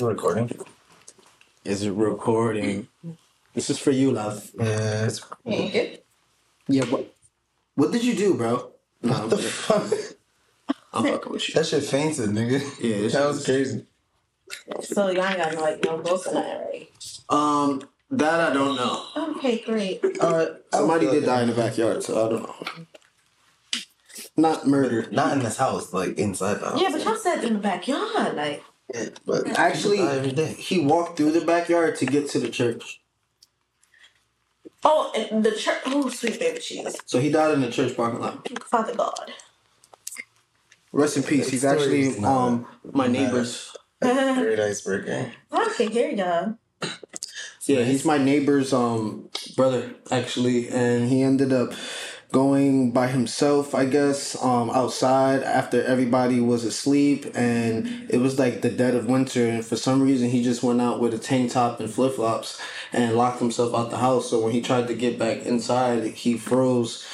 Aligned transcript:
It's 0.00 0.06
recording. 0.06 0.50
Is 1.62 1.82
it 1.82 1.90
recording? 1.90 2.88
This 3.52 3.68
is 3.68 3.78
for 3.78 3.90
you, 3.90 4.12
love. 4.12 4.50
Yeah. 4.58 5.04
It's, 5.04 5.20
Yeah, 6.68 6.84
what? 6.86 7.14
What 7.74 7.92
did 7.92 8.02
you 8.02 8.14
do, 8.14 8.32
bro? 8.32 8.72
No, 9.02 9.12
I'm, 9.12 9.20
what 9.28 9.30
the 9.30 9.36
fuck? 9.36 9.92
I'm 10.94 11.04
fucking 11.04 11.30
with 11.32 11.46
you. 11.50 11.54
That 11.54 11.66
shit 11.66 11.84
fainted, 11.84 12.30
nigga. 12.30 12.60
Yeah, 12.80 12.96
this 12.96 13.12
that 13.12 13.18
shit- 13.18 13.28
was 13.28 13.44
crazy. 13.44 13.86
So 14.80 15.10
y'all 15.10 15.22
ain't 15.22 15.36
got 15.36 15.52
no 15.52 15.60
like 15.60 15.84
no 15.84 15.98
ghosts 15.98 16.28
in 16.28 16.32
that, 16.32 16.66
right? 16.72 16.88
Um, 17.28 17.82
that 18.10 18.40
I 18.40 18.54
don't 18.54 18.76
know. 18.76 19.04
Okay, 19.36 19.58
great. 19.58 20.02
Alright. 20.18 20.48
Somebody 20.72 21.10
did 21.10 21.26
die 21.26 21.42
in 21.42 21.50
the 21.50 21.54
backyard, 21.54 22.02
so 22.02 22.24
I 22.26 22.30
don't 22.30 22.42
know. 22.44 22.84
Not 24.38 24.66
murder. 24.66 25.10
Not 25.10 25.34
in 25.34 25.40
this 25.40 25.58
house, 25.58 25.92
like 25.92 26.16
inside 26.16 26.54
the 26.54 26.70
house. 26.70 26.80
Yeah, 26.80 26.88
but 26.90 27.04
y'all 27.04 27.16
said 27.16 27.44
in 27.44 27.52
the 27.52 27.58
backyard, 27.58 28.34
like 28.34 28.64
Yeah, 28.94 29.08
but 29.26 29.46
Actually, 29.58 29.98
people 29.98 30.06
die 30.12 30.16
every 30.18 30.32
day. 30.32 30.52
he 30.54 30.78
walked 30.80 31.16
through 31.16 31.32
the 31.32 31.42
backyard 31.42 31.96
to 31.96 32.06
get 32.06 32.28
to 32.30 32.38
the 32.40 32.48
church. 32.50 33.00
oh, 34.84 35.12
and 35.16 35.44
the 35.44 35.52
church. 35.52 35.80
Oh, 35.86 36.08
sweet 36.08 36.38
baby 36.40 36.60
Jesus, 36.60 36.96
So 37.06 37.20
he 37.20 37.30
died 37.30 37.54
in 37.54 37.60
the 37.60 37.70
church 37.70 37.96
parking 37.96 38.20
lot. 38.20 38.48
Father 38.64 38.94
God. 38.94 39.32
Rest 40.92 41.16
in 41.16 41.22
peace. 41.22 41.48
He's 41.48 41.64
actually 41.64 42.18
um 42.24 42.66
my 42.92 43.06
bad. 43.06 43.12
neighbor's. 43.12 43.76
Great 44.02 44.58
icebreaker. 44.60 45.32
I 45.52 45.72
can 45.76 45.90
hear 45.90 46.10
y'all. 46.10 46.56
Yeah, 47.66 47.84
he's 47.84 48.04
my 48.04 48.18
neighbor's 48.18 48.72
um 48.72 49.28
brother 49.56 49.94
actually, 50.10 50.68
and 50.68 51.08
he 51.08 51.22
ended 51.22 51.52
up 51.52 51.74
going 52.32 52.92
by 52.92 53.08
himself, 53.08 53.74
I 53.74 53.84
guess, 53.86 54.40
um 54.42 54.70
outside 54.70 55.42
after 55.42 55.82
everybody 55.82 56.40
was 56.40 56.64
asleep, 56.64 57.26
and 57.34 58.06
it 58.08 58.18
was 58.18 58.38
like 58.38 58.62
the 58.62 58.70
dead 58.70 58.94
of 58.94 59.06
winter, 59.06 59.46
and 59.46 59.64
for 59.64 59.76
some 59.76 60.02
reason 60.02 60.30
he 60.30 60.42
just 60.42 60.62
went 60.62 60.80
out 60.80 61.00
with 61.00 61.14
a 61.14 61.18
tank 61.18 61.52
top 61.52 61.80
and 61.80 61.90
flip 61.90 62.14
flops 62.14 62.60
and 62.92 63.16
locked 63.16 63.40
himself 63.40 63.74
out 63.74 63.90
the 63.90 63.98
house. 63.98 64.30
So 64.30 64.40
when 64.40 64.52
he 64.52 64.60
tried 64.60 64.88
to 64.88 64.94
get 64.94 65.18
back 65.18 65.44
inside, 65.46 66.04
he 66.04 66.36
froze 66.36 67.06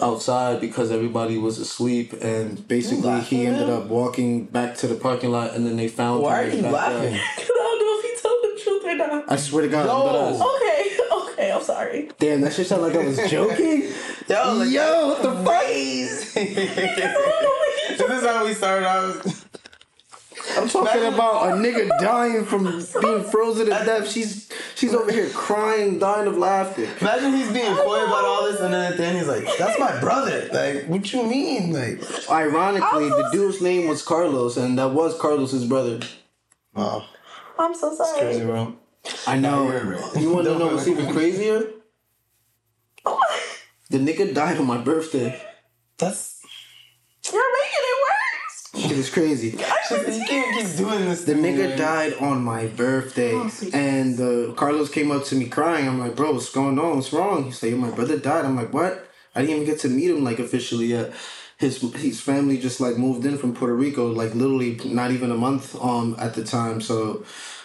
outside 0.00 0.60
because 0.60 0.90
everybody 0.92 1.36
was 1.36 1.58
asleep 1.58 2.12
and 2.22 2.66
basically 2.68 3.20
he 3.22 3.46
ended 3.46 3.68
up 3.68 3.86
walking 3.86 4.44
back 4.44 4.76
to 4.76 4.86
the 4.86 4.94
parking 4.94 5.32
lot 5.32 5.54
and 5.54 5.66
then 5.66 5.76
they 5.76 5.88
found 5.88 6.18
him. 6.18 6.22
Why 6.22 6.44
are 6.44 6.48
you 6.48 6.62
laughing? 6.62 7.12
Cause 7.12 7.50
I 7.50 7.56
don't 7.56 7.78
know 7.80 7.98
if 7.98 8.04
he 8.04 8.22
told 8.22 8.42
the 8.42 8.62
truth 8.62 8.84
or 8.84 8.94
not. 8.96 9.32
I 9.32 9.36
swear 9.36 9.62
to 9.62 9.68
God, 9.68 9.86
dead. 9.86 10.40
Okay, 10.40 10.96
okay, 11.50 11.58
I'm 11.58 11.64
sorry. 11.64 12.10
Damn, 12.18 12.40
that 12.42 12.52
shit 12.52 12.66
sounded 12.66 12.88
like 12.88 12.96
I 12.96 13.06
was 13.06 13.30
joking. 13.30 13.82
Yo, 14.28 14.54
like, 14.54 14.70
Yo, 14.70 15.08
what 15.08 15.22
the 15.22 15.32
fuck? 15.44 15.62
crazy. 15.62 16.54
this 16.54 18.10
is 18.22 18.26
how 18.26 18.44
we 18.44 18.54
started 18.54 18.86
out. 18.86 19.26
I'm 20.56 20.68
talking 20.68 21.04
about 21.04 21.48
a 21.48 21.52
nigga 21.52 21.88
dying 22.00 22.44
from 22.44 22.64
being 23.00 23.22
frozen 23.24 23.66
to 23.66 23.70
death. 23.70 24.10
She's 24.10 24.50
she's 24.74 24.94
over 24.94 25.12
here 25.12 25.28
crying, 25.30 25.98
dying 25.98 26.26
of 26.26 26.36
laughter. 26.38 26.88
Imagine 27.00 27.34
he's 27.34 27.52
being 27.52 27.72
coy 27.76 28.04
about 28.04 28.24
all 28.24 28.44
this, 28.50 28.60
and 28.60 28.74
then 28.74 28.92
at 28.92 28.96
the 28.96 29.04
end 29.04 29.18
he's 29.18 29.28
like, 29.28 29.46
"That's 29.58 29.78
my 29.78 30.00
brother." 30.00 30.48
Like, 30.52 30.86
what 30.86 31.12
you 31.12 31.24
mean? 31.24 31.72
Like, 31.72 32.02
Ironically, 32.28 33.10
the 33.10 33.28
dude's 33.32 33.60
name 33.62 33.88
was 33.88 34.02
Carlos, 34.02 34.56
and 34.56 34.76
that 34.78 34.90
was 34.90 35.16
Carlos's 35.20 35.66
brother. 35.66 36.00
wow, 36.74 37.04
I'm 37.58 37.74
so 37.74 37.94
sorry. 37.94 38.18
crazy, 38.20 38.44
bro. 38.44 38.76
I 39.26 39.38
know. 39.38 39.70
You're 39.70 39.84
real. 39.84 40.12
You 40.18 40.32
want 40.32 40.46
to 40.46 40.58
know 40.58 40.66
what's 40.68 40.88
even 40.88 41.12
crazier? 41.12 41.70
The 43.90 43.98
nigga 43.98 44.32
died 44.34 44.58
on 44.58 44.66
my 44.66 44.78
birthday. 44.78 45.40
That's 45.98 46.40
You're 47.32 47.52
making 47.52 47.84
it 47.92 47.98
worse. 48.06 48.88
Shit 48.88 48.98
is 48.98 49.10
crazy. 49.10 49.48
you 49.48 49.56
can't 50.26 50.56
keep 50.56 50.76
doing 50.76 51.04
this. 51.06 51.24
The 51.24 51.34
to 51.34 51.40
me, 51.40 51.50
nigga 51.50 51.68
man. 51.70 51.78
died 51.78 52.14
on 52.20 52.42
my 52.44 52.66
birthday, 52.66 53.32
Oh, 53.34 53.48
sweet 53.48 53.74
and 53.74 54.20
uh, 54.20 54.52
Carlos 54.54 54.90
came 54.90 55.10
up 55.10 55.24
to 55.24 55.34
me 55.34 55.46
crying. 55.48 55.88
I'm 55.88 55.98
like, 55.98 56.14
bro, 56.14 56.32
what's 56.32 56.50
going 56.52 56.78
on? 56.78 56.96
What's 56.96 57.12
wrong? 57.12 57.44
He's 57.44 57.62
like, 57.62 57.74
my 57.74 57.90
brother 57.90 58.16
died. 58.18 58.44
I'm 58.44 58.54
like, 58.56 58.72
what? 58.72 59.08
I 59.34 59.40
didn't 59.40 59.56
even 59.56 59.66
get 59.66 59.80
to 59.80 59.88
meet 59.88 60.10
him 60.10 60.22
like 60.22 60.38
officially 60.38 60.86
yet. 60.86 61.12
His 61.58 61.80
his 61.96 62.20
family 62.20 62.56
just 62.58 62.80
like 62.80 62.96
moved 62.96 63.26
in 63.26 63.36
from 63.38 63.54
Puerto 63.54 63.74
Rico, 63.74 64.06
like 64.06 64.34
literally 64.34 64.80
not 64.84 65.10
even 65.10 65.30
a 65.30 65.36
month 65.36 65.74
um 65.82 66.16
at 66.18 66.34
the 66.34 66.44
time. 66.44 66.80
So 66.80 67.24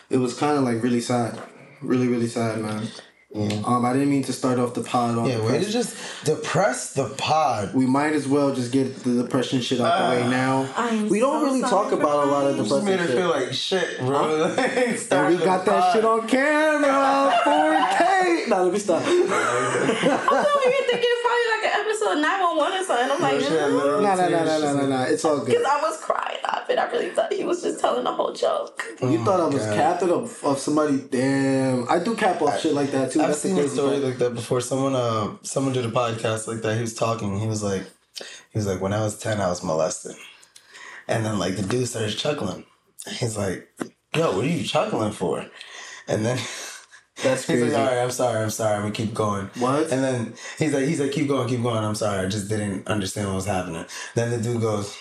it 0.10 0.18
was 0.18 0.34
kind 0.38 0.58
of 0.58 0.64
like 0.64 0.82
really 0.84 1.02
sad, 1.02 1.42
really 1.82 2.08
really 2.08 2.28
sad, 2.28 2.60
man. 2.62 2.88
Um, 3.36 3.84
I 3.86 3.92
didn't 3.92 4.10
mean 4.10 4.24
to 4.24 4.34
start 4.34 4.60
off 4.60 4.74
the 4.76 4.82
pod 4.82 5.18
on 5.18 5.26
Yeah, 5.26 5.40
way 5.46 5.60
to 5.60 5.70
just 5.70 5.96
depress 6.24 6.94
the 6.94 7.10
pod. 7.18 7.74
we 7.74 7.86
might 7.86 8.14
as 8.14 8.28
well 8.30 8.56
just 8.56 8.72
get 8.72 9.04
the 9.04 9.24
depression 9.24 9.60
shit 9.62 9.82
out 9.82 10.10
the 10.16 10.22
way 10.22 10.30
now. 10.30 10.70
I 10.78 10.88
am 10.90 11.10
We 11.10 11.20
don't 11.20 11.42
so 11.42 11.46
really 11.46 11.62
talk 11.62 11.92
about 11.92 12.28
a 12.28 12.32
lot 12.32 12.46
of 12.48 12.56
crying. 12.56 12.70
Just 12.70 12.86
made 12.86 12.98
depressing 12.98 12.98
her 12.98 13.08
shit. 13.08 13.18
feel 13.18 13.30
like 13.30 13.54
shit, 13.54 14.00
bro. 14.00 14.56
And 15.26 15.38
we 15.38 15.44
got 15.44 15.66
that 15.66 15.94
shit 15.94 16.06
on 16.06 16.28
camera, 16.28 17.34
4K. 17.44 18.48
No, 18.48 18.64
let 18.64 18.74
me 18.74 18.80
stop. 18.80 19.02
I'm 19.06 19.12
over 19.12 20.70
here 20.70 20.86
thinking 20.88 21.12
it's 21.12 21.22
probably 21.22 21.48
like 21.56 21.66
an 21.66 21.82
episode 21.82 22.22
911 22.22 22.80
or 22.80 22.84
something. 22.84 23.12
I'm 23.12 23.22
like. 23.22 23.42
No, 23.42 24.00
no, 24.00 24.16
no, 24.16 24.30
no, 24.30 24.60
no, 24.60 24.76
no, 24.78 24.86
no. 24.88 25.02
It's 25.04 25.26
all 25.26 25.38
good. 25.40 25.48
because 25.48 25.66
I 25.66 25.82
was 25.82 25.98
crying 26.00 26.38
off 26.46 26.70
it. 26.70 26.78
I 26.80 26.90
really 26.92 27.10
thought 27.10 27.34
he 27.34 27.44
was 27.44 27.62
just 27.64 27.80
telling 27.80 28.06
a 28.06 28.12
whole 28.14 28.34
joke. 28.34 28.84
You 29.02 29.24
thought 29.26 29.40
I 29.40 29.46
was 29.48 29.66
God. 29.66 29.76
capping 29.76 30.12
of, 30.12 30.44
of 30.44 30.60
somebody? 30.60 31.00
Damn, 31.10 31.90
I 31.90 32.00
do 32.00 32.16
cap 32.16 32.42
off 32.42 32.60
shit 32.60 32.74
like 32.74 32.92
that 32.92 33.12
too. 33.12 33.22
I've 33.26 33.32
That's 33.32 33.42
seen 33.42 33.58
a 33.58 33.68
story 33.68 33.92
part. 34.00 34.04
like 34.04 34.18
that 34.20 34.34
before. 34.36 34.62
Someone, 34.62 34.96
uh, 34.96 35.38
someone 35.44 35.74
did 35.74 35.86
a 35.86 35.92
podcast 35.92 36.48
like 36.48 36.62
that. 36.62 36.76
He 36.76 36.82
was 36.82 36.94
talking. 36.94 37.40
He 37.40 37.48
was 37.48 37.64
like, 37.64 37.84
he 38.52 38.58
was 38.58 38.68
like, 38.68 38.82
when 38.82 38.94
I 38.94 39.02
was 39.02 39.18
ten, 39.18 39.42
I 39.42 39.48
was 39.50 39.64
molested, 39.64 40.16
and 41.08 41.26
then 41.26 41.40
like 41.40 41.56
the 41.56 41.64
dude 41.64 41.88
started 41.88 42.16
chuckling. 42.18 42.66
He's 43.08 43.38
like, 43.38 43.68
"Yo, 44.16 44.36
what 44.36 44.46
are 44.46 44.48
you 44.48 44.64
chuckling 44.64 45.12
for?" 45.12 45.46
And 46.08 46.26
then 46.26 46.38
That's 47.24 47.46
he's 47.46 47.60
crazy. 47.60 47.66
like, 47.72 47.76
"All 47.80 47.86
right, 47.86 48.02
I'm 48.04 48.12
sorry, 48.12 48.42
I'm 48.44 48.50
sorry. 48.50 48.84
We 48.84 48.92
keep 48.92 49.14
going." 49.14 49.50
What? 49.60 49.92
And 49.92 50.04
then 50.04 50.34
he's 50.60 50.74
like, 50.74 50.86
he's 50.86 51.00
like, 51.00 51.12
"Keep 51.12 51.28
going, 51.28 51.48
keep 51.48 51.62
going. 51.62 51.84
I'm 51.84 51.96
sorry. 51.96 52.26
I 52.26 52.30
just 52.30 52.50
didn't 52.50 52.88
understand 52.88 53.28
what 53.28 53.36
was 53.36 53.46
happening." 53.46 53.86
Then 54.16 54.32
the 54.32 54.38
dude 54.38 54.62
goes. 54.62 54.96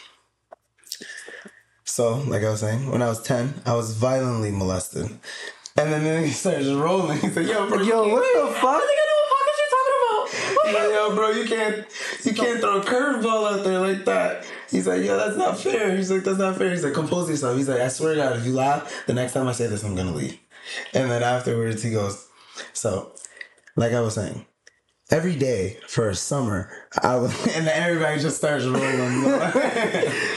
So, 1.87 2.17
like 2.27 2.43
I 2.43 2.51
was 2.51 2.61
saying, 2.61 2.91
when 2.91 3.03
I 3.03 3.09
was 3.09 3.23
10, 3.23 3.62
I 3.67 3.75
was 3.75 3.95
violently 3.95 4.51
molested. 4.51 5.06
And 5.77 5.93
then, 5.93 6.05
then 6.05 6.25
he 6.25 6.31
started 6.31 6.62
just 6.65 6.77
rolling. 6.79 7.19
He's 7.21 7.37
like, 7.37 7.49
yo, 7.49 7.69
bro, 7.69 7.81
Yo, 7.83 8.09
what 8.09 8.23
the 8.23 8.57
I 8.57 8.61
fuck? 8.61 8.81
think 8.81 9.01
I 9.03 9.07
know 9.11 9.21
what 9.21 9.31
podcast 9.35 9.59
you're 9.59 9.75
talking 9.75 10.01
about. 10.07 10.67
He's 10.67 10.75
like, 10.75 10.91
yo, 10.95 11.15
bro, 11.17 11.31
you 11.31 11.45
can't, 11.49 11.87
you 12.25 12.33
can't 12.33 12.61
throw 12.61 12.81
a 12.81 12.85
curveball 12.85 13.53
out 13.59 13.65
there 13.65 13.81
like 13.81 14.05
that. 14.05 14.47
He's 14.71 14.87
like, 14.87 15.03
yo, 15.05 15.17
that's 15.17 15.37
not 15.37 15.59
fair. 15.59 15.97
He's 15.97 16.12
like, 16.12 16.23
that's 16.23 16.39
not 16.39 16.57
fair. 16.57 16.71
He's 16.71 16.85
like, 16.85 16.95
compose 16.95 17.29
yourself. 17.29 17.57
He's 17.57 17.69
like, 17.69 17.81
I 17.81 17.89
swear 17.89 18.15
to 18.15 18.21
God, 18.21 18.37
if 18.37 18.47
you 18.47 18.53
laugh, 18.53 19.05
the 19.07 19.15
next 19.15 19.33
time 19.33 19.49
I 19.49 19.53
say 19.53 19.67
this, 19.67 19.83
I'm 19.83 19.97
gonna 19.97 20.12
leave. 20.15 20.39
And 20.95 21.11
then 21.11 21.23
afterwards, 21.25 21.83
he 21.83 21.91
goes, 21.91 22.29
so, 22.73 23.12
like 23.77 23.93
I 23.93 24.01
was 24.01 24.15
saying, 24.15 24.47
every 25.11 25.35
day 25.35 25.79
for 25.89 26.09
a 26.09 26.15
summer, 26.15 26.71
I 27.03 27.17
was, 27.17 27.33
and 27.56 27.67
then 27.67 27.83
everybody 27.83 28.21
just 28.21 28.37
starts 28.37 28.65
rolling. 28.65 29.23
Nah, 29.23 29.51
'cause 29.51 29.56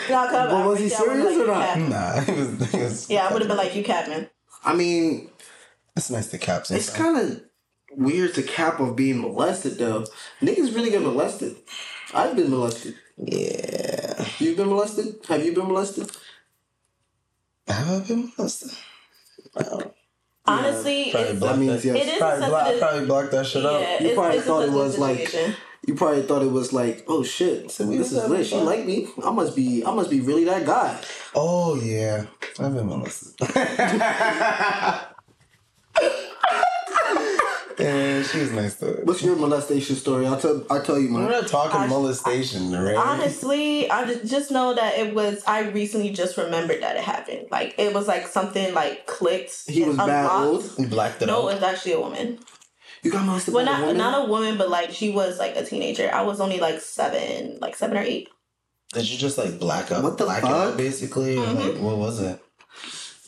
I- 0.09 0.47
But 0.49 0.67
was 0.67 0.79
he 0.79 0.87
yeah, 0.87 0.97
I 0.97 1.01
would've 1.01 1.21
serious 1.23 1.37
or 1.41 1.47
not? 1.47 1.67
Capman. 1.77 1.89
nah, 1.89 2.19
he 2.21 2.31
was, 2.31 2.71
he 2.71 2.77
was. 2.79 3.09
Yeah, 3.09 3.27
I 3.27 3.33
would 3.33 3.41
have 3.43 3.47
been 3.49 3.57
like 3.57 3.75
you, 3.75 3.83
Catman. 3.83 4.29
I 4.67 4.75
mean, 4.75 5.29
It's 5.95 6.09
nice 6.09 6.27
to 6.27 6.37
cap 6.37 6.65
it's 6.69 6.89
kind 6.89 7.17
of 7.17 7.41
weird 7.93 8.33
to 8.35 8.43
cap 8.43 8.81
of 8.81 8.97
being 8.97 9.21
molested 9.21 9.77
though. 9.77 10.05
Niggas 10.41 10.75
really 10.75 10.89
get 10.91 11.01
molested. 11.01 11.55
I've 12.13 12.35
been 12.35 12.51
molested. 12.51 12.95
Yeah. 13.17 14.25
You've 14.39 14.57
been 14.57 14.67
molested? 14.67 15.15
Have 15.29 15.45
you 15.45 15.53
been 15.53 15.67
molested? 15.67 16.11
Have 17.67 17.89
I 17.89 18.05
been 18.07 18.31
molested? 18.37 18.71
Honestly, 20.45 21.11
Probably 21.11 21.29
it's, 21.29 21.39
block 21.39 21.51
That 21.55 21.59
means 21.59 21.85
yes. 21.85 21.95
it 21.95 22.07
is 22.13 22.17
Probably 22.19 22.45
a 22.45 22.49
block, 22.49 22.65
sensitive. 22.65 22.79
probably 22.81 23.05
block 23.07 23.31
that 23.31 23.45
shit 23.45 23.65
out. 23.65 24.01
You 24.01 24.13
probably 24.13 24.37
it's 24.37 24.45
a 24.45 24.49
thought 24.49 24.63
it 24.63 24.71
sensitive 24.71 24.73
was 24.75 24.97
like 24.97 25.57
you 25.87 25.95
probably 25.95 26.21
thought 26.23 26.41
it 26.41 26.51
was 26.51 26.73
like, 26.73 27.05
oh 27.07 27.23
shit, 27.23 27.71
So 27.71 27.85
this 27.85 28.11
is 28.11 28.29
lit. 28.29 28.45
She 28.45 28.57
like 28.57 28.85
me. 28.85 29.07
I 29.23 29.31
must 29.31 29.55
be. 29.55 29.85
I 29.85 29.91
must 29.93 30.09
be 30.09 30.19
really 30.19 30.43
that 30.45 30.65
guy. 30.65 30.99
Oh 31.33 31.75
yeah, 31.81 32.25
I've 32.59 32.73
been 32.73 32.87
molested. 32.87 33.35
yeah, 37.79 38.23
she 38.23 38.39
was 38.39 38.51
nice 38.51 38.75
though. 38.75 38.93
What's 39.03 39.21
your 39.21 39.35
molestation 39.35 39.95
story? 39.95 40.25
I'll 40.25 40.39
tell. 40.39 40.65
I'll 40.69 40.81
tell 40.81 40.99
you 40.99 41.13
We're 41.13 41.29
not 41.29 41.47
talking 41.47 41.79
I- 41.81 41.87
molestation, 41.87 42.71
right? 42.71 42.95
Honestly, 42.95 43.89
I 43.89 44.05
just, 44.05 44.25
just 44.31 44.51
know 44.51 44.73
that 44.73 44.97
it 44.97 45.13
was. 45.13 45.43
I 45.45 45.69
recently 45.69 46.09
just 46.09 46.37
remembered 46.37 46.81
that 46.81 46.95
it 46.95 47.03
happened. 47.03 47.47
Like 47.51 47.75
it 47.77 47.93
was 47.93 48.07
like 48.07 48.27
something 48.27 48.73
like 48.73 49.05
clicked. 49.05 49.69
He 49.69 49.83
was 49.83 49.97
and 49.97 50.07
bad 50.07 50.31
old. 50.31 50.63
you 50.79 50.87
blacked 50.87 51.21
it 51.21 51.29
out. 51.29 51.33
No, 51.43 51.49
it 51.49 51.55
was 51.55 51.63
actually 51.63 51.93
a 51.93 51.99
woman. 51.99 52.39
You 53.03 53.11
got 53.11 53.25
molested 53.25 53.53
Well, 53.53 53.63
by 53.65 53.71
a 53.71 53.73
not 53.75 53.81
woman. 53.81 53.97
not 53.97 54.25
a 54.25 54.29
woman, 54.31 54.57
but 54.57 54.69
like 54.69 54.91
she 54.91 55.11
was 55.11 55.37
like 55.37 55.55
a 55.55 55.63
teenager. 55.63 56.09
I 56.11 56.23
was 56.23 56.41
only 56.41 56.59
like 56.59 56.79
seven, 56.81 57.59
like 57.61 57.75
seven 57.75 57.95
or 57.97 58.01
eight. 58.01 58.27
Did 58.93 59.07
you 59.09 59.17
just 59.19 59.37
like 59.37 59.59
black 59.59 59.91
up? 59.91 60.01
What 60.03 60.17
the 60.17 60.23
black 60.23 60.41
fuck? 60.41 60.51
out 60.51 60.77
basically? 60.77 61.35
Mm-hmm. 61.35 61.59
Like, 61.59 61.77
what 61.81 61.97
was 61.97 62.21
it? 62.21 62.39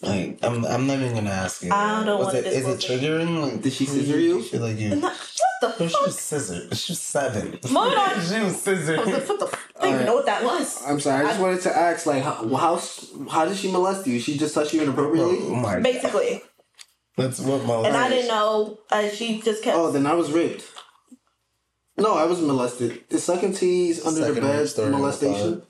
Like, 0.01 0.39
I'm, 0.43 0.63
I'm 0.65 0.87
not 0.87 0.99
even 0.99 1.13
gonna 1.13 1.29
ask 1.29 1.61
you. 1.63 1.71
I 1.73 2.05
don't 2.05 2.19
was 2.19 2.27
wanna 2.27 2.39
it, 2.39 2.45
Is 2.47 2.65
it 2.67 2.89
it. 2.89 3.01
triggering? 3.01 3.41
Like, 3.41 3.61
Did 3.61 3.73
she 3.73 3.85
did 3.85 4.05
scissor 4.05 4.19
you? 4.19 4.41
Feel 4.43 4.61
like 4.61 4.77
you. 4.77 4.95
Not, 4.95 5.13
what 5.13 5.61
No, 5.61 5.69
the 5.77 5.87
she 5.89 5.93
fuck? 5.93 6.05
was 6.05 6.19
scissor. 6.19 6.75
She 6.75 6.91
was 6.93 7.01
seven. 7.01 7.59
Mom, 7.71 7.93
I- 7.97 8.13
she 8.23 8.39
was 8.41 8.61
scissor. 8.61 8.95
What 8.95 9.05
the, 9.05 9.19
what 9.33 9.39
the 9.39 9.57
I 9.77 9.83
don't 9.83 9.93
even 9.95 10.05
know 10.05 10.15
what 10.15 10.25
that 10.25 10.43
was. 10.43 10.81
I'm 10.87 10.99
sorry. 11.01 11.25
I 11.25 11.29
just 11.29 11.41
wanted 11.41 11.61
to 11.61 11.75
ask, 11.77 12.05
like, 12.05 12.23
how 12.23 12.47
how, 12.55 12.81
how 13.29 13.45
did 13.45 13.57
she 13.57 13.69
molest 13.71 14.07
you? 14.07 14.19
She 14.21 14.37
just 14.37 14.53
touched 14.55 14.73
you 14.73 14.81
inappropriately. 14.83 15.37
Oh 15.41 15.55
my. 15.55 15.79
Basically. 15.81 16.43
That's 17.17 17.39
what 17.41 17.65
my. 17.65 17.85
And 17.85 17.97
I 17.97 18.07
didn't 18.07 18.29
know. 18.29 18.79
Uh, 18.89 19.09
she 19.09 19.41
just 19.41 19.63
kept. 19.63 19.75
Oh, 19.77 19.91
then 19.91 20.05
I 20.05 20.13
was 20.13 20.31
raped. 20.31 20.63
No, 21.97 22.13
I 22.15 22.23
was 22.23 22.39
molested. 22.39 23.09
The 23.09 23.19
second 23.19 23.57
teas 23.57 24.05
under 24.05 24.21
Second 24.21 24.35
the 24.35 24.41
bed 24.41 24.59
rape 24.59 24.67
story 24.69 24.85
on 24.85 24.91
the 24.93 24.97
molestation? 24.99 25.61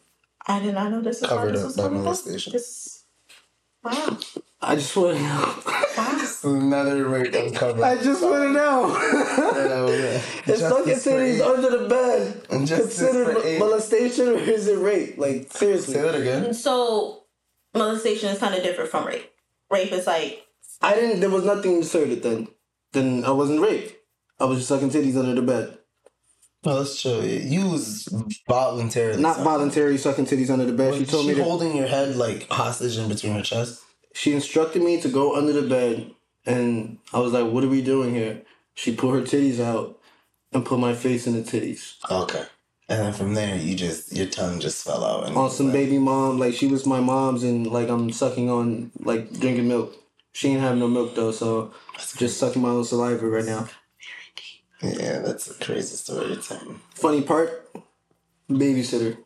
I 0.46 0.60
did 0.60 0.76
not 0.76 0.92
know 0.92 1.02
this 1.02 1.22
was 1.22 1.30
Covered 1.30 1.54
this 1.56 1.62
up 1.62 1.66
was 1.68 1.78
by 1.78 1.90
molestation. 1.90 2.54
This, 2.54 2.99
wow. 3.92 4.18
I 4.62 4.76
just 4.76 4.96
want 4.96 5.18
to 5.18 5.24
know. 5.24 5.64
Another 6.44 7.06
rape 7.10 7.34
uncovered. 7.34 7.84
I 7.84 7.96
just 8.02 8.22
want 8.22 8.44
to 8.44 8.52
know. 8.52 8.96
Is 10.48 10.60
sucking 10.60 10.86
Justice 10.86 11.04
for 11.04 11.10
titties 11.12 11.42
under 11.42 11.78
the 11.78 11.90
bed 11.90 12.48
And 12.50 12.68
justice 12.68 13.00
considered 13.00 13.38
for 13.38 13.60
molestation 13.60 14.28
or 14.30 14.38
is 14.38 14.68
it 14.68 14.80
rape? 14.80 15.18
Like 15.18 15.52
seriously, 15.52 15.94
Say 15.96 16.02
that 16.02 16.16
again. 16.16 16.54
So 16.54 17.24
molestation 17.74 18.30
is 18.30 18.40
kind 18.40 18.56
of 18.56 18.64
different 18.64 18.90
from 18.90 19.06
rape. 19.08 19.32
Rape 19.72 19.92
is 19.92 20.08
like 20.08 20.46
I 20.82 20.96
didn't. 20.96 21.20
There 21.20 21.30
was 21.30 21.46
nothing 21.46 21.78
inserted 21.78 22.24
then. 22.24 22.48
Then 22.94 23.24
I 23.26 23.32
wasn't 23.32 23.62
raped. 23.62 23.96
I 24.40 24.46
was 24.46 24.60
just 24.60 24.70
sucking 24.70 24.90
titties 24.90 25.18
under 25.18 25.36
the 25.36 25.42
bed. 25.42 25.79
No, 26.66 26.76
let's 26.76 27.02
chill. 27.02 27.26
You 27.26 27.70
was 27.70 28.08
voluntarily. 28.48 29.22
Not 29.22 29.38
sucking. 29.38 29.44
voluntarily 29.46 29.98
sucking 29.98 30.26
titties 30.26 30.50
under 30.50 30.66
the 30.66 30.74
bed. 30.74 30.92
Was 30.92 31.00
she 31.00 31.06
told 31.06 31.26
she 31.26 31.34
me 31.34 31.42
holding 31.42 31.76
your 31.76 31.88
head 31.88 32.16
like 32.18 32.50
hostage 32.50 32.98
in 32.98 33.08
between 33.08 33.34
her 33.34 33.42
chest. 33.42 33.82
she 34.14 34.34
instructed 34.34 34.82
me 34.82 35.00
to 35.02 35.08
go 35.10 35.36
under 35.36 35.54
the 35.54 35.68
bed, 35.68 36.12
and 36.46 36.98
I 37.14 37.20
was 37.20 37.32
like, 37.32 37.50
"What 37.52 37.64
are 37.64 37.70
we 37.70 37.82
doing 37.82 38.14
here?" 38.14 38.42
She 38.76 38.94
pulled 38.94 39.16
her 39.16 39.22
titties 39.22 39.60
out 39.60 40.00
and 40.52 40.66
put 40.66 40.80
my 40.80 40.94
face 40.94 41.28
in 41.28 41.34
the 41.34 41.42
titties. 41.42 41.96
Okay. 42.10 42.44
And 42.90 43.00
then 43.00 43.14
from 43.14 43.36
there, 43.36 43.56
you 43.56 43.76
just 43.76 44.16
your 44.16 44.28
tongue 44.28 44.60
just 44.60 44.84
fell 44.84 45.06
out. 45.06 45.28
And 45.28 45.38
On 45.38 45.50
some 45.50 45.72
baby 45.72 45.98
mom, 46.00 46.40
like 46.40 46.56
she 46.56 46.68
was 46.68 46.86
my 46.86 47.00
mom's, 47.00 47.44
and 47.44 47.68
like 47.68 47.88
I'm 47.88 48.12
sucking 48.12 48.50
on 48.50 48.92
like 49.00 49.32
drinking 49.40 49.68
milk. 49.68 49.96
She 50.34 50.50
ain't 50.50 50.62
have 50.62 50.78
no 50.78 50.88
milk 50.88 51.16
though, 51.16 51.32
so 51.32 51.72
just 52.18 52.38
sucking 52.38 52.62
my 52.62 52.70
own 52.70 52.84
saliva 52.84 53.28
right 53.28 53.46
now. 53.46 53.68
Yeah, 54.82 55.20
that's 55.20 55.50
a 55.52 55.64
crazy 55.64 55.96
story 55.96 56.36
to 56.36 56.42
tell. 56.42 56.76
Funny 56.96 57.22
part, 57.22 57.70
babysitter. 58.50 59.18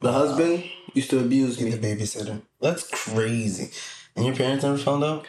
The 0.00 0.12
husband 0.12 0.64
used 0.94 1.10
to 1.10 1.20
abuse 1.20 1.60
me. 1.60 1.70
The 1.70 1.78
babysitter. 1.78 2.42
That's 2.60 2.88
crazy. 2.88 3.70
And 4.16 4.26
your 4.26 4.34
parents 4.34 4.64
never 4.64 4.78
found 4.78 5.04
out? 5.04 5.26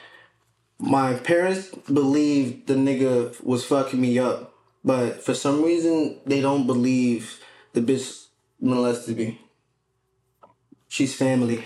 My 0.80 1.14
parents 1.14 1.68
believed 1.92 2.68
the 2.68 2.76
nigga 2.76 3.42
was 3.44 3.66
fucking 3.66 4.00
me 4.00 4.18
up, 4.18 4.54
but 4.84 5.24
for 5.24 5.34
some 5.34 5.62
reason 5.62 6.20
they 6.26 6.42
don't 6.42 6.66
believe 6.66 7.40
the 7.74 7.82
bitch 7.82 8.28
molested 8.62 9.18
me. 9.18 9.42
She's 10.88 11.14
family. 11.16 11.66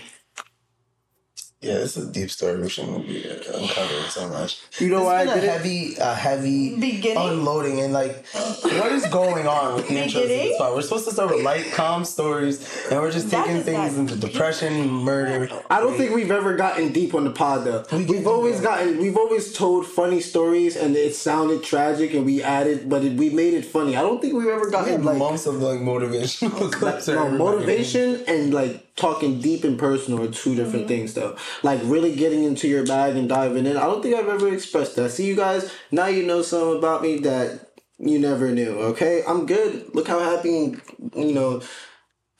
Yeah, 1.64 1.78
it's 1.78 1.96
a 1.96 2.04
deep 2.04 2.30
story. 2.30 2.60
We 2.60 2.68
shouldn't 2.68 3.06
be 3.06 3.26
uh, 3.26 3.34
uncovering 3.34 4.10
so 4.10 4.28
much. 4.28 4.60
You 4.78 4.90
know 4.90 5.04
why 5.04 5.22
I 5.22 5.24
did 5.24 5.44
a 5.44 5.50
heavy, 5.50 5.96
a 5.96 6.14
heavy 6.14 6.78
Beginning? 6.78 7.16
unloading 7.16 7.80
and 7.80 7.94
like, 7.94 8.26
what 8.34 8.92
is 8.92 9.06
going 9.06 9.46
on 9.46 9.76
with 9.76 9.88
the 9.88 9.96
intros 9.96 10.28
this 10.28 10.58
part? 10.58 10.74
We're 10.74 10.82
supposed 10.82 11.06
to 11.06 11.12
start 11.12 11.30
with 11.34 11.42
light, 11.42 11.72
calm 11.72 12.04
stories, 12.04 12.86
and 12.90 13.00
we're 13.00 13.10
just 13.10 13.30
That 13.30 13.46
taking 13.46 13.62
things 13.62 13.96
into 13.96 14.14
depression, 14.14 14.90
murder. 14.90 15.48
I 15.70 15.80
don't 15.80 15.96
think 15.96 16.14
we've 16.14 16.30
ever 16.30 16.54
gotten 16.54 16.92
deep 16.92 17.14
on 17.14 17.24
the 17.24 17.30
pod 17.30 17.64
though. 17.64 17.84
We 17.92 18.04
we've 18.04 18.26
always 18.26 18.56
deep. 18.56 18.64
gotten, 18.64 18.98
we've 18.98 19.16
always 19.16 19.54
told 19.54 19.86
funny 19.86 20.20
stories 20.20 20.76
and 20.76 20.94
it 20.94 21.14
sounded 21.14 21.62
tragic 21.62 22.12
and 22.12 22.26
we 22.26 22.42
added, 22.42 22.90
but 22.90 23.02
it, 23.04 23.14
we 23.16 23.30
made 23.30 23.54
it 23.54 23.64
funny. 23.64 23.96
I 23.96 24.02
don't 24.02 24.20
think 24.20 24.34
we've 24.34 24.48
ever 24.48 24.66
We 24.66 24.70
gotten 24.70 24.92
have 24.92 25.04
like 25.04 25.16
months 25.16 25.46
of 25.46 25.62
like 25.62 25.80
motivational 25.80 26.70
clips. 26.70 27.08
no, 27.08 27.30
motivation 27.30 28.22
and 28.28 28.52
like 28.52 28.83
talking 28.96 29.40
deep 29.40 29.64
and 29.64 29.78
personal 29.78 30.22
are 30.22 30.30
two 30.30 30.54
different 30.54 30.86
mm-hmm. 30.86 30.88
things 30.88 31.14
though. 31.14 31.36
Like 31.62 31.80
really 31.84 32.14
getting 32.14 32.44
into 32.44 32.68
your 32.68 32.86
bag 32.86 33.16
and 33.16 33.28
diving 33.28 33.66
in. 33.66 33.76
I 33.76 33.84
don't 33.84 34.02
think 34.02 34.14
I've 34.14 34.28
ever 34.28 34.52
expressed 34.52 34.96
that. 34.96 35.10
See 35.10 35.26
you 35.26 35.36
guys, 35.36 35.72
now 35.90 36.06
you 36.06 36.24
know 36.24 36.42
something 36.42 36.78
about 36.78 37.02
me 37.02 37.18
that 37.20 37.72
you 37.98 38.18
never 38.18 38.50
knew, 38.50 38.78
okay? 38.80 39.22
I'm 39.26 39.46
good. 39.46 39.94
Look 39.94 40.08
how 40.08 40.18
happy 40.18 40.56
and 40.56 40.80
you 41.14 41.34
know 41.34 41.62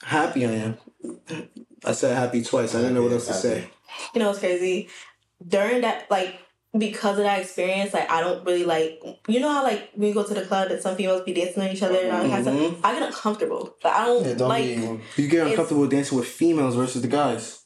happy 0.03 0.45
I 0.45 0.51
am. 0.51 0.77
I 1.83 1.91
said 1.91 2.17
happy 2.17 2.43
twice. 2.43 2.73
I 2.73 2.79
didn't 2.79 2.95
know 2.95 3.03
what 3.03 3.11
else 3.11 3.27
to 3.27 3.33
say. 3.33 3.69
you 4.13 4.19
know, 4.19 4.31
it's 4.31 4.39
crazy. 4.39 4.89
During 5.45 5.81
that, 5.81 6.09
like, 6.09 6.39
because 6.77 7.17
of 7.17 7.23
that 7.23 7.39
experience, 7.39 7.93
like, 7.93 8.09
I 8.11 8.21
don't 8.21 8.45
really 8.45 8.65
like, 8.65 9.01
you 9.27 9.39
know 9.39 9.49
how, 9.51 9.63
like, 9.63 9.91
when 9.93 10.09
you 10.09 10.13
go 10.13 10.23
to 10.23 10.33
the 10.33 10.41
club 10.45 10.71
and 10.71 10.81
some 10.81 10.95
females 10.95 11.21
be 11.23 11.33
dancing 11.33 11.63
on 11.63 11.69
each 11.69 11.81
other 11.83 11.97
and 11.99 12.11
all 12.11 12.23
that 12.23 12.29
kind 12.29 12.47
of 12.47 12.53
stuff? 12.55 12.71
Mm-hmm. 12.73 12.85
I 12.85 12.93
get 12.93 13.03
uncomfortable. 13.03 13.75
Like, 13.83 13.93
I 13.93 14.05
don't, 14.05 14.25
Yeah, 14.25 14.33
don't 14.33 14.49
like, 14.49 14.63
be. 14.65 15.21
You 15.23 15.29
get 15.29 15.47
uncomfortable 15.47 15.87
dancing 15.87 16.17
with 16.17 16.27
females 16.27 16.75
versus 16.75 17.01
the 17.01 17.07
guys. 17.07 17.61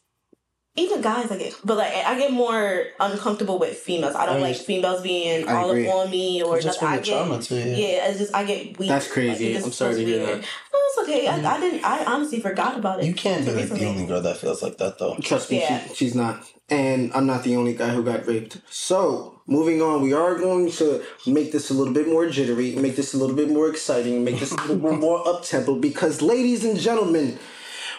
even 0.75 1.01
guys, 1.01 1.29
I 1.31 1.37
get, 1.37 1.55
but, 1.65 1.77
like, 1.77 1.91
I 1.93 2.17
get 2.17 2.31
more 2.31 2.85
uncomfortable 2.99 3.57
with 3.59 3.75
females. 3.77 4.15
I 4.15 4.25
don't 4.25 4.37
I 4.37 4.41
like 4.41 4.53
just- 4.55 4.67
females 4.67 5.01
being 5.01 5.47
I 5.47 5.55
all 5.55 5.71
agree. 5.71 5.87
up 5.87 5.95
on 5.95 6.09
me 6.11 6.41
or 6.43 6.59
Just 6.61 6.81
nothing. 6.81 6.87
I 6.87 6.95
from 6.97 7.03
the 7.03 7.11
trauma 7.11 7.35
get, 7.39 7.43
too, 7.45 7.55
yeah. 7.55 7.63
yeah, 7.75 8.07
it's 8.09 8.19
just, 8.19 8.35
I 8.35 8.43
get 8.45 8.77
weak. 8.79 8.87
That's 8.89 9.11
crazy. 9.11 9.55
Like, 9.55 9.65
I'm 9.65 9.71
sorry 9.71 9.95
to 9.95 10.05
hear 10.05 10.17
weird. 10.25 10.41
that. 10.41 10.47
No, 10.71 10.79
it's 10.87 10.97
okay. 10.99 11.27
I, 11.27 11.55
I 11.55 11.59
didn't, 11.59 11.83
I 11.83 12.05
honestly 12.05 12.39
forgot 12.39 12.77
about 12.77 12.99
it. 13.01 13.05
You 13.07 13.13
can't 13.13 13.43
be 13.45 13.51
like 13.51 13.69
the 13.69 13.85
only 13.85 14.05
girl 14.05 14.21
that 14.21 14.37
feels 14.37 14.61
like 14.61 14.77
that 14.77 14.99
though. 14.99 15.15
Trust 15.21 15.49
me, 15.51 15.59
Yeah. 15.61 15.85
she, 15.87 15.95
she's 15.95 16.15
not. 16.15 16.43
And 16.69 17.11
I'm 17.13 17.25
not 17.25 17.43
the 17.43 17.55
only 17.55 17.73
guy 17.73 17.89
who 17.89 18.03
got 18.03 18.27
raped. 18.27 18.59
So, 18.69 19.41
moving 19.47 19.81
on, 19.81 20.01
we 20.03 20.13
are 20.13 20.35
going 20.35 20.71
to 20.73 21.03
make 21.25 21.51
this 21.51 21.69
a 21.69 21.73
little 21.73 21.93
bit 21.93 22.07
more 22.07 22.29
jittery, 22.29 22.75
make 22.75 22.95
this 22.95 23.13
a 23.13 23.17
little 23.17 23.35
bit 23.35 23.49
more 23.49 23.67
exciting, 23.69 24.23
make 24.23 24.39
this 24.39 24.51
a 24.51 24.55
little 24.55 24.75
bit 24.77 24.99
more 25.07 25.27
up 25.27 25.43
tempo 25.43 25.75
because, 25.75 26.21
ladies 26.21 26.63
and 26.63 26.79
gentlemen, 26.79 27.39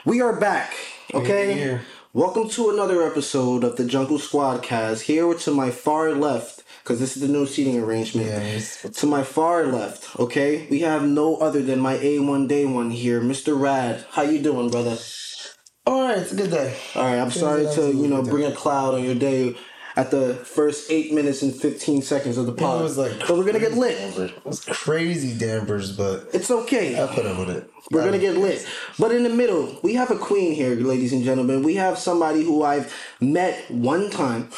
we 0.05 0.21
are 0.21 0.39
back. 0.39 0.73
Okay? 1.13 1.55
Here. 1.55 1.83
Welcome 2.13 2.49
to 2.51 2.71
another 2.71 3.03
episode 3.03 3.63
of 3.65 3.77
the 3.77 3.85
Jungle 3.85 4.19
Squad 4.19 4.63
cast. 4.63 5.03
Here 5.03 5.33
to 5.33 5.51
my 5.53 5.71
far 5.71 6.13
left, 6.13 6.63
because 6.83 6.99
this 7.01 7.17
is 7.17 7.23
the 7.23 7.29
new 7.29 7.47
seating 7.47 7.79
arrangement. 7.81 8.29
Yeah, 8.29 8.39
it's- 8.41 8.83
To 9.01 9.07
my 9.07 9.23
far 9.25 9.67
left, 9.67 10.19
okay, 10.19 10.67
we 10.71 10.81
have 10.81 11.05
no 11.05 11.37
other 11.37 11.63
than 11.63 11.79
my 11.81 11.97
A1 11.99 12.47
Day 12.49 12.67
One 12.67 12.91
here, 12.91 13.21
Mr. 13.21 13.59
Rad. 13.61 14.05
How 14.11 14.23
you 14.23 14.41
doing, 14.41 14.71
brother? 14.71 14.97
All 15.91 16.07
right, 16.07 16.19
it's 16.19 16.31
a 16.31 16.37
good 16.37 16.53
day. 16.53 16.77
All 16.95 17.03
right, 17.03 17.19
I'm 17.19 17.33
sorry 17.33 17.65
to 17.75 17.89
you 17.93 18.07
know 18.07 18.23
bring 18.23 18.45
a 18.45 18.55
cloud 18.55 18.95
on 18.95 19.03
your 19.03 19.17
day 19.17 19.57
at 19.97 20.13
the 20.13 20.37
first 20.37 20.89
eight 20.89 21.13
minutes 21.13 21.43
and 21.43 21.53
fifteen 21.53 22.01
seconds 22.01 22.39
of 22.39 22.47
the 22.47 22.53
It 22.53 22.59
pod. 22.59 22.81
was 22.81 22.97
like, 22.97 23.19
but 23.27 23.31
we're 23.37 23.43
gonna 23.45 23.59
get 23.59 23.73
lit. 23.75 23.99
It 24.17 24.47
was 24.47 24.65
crazy 24.65 25.37
dampers, 25.37 25.91
but 25.97 26.29
It's 26.33 26.49
okay. 26.49 27.03
I 27.03 27.09
put 27.13 27.27
up 27.27 27.39
with 27.41 27.51
it. 27.51 27.69
We're 27.91 28.05
gonna 28.05 28.21
get 28.21 28.37
lit. 28.37 28.65
But 29.01 29.11
in 29.11 29.25
the 29.25 29.31
middle, 29.31 29.81
we 29.83 29.95
have 29.95 30.13
a 30.13 30.17
queen 30.17 30.53
here, 30.55 30.77
ladies 30.77 31.13
and 31.13 31.25
gentlemen. 31.25 31.65
We 31.65 31.75
have 31.75 31.99
somebody 31.99 32.45
who 32.45 32.63
I've 32.63 32.95
met 33.21 33.69
one 33.69 34.11
time 34.11 34.51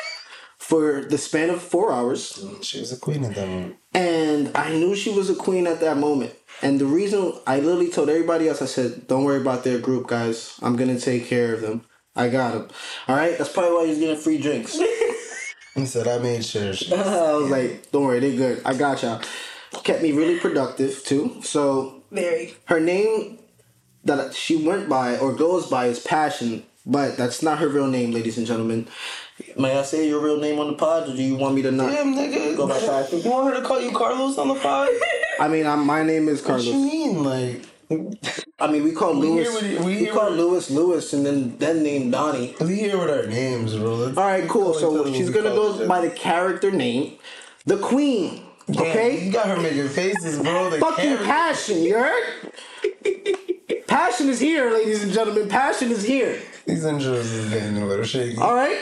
for 0.58 1.02
the 1.04 1.16
span 1.16 1.50
of 1.50 1.62
four 1.62 1.92
hours. 1.92 2.44
She 2.62 2.80
was 2.80 2.90
a 2.90 2.96
queen 2.96 3.22
at 3.24 3.36
that 3.36 3.46
moment. 3.46 3.76
And 3.94 4.50
I 4.54 4.70
knew 4.70 4.94
she 4.94 5.10
was 5.10 5.28
a 5.28 5.34
queen 5.34 5.66
at 5.66 5.80
that 5.80 5.98
moment. 5.98 6.32
And 6.62 6.80
the 6.80 6.86
reason 6.86 7.34
I 7.46 7.60
literally 7.60 7.90
told 7.90 8.08
everybody 8.08 8.48
else, 8.48 8.62
I 8.62 8.66
said, 8.66 9.06
don't 9.08 9.24
worry 9.24 9.40
about 9.40 9.64
their 9.64 9.78
group, 9.78 10.06
guys. 10.06 10.58
I'm 10.62 10.76
going 10.76 10.94
to 10.94 11.00
take 11.00 11.26
care 11.26 11.54
of 11.54 11.60
them. 11.60 11.84
I 12.14 12.28
got 12.28 12.52
them. 12.54 12.68
All 13.08 13.16
right? 13.16 13.36
That's 13.36 13.52
probably 13.52 13.72
why 13.72 13.86
he's 13.86 13.98
getting 13.98 14.16
free 14.20 14.38
drinks. 14.38 14.78
He 15.74 15.86
said, 15.86 16.06
"I 16.06 16.18
made 16.18 16.44
sure." 16.44 16.74
She, 16.74 16.92
I 16.94 17.32
was 17.32 17.50
like, 17.50 17.90
don't 17.92 18.04
worry, 18.04 18.20
they're 18.20 18.36
good. 18.36 18.62
I 18.64 18.74
got 18.74 19.02
y'all. 19.02 19.22
Kept 19.84 20.02
me 20.02 20.12
really 20.12 20.38
productive, 20.38 21.02
too. 21.02 21.40
So 21.42 22.02
Very. 22.10 22.54
her 22.66 22.78
name 22.78 23.38
that 24.04 24.34
she 24.34 24.56
went 24.56 24.88
by 24.88 25.16
or 25.16 25.32
goes 25.32 25.68
by 25.70 25.86
is 25.86 25.98
Passion, 25.98 26.64
but 26.84 27.16
that's 27.16 27.42
not 27.42 27.58
her 27.58 27.68
real 27.68 27.86
name, 27.86 28.10
ladies 28.10 28.36
and 28.36 28.46
gentlemen. 28.46 28.86
May 29.58 29.78
I 29.78 29.82
say 29.82 30.08
your 30.08 30.20
real 30.20 30.38
name 30.38 30.58
on 30.58 30.68
the 30.68 30.72
pod, 30.74 31.08
or 31.08 31.16
do 31.16 31.22
you 31.22 31.36
want 31.36 31.54
me 31.54 31.62
to 31.62 31.70
not? 31.70 31.90
Damn, 31.90 32.14
nigga. 32.14 32.56
Go 32.56 32.66
by. 32.66 32.78
You 33.16 33.30
want 33.30 33.54
her 33.54 33.60
to 33.60 33.66
call 33.66 33.80
you 33.80 33.90
Carlos 33.92 34.38
on 34.38 34.48
the 34.48 34.54
pod? 34.54 34.88
I 35.40 35.48
mean, 35.48 35.66
I'm, 35.66 35.84
my 35.86 36.02
name 36.02 36.28
is 36.28 36.40
Carlos. 36.40 36.66
what 36.66 36.74
you 36.74 36.80
mean, 36.84 37.24
like? 37.24 37.62
I 38.58 38.70
mean, 38.70 38.84
we 38.84 38.92
call 38.92 39.12
We 39.14 39.26
Lewis. 39.28 39.60
hear 39.60 39.76
what 39.78 39.84
we 39.86 39.96
we 40.02 40.06
call 40.06 40.24
what- 40.30 40.32
Lewis 40.32 40.70
Lewis, 40.70 41.12
and 41.12 41.26
then 41.26 41.58
then 41.58 41.82
name 41.82 42.10
Donnie. 42.10 42.54
We 42.60 42.76
here 42.76 42.98
with 42.98 43.10
our 43.10 43.26
names, 43.26 43.74
bro. 43.76 43.94
Let's- 43.96 44.16
All 44.16 44.24
right, 44.24 44.48
cool. 44.48 44.72
So 44.72 45.12
she's 45.12 45.28
gonna 45.30 45.50
go 45.50 45.86
by 45.86 46.00
the 46.00 46.10
character 46.10 46.70
name, 46.70 47.18
the 47.66 47.76
Queen. 47.76 48.42
Damn, 48.70 48.80
Okay. 48.86 49.24
you 49.26 49.32
got 49.32 49.46
her 49.48 49.56
making 49.60 49.88
faces, 49.88 50.38
bro. 50.38 50.70
The 50.70 50.78
Fucking 50.78 51.18
passion, 51.18 51.82
you 51.82 51.98
heard? 51.98 52.24
Passion 53.88 54.28
is 54.30 54.40
here, 54.40 54.70
ladies 54.70 55.02
and 55.02 55.12
gentlemen. 55.12 55.48
Passion 55.48 55.90
is 55.90 56.02
here. 56.04 56.38
These 56.66 56.84
intros 56.84 57.20
is 57.20 57.50
getting 57.50 57.78
a 57.78 57.86
little 57.86 58.04
shaky. 58.04 58.38
All 58.38 58.54
right. 58.54 58.80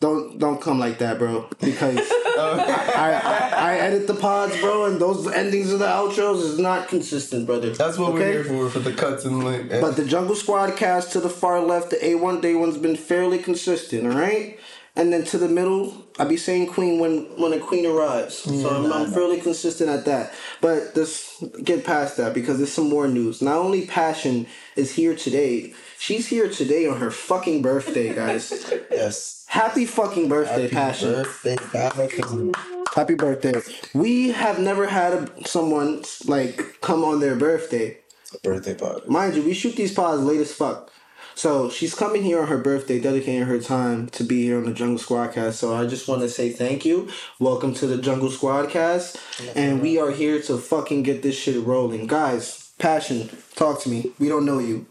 don't 0.00 0.38
don't 0.38 0.60
come 0.60 0.78
like 0.78 0.98
that, 0.98 1.18
bro. 1.18 1.48
Because 1.60 1.98
I, 2.36 3.20
I 3.24 3.72
I 3.72 3.76
edit 3.78 4.06
the 4.06 4.14
pods, 4.14 4.58
bro, 4.60 4.86
and 4.86 5.00
those 5.00 5.26
endings 5.32 5.72
of 5.72 5.78
the 5.78 5.86
outros 5.86 6.42
is 6.42 6.58
not 6.58 6.88
consistent, 6.88 7.46
brother. 7.46 7.70
That's 7.70 7.98
what 7.98 8.12
we're 8.12 8.30
here 8.30 8.44
for, 8.44 8.68
for 8.68 8.80
the 8.80 8.92
cuts 8.92 9.24
and 9.24 9.42
like. 9.42 9.70
But 9.70 9.96
the 9.96 10.04
Jungle 10.04 10.34
Squad 10.36 10.76
cast 10.76 11.12
to 11.12 11.20
the 11.20 11.30
far 11.30 11.60
left, 11.60 11.90
the 11.90 11.96
A1 11.96 12.42
Day 12.42 12.54
one's 12.54 12.78
been 12.78 12.96
fairly 12.96 13.38
consistent, 13.38 14.06
all 14.06 14.18
right? 14.18 14.58
and 14.96 15.12
then 15.12 15.24
to 15.24 15.38
the 15.38 15.48
middle, 15.48 16.06
I 16.18 16.24
be 16.24 16.36
saying 16.36 16.68
queen 16.68 17.00
when 17.00 17.24
when 17.36 17.52
a 17.52 17.58
queen 17.58 17.84
arrives. 17.84 18.36
so 18.36 18.70
I'm, 18.70 18.92
I'm 18.92 19.10
fairly 19.10 19.40
consistent 19.40 19.90
at 19.90 20.04
that. 20.04 20.32
But 20.60 20.92
let's 20.94 21.42
get 21.64 21.84
past 21.84 22.16
that 22.18 22.32
because 22.32 22.58
there's 22.58 22.72
some 22.72 22.88
more 22.88 23.08
news. 23.08 23.42
Not 23.42 23.56
only 23.56 23.86
Passion 23.86 24.46
is 24.76 24.92
here 24.92 25.16
today, 25.16 25.74
she's 26.04 26.26
here 26.26 26.50
today 26.50 26.86
on 26.86 26.98
her 27.00 27.10
fucking 27.10 27.62
birthday, 27.62 28.14
guys. 28.14 28.52
Yes. 28.90 29.44
Happy 29.48 29.86
fucking 29.86 30.28
birthday, 30.28 30.62
Happy 30.62 30.74
Passion. 30.74 31.12
birthday, 31.12 31.56
Passion. 31.56 32.52
Happy 32.94 33.14
birthday. 33.14 33.60
We 33.92 34.30
have 34.30 34.58
never 34.60 34.86
had 34.86 35.12
a, 35.12 35.48
someone 35.48 36.04
like 36.26 36.80
come 36.80 37.02
on 37.04 37.20
their 37.20 37.34
birthday. 37.34 37.98
A 38.34 38.38
Birthday 38.38 38.74
party. 38.74 39.02
Mind 39.08 39.34
you, 39.34 39.42
we 39.42 39.52
shoot 39.52 39.74
these 39.76 39.92
pods 39.92 40.22
late 40.22 40.40
as 40.40 40.52
fuck. 40.52 40.92
So 41.34 41.68
she's 41.70 41.94
coming 41.94 42.22
here 42.22 42.40
on 42.40 42.48
her 42.48 42.58
birthday, 42.58 43.00
dedicating 43.00 43.42
her 43.42 43.60
time 43.60 44.08
to 44.10 44.22
be 44.22 44.44
here 44.44 44.58
on 44.58 44.64
the 44.64 44.72
Jungle 44.72 45.02
Squadcast. 45.04 45.54
So 45.54 45.74
I 45.74 45.86
just 45.86 46.06
want 46.06 46.22
to 46.22 46.28
say 46.28 46.50
thank 46.50 46.84
you. 46.84 47.08
Welcome 47.40 47.74
to 47.74 47.86
the 47.86 47.98
Jungle 47.98 48.30
Squadcast. 48.30 49.16
And 49.56 49.82
we 49.82 49.98
are 49.98 50.12
here 50.12 50.40
to 50.42 50.56
fucking 50.56 51.02
get 51.02 51.22
this 51.22 51.36
shit 51.36 51.64
rolling. 51.64 52.06
Guys, 52.06 52.72
passion, 52.78 53.28
talk 53.56 53.80
to 53.82 53.88
me. 53.88 54.12
We 54.20 54.28
don't 54.28 54.46
know 54.46 54.60
you. 54.60 54.86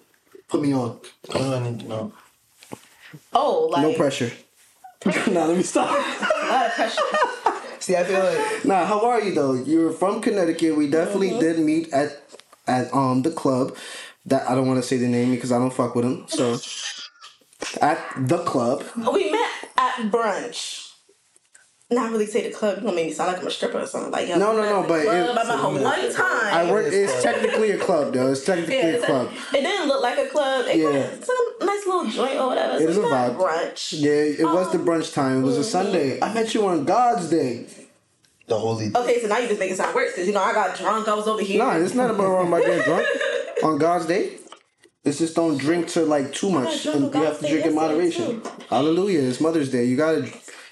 Put 0.54 0.62
me 0.62 0.72
on. 0.72 1.00
What 1.32 1.34
do 1.34 1.54
I 1.56 1.60
need 1.68 1.80
to 1.80 1.88
know? 1.88 2.14
Oh, 3.34 3.68
like 3.72 3.82
No 3.82 3.94
pressure. 3.94 4.32
nah, 5.32 5.46
let 5.46 5.58
me 5.58 5.64
stop. 5.64 5.90
a 6.44 6.48
lot 6.48 6.68
of 6.68 6.74
pressure. 6.74 7.02
See, 7.80 7.96
I 7.96 8.04
feel 8.04 8.20
like 8.24 8.64
Nah, 8.64 8.86
how 8.86 9.04
are 9.04 9.20
you 9.20 9.34
though? 9.34 9.54
You're 9.54 9.92
from 9.92 10.22
Connecticut. 10.22 10.78
We 10.78 10.88
definitely 10.92 11.32
Mm-hmm. 11.32 11.40
did 11.40 11.58
meet 11.60 11.92
at 11.92 12.22
at 12.68 12.94
um 12.94 13.24
the 13.24 13.32
club. 13.32 13.76
That 14.28 14.48
I 14.48 14.54
don't 14.54 14.68
want 14.68 14.80
to 14.80 14.88
say 14.88 14.98
the 14.98 15.08
name 15.08 15.32
because 15.32 15.52
I 15.52 15.58
don't 15.58 15.74
fuck 15.74 15.96
with 15.96 16.06
him. 16.06 16.26
So 16.28 16.60
at 17.82 17.98
the 18.16 18.38
club. 18.44 18.84
we 19.12 19.32
met 19.32 19.50
at 19.76 19.96
brunch. 20.12 20.83
Not 21.92 22.12
really 22.12 22.26
say 22.26 22.48
the 22.50 22.56
club. 22.56 22.78
You 22.78 22.84
gonna 22.86 22.96
make 22.96 23.08
me 23.08 23.14
sound 23.14 23.34
like 23.34 23.42
I'm 23.42 23.48
a 23.48 23.52
stripper 23.52 23.80
or 23.80 23.86
something. 23.86 24.12
Like 24.12 24.28
yo, 24.28 24.38
No, 24.40 24.54
no, 24.56 24.64
no, 24.64 24.82
at 24.84 24.88
but 24.88 25.04
club. 25.04 25.16
it- 25.16 25.30
I 25.30 25.34
met 25.34 25.46
her 25.48 25.70
one 25.70 26.14
time. 26.14 26.54
I 26.68 26.72
work. 26.72 26.86
It's 26.92 27.22
technically 27.22 27.72
a 27.72 27.78
club, 27.78 28.14
though. 28.14 28.32
It's 28.32 28.44
technically 28.46 28.78
Yeah, 28.78 28.86
a 28.86 28.94
it's 28.96 29.06
club. 29.06 29.30
It 29.54 29.62
didn't 29.62 29.88
look 29.88 30.02
like 30.02 30.18
a 30.18 30.26
club. 30.28 30.66
It 30.68 30.78
Yeah. 30.78 30.90
was 30.90 31.26
some 31.28 31.68
nice 31.68 31.86
little 31.86 32.06
joint 32.06 32.40
or 32.40 32.48
whatever. 32.48 32.82
It 32.82 32.90
is 32.90 32.96
So 32.96 33.02
a 33.02 33.06
we 33.06 33.12
met 33.12 33.30
at 33.30 33.38
vibe. 33.38 33.40
Brunch. 33.72 33.94
Yeah, 34.00 34.12
it 34.12 34.46
was 34.46 34.72
the 34.72 34.80
Um, 34.80 34.86
brunch 34.86 35.14
time. 35.14 35.44
It 35.44 35.46
was 35.46 35.58
a 35.58 35.64
Sunday. 35.64 36.20
I 36.22 36.34
met 36.34 36.54
you 36.56 36.66
on 36.66 36.84
God's 36.86 37.30
day. 37.30 37.66
the 38.48 38.58
holy. 38.60 38.92
Okay, 38.96 39.22
so 39.22 39.28
now 39.28 39.38
you 39.38 39.48
just 39.48 39.60
make 39.60 39.72
it 39.72 39.78
sound 39.78 39.96
worse 39.96 40.12
because 40.12 40.28
you 40.28 40.34
know 40.34 40.42
I 40.42 40.54
got 40.54 40.76
drunk. 40.78 41.08
I 41.08 41.14
was 41.14 41.28
over 41.28 41.42
here. 41.42 41.60
Nah, 41.64 41.78
it's 41.78 41.94
not 41.94 42.10
about 42.10 42.28
wrong 42.28 42.48
about 42.50 42.66
getting 42.66 42.84
drunk 42.84 43.08
on 43.64 43.78
God's 43.78 44.06
day. 44.06 44.32
It's 45.06 45.18
just 45.20 45.34
don't 45.36 45.58
drink 45.58 45.88
to 45.90 46.02
like 46.06 46.34
too 46.34 46.50
much, 46.50 46.86
and 46.86 47.14
you 47.14 47.22
have 47.24 47.40
to 47.40 47.48
drink 47.48 47.66
in 47.66 47.74
moderation. 47.76 48.42
too. 48.42 48.50
Hallelujah! 48.70 49.22
It's 49.22 49.40
Mother's 49.40 49.70
Day. 49.72 49.86
You 49.86 49.96
gotta, 49.96 50.30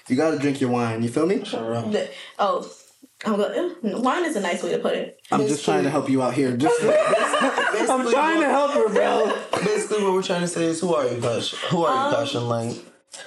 you 0.08 0.16
gotta 0.16 0.38
drink 0.38 0.60
your 0.60 0.70
wine. 0.70 1.02
You 1.02 1.08
feel 1.08 1.26
me? 1.26 1.36
The- 1.36 2.10
oh, 2.38 2.70
I'm 3.24 3.36
going. 3.36 3.74
Eh, 3.84 3.98
wine 3.98 4.24
is 4.24 4.36
a 4.36 4.40
nice 4.40 4.62
way 4.62 4.72
to 4.72 4.78
put 4.78 4.94
it. 4.94 5.20
I'm 5.30 5.46
just 5.46 5.64
trying 5.64 5.84
to 5.84 5.90
help 5.90 6.08
you 6.08 6.22
out 6.22 6.34
here. 6.34 6.56
Just, 6.56 6.82
I'm 6.82 8.10
trying 8.10 8.40
to 8.40 8.48
help 8.48 8.72
her, 8.72 8.88
bro. 8.92 9.32
Basically, 9.64 10.02
what 10.02 10.12
we're 10.14 10.22
trying 10.22 10.40
to 10.42 10.48
say 10.48 10.64
is, 10.64 10.80
who 10.80 10.94
are 10.94 11.06
you, 11.06 11.20
Passion? 11.20 11.58
Who 11.70 11.84
are 11.84 11.94
you, 11.94 12.00
um, 12.00 12.14
Passion? 12.14 12.48
Like, 12.48 12.76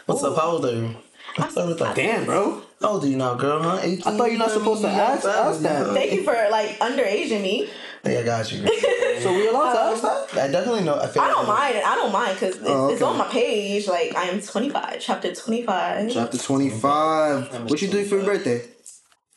what's 0.05 0.23
up? 0.23 0.35
How 0.35 0.51
old 0.51 0.65
are 0.65 0.73
you? 0.75 0.95
Let's 1.37 1.51
start 1.53 1.67
with 1.67 1.79
that. 1.79 1.95
Damn, 1.95 2.25
bro. 2.25 2.61
How 2.81 2.89
old 2.89 3.03
are 3.03 3.07
you 3.07 3.17
now, 3.17 3.35
girl? 3.35 3.61
Huh? 3.61 3.79
18? 3.81 4.03
I 4.05 4.17
thought 4.17 4.29
you're 4.29 4.39
not 4.39 4.51
supposed 4.51 4.81
to 4.83 4.89
ask 4.89 5.25
us 5.25 5.59
that. 5.61 5.93
Thank 5.93 6.11
you 6.13 6.23
for 6.23 6.33
like 6.51 6.77
underaging 6.79 7.41
me. 7.41 7.69
Hey, 8.05 8.19
I 8.19 8.23
got 8.23 8.51
you. 8.51 8.67
So 9.25 9.33
we 9.33 9.47
allowed 9.47 9.95
to 9.95 10.01
that? 10.01 10.37
I 10.43 10.51
definitely 10.51 10.83
know. 10.83 10.99
I 10.99 11.07
feel. 11.07 11.23
I 11.23 11.29
don't 11.29 11.47
mind. 11.47 11.77
I 11.77 11.95
don't 11.95 12.11
mind 12.11 12.35
because 12.35 12.57
it's, 12.57 12.67
Oh, 12.67 12.89
it's 12.91 13.01
on 13.01 13.17
my 13.17 13.27
page. 13.29 13.87
Like 13.87 14.15
I 14.15 14.25
am 14.25 14.39
25, 14.39 14.99
chapter 14.99 15.33
25. 15.33 16.11
Chapter 16.13 16.37
25. 16.37 17.69
What 17.71 17.81
you 17.81 17.87
doing 17.87 18.05
for 18.05 18.17
your 18.17 18.25
birthday? 18.25 18.67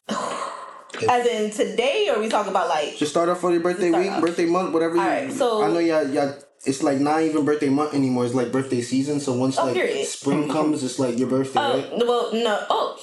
As 1.08 1.26
in 1.26 1.50
today, 1.52 2.10
or 2.14 2.20
we 2.20 2.28
talk 2.28 2.48
about 2.48 2.68
like 2.68 2.96
Just 2.96 3.12
start 3.12 3.28
off 3.30 3.40
for 3.40 3.50
your 3.52 3.60
birthday 3.60 3.90
week, 3.92 4.10
off. 4.10 4.20
birthday 4.20 4.46
month, 4.46 4.74
whatever 4.74 4.96
you. 4.96 5.00
Alright, 5.00 5.32
so- 5.32 5.62
I 5.62 5.68
know 5.72 5.78
y'all, 5.78 6.06
y'all. 6.08 6.34
It's 6.66 6.82
like 6.82 6.98
not 7.00 7.22
even 7.22 7.44
birthday 7.44 7.68
month 7.68 7.94
anymore. 7.94 8.24
It's 8.26 8.34
like 8.34 8.50
birthday 8.52 8.80
season. 8.82 9.20
So 9.20 9.32
once 9.32 9.58
Oh, 9.58 9.66
like 9.66 9.74
period. 9.74 10.06
spring 10.06 10.42
mm-hmm. 10.44 10.50
comes, 10.52 10.82
it's 10.82 10.98
like 10.98 11.18
your 11.18 11.28
birthday, 11.28 11.60
Oh 11.60 11.78
right? 11.78 11.92
well, 12.06 12.30
no. 12.34 12.64
Oh, 12.68 12.98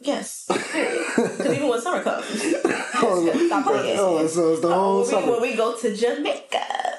yes. 0.00 0.46
Because 1.16 1.46
even 1.56 1.68
when 1.68 1.80
summer 1.80 2.02
comes, 2.02 2.24
stop 2.52 3.02
oh, 3.02 3.62
playing. 3.66 3.98
Oh, 3.98 4.26
so 4.26 4.52
it's 4.52 4.60
the 4.60 4.68
oh, 4.68 4.72
whole 4.74 4.94
when, 4.96 5.04
we, 5.04 5.10
summer. 5.10 5.32
when 5.32 5.42
we 5.42 5.54
go 5.56 5.76
to 5.76 5.94
Jamaica, 5.96 6.58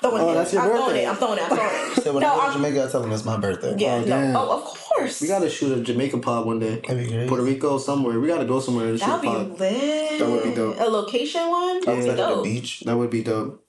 throwing 0.00 0.22
Oh, 0.22 0.30
it. 0.30 0.34
that's 0.34 0.52
your 0.52 0.62
I'm 0.62 0.68
birthday. 0.68 0.82
throwing 0.82 0.96
it. 0.96 1.08
I'm 1.08 1.16
throwing 1.16 1.38
it. 1.38 1.42
I'm 1.42 1.56
throwing 1.56 1.92
it. 1.92 2.02
So 2.02 2.12
when 2.12 2.20
no, 2.22 2.28
I 2.28 2.34
go 2.34 2.40
to 2.40 2.46
I'm, 2.46 2.52
Jamaica, 2.54 2.84
I 2.84 2.90
tell 2.90 3.00
them 3.02 3.12
it's 3.12 3.24
my 3.24 3.36
birthday. 3.38 3.74
yeah, 3.78 3.94
Oh, 4.02 4.04
damn. 4.04 4.32
no. 4.32 4.40
Oh, 4.50 4.58
of 4.58 4.64
course. 4.64 5.20
We 5.20 5.28
gotta 5.28 5.48
shoot 5.50 5.76
a 5.78 5.80
Jamaica 5.80 6.18
pod 6.18 6.46
one 6.46 6.58
day. 6.58 6.80
That'd 6.86 6.98
be 7.04 7.10
great. 7.12 7.28
Puerto 7.28 7.44
Rico 7.44 7.78
somewhere. 7.78 8.18
We 8.20 8.28
gotta 8.28 8.44
go 8.44 8.60
somewhere 8.60 8.88
and 8.88 8.98
shoot 8.98 9.06
a 9.06 9.08
That'd 9.08 9.22
be 9.22 9.28
pod. 9.28 9.60
lit. 9.60 10.18
That 10.18 10.28
would 10.30 10.44
be 10.44 10.54
dope. 10.54 10.80
A 10.80 10.84
location 10.84 11.48
one. 11.50 11.76
I 11.76 11.80
That'd 11.86 12.04
be 12.04 12.10
like 12.10 12.18
at 12.18 12.28
dope. 12.28 12.44
beach. 12.44 12.80
That 12.80 12.96
would 12.96 13.10
be 13.10 13.22
dope. 13.22 13.64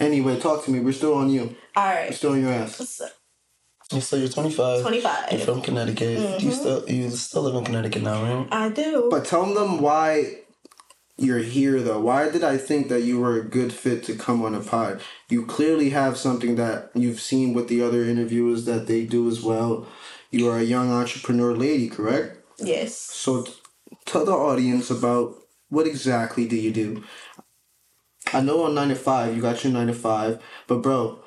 Anyway, 0.00 0.38
talk 0.38 0.64
to 0.64 0.70
me. 0.70 0.80
We're 0.80 0.92
still 0.92 1.14
on 1.14 1.30
you. 1.30 1.56
All 1.76 1.84
right. 1.84 2.10
We're 2.10 2.16
still 2.16 2.32
on 2.32 2.42
your 2.42 2.52
ass. 2.52 2.76
So, 2.76 3.06
You 3.92 4.00
so 4.00 4.16
you're 4.16 4.28
25. 4.28 4.82
25. 4.82 5.32
You're 5.32 5.40
from 5.40 5.62
Connecticut. 5.62 6.18
Mm-hmm. 6.18 6.46
You 6.46 6.52
still 6.52 6.88
you 6.88 7.10
still 7.10 7.42
live 7.42 7.54
in 7.54 7.64
Connecticut 7.64 8.02
now, 8.02 8.22
right? 8.22 8.48
I 8.50 8.68
do. 8.68 9.08
But 9.10 9.24
tell 9.24 9.52
them 9.54 9.80
why 9.80 10.40
you're 11.16 11.38
here 11.38 11.80
though. 11.80 12.00
Why 12.00 12.30
did 12.30 12.44
I 12.44 12.58
think 12.58 12.88
that 12.88 13.02
you 13.02 13.18
were 13.20 13.36
a 13.40 13.44
good 13.44 13.72
fit 13.72 14.04
to 14.04 14.14
come 14.14 14.44
on 14.44 14.54
a 14.54 14.60
pod? 14.60 15.00
You 15.28 15.46
clearly 15.46 15.90
have 15.90 16.16
something 16.16 16.56
that 16.56 16.90
you've 16.94 17.20
seen 17.20 17.54
with 17.54 17.68
the 17.68 17.82
other 17.82 18.04
interviewers 18.04 18.66
that 18.66 18.86
they 18.86 19.04
do 19.04 19.28
as 19.28 19.42
well. 19.42 19.86
You 20.30 20.48
are 20.48 20.58
a 20.58 20.62
young 20.62 20.90
entrepreneur 20.92 21.54
lady, 21.56 21.88
correct? 21.88 22.36
yes. 22.58 22.94
So 22.96 23.42
t- 23.44 23.52
tell 24.04 24.24
the 24.24 24.32
audience 24.32 24.90
about 24.90 25.34
what 25.70 25.86
exactly 25.86 26.46
do 26.46 26.56
you 26.56 26.72
do? 26.72 27.04
I 28.32 28.40
know 28.40 28.64
on 28.64 28.74
9 28.74 28.88
to 28.88 28.94
5, 28.94 29.34
you 29.36 29.42
got 29.42 29.62
your 29.64 29.72
9 29.72 29.86
to 29.88 29.94
5, 29.94 30.42
but 30.66 30.76
bro, 30.82 31.18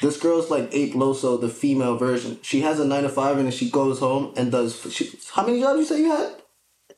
this 0.00 0.18
girl's 0.20 0.50
like 0.50 0.68
Ape 0.72 0.94
Loso, 0.94 1.40
the 1.40 1.48
female 1.48 1.96
version. 1.96 2.38
She 2.42 2.60
has 2.62 2.80
a 2.80 2.84
9 2.86 3.02
to 3.04 3.08
5 3.08 3.36
and 3.38 3.46
then 3.46 3.52
she 3.52 3.70
goes 3.70 3.98
home 4.00 4.32
and 4.36 4.50
does. 4.52 4.92
She, 4.92 5.18
how 5.32 5.46
many 5.46 5.60
jobs 5.60 5.78
you 5.78 5.84
say 5.84 5.98
you 6.00 6.10
had? 6.10 6.32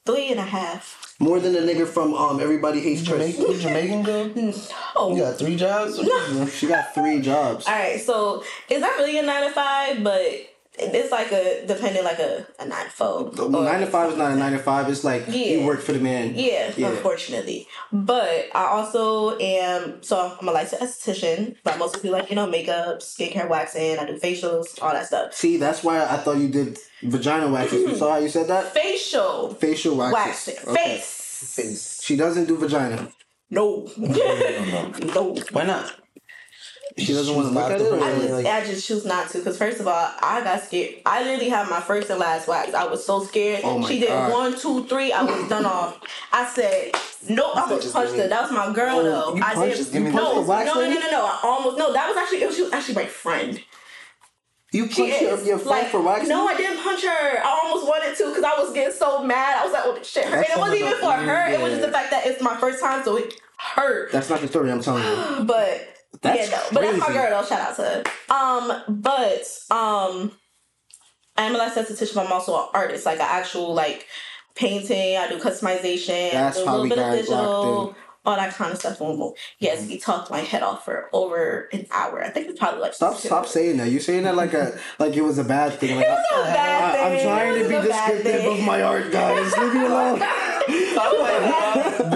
Three 0.06 0.30
and 0.30 0.40
a 0.40 0.44
half. 0.44 1.16
More 1.20 1.38
than 1.40 1.52
the 1.52 1.60
nigga 1.60 1.86
from 1.86 2.14
um 2.14 2.40
Everybody 2.40 2.80
Hates 2.80 3.06
Chris. 3.06 3.36
Jamaican, 3.36 3.52
you 3.54 3.60
Jamaican 3.60 4.02
girl? 4.04 4.28
You 4.36 4.54
Oh. 4.96 5.16
got 5.16 5.38
three 5.38 5.56
jobs? 5.56 5.98
She 6.54 6.66
got 6.66 6.94
three 6.94 7.20
jobs. 7.20 7.66
All 7.66 7.74
right. 7.74 8.00
So 8.00 8.42
is 8.70 8.80
that 8.80 8.96
really 8.98 9.18
a 9.18 9.22
nine 9.22 9.42
to 9.48 9.50
five, 9.52 10.02
but 10.02 10.22
it's 10.80 11.12
like 11.12 11.32
a 11.32 11.66
depending 11.66 12.04
like 12.04 12.18
a, 12.18 12.46
a 12.58 12.66
nine 12.66 12.84
to 12.84 12.90
four. 12.90 13.30
Well, 13.36 13.62
nine 13.62 13.80
to 13.80 13.86
five 13.86 14.12
is 14.12 14.18
not 14.18 14.32
a 14.32 14.36
nine 14.36 14.52
to 14.52 14.58
five. 14.58 14.88
It's 14.88 15.04
like 15.04 15.28
you 15.28 15.64
work 15.64 15.80
for 15.80 15.92
the 15.92 16.00
man. 16.00 16.34
Yeah, 16.34 16.72
Yeah. 16.76 16.90
unfortunately. 16.90 17.66
But 17.92 18.48
I 18.54 18.64
also 18.64 19.38
am 19.38 20.02
so 20.02 20.36
I'm 20.40 20.48
a 20.48 20.52
licensed 20.52 21.06
esthetician, 21.06 21.56
but 21.64 21.74
I 21.74 21.76
mostly 21.78 22.02
do 22.02 22.10
like, 22.10 22.30
you 22.30 22.36
know, 22.36 22.46
makeup, 22.46 23.00
skincare 23.00 23.48
waxing, 23.48 23.98
I 23.98 24.06
do 24.06 24.18
facials, 24.18 24.80
all 24.82 24.92
that 24.92 25.06
stuff. 25.06 25.34
See, 25.34 25.56
that's 25.56 25.82
why 25.82 26.04
I 26.04 26.16
thought 26.18 26.38
you 26.38 26.48
did 26.48 26.78
vagina 27.02 27.48
waxes. 27.48 27.80
You 27.80 27.88
mm-hmm. 27.88 27.96
saw 27.96 28.12
how 28.12 28.18
you 28.18 28.28
said 28.28 28.48
that? 28.48 28.72
Facial 28.74 29.54
Facial 29.54 29.96
waxes. 29.96 30.14
waxing. 30.14 30.68
Okay. 30.68 30.84
Face. 30.96 31.54
Face. 31.56 32.02
She 32.02 32.16
doesn't 32.16 32.46
do 32.46 32.56
vagina. 32.56 33.08
No. 33.50 33.88
no. 33.96 35.34
Why 35.52 35.64
not? 35.64 35.94
She 36.98 37.12
doesn't 37.12 37.34
want 37.34 37.48
to 37.48 37.54
look 37.54 37.70
at 37.70 37.78
the 37.78 37.94
it. 37.96 38.02
I 38.02 38.18
just, 38.18 38.30
Like- 38.30 38.46
I 38.46 38.64
just 38.64 38.86
choose 38.86 39.04
not 39.04 39.28
to 39.30 39.38
because 39.38 39.56
first 39.56 39.80
of 39.80 39.86
all, 39.86 40.10
I 40.20 40.40
got 40.42 40.62
scared. 40.62 40.96
I 41.06 41.22
literally 41.22 41.48
had 41.48 41.68
my 41.70 41.80
first 41.80 42.10
and 42.10 42.18
last 42.18 42.48
wax. 42.48 42.74
I 42.74 42.84
was 42.84 43.04
so 43.06 43.22
scared. 43.24 43.60
Oh 43.64 43.86
she 43.86 44.00
did 44.00 44.08
God. 44.08 44.32
one, 44.32 44.58
two, 44.58 44.84
three. 44.86 45.12
I 45.12 45.22
was 45.22 45.48
done 45.48 45.64
off. 45.64 46.00
I 46.32 46.46
said, 46.48 46.92
nope. 47.28 47.56
I 47.56 47.72
was 47.72 47.92
punched 47.92 48.14
her. 48.16 48.28
That 48.28 48.42
was 48.42 48.50
my 48.52 48.72
girl 48.72 48.96
Oh, 48.98 49.02
though. 49.04 49.34
you 49.36 49.42
I 49.42 49.54
punched- 49.54 49.92
did. 49.92 49.94
you 49.94 50.10
no, 50.10 50.10
no, 50.10 50.34
the 50.42 50.48
wax 50.48 50.66
no, 50.74 50.80
no, 50.80 50.88
no, 50.90 51.10
no. 51.10 51.24
I 51.24 51.40
almost 51.44 51.78
no. 51.78 51.92
That 51.92 52.08
was 52.08 52.16
actually 52.16 52.42
it 52.42 52.46
was, 52.48 52.56
she 52.56 52.62
was 52.62 52.72
actually 52.72 52.94
my 52.96 53.06
friend. 53.06 53.60
You 54.70 54.84
punched 54.84 54.98
your, 55.22 55.40
your 55.44 55.58
friend 55.58 55.64
like, 55.66 55.86
for 55.86 56.02
waxing? 56.02 56.28
No, 56.28 56.46
I 56.46 56.54
didn't 56.54 56.82
punch 56.82 57.02
her. 57.02 57.38
I 57.42 57.60
almost 57.64 57.86
wanted 57.86 58.14
to 58.18 58.28
because 58.28 58.44
I 58.44 58.60
was 58.62 58.72
getting 58.74 58.94
so 58.94 59.22
mad. 59.24 59.56
I 59.60 59.64
was 59.64 59.72
like, 59.72 59.82
oh 59.86 59.98
shit. 60.02 60.26
Her. 60.26 60.36
And 60.36 60.44
it 60.44 60.58
wasn't 60.58 60.80
even 60.80 60.94
for 60.98 61.12
her. 61.12 61.48
It 61.48 61.60
was 61.60 61.72
just 61.72 61.86
the 61.86 61.92
fact 61.92 62.10
that 62.10 62.26
it's 62.26 62.42
my 62.42 62.54
first 62.56 62.80
time, 62.80 63.02
so 63.02 63.16
it 63.16 63.32
hurt. 63.56 64.12
That's 64.12 64.28
not 64.28 64.40
the 64.42 64.48
story 64.48 64.70
I'm 64.70 64.82
telling 64.82 65.02
you. 65.04 65.44
But 65.46 65.88
That's 66.22 66.50
yeah, 66.50 66.56
no. 66.56 66.62
But 66.72 66.80
that's 66.82 66.98
my 66.98 67.12
girl 67.12 67.30
though. 67.30 67.46
Shout 67.46 67.60
out 67.60 67.76
to 67.76 67.82
her. 67.82 68.02
Um, 68.34 69.00
but 69.00 69.46
um, 69.70 70.32
I'm 71.36 71.54
a 71.54 71.58
licensed 71.58 71.92
esthetician. 71.92 72.14
but 72.16 72.26
I'm 72.26 72.32
also 72.32 72.56
an 72.56 72.68
artist, 72.74 73.06
like 73.06 73.18
an 73.20 73.26
actual 73.28 73.72
like 73.74 74.06
painting. 74.54 75.16
I 75.16 75.28
do 75.28 75.38
customization. 75.38 76.32
That's 76.32 76.58
I 76.58 76.62
do 76.64 76.68
a 76.68 76.72
little 76.72 76.88
bit 76.88 76.98
of 76.98 77.12
digital. 77.12 77.94
All 78.26 78.36
that 78.36 78.52
kind 78.52 78.72
of 78.72 78.78
stuff. 78.78 79.00
Yes, 79.58 79.88
he 79.88 79.96
talked 79.96 80.30
my 80.30 80.40
head 80.40 80.62
off 80.62 80.84
for 80.84 81.08
over 81.14 81.68
an 81.72 81.86
hour. 81.90 82.22
I 82.22 82.28
think 82.28 82.48
it's 82.48 82.58
probably 82.58 82.80
like 82.80 82.92
Stop, 82.92 83.16
stop 83.16 83.46
saying 83.46 83.78
that. 83.78 83.90
You're 83.90 84.00
saying 84.00 84.24
that 84.24 84.34
like 84.36 84.52
a 84.52 84.78
like 84.98 85.16
it 85.16 85.22
was 85.22 85.38
a 85.38 85.44
bad 85.44 85.78
thing. 85.78 85.96
Like, 85.96 86.04
It 86.04 86.10
was 86.10 86.26
a 86.32 86.42
bad 86.52 86.94
I, 86.94 86.98
am 86.98 87.16
thing. 87.16 87.26
trying 87.26 87.54
It 87.54 87.62
to 87.62 87.68
be 87.70 87.74
a 87.76 87.82
descriptive 87.82 88.44
of 88.52 88.60
my 88.64 88.82
art, 88.82 89.10
guys. 89.12 89.56
Leave 89.56 89.72
me 89.74 89.86
alone. 89.86 90.20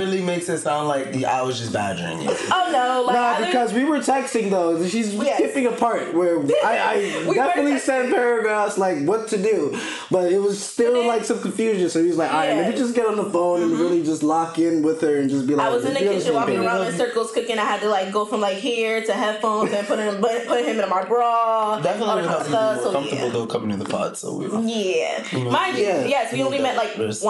really 0.49 0.55
makes 0.55 0.61
it 0.61 0.65
sound 0.65 0.89
like 0.89 1.25
I 1.25 1.43
was 1.43 1.59
just 1.59 1.73
badgering 1.73 2.23
you. 2.23 2.31
Oh 2.31 2.69
no, 2.73 3.03
like 3.07 3.15
Nah, 3.17 3.47
because 3.47 3.73
we 3.73 3.85
were 3.85 3.99
texting 3.99 4.51
though. 4.51 4.85
She's 4.87 5.13
Yes. 5.15 5.39
skipping 5.39 5.67
a 5.67 5.73
part 5.73 6.15
where 6.15 6.39
I, 6.65 7.23
I 7.25 7.27
We 7.29 7.35
definitely 7.35 7.73
were 7.73 7.79
sent 7.79 8.13
paragraphs 8.13 8.79
like 8.79 9.05
what 9.05 9.29
to 9.29 9.37
do, 9.43 9.79
but 10.11 10.33
it 10.33 10.39
was 10.41 10.63
still 10.63 10.95
then- 10.95 11.07
like 11.07 11.25
some 11.25 11.41
confusion. 11.41 11.89
So 11.91 12.01
he 12.03 12.09
was 12.09 12.17
like, 12.17 12.31
"All 12.33 12.39
right, 12.39 12.49
let 12.57 12.67
me 12.67 12.73
Mm-hmm. 12.73 12.79
just 12.79 12.95
get 12.95 13.07
on 13.07 13.17
the 13.17 13.29
phone 13.31 13.63
and 13.63 13.73
really 13.73 14.03
just 14.03 14.23
lock 14.23 14.59
in 14.59 14.83
with 14.83 15.01
her 15.03 15.17
and 15.19 15.29
just 15.31 15.47
be 15.47 15.55
like." 15.55 15.67
I 15.67 15.71
was 15.71 15.85
in 15.85 15.95
the 15.95 16.03
"You're 16.03 16.15
kitchen 16.15 16.35
walking 16.35 16.57
page." 16.57 16.67
around 16.67 16.87
in 16.87 16.93
circles 16.95 17.33
cooking. 17.33 17.59
I 17.59 17.65
had 17.65 17.81
to 17.81 17.89
like 17.89 18.13
go 18.13 18.25
from 18.25 18.41
like 18.41 18.57
here 18.59 19.05
to 19.05 19.13
headphones 19.13 19.73
and 19.73 19.87
put 19.87 19.99
him 19.99 20.21
put 20.21 20.47
put 20.47 20.65
him 20.65 20.81
in 20.81 20.89
my 20.89 21.05
bra. 21.05 21.81
Definitely 21.81 22.09
all 22.09 22.17
would 22.17 22.25
that 22.25 22.29
help 22.31 22.47
kind 22.47 22.51
you 22.51 22.53
be 22.53 22.57
stuff. 22.57 22.77
more 22.77 22.85
So 22.85 22.93
comfortable 22.93 23.27
yeah. 23.27 23.33
though 23.33 23.47
coming 23.47 23.71
in 23.71 23.79
the 23.79 23.85
pod. 23.85 24.17
So 24.17 24.35
we. 24.37 24.47
Yeah. 24.47 25.25
Mind 25.51 25.77
you, 25.79 25.85
yes, 25.85 26.33
we 26.33 26.43
only 26.43 26.59
met 26.61 26.77
like 26.77 26.95
There's- 26.97 27.23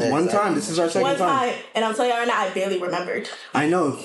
once. 0.00 0.12
One 0.12 0.28
time. 0.28 0.54
This 0.54 0.68
is 0.68 0.78
our 0.78 0.88
second 0.88 1.02
One 1.02 1.16
time. 1.16 1.50
time. 1.52 1.58
And 1.74 1.84
I'm 1.84 1.94
telling 1.94 2.10
you 2.10 2.16
right 2.16 2.26
now, 2.28 2.40
I 2.40 2.50
barely 2.50 2.78
remembered. 2.80 3.28
I 3.54 3.68
know. 3.68 3.98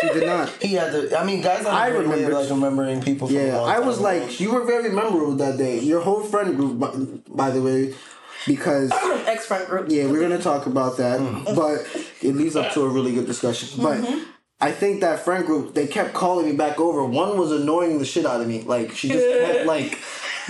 She 0.00 0.08
did 0.08 0.26
not. 0.26 0.48
He 0.62 0.74
had 0.74 0.92
to. 0.92 1.18
I 1.18 1.24
mean, 1.24 1.40
guys, 1.42 1.66
I 1.66 1.84
I 1.84 1.88
remember 1.88 2.14
remember. 2.16 2.38
like 2.40 2.50
remembering 2.50 3.02
people. 3.02 3.26
From 3.28 3.36
a 3.36 3.40
Yeah, 3.46 3.56
long 3.58 3.68
I 3.70 3.78
was 3.80 3.96
time 3.96 4.04
like, 4.04 4.22
ago. 4.22 4.32
you 4.38 4.52
were 4.52 4.64
very 4.64 4.90
memorable 4.90 5.32
that 5.36 5.56
day. 5.58 5.78
Your 5.80 6.00
whole 6.00 6.22
friend 6.22 6.56
group, 6.56 6.78
by, 6.78 6.90
by 7.28 7.50
the 7.50 7.60
way, 7.62 7.94
because 8.46 8.90
Ex 9.26 9.46
friend 9.46 9.66
group. 9.68 9.86
yeah, 9.90 10.06
we're 10.06 10.20
gonna 10.20 10.40
talk 10.40 10.66
about 10.66 10.96
that, 10.98 11.20
Mm. 11.20 11.54
but 11.56 11.86
it 12.22 12.34
leads 12.34 12.56
up 12.56 12.72
to 12.74 12.82
a 12.82 12.88
really 12.88 13.12
good 13.12 13.26
discussion. 13.26 13.68
But 13.82 14.00
I 14.62 14.72
think 14.72 15.00
that 15.00 15.20
friend 15.20 15.44
group, 15.44 15.74
they 15.74 15.86
kept 15.86 16.12
calling 16.14 16.46
me 16.46 16.52
back 16.56 16.78
over. 16.80 17.04
One 17.04 17.38
was 17.38 17.50
annoying 17.52 17.98
the 17.98 18.04
shit 18.04 18.24
out 18.26 18.40
of 18.40 18.46
me. 18.46 18.62
Like 18.62 18.92
she 18.92 19.08
just 19.08 19.26
kept 19.26 19.66
like. 19.74 19.98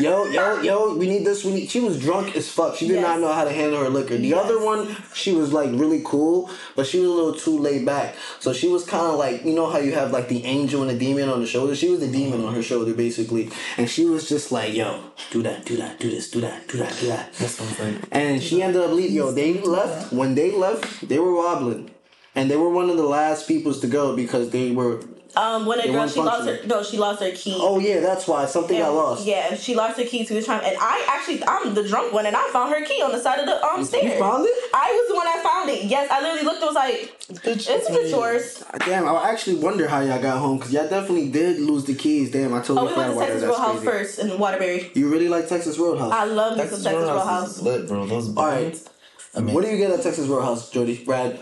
Yo, 0.00 0.26
yo, 0.26 0.61
yo, 0.62 0.95
we 0.97 1.07
need 1.07 1.25
this, 1.26 1.45
we 1.45 1.52
need 1.52 1.69
she 1.71 1.80
was 1.80 2.00
drunk 2.00 2.35
as 2.37 2.49
fuck. 2.49 2.75
She 2.76 2.87
did 2.88 2.95
Yes. 2.95 3.02
not 3.02 3.21
know 3.21 3.33
how 3.33 3.45
to 3.45 3.50
handle 3.50 3.78
her 3.80 3.88
liquor. 3.90 4.16
The 4.16 4.28
Yes. 4.28 4.45
other 4.45 4.59
one, 4.64 4.97
she 5.14 5.33
was 5.33 5.52
like 5.52 5.71
really 5.73 6.00
cool, 6.04 6.49
but 6.76 6.87
she 6.87 6.99
was 7.00 7.09
a 7.09 7.12
little 7.12 7.35
too 7.35 7.59
laid 7.59 7.85
back. 7.85 8.14
So 8.38 8.52
she 8.52 8.69
was 8.69 8.85
kinda 8.85 9.12
like 9.12 9.45
you 9.45 9.52
know 9.52 9.66
how 9.66 9.78
you 9.78 9.92
have 9.92 10.11
like 10.12 10.28
the 10.28 10.45
angel 10.45 10.80
and 10.83 10.90
the 10.90 10.95
demon 11.07 11.28
on 11.28 11.40
the 11.40 11.47
shoulder? 11.47 11.75
She 11.75 11.90
was 11.90 12.00
the 12.00 12.09
demon 12.09 12.45
on 12.45 12.54
her 12.54 12.62
shoulder 12.62 12.95
basically. 12.95 13.50
And 13.76 13.88
she 13.90 14.04
was 14.07 14.28
just 14.28 14.50
like, 14.50 14.73
yo, 14.75 15.00
do 15.30 15.42
that, 15.42 15.64
do 15.66 15.76
that, 15.76 15.99
do 16.00 16.11
this, 16.11 16.30
do 16.30 16.40
that, 16.40 16.66
do 16.69 16.78
that, 16.78 16.97
do 17.00 17.07
that. 17.09 17.28
One's 17.40 17.78
like. 17.78 17.95
And 18.11 18.42
she 18.42 18.62
ended 18.62 18.80
up 18.83 18.92
leaving. 18.92 19.16
Yo, 19.16 19.33
they 19.33 19.54
left. 19.54 20.12
When 20.12 20.35
they 20.35 20.50
left, 20.52 21.09
they 21.09 21.19
were 21.19 21.35
wobbling. 21.35 21.90
And 22.35 22.50
they 22.50 22.57
were 22.57 22.71
one 22.71 22.88
of 22.88 22.97
the 22.97 23.02
last 23.19 23.47
peoples 23.49 23.80
to 23.80 23.87
go 23.87 24.16
because 24.16 24.50
they 24.50 24.71
were. 24.71 25.00
Um, 25.37 25.65
when 25.67 25.79
a 25.81 25.87
girl 25.87 26.09
she 26.09 26.21
lost 26.21 26.41
her 26.41 26.57
functioning. 26.57 26.69
no, 26.69 26.83
she 26.83 26.99
lost 26.99 27.23
her 27.23 27.31
key. 27.31 27.57
Oh, 27.61 27.79
yeah, 27.79 28.01
that's 28.01 28.27
why. 28.27 28.47
Something 28.47 28.79
got 28.79 28.93
lost. 28.95 29.25
Yeah, 29.27 29.55
she 29.55 29.75
lost 29.75 29.99
her 29.99 30.05
key 30.05 30.25
to 30.25 30.35
the 30.35 30.43
time, 30.43 30.61
and 30.65 30.77
I 30.81 31.05
actually 31.09 31.43
I'm 31.45 31.73
the 31.75 31.87
drunk 31.87 32.13
one, 32.13 32.27
and 32.27 32.35
I 32.37 32.49
found 32.53 32.75
her 32.75 32.85
key 32.85 33.01
on 33.03 33.13
the 33.13 33.19
side 33.21 33.39
of 33.39 33.47
the 33.47 33.65
um 33.65 33.85
stairs. 33.85 34.19
found 34.19 34.45
it? 34.47 34.53
I 34.75 34.91
was 34.91 35.09
the 35.09 35.15
one 35.15 35.25
that 35.27 35.43
found 35.43 35.71
it. 35.71 35.85
Yes, 35.85 36.11
I 36.11 36.21
literally 36.21 36.43
looked. 36.45 36.57
and 36.63 36.67
was 36.67 36.75
like, 36.75 37.15
it's 37.45 37.69
me. 37.69 37.75
it's 37.97 38.11
yours. 38.11 38.65
Damn, 38.85 39.07
I 39.09 39.31
actually 39.31 39.57
wonder 39.57 39.87
how 39.87 40.01
y'all 40.01 40.21
got 40.21 40.39
home 40.39 40.59
because 40.59 40.73
y'all 40.73 40.89
definitely 40.89 41.31
did 41.31 41.61
lose 41.61 41.85
the 41.85 41.95
keys. 41.95 42.31
Damn, 42.33 42.53
I 42.53 42.59
Oh, 42.59 42.63
totally 42.63 42.87
we 42.89 42.93
forgot 42.95 42.97
went 42.97 43.11
to 43.11 43.13
about 43.13 43.21
that. 43.21 43.27
Texas 43.27 43.43
That's 43.43 43.59
Roadhouse 43.59 43.81
crazy. 43.83 43.87
first 43.87 44.19
in 44.19 44.39
Waterbury. 44.39 44.91
You 44.95 45.09
really 45.09 45.29
like 45.29 45.49
Texas 45.49 45.79
Roadhouse? 45.79 46.13
I 46.13 46.25
love 46.25 46.57
me 46.57 46.63
some 46.65 46.71
Texas 46.71 46.85
Texas 46.85 47.03
Roadhouse 47.09 47.27
Roadhouse. 47.27 47.57
is 47.57 47.63
lit, 47.63 47.89
bro. 47.89 48.07
Those 48.07 48.37
All 48.37 48.47
right. 48.47 48.73
buns. 48.73 48.89
I 49.37 49.41
mean, 49.41 49.55
what 49.55 49.65
do 49.65 49.71
you 49.71 49.77
get 49.77 49.93
at 49.93 50.03
Texas 50.03 50.27
Roadhouse, 50.27 50.71
Jody? 50.71 51.05
Brad? 51.05 51.39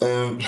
Um, 0.00 0.38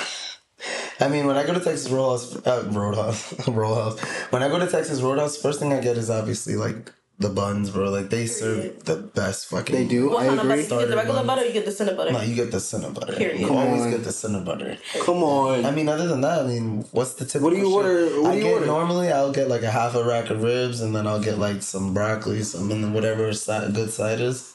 I 1.04 1.08
mean, 1.08 1.26
when 1.26 1.36
I 1.36 1.44
go 1.46 1.52
to 1.54 1.60
Texas 1.60 1.90
Roadhouse, 1.90 2.34
uh, 2.46 2.64
Roadhouse, 2.70 3.48
Roadhouse. 3.48 3.98
When 4.32 4.42
I 4.42 4.48
go 4.48 4.58
to 4.58 4.66
Texas 4.66 5.00
Roadhouse, 5.00 5.36
first 5.36 5.60
thing 5.60 5.72
I 5.72 5.80
get 5.80 5.96
is 5.98 6.10
obviously 6.10 6.56
like 6.56 6.92
the 7.18 7.28
buns, 7.28 7.70
bro. 7.70 7.90
Like 7.90 8.10
they 8.10 8.26
serve 8.26 8.84
the 8.84 8.96
best 8.96 9.46
fucking. 9.46 9.74
They 9.76 9.84
do. 9.86 10.10
What 10.10 10.22
I 10.24 10.26
kind 10.28 10.40
of 10.40 10.46
butter? 10.48 10.60
You 10.62 10.66
get 10.68 10.88
the 10.88 10.96
regular 10.96 11.22
Starter 11.22 11.26
butter 11.26 11.42
or 11.42 11.44
you 11.44 11.52
get 11.52 11.64
the 11.66 11.70
cinnamon 11.72 11.96
butter? 11.96 12.12
No, 12.12 12.20
you 12.22 12.34
get 12.34 12.50
the 12.50 12.60
cinnamon 12.60 12.94
butter. 12.94 13.12
Period. 13.12 13.40
You 13.40 13.46
Come 13.48 13.56
always 13.56 13.82
on. 13.82 13.90
get 13.90 14.04
the 14.04 14.12
cinnamon 14.12 14.44
butter. 14.44 14.78
Come 15.02 15.22
on. 15.22 15.64
I 15.64 15.70
mean, 15.70 15.88
other 15.88 16.08
than 16.08 16.20
that, 16.22 16.40
I 16.44 16.46
mean, 16.48 16.84
what's 16.92 17.14
the 17.14 17.24
typical? 17.24 17.50
do 17.50 17.56
you 17.56 17.64
shit? 17.66 17.72
order- 17.72 18.20
what 18.22 18.30
I 18.30 18.34
do 18.34 18.38
you 18.38 18.44
get 18.44 18.52
order? 18.54 18.66
normally. 18.66 19.12
I'll 19.12 19.32
get 19.32 19.48
like 19.48 19.62
a 19.62 19.70
half 19.70 19.94
a 19.94 20.02
rack 20.04 20.30
of 20.30 20.42
ribs, 20.42 20.80
and 20.80 20.94
then 20.96 21.06
I'll 21.06 21.20
get 21.22 21.38
like 21.38 21.62
some 21.62 21.94
broccoli, 21.94 22.42
some 22.42 22.70
and 22.70 22.82
then 22.82 22.92
whatever 22.92 23.32
si- 23.32 23.70
good 23.72 23.90
side 23.90 24.20
is. 24.20 24.54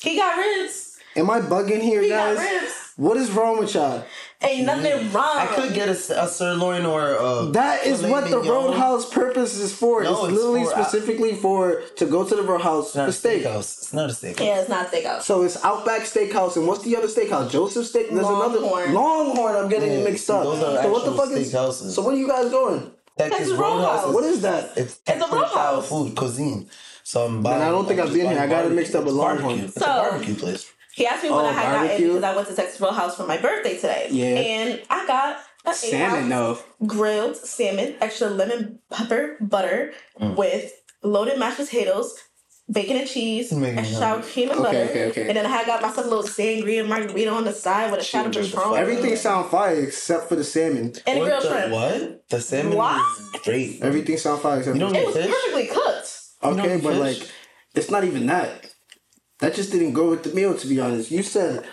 He 0.00 0.16
got 0.16 0.36
ribs. 0.36 0.98
Am 1.16 1.28
I 1.30 1.40
bugging 1.40 1.82
here, 1.82 2.02
He 2.02 2.08
got 2.08 2.34
guys? 2.36 2.44
ribs. 2.62 2.74
What 2.96 3.16
is 3.16 3.30
wrong 3.30 3.58
with 3.58 3.74
y'all? 3.74 4.04
Ain't 4.42 4.64
nothing 4.64 5.12
wrong. 5.12 5.36
I 5.36 5.46
could 5.54 5.74
get 5.74 5.88
a 5.90 5.94
sirloin 5.94 6.86
or 6.86 7.10
a. 7.14 7.50
That 7.52 7.84
is 7.84 8.00
what 8.02 8.24
the 8.30 8.38
mignon. 8.38 8.48
Roadhouse 8.50 9.06
purpose 9.10 9.58
is 9.58 9.74
for. 9.74 10.02
No, 10.02 10.12
it's 10.24 10.32
it's 10.32 10.32
literally 10.32 10.64
for- 10.64 10.70
specifically 10.70 11.34
for 11.34 11.82
to 11.96 12.06
go 12.06 12.24
to 12.24 12.34
the 12.34 12.42
Roadhouse 12.42 12.86
It's 12.86 12.94
not 12.96 13.04
for 13.04 13.10
a 13.10 13.12
steak. 13.12 13.42
steakhouse. 13.44 13.78
It's 13.82 13.92
not 13.92 14.08
a 14.08 14.12
steakhouse. 14.14 14.40
Yeah, 14.46 14.60
it's 14.60 14.68
not 14.70 14.86
a 14.86 14.96
steakhouse. 14.96 15.22
So 15.22 15.42
it's 15.42 15.62
Outback 15.62 16.02
Steakhouse, 16.02 16.56
and 16.56 16.66
what's 16.66 16.84
the 16.84 16.96
other 16.96 17.06
steakhouse? 17.08 17.50
Joseph 17.50 17.86
Steak. 17.86 18.08
There's 18.08 18.26
another 18.26 18.60
Longhorn. 18.60 18.94
Longhorn. 18.94 19.56
I'm 19.56 19.68
getting 19.68 19.92
it 19.92 19.98
Yeah, 19.98 20.04
mixed 20.04 20.30
up. 20.30 20.44
those 20.44 20.62
are 20.62 20.82
so 20.84 20.90
what 20.90 21.04
the 21.04 21.10
actual 21.10 21.26
fuck 21.26 21.36
is? 21.36 21.52
steakhouses. 21.52 21.90
So 21.90 22.02
where 22.02 22.14
are 22.14 22.18
you 22.18 22.26
guys 22.28 22.50
going? 22.50 22.90
Texas 23.18 23.38
Texas 23.40 23.58
Roadhouse. 23.58 24.04
Roadhouse. 24.04 24.14
What 24.14 24.24
is 24.24 24.40
that? 24.40 24.72
It's 24.78 25.00
a 25.06 25.18
Roadhouse. 25.18 25.86
food 25.90 26.16
cuisine. 26.16 26.70
So 27.04 27.26
I'm 27.26 27.42
buying. 27.42 27.56
And 27.56 27.64
I 27.64 27.68
don't 27.68 27.86
think 27.86 28.00
I'm 28.00 28.06
I've 28.06 28.12
been 28.14 28.22
just 28.22 28.32
here. 28.32 28.42
I 28.42 28.46
got 28.46 28.64
it 28.64 28.72
mixed 28.72 28.94
up 28.94 29.04
with 29.04 29.12
It's 29.12 29.18
Longhorn. 29.18 29.42
barbecue. 29.42 29.64
It's 29.66 29.76
a 29.76 29.80
barbecue 29.80 30.34
place. 30.34 30.72
He 30.94 31.06
asked 31.06 31.22
me 31.22 31.30
what 31.30 31.44
Oh, 31.44 31.48
I 31.48 31.52
had 31.52 31.72
gotten 31.88 31.96
because 32.08 32.22
I 32.24 32.34
went 32.36 32.48
to 32.48 32.54
Texas 32.54 32.80
Roadhouse 32.80 33.16
for 33.16 33.26
my 33.26 33.36
birthday 33.38 33.76
today. 33.76 34.08
Yeah. 34.10 34.26
And 34.26 34.82
I 34.90 35.06
got 35.06 35.38
a 35.64 35.74
Salmon, 35.74 36.26
eight-ounce 36.26 36.28
though. 36.80 36.86
grilled 36.86 37.36
salmon, 37.36 37.94
extra 38.00 38.28
lemon 38.28 38.78
pepper 38.90 39.36
butter 39.40 39.92
Mm. 40.20 40.36
with 40.36 40.72
loaded 41.02 41.38
mashed 41.38 41.58
potatoes, 41.58 42.14
bacon 42.70 42.96
and 42.96 43.08
cheese, 43.08 43.52
Making 43.52 43.74
me 43.76 43.80
extra 43.80 43.98
sour 43.98 44.08
hungry. 44.16 44.32
cream 44.32 44.50
and 44.50 44.60
Okay, 44.60 44.72
butter. 44.72 44.90
okay, 44.90 45.04
okay. 45.10 45.28
And 45.28 45.36
then 45.36 45.46
I 45.46 45.48
had 45.50 45.66
got 45.66 45.82
myself 45.82 46.06
a 46.06 46.08
little 46.08 46.24
sangria 46.24 46.86
margarita 46.86 47.30
on 47.30 47.44
the 47.44 47.52
side 47.52 47.90
with 47.90 48.00
a 48.00 48.04
shot 48.04 48.26
of 48.26 48.32
Ginger 48.32 48.50
the 48.50 48.56
Patron. 48.56 48.76
Everything 48.78 49.16
sound 49.16 49.50
fire 49.50 49.74
except 49.82 50.28
for 50.28 50.36
the 50.36 50.44
salmon. 50.44 50.92
and 51.06 51.18
a 51.18 51.20
What 51.20 51.26
grilled 51.26 51.42
the, 51.44 51.48
shrimp. 51.48 51.72
What? 51.72 52.28
The 52.30 52.40
salmon 52.40 52.76
What? 52.76 53.00
is 53.34 53.40
great. 53.42 53.82
Everything 53.82 54.16
sound 54.18 54.40
fire 54.42 54.58
except 54.58 54.76
You 54.76 54.86
for 54.88 54.92
don't 54.94 55.02
It 55.02 55.06
was 55.06 55.16
fish? 55.16 55.26
perfectly 55.30 55.66
cooked. 55.66 56.16
Okay, 56.42 56.80
but 56.82 56.90
fish? 56.94 56.98
like, 57.20 57.28
it's 57.74 57.90
not 57.90 58.04
even 58.04 58.26
that. 58.26 58.66
That 59.40 59.54
just 59.54 59.72
didn't 59.72 59.92
go 59.94 60.10
with 60.10 60.22
the 60.22 60.34
meal, 60.34 60.56
to 60.56 60.66
be 60.66 60.80
honest. 60.80 61.10
You 61.10 61.22
said 61.22 61.64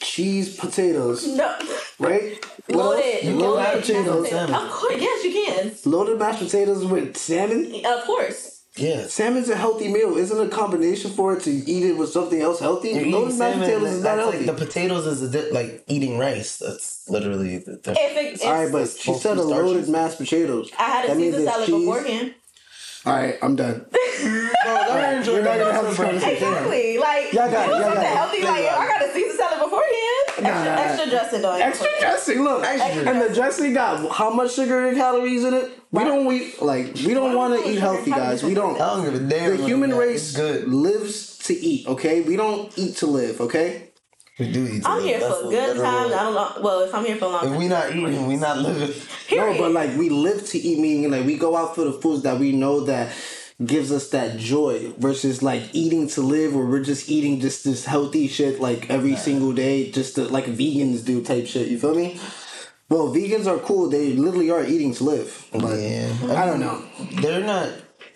cheese 0.00 0.56
potatoes, 0.56 1.26
No. 1.26 1.56
right? 1.98 2.38
What 2.68 2.96
else? 2.96 3.04
Loaded. 3.04 3.24
Loaded 3.24 3.36
Loaded 3.36 3.56
mashed 3.56 3.74
mashed 3.74 3.86
potatoes. 3.88 4.28
potatoes. 4.28 4.30
Salmon. 4.30 4.54
Of 4.66 4.70
course, 4.72 5.00
yes, 5.00 5.24
you 5.24 5.32
can. 5.32 5.72
Loaded 5.92 6.18
mashed 6.18 6.38
potatoes 6.40 6.84
with 6.84 7.16
salmon. 7.16 7.74
Of 7.84 8.04
course. 8.04 8.52
Yes. 8.78 9.14
Salmon's 9.14 9.48
a 9.48 9.56
healthy 9.56 9.88
meal. 9.88 10.16
Isn't 10.18 10.38
a 10.46 10.50
combination 10.50 11.10
for 11.10 11.34
it 11.34 11.42
to 11.44 11.50
eat 11.50 11.82
it 11.84 11.96
with 11.96 12.10
something 12.10 12.40
else 12.42 12.60
healthy? 12.60 12.90
You're 12.90 13.06
Loaded 13.06 13.28
eating 13.28 13.38
mashed 13.38 13.58
potatoes 13.60 13.90
is 13.92 14.02
not 14.04 14.18
healthy. 14.18 14.36
like 14.38 14.46
the 14.46 14.64
potatoes 14.66 15.06
is 15.06 15.22
a 15.22 15.30
di- 15.30 15.50
like 15.50 15.84
eating 15.88 16.18
rice. 16.18 16.58
That's 16.58 17.08
literally 17.08 17.58
the 17.58 17.76
difference. 17.76 17.98
If 18.00 18.16
it, 18.16 18.34
it's, 18.34 18.44
All 18.44 18.52
right, 18.52 18.70
but 18.70 18.88
she 18.90 19.14
said 19.14 19.38
a 19.38 19.42
loaded 19.42 19.88
mashed 19.88 20.18
potatoes. 20.18 20.70
I 20.78 20.82
had 20.82 21.04
a 21.06 21.08
That 21.08 21.16
means 21.16 21.34
Caesar 21.36 21.46
salad 21.50 21.66
cheese. 21.66 21.74
beforehand. 21.80 22.34
All 23.06 23.12
right, 23.14 23.38
I'm 23.40 23.54
done. 23.54 23.86
Bro, 23.90 23.92
let 24.64 25.12
her 25.12 25.18
enjoy 25.18 25.32
We're 25.34 25.42
not 25.42 25.58
gonna 25.58 25.72
have 25.72 25.84
this 25.84 25.96
break. 25.96 26.10
conversation. 26.10 26.48
Exactly. 26.48 26.98
Like, 26.98 27.32
Y'all 27.32 27.50
got 27.50 27.68
it, 27.68 27.70
it 27.70 27.74
was 27.74 27.80
y'all 27.80 27.82
something 27.82 27.94
got 27.94 28.02
it. 28.02 28.16
healthy. 28.16 28.42
Like, 28.42 28.64
I 28.72 28.86
got 28.88 29.08
a 29.08 29.12
Caesar 29.12 29.36
salad 29.36 29.58
beforehand. 29.64 30.26
Extra, 30.28 30.42
nah, 30.42 30.64
nah. 30.64 30.82
extra 30.82 31.10
dressing, 31.10 31.42
though. 31.42 31.54
Extra 31.54 31.88
dressing, 32.00 32.42
look, 32.42 32.64
Extra 32.64 33.12
and 33.12 33.20
the 33.22 33.34
dressing 33.34 33.72
got 33.74 34.10
how 34.12 34.30
much 34.30 34.54
sugar 34.54 34.88
and 34.88 34.96
calories 34.96 35.44
in 35.44 35.54
it? 35.54 35.70
We 35.92 36.04
don't 36.04 36.30
eat 36.32 36.60
like 36.60 36.94
we 36.96 37.14
don't 37.14 37.34
want 37.36 37.62
to 37.62 37.70
eat 37.70 37.78
healthy, 37.78 38.10
guys. 38.10 38.42
We 38.42 38.54
don't. 38.54 38.74
I 38.80 38.96
don't 38.96 39.04
give 39.04 39.14
a 39.14 39.18
damn. 39.20 39.56
The 39.56 39.64
human 39.64 39.94
race 39.94 40.34
good. 40.36 40.66
lives 40.68 41.38
to 41.44 41.54
eat. 41.54 41.86
Okay, 41.86 42.22
we 42.22 42.36
don't 42.36 42.76
eat 42.76 42.96
to 42.96 43.06
live. 43.06 43.40
Okay. 43.40 43.85
We 44.38 44.52
do 44.52 44.66
eat. 44.66 44.82
I'm 44.84 45.00
here 45.02 45.18
for 45.20 45.26
a 45.26 45.42
good 45.42 45.50
literal 45.76 45.82
time. 45.82 46.04
word. 46.10 46.12
I 46.12 46.22
don't 46.24 46.34
know. 46.34 46.52
Well, 46.62 46.80
if 46.82 46.94
I'm 46.94 47.04
here 47.06 47.16
for 47.16 47.24
a 47.24 47.28
long 47.28 47.44
If 47.44 47.50
time. 47.50 47.58
we 47.58 47.68
not 47.68 47.90
eating, 47.90 48.26
we 48.26 48.36
not 48.36 48.58
living. 48.58 48.94
Period. 49.28 49.54
No, 49.54 49.58
but 49.58 49.72
like 49.72 49.96
we 49.96 50.08
live 50.10 50.46
to 50.48 50.58
eat, 50.58 50.78
meaning 50.78 51.10
like 51.10 51.24
we 51.24 51.36
go 51.38 51.56
out 51.56 51.74
for 51.74 51.84
the 51.84 51.92
foods 51.92 52.22
that 52.24 52.38
we 52.38 52.52
know 52.52 52.80
that 52.80 53.14
gives 53.64 53.90
us 53.90 54.10
that 54.10 54.36
joy 54.38 54.92
versus 54.98 55.42
like 55.42 55.62
eating 55.74 56.06
to 56.08 56.20
live 56.20 56.54
where 56.54 56.66
we're 56.66 56.84
just 56.84 57.08
eating 57.08 57.40
just 57.40 57.64
this 57.64 57.86
healthy 57.86 58.28
shit 58.28 58.60
like 58.60 58.90
every 58.90 59.16
single 59.16 59.54
day 59.54 59.90
just 59.90 60.16
to, 60.16 60.24
like 60.28 60.44
vegans 60.44 61.02
do 61.02 61.22
type 61.24 61.46
shit 61.46 61.68
you 61.68 61.78
feel 61.78 61.94
me 61.94 62.20
well 62.90 63.08
vegans 63.08 63.46
are 63.46 63.56
cool 63.60 63.88
they 63.88 64.12
literally 64.12 64.50
are 64.50 64.62
eating 64.62 64.92
to 64.92 65.04
live 65.04 65.48
but 65.52 65.74
Yeah. 65.78 66.12
i 66.36 66.44
don't 66.44 66.60
know 66.60 66.82
They're 67.22 67.40
not. 67.42 67.70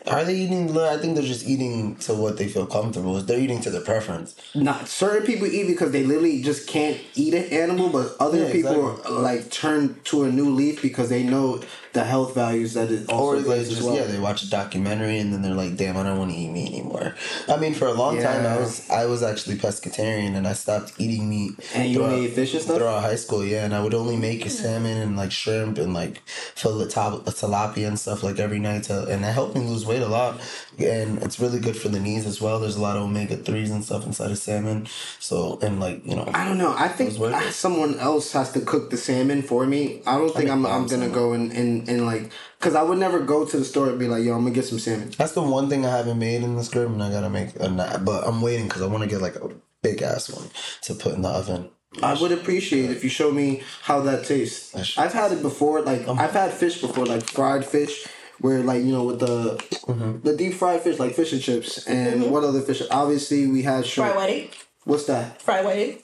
Are 0.07 0.25
they 0.25 0.35
eating? 0.35 0.77
I 0.79 0.97
think 0.97 1.15
they're 1.15 1.25
just 1.25 1.47
eating 1.47 1.97
to 1.97 2.15
what 2.15 2.39
they 2.39 2.49
feel 2.49 2.67
comfortable. 2.67 3.21
They're 3.21 3.39
eating 3.39 3.61
to 3.63 3.71
their 3.71 3.83
preference. 3.83 4.35
not 4.55 4.89
certain 4.89 5.27
people 5.27 5.47
eat 5.47 5.67
because 5.67 5.93
they 5.93 6.05
literally 6.05 6.43
just 6.43 6.67
can't 6.67 6.99
eat 7.15 7.35
an 7.35 7.45
animal 7.45 7.91
but 7.91 8.17
other 8.19 8.47
Yeah, 8.47 8.53
people 8.53 8.91
exactly. 8.93 9.17
like 9.17 9.51
turn 9.51 10.01
to 10.05 10.25
a 10.25 10.31
new 10.33 10.51
leaf 10.51 10.81
because 10.83 11.09
they 11.11 11.23
know 11.23 11.63
the 11.93 12.05
health 12.05 12.35
values 12.35 12.75
that 12.75 12.91
it 12.91 13.09
also 13.09 13.25
Or 13.25 13.37
they 13.37 13.49
brings 13.49 13.69
just 13.69 13.81
as 13.81 13.87
well 13.87 13.97
yeah, 13.97 14.05
they 14.05 14.19
watch 14.19 14.43
a 14.43 14.51
documentary 14.51 15.19
and 15.19 15.33
then 15.33 15.43
they're 15.43 15.55
like, 15.55 15.77
"Damn, 15.77 15.97
I 15.97 16.05
don't 16.05 16.19
want 16.19 16.31
to 16.31 16.37
eat 16.37 16.51
meat 16.51 16.69
anymore." 16.69 17.17
I 17.49 17.57
mean, 17.57 17.75
for 17.75 17.87
a 17.89 17.93
long 17.93 18.21
time, 18.21 18.47
I 18.47 18.59
was 18.59 18.89
I 18.91 19.07
was 19.07 19.23
actually 19.23 19.57
pescatarian 19.57 20.37
and 20.37 20.47
I 20.47 20.53
stopped 20.53 20.93
eating 20.99 21.29
meat. 21.29 21.53
And 21.75 21.91
you 21.91 22.03
only 22.03 22.27
ate 22.27 22.35
fish 22.35 22.55
and 22.55 22.63
stuff? 22.63 22.77
throughout 22.77 23.03
high 23.03 23.17
school. 23.17 23.45
Yeah, 23.45 23.65
and 23.65 23.75
I 23.75 23.83
would 23.83 23.95
only 23.95 24.17
make 24.17 24.43
hmm. 24.43 24.49
salmon 24.49 24.99
and 24.99 25.17
like 25.17 25.33
shrimp 25.33 25.79
and 25.79 25.93
like 25.93 26.23
fill 26.27 26.79
the 26.79 26.89
top 26.89 27.25
tilapia 27.25 27.89
and 27.89 27.99
stuff 27.99 28.23
like 28.23 28.39
every 28.39 28.61
night. 28.61 28.85
To, 28.85 29.07
and 29.07 29.25
that 29.25 29.35
helped 29.35 29.57
me 29.57 29.63
lose 29.63 29.85
weight 29.85 30.03
a 30.03 30.09
lot. 30.09 30.41
And 30.79 31.23
it's 31.23 31.39
really 31.41 31.59
good 31.61 31.77
for 31.77 31.89
the 31.89 32.01
knees 32.01 32.27
as 32.27 32.41
well. 32.41 32.61
There's 32.61 32.77
a 32.77 32.81
lot 32.83 32.97
of 32.97 33.03
omega 33.03 33.37
threes 33.37 33.71
and 33.71 33.85
stuff 33.85 34.07
inside 34.07 34.31
of 34.31 34.39
salmon. 34.39 34.87
So 35.19 35.59
and 35.63 35.81
like 35.81 36.05
you 36.07 36.15
know, 36.17 36.31
I 36.35 36.45
don't 36.47 36.59
know. 36.59 36.75
I 36.77 36.89
think 36.89 37.13
someone 37.53 37.99
else 37.99 38.33
has 38.33 38.53
to 38.53 38.61
cook 38.61 38.91
the 38.91 38.97
salmon 38.97 39.43
for 39.43 39.67
me. 39.67 40.03
I 40.07 40.17
don't 40.19 40.31
think 40.33 40.45
make 40.47 40.53
I'm. 40.53 40.67
I'm 40.67 40.83
bomb 40.83 40.89
gonna 40.89 41.09
go 41.09 41.33
and, 41.33 41.53
and, 41.53 41.89
and 41.89 42.07
like, 42.07 42.31
cause 42.61 42.75
I 42.75 42.83
would 42.83 42.99
never 42.99 43.21
go 43.21 43.45
to 43.45 43.57
the 43.57 43.65
store 43.65 43.89
and 43.91 43.99
be 43.99 44.09
like, 44.09 44.25
yo, 44.25 44.35
I'm 44.35 44.43
gonna 44.43 44.55
get 44.55 44.65
some 44.65 44.79
salmon. 44.79 45.11
that's 45.19 45.33
the 45.33 45.43
one 45.43 45.69
thing 45.69 45.85
I 45.85 45.97
haven't 45.97 46.19
made 46.19 46.43
in 46.43 46.57
this 46.57 46.69
crib, 46.69 46.91
and 46.91 47.03
I 47.03 47.11
gotta 47.11 47.31
make 47.31 47.57
a. 47.61 47.69
na- 47.69 47.99
But 47.99 48.27
I'm 48.27 48.41
waiting 48.41 48.67
because 48.67 48.83
I 48.83 48.87
want 48.87 49.03
to 49.03 49.09
get 49.09 49.21
like 49.21 49.37
a 49.37 49.51
big 49.83 50.03
ass 50.03 50.31
one 50.31 50.49
to 50.83 50.95
put 50.95 51.15
in 51.15 51.23
the 51.23 51.29
oven. 51.29 51.71
I 52.03 52.15
would 52.21 52.31
appreciate 52.31 52.91
if 52.91 53.03
you 53.03 53.11
show 53.11 53.33
me 53.33 53.63
how 53.83 54.01
that 54.03 54.25
tastes. 54.25 54.97
I've 54.97 55.13
had 55.13 55.33
it 55.33 55.43
before. 55.43 55.83
Like 55.83 56.07
um, 56.07 56.21
I've 56.21 56.31
had 56.31 56.53
fish 56.53 56.81
before, 56.81 57.05
like 57.05 57.25
fried 57.25 57.65
fish, 57.65 58.07
where 58.41 58.61
like 58.61 58.83
you 58.83 58.93
know 58.93 59.05
with 59.05 59.21
the 59.21 59.59
Mm-hmm. 59.91 60.21
the 60.23 60.37
deep 60.37 60.55
fried 60.55 60.83
fish, 60.83 60.99
like 61.01 61.15
fish 61.15 61.33
and 61.33 61.43
chips, 61.43 61.85
and 61.89 62.23
mm-hmm. 62.23 62.31
what 62.31 62.45
other 62.45 62.61
fish? 62.61 62.81
Obviously, 62.93 63.49
we 63.49 63.63
had 63.63 63.85
shrimp. 63.85 64.13
Fried 64.13 64.17
whiting. 64.17 64.49
What's 64.85 65.07
that? 65.07 65.43
Fried 65.43 65.65
whiting. 65.65 65.99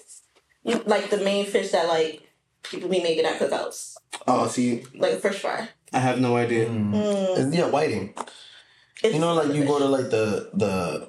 Like 0.65 1.11
the 1.11 1.19
main 1.19 1.47
fish 1.47 1.71
that 1.71 1.87
like 1.87 2.23
people 2.65 2.89
be 2.89 3.01
making 3.01 3.25
at 3.25 3.39
cookouts. 3.39 3.95
Oh, 4.27 4.49
see, 4.49 4.85
Like 4.97 5.21
fish 5.21 5.37
fry. 5.41 5.69
I 5.93 6.01
have 6.01 6.19
no 6.21 6.37
idea. 6.37 6.69
Mm. 6.69 6.91
Mm. 6.93 7.33
It's- 7.39 7.55
yeah, 7.55 7.67
whiting. 7.71 8.13
It's 9.05 9.15
You 9.15 9.21
know, 9.21 9.35
like 9.35 9.49
you 9.55 9.61
fish. 9.63 9.69
go 9.69 9.79
to 9.79 9.85
like 9.87 10.11
the 10.11 10.51
the 10.55 11.09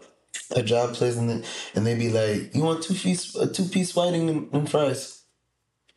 a 0.55 0.61
job 0.61 0.93
place 0.93 1.17
and 1.17 1.29
they, 1.29 1.43
and 1.75 1.85
they 1.85 1.95
be 1.95 2.09
like, 2.09 2.53
you 2.53 2.61
want 2.61 2.83
two 2.83 2.93
piece 2.93 3.33
a 3.35 3.47
two 3.51 3.65
piece 3.65 3.95
whiting 3.95 4.29
and, 4.29 4.53
and 4.53 4.69
fries. 4.69 5.16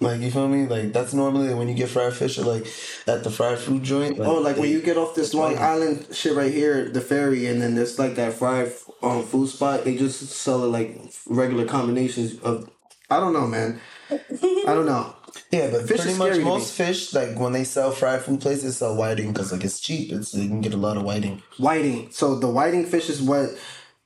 Like 0.01 0.23
you 0.23 0.31
feel 0.31 0.49
me? 0.49 0.67
Like 0.67 0.93
that's 0.95 1.13
normally 1.13 1.53
when 1.53 1.69
you 1.69 1.75
get 1.75 1.91
fried 1.91 2.15
fish 2.15 2.39
or 2.39 2.45
like 2.45 2.67
at 3.07 3.23
the 3.23 3.31
fried 3.31 3.59
food 3.59 3.83
joint. 3.83 4.19
Oh, 4.19 4.39
like 4.41 4.57
when 4.57 4.71
you 4.71 4.81
get 4.81 4.97
off 4.97 5.15
this 5.15 5.35
Long 5.35 5.53
whiting. 5.53 5.63
Island 5.63 6.07
shit 6.13 6.35
right 6.35 6.53
here, 6.53 6.89
the 6.89 7.03
ferry, 7.03 7.47
and 7.47 7.61
then 7.61 7.75
there's 7.75 7.99
like 7.99 8.15
that 8.15 8.33
fried 8.33 8.73
um, 9.03 9.23
food 9.25 9.49
spot. 9.51 9.85
They 9.85 9.97
just 9.99 10.21
sell 10.31 10.65
it 10.65 10.69
like 10.69 10.99
regular 11.27 11.67
combinations 11.67 12.39
of. 12.41 12.71
I 13.11 13.21
don't 13.21 13.33
know, 13.33 13.47
man. 13.47 13.81
I 14.11 14.75
don't 14.75 14.87
know. 14.87 15.15
Yeah, 15.53 15.69
but 15.71 15.87
Fish 15.87 15.99
pretty 15.99 16.13
is 16.13 16.19
much 16.19 16.39
most 16.41 16.75
fish, 16.77 17.13
like 17.13 17.39
when 17.39 17.53
they 17.53 17.63
sell 17.65 17.91
fried 17.93 18.23
food 18.23 18.41
places, 18.41 18.77
sell 18.79 18.97
whiting 18.97 19.33
because 19.33 19.53
like 19.53 19.65
it's 19.65 19.81
cheap. 19.81 20.13
It's 20.13 20.35
you 20.35 20.49
can 20.49 20.61
get 20.61 20.75
a 20.75 20.77
lot 20.77 20.97
of 20.97 21.03
whiting. 21.05 21.43
Whiting. 21.57 22.11
So 22.11 22.37
the 22.39 22.49
whiting 22.49 22.85
fish 22.85 23.09
is 23.09 23.21
what 23.23 23.51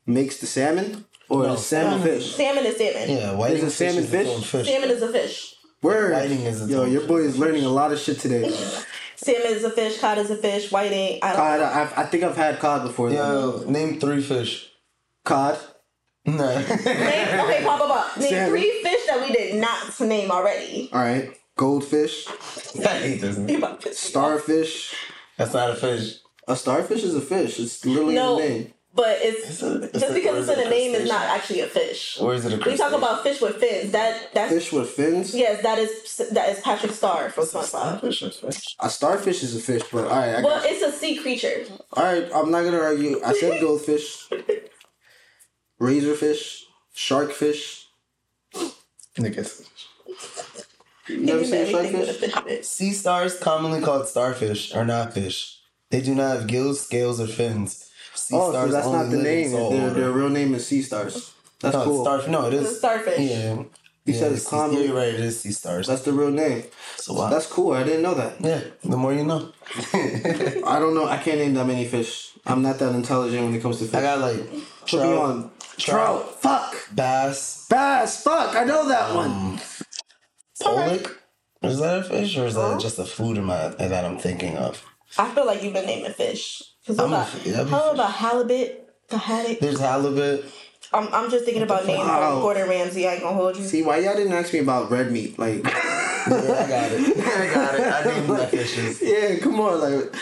makes 0.06 0.38
the 0.38 0.46
salmon, 0.46 1.04
or 1.30 1.44
No, 1.44 1.52
the 1.54 1.56
salmon 1.56 2.02
fish. 2.02 2.34
Salmon 2.34 2.64
is 2.66 2.76
salmon. 2.76 3.10
Yeah, 3.10 3.34
whiting. 3.34 3.56
Is 3.58 3.64
it 3.64 3.70
salmon 3.70 4.04
is 4.04 4.12
its 4.12 4.30
fish? 4.32 4.50
fish. 4.50 4.66
Salmon 4.68 4.90
is 4.90 5.02
a 5.02 5.12
fish. 5.12 5.53
Word. 5.84 6.12
Whiting 6.14 6.40
is 6.40 6.62
its 6.62 6.70
Yo, 6.70 6.82
own 6.82 6.92
your 6.92 7.06
boy 7.06 7.18
is 7.18 7.38
learning 7.38 7.64
a 7.64 7.68
lot 7.68 7.92
of 7.92 7.98
shit 7.98 8.18
today. 8.18 8.50
Salmon 9.16 9.46
is 9.52 9.64
a 9.64 9.70
fish. 9.70 10.00
Cod 10.00 10.18
is 10.18 10.30
a 10.30 10.36
fish. 10.36 10.72
Whiting. 10.72 11.20
I 11.22 11.28
don't. 11.28 11.36
Cod. 11.36 11.60
I, 11.60 12.02
I 12.02 12.06
think 12.06 12.24
I've 12.24 12.36
had 12.36 12.58
cod 12.58 12.82
before. 12.82 13.10
though. 13.10 13.62
Yo, 13.64 13.70
name 13.70 14.00
three 14.00 14.22
fish. 14.22 14.70
Cod. 15.24 15.58
No. 16.26 16.34
Name, 16.58 16.64
okay, 16.64 17.60
pop 17.64 17.80
up, 17.82 17.90
up. 17.90 18.16
Name 18.16 18.30
Salmon. 18.30 18.48
three 18.48 18.82
fish 18.82 19.06
that 19.06 19.20
we 19.20 19.32
did 19.32 19.60
not 19.60 20.00
name 20.00 20.30
already. 20.30 20.88
All 20.92 21.00
right. 21.00 21.36
Goldfish. 21.56 22.26
I 22.78 22.88
hate 22.98 23.20
this. 23.20 23.38
You 23.38 23.58
about 23.58 23.80
to 23.80 23.88
piss 23.88 24.14
me 24.14 24.20
off. 24.20 24.40
Starfish. 24.40 24.94
That's 25.36 25.52
not 25.52 25.70
a 25.70 25.74
fish. 25.76 26.16
A 26.48 26.56
starfish 26.56 27.02
is 27.02 27.14
a 27.14 27.20
fish. 27.20 27.58
It's 27.60 27.84
literally 27.84 28.14
No, 28.14 28.36
the 28.36 28.48
name. 28.48 28.72
But 28.94 29.18
it's, 29.20 29.48
It's 29.50 29.62
a- 29.62 29.82
it's 29.82 29.92
just 30.00 30.10
a- 30.10 30.14
because 30.14 30.48
it's 30.48 30.56
in 30.56 30.62
the 30.62 30.68
a 30.68 30.70
name 30.78 30.94
is 30.94 31.08
not 31.08 31.22
actually 31.36 31.60
a 31.60 31.66
fish. 31.66 32.18
Or 32.20 32.32
is 32.34 32.44
it 32.46 32.52
a 32.54 32.70
We 32.70 32.76
talk 32.76 32.92
about 32.92 33.22
fish 33.22 33.40
with 33.40 33.56
fins. 33.56 33.90
That 33.92 34.32
that's 34.34 34.52
Fish 34.52 34.72
with 34.72 34.90
fins. 34.90 35.34
yes, 35.34 35.62
that 35.62 35.78
is 35.78 35.90
that 36.30 36.48
is 36.50 36.60
Patrick 36.60 36.92
Star 36.92 37.30
from 37.30 37.44
SpongeBob. 37.44 37.64
Starfish 37.66 38.22
or 38.22 38.30
fish? 38.30 38.76
A 38.80 38.88
starfish 38.90 39.42
is 39.42 39.56
a 39.56 39.60
fish, 39.60 39.82
but 39.92 40.04
all 40.04 40.10
right. 40.10 40.36
I 40.36 40.42
Well, 40.42 40.60
it's 40.64 40.82
a 40.82 40.92
sea 40.96 41.16
creature. 41.16 41.64
All 41.94 42.04
right, 42.04 42.26
I'm 42.34 42.50
not 42.50 42.62
gonna 42.64 42.78
argue. 42.80 43.20
I 43.24 43.32
said 43.34 43.60
goldfish, 43.66 44.28
razorfish, 45.80 46.62
sharkfish. 46.96 47.84
Niggas. 49.18 49.68
You 51.08 51.18
never 51.18 51.44
seen 51.44 51.66
sharkfish? 51.66 52.42
fish. 52.44 52.66
Sea 52.66 52.92
stars, 52.92 53.38
commonly 53.38 53.80
called 53.80 54.08
starfish, 54.08 54.74
are 54.74 54.84
not 54.84 55.12
fish. 55.14 55.58
They 55.90 56.00
do 56.00 56.14
not 56.14 56.36
have 56.38 56.46
gills, 56.46 56.80
scales, 56.80 57.20
or 57.20 57.26
fins. 57.26 57.83
Sea 58.14 58.36
Oh, 58.36 58.52
so 58.52 58.66
that's 58.68 58.86
not 58.86 59.10
the 59.10 59.16
name. 59.18 59.50
Their, 59.52 59.90
their 59.90 60.10
real 60.12 60.28
name 60.28 60.54
is 60.54 60.66
sea 60.66 60.82
stars. 60.82 61.32
That's 61.60 61.74
no, 61.74 61.84
cool. 61.84 62.04
Starfish. 62.04 62.30
No, 62.30 62.46
it 62.46 62.54
It's 62.54 62.70
a 62.70 62.74
starfish. 62.74 63.18
Yeah. 63.18 63.62
He 64.06 64.12
yeah, 64.12 64.18
said 64.18 64.32
it's 64.32 64.44
sea- 64.44 64.50
common. 64.50 64.76
Yeah, 64.76 64.82
you're 64.84 64.96
right. 64.96 65.08
It 65.14 65.20
is 65.20 65.40
sea 65.40 65.52
stars. 65.52 65.86
That's 65.86 66.02
the 66.02 66.12
real 66.12 66.30
name. 66.30 66.64
so 66.96 67.14
wow. 67.14 67.30
That's 67.30 67.46
cool. 67.46 67.72
I 67.72 67.82
didn't 67.84 68.02
know 68.02 68.14
that. 68.14 68.40
yeah. 68.40 68.60
The 68.84 68.96
more 68.96 69.14
you 69.14 69.24
know. 69.24 69.50
I 69.94 70.78
don't 70.78 70.94
know. 70.94 71.06
I 71.06 71.16
can't 71.18 71.38
name 71.38 71.54
that 71.54 71.66
many 71.66 71.86
fish. 71.86 72.32
I'm 72.46 72.60
not 72.62 72.78
that 72.80 72.94
intelligent 72.94 73.42
when 73.44 73.54
it 73.54 73.62
comes 73.62 73.78
to 73.78 73.86
fish. 73.86 73.94
I 73.94 74.02
got 74.02 74.18
like 74.18 74.36
Put 74.40 74.52
me 74.52 75.08
trout, 75.08 75.18
on. 75.18 75.50
trout. 75.78 75.78
Trout. 75.78 76.42
Fuck. 76.42 76.74
bass, 76.94 77.66
Bass. 77.70 78.22
Fuck. 78.22 78.54
I 78.54 78.64
know 78.64 78.86
that 78.88 79.10
Um, 79.10 79.16
one. 79.16 79.60
pollock. 80.60 81.20
Is 81.62 81.78
that 81.78 82.00
a 82.00 82.02
fish 82.04 82.36
or 82.36 82.44
is 82.46 82.54
that 82.56 82.78
just 82.80 82.98
a 82.98 83.06
food 83.06 83.38
in 83.38 83.44
my 83.44 83.68
that 83.68 84.04
I'm 84.04 84.18
thinking 84.18 84.58
of? 84.58 84.84
I 85.16 85.30
feel 85.34 85.46
like 85.46 85.62
you've 85.62 85.72
been 85.72 85.86
naming 85.86 86.12
fish. 86.12 86.62
Cause 86.86 86.98
I'm 86.98 87.06
I'm 87.06 87.12
a 87.12 87.14
about, 87.16 87.26
f- 87.28 87.46
yeah, 87.46 87.60
I'm 87.62 87.68
how 87.68 87.90
about 87.92 88.12
halibut? 88.12 88.90
The 89.08 89.18
haddock. 89.18 89.58
There's 89.60 89.80
halibut. 89.80 90.44
I'm, 90.92 91.08
I'm 91.12 91.30
just 91.30 91.44
thinking 91.44 91.62
about 91.62 91.86
names 91.86 91.98
Wow. 92.00 92.32
from 92.32 92.40
Gordon 92.42 92.68
Ramsay. 92.68 93.06
I 93.08 93.14
ain't 93.14 93.22
gonna 93.22 93.34
hold 93.36 93.56
you. 93.56 93.64
See 93.64 93.82
why 93.82 93.98
y'all 93.98 94.14
didn't 94.16 94.32
ask 94.32 94.52
me 94.52 94.58
about 94.60 94.90
red 94.90 95.10
meat? 95.10 95.38
Like, 95.38 95.64
Yeah, 95.64 95.70
I 96.26 96.68
got 96.68 96.92
it. 96.92 97.16
I 97.18 97.54
got 97.54 97.74
it. 97.74 97.80
I 97.80 98.04
named 98.14 98.28
my 98.28 98.46
fishes. 98.46 99.02
yeah, 99.02 99.36
come 99.38 99.60
on. 99.60 99.80
Like, 99.80 100.14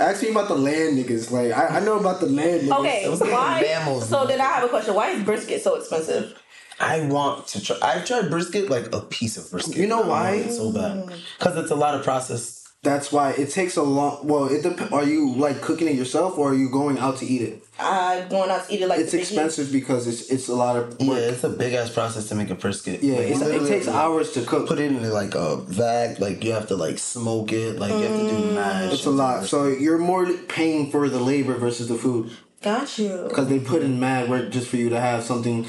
ask 0.00 0.22
me 0.22 0.30
about 0.30 0.48
the 0.48 0.54
land 0.54 0.96
niggas. 0.98 1.30
Like, 1.30 1.52
I, 1.52 1.76
I 1.78 1.80
know 1.80 1.98
about 1.98 2.20
the 2.20 2.26
land 2.26 2.62
niggas. 2.68 2.78
Okay, 2.80 3.08
was 3.08 3.20
why? 3.20 3.60
mammals, 3.60 4.08
so 4.08 4.20
man. 4.20 4.28
then 4.28 4.40
I 4.40 4.44
have 4.44 4.64
a 4.64 4.68
question. 4.68 4.94
Why 4.94 5.10
is 5.10 5.22
brisket 5.24 5.62
so 5.62 5.74
expensive? 5.76 6.38
I 6.80 7.00
want 7.06 7.46
to 7.48 7.62
try. 7.62 7.76
I've 7.82 8.04
tried 8.06 8.30
brisket, 8.30 8.70
like 8.70 8.94
a 8.94 9.00
piece 9.00 9.36
of 9.36 9.50
brisket. 9.50 9.76
You 9.76 9.86
know 9.86 10.02
I 10.02 10.08
want 10.08 10.10
why? 10.10 10.30
it 10.36 10.52
so 10.52 10.72
bad 10.72 11.12
because 11.38 11.56
it's 11.58 11.70
a 11.70 11.76
lot 11.76 11.94
of 11.94 12.02
processed. 12.02 12.61
That's 12.84 13.12
why 13.12 13.30
it 13.30 13.50
takes 13.50 13.76
a 13.76 13.82
long. 13.82 14.26
Well, 14.26 14.46
it 14.46 14.64
dep- 14.64 14.92
Are 14.92 15.04
you 15.04 15.34
like 15.34 15.60
cooking 15.60 15.86
it 15.86 15.94
yourself, 15.94 16.36
or 16.36 16.50
are 16.50 16.54
you 16.54 16.68
going 16.68 16.98
out 16.98 17.18
to 17.18 17.24
eat 17.26 17.40
it? 17.40 17.62
I 17.78 18.26
going 18.28 18.50
out 18.50 18.66
to 18.66 18.74
eat 18.74 18.80
it 18.82 18.88
like 18.88 18.98
It's 18.98 19.12
the 19.12 19.18
biggie. 19.18 19.20
expensive 19.20 19.70
because 19.70 20.08
it's 20.08 20.28
it's 20.30 20.48
a 20.48 20.54
lot 20.56 20.74
of 20.74 20.96
Yeah, 20.98 21.14
it's 21.14 21.44
a 21.44 21.48
big 21.48 21.74
ass 21.74 21.90
process 21.90 22.28
to 22.30 22.34
make 22.34 22.50
a 22.50 22.56
brisket. 22.56 23.00
Yeah, 23.00 23.18
Like, 23.18 23.26
it's, 23.28 23.40
it 23.40 23.68
takes 23.68 23.86
like, 23.86 23.94
hours 23.94 24.32
to 24.32 24.42
cook. 24.42 24.66
Put 24.66 24.80
it 24.80 24.90
in 24.90 25.08
like 25.10 25.36
a 25.36 25.58
vat. 25.58 26.18
Like 26.18 26.42
you 26.42 26.50
have 26.52 26.66
to 26.68 26.76
like 26.76 26.98
smoke 26.98 27.52
it. 27.52 27.78
Like 27.78 27.92
you 27.92 28.00
have 28.00 28.18
to 28.18 28.28
do 28.28 28.36
mm. 28.36 28.54
mash. 28.56 28.92
It's 28.92 29.06
a 29.06 29.10
lot. 29.10 29.44
So 29.44 29.68
you're 29.68 29.98
more 29.98 30.32
paying 30.48 30.90
for 30.90 31.08
the 31.08 31.20
labor 31.20 31.54
versus 31.54 31.86
the 31.86 31.94
food 31.94 32.32
Got 32.62 32.98
you. 32.98 33.26
because 33.28 33.46
they 33.46 33.60
put 33.60 33.82
in 33.82 34.00
mad 34.00 34.28
work 34.28 34.50
just 34.50 34.66
for 34.66 34.76
you 34.76 34.88
to 34.88 34.98
have 34.98 35.22
something 35.22 35.66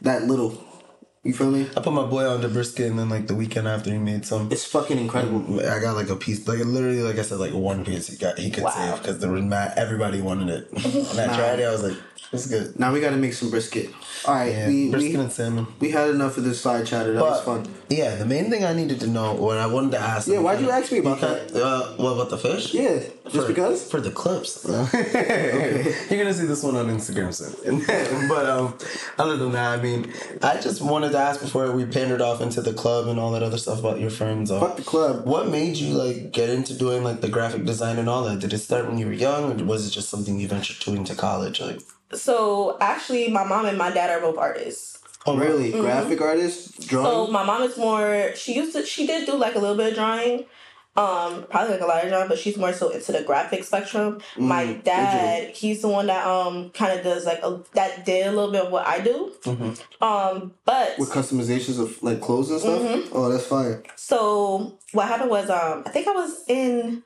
that 0.00 0.24
little. 0.24 0.65
You 1.26 1.32
feel 1.32 1.50
me? 1.50 1.66
I 1.76 1.80
put 1.80 1.92
my 1.92 2.06
boy 2.06 2.24
on 2.28 2.40
the 2.40 2.48
brisket, 2.48 2.86
and 2.88 2.96
then 2.98 3.08
like 3.08 3.26
the 3.26 3.34
weekend 3.34 3.66
after 3.66 3.90
he 3.90 3.98
made 3.98 4.24
some. 4.24 4.48
It's 4.52 4.64
fucking 4.64 4.96
incredible. 4.96 5.40
Mm, 5.40 5.68
I 5.68 5.80
got 5.80 5.96
like 5.96 6.08
a 6.08 6.14
piece, 6.14 6.46
like 6.46 6.60
literally, 6.60 7.02
like 7.02 7.18
I 7.18 7.22
said, 7.22 7.38
like 7.40 7.52
one 7.52 7.84
piece 7.84 8.06
he 8.06 8.16
got 8.16 8.38
he 8.38 8.50
could 8.50 8.62
Wow. 8.62 8.70
save 8.70 9.02
because 9.02 9.18
there 9.18 9.30
was 9.32 9.42
mad. 9.42 9.74
Everybody 9.76 10.20
wanted 10.20 10.48
it, 10.50 10.70
and 10.72 11.20
I 11.20 11.34
tried 11.36 11.58
it. 11.58 11.64
I 11.64 11.72
was 11.72 11.82
like, 11.82 11.96
it's 12.32 12.46
good. 12.46 12.78
Now 12.78 12.92
we 12.92 13.00
got 13.00 13.10
to 13.10 13.16
make 13.16 13.32
some 13.34 13.50
brisket. 13.50 13.90
All 14.26 14.34
right, 14.34 14.52
Yeah, 14.52 14.68
we, 14.68 14.90
brisket 14.90 15.14
we 15.14 15.20
and 15.20 15.30
salmon. 15.32 15.66
we 15.78 15.90
had 15.90 16.10
enough 16.10 16.36
of 16.38 16.44
this 16.44 16.60
side 16.60 16.86
chatter. 16.86 17.12
That 17.12 17.22
was 17.22 17.42
fun. 17.42 17.66
yeah, 17.88 18.16
the 18.16 18.24
main 18.24 18.50
thing 18.50 18.64
I 18.64 18.72
needed 18.72 18.98
to 19.00 19.06
know, 19.06 19.34
what 19.34 19.58
I 19.58 19.66
wanted 19.66 19.92
to 19.92 20.00
ask. 20.00 20.26
Yeah, 20.26 20.38
why'd 20.40 20.60
you 20.60 20.70
ask 20.70 20.90
me 20.90 20.98
about 20.98 21.20
because, 21.20 21.54
Uh, 21.54 21.94
what 21.98 22.12
about 22.12 22.30
the 22.30 22.38
fish? 22.38 22.74
Yeah, 22.74 23.00
just 23.30 23.46
because. 23.46 23.88
for 23.90 24.00
the 24.00 24.10
clips. 24.10 24.64
You're 24.66 26.18
gonna 26.22 26.34
see 26.34 26.46
this 26.46 26.62
one 26.62 26.76
on 26.76 26.86
Instagram 26.88 27.32
soon. 27.34 27.84
but 28.28 28.46
um, 28.48 28.74
other 29.18 29.36
than 29.36 29.52
that, 29.52 29.78
I 29.78 29.82
mean, 29.82 30.12
I 30.42 30.58
just 30.60 30.80
wanted 30.82 31.12
to 31.12 31.18
ask 31.18 31.40
before 31.40 31.70
we 31.72 31.84
pandered 31.84 32.20
off 32.22 32.40
into 32.40 32.60
the 32.60 32.72
club 32.72 33.08
and 33.08 33.18
all 33.20 33.32
that 33.32 33.42
other 33.42 33.58
stuff 33.58 33.78
about 33.80 34.00
your 34.00 34.10
friends. 34.10 34.50
Uh, 34.50 34.60
Fuck 34.60 34.76
the 34.76 34.82
club. 34.82 35.26
What 35.26 35.48
made 35.48 35.76
you 35.76 35.94
like 35.94 36.32
get 36.32 36.50
into 36.50 36.74
doing 36.74 37.04
like 37.04 37.20
the 37.20 37.28
graphic 37.28 37.64
design 37.64 37.98
and 37.98 38.08
all 38.08 38.24
that? 38.24 38.40
Did 38.40 38.52
it 38.52 38.58
start 38.58 38.86
when 38.88 38.98
you 38.98 39.06
were 39.06 39.12
young, 39.12 39.60
or 39.60 39.64
was 39.64 39.86
it 39.86 39.90
just 39.90 40.08
something 40.08 40.40
you 40.40 40.48
ventured 40.48 40.80
to 40.80 40.94
into 40.94 41.14
college? 41.14 41.60
Like, 41.60 41.80
So 42.12 42.76
actually, 42.80 43.28
my 43.28 43.44
mom 43.44 43.66
and 43.66 43.76
my 43.78 43.90
dad 43.90 44.10
are 44.10 44.20
both 44.20 44.38
artists. 44.38 44.98
oh 45.26 45.36
Really, 45.36 45.72
graphic 45.72 46.20
artist, 46.20 46.86
drawing. 46.88 47.26
So 47.26 47.32
my 47.32 47.42
mom 47.44 47.62
is 47.62 47.76
more. 47.76 48.32
She 48.36 48.54
used 48.54 48.74
to. 48.76 48.84
She 48.84 49.06
did 49.06 49.26
do 49.26 49.34
like 49.34 49.54
a 49.54 49.58
little 49.58 49.76
bit 49.76 49.88
of 49.90 49.94
drawing. 49.94 50.44
Um, 50.96 51.44
probably 51.50 51.72
like 51.72 51.82
a 51.82 51.86
lot 51.86 52.02
of 52.04 52.08
drawing, 52.08 52.26
but 52.28 52.38
she's 52.38 52.56
more 52.56 52.72
so 52.72 52.88
into 52.88 53.12
the 53.12 53.22
graphic 53.22 53.64
spectrum. 53.64 54.22
my 54.38 54.64
Mm, 54.64 54.82
dad, 54.82 55.50
he's 55.54 55.82
the 55.82 55.88
one 55.88 56.06
that 56.06 56.26
um 56.26 56.70
kind 56.70 56.96
of 56.98 57.04
does 57.04 57.26
like 57.26 57.40
a, 57.42 57.60
that 57.74 58.06
did 58.06 58.26
a 58.28 58.30
little 58.30 58.50
bit 58.50 58.64
of 58.64 58.72
what 58.72 58.86
I 58.86 59.00
do. 59.00 59.32
Um, 60.00 60.54
but 60.64 60.98
with 60.98 61.10
customizations 61.10 61.78
of 61.78 62.02
like 62.02 62.22
clothes 62.22 62.50
and 62.50 62.60
stuff. 62.60 62.80
Mm-hmm. 62.80 63.08
Oh, 63.14 63.28
that's 63.28 63.44
fire. 63.44 63.82
So 63.96 64.78
what 64.92 65.08
happened 65.08 65.28
was 65.30 65.50
um 65.50 65.82
I 65.84 65.90
think 65.90 66.06
I 66.08 66.12
was 66.12 66.44
in 66.48 67.02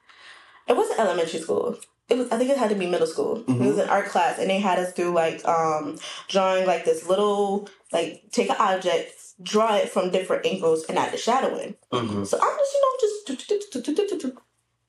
it 0.68 0.76
wasn't 0.76 1.00
elementary 1.00 1.40
school. 1.40 1.76
It 2.10 2.18
was 2.18 2.30
I 2.32 2.36
think 2.38 2.50
it 2.50 2.58
had 2.58 2.70
to 2.70 2.76
be 2.76 2.86
middle 2.86 3.06
school. 3.06 3.44
It 3.46 3.58
was 3.60 3.78
an 3.78 3.88
art 3.88 4.06
class 4.06 4.38
and 4.38 4.50
they 4.50 4.58
had 4.58 4.78
us 4.78 4.92
do 4.92 5.12
like 5.14 5.44
um 5.46 5.96
drawing 6.28 6.66
like 6.66 6.84
this 6.84 7.08
little 7.08 7.68
like 7.92 8.24
take 8.32 8.50
an 8.50 8.56
object, 8.58 9.12
draw 9.42 9.76
it 9.76 9.88
from 9.88 10.10
different 10.10 10.44
angles 10.44 10.84
and 10.88 10.98
add 10.98 11.12
the 11.12 11.18
shadowing. 11.18 11.76
Mhm. 11.92 12.26
So 12.26 12.38
I'm 12.40 12.58
just, 12.58 12.74
you 12.74 12.80
know, 12.82 12.96
just 13.00 14.36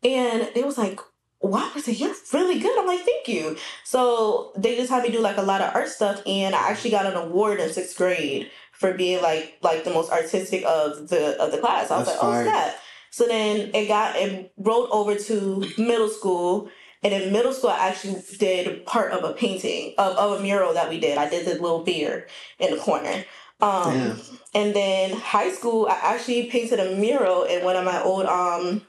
and 0.03 0.49
they 0.55 0.63
was 0.63 0.77
like, 0.77 0.99
wow, 1.41 1.71
I 1.75 1.79
said, 1.81 1.95
you're 1.99 2.13
really 2.33 2.59
good. 2.59 2.77
I'm 2.77 2.87
like, 2.87 3.01
thank 3.01 3.27
you. 3.27 3.57
So 3.83 4.51
they 4.57 4.75
just 4.75 4.89
had 4.89 5.03
me 5.03 5.09
do 5.11 5.19
like 5.19 5.37
a 5.37 5.41
lot 5.43 5.61
of 5.61 5.75
art 5.75 5.89
stuff, 5.89 6.21
and 6.25 6.55
I 6.55 6.69
actually 6.69 6.91
got 6.91 7.05
an 7.05 7.13
award 7.15 7.59
in 7.59 7.71
sixth 7.71 7.97
grade 7.97 8.49
for 8.71 8.93
being 8.93 9.21
like 9.21 9.57
like 9.61 9.83
the 9.83 9.91
most 9.91 10.11
artistic 10.11 10.63
of 10.65 11.09
the 11.09 11.39
of 11.41 11.51
the 11.51 11.59
class. 11.59 11.91
I 11.91 11.97
was 11.99 12.07
That's 12.07 12.21
like, 12.21 12.31
fire. 12.31 12.41
oh 12.41 12.49
snap. 12.49 12.75
So 13.11 13.27
then 13.27 13.71
it 13.75 13.87
got 13.87 14.15
it 14.15 14.51
rolled 14.57 14.89
over 14.91 15.15
to 15.15 15.65
middle 15.77 16.09
school. 16.09 16.69
And 17.03 17.13
in 17.13 17.31
middle 17.33 17.53
school, 17.53 17.71
I 17.71 17.89
actually 17.89 18.21
did 18.37 18.85
part 18.85 19.11
of 19.11 19.23
a 19.23 19.33
painting 19.33 19.95
of, 19.97 20.15
of 20.17 20.39
a 20.39 20.43
mural 20.43 20.73
that 20.73 20.89
we 20.89 20.99
did. 20.99 21.17
I 21.17 21.29
did 21.29 21.45
the 21.45 21.61
little 21.61 21.83
beer 21.83 22.27
in 22.59 22.71
the 22.75 22.81
corner. 22.81 23.25
Um, 23.59 23.93
Damn. 23.93 24.19
and 24.53 24.75
then 24.75 25.11
high 25.11 25.51
school, 25.51 25.87
I 25.87 25.99
actually 26.01 26.45
painted 26.47 26.79
a 26.79 26.95
mural 26.95 27.43
in 27.43 27.63
one 27.63 27.75
of 27.75 27.85
my 27.85 28.01
old 28.01 28.25
um 28.25 28.81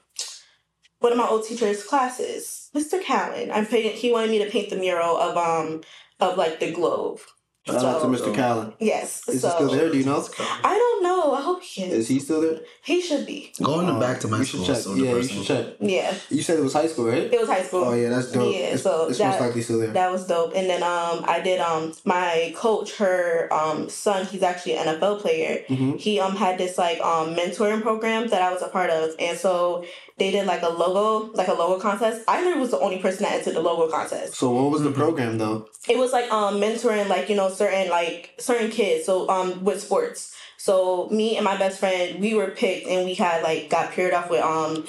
one 0.99 1.11
of 1.11 1.17
my 1.17 1.27
old 1.27 1.45
teachers' 1.45 1.83
classes, 1.83 2.69
Mr. 2.73 3.03
Callan. 3.03 3.51
I 3.51 3.65
painted. 3.65 3.93
He 3.93 4.11
wanted 4.11 4.31
me 4.31 4.39
to 4.43 4.49
paint 4.49 4.69
the 4.69 4.77
mural 4.77 5.17
of 5.17 5.35
um 5.37 5.81
of 6.19 6.37
like 6.37 6.59
the 6.59 6.71
globe. 6.71 7.19
Shout 7.65 7.83
out 7.85 8.01
to 8.01 8.07
Mr. 8.07 8.35
Callan. 8.35 8.73
Yes. 8.79 9.25
Is 9.29 9.41
so 9.41 9.47
he 9.49 9.53
still 9.55 9.69
there? 9.71 9.89
Do 9.89 9.97
you 9.97 10.03
know? 10.03 10.27
I 10.65 10.73
don't 10.77 11.01
know. 11.03 11.33
I 11.33 11.41
hope 11.41 11.63
he 11.63 11.83
is. 11.83 11.93
Is 11.93 12.07
he 12.09 12.19
still 12.19 12.41
there? 12.41 12.59
He 12.83 12.99
should 13.01 13.25
be. 13.25 13.53
Going 13.61 13.87
Uh, 13.89 13.97
back 13.99 14.19
to 14.21 14.27
my 14.27 14.39
you 14.39 14.43
school. 14.43 14.65
should 14.65 14.75
check. 14.75 14.83
so 14.83 14.95
yeah, 14.95 15.15
you 15.15 15.23
should 15.23 15.45
check. 15.45 15.65
Yeah, 15.79 16.13
You 16.29 16.41
said 16.43 16.59
it 16.59 16.61
was 16.61 16.73
high 16.73 16.87
school, 16.87 17.05
right? 17.05 17.23
it 17.33 17.39
was 17.39 17.47
high 17.47 17.63
school. 17.63 17.85
Oh 17.85 17.93
yeah, 17.93 18.09
that's 18.09 18.33
dope. 18.33 18.53
Yeah, 18.53 18.59
it's, 18.75 18.83
so 18.83 19.07
it's 19.07 19.17
that- 19.19 19.31
most 19.31 19.39
likely 19.39 19.61
still 19.61 19.79
there. 19.79 19.91
That 19.93 20.11
was 20.11 20.27
dope. 20.27 20.51
And 20.55 20.69
then 20.69 20.83
um 20.83 21.23
I 21.25 21.39
did 21.41 21.61
um 21.61 21.93
my 22.03 22.53
coach, 22.57 22.97
her 22.97 23.47
um 23.53 23.87
son, 23.89 24.25
he's 24.25 24.43
actually 24.43 24.75
an 24.75 24.87
NFL 24.99 25.21
player. 25.21 25.63
Mhm. 25.69 25.97
He 25.97 26.19
um 26.19 26.35
had 26.35 26.57
this 26.57 26.77
like 26.77 26.99
um 26.99 27.33
mentoring 27.33 27.81
program 27.81 28.27
that 28.27 28.41
I 28.41 28.51
was 28.51 28.61
a 28.61 28.67
part 28.67 28.89
of. 28.89 29.11
And 29.19 29.37
so 29.37 29.85
they 30.17 30.31
did 30.31 30.45
like 30.45 30.61
a 30.61 30.69
logo, 30.69 31.31
like 31.33 31.47
a 31.47 31.53
logo 31.53 31.79
contest. 31.81 32.23
I 32.27 32.39
literally 32.41 32.61
was 32.61 32.71
the 32.71 32.79
only 32.79 32.99
person 32.99 33.23
that 33.23 33.33
entered 33.33 33.55
the 33.55 33.61
logo 33.61 33.91
contest. 33.91 34.35
So 34.35 34.51
what 34.51 34.71
was 34.71 34.83
the 34.83 34.91
program 34.91 35.37
though? 35.37 35.67
It 35.89 35.97
was 35.97 36.11
like 36.11 36.31
um 36.31 36.61
mentoring 36.61 37.07
like, 37.09 37.29
you 37.29 37.35
know, 37.35 37.49
certain 37.49 37.89
like 37.89 38.35
certain 38.39 38.69
kids. 38.69 39.05
So 39.05 39.27
um 39.29 39.63
with 39.63 39.81
sports. 39.81 40.35
So 40.57 41.09
me 41.09 41.35
and 41.35 41.43
my 41.43 41.57
best 41.57 41.79
friend, 41.79 42.21
we 42.21 42.35
were 42.35 42.51
picked 42.51 42.87
and 42.87 43.05
we 43.05 43.15
had 43.15 43.43
like 43.43 43.69
got 43.69 43.91
paired 43.91 44.13
off 44.13 44.29
with 44.29 44.41
um 44.41 44.85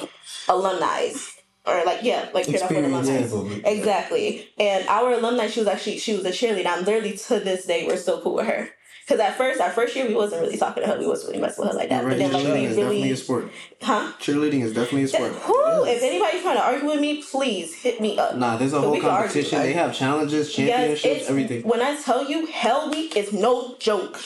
alumni. 0.49 1.11
Or 1.67 1.83
like 1.87 2.03
yeah, 2.03 2.29
like 2.35 2.47
paired 2.47 2.63
off 2.63 2.71
with 2.71 2.85
alumni. 2.85 3.61
Exactly. 3.65 4.49
And 4.59 4.87
our 4.89 5.13
alumni, 5.15 5.47
she 5.47 5.61
was 5.61 5.69
actually 5.69 5.99
she 5.99 6.15
was 6.15 6.25
a 6.27 6.31
cheerleader. 6.31 6.67
I'm 6.67 6.85
literally 6.85 7.17
to 7.17 7.41
this 7.41 7.65
day 7.65 7.87
we're 7.87 7.97
still 7.97 8.21
cool 8.21 8.35
with 8.35 8.47
her. 8.47 8.69
Cause 9.07 9.19
at 9.21 9.37
first, 9.37 9.61
our 9.61 9.71
first 9.71 9.95
year, 9.95 10.07
we 10.09 10.15
wasn't 10.15 10.41
really 10.43 10.57
talking 10.57 10.83
to 10.83 10.89
her. 10.89 10.99
We 10.99 11.07
wasn't 11.07 11.31
really 11.33 11.43
messing 11.43 11.63
with 11.65 11.73
her 11.73 11.79
like 11.79 11.91
that. 11.91 12.01
You're 12.03 12.11
But 12.13 12.19
right. 12.19 12.31
then, 12.31 12.33
like, 12.33 12.43
Cheerleading 12.45 12.65
is 12.71 12.77
definitely 12.77 13.11
a 13.11 13.17
sport. 13.17 13.51
huh? 13.83 14.13
Cheerleading 14.19 14.63
is 14.63 14.73
definitely 14.73 15.03
a 15.03 15.09
sport. 15.09 15.33
Who? 15.43 15.85
If 15.85 16.03
anybody's 16.03 16.41
trying 16.43 16.57
to 16.57 16.65
argue 16.65 16.87
with 16.89 17.01
me, 17.01 17.23
please 17.23 17.75
hit 17.75 18.01
me 18.01 18.19
up. 18.19 18.37
Nah, 18.37 18.57
there's 18.57 18.73
a 18.73 18.81
whole 18.81 18.95
argue, 18.95 19.03
competition. 19.09 19.59
right? 19.59 19.65
They 19.67 19.73
have 19.75 19.95
challenges, 19.95 20.53
championships, 20.55 21.05
it's 21.05 21.29
everything. 21.29 21.63
when 21.65 21.83
I 21.83 22.01
tell 22.01 22.31
you 22.31 22.47
Hell 22.47 22.91
Week 22.91 23.15
is 23.17 23.33
no 23.33 23.77
joke. 23.79 24.19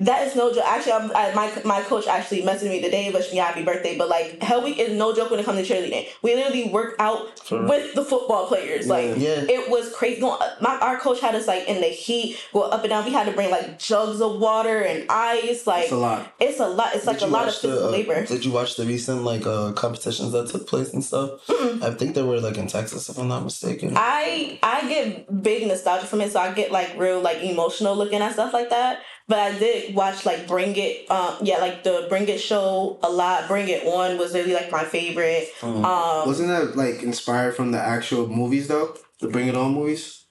That 0.00 0.26
is 0.26 0.36
no 0.36 0.52
joke. 0.52 0.64
Actually, 0.66 0.92
I'm, 0.92 1.12
I, 1.14 1.32
my 1.34 1.50
my 1.64 1.80
coach 1.82 2.06
actually 2.06 2.42
messaged 2.42 2.68
me 2.68 2.80
today, 2.82 3.10
wished 3.10 3.32
me 3.32 3.38
happy 3.38 3.64
birthday. 3.64 3.96
But 3.96 4.08
like 4.08 4.42
Hell 4.42 4.62
Week 4.62 4.78
is 4.78 4.96
no 4.96 5.14
joke 5.14 5.30
when 5.30 5.40
it 5.40 5.46
comes 5.46 5.66
to 5.66 5.74
cheerleading. 5.74 6.06
We 6.22 6.34
literally 6.34 6.68
work 6.70 6.96
out 6.98 7.38
For 7.40 7.64
with 7.66 7.94
the 7.94 8.04
football 8.04 8.46
players. 8.46 8.86
Like 8.86 9.16
Yeah. 9.16 9.44
it 9.48 9.70
was 9.70 9.92
crazy. 9.94 10.20
Going, 10.20 10.38
my 10.60 10.76
our 10.78 10.98
coach 10.98 11.20
had 11.20 11.34
us 11.34 11.46
like 11.46 11.66
in 11.66 11.80
the 11.80 11.88
heat, 11.88 12.38
go 12.52 12.62
up 12.62 12.82
and 12.82 12.90
down. 12.90 13.04
We 13.04 13.12
had 13.12 13.26
to 13.26 13.32
bring 13.32 13.50
like 13.50 13.78
jugs 13.78 14.20
of 14.20 14.38
water 14.38 14.80
and 14.82 15.06
ice. 15.10 15.66
Like 15.66 15.84
It's 15.84 15.92
a 15.92 15.96
lot. 15.96 16.32
It's 16.40 16.60
a 16.60 16.68
lot. 16.68 16.94
It's 16.94 17.06
like 17.06 17.20
a 17.22 17.26
lot 17.26 17.42
of 17.48 17.54
watch 17.54 17.62
the, 17.62 17.68
physical 17.68 17.88
uh, 17.88 17.90
labor. 17.92 18.26
Did 18.26 18.44
you 18.44 18.52
watch 18.52 18.76
the 18.76 18.84
recent 18.84 19.22
like 19.22 19.46
uh 19.46 19.72
competitions 19.72 20.32
that 20.32 20.48
took 20.50 20.66
place 20.68 20.92
and 20.92 21.02
stuff? 21.02 21.40
I 21.82 21.90
think 21.90 22.14
they 22.14 22.22
were 22.22 22.40
like 22.40 22.58
in 22.58 22.66
Texas, 22.66 23.08
if 23.08 23.18
I'm 23.18 23.28
not 23.28 23.44
mistaken. 23.44 23.94
I 23.96 24.58
I 24.62 24.88
get 24.88 25.42
big 25.42 25.66
nostalgia 25.66 26.06
from 26.06 26.20
it, 26.20 26.32
so 26.32 26.40
I 26.40 26.52
get 26.52 26.70
like 26.70 26.96
real 26.98 27.20
like 27.20 27.38
emotional 27.38 27.96
looking 27.96 28.20
at 28.20 28.32
stuff 28.34 28.52
like 28.52 28.70
that. 28.70 29.00
But 29.28 29.38
I 29.40 29.58
did 29.58 29.94
watch 29.94 30.24
like 30.24 30.46
Bring 30.46 30.76
It, 30.76 31.10
um, 31.10 31.36
yeah, 31.42 31.58
like 31.58 31.82
the 31.82 32.06
Bring 32.08 32.28
It 32.28 32.38
show 32.40 32.98
a 33.02 33.10
lot. 33.10 33.48
Bring 33.48 33.68
It 33.68 33.84
One 33.84 34.18
was 34.18 34.34
really 34.34 34.54
like 34.54 34.70
my 34.70 34.84
favorite. 34.84 35.48
Mm. 35.60 35.84
Um, 35.84 36.28
Wasn't 36.28 36.48
that 36.48 36.76
like 36.76 37.02
inspired 37.02 37.56
from 37.56 37.72
the 37.72 37.80
actual 37.80 38.28
movies 38.28 38.68
though? 38.68 38.96
The 39.20 39.28
Bring 39.28 39.48
It 39.48 39.56
On 39.56 39.74
movies? 39.74 40.22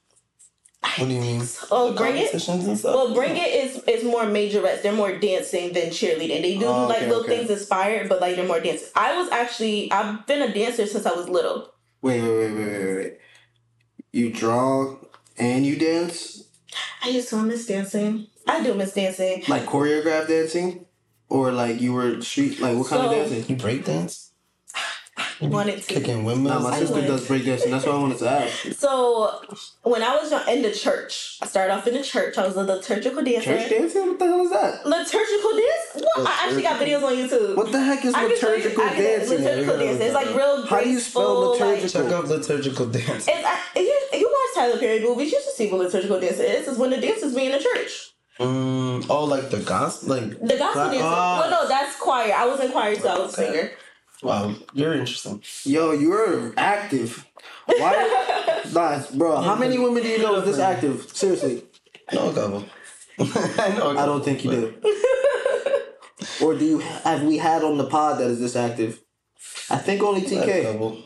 what 0.97 1.07
do 1.09 1.13
you 1.13 1.19
mean? 1.19 1.41
oh, 1.71 1.91
The 1.91 1.97
Bring 1.97 2.15
It. 2.15 2.31
and 2.33 2.41
stuff? 2.79 2.83
Well, 2.95 3.13
Bring 3.13 3.35
It 3.35 3.53
is 3.65 3.83
is 3.83 4.03
more 4.05 4.23
majorettes. 4.23 4.81
They're 4.81 4.93
more 4.93 5.17
dancing 5.17 5.73
than 5.73 5.87
cheerleading. 5.89 6.41
They 6.41 6.57
do 6.57 6.65
Oh, 6.67 6.87
like 6.87 7.01
little 7.01 7.21
okay. 7.23 7.39
things 7.39 7.49
inspired, 7.49 8.07
but 8.07 8.21
like 8.21 8.37
they're 8.37 8.47
more 8.47 8.61
dancing. 8.61 8.87
I 8.95 9.17
was 9.17 9.29
actually 9.29 9.91
I've 9.91 10.25
been 10.25 10.41
a 10.41 10.53
dancer 10.53 10.85
since 10.85 11.05
I 11.05 11.11
was 11.11 11.27
little. 11.27 11.73
Wait, 12.01 12.21
wait, 12.21 12.29
wait, 12.37 12.53
wait, 12.53 12.67
wait, 12.85 12.95
wait. 12.95 13.17
You 14.13 14.31
draw 14.31 14.95
and 15.37 15.65
you 15.65 15.75
dance? 15.75 16.43
I 17.03 17.09
used 17.09 17.27
to 17.29 17.41
miss 17.43 17.65
dancing. 17.65 18.27
I 18.47 18.63
do 18.63 18.73
miss 18.73 18.93
dancing. 18.93 19.43
Like 19.47 19.65
choreographed 19.65 20.27
dancing? 20.27 20.85
Or 21.29 21.51
like 21.51 21.81
you 21.81 21.93
were 21.93 22.21
street 22.21 22.59
like 22.59 22.77
what 22.77 22.87
kind 22.87 23.01
of 23.05 23.11
So- 23.11 23.17
dancing? 23.17 23.45
You 23.49 23.55
break 23.61 23.85
dance? 23.85 24.31
Wanted 25.41 25.81
to. 25.81 25.93
Kicking 25.93 26.19
Nah, 26.23 26.27
windmills? 26.27 26.63
my 26.63 26.69
I 26.71 26.79
sister 26.79 26.95
would. 26.95 27.07
does 27.07 27.27
break 27.27 27.45
dancing. 27.45 27.71
That's 27.71 27.85
what 27.85 27.95
I 27.95 27.99
wanted 27.99 28.17
to 28.19 28.29
ask. 28.29 28.71
So 28.79 29.41
when 29.83 30.01
I 30.01 30.15
was 30.15 30.31
in 30.47 30.61
the 30.61 30.71
church, 30.71 31.39
I 31.41 31.45
started 31.47 31.73
off 31.73 31.85
in 31.87 31.93
the 31.93 32.03
church. 32.03 32.37
I 32.37 32.47
was 32.47 32.55
a 32.55 32.63
liturgical 32.63 33.21
dancer. 33.21 33.57
Church 33.57 33.69
dancing? 33.69 34.07
What 34.07 34.19
the 34.19 34.25
hell 34.27 34.41
is 34.45 34.51
that? 34.51 34.85
Liturgical 34.85 35.51
dance? 35.51 36.05
What? 36.15 36.27
I 36.27 36.45
actually 36.45 36.61
got 36.63 36.81
videos 36.81 37.03
on 37.03 37.13
YouTube. 37.15 37.55
What 37.57 37.71
the 37.71 37.81
heck 37.81 38.05
is 38.05 38.13
I 38.13 38.27
can 38.27 38.37
show 38.37 38.47
you- 38.49 38.55
liturgical 38.55 38.83
I 38.85 38.89
dancing? 38.95 39.37
Liturgical 39.39 39.73
Yeah, 39.77 39.83
dancing. 39.85 40.01
It's 40.07 40.13
like 40.15 40.35
real 40.35 40.65
How 40.67 40.81
do 40.81 40.89
you 40.89 40.99
spell 40.99 41.23
graceful, 41.51 41.51
like- 41.51 41.59
liturgical? 41.81 42.03
Check 42.03 42.11
out 42.13 42.27
liturgical 42.27 42.85
dance. 42.87 43.27
It's, 43.27 43.45
I, 43.45 43.59
you, 43.75 43.99
you 44.19 44.27
watch 44.31 44.55
Tyler 44.55 44.79
Perry 44.79 44.99
movies, 45.01 45.31
you 45.33 45.41
should 45.43 45.53
see 45.53 45.69
what 45.69 45.79
liturgical 45.81 46.19
dance 46.19 46.39
is. 46.39 46.67
It's 46.67 46.77
when 46.77 46.91
the 46.91 47.01
dancers 47.01 47.33
be 47.35 47.45
in 47.45 47.51
the 47.51 47.59
church. 47.59 48.11
Mm, 48.39 49.05
oh, 49.09 49.23
like 49.25 49.49
the 49.49 49.59
gospel? 49.61 50.09
Like, 50.15 50.39
The 50.41 50.57
gospel 50.57 50.81
Right. 50.83 50.91
dancer. 50.91 51.05
Ah. 51.07 51.39
well, 51.39 51.51
no, 51.63 51.67
that's 51.69 51.95
choir. 51.97 52.33
I 52.35 52.45
was 52.45 52.59
in 52.59 52.71
choir 52.71 52.95
too. 52.95 53.07
I 53.07 53.17
was 53.19 53.33
a 53.33 53.35
singer. 53.35 53.71
wow, 54.21 54.53
you're 54.73 54.93
interesting. 54.93 55.41
Yo, 55.63 55.91
you're 55.93 56.53
active. 56.57 57.25
Why? 57.65 58.61
nah, 58.73 59.01
bro, 59.15 59.37
how 59.41 59.55
many 59.55 59.77
women 59.79 60.03
do 60.03 60.09
you 60.09 60.19
know 60.19 60.35
is 60.35 60.45
this 60.45 60.59
active? 60.59 61.07
Seriously. 61.13 61.63
No, 62.13 62.31
know 62.31 62.33
couple. 62.33 62.65
I 63.63 63.69
know. 63.77 63.97
I 63.97 64.05
don't 64.05 64.23
think 64.23 64.43
you 64.43 64.51
do. 64.51 64.73
or 66.45 66.55
do 66.55 66.65
you 66.65 66.79
have 66.79 67.23
we 67.23 67.37
had 67.37 67.63
on 67.63 67.77
the 67.77 67.85
pod 67.85 68.19
that 68.19 68.27
is 68.29 68.39
this 68.39 68.55
active? 68.55 68.99
I 69.69 69.77
think 69.77 70.03
only 70.03 70.25
I 70.25 70.29
have 70.29 70.47
TK. 70.49 70.63
couple. 70.63 70.97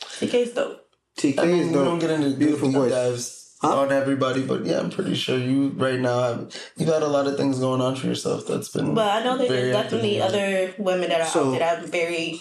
TK's 0.00 0.52
dope. 0.54 0.88
TK 1.16 1.38
I 1.38 1.44
mean, 1.46 1.56
is 1.62 1.68
we 1.68 1.74
don't 1.74 1.98
get 1.98 2.10
into 2.10 2.36
Beautiful 2.36 2.68
deep 2.68 2.76
voice. 2.76 2.90
dives 2.92 3.39
Huh? 3.60 3.80
on 3.82 3.92
everybody, 3.92 4.42
but 4.42 4.64
yeah, 4.64 4.78
I'm 4.78 4.88
pretty 4.90 5.14
sure 5.14 5.36
you 5.38 5.68
right 5.76 6.00
now 6.00 6.22
have 6.22 6.56
you've 6.78 6.88
had 6.88 7.02
a 7.02 7.08
lot 7.08 7.26
of 7.26 7.36
things 7.36 7.58
going 7.58 7.82
on 7.82 7.94
for 7.94 8.06
yourself. 8.06 8.46
That's 8.46 8.70
been. 8.70 8.94
But 8.94 9.20
I 9.20 9.22
know 9.24 9.36
that 9.36 9.48
there's 9.48 9.72
definitely 9.76 10.20
other 10.22 10.74
women 10.78 11.10
that 11.10 11.20
are 11.20 11.26
So- 11.26 11.52
that 11.52 11.78
are 11.78 11.86
very 11.86 12.40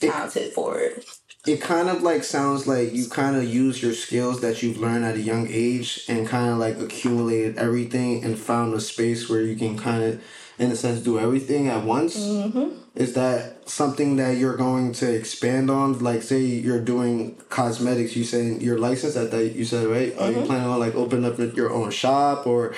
talented 0.00 0.52
for 0.52 0.80
it. 0.80 1.04
it 1.46 1.60
kind 1.60 1.88
of 1.88 2.02
like 2.02 2.24
sounds 2.24 2.66
like 2.66 2.92
you 2.92 3.06
kind 3.06 3.36
of 3.36 3.44
use 3.44 3.80
your 3.82 3.92
skills 3.94 4.40
that 4.40 4.60
you've 4.62 4.78
learned 4.78 5.04
at 5.04 5.14
a 5.14 5.20
young 5.20 5.46
age 5.48 6.04
and 6.08 6.26
kind 6.26 6.50
of 6.50 6.58
like 6.58 6.80
accumulated 6.80 7.56
everything 7.58 8.24
and 8.24 8.36
found 8.36 8.74
a 8.74 8.80
space 8.80 9.28
where 9.28 9.42
you 9.42 9.54
can 9.54 9.78
kind 9.78 10.02
of 10.02 10.20
in 10.58 10.70
a 10.70 10.76
sense 10.76 11.00
do 11.00 11.18
everything 11.18 11.68
at 11.68 11.84
once 11.84 12.16
mm-hmm. 12.16 12.70
is 12.94 13.14
that 13.14 13.68
something 13.68 14.16
that 14.16 14.36
you're 14.36 14.56
going 14.56 14.92
to 14.92 15.12
expand 15.12 15.70
on 15.70 15.98
like 15.98 16.22
say 16.22 16.40
you're 16.40 16.80
doing 16.80 17.34
cosmetics 17.48 18.16
you 18.16 18.24
saying 18.24 18.60
you're 18.60 18.78
licensed 18.78 19.16
at 19.16 19.30
that 19.30 19.52
you 19.52 19.64
said 19.64 19.86
right 19.86 20.16
are 20.18 20.30
you 20.30 20.36
mm-hmm. 20.36 20.46
planning 20.46 20.68
on 20.68 20.78
like 20.78 20.94
opening 20.94 21.24
up 21.24 21.38
your 21.56 21.72
own 21.72 21.90
shop 21.90 22.46
or 22.46 22.74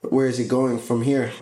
where 0.00 0.26
is 0.26 0.38
it 0.38 0.48
going 0.48 0.78
from 0.78 1.02
here 1.02 1.32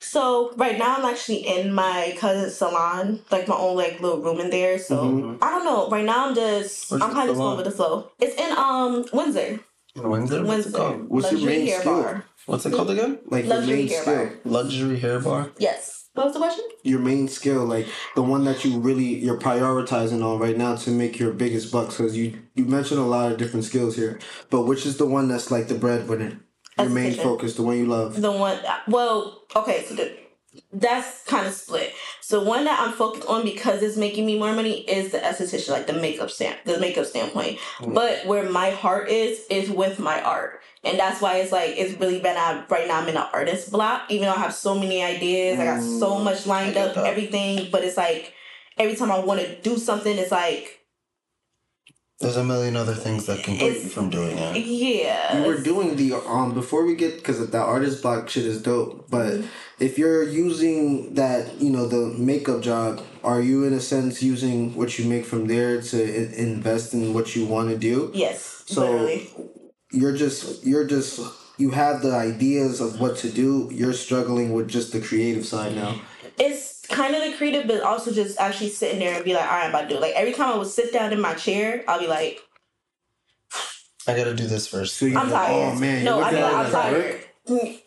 So 0.00 0.52
right 0.56 0.78
now 0.78 0.96
I'm 0.96 1.04
actually 1.04 1.46
in 1.46 1.74
my 1.74 2.14
cousin's 2.18 2.56
salon, 2.56 3.20
like 3.30 3.46
my 3.46 3.54
own 3.54 3.76
like 3.76 4.00
little 4.00 4.22
room 4.22 4.40
in 4.40 4.48
there. 4.48 4.78
So 4.78 5.04
mm-hmm. 5.04 5.44
I 5.44 5.50
don't 5.50 5.64
know. 5.64 5.90
Right 5.90 6.04
now 6.06 6.26
I'm 6.26 6.34
just 6.34 6.90
Where's 6.90 7.02
I'm 7.02 7.12
kind 7.12 7.28
of 7.28 7.36
just 7.36 7.38
going 7.38 7.56
with 7.58 7.66
the 7.66 7.70
flow. 7.70 8.10
It's 8.18 8.34
in 8.34 8.50
um 8.56 9.04
Windsor. 9.12 9.60
In 9.94 10.08
Windsor? 10.08 10.42
What's 10.42 10.66
it 10.66 10.72
Windsor. 10.72 10.78
called? 10.78 11.08
What's 11.10 11.30
your 11.30 11.40
Luxury 11.40 11.58
main 11.58 11.66
hair 11.66 11.80
skill? 11.80 12.02
bar. 12.02 12.24
What's 12.46 12.66
it 12.66 12.72
called 12.72 12.90
again? 12.90 13.18
like 13.26 13.44
your 13.44 13.56
Luxury 13.56 13.76
main 13.76 13.88
hair 13.88 14.02
skill 14.02 14.26
bar. 14.26 14.34
Luxury 14.44 14.98
hair 14.98 15.20
bar. 15.20 15.50
Yes. 15.58 16.08
What 16.14 16.26
was 16.26 16.34
the 16.34 16.40
question? 16.40 16.64
your 16.82 16.98
main 16.98 17.28
skill, 17.28 17.64
like 17.64 17.86
the 18.14 18.22
one 18.22 18.44
that 18.44 18.64
you 18.64 18.78
really 18.78 19.04
you're 19.04 19.38
prioritizing 19.38 20.24
on 20.24 20.38
right 20.38 20.56
now 20.56 20.76
to 20.76 20.90
make 20.90 21.18
your 21.18 21.32
biggest 21.32 21.72
bucks? 21.72 21.96
Because 21.96 22.16
you 22.16 22.38
you 22.54 22.64
mentioned 22.64 23.00
a 23.00 23.04
lot 23.04 23.30
of 23.32 23.38
different 23.38 23.64
skills 23.64 23.96
here, 23.96 24.18
but 24.50 24.62
which 24.62 24.86
is 24.86 24.96
the 24.96 25.06
one 25.06 25.28
that's 25.28 25.50
like 25.50 25.68
the 25.68 25.74
breadwinner, 25.74 26.40
your 26.78 26.88
main 26.88 27.12
Esthetician. 27.12 27.22
focus, 27.22 27.54
the 27.56 27.62
one 27.62 27.78
you 27.78 27.86
love? 27.86 28.20
The 28.20 28.32
one. 28.32 28.58
Well, 28.88 29.42
okay. 29.54 29.84
So 29.84 29.94
the, 29.94 30.16
that's 30.72 31.24
kind 31.24 31.46
of 31.46 31.52
split. 31.52 31.92
So 32.20 32.42
one 32.42 32.64
that 32.64 32.80
I'm 32.80 32.92
focused 32.92 33.26
on 33.28 33.44
because 33.44 33.82
it's 33.82 33.96
making 33.96 34.26
me 34.26 34.38
more 34.38 34.52
money 34.52 34.80
is 34.88 35.12
the 35.12 35.18
esthetician, 35.18 35.70
like 35.70 35.86
the 35.86 35.92
makeup 35.92 36.30
stamp, 36.30 36.58
the 36.64 36.78
makeup 36.78 37.06
standpoint. 37.06 37.58
Mm. 37.78 37.94
But 37.94 38.26
where 38.26 38.48
my 38.50 38.70
heart 38.70 39.08
is 39.08 39.46
is 39.48 39.70
with 39.70 39.98
my 39.98 40.20
art, 40.22 40.60
and 40.84 40.98
that's 40.98 41.20
why 41.20 41.36
it's 41.36 41.52
like 41.52 41.74
it's 41.76 41.98
really 42.00 42.20
been 42.20 42.36
out 42.36 42.70
right 42.70 42.86
now. 42.88 43.00
I'm 43.00 43.08
in 43.08 43.16
an 43.16 43.26
artist 43.32 43.70
block, 43.70 44.10
even 44.10 44.26
though 44.26 44.34
I 44.34 44.38
have 44.38 44.54
so 44.54 44.74
many 44.78 45.02
ideas, 45.02 45.58
I 45.58 45.64
got 45.64 45.82
so 45.82 46.18
much 46.18 46.46
lined 46.46 46.76
up, 46.76 46.94
that. 46.94 47.06
everything. 47.06 47.68
But 47.70 47.84
it's 47.84 47.96
like 47.96 48.32
every 48.78 48.96
time 48.96 49.10
I 49.10 49.18
want 49.18 49.40
to 49.40 49.60
do 49.60 49.76
something, 49.76 50.16
it's 50.16 50.32
like 50.32 50.80
There's 52.20 52.36
a 52.36 52.44
million 52.44 52.76
other 52.76 52.94
things 52.94 53.26
that 53.26 53.42
can 53.44 53.56
keep 53.56 53.82
you 53.82 53.88
from 53.88 54.10
doing 54.10 54.36
it. 54.38 54.56
Yeah. 54.56 55.40
We 55.40 55.46
were 55.48 55.60
doing 55.60 55.96
the 55.96 56.14
um 56.16 56.52
before 56.54 56.84
we 56.84 56.94
get 56.94 57.16
because 57.16 57.38
that 57.46 57.62
artist 57.62 58.02
block 58.02 58.28
shit 58.28 58.44
is 58.46 58.62
dope. 58.62 59.10
But 59.10 59.32
Mm-hmm. 59.32 59.46
if 59.84 59.96
you're 59.98 60.22
using 60.22 61.14
that, 61.14 61.60
you 61.60 61.70
know, 61.70 61.86
the 61.86 62.14
makeup 62.18 62.60
job, 62.62 63.02
are 63.24 63.40
you 63.40 63.64
in 63.64 63.72
a 63.72 63.80
sense 63.80 64.22
using 64.22 64.74
what 64.74 64.98
you 64.98 65.04
make 65.08 65.24
from 65.26 65.46
there 65.46 65.80
to 65.82 65.96
invest 66.40 66.92
in 66.94 67.12
what 67.14 67.34
you 67.36 67.46
want 67.46 67.70
to 67.70 67.78
do? 67.78 68.10
Yes. 68.14 68.64
So 68.66 68.82
literally. 68.82 69.30
You're 69.92 70.16
just 70.16 70.64
you're 70.64 70.86
just 70.86 71.20
you 71.58 71.70
have 71.70 72.02
the 72.02 72.12
ideas 72.12 72.80
of 72.80 73.00
what 73.00 73.16
to 73.18 73.30
do. 73.30 73.68
You're 73.72 73.92
struggling 73.92 74.52
with 74.52 74.68
just 74.68 74.92
the 74.92 75.00
creative 75.00 75.44
side 75.44 75.74
now. 75.74 76.00
It's 76.38 76.86
kind 76.86 77.14
of 77.14 77.22
the 77.22 77.36
creative, 77.36 77.66
but 77.66 77.82
also 77.82 78.12
just 78.12 78.38
actually 78.40 78.70
sitting 78.70 78.98
there 78.98 79.14
and 79.14 79.24
be 79.24 79.34
like, 79.34 79.44
all 79.44 79.50
right, 79.50 79.64
I'm 79.64 79.70
about 79.70 79.82
to 79.82 79.88
do 79.88 79.96
it. 79.96 80.00
Like 80.00 80.14
every 80.14 80.32
time 80.32 80.54
I 80.54 80.56
would 80.56 80.68
sit 80.68 80.92
down 80.92 81.12
in 81.12 81.20
my 81.20 81.34
chair, 81.34 81.84
I'll 81.86 82.00
be 82.00 82.06
like, 82.06 82.40
I 84.06 84.16
gotta 84.16 84.34
do 84.34 84.46
this 84.46 84.66
first. 84.66 84.96
So 84.96 85.06
you 85.06 85.18
I'm 85.18 85.28
oh, 85.28 85.32
tired. 85.32 85.76
Oh 85.76 85.78
man, 85.78 86.04
no, 86.04 86.16
you're 86.16 86.24
I 86.24 86.30
looking 86.30 86.44
mean, 86.44 86.54
at 86.54 86.60
it 86.60 86.66
I'm 86.66 86.72
tired. 86.72 87.14
work? 87.14 87.29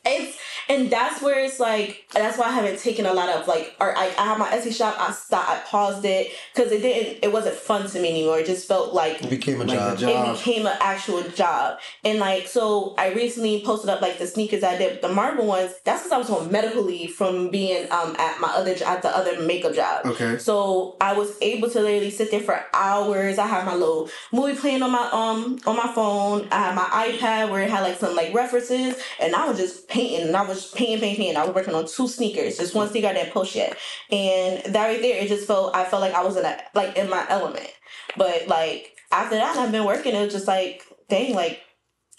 It's 0.05 0.37
and 0.69 0.89
that's 0.89 1.21
where 1.21 1.43
it's 1.43 1.59
like 1.59 2.05
that's 2.13 2.37
why 2.37 2.45
I 2.45 2.51
haven't 2.51 2.79
taken 2.79 3.05
a 3.05 3.13
lot 3.13 3.29
of 3.29 3.47
like 3.47 3.75
or 3.79 3.97
I, 3.97 4.05
I 4.17 4.25
have 4.25 4.39
my 4.39 4.49
Etsy 4.49 4.73
shop. 4.73 4.95
I 4.99 5.11
stopped. 5.11 5.49
I 5.49 5.59
paused 5.67 6.05
it 6.05 6.31
because 6.53 6.71
it 6.71 6.81
didn't. 6.81 7.19
It 7.23 7.31
wasn't 7.31 7.55
fun 7.55 7.87
to 7.89 7.99
me 7.99 8.09
anymore. 8.09 8.39
It 8.39 8.45
just 8.45 8.67
felt 8.67 8.93
like 8.93 9.21
It 9.23 9.29
became 9.29 9.61
a 9.61 9.65
Like 9.65 9.97
job. 9.97 10.09
it 10.09 10.37
became 10.37 10.65
an 10.65 10.77
actual 10.79 11.21
job. 11.29 11.79
And 12.03 12.19
like, 12.19 12.47
so 12.47 12.95
I 12.97 13.11
recently 13.13 13.61
posted 13.65 13.89
up 13.89 14.01
like 14.01 14.19
the 14.19 14.27
sneakers 14.27 14.63
I 14.63 14.77
did, 14.77 15.01
the 15.01 15.09
marble 15.09 15.45
ones. 15.45 15.73
That's 15.83 16.03
because 16.03 16.11
I 16.11 16.17
was 16.17 16.29
on 16.29 16.51
medical 16.51 16.81
leave 16.83 17.11
from 17.11 17.49
being 17.49 17.91
um 17.91 18.15
at 18.17 18.39
my 18.39 18.49
other 18.49 18.75
at 18.85 19.01
the 19.01 19.09
other 19.15 19.41
makeup 19.41 19.73
job. 19.75 20.05
Okay. 20.05 20.37
So 20.37 20.95
I 21.01 21.13
was 21.13 21.35
able 21.41 21.69
to 21.71 21.79
literally 21.81 22.09
sit 22.11 22.31
there 22.31 22.39
for 22.41 22.63
hours. 22.73 23.37
I 23.37 23.47
had 23.47 23.65
my 23.65 23.75
little 23.75 24.09
movie 24.31 24.55
playing 24.57 24.81
on 24.83 24.91
my 24.91 25.09
um 25.11 25.59
on 25.65 25.75
my 25.75 25.91
phone. 25.93 26.47
I 26.51 26.59
had 26.59 26.75
my 26.75 26.83
iPad 27.11 27.49
where 27.49 27.61
it 27.61 27.69
had 27.69 27.81
like 27.81 27.97
some 27.99 28.15
like 28.15 28.33
references, 28.33 28.95
and 29.19 29.35
I 29.35 29.45
was 29.47 29.52
just 29.57 29.87
painting. 29.87 30.27
And 30.27 30.35
I 30.37 30.43
was 30.43 30.71
painting, 30.71 30.99
painting, 30.99 31.17
painting. 31.17 31.37
I 31.37 31.45
was 31.45 31.55
working 31.55 31.73
on 31.75 31.85
two 31.87 32.07
sneakers. 32.07 32.57
Just 32.57 32.75
one 32.75 32.89
sneaker 32.89 33.07
I 33.07 33.13
didn't 33.13 33.33
post 33.33 33.55
yet, 33.55 33.77
and 34.11 34.73
that 34.73 34.87
right 34.87 35.01
there, 35.01 35.21
it 35.23 35.27
just 35.27 35.47
felt 35.47 35.75
I 35.75 35.85
felt 35.85 36.01
like 36.01 36.13
I 36.13 36.23
was 36.23 36.37
in 36.37 36.45
a 36.45 36.57
like 36.73 36.97
in 36.97 37.09
my 37.09 37.25
element. 37.29 37.69
But 38.17 38.47
like 38.47 38.91
after 39.11 39.35
that, 39.35 39.57
I've 39.57 39.71
been 39.71 39.85
working. 39.85 40.15
It 40.15 40.23
was 40.23 40.33
just 40.33 40.47
like 40.47 40.83
dang, 41.09 41.35
like 41.35 41.61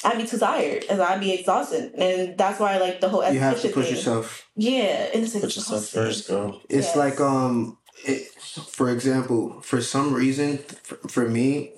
I'd 0.04 0.18
be 0.18 0.26
too 0.26 0.38
tired 0.38 0.84
and 0.90 1.00
I'd 1.00 1.20
be 1.20 1.32
exhausted, 1.32 1.92
and 1.94 2.36
that's 2.36 2.60
why 2.60 2.78
like 2.78 3.00
the 3.00 3.08
whole 3.08 3.24
You 3.32 3.38
have 3.40 3.60
to 3.62 3.68
push 3.68 3.86
thing. 3.86 3.96
yourself. 3.96 4.46
Yeah, 4.56 5.08
and 5.14 5.24
it's 5.24 5.32
Put 5.32 5.42
yourself 5.56 5.86
first, 5.86 6.28
girl. 6.28 6.60
It's 6.68 6.88
Yes. 6.88 6.96
like 6.96 7.20
um, 7.20 7.78
it, 8.04 8.28
for 8.78 8.90
example, 8.90 9.60
for 9.62 9.80
some 9.80 10.12
reason, 10.12 10.58
for, 10.58 10.96
for 11.08 11.28
me, 11.28 11.72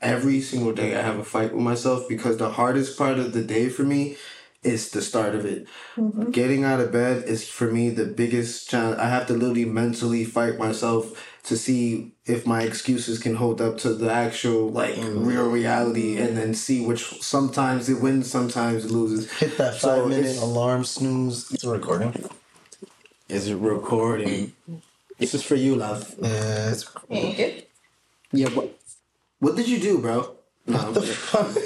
every 0.00 0.40
single 0.40 0.72
day 0.72 0.96
I 0.96 1.02
have 1.02 1.18
a 1.18 1.24
fight 1.24 1.52
with 1.52 1.62
myself 1.62 2.08
because 2.08 2.36
the 2.36 2.50
hardest 2.50 2.96
part 2.98 3.18
of 3.18 3.32
the 3.32 3.42
day 3.42 3.68
for 3.68 3.82
me 3.82 4.16
is 4.62 4.90
the 4.90 5.00
start 5.00 5.34
of 5.34 5.44
it. 5.44 5.66
Mm-hmm. 5.96 6.30
Getting 6.30 6.64
out 6.64 6.80
of 6.80 6.92
bed 6.92 7.24
is 7.24 7.48
for 7.48 7.70
me 7.70 7.90
the 7.90 8.06
biggest 8.06 8.68
challenge. 8.68 8.98
I 8.98 9.08
have 9.08 9.26
to 9.28 9.34
literally 9.34 9.64
mentally 9.64 10.24
fight 10.24 10.58
myself 10.58 11.24
to 11.44 11.56
see 11.56 12.12
if 12.26 12.46
my 12.46 12.62
excuses 12.62 13.18
can 13.18 13.36
hold 13.36 13.60
up 13.60 13.78
to 13.78 13.94
the 13.94 14.10
actual 14.10 14.70
like 14.70 14.96
real 14.98 15.48
reality, 15.48 16.18
and 16.18 16.36
then 16.36 16.54
see 16.54 16.84
which 16.84 17.22
sometimes 17.22 17.88
it 17.88 18.02
wins, 18.02 18.30
sometimes 18.30 18.84
it 18.84 18.90
loses. 18.90 19.30
Hit 19.38 19.56
that 19.58 19.74
five 19.74 19.80
So 19.80 20.08
minute 20.08 20.36
alarm 20.38 20.84
snooze. 20.84 21.50
It's 21.52 21.64
recording. 21.64 22.28
Is 23.28 23.48
it 23.48 23.56
recording? 23.56 24.52
This 25.18 25.34
is 25.34 25.42
for 25.42 25.54
you, 25.54 25.76
love. 25.76 26.14
Yeah, 26.20 26.70
it's 26.70 26.84
Thank 26.84 27.38
you. 27.38 27.62
Yeah, 28.32 28.48
what? 28.50 28.78
What 29.38 29.56
did 29.56 29.68
you 29.68 29.78
do, 29.78 29.98
bro? 29.98 30.36
No, 30.66 30.92
the 30.92 31.02
fuck. 31.02 31.56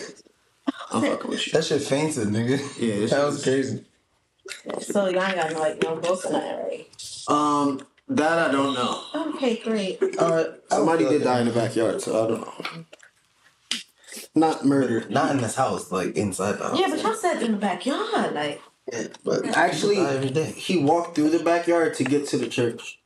I'm 0.92 1.02
fucking 1.02 1.30
with 1.30 1.46
you. 1.46 1.52
That 1.52 1.64
shit 1.64 1.82
fainted, 1.82 2.28
nigga. 2.28 2.58
Yeah, 2.80 3.00
that 3.00 3.08
shit 3.10 3.24
was 3.26 3.42
crazy. 3.42 3.84
So 4.80 5.08
y'all 5.08 5.22
ain't 5.24 5.36
got 5.36 5.52
no 5.52 5.58
like 5.60 5.82
no 5.82 5.96
ghosts 5.96 6.26
or 6.26 6.32
nothing, 6.32 6.56
right? 6.58 6.86
Um, 7.28 7.86
that 8.08 8.38
I 8.38 8.52
don't 8.52 8.74
know. 8.74 9.02
Okay, 9.34 9.56
great. 9.58 10.02
Alright, 10.18 10.46
Somebody 10.68 11.04
did 11.08 11.22
die 11.22 11.40
in 11.40 11.46
the 11.48 11.52
backyard, 11.52 12.00
so 12.02 12.24
I 12.24 12.28
don't 12.28 12.40
know. 12.42 12.84
Not 14.34 14.64
murder. 14.64 15.06
Not 15.08 15.30
in 15.30 15.38
this 15.38 15.54
house, 15.54 15.90
like 15.92 16.16
inside 16.16 16.52
the 16.58 16.64
house. 16.68 16.78
Yeah, 16.78 16.88
but 16.90 17.02
y'all 17.02 17.14
said 17.14 17.42
in 17.42 17.52
the 17.52 17.58
backyard, 17.58 18.34
like 18.34 18.60
Yeah, 18.92 19.06
but 19.24 19.46
Actually, 19.56 19.96
die 19.96 20.14
every 20.14 20.30
day. 20.30 20.44
he 20.52 20.78
walked 20.78 21.14
through 21.14 21.30
the 21.30 21.42
backyard 21.42 21.94
to 21.94 22.04
get 22.04 22.26
to 22.28 22.36
the 22.36 22.48
church. 22.48 22.98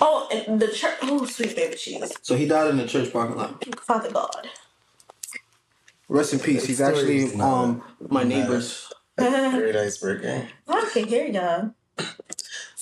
oh, 0.00 0.28
and 0.32 0.60
the 0.60 0.68
church. 0.68 0.98
Oh, 1.02 1.24
sweet 1.26 1.54
baby 1.54 1.76
Jesus, 1.76 2.12
So 2.22 2.36
he 2.36 2.46
died 2.46 2.70
in 2.70 2.76
the 2.78 2.86
church 2.86 3.12
parking 3.12 3.36
lot. 3.36 3.64
Father 3.80 4.10
God. 4.10 4.48
Rest 6.10 6.32
in 6.32 6.40
peace. 6.40 6.66
He's 6.66 6.80
actually 6.80 7.32
um 7.40 7.82
my 8.08 8.24
neighbor's. 8.24 8.92
Great 9.16 9.76
icebreaker. 9.76 10.48
I 10.68 10.90
can 10.92 11.06
hear 11.06 11.26
y'all. 11.26 11.74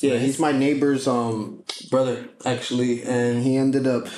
Yeah, 0.01 0.17
he's 0.17 0.39
my 0.39 0.53
neighbor's 0.53 1.07
um 1.07 1.63
brother 1.91 2.27
actually, 2.47 3.03
and 3.03 3.43
he 3.43 3.57
ended 3.59 3.87
up 3.87 4.09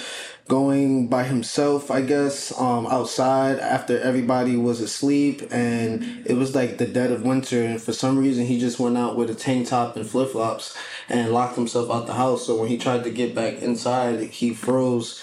going 0.46 1.08
by 1.08 1.24
himself, 1.24 1.90
I 1.90 2.02
guess, 2.02 2.56
um 2.56 2.86
outside 2.86 3.58
after 3.58 3.98
everybody 3.98 4.56
was 4.56 4.80
asleep, 4.80 5.42
and 5.50 6.24
it 6.24 6.34
was 6.34 6.54
like 6.54 6.78
the 6.78 6.86
dead 6.86 7.10
of 7.10 7.24
winter, 7.24 7.64
and 7.64 7.82
for 7.82 7.92
some 7.92 8.16
reason 8.16 8.46
he 8.46 8.60
just 8.60 8.78
went 8.78 8.96
out 8.96 9.16
with 9.16 9.28
a 9.28 9.34
tank 9.34 9.66
top 9.66 9.96
and 9.96 10.06
flip 10.06 10.30
flops 10.30 10.76
and 11.08 11.32
locked 11.32 11.56
himself 11.56 11.90
out 11.90 12.06
the 12.06 12.14
house. 12.14 12.46
So 12.46 12.54
when 12.56 12.68
he 12.68 12.78
tried 12.78 13.02
to 13.02 13.10
get 13.10 13.34
back 13.34 13.54
inside, 13.60 14.20
he 14.30 14.54
froze 14.54 15.20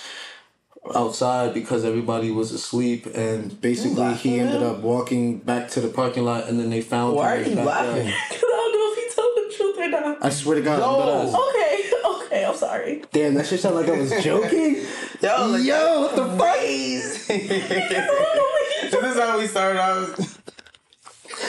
outside 0.95 1.54
because 1.54 1.84
everybody 1.86 2.32
was 2.32 2.52
asleep 2.52 3.06
and 3.13 3.60
basically 3.62 4.13
he 4.15 4.39
ended 4.39 4.63
up 4.63 4.80
walking 4.80 5.38
back 5.39 5.69
to 5.71 5.82
the 5.82 5.88
parking 5.88 6.23
lot 6.26 6.47
and 6.47 6.60
then 6.60 6.69
they 6.69 6.82
found 6.82 7.15
Why 7.15 7.36
are 7.36 7.38
him 7.38 7.52
in 7.54 7.58
you 7.60 7.63
laughing? 7.63 8.06
Cause 8.08 8.13
I 8.34 8.39
don't 8.41 8.73
know 8.73 8.93
if 8.93 8.97
he 8.97 9.21
told 9.21 9.36
the 9.36 9.56
truth 9.56 9.78
or 9.80 9.89
not. 9.89 10.26
I 10.26 10.30
swear 10.30 10.56
to 10.56 10.62
God, 10.62 10.80
No. 10.80 11.50
Okay, 11.50 11.91
okay, 12.26 12.45
I'm 12.45 12.56
sorry. 12.56 13.04
Damn, 13.12 13.34
that 13.36 13.45
shit 13.47 13.60
sounded 13.60 13.82
like 13.82 13.89
I 13.89 14.00
was 14.00 14.12
joking. 14.23 14.76
Yo, 15.21 15.47
like, 15.47 15.63
Yo, 15.63 16.02
what 16.02 16.15
the 16.15 16.26
fuck? 16.38 16.54
Crazy. 16.56 17.38
this 17.38 18.91
is 18.93 19.19
how 19.19 19.38
we 19.39 19.47
started 19.47 19.80
out. 19.80 20.19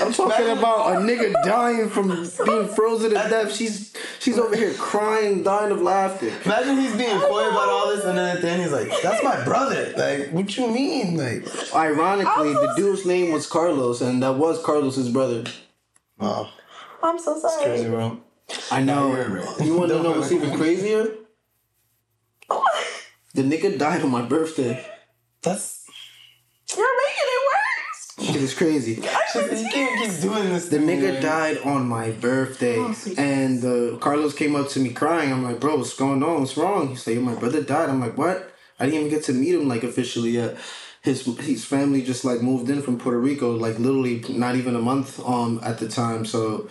I'm 0.01 0.13
talking 0.13 0.49
about 0.51 0.93
a 0.93 0.97
nigga 0.99 1.33
dying 1.45 1.89
from 1.89 2.09
being 2.09 2.69
frozen 2.69 3.11
to 3.11 3.17
death. 3.17 3.55
She's 3.55 3.93
she's 4.19 4.39
over 4.39 4.55
here 4.57 4.73
crying, 4.75 5.43
dying 5.43 5.71
of 5.73 5.81
laughter. 5.83 6.29
Imagine 6.45 6.77
he's 6.79 6.97
being 6.97 7.19
coy 7.21 7.49
about 7.49 7.69
all 7.69 7.89
this, 7.95 8.05
and 8.05 8.17
then 8.19 8.37
at 8.37 8.43
the 8.43 8.49
end 8.51 8.63
he's 8.63 8.73
like, 8.73 8.91
"That's 9.03 9.23
my 9.23 9.43
brother." 9.45 9.93
Like, 9.97 10.31
what 10.31 10.57
you 10.57 10.69
mean? 10.69 11.17
Like, 11.17 11.75
Ironically, 11.75 12.53
the 12.53 12.75
dude's 12.77 13.05
name 13.07 13.33
was 13.33 13.47
Carlos, 13.47 14.01
and 14.01 14.23
that 14.23 14.35
was 14.35 14.63
Carlos's 14.63 15.09
brother. 15.09 15.45
oh, 16.21 16.51
I'm 17.03 17.19
so 17.19 17.39
sorry. 17.39 17.65
crazy, 17.65 17.89
bro. 17.89 18.21
I 18.71 18.83
know. 18.83 19.15
you're 19.15 19.29
right. 19.29 19.61
You 19.61 19.77
want 19.77 19.91
to 19.91 20.03
know 20.03 20.13
what's 20.13 20.33
even 20.33 20.57
crazier? 20.57 21.15
The 23.35 23.43
nigga 23.43 23.79
died 23.79 24.03
on 24.03 24.11
my 24.11 24.23
birthday. 24.23 24.85
That's 25.43 25.85
You're 26.77 26.97
making 27.05 27.29
it 27.37 27.43
worse. 27.53 28.28
Shit 28.39 28.45
is 28.45 28.55
crazy. 28.55 28.93
you 29.35 29.69
can't 29.73 30.01
keep 30.13 30.21
doing 30.21 30.45
this. 30.51 30.69
The 30.69 30.79
nigga 30.79 31.15
man. 31.15 31.23
died 31.23 31.59
on 31.65 31.89
my 31.89 32.11
birthday, 32.13 32.79
Oh, 32.79 32.95
and 33.17 33.65
uh, 33.65 33.97
Carlos 33.99 34.33
came 34.33 34.55
up 34.55 34.69
to 34.71 34.81
me 34.81 34.91
crying. 34.91 35.33
I'm 35.33 35.43
like, 35.43 35.59
bro, 35.59 35.77
what's 35.77 35.95
going 35.97 36.23
on? 36.23 36.41
What's 36.41 36.57
wrong? 36.57 36.89
He's 36.91 37.05
like, 37.05 37.17
"Yo, 37.17 37.23
my 37.23 37.35
brother 37.35 37.63
died. 37.63 37.89
I'm 37.89 38.01
like, 38.01 38.17
what? 38.17 38.53
I 38.79 38.85
didn't 38.85 39.01
even 39.01 39.11
get 39.11 39.25
to 39.25 39.33
meet 39.33 39.55
him 39.57 39.67
like 39.67 39.83
officially 39.83 40.31
yet. 40.31 40.57
His 41.03 41.25
his 41.41 41.65
family 41.65 42.03
just 42.03 42.25
like 42.25 42.41
moved 42.43 42.71
in 42.71 42.81
from 42.81 42.99
Puerto 42.99 43.19
Rico, 43.19 43.51
like 43.57 43.79
literally 43.81 44.25
not 44.29 44.55
even 44.55 44.77
a 44.77 44.81
month 44.81 45.19
um 45.27 45.59
at 45.65 45.79
the 45.79 45.89
time. 45.89 46.25
So 46.25 46.69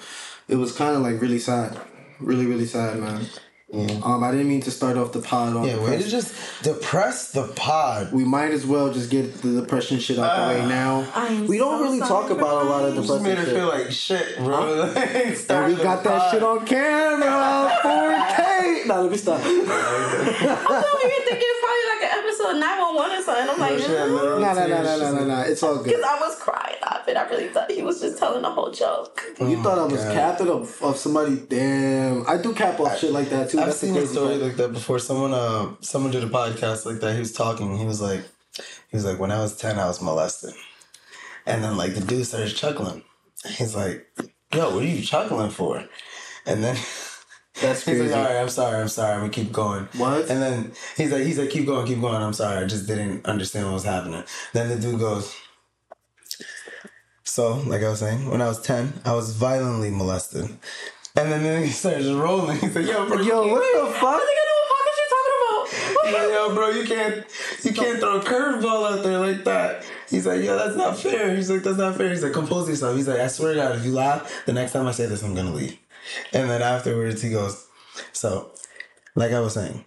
it 0.47 0.55
was 0.55 0.71
kind 0.71 0.95
of 0.95 1.01
like 1.01 1.21
really 1.21 1.39
sad, 1.39 1.77
really 2.19 2.45
really 2.45 2.65
sad, 2.65 2.97
man. 2.99 3.25
Yeah. 3.69 3.99
Um, 4.01 4.23
I 4.23 4.31
didn't 4.31 4.47
mean 4.47 4.61
to 4.61 4.71
start 4.71 4.95
off 4.95 5.11
the 5.11 5.19
pod 5.19 5.55
on. 5.57 5.65
Yeah, 5.65 5.77
way 5.83 5.97
to 5.97 6.07
just 6.07 6.33
depress 6.63 7.31
the 7.33 7.47
pod. 7.49 8.13
we 8.13 8.23
might 8.23 8.51
as 8.51 8.65
well 8.65 8.93
just 8.93 9.09
get 9.11 9.41
the 9.41 9.59
depression 9.59 9.99
shit 9.99 10.17
out 10.17 10.53
the 10.53 10.59
way 10.61 10.67
now. 10.69 11.05
I 11.13 11.27
am 11.27 11.47
We 11.47 11.57
don't 11.57 11.79
so 11.79 11.83
really 11.83 11.99
talk 11.99 12.29
about 12.29 12.65
a 12.65 12.69
lot 12.69 12.85
of 12.85 12.95
guys. 12.95 13.07
Just 13.07 13.21
made 13.23 13.37
depressing 13.37 13.55
her 13.55 13.59
feel 13.59 13.83
like 13.83 13.91
shit, 13.91 14.37
bro. 14.37 14.83
And 14.95 15.77
we 15.77 15.83
got 15.83 16.03
that 16.05 16.31
shit 16.31 16.43
on 16.43 16.65
camera, 16.65 17.69
4K. 17.83 18.46
Nah, 18.87 18.99
let 19.01 19.11
me 19.11 19.17
stop. 19.17 19.39
I'm 19.41 19.49
over 19.49 19.67
here 19.67 21.23
thinking 21.25 21.49
it's 21.53 21.61
probably 21.61 21.85
like 21.93 22.03
an 22.03 22.19
episode 22.19 22.59
911 22.59 23.19
or 23.19 23.21
something. 23.21 23.49
I'm 23.49 23.59
like, 23.59 23.79
No, 23.79 24.39
no, 24.39 24.39
no, 24.39 24.67
no, 24.67 24.97
no, 24.97 25.11
no, 25.19 25.25
no. 25.25 25.41
It's 25.41 25.61
all 25.63 25.75
good. 25.77 25.85
Because 25.85 26.03
I 26.03 26.19
was 26.19 26.35
crying 26.39 26.75
laughing. 26.81 27.17
I 27.17 27.29
really 27.29 27.49
thought 27.49 27.71
he 27.71 27.81
was 27.81 28.01
just 28.01 28.17
telling 28.17 28.41
the 28.41 28.49
whole 28.49 28.71
joke. 28.71 29.21
You 29.39 29.61
thought 29.61 29.77
I 29.77 29.83
was 29.85 30.03
God. 30.03 30.13
capping 30.13 30.49
of, 30.49 30.81
of 30.81 30.97
somebody? 30.97 31.37
Damn, 31.47 32.27
I 32.27 32.37
do 32.37 32.53
cap 32.53 32.79
off 32.79 32.97
shit 32.99 33.11
like 33.11 33.29
that 33.29 33.49
too. 33.49 33.59
I've 33.59 33.67
That's 33.67 33.81
the 33.81 33.87
seen 33.87 33.97
a 33.97 34.07
story 34.07 34.29
part. 34.37 34.41
like 34.41 34.55
that 34.57 34.73
before. 34.73 34.99
Someone, 34.99 35.33
uh, 35.33 35.75
someone 35.81 36.11
did 36.11 36.23
a 36.23 36.27
podcast 36.29 36.85
like 36.85 36.99
that. 37.01 37.13
He 37.13 37.19
was 37.19 37.33
talking. 37.33 37.77
He 37.77 37.85
was 37.85 38.01
like, 38.01 38.21
he 38.89 38.97
was 38.97 39.05
like, 39.05 39.19
when 39.19 39.31
I 39.31 39.39
was 39.39 39.55
ten, 39.55 39.77
I 39.79 39.85
was 39.87 40.01
molested, 40.01 40.53
and 41.45 41.63
then 41.63 41.77
like 41.77 41.93
the 41.93 42.01
dude 42.01 42.25
started 42.25 42.55
chuckling. 42.55 43.03
He's 43.45 43.75
like, 43.75 44.05
"Yo, 44.53 44.73
what 44.73 44.83
are 44.83 44.87
you 44.87 45.01
chuckling 45.03 45.51
for?" 45.51 45.83
And 46.45 46.63
then 46.63 46.75
That's 47.61 47.79
He's 47.85 47.97
crazy. 47.97 48.03
like, 48.09 48.15
all 48.15 48.23
right, 48.25 48.41
I'm 48.41 48.49
sorry, 48.49 48.79
I'm 48.81 48.87
sorry, 48.87 49.13
I'm 49.13 49.19
gonna 49.21 49.31
keep 49.31 49.51
going. 49.51 49.87
What? 49.97 50.29
And 50.29 50.41
then 50.41 50.71
he's 50.95 51.11
like, 51.11 51.23
he's 51.23 51.39
like, 51.39 51.49
keep 51.49 51.65
going, 51.65 51.85
keep 51.87 51.99
going. 52.01 52.21
I'm 52.21 52.33
sorry, 52.33 52.63
I 52.63 52.67
just 52.67 52.87
didn't 52.87 53.25
understand 53.25 53.65
what 53.65 53.73
was 53.75 53.83
happening. 53.83 54.23
Then 54.53 54.69
the 54.69 54.75
dude 54.75 54.99
goes. 54.99 55.35
So, 57.23 57.55
like 57.67 57.83
I 57.83 57.89
was 57.89 57.99
saying, 57.99 58.29
when 58.29 58.41
I 58.41 58.47
was 58.47 58.61
ten, 58.61 58.93
I 59.05 59.13
was 59.13 59.35
violently 59.35 59.89
molested, 59.91 60.45
and 60.45 61.31
then, 61.31 61.43
then 61.43 61.63
he 61.63 61.69
starts 61.69 62.05
rolling. 62.07 62.57
He's 62.61 62.75
like, 62.75 62.85
yo, 62.87 63.05
bro, 63.07 63.19
Yo, 63.21 63.47
what 63.47 63.87
the 63.87 63.93
fuck? 63.93 64.21
I 64.21 64.25
think 64.25 64.39
I 64.39 64.45
know 64.47 64.57
what 64.63 64.77
podcast 64.77 64.97
you're 64.99 65.11
talking 65.17 65.67
He's 66.07 66.13
about. 66.13 66.23
like, 66.23 66.33
yo, 66.33 66.55
bro, 66.55 66.69
you 66.69 66.85
can't, 66.87 67.25
you 67.63 67.73
can't 67.73 67.99
throw 67.99 68.17
a 68.19 68.23
curveball 68.23 68.91
out 68.97 69.03
there 69.03 69.19
like 69.19 69.43
that. 69.43 69.83
He's 70.09 70.25
like, 70.25 70.41
yo, 70.43 70.57
that's 70.57 70.77
not 70.77 70.97
fair. 70.97 71.35
He's 71.35 71.49
like, 71.51 71.63
that's 71.63 71.77
not 71.77 71.95
fair. 71.97 72.09
He's 72.09 72.23
like, 72.23 72.33
compose 72.33 72.69
yourself. 72.69 72.95
He's 72.95 73.07
like, 73.09 73.19
I 73.19 73.27
swear 73.27 73.53
to 73.53 73.59
God, 73.59 73.75
if 73.75 73.85
you 73.85 73.91
laugh, 73.91 74.45
the 74.45 74.53
next 74.53 74.71
time 74.71 74.87
I 74.87 74.91
say 74.91 75.05
this, 75.05 75.21
I'm 75.21 75.35
gonna 75.35 75.51
leave. 75.53 75.77
And 76.33 76.49
then 76.49 76.61
afterwards, 76.61 77.21
he 77.21 77.29
goes, 77.31 77.67
so, 78.11 78.51
like 79.15 79.31
I 79.31 79.39
was 79.39 79.53
saying, 79.53 79.85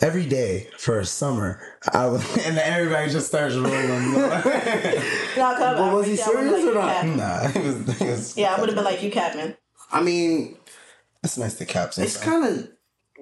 every 0.00 0.26
day 0.26 0.68
for 0.78 0.98
a 1.00 1.04
summer, 1.04 1.60
I 1.92 2.06
was, 2.06 2.22
and 2.46 2.56
then 2.56 2.72
everybody 2.72 3.10
just 3.10 3.26
starts 3.28 3.54
rolling. 3.54 4.12
Nah, 4.12 4.40
come 5.34 5.58
But 5.58 5.78
on. 5.78 5.94
was 5.94 6.06
he 6.06 6.14
Yeah, 6.18 6.26
I 6.26 6.30
would've 6.34 6.50
serious 6.50 6.66
or 6.68 6.74
not? 6.74 6.84
like, 6.86 7.04
you 7.04 7.16
nah, 7.16 7.48
he 7.48 7.58
was, 7.60 7.98
he 7.98 8.04
was. 8.04 8.36
Yeah, 8.36 8.54
I 8.54 8.60
would 8.60 8.68
have 8.68 8.76
been 8.76 8.84
like, 8.84 9.02
you 9.02 9.10
cap, 9.10 9.34
man. 9.36 9.56
I 9.90 10.02
mean, 10.02 10.56
It's 11.24 11.38
nice 11.38 11.54
to 11.58 11.64
cap 11.66 11.92
it's 11.96 12.16
kind 12.22 12.44
of 12.44 12.68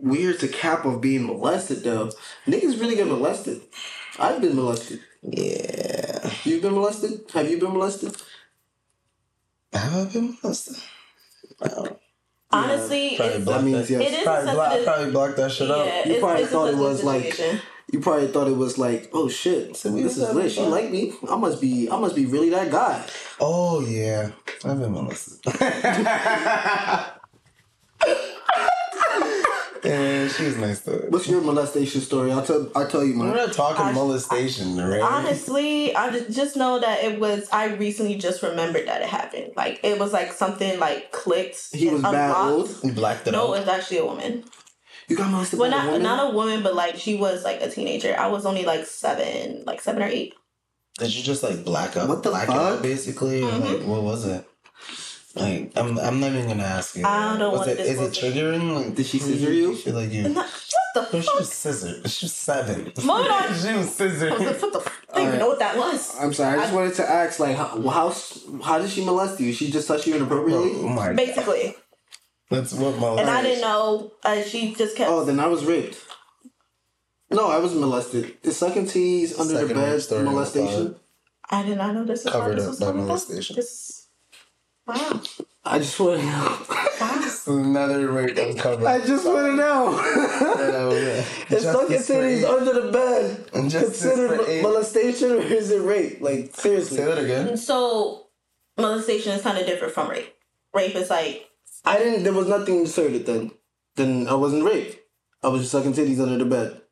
weird 0.03 0.41
to 0.41 0.49
cap 0.49 0.85
of 0.85 1.01
being 1.01 1.27
molested 1.27 1.83
though. 1.85 2.11
Niggas 2.47 2.79
really 2.81 2.97
get 2.97 3.07
molested. 3.07 3.63
I've 4.19 4.41
been 4.41 4.57
molested. 4.57 5.01
Yeah. 5.23 6.31
You've 6.45 6.63
been 6.63 6.75
molested? 6.75 7.21
Have 7.33 7.49
you 7.51 7.59
been 7.59 7.73
molested? 7.73 8.17
Have 9.73 9.95
I 9.95 10.13
been 10.13 10.37
molested? 10.43 10.77
Wow. 11.61 11.99
Honestly, 12.65 13.17
Probably 13.17 13.35
it's, 13.35 13.45
blocked 13.45 13.65
That 13.65 13.71
means 13.71 13.89
that. 13.89 14.01
yes. 14.01 14.13
it 14.13 14.19
is 14.19 14.25
Probably, 14.25 14.51
a 14.51 14.55
block, 14.55 14.85
probably 14.85 15.11
blocked 15.13 15.37
that 15.37 15.53
shit 15.53 15.69
yeah, 15.69 15.75
out. 15.75 16.07
You 16.07 16.21
probably 16.21 16.43
it's 16.43 16.53
thought 16.53 16.69
a 16.69 16.73
it 16.73 16.77
was 16.77 17.05
like 17.05 17.39
you 17.93 18.01
probably 18.01 18.27
thought 18.27 18.49
it 18.49 18.57
was 18.57 18.79
like, 18.79 19.11
oh 19.13 19.29
shit, 19.29 19.81
we 19.85 20.03
this 20.03 20.19
is 20.19 20.35
lit. 20.35 20.51
She 20.51 20.61
like 20.63 20.91
me. 20.91 21.13
I 21.29 21.37
must 21.37 21.61
be. 21.61 21.89
I 21.89 21.99
must 21.99 22.17
be 22.17 22.27
really 22.27 22.51
that 22.51 22.71
guy. 22.71 23.05
Oh 23.39 23.81
yeah, 23.81 24.33
I've 24.65 24.81
been 24.81 24.93
molested. 24.93 25.41
yeah, 29.87 30.29
she 30.29 30.45
was 30.45 30.57
nice 30.57 30.81
though. 30.81 30.99
What's 31.09 31.29
your 31.29 31.41
molestation 31.41 32.01
story? 32.01 32.33
I'll 32.33 32.45
tell. 32.45 32.71
I'll 32.75 32.89
tell 32.89 33.05
you 33.05 33.19
We're 33.19 33.35
not 33.35 33.53
talking 33.53 33.87
I- 33.87 33.93
molestation, 33.93 34.77
right? 34.77 35.01
Honestly, 35.01 35.95
I 35.95 36.11
just, 36.11 36.31
just 36.37 36.57
know 36.57 36.79
that 36.81 37.05
it 37.05 37.21
was. 37.21 37.49
I 37.53 37.75
recently 37.75 38.17
just 38.17 38.43
remembered 38.43 38.87
that 38.89 39.03
it 39.03 39.09
happened. 39.09 39.53
Like 39.57 39.81
it 39.83 39.99
was 39.99 40.13
like 40.13 40.33
something 40.33 40.79
like 40.79 41.13
clicked. 41.13 41.75
He 41.75 41.89
was 41.89 42.03
bad 42.03 42.31
unlocked. 42.37 42.85
old. 42.85 42.95
blacked 42.95 43.27
it 43.29 43.33
No, 43.33 43.49
out. 43.49 43.57
it 43.57 43.61
was 43.61 43.69
actually 43.69 43.99
a 43.99 44.05
woman. 44.05 44.45
You 45.09 45.17
got 45.17 45.31
molested 45.31 45.59
Well, 45.61 45.71
by 45.71 45.77
a 45.77 45.79
not 45.81 45.87
woman. 45.87 46.03
not 46.03 46.31
a 46.33 46.35
woman, 46.35 46.63
but 46.63 46.75
like 46.75 46.97
she 46.97 47.15
was 47.17 47.45
like 47.45 47.61
a 47.63 47.71
teenager. 47.71 48.17
I 48.19 48.27
was 48.27 48.45
only 48.45 48.65
like 48.65 48.87
seven, 48.87 49.63
like 49.67 49.81
seven 49.81 50.03
or 50.03 50.07
eight. 50.07 50.35
Did 50.99 51.15
you 51.15 51.23
just 51.23 51.43
like 51.43 51.65
black 51.65 51.97
up? 51.97 52.09
What 52.09 52.23
the 52.23 52.31
black 52.31 52.49
it 52.49 52.53
fuck? 52.53 52.61
out 52.79 52.83
basically, 52.83 53.43
or 53.43 53.51
like 53.53 53.63
mm-hmm. 53.63 53.89
what 53.89 54.03
was 54.03 54.27
it? 54.27 54.45
Like 55.37 55.73
I'm, 55.77 55.99
I'm 55.99 56.19
not 56.19 56.33
even 56.33 56.49
gonna 56.49 56.63
ask 56.65 56.97
you. 56.97 57.05
I 57.05 57.37
don't 57.37 57.53
was 57.53 57.61
wanna 57.61 57.73
it, 57.73 57.81
Is 57.81 58.01
it 58.01 58.17
it. 58.25 58.35
triggering? 58.35 58.75
Like, 58.75 58.95
Did 58.95 59.05
she 59.07 59.19
scissor 59.19 59.53
you? 59.53 59.77
Feel 59.77 59.95
like 59.95 60.11
you? 60.11 60.31
Not, 60.31 60.47
what 60.47 60.95
No, 60.95 61.03
the 61.11 61.21
she 61.21 61.27
fuck? 61.27 61.39
was 61.41 61.53
scissored. 61.53 62.11
She 62.11 62.25
was 62.25 62.33
seven. 62.33 62.85
Moving 62.97 63.11
on. 63.31 63.43
she 63.49 63.53
was 63.53 63.65
I 63.67 63.77
was 63.77 63.95
scissored. 63.95 64.31
like, 64.39 64.63
what 64.63 64.73
the 64.73 64.79
f- 64.79 65.03
I 65.13 65.15
didn't 65.17 65.29
even 65.29 65.39
know 65.41 65.49
what 65.49 65.59
that 65.59 65.77
was. 65.77 66.17
I'm 66.19 66.33
sorry. 66.33 66.59
I 66.59 66.63
just 66.63 66.73
wanted 66.75 66.95
to 66.95 67.09
ask, 67.11 67.39
like, 67.39 67.57
how 67.57 67.67
how, 67.89 68.15
how 68.63 68.79
did 68.79 68.89
she 68.91 69.05
molest 69.05 69.39
you? 69.41 69.53
She 69.53 69.71
just 69.71 69.87
touched 69.89 70.07
you 70.07 70.17
inappropriately. 70.17 70.73
Oh 70.77 70.89
my! 70.89 71.09
God. 71.09 71.17
Basically, 71.17 71.75
That's 72.51 72.73
what 72.73 72.99
molestation. 72.99 73.29
and 73.29 73.31
I 73.39 73.43
didn't 73.43 73.61
know. 73.61 74.13
Uh, 74.25 74.43
she 74.43 74.75
just 74.75 74.97
kept. 74.97 75.11
Oh, 75.11 75.23
then 75.25 75.39
I 75.39 75.47
was 75.49 75.65
raped. 75.67 75.99
No, 77.31 77.49
I 77.51 77.59
was 77.59 77.75
molested. 77.75 78.37
Is 78.43 78.57
sucking 78.57 78.87
tease 78.87 79.39
under 79.39 79.67
the 79.67 79.75
bed 79.75 80.01
story 80.01 80.23
molestation? 80.25 80.97
I 81.51 81.63
did 81.63 81.77
not 81.79 81.95
know 81.95 82.05
this 82.05 82.25
was 82.25 82.33
Covered 82.33 82.57
this 82.59 82.81
up 82.81 82.95
by 82.95 82.99
molestation. 83.01 83.57
This, 83.57 83.86
wow, 84.87 85.21
I 85.65 85.79
just 85.79 85.99
want 86.01 86.21
to 86.21 86.27
know. 86.27 86.67
wow. 87.01 87.23
Another 87.49 88.09
rape 88.11 88.37
uncovered. 88.37 88.87
I 88.87 88.99
just 89.07 89.25
want 89.25 89.47
to 89.47 89.55
know. 89.57 89.99
Is 91.51 91.63
sucking 91.63 91.97
Justice 91.97 92.07
for 92.09 92.13
titties 92.15 92.45
under 92.45 92.73
the 92.83 92.91
bed 92.93 93.49
Justice 93.71 94.03
considered 94.03 94.41
for 94.41 94.63
molestation 94.63 95.31
or 95.33 95.37
is 95.41 95.71
it 95.71 95.81
rape? 95.83 96.21
Like 96.21 96.55
seriously, 96.55 96.97
Say 96.97 97.05
that 97.05 97.19
again. 97.19 97.57
So 97.57 98.27
molestation 98.77 99.33
is 99.33 99.43
kind 99.43 99.59
of 99.59 99.67
different 99.67 99.95
from 99.95 100.11
rape. 100.11 100.35
Rape 100.75 100.97
is 100.97 101.09
like 101.09 101.49
I 101.85 101.99
didn't. 101.99 102.25
There 102.25 102.33
was 102.33 102.49
nothing 102.49 102.81
inserted 102.81 103.27
then. 103.27 103.53
Then 103.95 104.27
I 104.29 104.35
wasn't 104.35 104.65
raped. 104.65 104.99
I 105.43 105.49
was 105.49 105.61
just 105.63 105.73
sucking 105.73 105.93
titties 105.93 106.21
under 106.21 106.39
the 106.43 106.51
bed. 106.51 106.83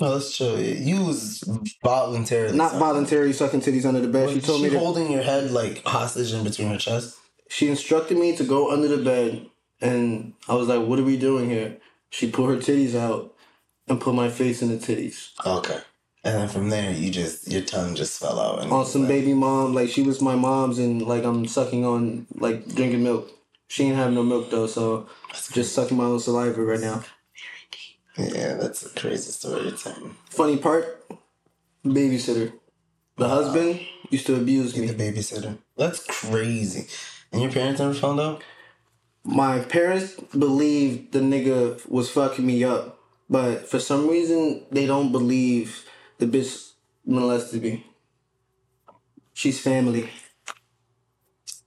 No, 0.00 0.12
let's 0.14 0.36
chill. 0.36 0.60
You 0.60 1.04
was 1.04 1.42
voluntarily. 1.82 2.56
Not 2.56 2.68
sucking. 2.72 2.78
voluntary 2.80 3.32
sucking 3.32 3.60
titties 3.62 3.84
under 3.84 4.00
the 4.00 4.08
bed. 4.08 4.26
Was 4.26 4.34
She 4.34 4.40
told 4.40 4.62
me 4.62 4.68
she 4.68 4.74
to. 4.74 4.78
holding 4.78 5.10
your 5.10 5.22
head 5.22 5.50
like 5.50 5.82
hostage 5.84 6.32
in 6.32 6.44
between 6.44 6.68
her 6.68 6.78
chest. 6.78 7.16
She 7.48 7.68
instructed 7.68 8.18
me 8.18 8.36
to 8.36 8.44
go 8.44 8.70
under 8.70 8.88
the 8.88 9.02
bed, 9.02 9.46
and 9.80 10.34
I 10.48 10.54
was 10.54 10.68
like, 10.68 10.86
"What 10.86 10.98
are 10.98 11.04
we 11.04 11.16
doing 11.16 11.48
here?" 11.50 11.78
She 12.10 12.30
pulled 12.30 12.50
her 12.50 12.56
titties 12.56 12.94
out 12.94 13.34
and 13.88 14.00
put 14.00 14.14
my 14.14 14.28
face 14.28 14.62
in 14.62 14.68
the 14.68 14.76
titties. 14.76 15.30
Okay. 15.44 15.80
And 16.24 16.34
then 16.36 16.48
from 16.48 16.68
there, 16.68 16.92
you 16.92 17.10
just 17.10 17.50
your 17.50 17.62
tongue 17.62 17.94
just 17.94 18.20
fell 18.20 18.38
out. 18.38 18.62
And 18.62 18.70
On 18.72 18.84
some 18.84 19.06
baby 19.06 19.32
mom, 19.34 19.74
like 19.74 19.88
she 19.88 20.02
was 20.02 20.20
my 20.20 20.34
mom's, 20.36 20.78
and 20.78 21.02
like 21.02 21.24
I'm 21.24 21.46
sucking 21.46 21.84
on 21.84 22.26
like 22.34 22.66
drinking 22.74 23.02
milk. 23.02 23.30
She 23.68 23.84
ain't 23.84 23.96
have 23.96 24.12
no 24.12 24.22
milk 24.22 24.50
though, 24.50 24.66
so 24.66 25.08
just 25.52 25.74
sucking 25.74 25.96
my 25.96 26.04
own 26.04 26.20
saliva 26.20 26.62
right 26.62 26.80
now. 26.80 27.02
Yeah, 28.18 28.54
that's 28.54 28.84
a 28.84 29.00
crazy 29.00 29.30
story 29.30 29.70
you're. 29.70 30.16
Funny 30.30 30.56
part, 30.56 31.08
babysitter. 31.84 32.52
The 33.16 33.28
husband 33.28 33.80
used 34.10 34.26
to 34.26 34.36
abuse 34.36 34.76
me. 34.76 34.88
The 34.88 35.10
babysitter. 35.12 35.58
That's 35.76 36.04
crazy. 36.04 36.88
And 37.32 37.42
your 37.42 37.52
parents 37.52 37.80
never 37.80 37.94
found 37.94 38.20
out? 38.20 38.42
My 39.24 39.60
parents 39.60 40.14
believed 40.36 41.12
the 41.12 41.20
nigga 41.20 41.88
was 41.88 42.10
fucking 42.10 42.46
me 42.46 42.64
up, 42.64 42.98
but 43.28 43.68
for 43.68 43.78
some 43.78 44.08
reason 44.08 44.64
they 44.70 44.86
don't 44.86 45.12
believe 45.12 45.84
the 46.18 46.26
bitch 46.26 46.72
molested 47.04 47.62
me. 47.62 47.86
She's 49.32 49.60
family. 49.60 50.10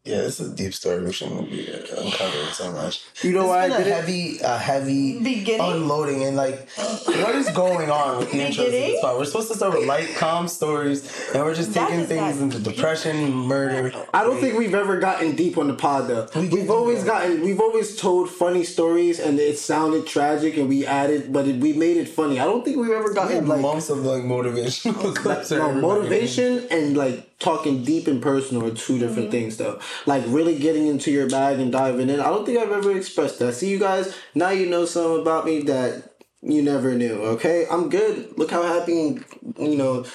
Yeah, 0.04 0.22
this 0.22 0.40
is 0.40 0.52
a 0.52 0.56
deep 0.56 0.74
story. 0.74 1.04
We 1.06 1.12
shouldn't 1.14 1.48
be 1.52 1.72
uh, 1.72 1.78
uncovering 1.78 2.48
so 2.54 2.72
much. 2.72 3.04
You 3.22 3.34
know 3.34 3.46
why 3.46 3.66
I 3.66 3.68
did 3.68 3.86
a 3.88 3.94
heavy, 3.94 4.40
a 4.40 4.58
heavy 4.58 5.20
Beginning? 5.24 5.62
unloading 5.62 6.24
and 6.24 6.36
like, 6.36 6.68
what 7.06 7.36
is 7.36 7.48
going 7.52 7.92
on 7.92 8.18
with 8.18 8.32
the 8.32 8.40
intros 8.40 8.66
of 8.66 8.72
this 8.72 8.98
spot? 8.98 9.20
We're 9.20 9.26
supposed 9.26 9.50
to 9.50 9.56
start 9.56 9.78
with 9.78 9.88
light, 9.88 10.10
calm 10.16 10.48
stories, 10.48 11.30
and 11.36 11.44
we're 11.44 11.54
just 11.54 11.76
That 11.76 11.90
taking 11.90 12.08
things 12.08 12.40
not- 12.40 12.56
into 12.56 12.60
depression, 12.60 13.32
murder. 13.32 13.94
I 14.12 14.24
don't 14.24 14.40
think 14.40 14.58
we've 14.58 14.74
ever 14.74 15.00
gotten 15.00 15.36
deep 15.36 15.60
on 15.60 15.68
the 15.68 15.76
pod 15.76 16.08
though. 16.08 16.28
We 16.36 16.48
we've 16.48 16.72
always 16.72 17.04
gotten, 17.04 17.42
we've 17.42 17.60
always 17.62 17.96
told 17.96 18.28
funny 18.32 18.64
stories 18.64 19.20
and 19.20 19.38
it 19.40 19.60
sounded 19.60 20.08
tragic 20.08 20.58
and 20.58 20.68
we 20.68 20.84
added, 20.84 21.32
but 21.32 21.48
it, 21.48 21.58
we 21.58 21.74
made 21.74 21.98
it 21.98 22.10
funny. 22.10 22.40
I 22.40 22.46
don't 22.46 22.66
think 22.66 22.78
we've 22.78 22.90
ever 22.90 23.14
gotten 23.14 23.36
have 23.36 23.48
like 23.48 23.62
months 23.62 23.92
of 23.92 24.00
like 24.04 24.24
motivational 24.24 25.16
clips. 25.22 25.52
no, 25.52 25.72
motivation 25.74 26.66
and 26.72 26.98
like 26.98 27.28
talking 27.42 27.84
deep 27.84 28.08
and 28.08 28.22
personal 28.22 28.66
are 28.66 28.74
two 28.74 29.00
different 29.00 29.24
mm-hmm. 29.24 29.32
things 29.32 29.58
though. 29.58 29.80
Like 30.06 30.24
really 30.28 30.58
getting 30.58 30.88
into 30.88 31.12
your 31.12 31.28
bag 31.28 31.60
and 31.60 31.72
diving 31.72 32.10
in. 32.10 32.20
I 32.20 32.30
don't 32.30 32.46
think 32.46 32.60
I've 32.60 32.72
ever 32.72 32.96
expressed 32.96 33.40
that. 33.40 33.54
See 33.54 33.70
you 33.70 33.80
guys, 33.80 34.16
now 34.34 34.52
you 34.52 34.68
know 34.68 34.86
something 34.86 35.22
about 35.22 35.46
me 35.46 35.62
that 35.64 36.14
you 36.42 36.62
never 36.62 36.94
knew, 36.96 37.22
okay? 37.22 37.66
I'm 37.70 37.90
good. 37.90 38.38
Look 38.38 38.52
how 38.52 38.64
happy 38.64 39.20
you 39.60 39.76
know 39.76 40.06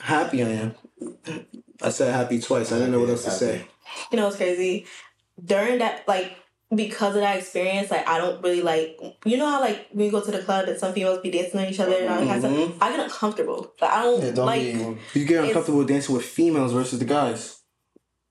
happy 0.00 0.42
I 0.42 0.48
am. 0.48 0.74
I 1.82 1.90
said 1.90 2.14
happy 2.14 2.40
twice. 2.40 2.72
I 2.72 2.78
didn't 2.78 2.92
know 2.92 3.00
what 3.00 3.10
else 3.10 3.24
to 3.24 3.30
say. 3.30 3.66
you 4.10 4.16
know, 4.16 4.28
it's 4.28 4.36
crazy. 4.36 4.86
During 5.42 5.78
that, 5.78 6.08
like, 6.08 6.36
because 6.74 7.14
of 7.14 7.20
that 7.20 7.38
experience, 7.38 7.90
like, 7.90 8.08
I 8.08 8.18
don't 8.18 8.42
really 8.42 8.62
like, 8.62 8.98
you 9.24 9.36
know 9.36 9.48
how, 9.48 9.60
like, 9.60 9.86
when 9.92 10.06
you 10.06 10.10
go 10.10 10.20
to 10.20 10.30
the 10.30 10.40
club 10.42 10.68
and 10.68 10.78
some 10.78 10.92
females 10.92 11.20
be 11.20 11.30
dancing 11.30 11.60
on 11.60 11.66
each 11.66 11.78
other 11.78 11.96
and 11.96 12.08
all 12.08 12.20
that 12.20 12.26
kind 12.26 12.44
of 12.44 12.50
stuff? 12.52 12.68
Mm-hmm. 12.70 12.82
I 12.82 12.90
get 12.90 13.00
uncomfortable. 13.00 13.72
Like, 13.80 13.90
I 13.90 14.02
don't, 14.02 14.22
Yeah, 14.22 14.30
don't 14.32 14.46
like, 14.46 14.60
be. 14.62 15.20
You 15.20 15.26
get 15.26 15.44
uncomfortable 15.44 15.84
dancing 15.84 16.14
with 16.16 16.24
females 16.24 16.72
versus 16.72 16.98
the 16.98 17.04
guys. 17.04 17.55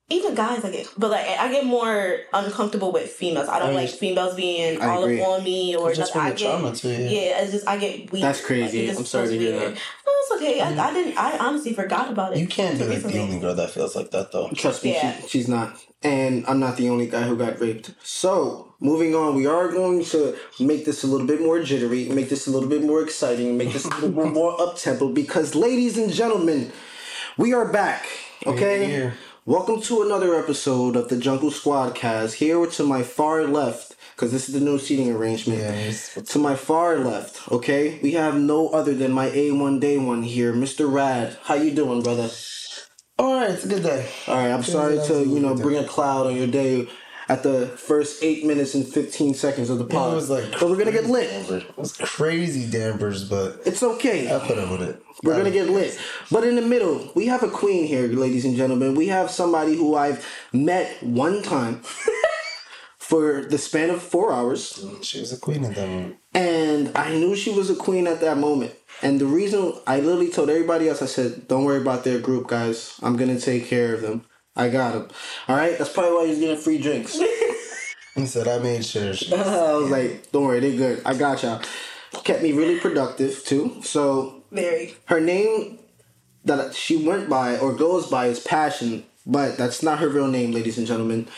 Even 0.08 0.36
guys, 0.36 0.64
I 0.64 0.70
get, 0.70 0.88
but, 0.96 1.10
like, 1.10 1.26
I 1.26 1.50
get 1.50 1.64
more 1.66 2.18
uncomfortable 2.32 2.92
with 2.92 3.10
females. 3.10 3.48
I 3.48 3.58
don't 3.58 3.70
I 3.70 3.72
mean, 3.72 3.80
like 3.80 3.90
females 3.90 4.36
being 4.36 4.80
I 4.80 4.86
all 4.90 5.02
agree. 5.02 5.20
up 5.20 5.28
on 5.28 5.42
me 5.44 5.74
or 5.74 5.92
Just 5.92 6.00
nothing. 6.00 6.12
from 6.12 6.20
I 6.20 6.30
the 6.30 6.36
get, 6.36 6.60
trauma 6.60 6.76
too. 6.76 6.88
Yeah. 6.90 6.98
yeah, 7.10 7.42
it's 7.42 7.52
just, 7.52 7.66
I 7.68 7.76
get 7.76 8.12
weak. 8.12 8.22
That's 8.22 8.40
crazy. 8.44 8.86
Like, 8.86 8.98
I'm 8.98 9.04
sorry 9.04 9.28
to 9.28 9.38
hear 9.38 9.56
weird. 9.56 9.74
that. 9.74 9.80
No, 10.06 10.12
it's 10.22 10.32
okay. 10.36 10.60
I, 10.60 10.72
mm. 10.72 10.78
I 10.78 10.92
didn't, 10.92 11.18
I 11.18 11.38
honestly 11.38 11.72
forgot 11.72 12.08
about 12.10 12.34
it. 12.34 12.38
You 12.38 12.46
can't 12.46 12.78
be 12.78 12.84
like 12.86 13.02
the 13.02 13.18
only 13.18 13.40
girl 13.40 13.54
that 13.56 13.70
feels 13.70 13.96
like 13.96 14.12
that 14.12 14.30
though. 14.30 14.48
Trust 14.50 14.84
me, 14.84 14.92
Yeah. 14.92 15.20
she, 15.22 15.28
she's 15.28 15.48
not. 15.48 15.76
And 16.02 16.46
I'm 16.46 16.60
not 16.60 16.76
the 16.76 16.88
only 16.88 17.08
guy 17.08 17.22
who 17.22 17.36
got 17.36 17.58
raped. 17.58 17.92
So, 18.00 18.74
moving 18.78 19.16
on, 19.16 19.34
we 19.34 19.46
are 19.46 19.72
going 19.72 20.04
to 20.04 20.36
make 20.60 20.84
this 20.84 21.02
a 21.02 21.08
little 21.08 21.26
bit 21.26 21.40
more 21.40 21.60
jittery, 21.64 22.08
make 22.10 22.28
this 22.28 22.46
a 22.46 22.50
little 22.52 22.68
bit 22.68 22.82
more 22.84 23.02
exciting, 23.02 23.56
make 23.56 23.72
this 23.72 23.84
a 23.86 23.88
little 23.88 24.10
bit 24.10 24.32
more 24.40 24.60
up 24.60 24.76
tempo 24.78 25.08
because, 25.08 25.56
ladies 25.56 25.98
and 25.98 26.12
gentlemen, 26.12 26.70
we 27.36 27.52
are 27.54 27.72
back. 27.72 28.06
Okay? 28.46 28.84
here. 28.86 29.14
Welcome 29.48 29.80
to 29.82 30.02
another 30.02 30.34
episode 30.34 30.96
of 30.96 31.08
the 31.08 31.16
Jungle 31.16 31.52
Squad 31.52 31.94
cast. 31.94 32.34
Here 32.34 32.66
to 32.66 32.82
my 32.82 33.02
far 33.04 33.44
left, 33.44 33.94
because 34.14 34.32
this 34.32 34.48
is 34.48 34.54
the 34.54 34.60
new 34.60 34.76
seating 34.78 35.08
arrangement. 35.12 35.60
It's- 35.60 36.32
To 36.32 36.38
my 36.40 36.56
far 36.56 36.98
left, 36.98 37.50
okay, 37.52 38.00
we 38.02 38.12
have 38.12 38.36
no 38.40 38.68
other 38.70 38.92
than 38.92 39.12
my 39.12 39.30
A1 39.30 39.78
Day 39.78 39.98
One 39.98 40.24
here, 40.24 40.52
Mr. 40.52 40.92
Rad. 40.92 41.36
How 41.44 41.54
you 41.54 41.70
doing, 41.70 42.02
brother? 42.02 42.28
All 43.20 43.34
right, 43.40 43.50
it's 43.50 43.64
a 43.64 43.68
good 43.68 43.84
day. 43.84 44.06
All 44.26 44.34
right, 44.34 44.50
I'm 44.50 44.64
sorry 44.64 44.98
to 45.06 45.24
you 45.24 45.38
know 45.38 45.54
bring 45.54 45.76
a 45.78 45.84
cloud 45.84 46.26
on 46.26 46.34
your 46.36 46.48
day 46.48 46.88
at 47.28 47.42
the 47.42 47.66
first 47.66 48.22
eight 48.22 48.44
minutes 48.44 48.74
and 48.74 48.86
fifteen 48.86 49.34
seconds 49.34 49.70
of 49.70 49.78
the 49.78 49.84
pod. 49.84 50.12
It 50.12 50.16
was 50.16 50.30
like, 50.30 50.50
but 50.52 50.68
we're 50.68 50.76
gonna 50.76 50.92
get 50.92 51.06
lit. 51.06 51.28
It 51.50 51.76
was 51.78 51.96
crazy 51.96 52.70
dampers, 52.70 53.28
but 53.28 53.60
It's 53.66 53.82
okay. 53.82 54.34
I 54.34 54.38
put 54.46 54.58
up 54.58 54.70
with 54.70 54.82
it. 54.82 55.02
We're 55.22 55.36
gonna 55.36 55.50
get 55.50 55.68
lit. 55.68 55.98
But 56.30 56.44
in 56.44 56.56
the 56.56 56.62
middle, 56.62 57.10
we 57.14 57.26
have 57.26 57.42
a 57.42 57.48
queen 57.50 57.86
here, 57.86 58.06
ladies 58.06 58.44
and 58.44 58.56
gentlemen. 58.56 58.94
We 58.94 59.08
have 59.08 59.30
somebody 59.30 59.74
who 59.76 59.94
I've 59.96 60.24
met 60.52 61.02
one 61.02 61.42
time 61.42 61.82
for 62.98 63.42
the 63.44 63.58
span 63.58 63.90
of 63.90 64.02
four 64.02 64.32
hours. 64.32 64.84
She 65.02 65.20
was 65.20 65.32
a 65.32 65.38
queen 65.38 65.64
at 65.64 65.74
that 65.74 65.88
moment. 65.88 66.16
And 66.34 66.96
I 66.96 67.14
knew 67.14 67.34
she 67.34 67.52
was 67.52 67.70
a 67.70 67.76
queen 67.76 68.06
at 68.06 68.20
that 68.20 68.36
moment. 68.36 68.72
And 69.02 69.20
the 69.20 69.26
reason 69.26 69.74
I 69.86 70.00
literally 70.00 70.30
told 70.30 70.50
everybody 70.50 70.88
else, 70.88 71.02
I 71.02 71.06
said, 71.06 71.48
don't 71.48 71.64
worry 71.64 71.80
about 71.80 72.04
their 72.04 72.18
group, 72.18 72.48
guys. 72.48 72.98
I'm 73.02 73.16
gonna 73.16 73.38
take 73.40 73.66
care 73.66 73.94
of 73.94 74.00
them. 74.02 74.24
I 74.56 74.68
got 74.68 74.94
him. 74.94 75.08
All 75.48 75.56
right? 75.56 75.76
That's 75.76 75.92
probably 75.92 76.12
why 76.14 76.26
he's 76.26 76.38
getting 76.38 76.56
free 76.56 76.78
drinks. 76.78 77.18
He 78.16 78.24
said, 78.24 78.48
I 78.48 78.58
made 78.60 78.82
sure. 78.82 79.08
I 79.36 79.74
was 79.74 79.90
like, 79.90 80.32
don't 80.32 80.44
worry, 80.46 80.60
they're 80.60 80.74
good. 80.74 81.02
I 81.04 81.14
got 81.14 81.42
y'all. 81.42 81.60
Kept 82.24 82.42
me 82.42 82.52
really 82.52 82.80
productive, 82.80 83.44
too. 83.44 83.82
So 83.82 84.42
Very. 84.50 84.94
her 85.04 85.20
name 85.20 85.78
that 86.46 86.74
she 86.74 86.96
went 86.96 87.28
by 87.28 87.58
or 87.58 87.74
goes 87.74 88.08
by 88.08 88.28
is 88.28 88.40
Passion, 88.40 89.04
but 89.26 89.58
that's 89.58 89.82
not 89.82 89.98
her 89.98 90.08
real 90.08 90.28
name, 90.28 90.52
ladies 90.52 90.78
and 90.78 90.86
gentlemen. 90.86 91.28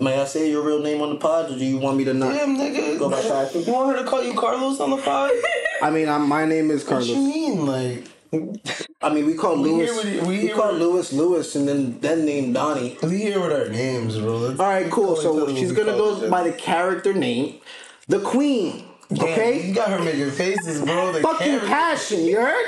May 0.00 0.20
I 0.20 0.24
say 0.24 0.50
your 0.50 0.62
real 0.62 0.82
name 0.82 1.00
on 1.02 1.10
the 1.10 1.16
pod, 1.16 1.52
or 1.52 1.56
do 1.56 1.64
you 1.64 1.78
want 1.78 1.96
me 1.96 2.04
to 2.04 2.14
not? 2.14 2.34
Damn, 2.34 2.56
nigga. 2.56 2.98
Go 2.98 3.08
by 3.08 3.22
Passion. 3.22 3.62
You 3.62 3.72
want 3.72 3.96
her 3.96 4.02
to 4.02 4.10
call 4.10 4.24
you 4.24 4.34
Carlos 4.34 4.80
on 4.80 4.90
the 4.90 4.96
pod? 4.96 5.30
I 5.82 5.90
mean, 5.90 6.08
I'm, 6.08 6.28
my 6.28 6.44
name 6.44 6.72
is 6.72 6.82
Carlos. 6.82 7.08
What 7.08 7.16
you 7.16 7.22
mean? 7.22 7.64
Like, 7.64 8.04
I 9.00 9.08
mean, 9.10 9.26
we 9.26 9.34
call 9.34 9.56
We 9.56 9.70
Lewis. 9.70 10.02
hear 10.02 10.14
what 10.18 10.26
we 10.28 10.38
we 10.44 10.48
call 10.50 10.66
what- 10.72 10.74
Lewis 10.80 11.12
Lewis, 11.12 11.54
and 11.56 11.66
then 11.68 11.98
then 12.00 12.24
name 12.24 12.52
Donnie. 12.52 12.96
we 13.02 13.18
here 13.18 13.40
with 13.40 13.52
our 13.52 13.68
names, 13.68 14.18
bro. 14.18 14.36
Let's- 14.38 14.60
All 14.60 14.66
right, 14.66 14.90
cool. 14.90 15.16
So 15.16 15.54
she's 15.54 15.72
gonna 15.72 15.92
go 15.96 16.28
by 16.28 16.42
the 16.42 16.52
character 16.52 17.12
name, 17.14 17.54
the 18.08 18.18
Queen. 18.20 18.84
Damn, 19.12 19.24
Okay. 19.24 19.66
You 19.68 19.74
got 19.74 19.88
her 19.88 20.00
making 20.00 20.30
faces, 20.32 20.82
bro. 20.82 21.12
The 21.12 21.20
Fucking 21.20 21.46
camera- 21.46 21.66
passion, 21.66 22.24
you 22.26 22.36
heard? 22.36 22.66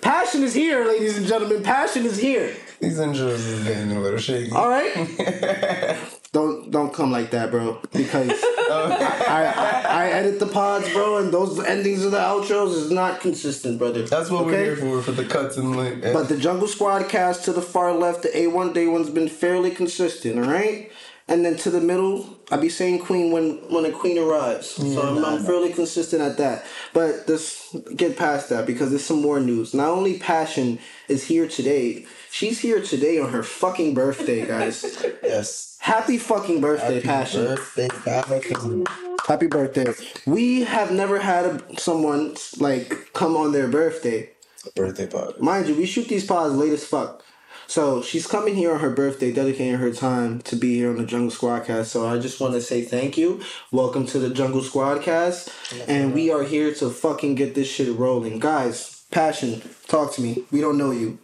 Passion 0.00 0.42
is 0.42 0.54
here, 0.54 0.84
ladies 0.86 1.18
and 1.18 1.26
gentlemen. 1.26 1.62
Passion 1.62 2.06
is 2.06 2.16
here. 2.18 2.50
These 2.80 2.98
intros 2.98 3.34
is 3.46 3.64
getting 3.64 3.92
a 3.92 4.00
little 4.00 4.18
shaky. 4.18 4.50
All 4.52 4.68
right. 4.70 5.96
don't 6.32 6.70
don't 6.70 6.94
come 6.94 7.10
like 7.10 7.30
that, 7.32 7.50
bro. 7.50 7.80
Because 7.92 8.30
uh, 8.30 8.96
I, 9.26 9.44
I 9.46 10.04
I 10.04 10.10
edit 10.10 10.38
the 10.38 10.46
pods, 10.46 10.92
bro, 10.92 11.18
and 11.18 11.32
those 11.32 11.58
endings 11.58 12.04
of 12.04 12.12
the 12.12 12.18
outros 12.18 12.74
is 12.74 12.90
not 12.90 13.20
consistent, 13.20 13.78
brother. 13.78 14.02
That's 14.02 14.30
what 14.30 14.46
we're 14.46 14.62
here 14.62 14.76
for, 14.76 15.02
for 15.02 15.12
the 15.12 15.24
cuts 15.24 15.56
and 15.56 15.76
like. 15.76 16.02
But 16.02 16.28
the 16.28 16.36
Jungle 16.36 16.68
Squad 16.68 17.08
cast 17.08 17.44
to 17.46 17.52
the 17.52 17.62
far 17.62 17.92
left, 17.92 18.22
the 18.22 18.28
A1 18.28 18.74
Day 18.74 18.86
One's 18.86 19.10
been 19.10 19.28
fairly 19.28 19.72
consistent, 19.72 20.38
all 20.38 20.50
right? 20.50 20.90
And 21.30 21.44
then 21.44 21.56
to 21.58 21.70
the 21.70 21.80
middle, 21.80 22.26
I 22.50 22.56
be 22.56 22.68
saying 22.68 22.98
queen 22.98 23.30
when 23.30 23.58
when 23.72 23.84
a 23.84 23.92
queen 23.92 24.18
arrives. 24.18 24.66
so 24.70 25.00
I'm, 25.00 25.24
I'm 25.24 25.44
fairly 25.44 25.72
consistent 25.72 26.20
at 26.20 26.36
that. 26.38 26.66
But 26.92 27.22
let's 27.28 27.72
get 27.94 28.16
past 28.18 28.48
that 28.48 28.66
because 28.66 28.90
there's 28.90 29.04
some 29.04 29.22
more 29.22 29.38
news. 29.38 29.72
Not 29.72 29.90
only 29.90 30.18
Passion 30.18 30.80
is 31.06 31.24
here 31.24 31.46
today, 31.46 32.06
she's 32.32 32.58
here 32.58 32.82
today 32.82 33.20
on 33.20 33.30
her 33.30 33.44
fucking 33.44 33.94
birthday, 33.94 34.44
guys. 34.44 34.82
yes. 35.22 35.78
Happy 35.80 36.18
fucking 36.18 36.60
birthday, 36.60 36.96
Happy 36.96 37.06
Passion. 37.06 37.44
birthday, 37.44 37.88
Passion. 37.88 38.86
Happy 39.26 39.46
birthday. 39.46 39.94
We 40.26 40.64
have 40.64 40.90
never 40.90 41.20
had 41.20 41.46
a, 41.46 41.80
someone 41.80 42.36
like 42.58 43.12
come 43.12 43.36
on 43.36 43.52
their 43.52 43.68
birthday. 43.68 44.30
A 44.66 44.70
Birthday 44.72 45.06
party. 45.06 45.40
Mind 45.40 45.68
you, 45.68 45.76
we 45.76 45.86
shoot 45.86 46.08
these 46.08 46.26
pods 46.26 46.54
late 46.54 46.72
as 46.72 46.84
fuck. 46.84 47.24
So 47.70 48.02
she's 48.02 48.26
coming 48.26 48.56
here 48.56 48.72
on 48.74 48.80
her 48.80 48.90
birthday, 48.90 49.30
dedicating 49.30 49.76
her 49.76 49.92
time 49.92 50.40
to 50.40 50.56
be 50.56 50.74
here 50.74 50.90
on 50.90 50.96
the 50.96 51.06
Jungle 51.06 51.30
Squadcast. 51.30 51.84
So 51.84 52.04
I 52.04 52.18
just 52.18 52.40
want 52.40 52.54
to 52.54 52.60
say 52.60 52.82
thank 52.82 53.16
you. 53.16 53.42
Welcome 53.70 54.06
to 54.08 54.18
the 54.18 54.28
Jungle 54.28 54.60
Squadcast. 54.60 55.48
And 55.86 56.12
we 56.12 56.32
are 56.32 56.42
here 56.42 56.74
to 56.74 56.90
fucking 56.90 57.36
get 57.36 57.54
this 57.54 57.70
shit 57.70 57.96
rolling. 57.96 58.40
Guys, 58.40 59.04
passion, 59.12 59.62
talk 59.86 60.12
to 60.14 60.20
me. 60.20 60.42
We 60.50 60.60
don't 60.60 60.78
know 60.78 60.90
you. 60.90 61.20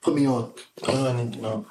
Put 0.00 0.14
me 0.14 0.26
on. 0.26 0.54
I 0.88 1.12
need 1.12 1.34
to 1.34 1.38
know? 1.42 1.66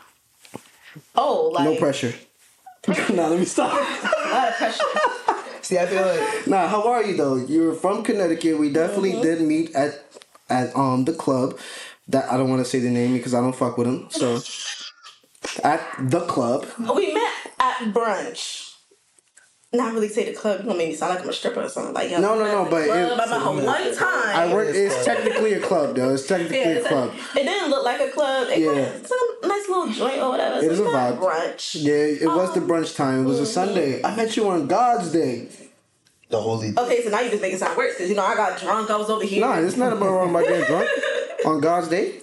Oh, 1.15 1.49
like 1.51 1.63
No 1.63 1.75
pressure. 1.77 2.13
nah, 2.87 3.29
let 3.29 3.39
me 3.39 3.45
stop. 3.45 3.73
a 3.73 4.29
lot 4.29 4.49
of 4.49 4.55
pressure. 4.57 4.83
See, 5.63 5.79
I 5.79 5.87
feel 5.87 6.05
like 6.05 6.45
Nah, 6.47 6.67
how 6.67 6.87
are 6.87 7.03
you 7.03 7.17
though? 7.17 7.35
You're 7.35 7.73
from 7.73 8.03
Connecticut. 8.03 8.59
We 8.59 8.71
definitely 8.71 9.13
did 9.23 9.41
meet 9.41 9.73
at 9.73 10.03
at 10.49 10.75
um 10.75 11.05
the 11.05 11.13
club. 11.13 11.57
That 12.09 12.31
I 12.31 12.37
don't 12.37 12.49
want 12.49 12.63
to 12.63 12.69
say 12.69 12.79
the 12.79 12.89
name 12.89 13.13
because 13.13 13.33
I 13.33 13.39
don't 13.41 13.55
fuck 13.55 13.77
with 13.77 13.87
him. 13.87 14.07
So 14.09 14.41
at 15.63 15.81
the 15.99 16.21
club. 16.21 16.65
we 16.95 17.13
met 17.13 17.33
at 17.59 17.77
brunch. 17.93 18.65
Not 19.71 19.93
really 19.93 20.07
say 20.09 20.25
the 20.25 20.33
club. 20.33 20.61
You 20.61 20.65
gonna 20.65 20.79
make 20.79 20.89
me 20.89 20.95
sound 20.95 21.13
like 21.13 21.23
I'm 21.23 21.29
a 21.29 21.33
stripper 21.33 21.61
or 21.61 21.69
something. 21.69 21.93
Like 21.93 22.09
yo, 22.09 22.19
No, 22.19 22.33
no, 22.39 22.45
no, 22.45 22.63
but 22.71 22.85
club. 22.85 22.97
it- 22.97 23.11
I 23.11 23.15
met 23.15 23.29
her 23.29 23.51
one 23.51 23.95
time. 23.95 24.35
I 24.35 24.51
work. 24.51 24.67
It's 24.73 25.05
technically 25.05 25.53
a 25.53 25.59
club, 25.59 25.95
though. 25.95 26.11
It's 26.11 26.25
technically 26.25 26.57
Yeah, 26.57 26.67
a 26.69 26.75
it's 26.79 26.87
club. 26.87 27.13
it 27.37 27.43
didn't 27.43 27.69
look 27.69 27.85
like 27.85 28.01
a 28.01 28.09
club. 28.09 28.47
It 28.49 28.59
Yeah. 28.61 28.71
It's 28.97 29.11
a 29.11 29.47
nice 29.47 29.69
little 29.69 29.89
joint 29.89 30.19
or 30.23 30.29
whatever. 30.31 30.57
It 30.57 30.63
so 30.65 30.71
is 30.71 30.79
a 30.79 30.83
vibe. 30.85 31.19
Brunch. 31.19 31.75
Yeah, 31.83 31.93
it 31.93 32.25
was 32.25 32.51
the 32.55 32.61
Um, 32.61 32.67
brunch 32.67 32.95
time. 32.95 33.25
It 33.25 33.27
was 33.27 33.39
a 33.39 33.45
Sunday. 33.45 34.01
I 34.03 34.15
met 34.15 34.35
you 34.35 34.49
on 34.49 34.65
God's 34.65 35.11
day. 35.11 35.49
The 36.29 36.39
holy. 36.39 36.73
Okay, 36.77 37.03
so 37.03 37.09
now 37.09 37.19
you 37.21 37.29
just 37.29 37.41
make 37.41 37.53
it 37.53 37.59
sound 37.59 37.77
worse 37.77 37.95
because 37.95 38.09
you 38.09 38.15
know 38.15 38.23
I 38.25 38.35
got 38.35 38.59
drunk. 38.59 38.89
I 38.89 38.97
was 38.97 39.09
over 39.09 39.23
here. 39.25 39.41
Nah, 39.41 39.59
it's 39.59 39.77
not 39.77 39.93
about 39.93 40.09
wrong 40.11 40.29
about 40.29 40.45
getting 40.45 40.65
drunk 40.65 40.89
on 41.45 41.59
God's 41.59 41.87
day. 41.89 42.15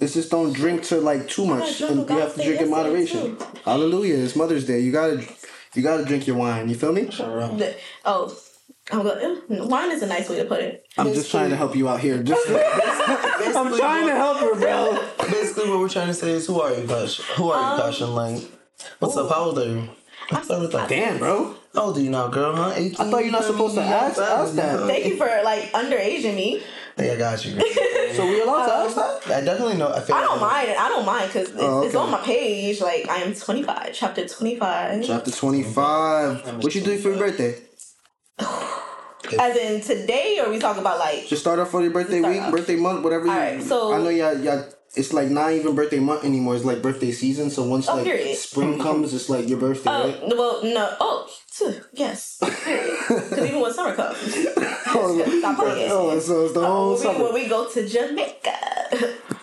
It's 0.00 0.14
just 0.14 0.30
don't 0.30 0.52
drink 0.52 0.82
to 0.84 0.96
like 1.00 1.28
too 1.28 1.46
much, 1.46 1.80
and 1.80 2.00
on 2.00 2.08
you 2.08 2.18
have 2.22 2.34
to 2.34 2.42
drink 2.42 2.60
in 2.60 2.70
moderation. 2.70 3.36
Hallelujah! 3.64 4.16
It's 4.16 4.34
Mother's 4.34 4.64
Day. 4.66 4.80
You 4.80 4.90
gotta, 4.90 5.24
you 5.74 5.82
gotta 5.82 6.04
drink 6.04 6.26
your 6.26 6.36
wine. 6.36 6.68
You 6.68 6.74
feel 6.74 6.92
me? 6.92 7.02
The- 7.02 7.76
oh, 8.04 8.36
I'm 8.90 9.02
going. 9.04 9.68
Wine 9.68 9.92
is 9.92 10.02
a 10.02 10.06
nice 10.08 10.28
way 10.28 10.36
to 10.38 10.44
put 10.44 10.60
it. 10.60 10.84
I'm 10.98 11.12
just 11.12 11.30
trying 11.30 11.50
to 11.50 11.56
help 11.56 11.76
you 11.76 11.88
out 11.88 12.00
here. 12.00 12.20
Just, 12.22 12.48
I'm 12.50 13.76
trying 13.76 14.06
to 14.08 14.14
help 14.14 14.38
her, 14.38 14.54
bro. 14.58 14.98
Basically, 15.30 15.70
what 15.70 15.78
we're 15.78 15.88
trying 15.88 16.08
to 16.08 16.14
say 16.14 16.32
is, 16.32 16.46
who 16.48 16.60
are 16.60 16.72
you, 16.74 16.86
Passion? 16.86 17.24
Who 17.36 17.50
are 17.50 17.72
Um, 17.74 17.76
you, 17.78 17.84
Passion? 17.84 18.14
Like, 18.14 18.42
what's 18.98 19.16
up? 19.16 19.28
How 19.30 19.44
old 19.44 19.58
are 19.60 19.66
you? 19.68 19.88
Let's 20.32 20.46
start 20.46 20.62
with 20.62 20.72
that. 20.72 20.88
Damn, 20.88 21.18
bro. 21.18 21.54
How 21.74 21.82
old 21.82 21.98
are 21.98 22.00
you 22.00 22.10
now, 22.10 22.28
girl? 22.28 22.56
Huh? 22.56 22.72
18? 22.74 23.06
I 23.06 23.10
thought 23.10 23.22
you're 23.22 23.32
not 23.32 23.44
supposed 23.44 23.74
to 23.76 23.82
ask 23.82 24.18
us 24.18 24.54
that. 24.54 24.86
Thank 24.86 25.06
you 25.06 25.16
for 25.16 25.26
like 25.44 25.72
underaging 25.72 26.34
me. 26.34 26.62
Hey, 26.96 27.12
I 27.14 27.16
got 27.16 27.44
you. 27.44 27.60
So 28.12 28.26
we 28.26 28.42
allowed 28.42 28.66
to 28.66 28.72
ask 28.74 29.24
that? 29.26 29.36
I 29.38 29.40
definitely 29.42 29.78
know. 29.78 29.90
I 29.90 30.00
feel. 30.00 30.14
I 30.16 30.20
don't 30.20 30.38
mind 30.38 30.68
it. 30.68 30.78
I 30.78 30.88
don't 30.90 31.06
mind 31.06 31.28
because 31.32 31.48
it's, 31.48 31.58
Oh, 31.58 31.82
it's 31.82 31.94
on 31.94 32.10
my 32.10 32.20
page. 32.20 32.78
Like 32.82 33.08
I 33.08 33.22
am 33.22 33.32
25, 33.34 33.94
chapter 33.94 34.28
25. 34.28 35.02
Chapter 35.06 35.30
25. 35.30 36.62
What 36.62 36.74
you 36.74 36.82
doing 36.82 36.98
for 37.00 37.08
your 37.08 37.18
birthday? 37.18 37.58
As 39.38 39.56
in 39.56 39.80
today, 39.80 40.40
or 40.44 40.50
we 40.50 40.58
talk 40.58 40.76
about 40.76 40.98
like 40.98 41.26
Just 41.26 41.40
start 41.40 41.58
off 41.58 41.70
for 41.70 41.80
your 41.80 41.90
birthday 41.90 42.20
week, 42.20 42.42
off. 42.42 42.50
birthday 42.52 42.76
month, 42.76 43.02
whatever. 43.02 43.24
you, 43.24 43.30
Alright, 43.32 43.62
so- 43.62 43.94
I 43.94 43.98
know 44.02 44.10
y'all, 44.10 44.36
y'all. 44.38 44.66
It's 44.94 45.12
like 45.12 45.28
not 45.30 45.52
even 45.52 45.74
birthday 45.74 46.00
month 46.00 46.22
anymore. 46.24 46.54
It's 46.54 46.64
like 46.66 46.82
birthday 46.82 47.12
season. 47.12 47.48
So 47.50 47.64
once 47.64 47.88
Oh, 47.88 47.96
like 47.96 48.04
period. 48.04 48.36
spring 48.36 48.78
comes, 48.86 49.14
it's 49.14 49.28
like 49.30 49.48
your 49.48 49.58
birthday, 49.58 49.88
Oh 49.90 50.08
right? 50.08 50.20
well, 50.36 50.60
no. 50.64 50.94
Oh, 51.00 51.28
yes. 51.94 52.38
Because 53.08 53.38
even 53.48 53.60
when 53.60 53.72
summer 53.72 53.94
comes, 53.94 54.18
oh, 54.18 55.38
stop 55.38 55.56
playing. 55.58 55.90
Oh, 55.92 56.18
so 56.18 56.44
it's 56.44 56.54
the 56.54 56.60
uh, 56.60 56.66
whole 56.66 56.96
when, 56.98 57.16
we, 57.18 57.22
when 57.24 57.34
we 57.34 57.48
go 57.48 57.68
to 57.68 57.88
Jamaica, 57.88 58.56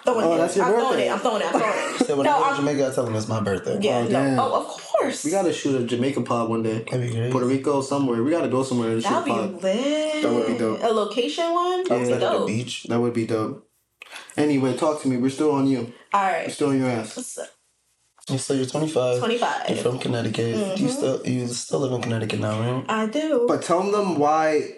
throwing 0.03 0.25
Oh, 0.25 0.33
it. 0.33 0.37
that's 0.37 0.55
your 0.55 0.65
I'm 0.65 0.71
throwing 0.73 0.87
birthday. 0.89 1.07
it. 1.07 1.11
I'm 1.11 1.19
throwing 1.19 1.41
it. 1.41 1.45
I'm 1.47 1.59
throwing 1.59 1.95
it. 1.95 2.05
Say 2.05 2.13
when 2.13 2.23
no, 2.25 2.31
I 2.31 2.37
go 2.37 2.43
to 2.43 2.49
I'm, 2.51 2.55
Jamaica, 2.57 2.87
I 2.87 2.93
tell 2.95 3.05
them 3.05 3.15
it's 3.15 3.27
my 3.27 3.39
birthday. 3.41 3.77
yeah, 3.81 3.97
Oh, 3.99 4.07
no. 4.07 4.37
Oh, 4.39 4.61
of 4.61 4.67
course. 4.67 5.23
We 5.25 5.31
gotta 5.31 5.53
shoot 5.53 5.79
a 5.81 5.85
Jamaica 5.85 6.21
pod 6.21 6.49
one 6.49 6.63
day. 6.63 6.79
That'd 6.89 7.01
be 7.01 7.15
great. 7.15 7.31
Puerto 7.31 7.47
Rico 7.47 7.81
somewhere. 7.81 8.21
We 8.23 8.31
gotta 8.31 8.49
go 8.49 8.63
somewhere 8.63 8.91
and 8.91 9.01
shoot 9.03 9.09
That'd 9.09 9.25
be 9.25 9.31
pod. 9.31 9.63
lit. 9.63 10.23
That 10.23 10.33
would 10.33 10.47
be 10.47 10.57
dope. 10.57 10.83
A 10.83 10.87
location 10.87 11.51
one. 11.53 11.83
That 11.85 11.89
would 11.91 11.99
be 12.01 12.05
that 12.05 12.13
at 12.13 12.19
the 12.19 12.37
dope. 12.39 12.47
beach? 12.47 12.83
That 12.89 12.99
would 12.99 13.13
be 13.13 13.25
dope. 13.27 13.68
Anyway, 14.37 14.75
talk 14.77 15.01
to 15.01 15.07
me. 15.07 15.17
We're 15.17 15.29
still 15.29 15.51
on 15.51 15.67
you. 15.67 15.93
All 16.13 16.21
right. 16.23 16.47
We're 16.47 16.53
still 16.53 16.69
on 16.69 16.79
your 16.79 16.89
ass. 16.89 17.13
So, 17.13 17.43
You 18.29 18.37
so 18.37 18.53
you're 18.53 18.65
25. 18.65 19.19
25. 19.19 19.69
You're 19.69 19.77
from 19.77 19.99
Connecticut. 19.99 20.55
Mm-hmm. 20.55 20.83
You 20.83 20.89
still 20.89 21.27
you 21.27 21.47
still 21.47 21.79
live 21.79 21.91
in 21.93 22.01
Connecticut 22.01 22.39
now, 22.39 22.59
right? 22.59 22.85
I 22.89 23.05
do. 23.07 23.45
But 23.47 23.61
tell 23.63 23.83
them 23.91 24.17
why 24.19 24.75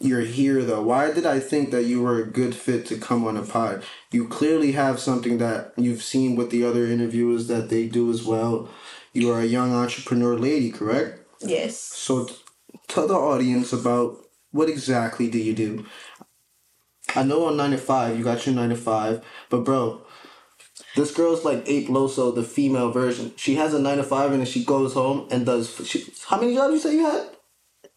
you're 0.00 0.20
here 0.20 0.62
though. 0.62 0.82
Why 0.82 1.12
did 1.12 1.24
I 1.24 1.40
think 1.40 1.70
that 1.70 1.84
you 1.84 2.02
were 2.02 2.18
a 2.20 2.26
good 2.26 2.54
fit 2.54 2.84
to 2.86 2.98
come 2.98 3.26
on 3.26 3.36
a 3.36 3.42
pod? 3.42 3.84
You 4.10 4.26
clearly 4.28 4.72
have 4.72 4.98
something 5.00 5.38
that 5.38 5.72
you've 5.76 6.02
seen 6.02 6.36
with 6.36 6.50
the 6.50 6.64
other 6.64 6.84
interviewers 6.86 7.46
that 7.46 7.68
they 7.70 7.86
do 7.86 8.10
as 8.10 8.22
well. 8.24 8.68
You 9.12 9.30
are 9.30 9.40
a 9.40 9.46
young 9.46 9.72
entrepreneur 9.72 10.36
lady, 10.36 10.70
correct? 10.70 11.20
yes. 11.40 11.78
So 11.78 12.24
t- 12.26 12.34
tell 12.88 13.06
the 13.06 13.14
audience 13.14 13.72
about 13.72 14.18
what 14.50 14.68
exactly 14.68 15.28
do 15.30 15.38
you 15.38 15.54
do? 15.54 15.86
I 17.16 17.22
know 17.22 17.46
on 17.46 17.56
9 17.56 17.70
to 17.72 17.78
5, 17.78 18.18
you 18.18 18.24
got 18.24 18.44
your 18.46 18.54
9 18.54 18.68
to 18.70 18.76
5, 18.76 19.24
but 19.50 19.64
bro, 19.64 20.02
This 20.96 21.12
girl's 21.12 21.44
like 21.44 21.64
Ape 21.68 21.88
Loso, 21.88 22.34
the 22.34 22.42
female 22.42 22.90
version. 22.90 23.32
She 23.36 23.54
has 23.56 23.74
a 23.74 23.78
nine 23.80 23.98
to 23.98 24.02
five, 24.04 24.30
and 24.32 24.40
then 24.40 24.46
she 24.46 24.64
goes 24.64 24.92
home 24.94 25.26
and 25.30 25.44
does. 25.46 25.74
She, 25.86 26.04
how 26.28 26.40
many 26.40 26.54
jobs 26.54 26.72
you 26.74 26.78
say 26.80 26.94
you 26.94 27.04
had? 27.04 27.28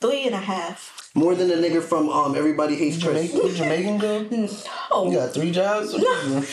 Three 0.02 0.26
and 0.26 0.36
a 0.36 0.40
half. 0.40 1.10
More 1.16 1.34
than 1.36 1.50
a 1.50 1.56
nigga 1.56 1.82
from 1.82 2.10
um 2.10 2.36
Everybody 2.36 2.76
Hates 2.76 3.02
Chris. 3.04 3.32
Jamaican, 3.32 3.56
Jamaican 3.56 3.98
girl. 3.98 4.50
Oh. 4.92 5.10
You 5.12 5.18
got 5.18 5.34
three 5.34 5.52
jobs. 5.52 5.92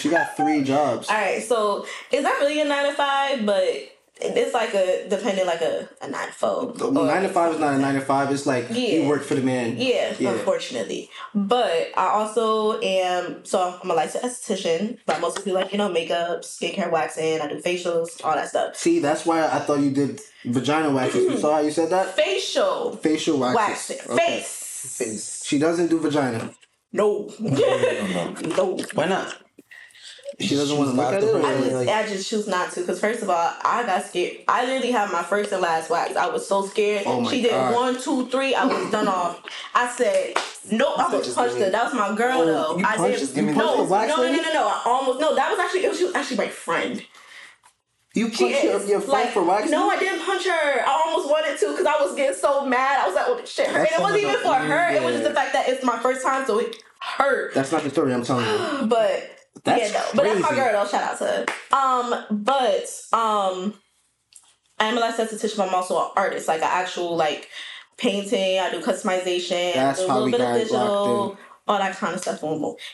She 0.01 0.09
got 0.11 0.37
three 0.37 0.63
jobs. 0.65 1.09
All 1.09 1.17
right, 1.17 1.43
so 1.43 1.87
is 2.11 2.23
that 2.25 2.39
really 2.41 2.61
a 2.61 2.65
nine 2.65 2.87
to 2.87 2.93
five, 2.95 3.45
but 3.47 3.65
it's 4.21 4.55
like 4.55 4.73
a 4.75 5.09
depending 5.09 5.45
like 5.47 5.61
a, 5.61 5.89
a 6.01 6.09
nine 6.09 6.29
to 6.29 6.33
four. 6.33 6.75
Nine 6.93 7.23
to 7.23 7.29
five 7.29 7.55
is 7.55 7.61
not 7.61 7.75
a 7.75 7.79
nine 7.79 7.95
to 7.95 8.01
five. 8.01 8.31
It's 8.31 8.47
like 8.47 8.67
Yeah. 8.71 8.77
you 9.03 9.09
work 9.09 9.23
for 9.23 9.35
the 9.35 9.43
man. 9.43 9.77
Yeah, 9.77 10.15
unfortunately. 10.19 11.11
But 11.35 11.91
I 11.97 12.07
also 12.09 12.81
am 12.81 13.45
so 13.45 13.79
I'm 13.83 13.91
a 13.91 13.95
licensed 13.95 14.25
esthetician, 14.49 14.99
but 15.07 15.17
I 15.17 15.19
mostly 15.21 15.45
do 15.45 15.53
like, 15.53 15.73
you 15.73 15.79
know, 15.79 15.89
makeup, 15.89 16.43
skincare 16.43 16.91
waxing, 16.91 17.41
I 17.41 17.49
do 17.49 17.61
facials, 17.61 18.25
all 18.25 18.35
that 18.35 18.49
stuff. 18.49 18.77
See, 18.77 19.01
that's 19.01 19.27
why 19.27 19.45
I 19.45 19.59
thought 19.59 19.81
you 19.81 19.91
did 19.91 20.21
vagina 20.45 20.91
waxes. 20.91 21.25
You 21.25 21.37
saw 21.39 21.55
how 21.55 21.61
you 21.61 21.71
said 21.73 21.91
that? 21.91 22.15
Facial 22.15 22.97
Facial 22.97 23.39
waxes. 23.39 23.57
waxing. 23.99 24.13
Okay. 24.13 24.27
Face. 24.41 24.97
Face. 24.99 25.45
She 25.45 25.59
doesn't 25.59 25.89
do 25.89 25.99
vagina. 25.99 26.51
No. 26.93 27.29
no. 27.41 28.77
Why 28.95 29.07
not? 29.07 29.37
She 30.41 30.57
doesn't 30.57 30.77
want 30.77 30.91
to 30.91 30.97
look 30.97 31.11
Choose 31.21 31.25
at 31.25 31.41
it. 31.41 31.45
I 31.45 31.61
just, 31.61 31.73
like- 31.75 31.89
I 31.89 32.07
just 32.09 32.29
choose 32.29 32.49
not 32.49 32.73
to 32.73 32.81
because 32.81 32.99
first 33.01 33.23
of 33.23 33.31
all, 33.31 33.53
I 33.65 33.85
got 33.87 34.05
scared. 34.05 34.39
I 34.49 34.65
literally 34.67 34.91
had 34.91 35.11
my 35.13 35.23
first 35.23 35.53
and 35.53 35.63
last 35.63 35.91
wax. 35.91 36.17
I 36.17 36.27
was 36.27 36.47
so 36.49 36.67
scared. 36.67 37.05
Oh 37.07 37.29
she 37.31 37.41
did 37.43 37.53
God. 37.53 37.75
one, 37.75 38.01
two, 38.01 38.27
three. 38.27 38.55
I 38.55 38.65
was 38.65 38.91
done 38.91 39.07
off. 39.07 39.43
I 39.75 39.89
said, 39.89 40.35
nope. 40.73 40.99
I 40.99 41.05
almost 41.05 41.25
just 41.27 41.37
punched 41.37 41.55
give 41.55 41.61
her. 41.61 41.67
me- 41.67 41.73
That 41.73 41.85
was 41.85 41.95
my 41.95 42.15
girl 42.17 42.41
Oh, 42.43 42.47
though. 42.47 42.79
you 42.79 42.85
I 42.85 42.97
punched- 42.97 43.35
did. 43.35 43.37
you 43.37 43.45
punched 43.55 43.59
no, 43.59 43.85
the 43.87 44.07
no, 44.07 44.17
no, 44.17 44.23
no, 44.33 44.43
no, 44.43 44.53
no. 44.53 44.67
I 44.67 44.83
almost 44.87 45.21
no. 45.21 45.35
That 45.37 45.51
was 45.51 45.61
actually 45.61 45.85
it 45.85 45.89
was, 45.91 45.99
she 45.99 46.05
was 46.05 46.15
actually 46.17 46.39
my 46.39 46.49
friend. 46.49 47.05
you 48.15 48.27
punched 48.27 48.41
your, 48.65 48.77
is. 48.81 48.89
your 48.89 49.01
friend 49.01 49.25
like, 49.25 49.31
for 49.31 49.45
waxing? 49.45 49.71
No, 49.71 49.89
I 49.89 49.99
didn't 50.01 50.25
punch 50.25 50.45
her. 50.47 50.81
I 50.85 51.03
almost 51.07 51.29
wanted 51.31 51.59
to 51.61 51.71
because 51.71 51.87
I 51.87 52.03
was 52.03 52.15
getting 52.17 52.37
so 52.37 52.67
mad. 52.67 52.99
I 53.03 53.07
was 53.07 53.15
like, 53.15 53.25
oh 53.29 53.41
shit. 53.45 53.69
Hurt. 53.69 53.77
And 53.89 53.89
it 53.89 54.01
wasn't 54.01 54.23
even 54.23 54.41
for 54.41 54.55
her. 54.55 54.91
It 54.91 55.03
was 55.03 55.15
just 55.15 55.29
the 55.29 55.35
fact 55.35 55.53
that 55.53 55.69
it's 55.69 55.85
my 55.85 55.99
first 56.01 56.25
time, 56.25 56.45
so 56.45 56.59
it 56.59 56.77
hurt. 57.01 57.55
That's 57.55 57.71
not 57.71 57.85
the 57.85 57.91
story 57.91 58.13
I'm 58.13 58.25
telling 58.25 58.47
you. 58.47 58.87
But 58.89 59.31
That's 59.63 59.93
yeah, 59.93 59.99
no. 59.99 60.07
But 60.15 60.25
that's 60.25 60.41
my 60.41 60.55
girl 60.55 60.73
though. 60.73 60.89
Shout 60.89 61.03
out 61.03 61.19
to 61.19 61.25
her. 61.25 61.47
Um, 61.77 62.43
but 62.45 62.85
um, 63.13 63.75
I 64.79 64.87
am 64.87 64.97
a 64.97 65.01
licensed 65.01 65.35
esthetician. 65.35 65.59
But 65.59 65.69
I'm 65.69 65.75
also 65.75 65.99
an 65.99 66.11
artist, 66.17 66.49
like 66.49 66.61
an 66.61 66.71
actual 66.71 67.17
like 67.17 67.49
painting. 67.97 68.59
I 68.59 68.71
do 68.71 68.81
customization. 68.81 69.75
That's 69.75 70.01
I 70.01 70.07
do 70.07 70.13
a 70.13 70.15
little 70.15 70.31
bit 70.31 70.41
of 70.41 70.55
digital. 70.55 71.39
All 71.67 71.79
that 71.79 71.97
kind 71.97 72.15
of 72.15 72.21
stuff. 72.21 72.45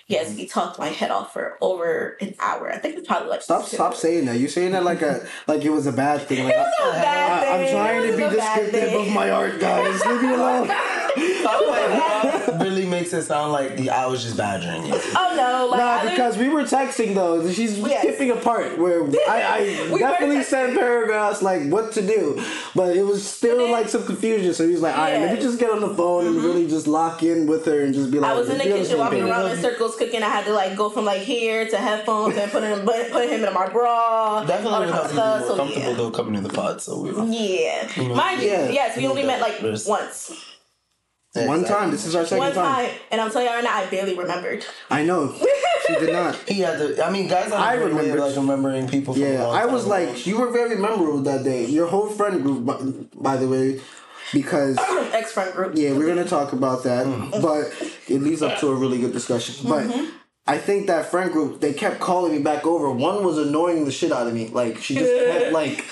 Yes, 0.06 0.36
he 0.36 0.46
talked 0.46 0.78
my 0.78 0.86
head 0.86 1.10
off 1.10 1.32
for 1.32 1.58
over 1.60 2.16
an 2.20 2.36
hour. 2.38 2.70
I 2.72 2.78
think 2.78 2.98
it's 2.98 3.08
probably 3.08 3.28
like 3.28 3.42
Stop! 3.42 3.64
Stop 3.64 3.96
saying 3.96 4.26
that. 4.26 4.38
You're 4.38 4.48
saying 4.48 4.70
that 4.72 4.84
like 4.84 5.02
a 5.02 5.26
like 5.48 5.64
it 5.64 5.70
was 5.70 5.88
a 5.88 5.92
bad 5.92 6.22
thing. 6.28 6.44
Like, 6.44 6.54
It 6.54 6.58
was 6.58 6.94
a 6.94 6.98
I, 6.98 7.02
bad 7.02 7.48
I, 7.48 7.56
am 7.56 7.72
trying 7.72 8.10
to 8.12 8.16
be 8.16 8.36
bad 8.36 8.60
descriptive 8.60 9.00
of 9.00 9.12
my 9.12 9.30
art, 9.30 9.58
guys. 9.58 10.00
Leave 10.06 10.22
me 10.22 10.34
alone. 10.34 10.70
really 13.12 13.18
makes 13.20 13.26
it 13.26 13.28
sound 13.28 13.52
like 13.52 13.76
the, 13.76 13.90
I 13.90 14.06
was 14.06 14.22
just 14.22 14.36
badgering 14.36 14.86
you. 14.86 14.94
Oh 14.94 15.34
no, 15.36 15.66
like 15.70 15.80
Nah, 15.80 15.94
literally- 15.96 16.10
because 16.16 16.36
we 16.38 16.48
were 16.48 16.62
texting 16.62 17.14
though. 17.14 17.50
She's 17.50 17.78
Yes. 17.78 18.02
skipping 18.02 18.30
a 18.30 18.36
part 18.36 18.78
where 18.78 19.02
I, 19.28 19.42
I 19.42 19.60
We 19.86 19.92
were 19.92 19.98
definitely 19.98 20.36
texting. 20.36 20.44
sent 20.44 20.78
paragraphs 20.78 21.42
like 21.42 21.68
what 21.68 21.92
to 21.92 22.02
do, 22.06 22.42
but 22.74 22.96
it 22.96 23.02
was 23.04 23.26
still 23.26 23.58
then- 23.58 23.72
like 23.72 23.88
some 23.88 24.04
confusion. 24.04 24.54
So 24.54 24.66
he 24.66 24.72
was 24.72 24.82
like, 24.82 24.96
"All 24.96 25.04
right, 25.04 25.12
let 25.14 25.20
me 25.20 25.26
Yeah. 25.26 25.32
Mm-hmm. 25.34 25.42
just 25.42 25.58
get 25.58 25.70
on 25.70 25.80
the 25.80 25.94
phone 25.94 26.26
and 26.26 26.36
really 26.36 26.66
just 26.66 26.86
lock 26.86 27.22
in 27.22 27.46
with 27.46 27.64
her 27.66 27.80
and 27.82 27.94
just 27.94 28.10
be 28.10 28.18
like." 28.18 28.30
I 28.30 28.34
was 28.34 28.48
in 28.48 28.58
the 28.58 28.64
"Be 28.64 28.72
on 28.72 28.78
kitchen 28.78 28.90
same 28.90 28.98
walking 28.98 29.22
around 29.22 29.50
in 29.50 29.58
circles 29.58 29.96
cooking. 29.96 30.22
I 30.22 30.28
had 30.28 30.44
to 30.46 30.52
like 30.52 30.76
go 30.76 30.90
from 30.90 31.04
like 31.04 31.22
here 31.22 31.68
to 31.68 31.76
headphones 31.76 32.36
and 32.36 32.50
put 32.52 32.62
him 32.62 32.86
put 32.86 33.28
him 33.28 33.44
in 33.44 33.54
my 33.54 33.68
bra. 33.68 34.44
Definitely 34.44 34.70
that 34.70 34.80
would 34.80 34.88
kind 34.90 34.94
help 34.94 35.04
of 35.06 35.10
you 35.12 35.16
be 35.16 35.22
more 35.22 35.38
stuff. 35.38 35.46
So 35.48 35.56
comfortable 35.56 35.90
yeah. 35.90 35.96
though 35.96 36.10
coming 36.10 36.34
to 36.34 36.40
the 36.48 36.54
pod. 36.54 36.80
So 36.80 36.98
we. 37.00 37.10
Yeah. 37.10 37.88
Mind 38.14 38.42
you, 38.42 38.48
yes, 38.50 38.96
we 38.96 39.06
only 39.06 39.22
met 39.24 39.40
like 39.40 39.60
There's- 39.60 39.86
once. 41.34 41.48
One 41.48 41.64
time. 41.64 41.90
This 41.90 42.06
is 42.06 42.14
our 42.14 42.24
second 42.24 42.38
One 42.38 42.52
time. 42.52 42.86
time. 42.88 42.94
And 43.10 43.20
I'm 43.20 43.30
telling 43.30 43.46
you 43.46 43.52
right 43.54 43.64
now, 43.64 43.76
I 43.76 43.86
barely 43.86 44.16
remembered. 44.16 44.64
I 44.90 45.04
know. 45.04 45.34
She 45.86 45.94
did 45.94 46.12
not. 46.12 46.34
He 46.48 46.60
had 46.60 46.78
to. 46.78 47.04
I 47.04 47.10
mean, 47.10 47.28
guys. 47.28 47.52
I 47.52 47.70
I 47.70 47.74
remember 47.74 48.02
remember- 48.02 48.26
like 48.26 48.36
remembering 48.36 48.88
people. 48.88 49.14
From 49.14 49.22
a 49.22 49.26
Yeah, 49.32 49.42
long 49.44 49.56
I 49.56 49.62
time 49.62 49.72
was 49.72 49.82
ago. 49.86 49.90
like, 49.90 50.26
you 50.26 50.38
were 50.38 50.50
very 50.50 50.76
memorable 50.76 51.18
that 51.22 51.44
day. 51.44 51.66
Your 51.66 51.86
whole 51.88 52.08
friend 52.08 52.42
group, 52.42 52.64
by, 52.64 52.76
by 53.14 53.36
the 53.36 53.48
way, 53.48 53.80
because 54.32 54.76
Ex 55.12 55.32
friend 55.32 55.52
group. 55.54 55.72
yeah, 55.76 55.92
we're 55.92 56.06
gonna 56.08 56.24
talk 56.28 56.52
about 56.52 56.82
that, 56.84 57.06
Mm. 57.06 57.30
but 57.42 57.72
it 58.08 58.20
leads 58.22 58.42
up 58.42 58.58
to 58.60 58.68
a 58.68 58.74
really 58.74 58.98
good 58.98 59.12
discussion. 59.12 59.68
But 59.68 59.86
I 60.46 60.58
think 60.58 60.88
that 60.88 61.06
friend 61.12 61.30
group, 61.32 61.60
they 61.60 61.72
kept 61.72 62.00
calling 62.00 62.32
me 62.32 62.42
back 62.42 62.66
over. 62.66 62.90
One 62.90 63.24
was 63.24 63.38
annoying 63.38 63.84
the 63.84 63.92
shit 63.92 64.10
out 64.10 64.26
of 64.26 64.34
me. 64.34 64.48
Like 64.48 64.78
she 64.78 64.94
just 64.96 65.12
kept 65.26 65.52
like. 65.60 65.84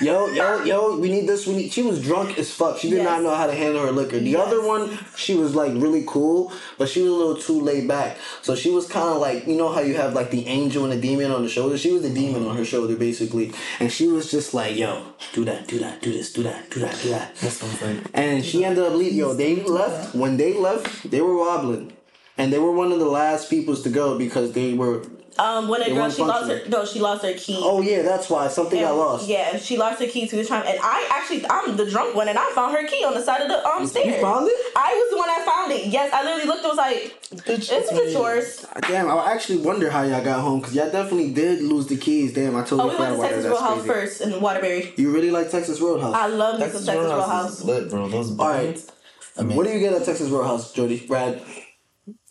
Yo, 0.00 0.28
yo, 0.28 0.62
yo, 0.64 0.98
we 0.98 1.08
need 1.10 1.26
this, 1.26 1.46
we 1.46 1.54
need 1.54 1.72
she 1.72 1.82
was 1.82 2.02
drunk 2.02 2.38
as 2.38 2.52
fuck. 2.52 2.78
She 2.78 2.90
did 2.90 3.02
not 3.02 3.22
know 3.22 3.34
how 3.34 3.46
to 3.46 3.54
handle 3.54 3.82
her 3.82 3.92
liquor. 3.92 4.18
The 4.18 4.30
Yes. 4.30 4.46
other 4.46 4.66
one, 4.66 4.98
she 5.16 5.34
was 5.34 5.54
like 5.54 5.72
really 5.74 6.04
cool, 6.06 6.52
but 6.76 6.88
she 6.88 7.00
was 7.00 7.10
a 7.10 7.14
little 7.14 7.36
too 7.36 7.60
laid 7.60 7.88
back. 7.88 8.18
So 8.42 8.54
she 8.54 8.70
was 8.70 8.86
kinda 8.86 9.14
like 9.14 9.46
you 9.46 9.56
know 9.56 9.68
how 9.68 9.80
you 9.80 9.94
have 9.94 10.12
like 10.12 10.30
the 10.30 10.46
angel 10.46 10.84
and 10.84 10.92
the 10.92 10.96
demon 11.00 11.30
on 11.30 11.42
the 11.42 11.48
shoulder? 11.48 11.78
She 11.78 11.92
was 11.92 12.02
the 12.02 12.10
demon 12.10 12.46
on 12.46 12.56
her 12.56 12.64
shoulder 12.64 12.94
basically. 12.96 13.52
And 13.80 13.90
she 13.90 14.06
was 14.08 14.30
just 14.30 14.52
like, 14.52 14.76
yo, 14.76 15.02
do 15.32 15.44
that, 15.46 15.66
do 15.66 15.78
that, 15.78 16.02
do 16.02 16.12
this, 16.12 16.32
do 16.32 16.42
that, 16.42 16.70
do 16.70 16.80
that, 16.80 16.98
do 17.02 17.08
that. 17.10 17.34
That's 17.36 17.56
saying. 17.56 18.02
And 18.12 18.44
she 18.44 18.64
ended 18.64 18.84
up 18.84 18.92
leaving. 18.94 19.16
Yo, 19.16 19.32
they 19.34 19.56
left. 19.56 20.14
When 20.14 20.36
they 20.36 20.52
left, 20.52 21.10
they 21.10 21.20
were 21.22 21.36
wobbling. 21.36 21.92
And 22.38 22.52
they 22.52 22.58
were 22.58 22.72
one 22.72 22.92
of 22.92 22.98
the 22.98 23.06
last 23.06 23.48
peoples 23.48 23.82
to 23.84 23.88
go 23.88 24.18
because 24.18 24.52
they 24.52 24.74
were. 24.74 25.02
Um, 25.38 25.68
when 25.68 25.82
a 25.82 25.84
They 25.86 25.94
girl 25.94 26.08
she 26.10 26.22
lost 26.22 26.42
her 26.44 26.58
functioning. 26.58 26.70
no, 26.70 26.84
she 26.86 26.98
lost 27.00 27.22
her 27.24 27.32
key. 27.34 27.58
Oh, 27.60 27.80
yeah, 27.82 28.02
that's 28.02 28.30
why. 28.30 28.48
Something 28.48 28.80
got 28.80 28.90
And- 28.90 28.98
lost. 28.98 29.28
Yeah, 29.28 29.58
she 29.58 29.76
lost 29.76 30.00
her 30.00 30.06
key 30.06 30.26
to 30.26 30.36
the 30.36 30.44
time, 30.44 30.64
and 30.66 30.78
I 30.82 31.06
actually 31.10 31.44
I'm 31.50 31.76
the 31.76 31.84
drunk 31.90 32.14
one, 32.14 32.28
and 32.28 32.38
I 32.38 32.50
found 32.54 32.74
her 32.76 32.86
key 32.86 33.04
on 33.04 33.14
the 33.14 33.22
side 33.22 33.42
of 33.42 33.48
the 33.48 33.66
um 33.68 33.86
stairs. 33.86 34.06
You 34.06 34.20
found 34.22 34.48
it? 34.48 34.54
I 34.76 34.94
was 34.94 35.10
the 35.10 35.16
one 35.18 35.28
that 35.28 35.44
found 35.44 35.72
it. 35.72 35.86
Yes, 35.86 36.12
I 36.12 36.22
literally 36.24 36.46
looked. 36.46 36.60
and 36.64 36.68
was 36.70 36.78
like, 36.78 37.20
Bitch, 37.44 37.70
it's 37.70 37.92
me. 37.92 37.98
it's 37.98 38.12
yours. 38.14 38.66
Damn, 38.88 39.10
I 39.10 39.32
actually 39.32 39.58
wonder 39.58 39.90
how 39.90 40.02
y'all 40.02 40.24
got 40.24 40.40
home 40.40 40.60
because 40.60 40.74
y'all 40.74 40.90
definitely 40.90 41.32
did 41.32 41.60
lose 41.62 41.86
the 41.86 41.96
keys. 41.96 42.32
Damn, 42.32 42.56
I 42.56 42.60
Oh, 42.60 42.64
totally 42.64 42.88
we 42.90 42.94
forgot 42.96 42.98
went 42.98 43.10
to 43.10 43.16
about 43.16 43.20
that. 43.20 43.28
Texas 43.28 43.44
That's 43.44 43.60
Roadhouse 43.60 43.86
first 43.86 44.20
in 44.22 44.40
Waterbury. 44.40 44.94
You 44.96 45.10
really 45.12 45.30
like 45.30 45.50
Texas 45.50 45.80
Roadhouse? 45.80 46.14
I 46.14 46.26
love 46.28 46.54
me 46.54 46.60
some 46.62 46.70
Texas 46.70 46.86
Texas 46.86 47.04
Roadhouse 47.04 47.28
Roadhouse. 47.28 47.58
is 47.58 47.64
lit, 47.64 47.90
bro. 47.90 48.08
Those 48.08 48.38
All 48.38 48.48
right. 48.48 48.90
I 49.38 49.42
mean, 49.42 49.56
what 49.56 49.66
do 49.66 49.72
you 49.72 49.80
get 49.80 49.92
at 49.92 50.04
Texas 50.04 50.28
Roadhouse, 50.30 50.72
Jody? 50.72 51.04
Brad? 51.06 51.42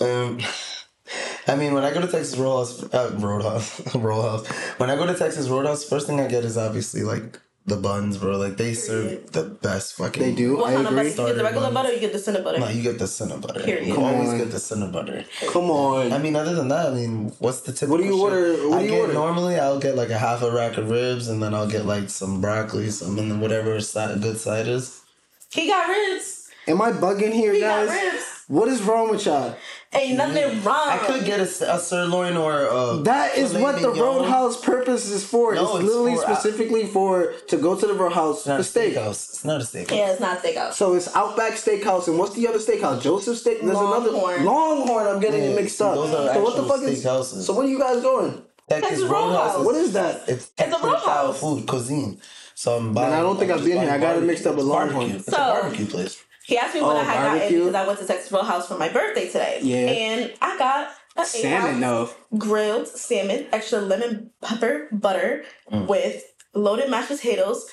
Um, 0.02 0.40
I 1.48 1.56
mean, 1.56 1.74
when 1.74 1.84
I 1.84 1.94
go 1.94 2.02
to 2.02 2.08
Texas 2.08 2.36
Roadhouse, 2.38 2.84
uh, 2.94 3.12
Roadhouse, 3.18 3.96
Roadhouse. 3.96 4.48
When 4.80 4.90
I 4.90 4.96
go 4.96 5.06
to 5.06 5.14
Texas 5.16 5.48
Roadhouse, 5.48 5.84
first 5.88 6.08
thing 6.08 6.20
I 6.20 6.28
get 6.28 6.44
is 6.44 6.58
obviously 6.58 7.02
like 7.04 7.40
the 7.68 7.76
buns, 7.78 8.18
bro. 8.18 8.38
Like 8.38 8.58
they 8.58 8.74
serve 8.74 9.32
the 9.32 9.44
best 9.44 9.94
fucking. 9.96 10.22
They 10.22 10.34
do. 10.34 10.58
What 10.58 10.72
I 10.72 10.76
kind 10.76 10.88
of 10.88 10.94
butter? 10.96 11.08
agree. 11.08 11.12
You 11.12 11.28
get 11.28 11.38
the 11.38 11.44
regular 11.44 11.72
butter 11.72 11.90
or 11.90 11.92
you 11.94 12.00
get 12.00 12.14
the 12.14 12.20
cinnamon 12.20 12.44
butter? 12.44 12.60
No, 12.60 12.70
you 12.70 12.82
get 12.82 12.98
the 13.00 13.08
cinnamon 13.08 13.42
butter. 13.42 13.60
Period. 13.60 13.88
You 13.88 13.94
Come 13.96 14.04
always 14.04 14.30
on. 14.30 14.38
get 14.40 14.52
the 14.52 14.60
cinnamon 14.60 14.92
butter. 14.92 15.26
Come 15.50 15.70
on. 15.70 16.12
I 16.14 16.18
mean, 16.18 16.36
other 16.36 16.56
than 16.56 16.68
that, 16.70 16.88
I 16.88 16.96
mean, 16.96 17.32
what's 17.40 17.62
the 17.62 17.72
typical? 17.72 17.98
What 17.98 18.02
do 18.02 18.08
you 18.08 18.14
shit? 18.14 18.22
order- 18.24 18.70
what 18.70 18.78
I 18.78 18.82
do 18.82 18.86
you 18.86 18.92
get 18.92 19.02
order? 19.02 19.14
normally. 19.14 19.60
I'll 19.60 19.80
get 19.80 19.96
like 19.96 20.10
a 20.10 20.18
half 20.18 20.42
a 20.42 20.52
rack 20.52 20.78
of 20.78 20.90
ribs, 20.90 21.28
and 21.28 21.42
then 21.42 21.54
I'll 21.54 21.70
get 21.70 21.86
like 21.86 22.10
some 22.10 22.42
broccoli, 22.42 22.90
some 22.90 23.18
and 23.20 23.30
then 23.32 23.40
whatever 23.40 23.80
side, 23.80 24.22
good 24.22 24.40
side 24.40 24.68
is. 24.68 25.02
He 25.52 25.68
got 25.68 25.88
ribs. 25.88 26.50
Am 26.68 26.82
I 26.82 26.92
bugging 26.92 27.32
here, 27.32 27.54
He 27.54 27.60
got 27.60 27.88
guys? 27.88 27.96
ribs. 28.14 28.26
What 28.48 28.68
is 28.68 28.82
wrong 28.84 29.10
with 29.10 29.26
y'all? 29.26 29.56
Ain't 29.96 30.18
nothing 30.18 30.64
wrong. 30.64 30.90
I 30.90 30.98
could 30.98 31.26
get 31.26 31.40
a, 31.40 31.44
a 31.76 31.80
sirloin 31.80 32.36
or 32.38 32.68
uh, 32.70 32.98
That 32.98 33.38
is 33.38 33.52
filet 33.52 33.64
what 33.64 33.82
the. 33.82 33.90
Roadhouse 33.90 34.60
purpose 34.60 35.10
is 35.10 35.26
for. 35.26 35.56
No, 35.56 35.62
it's 35.64 35.76
it's 35.76 35.84
literally 35.86 36.16
for- 36.16 36.22
specifically 36.24 36.86
for 36.88 37.34
to 37.48 37.58
go 37.58 37.76
to 37.80 37.88
the 37.88 37.94
Roadhouse 37.94 38.40
It's 38.40 38.48
not 38.48 38.56
for 38.56 38.62
a 38.62 38.64
steak. 38.64 38.94
steakhouse. 38.96 39.30
It's 39.34 39.46
not 39.46 39.62
a 39.62 39.64
steakhouse. 39.64 39.92
Yeah, 39.98 40.12
it's 40.12 40.20
not 40.20 40.38
a 40.38 40.48
steakhouse. 40.48 40.74
So 40.74 40.94
it's 40.96 41.16
Outback 41.16 41.54
Steakhouse, 41.54 42.08
and 42.08 42.20
what's 42.20 42.36
the 42.36 42.48
other 42.48 42.60
steakhouse? 42.60 43.02
Joseph 43.02 43.38
Steak. 43.38 43.62
There's 43.62 43.78
another 43.78 44.12
Longhorn. 44.12 44.46
Longhorn. 44.46 45.08
I'm 45.08 45.20
getting 45.22 45.44
Yeah, 45.44 45.50
it 45.52 45.56
mixed 45.62 45.78
see, 45.78 45.84
up. 45.86 45.96
those 45.96 46.10
are 46.14 46.34
so 46.34 46.44
what 46.44 46.56
the 46.56 46.62
actual 46.64 46.78
fuck 46.78 46.88
is? 46.90 47.04
steakhouses. 47.06 47.42
So 47.44 47.54
where 47.54 47.66
are 47.66 47.70
you 47.70 47.80
guys 47.80 48.02
going? 48.02 48.42
Texas 48.70 49.02
Roadhouse. 49.04 49.12
Roadhouse. 49.56 49.66
What 49.66 49.76
is 49.76 49.94
that? 49.94 50.28
It's 50.28 50.50
a 50.50 50.54
Texas 50.56 50.80
style 50.80 50.92
Roadhouse. 50.92 51.40
food 51.40 51.68
cuisine. 51.68 52.20
So 52.58 52.78
I'm 52.78 52.94
buying. 52.94 53.14
I 53.14 53.20
don't 53.22 53.38
think 53.38 53.52
I'm 53.52 53.58
I've 53.60 53.64
just 53.64 53.70
been 53.70 53.78
here. 53.82 53.88
buying 53.90 54.02
I 54.02 54.06
got 54.06 54.12
it 54.18 54.26
barbecue. 54.26 54.28
mixed 54.28 54.46
up 54.48 54.56
with 54.56 54.66
It's 54.66 54.70
Longhorn. 54.70 54.94
barbecue. 54.96 55.16
It's 55.20 55.28
a 55.28 55.32
So- 55.32 55.38
barbecue 55.38 55.86
place. 55.86 56.24
He 56.48 56.58
asked 56.58 56.76
me 56.76 56.82
what 56.82 56.96
Oh, 56.96 57.00
I 57.00 57.04
had 57.04 57.24
gotten 57.42 57.50
because 57.60 57.76
I 57.76 57.88
went 57.88 58.00
to 58.00 58.06
Texas 58.08 58.32
Roadhouse 58.32 58.68
for 58.68 58.78
my 58.78 58.90
birthday 58.90 59.26
today. 59.28 59.60
Yeah. 59.64 59.78
And 59.78 60.34
I 60.42 60.58
got 60.58 60.92
a 61.18 61.26
Salmon, 61.26 61.78
eight-ounce 61.78 62.12
though. 62.32 62.38
grilled 62.38 62.88
salmon, 62.88 63.48
extra 63.52 63.80
lemon 63.80 64.32
pepper 64.42 64.88
butter 64.92 65.44
Mm. 65.72 65.88
with 65.88 66.24
loaded 66.54 66.90
mashed 66.90 67.08
potatoes, 67.10 67.66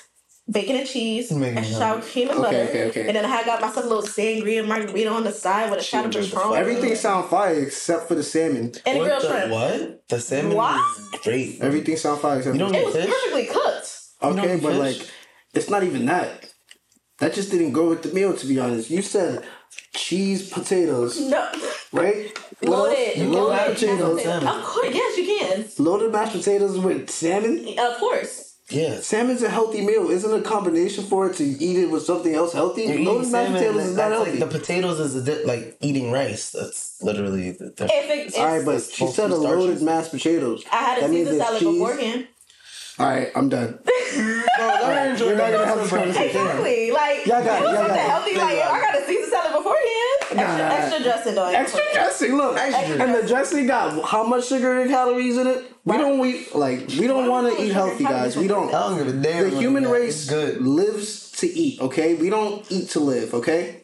bacon 0.49 0.77
and 0.77 0.87
cheese, 0.87 1.31
Making 1.31 1.55
me 1.55 1.59
extra 1.61 1.77
sour 1.77 2.01
cream 2.01 2.29
and 2.29 2.39
Okay, 2.39 2.51
butter. 2.51 2.69
okay, 2.69 2.83
okay. 2.89 3.07
And 3.07 3.15
then 3.15 3.25
I 3.25 3.27
had 3.29 3.45
got 3.45 3.61
myself 3.61 3.85
a 3.85 3.87
little 3.87 4.03
sangria 4.03 4.65
margarita 4.67 5.09
on 5.09 5.23
the 5.23 5.31
side 5.31 5.69
with 5.69 5.79
a 5.79 5.83
shot 5.83 5.99
of 5.99 6.05
enjoyed 6.07 6.23
the 6.31 6.35
Patron. 6.35 6.55
Everything 6.55 6.95
sound 6.95 7.29
fire 7.29 7.53
except 7.59 8.07
for 8.07 8.15
the 8.15 8.23
salmon. 8.23 8.71
and 8.85 8.97
What 8.99 9.05
grilled 9.05 9.23
the, 9.23 9.27
shrimp. 9.27 9.51
what? 9.51 10.09
The 10.09 10.19
salmon 10.19 10.55
What? 10.57 10.97
is 11.13 11.19
great. 11.21 11.61
Everything 11.61 11.97
sound 11.97 12.21
fire 12.21 12.37
except 12.39 12.55
You 12.57 12.65
for 12.67 12.71
don't 12.73 12.81
It 12.81 12.85
was 12.85 12.95
fish? 12.95 13.05
perfectly 13.07 13.45
cooked. 13.45 13.99
Okay, 14.23 14.55
but 14.61 14.69
fish? 14.71 14.79
like, 14.99 15.09
it's 15.53 15.69
not 15.69 15.83
even 15.83 16.05
that. 16.07 16.52
That 17.23 17.33
just 17.33 17.51
didn't 17.51 17.71
go 17.71 17.87
with 17.87 18.03
the 18.03 18.09
meal, 18.13 18.35
to 18.35 18.45
be 18.45 18.59
honest. 18.59 18.89
You 18.89 19.01
said 19.01 19.45
cheese 19.93 20.49
potatoes, 20.49 21.21
No. 21.21 21.49
right? 21.93 22.37
Loaded, 22.61 23.15
You 23.17 23.29
loaded 23.29 23.47
can 23.47 23.67
mashed 23.69 23.79
potatoes, 23.79 24.21
potatoes. 24.21 24.43
Of 24.57 24.63
course, 24.63 24.89
yes, 24.93 25.17
you 25.17 25.25
can. 25.39 25.65
Loaded 25.85 26.11
mashed 26.11 26.33
potatoes 26.33 26.77
with 26.77 27.09
salmon. 27.09 27.75
Of 27.79 27.97
course. 27.97 28.55
Yeah. 28.69 28.99
Salmon's 28.99 29.41
a 29.41 29.49
healthy 29.49 29.81
meal. 29.85 30.09
Isn't 30.11 30.33
a 30.33 30.41
combination 30.41 31.05
for 31.05 31.27
it 31.29 31.35
to 31.37 31.43
eat 31.45 31.77
it 31.77 31.89
with 31.89 32.03
something 32.03 32.33
else 32.35 32.51
healthy? 32.51 32.83
You're 32.83 32.99
Loaded 32.99 33.31
mashed 33.31 33.31
salmon, 33.31 33.53
potatoes 33.53 33.85
is 33.85 33.95
not 33.97 34.11
healthy. 34.11 34.31
like 34.31 34.39
the 34.41 34.57
potatoes 34.59 34.99
is 34.99 35.15
a 35.15 35.23
di- 35.23 35.43
like 35.45 35.77
eating 35.79 36.11
rice. 36.11 36.49
That's 36.51 37.01
literally 37.01 37.51
the, 37.51 37.65
the 37.77 37.85
If 37.85 38.33
it, 38.33 38.37
All 38.37 38.47
right, 38.47 38.65
but 38.65 38.81
she 38.83 39.07
said 39.07 39.31
a 39.31 39.35
loaded 39.37 39.81
mashed 39.81 40.11
potatoes. 40.11 40.65
I 40.71 40.75
had 40.75 40.97
a 40.97 41.01
That 41.01 41.09
means 41.09 41.29
Caesar 41.29 41.39
salad 41.43 41.59
cheese. 41.61 41.73
beforehand. 41.73 42.27
All 42.99 43.05
right, 43.07 43.31
I'm 43.35 43.47
done. 43.49 43.79
We're 44.17 45.25
We're 45.25 45.35
not 45.35 45.51
gonna 45.51 45.65
have 45.65 45.79
this 45.79 45.89
conversation. 45.89 46.23
Exactly. 46.41 46.91
Like, 46.91 47.25
Y'all 47.25 47.43
got 47.43 47.61
it, 47.61 47.65
it 47.65 47.73
y'all 47.73 47.87
got 47.87 47.91
it. 47.91 47.97
healthy. 47.99 48.35
Like, 48.37 48.57
I 48.59 48.81
got 48.81 49.01
a 49.01 49.05
Caesar 49.05 49.29
salad 49.29 49.53
beforehand. 49.53 50.19
Extra, 50.21 50.35
Nah, 50.37 50.57
nah, 50.57 50.75
extra 50.75 51.03
dressing, 51.03 51.35
though. 51.35 51.47
Extra 51.49 51.81
dressing, 51.93 52.35
look. 52.37 52.57
Extra 52.57 53.03
And 53.03 53.15
the 53.15 53.27
dressing 53.27 53.67
got 53.67 54.03
how 54.05 54.23
much 54.25 54.47
sugar 54.47 54.81
and 54.81 54.89
calories 54.89 55.37
in 55.37 55.47
it? 55.47 55.63
We 55.85 55.97
don't 55.97 56.25
eat 56.25 56.55
like 56.55 56.87
we 56.99 57.07
don't 57.07 57.27
want 57.29 57.55
to 57.55 57.61
eat 57.63 57.71
healthy, 57.71 58.03
guys. 58.05 58.35
We 58.37 58.47
don't. 58.47 58.73
I 58.73 58.87
don't 58.89 58.97
give 58.97 59.07
a 59.07 59.21
damn. 59.21 59.49
The 59.51 59.59
human 59.59 59.87
race 59.87 60.29
good. 60.29 60.61
lives 60.61 61.31
to 61.33 61.47
eat. 61.47 61.81
Okay, 61.81 62.15
we 62.15 62.29
don't 62.29 62.65
eat 62.71 62.89
to 62.91 62.99
live. 62.99 63.33
Okay. 63.33 63.81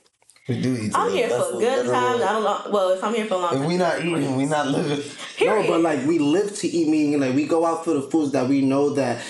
We 0.47 0.59
do 0.61 0.73
eat. 0.75 0.91
I'm 0.95 1.11
together. 1.11 1.11
here 1.11 1.29
That's 1.29 1.49
for 1.51 1.57
a 1.57 1.59
good 1.59 1.85
literal 1.85 2.01
time. 2.01 2.15
I 2.15 2.17
don't 2.31 2.43
know. 2.43 2.71
Well, 2.71 2.89
if 2.89 3.03
I'm 3.03 3.13
here 3.13 3.25
for 3.25 3.35
a 3.35 3.37
long 3.37 3.53
If 3.53 3.59
time. 3.59 3.67
we 3.67 3.77
not 3.77 3.99
eating, 3.99 4.35
we 4.35 4.45
not 4.45 4.67
living. 4.67 5.05
Period. 5.37 5.61
No, 5.63 5.67
but 5.67 5.81
like 5.81 6.07
we 6.07 6.17
live 6.17 6.55
to 6.57 6.67
eat, 6.67 6.87
meaning 6.87 7.19
like 7.19 7.35
we 7.35 7.45
go 7.45 7.65
out 7.65 7.83
for 7.85 7.93
the 7.93 8.01
foods 8.01 8.31
that 8.31 8.47
we 8.49 8.61
know 8.61 8.89
that 8.91 9.21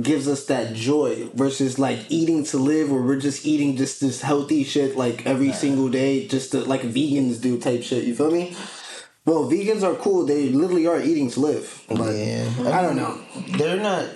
gives 0.00 0.28
us 0.28 0.44
that 0.46 0.74
joy 0.74 1.28
versus 1.34 1.78
like 1.78 2.00
eating 2.10 2.44
to 2.44 2.58
live 2.58 2.92
or 2.92 3.00
we're 3.02 3.18
just 3.18 3.46
eating 3.46 3.76
just 3.76 4.00
this 4.00 4.20
healthy 4.20 4.62
shit 4.64 4.96
like 4.96 5.24
every 5.26 5.52
single 5.52 5.88
day 5.88 6.26
just 6.28 6.52
to, 6.52 6.60
like 6.60 6.82
vegans 6.82 7.40
do 7.40 7.58
type 7.58 7.82
shit 7.82 8.04
you 8.04 8.14
feel 8.14 8.30
me 8.30 8.54
well 9.24 9.50
vegans 9.50 9.82
are 9.82 9.94
cool 9.94 10.26
they 10.26 10.50
literally 10.50 10.86
are 10.86 11.00
eating 11.00 11.30
to 11.30 11.40
live 11.40 11.82
but 11.88 12.12
Yeah. 12.14 12.48
i 12.78 12.82
don't 12.82 12.96
know 12.96 13.18
They're 13.58 13.80
not. 13.80 14.06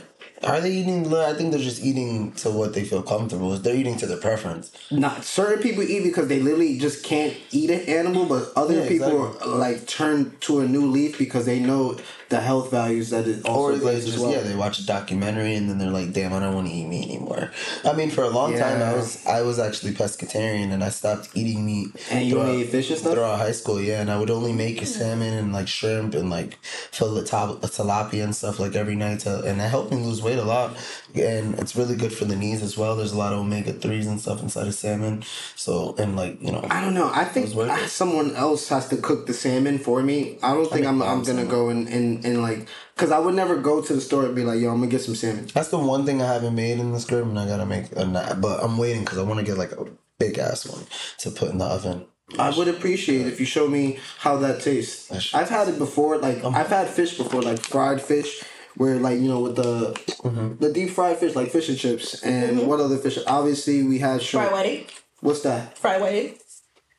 Are 0.42 0.58
they 0.58 0.72
eating? 0.72 1.12
I 1.12 1.34
think 1.34 1.50
they're 1.52 1.60
just 1.60 1.82
eating 1.84 2.32
to 2.36 2.50
what 2.50 2.72
they 2.72 2.82
feel 2.82 3.02
comfortable. 3.02 3.54
They're 3.58 3.76
eating 3.76 3.98
to 3.98 4.06
their 4.06 4.16
preference. 4.16 4.72
not 4.90 5.22
certain 5.22 5.62
people 5.62 5.82
eat 5.82 6.02
because 6.02 6.28
they 6.28 6.40
literally 6.40 6.78
just 6.78 7.04
can't 7.04 7.36
eat 7.50 7.68
an 7.68 7.80
animal 7.80 8.24
but 8.24 8.50
other 8.56 8.76
Yeah, 8.80 8.88
people 8.88 9.26
exactly. 9.26 9.52
are, 9.52 9.56
like 9.56 9.86
turn 9.86 10.34
to 10.40 10.60
a 10.60 10.66
new 10.66 10.86
leaf 10.86 11.18
because 11.18 11.44
they 11.44 11.60
know 11.60 11.98
the 12.30 12.40
health 12.40 12.70
values 12.70 13.10
that 13.10 13.26
it 13.26 13.44
also 13.44 13.60
Or 13.60 13.72
they 13.72 13.80
brings 13.80 14.04
just 14.04 14.16
as 14.16 14.22
well 14.22 14.32
yeah, 14.32 14.40
they 14.40 14.54
watch 14.54 14.78
a 14.78 14.86
documentary 14.86 15.56
and 15.56 15.68
then 15.68 15.78
they're 15.78 15.90
like, 15.90 16.12
"Damn, 16.12 16.32
I 16.32 16.38
don't 16.38 16.54
want 16.54 16.68
to 16.68 16.72
eat 16.72 16.86
meat 16.86 17.08
anymore." 17.08 17.50
I 17.84 17.92
mean, 17.92 18.10
for 18.10 18.22
a 18.22 18.30
long 18.30 18.56
time, 18.56 18.80
I 18.80 18.94
was 18.94 19.26
I 19.26 19.42
was 19.42 19.58
actually 19.58 19.92
pescatarian 19.92 20.72
and 20.72 20.82
I 20.82 20.90
stopped 20.90 21.28
eating 21.34 21.66
meat. 21.66 21.88
And 22.10 22.26
you 22.26 22.40
only 22.40 22.62
ate 22.62 22.70
fish 22.70 22.88
and 22.90 22.98
stuff? 22.98 23.14
throughout 23.14 23.38
high 23.38 23.52
school, 23.52 23.80
yeah. 23.80 24.00
And 24.00 24.10
I 24.10 24.18
would 24.18 24.30
only 24.30 24.52
make 24.52 24.86
salmon 24.86 25.34
and 25.34 25.52
like 25.52 25.68
shrimp 25.68 26.14
and 26.14 26.30
like 26.30 26.58
filet 26.62 27.24
top- 27.24 27.60
tilapia 27.62 28.24
and 28.24 28.34
stuff 28.34 28.60
like 28.60 28.76
every 28.76 28.94
night. 28.94 29.20
To, 29.20 29.42
and 29.42 29.58
that 29.60 29.68
helped 29.68 29.90
me 29.90 29.98
lose 29.98 30.22
weight 30.22 30.38
a 30.38 30.44
lot. 30.44 30.76
And 31.14 31.58
it's 31.58 31.74
really 31.76 31.96
good 31.96 32.12
for 32.12 32.24
the 32.24 32.36
knees 32.36 32.62
as 32.62 32.76
well. 32.76 32.96
There's 32.96 33.12
a 33.12 33.18
lot 33.18 33.32
of 33.32 33.38
omega 33.40 33.72
threes 33.72 34.06
and 34.06 34.20
stuff 34.20 34.42
inside 34.42 34.66
of 34.66 34.74
salmon. 34.74 35.22
So 35.56 35.94
and 35.98 36.16
like 36.16 36.40
you 36.42 36.52
know, 36.52 36.66
I 36.70 36.80
don't 36.80 36.94
know. 36.94 37.10
I 37.12 37.24
think 37.24 37.46
was 37.46 37.54
worth 37.54 37.68
it. 37.70 37.72
I- 37.72 37.86
someone 37.86 38.34
else 38.36 38.68
has 38.68 38.88
to 38.88 38.96
cook 38.96 39.26
the 39.26 39.34
salmon 39.34 39.78
for 39.78 40.02
me. 40.02 40.38
I 40.42 40.54
don't 40.54 40.70
think 40.70 40.86
I'm. 40.86 41.02
I'm 41.02 41.22
gonna 41.22 41.44
go 41.46 41.68
and 41.68 41.88
and, 41.88 42.24
and 42.24 42.42
like, 42.42 42.68
cause 42.96 43.10
I 43.10 43.18
would 43.18 43.34
never 43.34 43.56
go 43.56 43.80
to 43.82 43.92
the 43.94 44.00
store 44.00 44.26
and 44.26 44.34
be 44.34 44.44
like, 44.44 44.60
"Yo, 44.60 44.70
I'm 44.70 44.76
gonna 44.78 44.90
get 44.90 45.02
some 45.02 45.14
salmon." 45.14 45.48
that's 45.52 45.68
the 45.68 45.78
one 45.78 46.04
thing 46.06 46.22
I 46.22 46.32
haven't 46.32 46.54
made 46.54 46.78
in 46.78 46.92
this 46.92 47.04
crib, 47.04 47.26
and 47.28 47.38
I 47.38 47.46
gotta 47.46 47.66
make. 47.66 47.90
A, 47.96 48.04
na- 48.04 48.34
but 48.34 48.62
I'm 48.62 48.78
waiting 48.78 49.02
because 49.04 49.18
I 49.18 49.22
want 49.22 49.40
to 49.40 49.46
get 49.46 49.58
like 49.58 49.72
a 49.72 49.86
big 50.18 50.38
ass 50.38 50.66
one 50.66 50.84
to 51.18 51.30
put 51.30 51.50
in 51.50 51.58
the 51.58 51.64
oven. 51.64 52.06
I 52.38 52.56
would 52.56 52.68
appreciate 52.68 53.26
if 53.26 53.40
you 53.40 53.46
show 53.46 53.66
me 53.66 53.98
how 54.18 54.36
that 54.36 54.60
tastes. 54.62 55.34
I've 55.34 55.48
had 55.48 55.66
it 55.66 55.78
before. 55.78 56.16
Like 56.18 56.44
um, 56.44 56.54
I've 56.54 56.68
had 56.68 56.86
fish 56.88 57.16
before, 57.18 57.42
like 57.42 57.58
fried 57.58 58.00
fish, 58.00 58.42
where 58.76 58.96
like 58.96 59.18
you 59.18 59.28
know 59.28 59.40
with 59.40 59.56
the 59.56 59.92
mm-hmm. 60.22 60.56
the 60.56 60.72
deep 60.72 60.90
fried 60.90 61.18
fish, 61.18 61.34
like 61.34 61.50
fish 61.50 61.68
and 61.68 61.78
chips, 61.78 62.22
and 62.22 62.58
mm-hmm. 62.58 62.66
what 62.66 62.80
other 62.80 62.96
fish? 62.96 63.18
Obviously, 63.26 63.82
we 63.82 63.98
had 63.98 64.22
shrimp. 64.22 64.48
Fried 64.48 64.52
whiting. 64.52 64.86
What's 65.20 65.42
that? 65.42 65.76
Fried 65.78 66.00
whiting. 66.00 66.34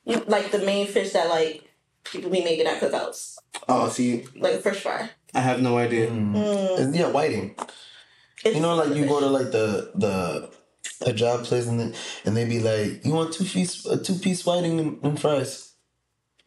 You, 0.06 0.24
like 0.28 0.52
the 0.52 0.60
main 0.60 0.88
fish 0.88 1.12
that 1.14 1.30
like 1.30 1.64
people 2.04 2.30
be 2.30 2.44
making 2.44 2.68
at 2.68 2.80
cookouts. 2.80 3.38
Oh, 3.68 3.90
see, 3.90 4.26
Like 4.36 4.56
a 4.56 4.60
fish 4.60 4.80
fry. 4.80 5.10
I 5.34 5.40
have 5.40 5.62
no 5.62 5.78
idea. 5.78 6.10
Mm. 6.10 6.34
Mm. 6.34 6.80
It's- 6.80 6.96
yeah, 6.96 7.08
whiting. 7.10 7.56
It's 8.44 8.56
You 8.56 8.62
know, 8.62 8.76
like 8.76 8.96
you 8.96 9.06
go 9.06 9.20
to 9.20 9.28
like 9.28 9.52
the 9.52 9.92
the 9.96 10.50
a 11.06 11.14
job 11.14 11.44
place 11.44 11.68
and 11.68 11.80
then, 11.80 11.94
and 12.26 12.36
they 12.36 12.46
be 12.46 12.60
like, 12.60 13.06
"You 13.06 13.14
want 13.14 13.34
two 13.34 13.44
piece 13.44 13.86
a 13.86 14.02
two 14.02 14.16
piece 14.16 14.46
whiting 14.46 14.80
and, 14.80 15.04
and 15.04 15.20
fries." 15.20 15.71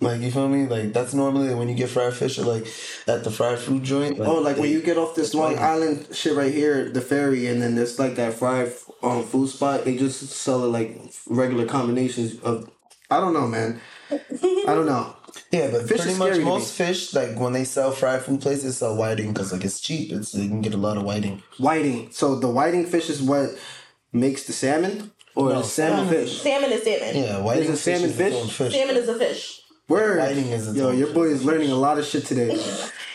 Like 0.01 0.21
you 0.21 0.31
feel 0.31 0.49
me? 0.49 0.67
Like 0.67 0.93
that's 0.93 1.15
normally 1.15 1.55
when 1.55 1.69
you 1.69 1.75
get 1.75 1.89
fried 1.89 2.15
fish 2.15 2.39
or 2.39 2.45
like 2.45 2.67
at 3.07 3.25
the 3.25 3.31
fried 3.31 3.59
food 3.59 3.83
joint. 3.85 4.19
Oh, 4.21 4.35
like 4.41 4.57
when 4.59 4.71
you 4.71 4.83
get 4.83 4.99
off 4.99 5.15
this 5.15 5.35
Long. 5.35 5.59
Island 5.59 6.09
shit 6.13 6.37
right 6.37 6.53
here, 6.53 6.91
the 6.91 7.01
ferry, 7.01 7.47
and 7.47 7.63
then 7.63 7.75
there's 7.75 7.99
like 7.99 8.17
that 8.17 8.35
fried 8.35 8.73
um, 9.03 9.25
food 9.25 9.49
spot. 9.49 9.85
They 9.85 9.97
just 9.97 10.21
sell 10.31 10.65
it 10.65 10.69
like 10.69 11.01
regular 11.27 11.67
combinations 11.67 12.39
of. 12.41 12.71
I 13.11 13.21
don't 13.21 13.33
know, 13.35 13.47
man. 13.47 13.81
I 14.11 14.19
don't 14.75 14.87
know. 14.87 15.15
yeah, 15.51 15.71
but 15.71 15.83
fish 15.89 15.99
pretty 15.99 16.13
is 16.13 16.19
much 16.19 16.39
most 16.41 16.75
fish 16.75 17.15
like 17.15 17.39
when 17.39 17.53
they 17.53 17.65
sell 17.65 17.93
fried 17.93 18.23
food 18.23 18.41
places 18.41 18.79
sell 18.79 18.97
whiting 18.97 19.33
because 19.33 19.53
like 19.53 19.65
it's 19.65 19.81
cheap. 19.81 20.13
It's 20.13 20.35
you 20.35 20.49
can 20.49 20.61
get 20.61 20.75
a 20.75 20.79
lot 20.79 20.97
of 20.97 21.05
whiting. 21.05 21.43
Whiting. 21.59 22.11
So 22.13 22.37
the 22.37 22.49
whiting 22.49 22.87
fish 22.87 23.09
is 23.11 23.23
what 23.23 23.51
makes 24.13 24.45
the 24.45 24.53
salmon, 24.53 25.13
or 25.35 25.51
No, 25.51 25.59
the 25.61 25.65
salmon 25.65 26.07
salmon- 26.07 26.15
fish. 26.15 26.41
Salmon 26.43 26.73
is 26.73 26.83
salmon. 26.83 27.17
Yeah, 27.17 27.39
whiting. 27.43 27.65
Is 27.65 27.71
it 27.71 27.77
salmon 27.77 28.11
is 28.11 28.21
its 28.21 28.37
fish? 28.47 28.57
fish. 28.57 28.75
Salmon 28.75 28.97
is 28.97 29.09
a 29.09 29.19
fish. 29.19 29.61
Word. 29.89 30.19
Whiting 30.19 30.47
is 30.49 30.69
its 30.69 30.77
Yo, 30.77 30.91
your 30.91 31.13
boy 31.13 31.25
is 31.25 31.45
learning 31.45 31.71
a 31.71 31.75
lot 31.77 31.99
of 31.99 32.05
shit 32.07 32.25
today. 32.25 32.57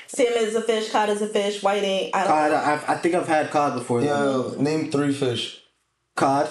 Salmon 0.07 0.34
is 0.38 0.55
a 0.55 0.61
fish. 0.61 0.91
Cod 0.91 1.09
is 1.09 1.22
a 1.22 1.28
fish. 1.28 1.63
Whiting. 1.63 2.11
I 2.13 2.20
don't. 2.20 2.28
Cod. 2.28 2.51
I, 2.51 2.93
I 2.93 2.97
think 2.97 3.15
I've 3.15 3.28
had 3.28 3.49
cod 3.49 3.74
before. 3.74 4.01
though. 4.01 4.53
Yo, 4.53 4.61
name 4.61 4.91
three 4.91 5.13
fish. 5.13 5.61
Cod. 6.15 6.49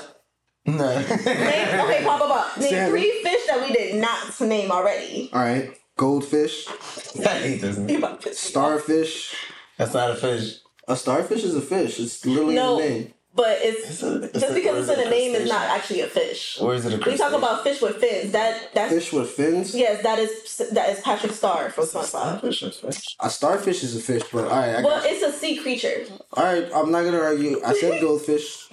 No. 0.66 0.74
Name, 0.74 1.04
okay, 1.04 2.00
pop 2.04 2.20
up, 2.20 2.30
up. 2.30 2.58
Name 2.58 2.70
Salmon. 2.70 2.90
three 2.90 3.22
fish 3.22 3.46
that 3.46 3.60
we 3.66 3.72
did 3.72 4.00
not 4.00 4.40
name 4.40 4.70
already. 4.70 5.30
All 5.32 5.40
right. 5.40 5.70
Goldfish. 5.96 6.66
I 7.18 7.28
hate 7.38 7.60
this. 7.60 7.78
You 7.78 7.98
about 7.98 8.20
to 8.20 8.28
piss 8.28 8.54
me 8.54 8.60
off. 8.62 8.80
Starfish. 8.82 9.34
That's 9.76 9.94
not 9.94 10.10
a 10.10 10.14
fish. 10.16 10.56
A 10.88 10.96
starfish 10.96 11.44
is 11.44 11.54
a 11.54 11.60
fish. 11.60 12.00
It's 12.00 12.24
literally 12.26 12.54
No, 12.54 12.78
in 12.78 12.84
the 12.84 12.88
name. 13.00 13.14
But 13.40 13.54
it's, 13.62 14.02
a- 14.02 14.22
it's 14.24 14.40
just 14.42 14.50
a- 14.50 14.54
because 14.58 14.76
it's 14.88 14.90
in 14.98 15.00
it 15.00 15.04
the 15.04 15.10
name 15.18 15.32
is 15.40 15.48
not 15.48 15.66
actually 15.76 16.00
a 16.08 16.10
fish. 16.20 16.58
Or 16.60 16.74
is 16.74 16.84
it 16.86 16.92
a 16.94 17.10
We 17.10 17.16
talk 17.16 17.32
about 17.32 17.62
fish 17.66 17.80
with 17.80 17.96
fins. 18.04 18.32
That 18.32 18.52
that's 18.74 18.92
Fish 18.92 19.12
with 19.12 19.30
fins. 19.30 19.74
yes, 19.84 20.02
that 20.02 20.18
is 20.24 20.30
that 20.76 20.86
is 20.92 20.98
Patrick 21.08 21.32
Star 21.32 21.70
from 21.70 21.84
SpongeBob. 21.84 22.40
Fish? 22.40 23.16
A 23.28 23.30
starfish 23.30 23.80
is 23.86 23.92
a 23.96 24.00
fish, 24.10 24.24
but 24.32 24.44
all 24.44 24.50
right. 24.62 24.74
I 24.76 24.82
Well, 24.82 25.00
it's 25.10 25.22
a 25.22 25.32
sea 25.40 25.54
creature. 25.64 25.98
All 26.36 26.44
right, 26.50 26.66
I'm 26.78 26.90
not 26.90 27.02
gonna 27.04 27.20
argue. 27.30 27.52
I 27.64 27.72
said 27.74 28.00
goldfish, 28.06 28.68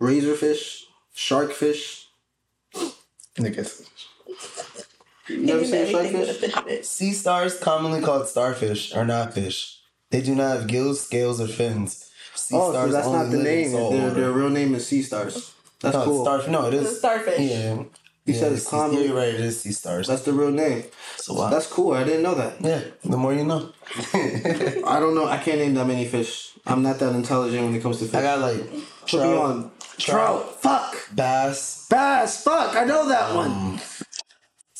razorfish, 0.00 0.82
sharkfish. 1.14 2.04
Niggas. 3.36 3.86
You 5.28 5.38
never 5.44 5.64
seen 5.64 5.74
a 5.74 5.78
Everything 5.78 6.20
with 6.20 6.28
a 6.30 6.32
sharkfish? 6.32 6.40
fish 6.40 6.56
in 6.56 6.68
it. 6.68 6.86
Sea 6.86 7.12
stars, 7.12 7.58
commonly 7.58 8.00
called 8.00 8.28
starfish, 8.28 8.94
are 8.94 9.04
not 9.04 9.34
fish. 9.34 9.80
They 10.10 10.22
do 10.22 10.34
not 10.34 10.56
have 10.56 10.66
gills, 10.66 11.00
scales, 11.00 11.40
or 11.40 11.46
fins. 11.48 12.07
Sea 12.38 12.56
Oh, 12.56 12.72
so 12.72 12.88
that's 12.88 13.06
not 13.08 13.30
the 13.30 13.38
name. 13.42 13.70
salt 13.72 13.92
Their, 13.92 14.10
their 14.10 14.30
real 14.32 14.50
name 14.50 14.74
is 14.74 14.86
sea 14.86 15.02
stars. 15.02 15.52
That's 15.80 15.94
no, 15.94 16.04
cool. 16.04 16.24
Starfish. 16.24 16.50
No, 16.50 16.66
it 16.68 16.74
It's 16.74 16.86
a 16.86 16.90
is. 16.90 16.98
starfish. 16.98 17.38
Yeah. 17.40 17.82
You 18.26 18.34
said 18.34 18.52
it's 18.52 18.64
sea- 18.64 18.70
common. 18.70 18.96
Yeah, 18.98 19.04
you're 19.04 19.16
right. 19.16 19.28
It 19.34 19.40
is 19.40 19.60
sea 19.60 19.72
stars. 19.72 20.06
That's 20.06 20.22
the 20.22 20.32
real 20.32 20.50
name. 20.50 20.84
so 21.16 21.34
wow. 21.34 21.48
That's 21.50 21.66
cool. 21.66 21.92
I 21.94 22.04
didn't 22.04 22.22
know 22.22 22.34
that. 22.34 22.60
yeah. 22.60 22.82
The 23.04 23.16
more 23.16 23.32
you 23.34 23.44
know. 23.44 23.72
I 24.14 24.98
don't 25.00 25.14
know. 25.14 25.26
I 25.26 25.38
can't 25.38 25.58
name 25.58 25.74
that 25.74 25.86
many 25.86 26.06
fish. 26.06 26.52
I'm 26.66 26.82
not 26.82 26.98
that 26.98 27.14
intelligent 27.14 27.64
when 27.64 27.74
it 27.74 27.82
comes 27.82 27.98
to 28.00 28.04
fish. 28.06 28.14
I 28.14 28.22
got 28.22 28.40
like 28.40 28.62
Put 29.08 29.22
me 29.22 29.34
on. 29.36 29.70
Trout. 29.98 30.60
Fuck. 30.60 30.94
bass, 31.14 31.86
Bass. 31.90 32.44
Fuck. 32.44 32.76
I 32.76 32.84
know 32.84 33.08
that 33.08 33.34
one. 33.34 33.50
Um, 33.50 33.80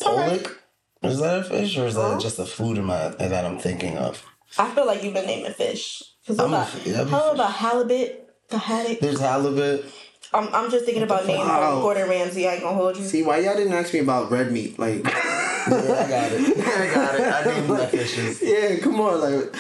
pollock. 0.00 0.62
Is 1.02 1.18
that 1.20 1.38
a 1.40 1.44
fish 1.44 1.76
or 1.78 1.86
is 1.86 1.94
that 1.94 2.20
just 2.20 2.38
a 2.38 2.44
food 2.44 2.76
in 2.78 2.84
my 2.84 3.08
that 3.08 3.44
I'm 3.44 3.58
thinking 3.58 3.96
of? 3.98 4.22
I 4.58 4.68
feel 4.74 4.86
like 4.86 5.02
you've 5.02 5.14
been 5.14 5.26
naming 5.26 5.52
fish. 5.52 6.02
Cause 6.28 6.38
I'm 6.38 6.48
about, 6.50 6.66
f- 6.68 6.86
yeah, 6.86 7.00
I'm 7.00 7.06
a 7.08 7.10
how 7.10 7.32
about 7.32 7.52
halibut? 7.52 8.28
The 8.50 8.58
haddock. 8.58 9.00
There's 9.00 9.18
halibut. 9.18 9.86
I'm, 10.34 10.54
I'm 10.54 10.70
just 10.70 10.84
thinking 10.84 11.02
about 11.02 11.26
names 11.26 11.38
Wow. 11.40 11.72
from 11.72 11.80
Gordon 11.82 12.08
Ramsay. 12.08 12.46
I 12.46 12.52
ain't 12.54 12.62
gonna 12.62 12.76
hold 12.76 12.98
you. 12.98 13.04
See 13.04 13.22
why 13.22 13.38
y'all 13.38 13.56
didn't 13.56 13.72
ask 13.72 13.94
me 13.94 14.00
about 14.00 14.30
red 14.30 14.52
meat? 14.52 14.78
Like, 14.78 15.02
Yeah, 15.04 15.74
I 15.74 16.08
got 16.08 16.32
it. 16.32 16.58
I 16.58 16.94
got 16.94 17.14
it. 17.14 17.20
I 17.20 17.44
named 17.44 17.68
my 17.68 17.86
fishes. 17.86 18.42
yeah, 18.42 18.76
come 18.78 19.00
on. 19.00 19.20
Like, 19.22 19.54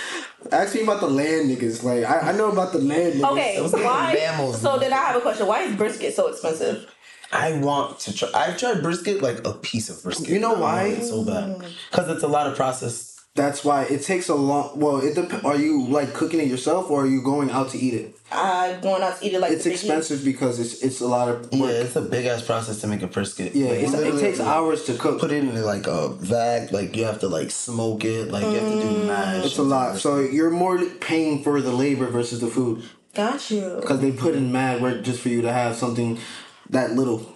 ask 0.52 0.74
me 0.74 0.82
about 0.82 1.00
the 1.00 1.08
land 1.08 1.50
niggas. 1.50 1.82
Like, 1.82 2.04
I, 2.04 2.30
I 2.30 2.32
know 2.32 2.50
about 2.50 2.72
the 2.72 2.78
land 2.80 3.14
niggas. 3.14 3.32
Okay, 3.32 3.60
was 3.62 3.70
thinking 3.72 3.88
why? 3.88 4.12
mammals. 4.14 4.60
So 4.60 4.78
then 4.78 4.92
I 4.92 4.96
have 4.96 5.16
a 5.16 5.20
question. 5.20 5.46
Why 5.46 5.62
is 5.62 5.74
brisket 5.76 6.14
so 6.14 6.28
expensive? 6.28 6.86
I 7.32 7.52
want 7.54 7.98
to 8.00 8.14
try. 8.14 8.30
I've 8.34 8.58
tried 8.58 8.82
brisket, 8.82 9.22
like 9.22 9.46
a 9.46 9.52
piece 9.54 9.90
of 9.90 10.02
brisket. 10.02 10.28
You 10.28 10.38
know 10.38 10.54
why? 10.54 10.88
want 10.88 10.98
it 11.02 11.04
so 11.06 11.24
bad 11.24 11.58
because 11.90 12.08
it's 12.08 12.22
a 12.22 12.28
lot 12.28 12.46
of 12.46 12.56
processed 12.56 13.07
That's 13.34 13.64
why 13.64 13.84
it 13.84 14.02
takes 14.02 14.28
a 14.28 14.34
long. 14.34 14.80
Well, 14.80 14.98
it 14.98 15.14
dep- 15.14 15.44
Are 15.44 15.56
you 15.56 15.86
like 15.86 16.12
cooking 16.12 16.40
it 16.40 16.48
yourself, 16.48 16.90
or 16.90 17.04
are 17.04 17.06
you 17.06 17.22
going 17.22 17.50
out 17.50 17.68
to 17.70 17.78
eat 17.78 17.94
it? 17.94 18.16
I'm 18.32 18.80
going 18.80 19.00
out 19.02 19.20
to 19.20 19.26
eat 19.26 19.32
it 19.32 19.40
like 19.40 19.52
It's 19.52 19.62
the 19.64 19.70
biggie. 19.70 19.74
expensive 19.74 20.24
because 20.24 20.58
it's 20.58 20.82
it's 20.82 21.00
a 21.00 21.06
lot 21.06 21.28
of 21.28 21.42
work. 21.52 21.70
Yeah, 21.70 21.82
it's 21.84 21.94
a 21.94 22.02
big 22.02 22.26
ass 22.26 22.42
process 22.42 22.80
to 22.80 22.88
make 22.88 23.02
a 23.02 23.06
brisket. 23.06 23.54
Yeah, 23.54 23.68
Like, 23.68 23.78
it's, 23.78 23.94
it 23.94 24.20
takes 24.20 24.38
like, 24.40 24.48
hours 24.48 24.84
to 24.86 24.94
cook. 24.94 25.20
Put 25.20 25.30
it 25.30 25.44
in 25.44 25.62
like 25.62 25.86
a 25.86 26.08
bag, 26.08 26.72
like 26.72 26.96
you 26.96 27.04
have 27.04 27.20
to 27.20 27.28
like 27.28 27.50
smoke 27.52 28.04
it, 28.04 28.32
like 28.32 28.42
you 28.42 28.54
have 28.54 28.72
to 28.72 28.80
do 28.80 28.88
mm. 28.88 29.06
mash. 29.06 29.44
It's 29.46 29.58
a 29.58 29.62
lot. 29.62 29.98
So 29.98 30.18
you're 30.18 30.50
more 30.50 30.84
paying 31.00 31.44
for 31.44 31.60
the 31.60 31.70
labor 31.72 32.08
versus 32.08 32.40
the 32.40 32.48
food 32.48 32.82
Got 33.14 33.50
you. 33.52 33.78
because 33.80 34.00
they 34.00 34.10
put 34.10 34.34
in 34.34 34.50
mad 34.50 34.82
work 34.82 35.04
just 35.04 35.20
for 35.20 35.28
you 35.28 35.42
to 35.42 35.52
have 35.52 35.76
something 35.76 36.18
that 36.70 36.92
little. 36.96 37.34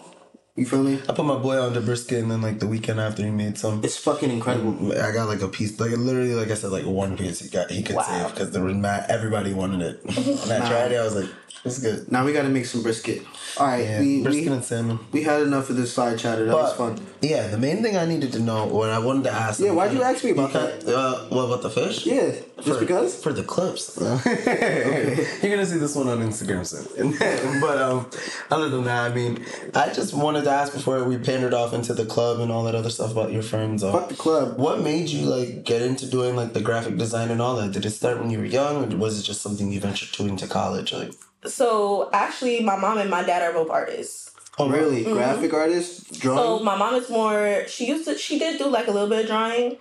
You 0.55 0.67
feel 0.67 0.83
me? 0.83 1.01
I 1.09 1.15
put 1.15 1.25
my 1.25 1.39
boy 1.39 1.59
on 1.59 1.73
the 1.73 1.81
brisket, 1.81 2.19
and 2.23 2.31
then 2.31 2.43
like 2.43 2.59
the 2.59 2.67
weekend 2.67 3.01
after 3.01 3.23
he 3.25 3.31
made 3.31 3.57
some. 3.57 3.83
It's 3.83 3.97
fucking 3.97 4.31
incredible. 4.31 4.93
I 4.93 5.11
got 5.11 5.27
like 5.27 5.41
a 5.41 5.49
piece, 5.49 5.81
like 5.81 5.93
literally, 5.93 6.35
like 6.35 6.51
I 6.51 6.55
said, 6.55 6.71
like 6.73 6.85
one 6.85 7.17
piece 7.17 7.41
he 7.41 7.49
got, 7.49 7.71
he 7.71 7.83
could 7.83 7.97
Wow. 7.97 8.03
save 8.03 8.35
because 8.35 8.51
there 8.51 8.63
was 8.63 8.75
mad. 8.75 9.07
Everybody 9.09 9.55
wanted 9.55 9.81
it. 9.81 10.01
and 10.05 10.53
I 10.53 10.69
tried 10.69 10.93
it. 10.93 10.97
I 11.01 11.05
was 11.05 11.17
like, 11.17 11.31
it's 11.65 11.79
good. 11.79 12.13
Now 12.13 12.27
we 12.27 12.35
got 12.35 12.43
to 12.43 12.51
make 12.51 12.67
some 12.67 12.83
brisket. 12.83 13.23
All 13.59 13.67
right, 13.67 13.85
Yeah, 13.85 14.01
we, 14.01 14.23
brisket 14.23 14.47
we 14.49 14.53
and 14.53 14.65
salmon. 14.65 14.99
we 15.13 15.23
had 15.23 15.43
enough 15.43 15.71
of 15.71 15.77
this 15.77 15.93
side 15.93 16.19
chatter. 16.19 16.45
That 16.47 16.55
was 16.55 16.75
fun. 16.75 16.99
Yeah, 17.23 17.47
the 17.49 17.59
main 17.59 17.83
thing 17.83 17.97
I 17.97 18.05
needed 18.07 18.33
to 18.33 18.39
know, 18.41 18.69
or 18.69 18.89
I 18.91 18.99
wanted 18.99 19.25
to 19.25 19.31
ask. 19.31 19.61
Yeah, 19.61 19.71
why'd 19.73 19.93
you 19.93 20.03
ask 20.03 20.25
me 20.25 20.31
about 20.31 20.53
that? 20.55 20.85
Uh, 20.87 21.19
what 21.29 21.45
about 21.45 21.63
the 21.63 21.71
fish? 21.71 22.05
Yeah, 22.07 22.33
just 22.57 22.67
For- 22.69 22.81
because. 22.81 23.23
for 23.23 23.33
the 23.33 23.43
clips. 23.45 23.97
You're 24.01 25.51
gonna 25.57 25.67
see 25.67 25.79
this 25.79 25.95
one 25.95 26.09
on 26.09 26.19
Instagram 26.21 26.67
soon. 26.67 27.13
but 27.61 27.79
um, 27.81 28.11
other 28.51 28.69
than 28.71 28.85
that, 28.85 29.11
I 29.11 29.15
mean, 29.15 29.45
I 29.75 29.93
just 29.93 30.15
wanted 30.15 30.42
to 30.45 30.51
ask 30.51 30.73
before 30.73 31.05
we 31.05 31.19
pandered 31.19 31.55
off 31.55 31.73
into 31.73 31.95
the 31.95 32.05
club 32.07 32.41
and 32.41 32.51
all 32.53 32.65
that 32.65 32.75
other 32.75 32.91
stuff 32.91 33.13
about 33.13 33.33
your 33.33 33.43
friends. 33.43 33.83
Fuck 33.83 34.09
the 34.09 34.15
club. 34.15 34.59
What 34.59 34.81
made 34.81 35.09
you 35.09 35.27
like 35.27 35.65
get 35.65 35.83
into 35.83 36.07
doing 36.07 36.37
like 36.37 36.53
the 36.53 36.61
graphic 36.61 36.97
design 36.97 37.31
and 37.31 37.41
all 37.43 37.57
that? 37.57 37.73
Did 37.73 37.85
it 37.87 37.91
start 37.91 38.19
when 38.19 38.31
you 38.31 38.39
were 38.39 38.45
young, 38.45 38.93
or 38.93 38.97
was 38.97 39.19
it 39.19 39.23
just 39.25 39.43
something 39.43 39.71
you 39.73 39.81
ventured 39.81 40.13
to 40.15 40.27
into 40.27 40.47
college? 40.47 40.93
Like, 40.93 41.13
So 41.45 42.11
actually, 42.13 42.61
my 42.63 42.77
mom 42.77 42.99
and 42.99 43.11
my 43.11 43.23
dad 43.23 43.43
are 43.43 43.53
both 43.53 43.71
artists. 43.71 44.31
oh 44.59 44.69
Really, 44.69 45.05
graphic 45.05 45.53
artists, 45.55 46.19
drawing. 46.19 46.39
Mm-hmm. 46.39 46.59
So 46.59 46.65
my 46.65 46.77
mom 46.77 46.95
is 46.95 47.09
more. 47.11 47.65
She 47.69 47.87
used 47.87 48.05
to. 48.07 48.17
She 48.19 48.39
did 48.39 48.59
do 48.59 48.67
like 48.67 48.89
a 48.89 48.91
little 48.91 49.09
bit 49.09 49.21
of 49.23 49.27
drawing. 49.27 49.79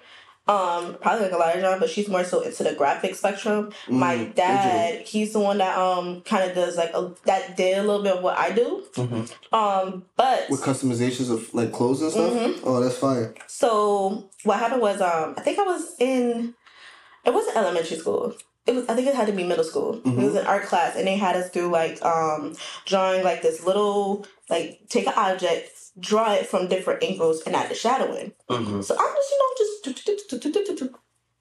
Um, 0.51 0.97
probably 1.01 1.23
like 1.25 1.31
a 1.31 1.37
lot 1.37 1.55
of 1.55 1.61
drawing, 1.61 1.79
but 1.79 1.89
she's 1.89 2.09
more 2.09 2.23
so 2.25 2.41
into 2.41 2.63
the 2.63 2.73
graphic 2.73 3.15
spectrum. 3.15 3.71
my 3.87 4.25
dad, 4.35 5.01
he's 5.07 5.31
the 5.33 5.39
one 5.39 5.59
that 5.59 5.77
um 5.77 6.21
kind 6.21 6.43
of 6.49 6.55
does 6.55 6.75
like 6.77 6.91
a, 6.93 7.13
that 7.25 7.55
did 7.55 7.77
a 7.77 7.81
little 7.83 8.03
bit 8.03 8.17
of 8.17 8.23
what 8.23 8.37
I 8.37 8.51
do. 8.51 8.83
Um, 9.53 10.05
but 10.17 10.49
with 10.49 10.61
customizations 10.61 11.31
of 11.31 11.53
like 11.53 11.71
clothes 11.71 12.01
and 12.01 12.11
stuff. 12.11 12.33
Mm-hmm. 12.33 12.67
Oh, 12.67 12.81
that's 12.81 12.97
fire. 12.97 13.33
So 13.47 14.29
what 14.43 14.59
happened 14.59 14.81
was 14.81 14.99
um 15.01 15.35
I 15.37 15.41
think 15.41 15.57
I 15.59 15.63
was 15.63 15.95
in 15.99 16.53
it 17.25 17.33
wasn't 17.33 17.55
elementary 17.57 17.97
school. 17.97 18.35
It 18.67 18.75
was 18.75 18.87
I 18.89 18.95
think 18.95 19.07
it 19.07 19.15
had 19.15 19.27
to 19.27 19.33
be 19.33 19.43
middle 19.43 19.63
school. 19.63 20.01
It 20.05 20.17
was 20.17 20.35
an 20.35 20.45
art 20.47 20.65
class 20.65 20.95
and 20.95 21.07
they 21.07 21.17
had 21.17 21.35
us 21.35 21.49
do 21.49 21.69
like 21.71 22.03
um 22.03 22.55
drawing 22.85 23.23
like 23.23 23.41
this 23.41 23.63
little 23.65 24.25
like 24.49 24.81
take 24.89 25.07
an 25.07 25.13
object, 25.15 25.71
draw 25.99 26.33
it 26.33 26.45
from 26.47 26.67
different 26.67 27.03
angles 27.03 27.41
and 27.45 27.55
add 27.55 27.69
the 27.69 27.75
shadowing. 27.75 28.33
Mhm. 28.49 28.83
So 28.83 28.95
I'm 28.97 29.15
just, 29.15 29.31
you 29.31 29.37
know, 29.39 29.53
just 29.57 30.95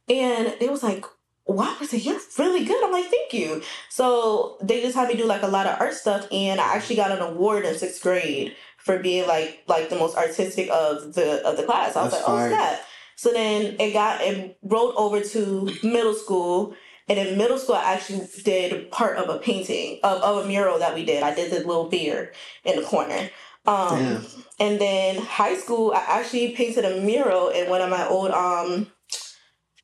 and 0.09 0.55
it 0.61 0.70
was 0.70 0.82
like, 0.82 1.05
wow, 1.46 1.76
I 1.80 1.86
said, 1.86 2.01
you're 2.03 2.18
really 2.38 2.64
good. 2.64 2.82
I'm 2.84 2.92
like, 2.92 3.07
thank 3.07 3.32
you. 3.32 3.62
So 3.88 4.59
they 4.62 4.80
just 4.80 4.96
had 4.96 5.09
me 5.09 5.14
do 5.16 5.24
like 5.26 5.42
a 5.42 5.48
lot 5.48 5.66
of 5.66 5.80
art 5.80 5.94
stuff 5.94 6.26
and 6.32 6.61
I 6.61 6.74
actually 6.74 6.96
got 6.96 7.12
an 7.12 7.20
award 7.20 7.64
in 7.64 7.76
sixth 7.78 8.03
grade 8.03 8.57
for 8.78 8.98
being 8.98 9.26
like 9.28 9.62
like 9.68 9.88
the 9.90 9.96
most 9.96 10.16
artistic 10.16 10.68
of 10.70 11.14
the 11.14 11.46
of 11.46 11.57
the 11.57 11.64
class. 11.64 11.96
I 11.96 12.03
was 12.03 12.12
That's 12.12 12.22
like, 12.26 12.32
oh 12.32 12.36
fire. 12.38 12.48
snap. 12.51 12.80
So 13.16 13.32
then 13.32 13.76
it 13.78 13.92
got 13.92 14.20
it 14.22 14.59
rolled 14.62 14.94
over 14.96 15.20
to 15.20 15.70
middle 15.82 16.14
school. 16.14 16.74
And 17.09 17.18
in 17.18 17.36
middle 17.36 17.59
school, 17.59 17.74
I 17.74 17.94
actually 17.94 18.28
did 18.44 18.88
part 18.92 19.16
of 19.16 19.28
a 19.28 19.38
painting 19.40 19.98
of, 20.05 20.22
of 20.22 20.44
a 20.44 20.48
mural 20.48 20.78
that 20.78 20.94
we 20.94 21.05
did. 21.05 21.24
I 21.24 21.34
did 21.34 21.51
the 21.51 21.59
little 21.66 21.88
beer 21.88 22.32
in 22.64 22.76
the 22.80 22.86
corner. 22.86 23.28
Um, 23.66 24.24
and 24.58 24.80
then 24.80 25.16
high 25.18 25.56
school, 25.56 25.92
I 25.92 26.04
actually 26.08 26.52
painted 26.52 26.84
a 26.84 27.00
mural 27.00 27.48
in 27.48 27.68
one 27.68 27.80
of 27.82 27.90
my 27.90 28.06
old 28.06 28.30
um 28.30 28.90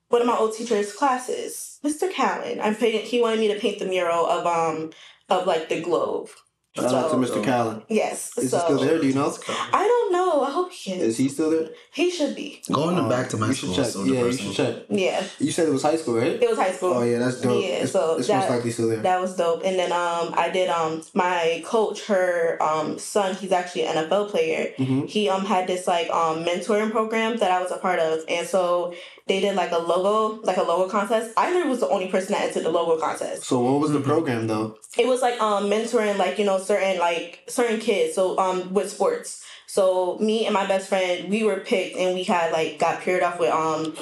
one 0.08 0.22
of 0.22 0.26
my 0.28 0.36
old 0.36 0.54
teacher's 0.54 0.92
classes, 0.92 1.78
Mr. 1.84 2.10
Cowan. 2.12 2.60
I 2.60 2.72
painted. 2.74 3.02
He 3.02 3.20
wanted 3.20 3.40
me 3.40 3.48
to 3.52 3.58
paint 3.60 3.78
the 3.78 3.86
mural 3.86 4.26
of 4.26 4.46
um 4.46 4.90
of 5.28 5.46
like 5.46 5.68
the 5.68 5.80
globe. 5.80 6.28
Shout 6.76 6.94
out 6.94 7.10
to 7.10 7.16
Mr. 7.16 7.42
Callen. 7.44 7.82
Yes. 7.88 8.36
Is 8.38 8.50
so 8.50 8.58
he 8.58 8.64
still 8.64 8.78
there? 8.80 8.98
Do 9.00 9.06
you 9.06 9.14
know? 9.14 9.34
I 9.72 9.84
don't 9.86 10.12
know. 10.12 10.42
I 10.42 10.50
hope 10.50 10.70
he 10.72 10.92
is. 10.92 11.02
Is 11.02 11.16
he 11.16 11.28
still 11.28 11.50
there? 11.50 11.68
He 11.92 12.10
should 12.10 12.36
be. 12.36 12.60
Going 12.70 13.08
back 13.08 13.28
to 13.30 13.36
my 13.36 13.48
you 13.48 13.54
school, 13.54 13.74
check. 13.74 13.86
so 13.86 14.04
yeah, 14.04 14.24
you 14.24 14.32
should 14.32 14.52
check. 14.54 14.76
Yeah. 14.90 15.22
You 15.38 15.50
said 15.50 15.68
it 15.68 15.72
was 15.72 15.82
high 15.82 15.96
school, 15.96 16.14
right? 16.16 16.40
It 16.42 16.48
was 16.48 16.58
high 16.58 16.72
school. 16.72 16.92
Oh 16.94 17.02
yeah, 17.02 17.18
that's 17.18 17.40
dope. 17.40 17.62
Yeah, 17.62 17.68
it's 17.82 17.92
so 17.92 18.16
it's 18.18 18.28
that- 18.28 18.40
most 18.40 18.50
likely 18.50 18.70
still 18.70 18.88
there. 18.88 18.98
That 19.00 19.20
was 19.20 19.36
dope. 19.36 19.62
And 19.64 19.78
then 19.78 19.92
um 19.92 20.34
I 20.36 20.50
did 20.52 20.68
um 20.68 21.02
my 21.14 21.62
coach, 21.64 22.04
her 22.06 22.62
um 22.62 22.98
son, 22.98 23.34
he's 23.36 23.52
actually 23.52 23.84
an 23.86 23.96
NFL 23.96 24.30
player. 24.30 24.72
Mhm. 24.78 25.08
He 25.08 25.28
um 25.28 25.44
had 25.46 25.66
this 25.66 25.86
like 25.86 26.10
um 26.10 26.44
mentoring 26.44 26.90
program 26.90 27.38
that 27.38 27.50
I 27.50 27.62
was 27.62 27.70
a 27.72 27.78
part 27.78 27.98
of. 27.98 28.20
And 28.28 28.46
so 28.46 28.92
they 29.26 29.40
did 29.40 29.56
like 29.56 29.72
a 29.72 29.78
logo, 29.78 30.40
like 30.42 30.56
a 30.56 30.62
logo 30.62 30.88
contest. 30.88 31.32
I 31.36 31.48
literally 31.48 31.70
was 31.70 31.80
the 31.80 31.88
only 31.88 32.08
person 32.08 32.32
that 32.32 32.42
entered 32.42 32.62
the 32.64 32.70
logo 32.70 33.00
contest. 33.00 33.42
so 33.44 33.60
what 33.60 33.80
was 33.80 33.90
the 33.90 34.00
program 34.00 34.46
though? 34.46 34.78
It 34.96 35.06
was 35.06 35.20
like 35.20 35.40
um 35.40 35.68
mentoring 35.68 36.16
like, 36.16 36.38
you 36.38 36.44
know, 36.44 36.58
certain 36.58 36.98
like 36.98 37.42
certain 37.48 37.80
kids. 37.80 38.14
So 38.14 38.38
um 38.38 38.72
with 38.72 38.90
sports. 38.90 39.44
So 39.66 40.16
me 40.18 40.46
and 40.46 40.54
my 40.54 40.66
best 40.66 40.88
friend, 40.88 41.28
we 41.28 41.42
were 41.42 41.58
picked 41.60 41.96
and 41.96 42.14
we 42.14 42.22
had 42.22 42.52
like 42.52 42.78
got 42.78 43.00
paired 43.00 43.22
off 43.22 43.38
with 43.40 43.50
um 43.50 43.94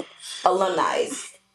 alumni. 0.45 1.07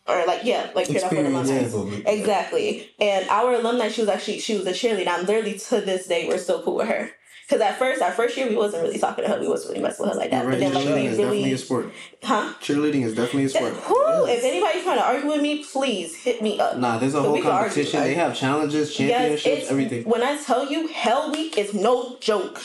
Or 0.07 0.25
like 0.25 0.43
yeah, 0.43 0.71
like 0.73 0.87
paired 0.87 1.03
off 1.03 1.11
with 1.11 1.25
alumni. 1.27 2.01
Exactly. 2.07 2.89
And 2.99 3.29
our 3.29 3.53
alumni, 3.53 3.89
she 3.89 4.01
was 4.01 4.09
actually 4.09 4.39
she 4.39 4.57
was 4.57 4.65
a 4.65 4.71
cheerleader. 4.71 5.07
I'm 5.09 5.25
literally 5.27 5.59
to 5.59 5.81
this 5.81 6.07
day 6.07 6.27
we're 6.27 6.39
still 6.39 6.63
cool 6.63 6.77
with 6.77 6.87
her. 6.87 7.11
Cause 7.49 7.61
at 7.61 7.79
first, 7.79 7.99
our 8.01 8.11
first 8.11 8.37
year, 8.37 8.47
we 8.47 8.55
wasn't 8.55 8.83
really 8.83 8.99
talking 8.99 9.23
to 9.25 9.29
her. 9.31 9.39
We 9.39 9.47
wasn't 9.47 9.71
really 9.71 9.81
messing 9.81 10.05
with 10.05 10.13
her 10.13 10.19
like 10.19 10.29
that. 10.29 10.45
Right, 10.45 10.51
But 10.51 10.59
then, 10.59 10.73
like, 10.73 10.83
cheerleading 10.85 10.95
we 10.95 11.07
is 11.07 11.17
definitely 11.17 11.37
really, 11.39 11.53
a 11.53 11.57
sport. 11.57 11.91
huh? 12.21 12.53
Cheerleading 12.61 13.03
is 13.05 13.15
definitely 13.15 13.45
a 13.45 13.49
sport. 13.49 13.73
Who? 13.73 14.25
If 14.27 14.43
anybody's 14.43 14.83
trying 14.83 14.97
to 14.97 15.03
argue 15.03 15.27
with 15.29 15.41
me, 15.41 15.63
please 15.63 16.15
hit 16.15 16.43
me 16.43 16.59
up. 16.59 16.77
Nah, 16.77 16.99
there's 16.99 17.15
a 17.15 17.21
whole 17.23 17.41
competition. 17.41 18.01
They 18.01 18.13
have 18.13 18.35
challenges, 18.35 18.93
championships, 18.95 19.45
it's 19.45 19.71
everything. 19.71 20.03
When 20.03 20.21
I 20.21 20.37
tell 20.37 20.71
you, 20.71 20.87
Hell 20.89 21.31
Week 21.31 21.57
is 21.57 21.73
no 21.73 22.17
joke. 22.19 22.61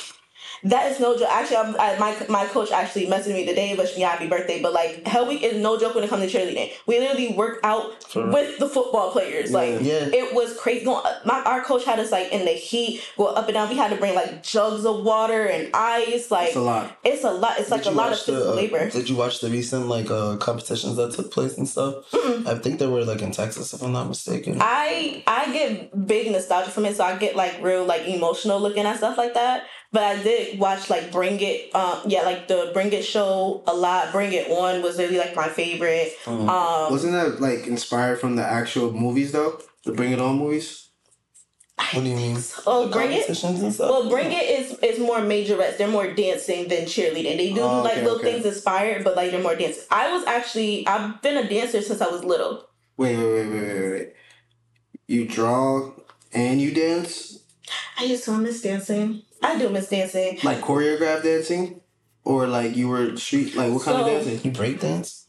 That 0.65 0.91
is 0.91 0.99
no 0.99 1.17
joke. 1.19 1.29
Actually, 1.31 1.57
I'm, 1.59 1.77
I, 1.79 1.99
my 1.99 2.27
my 2.29 2.47
coach 2.47 2.73
actually 2.73 3.07
messaged 3.07 3.35
me 3.35 3.45
today, 3.45 3.75
wished 3.77 3.97
me 3.97 4.03
happy 4.03 4.27
birthday. 4.27 4.62
But 4.62 4.73
like 4.73 5.07
Hell 5.07 5.27
Week 5.29 5.43
is 5.43 5.61
no 5.62 5.79
joke 5.79 5.95
when 5.95 6.05
it 6.05 6.09
comes 6.11 6.31
to 6.31 6.39
cheerleading. 6.39 6.71
We 6.87 6.99
literally 6.99 7.35
work 7.35 7.61
out 7.65 7.93
with 8.15 8.59
the 8.59 8.69
football 8.69 9.11
players. 9.12 9.51
Like 9.53 9.81
Yeah. 9.83 10.09
it 10.12 10.35
was 10.35 10.57
crazy. 10.59 10.85
Going, 10.87 11.05
my 11.25 11.41
our 11.43 11.62
coach 11.62 11.85
had 11.85 11.99
us 12.01 12.11
like 12.11 12.33
in 12.33 12.45
the 12.47 12.53
heat, 12.53 13.03
go 13.19 13.27
up 13.27 13.45
and 13.47 13.55
down. 13.55 13.69
We 13.69 13.77
had 13.77 13.91
to 13.91 13.97
bring 13.97 14.15
like 14.15 14.43
jugs 14.43 14.85
of 14.87 15.05
water 15.05 15.45
and 15.45 15.71
ice. 15.75 16.31
Like 16.31 16.49
It's 16.49 16.57
a 16.57 16.61
lot. 16.61 16.99
It's 17.05 17.25
a 17.25 17.31
lot. 17.31 17.59
It's 17.59 17.71
like 17.71 17.83
Did 17.83 17.93
a 17.93 17.97
lot 17.97 18.07
of 18.07 18.11
watch 18.12 18.27
the, 18.27 18.33
physical 18.33 18.53
uh, 18.53 18.57
labor. 18.57 18.91
Did 18.91 19.09
you 19.11 19.17
watch 19.17 19.41
the 19.41 19.51
recent 19.51 19.87
like 19.89 20.11
uh 20.11 20.37
competitions 20.39 20.97
that 20.97 21.12
took 21.12 21.31
place 21.31 21.59
and 21.59 21.69
stuff? 21.69 22.05
I 22.47 22.55
think 22.55 22.79
they 22.79 22.87
were 22.87 23.05
like 23.05 23.21
in 23.23 23.33
Texas, 23.33 23.75
if 23.75 23.83
I'm 23.83 23.93
not 23.93 24.09
mistaken. 24.09 24.59
I 24.62 25.23
I 25.27 25.53
get 25.53 26.07
big 26.07 26.31
nostalgia 26.33 26.71
from 26.71 26.87
it, 26.87 26.97
so 26.97 27.05
I 27.05 27.17
get 27.19 27.37
like 27.37 27.62
real 27.62 27.85
like 27.85 28.03
emotional 28.07 28.59
looking 28.61 28.87
at 28.87 28.97
stuff 28.97 29.19
like 29.19 29.35
that. 29.35 29.65
But 29.95 30.03
I 30.03 30.20
did 30.24 30.59
watch 30.59 30.90
like 30.90 31.12
Bring 31.12 31.38
It, 31.40 31.72
um, 31.72 32.01
yeah, 32.07 32.22
like 32.22 32.49
the 32.49 32.72
Bring 32.74 32.92
It 32.92 33.05
show 33.05 33.62
a 33.68 33.72
lot. 33.72 34.11
Bring 34.11 34.32
It 34.32 34.51
One 34.51 34.82
was 34.82 34.99
really 34.99 35.18
like 35.18 35.36
my 35.36 35.49
favorite. 35.49 36.12
Mm. 36.24 36.49
Um, 36.49 36.90
Wasn't 36.90 37.12
that 37.12 37.40
like 37.40 37.68
inspired 37.68 38.18
from 38.18 38.34
the 38.34 38.42
actual 38.45 38.90
movies 38.92 39.30
though? 39.30 39.61
The 39.84 39.92
Bring 39.92 40.11
It 40.11 40.18
On 40.20 40.36
movies? 40.36 40.88
what 41.92 42.03
do 42.03 42.09
you 42.11 42.16
mean? 42.16 42.38
Oh, 42.66 42.86
The 42.88 42.90
Bring 42.97 43.12
It? 43.12 43.28
and 43.28 43.36
stuff. 43.72 43.88
well, 43.88 44.11
Bring 44.11 44.32
It 44.32 44.47
is 44.59 44.76
is 44.80 44.99
more 44.99 45.18
majorettes. 45.18 45.76
They're 45.78 45.86
more 45.86 46.12
dancing 46.12 46.66
than 46.66 46.86
cheerleading. 46.86 47.36
They 47.36 47.53
do 47.55 47.61
Oh, 47.61 47.82
like 47.82 47.99
little 47.99 48.16
okay. 48.18 48.32
things 48.32 48.47
inspired, 48.47 49.05
but 49.05 49.14
like 49.14 49.30
they're 49.30 49.40
more 49.49 49.55
dancing. 49.55 49.84
I 49.92 50.11
was 50.11 50.26
actually 50.26 50.88
I've 50.88 51.22
been 51.22 51.36
a 51.36 51.49
dancer 51.49 51.80
since 51.82 52.01
I 52.01 52.09
was 52.09 52.24
little. 52.24 52.66
Wait, 52.97 53.16
wait, 53.16 53.32
wait, 53.32 53.49
wait, 53.49 53.62
wait, 53.62 53.90
wait. 53.92 54.12
You 55.07 55.28
draw 55.28 55.92
and 56.32 56.61
you 56.61 56.74
dance? 56.74 57.38
I 57.97 58.05
used 58.05 58.24
to 58.24 58.32
miss 58.36 58.61
dancing. 58.61 59.22
I 59.45 59.59
do 59.59 59.68
miss 59.68 59.88
dancing. 59.88 60.38
Like 60.42 60.61
choreographed 60.61 61.22
dancing? 61.24 61.80
Or 62.24 62.47
like 62.47 62.74
you 62.76 62.88
were 62.88 63.16
street 63.16 63.55
like 63.55 63.70
what 63.72 63.82
kind 63.82 63.99
of 63.99 64.07
So- 64.07 64.12
dancing? 64.12 64.40
you 64.45 64.51
break 64.51 64.80
dance? 64.80 65.20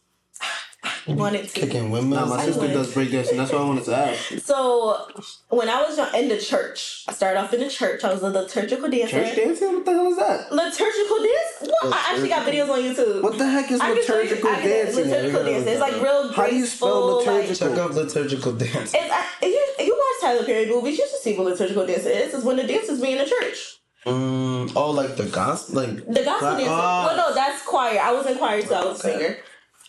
Wanted 1.07 1.47
to. 1.49 1.59
Kicking 1.59 1.91
Nah, 1.91 2.25
my 2.25 2.35
I 2.37 2.45
sister 2.45 2.61
would. 2.61 2.71
does 2.73 2.91
break 2.93 3.11
dancing. 3.11 3.37
That's 3.37 3.51
why 3.51 3.59
I 3.59 3.63
wanted 3.63 3.85
to 3.85 3.95
ask. 3.95 4.39
So 4.43 5.07
when 5.49 5.67
I 5.69 5.83
was 5.83 5.97
in 6.15 6.29
the 6.29 6.37
church, 6.37 7.03
I 7.07 7.13
started 7.13 7.39
off 7.39 7.53
in 7.53 7.59
the 7.59 7.69
church. 7.69 8.03
I 8.03 8.11
was 8.13 8.23
a 8.23 8.29
liturgical 8.29 8.89
dancer. 8.89 9.23
Church 9.23 9.35
dancing? 9.35 9.73
What 9.75 9.85
the 9.85 9.91
hell 9.93 10.07
is 10.07 10.17
that? 10.17 10.51
Liturgical 10.51 11.17
dance? 11.17 11.53
What? 11.61 11.93
I 11.93 12.11
actually 12.11 12.29
got 12.29 12.47
videos 12.47 12.69
on 12.69 12.79
YouTube. 12.81 13.21
What 13.23 13.37
the 13.37 13.47
heck 13.47 13.69
is 13.71 13.79
I 13.81 13.85
can 13.87 13.95
you- 13.97 14.01
liturgical 14.01 14.49
I 14.49 14.55
can- 14.55 14.69
dancing? 14.69 15.03
Liturgical 15.05 15.41
Yeah, 15.45 15.49
dancing. 15.51 15.73
It's 15.73 15.81
like 15.81 15.93
real 16.01 16.21
graceful. 16.33 16.43
How 16.43 16.49
do 16.49 16.55
you 16.55 16.65
spell 16.65 17.21
graceful, 17.23 17.33
like- 17.33 17.49
liturgical? 17.49 17.69
Check 17.69 17.77
out 17.79 17.93
liturgical 17.93 18.51
dance. 18.53 18.93
It's, 18.95 19.11
I, 19.11 19.25
you, 19.43 19.65
you 19.85 19.93
watch 19.93 20.21
Tyler 20.21 20.45
Perry 20.45 20.65
movies, 20.67 20.97
you 20.97 21.07
should 21.09 21.19
see 21.19 21.35
what 21.37 21.45
liturgical 21.47 21.85
dance 21.85 22.05
is. 22.05 22.33
It's 22.33 22.43
when 22.43 22.57
the 22.57 22.63
dancers 22.67 22.99
be 23.01 23.11
in 23.11 23.17
the 23.19 23.25
church. 23.25 23.77
Mm, 24.05 24.71
oh, 24.75 24.91
like 24.91 25.15
the 25.17 25.25
gospel, 25.25 25.81
like 25.81 26.05
The 26.05 26.23
gospel 26.23 26.37
Cla- 26.49 26.57
dancing. 26.57 26.67
ah. 26.69 27.05
well, 27.07 27.17
no, 27.29 27.35
that's 27.35 27.63
choir. 27.65 27.99
I 27.99 28.11
was 28.11 28.25
in 28.27 28.37
choir 28.37 28.61
too. 28.61 28.73
I 28.73 28.85
was 28.85 29.03
a 29.03 29.07
Okay. 29.09 29.17
singer. 29.19 29.37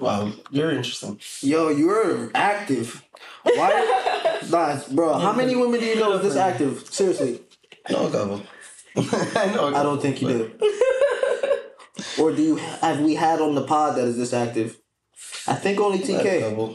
Wow, 0.00 0.32
you're 0.50 0.70
interesting. 0.72 1.20
Yo, 1.42 1.68
you're 1.68 2.30
active. 2.34 3.02
Why? 3.44 4.38
nah, 4.50 4.78
bro. 4.90 5.14
How 5.18 5.32
many 5.32 5.54
women 5.56 5.80
do 5.80 5.86
you 5.86 5.96
know 5.96 6.12
is 6.16 6.22
this 6.22 6.36
active? 6.36 6.84
Seriously, 6.90 7.40
No, 7.90 8.08
know 8.08 8.10
couple. 8.10 8.42
I 9.40 9.46
know. 9.54 9.68
A 9.68 9.74
I 9.78 9.82
don't 9.82 10.00
think 10.00 10.20
you 10.22 10.28
do. 10.28 10.52
or 12.22 12.32
do 12.32 12.42
you? 12.42 12.56
Have 12.56 13.00
we 13.00 13.14
had 13.14 13.40
on 13.40 13.54
the 13.54 13.64
pod 13.64 13.96
that 13.96 14.04
is 14.04 14.16
this 14.16 14.32
active? 14.32 14.78
I 15.46 15.54
think 15.54 15.78
only 15.80 15.98
but 15.98 16.08
a 16.08 16.12
TK. 16.12 16.40
couple. 16.50 16.74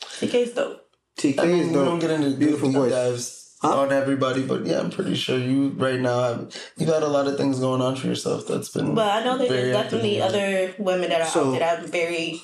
TK's 0.00 0.52
dope. 0.52 0.80
TK 1.18 1.38
I 1.40 1.46
mean, 1.46 1.56
is 1.60 1.66
we 1.68 1.74
dope. 1.74 1.84
don't 1.86 1.98
get 1.98 2.10
into 2.10 2.30
Beautiful 2.36 2.68
beautiful 2.70 2.82
voice. 2.82 2.90
dives 2.92 3.43
Huh? 3.64 3.80
on 3.80 3.92
everybody, 3.92 4.42
but 4.44 4.66
yeah, 4.66 4.78
I'm 4.80 4.90
pretty 4.90 5.14
sure 5.14 5.38
you 5.38 5.70
right 5.70 5.98
now 6.00 6.22
have 6.22 6.72
you've 6.76 6.88
had 6.88 7.02
a 7.02 7.08
lot 7.08 7.26
of 7.26 7.36
things 7.38 7.58
going 7.60 7.80
on 7.80 7.96
for 7.96 8.06
yourself. 8.06 8.46
That's 8.46 8.68
been. 8.68 8.94
But 8.94 9.10
I 9.10 9.24
know 9.24 9.38
there's 9.38 9.72
definitely 9.72 10.20
other 10.20 10.74
women 10.78 11.08
that 11.10 11.22
are 11.22 11.26
So- 11.26 11.46
out 11.46 11.50
there 11.52 11.60
that 11.60 11.84
are 11.84 11.86
very 11.86 12.42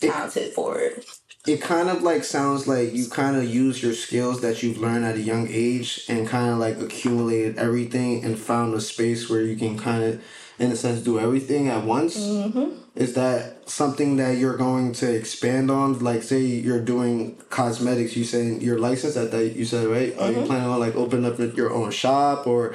talented 0.00 0.52
for 0.52 0.78
it. 0.78 1.04
it 1.46 1.60
kind 1.60 1.88
of 1.88 2.02
like 2.02 2.24
sounds 2.24 2.68
like 2.68 2.92
you 2.92 3.08
kind 3.08 3.36
of 3.36 3.44
use 3.44 3.82
your 3.82 3.94
skills 3.94 4.40
that 4.42 4.62
you've 4.62 4.78
learned 4.78 5.04
at 5.04 5.16
a 5.16 5.20
young 5.20 5.48
age 5.50 6.04
and 6.08 6.28
kind 6.28 6.50
of 6.50 6.58
like 6.58 6.78
accumulated 6.80 7.58
everything 7.58 8.24
and 8.24 8.38
found 8.38 8.74
a 8.74 8.80
space 8.80 9.28
where 9.30 9.42
you 9.42 9.56
can 9.56 9.78
kind 9.78 10.04
of 10.04 10.22
in 10.58 10.70
a 10.70 10.76
sense 10.76 11.00
do 11.00 11.18
everything 11.18 11.68
at 11.68 11.84
once 11.84 12.16
mm-hmm. 12.18 12.74
Is 12.98 13.14
that 13.14 13.68
something 13.70 14.16
that 14.16 14.36
you're 14.38 14.56
going 14.56 14.92
to 14.92 15.06
expand 15.20 15.70
on 15.70 15.98
like 16.00 16.22
say 16.22 16.40
you're 16.40 16.84
doing 16.94 17.36
cosmetics 17.48 18.16
you 18.16 18.24
saying 18.24 18.60
you're 18.60 18.78
licensed 18.88 19.16
at 19.16 19.30
that 19.30 19.54
you 19.58 19.64
said 19.64 19.86
right 19.96 20.12
are 20.18 20.32
you 20.32 20.42
planning 20.46 20.68
on 20.68 20.80
like 20.80 20.96
opening 20.96 21.24
up 21.30 21.38
your 21.56 21.72
own 21.72 21.90
shop 22.02 22.46
or 22.46 22.74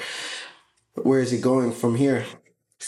where 0.95 1.19
is 1.19 1.33
it 1.33 1.41
going 1.41 1.71
from 1.81 1.95
here 1.95 2.25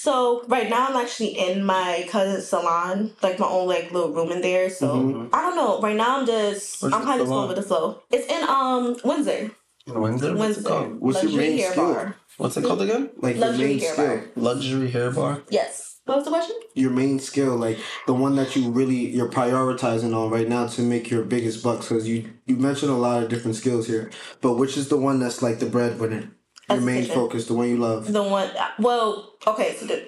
So 0.06 0.44
right 0.56 0.70
now 0.70 0.88
I'm 0.88 0.98
actually 1.04 1.34
in 1.48 1.64
my 1.64 2.06
cousin's 2.12 2.48
salon, 2.52 2.96
like 3.24 3.40
my 3.40 3.48
own 3.48 3.66
like 3.76 3.92
little 3.96 4.12
room 4.18 4.30
in 4.36 4.42
there. 4.42 4.70
So 4.70 5.30
I 5.32 5.40
don't 5.44 5.56
know. 5.56 5.80
Right 5.80 5.96
now 5.96 6.20
I'm 6.20 6.26
just 6.28 6.82
Where's 6.82 6.94
I'm 6.94 7.04
kind 7.10 7.22
of 7.22 7.28
salon? 7.28 7.48
going 7.48 7.48
with 7.56 7.58
the 7.64 7.68
flow. 7.70 7.86
It's 8.12 8.28
in 8.36 8.44
um 8.44 8.84
Windsor. 9.08 9.52
In 9.88 10.02
Windsor. 10.04 10.36
What's 10.36 10.58
it 10.58 10.64
Windsor. 10.66 10.70
called? 10.70 11.00
What's 11.00 11.24
your 11.24 11.32
Luxury 11.32 11.50
main 11.50 11.58
hair 11.60 11.72
skill? 11.72 11.94
bar. 11.94 12.16
What's 12.38 12.58
it 12.58 12.64
called 12.68 12.82
again? 12.82 13.04
like 13.26 13.36
your 13.38 13.46
Luxury 13.48 13.68
main 13.68 13.80
hair 13.80 13.94
skill 13.94 14.08
bar. 14.08 14.32
Luxury 14.36 14.90
hair 14.92 15.12
bar. 15.12 15.42
Yes. 15.50 15.85
What 16.06 16.18
was 16.18 16.26
the 16.26 16.32
question? 16.32 16.56
your 16.76 16.92
main 16.92 17.20
skill, 17.20 17.56
like 17.56 17.80
the 18.06 18.14
one 18.14 18.36
that 18.36 18.56
you 18.56 18.70
really 18.70 19.08
you're 19.16 19.30
prioritizing 19.30 20.16
on 20.16 20.30
right 20.30 20.48
now 20.48 20.68
to 20.68 20.82
make 20.82 21.10
your 21.10 21.24
biggest 21.24 21.64
bucks? 21.64 21.88
Because 21.88 22.08
you 22.08 22.30
you 22.46 22.58
mentioned 22.58 22.92
a 22.92 22.96
lot 22.96 23.24
of 23.24 23.30
different 23.30 23.56
skills 23.56 23.88
here, 23.88 24.12
but 24.42 24.56
which 24.56 24.78
is 24.78 24.90
the 24.90 24.98
one 24.98 25.20
that's 25.20 25.42
like 25.42 25.60
the 25.60 25.66
breadwinner, 25.66 26.30
your 26.70 26.82
main 26.82 27.04
Esthetician. 27.06 27.14
focus, 27.14 27.48
the 27.48 27.54
one 27.54 27.70
you 27.70 27.78
love? 27.78 28.12
The 28.12 28.22
one. 28.22 28.52
Well, 28.78 29.34
okay. 29.48 29.76
So 29.80 29.88
the, 29.88 30.08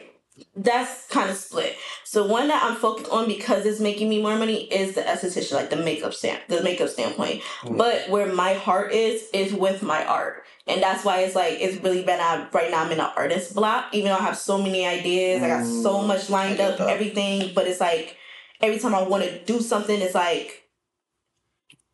that's 0.55 1.07
kind 1.07 1.29
of 1.31 1.37
split. 1.37 1.75
So 2.03 2.27
one 2.27 2.47
that 2.49 2.63
I'm 2.63 2.75
focused 2.75 3.09
on 3.09 3.27
because 3.27 3.65
it's 3.65 3.79
making 3.79 4.09
me 4.09 4.21
more 4.21 4.37
money 4.37 4.65
is 4.71 4.93
the 4.93 5.01
esthetician, 5.01 5.53
like 5.53 5.69
the 5.69 5.77
makeup 5.77 6.13
stand, 6.13 6.41
the 6.47 6.61
makeup 6.61 6.89
standpoint. 6.89 7.41
Mm. 7.61 7.77
But 7.77 8.09
where 8.09 8.31
my 8.31 8.53
heart 8.53 8.91
is 8.91 9.23
is 9.33 9.53
with 9.53 9.81
my 9.81 10.05
art, 10.05 10.43
and 10.67 10.81
that's 10.81 11.03
why 11.05 11.21
it's 11.21 11.35
like 11.35 11.57
it's 11.59 11.81
really 11.83 12.03
been 12.03 12.19
out 12.19 12.53
right 12.53 12.69
now. 12.71 12.83
I'm 12.83 12.91
in 12.91 12.99
an 12.99 13.11
artist 13.15 13.55
block, 13.55 13.93
even 13.93 14.09
though 14.09 14.17
I 14.17 14.21
have 14.21 14.37
so 14.37 14.57
many 14.61 14.85
ideas, 14.85 15.41
I 15.41 15.47
got 15.47 15.65
so 15.65 16.01
much 16.01 16.29
lined 16.29 16.59
up, 16.59 16.77
that. 16.77 16.89
everything. 16.89 17.51
But 17.53 17.67
it's 17.67 17.79
like 17.81 18.17
every 18.61 18.79
time 18.79 18.93
I 18.95 19.01
want 19.03 19.23
to 19.23 19.43
do 19.45 19.59
something, 19.61 19.99
it's 20.01 20.15
like 20.15 20.63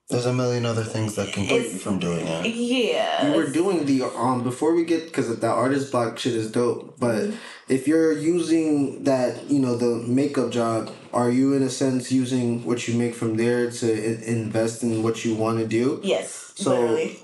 There's 0.10 0.26
a 0.26 0.34
million 0.34 0.66
other 0.66 0.84
things 0.84 1.16
that 1.16 1.34
can 1.34 1.46
keep 1.46 1.64
you 1.64 1.80
from 1.80 1.98
doing 2.00 2.26
it. 2.28 2.46
yeah. 2.56 3.28
You 3.28 3.36
were 3.38 3.50
doing 3.50 3.86
the 3.86 4.04
um 4.06 4.44
before 4.44 4.74
we 4.76 4.84
get 4.86 5.06
because 5.06 5.28
that 5.40 5.50
artist 5.50 5.92
block 5.92 6.20
shit 6.20 6.34
is 6.36 6.52
dope, 6.52 7.00
but 7.00 7.32
if 7.70 7.88
you're 7.88 8.12
using 8.12 9.04
that 9.06 9.50
you 9.50 9.60
know 9.60 9.76
the 9.78 10.04
makeup 10.08 10.52
job, 10.52 10.92
are 11.14 11.30
you 11.32 11.54
in 11.54 11.64
a 11.64 11.70
sense 11.70 12.12
using 12.12 12.66
what 12.66 12.88
you 12.88 12.98
make 12.98 13.16
from 13.16 13.38
there 13.38 13.72
to 13.72 14.30
invest 14.30 14.84
in 14.84 15.02
what 15.04 15.24
you 15.24 15.36
want 15.36 15.60
to 15.60 15.68
do? 15.68 16.00
yes, 16.04 16.52
So 16.56 16.72
literally. 16.72 17.20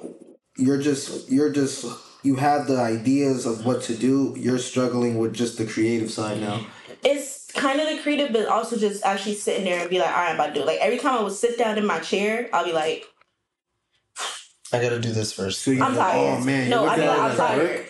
You're 0.60 0.82
just 0.82 1.30
you're 1.30 1.51
just 1.51 1.86
you 2.24 2.36
have 2.36 2.68
the 2.68 2.78
ideas 2.80 3.45
of 3.45 3.66
what 3.66 3.82
to 3.84 3.95
do. 3.95 4.36
You're 4.38 4.60
struggling 4.60 5.18
with 5.18 5.34
just 5.34 5.57
the 5.57 5.66
creative 5.66 6.12
side 6.12 6.41
now. 6.41 6.66
it's 7.03 7.51
kind 7.53 7.80
of 7.80 7.88
the 7.88 8.01
creative, 8.01 8.34
but 8.34 8.47
also 8.47 8.78
just 8.78 9.03
actually 9.05 9.36
sitting 9.36 9.64
there 9.64 9.80
and 9.80 9.89
be 9.89 9.99
like, 9.99 10.10
all 10.10 10.16
right, 10.16 10.30
I'm 10.30 10.36
about 10.36 10.47
to 10.47 10.53
do 10.53 10.62
it. 10.62 10.68
Like 10.68 10.80
every 10.80 10.97
time 10.97 11.18
I 11.18 11.24
would 11.24 11.34
sit 11.34 11.57
down 11.57 11.78
in 11.78 11.86
my 11.86 11.99
chair, 11.99 12.49
I'll 12.53 12.66
be 12.66 12.74
like, 12.74 13.05
I 14.72 14.82
gotta 14.82 14.99
do 14.99 15.12
this 15.12 15.34
first. 15.34 15.62
So 15.62 15.72
you 15.72 15.84
I'm 15.84 15.93
oh, 15.93 15.97
tired. 15.97 16.39
Oh 16.41 16.43
man, 16.43 16.70
no, 16.70 16.84
you're 16.84 16.91
I 16.91 16.95
looking 16.95 17.10
mean, 17.10 17.20
at 17.20 17.26
it 17.26 17.32
I'm 17.32 17.38
tired. 17.38 17.86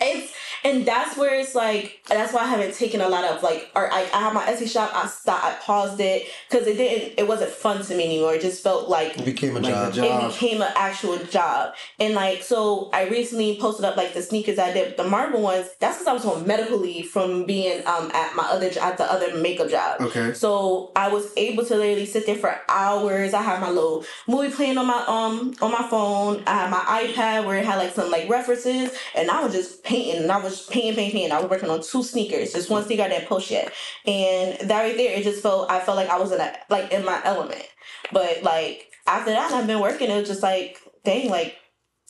It's 0.00 0.32
and 0.64 0.86
that's 0.86 1.16
where 1.16 1.34
it's 1.38 1.54
like 1.54 2.00
that's 2.08 2.32
why 2.32 2.42
I 2.42 2.46
haven't 2.46 2.74
taken 2.74 3.00
a 3.00 3.08
lot 3.08 3.24
of 3.24 3.42
like 3.42 3.70
or 3.74 3.92
I, 3.92 4.02
I 4.12 4.20
have 4.20 4.34
my 4.34 4.44
Etsy 4.44 4.68
shop. 4.70 4.90
I 4.94 5.06
stopped. 5.06 5.44
I 5.44 5.54
paused 5.62 6.00
it 6.00 6.26
because 6.50 6.66
it 6.66 6.76
didn't. 6.76 7.14
It 7.18 7.26
wasn't 7.26 7.50
fun 7.50 7.82
to 7.84 7.96
me 7.96 8.04
anymore. 8.04 8.34
It 8.34 8.42
just 8.42 8.62
felt 8.62 8.88
like 8.88 9.18
It 9.18 9.24
became 9.24 9.56
a 9.56 9.60
Like 9.60 9.72
job. 9.74 9.94
job. 9.94 10.24
it 10.24 10.32
became 10.34 10.62
an 10.62 10.72
actual 10.76 11.18
job. 11.18 11.74
And 11.98 12.14
like, 12.14 12.42
so 12.42 12.90
I 12.92 13.08
recently 13.08 13.58
posted 13.60 13.84
up 13.84 13.96
like 13.96 14.14
the 14.14 14.22
sneakers 14.22 14.58
I 14.58 14.72
did, 14.72 14.96
the 14.96 15.04
Marvel 15.04 15.40
ones. 15.42 15.68
That's 15.80 15.98
because 15.98 16.06
I 16.08 16.12
was 16.12 16.24
on 16.24 16.46
medical 16.46 16.78
leave 16.78 17.06
from 17.08 17.44
being 17.44 17.84
um 17.86 18.10
at 18.14 18.34
my 18.36 18.44
other 18.44 18.70
at 18.80 18.98
the 18.98 19.10
other 19.10 19.34
makeup 19.36 19.68
job. 19.70 20.00
Okay. 20.00 20.32
So 20.34 20.92
I 20.96 21.08
was 21.08 21.32
able 21.36 21.64
to 21.66 21.74
literally 21.76 22.06
sit 22.06 22.26
there 22.26 22.36
for 22.36 22.54
hours. 22.68 23.34
I 23.34 23.42
had 23.42 23.60
my 23.60 23.70
little 23.70 24.04
movie 24.28 24.50
playing 24.54 24.78
on 24.78 24.86
my 24.86 25.04
um 25.08 25.54
on 25.60 25.72
my 25.72 25.86
phone. 25.88 26.42
I 26.46 26.54
had 26.54 26.70
my 26.70 26.78
iPad 26.78 27.46
where 27.46 27.56
it 27.58 27.64
had 27.64 27.76
like 27.78 27.94
some 27.94 28.10
like 28.10 28.28
references, 28.28 28.92
and 29.14 29.30
I 29.30 29.42
was 29.42 29.52
just 29.52 29.82
painting. 29.82 30.22
And 30.22 30.32
I 30.32 30.38
was 30.38 30.51
painting, 30.60 30.94
painting, 30.94 31.12
painting. 31.12 31.32
I 31.32 31.40
was 31.40 31.50
working 31.50 31.70
on 31.70 31.82
two 31.82 32.02
sneakers. 32.02 32.52
Just 32.52 32.70
one 32.70 32.84
sneaker 32.84 33.02
I 33.02 33.08
didn't 33.08 33.28
post 33.28 33.50
yet, 33.50 33.72
and 34.06 34.68
that 34.68 34.82
right 34.82 34.96
there, 34.96 35.16
it 35.18 35.24
just 35.24 35.42
felt 35.42 35.70
I 35.70 35.80
felt 35.80 35.96
like 35.96 36.08
I 36.08 36.18
was 36.18 36.32
in 36.32 36.40
a 36.40 36.52
like 36.68 36.92
in 36.92 37.04
my 37.04 37.20
element. 37.24 37.64
But 38.12 38.42
like 38.42 38.86
after 39.06 39.30
that, 39.30 39.52
I've 39.52 39.66
been 39.66 39.80
working. 39.80 40.10
It 40.10 40.18
was 40.20 40.28
just 40.28 40.42
like 40.42 40.78
dang, 41.04 41.28
like. 41.30 41.56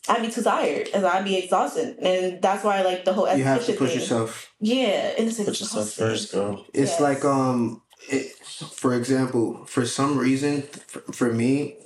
I'd 0.09 0.21
be 0.21 0.33
too 0.33 0.43
tired 0.43 0.89
and 0.93 1.07
I'd 1.07 1.25
be 1.25 1.37
exhausted, 1.39 1.97
and 2.01 2.43
that's 2.43 2.65
why 2.65 2.83
like 2.83 3.05
the 3.05 3.13
whole 3.13 3.33
You 3.37 3.45
have 3.45 3.65
to 3.67 3.73
push 3.75 3.91
thing. 3.91 4.01
yourself. 4.01 4.53
Yeah, 4.59 5.15
and 5.17 5.29
it's 5.29 5.37
Put 5.39 5.61
yourself 5.61 5.91
first, 5.93 6.33
girl. 6.33 6.67
It's 6.75 6.99
Yes. 6.99 7.01
like 7.01 7.25
um, 7.25 7.83
it, 8.11 8.33
for 8.83 8.95
example, 8.95 9.65
for 9.67 9.87
some 9.87 10.19
reason, 10.19 10.63
for, 10.63 11.03
for 11.13 11.33
me, 11.33 11.77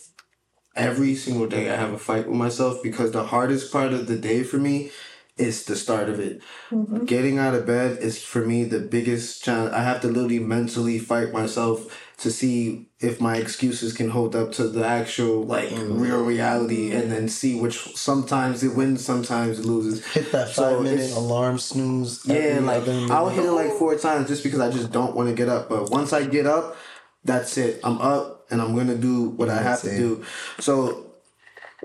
every 0.74 1.14
single 1.14 1.46
day 1.46 1.70
I 1.70 1.76
have 1.76 1.92
a 1.92 1.98
fight 1.98 2.26
with 2.26 2.36
myself 2.36 2.82
because 2.82 3.10
the 3.12 3.24
hardest 3.24 3.70
part 3.70 3.92
of 3.92 4.06
the 4.06 4.16
day 4.16 4.42
for 4.42 4.56
me 4.56 4.90
is 5.36 5.64
the 5.64 5.76
start 5.76 6.08
of 6.08 6.18
it. 6.18 6.40
Mm-hmm. 6.70 7.04
Getting 7.04 7.38
out 7.38 7.54
of 7.54 7.66
bed 7.66 7.98
is 7.98 8.22
for 8.22 8.40
me 8.44 8.64
the 8.64 8.80
biggest 8.80 9.44
challenge. 9.44 9.72
I 9.74 9.82
have 9.82 10.00
to 10.00 10.06
literally 10.08 10.38
mentally 10.38 10.98
fight 10.98 11.32
myself 11.32 12.02
to 12.18 12.30
see 12.30 12.88
if 13.00 13.20
my 13.20 13.36
excuses 13.36 13.92
can 13.92 14.08
hold 14.08 14.34
up 14.34 14.50
to 14.52 14.66
the 14.68 14.84
actual 14.86 15.42
like 15.44 15.68
Mm-hmm. 15.68 16.00
real 16.00 16.24
reality 16.24 16.92
and 16.92 17.12
then 17.12 17.28
see 17.28 17.60
which 17.60 17.76
sometimes 17.96 18.62
it 18.64 18.74
wins 18.74 19.04
sometimes 19.04 19.58
it 19.58 19.66
loses 19.66 20.04
Hit 20.06 20.32
that 20.32 20.46
five 20.46 20.54
So 20.54 20.80
minute 20.80 21.12
alarm 21.12 21.58
snooze. 21.58 22.22
yeah, 22.24 22.60
like 22.62 22.88
I'll 22.88 23.28
hit 23.28 23.44
it 23.44 23.52
like 23.52 23.72
four 23.72 23.94
times 23.98 24.28
just 24.28 24.42
because 24.42 24.60
I 24.60 24.70
just 24.70 24.90
don't 24.90 25.14
want 25.14 25.28
to 25.28 25.34
get 25.34 25.50
up. 25.50 25.68
But 25.68 25.90
once 25.90 26.14
I 26.14 26.24
get 26.24 26.46
up, 26.46 26.76
that's 27.24 27.58
it. 27.58 27.80
I'm 27.84 27.98
up 28.00 28.46
and 28.50 28.62
I'm 28.62 28.74
gonna 28.74 28.94
do 28.96 29.28
what 29.30 29.50
I 29.50 29.60
have 29.60 29.82
to 29.82 29.90
do. 29.94 30.24
So 30.60 31.12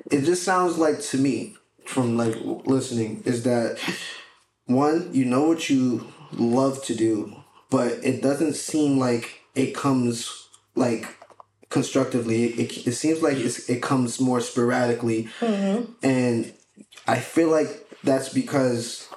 it 0.09 0.21
just 0.21 0.43
sounds 0.43 0.77
like 0.77 1.01
to 1.11 1.17
me 1.17 1.57
from 1.91 2.15
like 2.17 2.35
listening 2.65 3.21
is 3.25 3.43
that 3.43 3.77
one, 4.65 5.13
you 5.13 5.25
know 5.25 5.43
what 5.43 5.69
you 5.69 6.07
love 6.31 6.83
to 6.85 6.95
do, 6.95 7.35
but 7.69 7.91
it 8.03 8.21
doesn't 8.21 8.55
seem 8.55 8.97
like 8.97 9.41
it 9.55 9.75
comes 9.75 10.47
like 10.75 11.17
constructively. 11.69 12.45
It, 12.45 12.87
it 12.87 12.93
seems 12.93 13.21
like 13.21 13.37
it's, 13.37 13.69
it 13.69 13.81
comes 13.81 14.21
more 14.21 14.39
sporadically, 14.39 15.27
mm-hmm. 15.41 15.91
and 16.01 16.53
I 17.07 17.19
feel 17.19 17.49
like 17.49 17.89
that's 18.03 18.29
because 18.29 19.09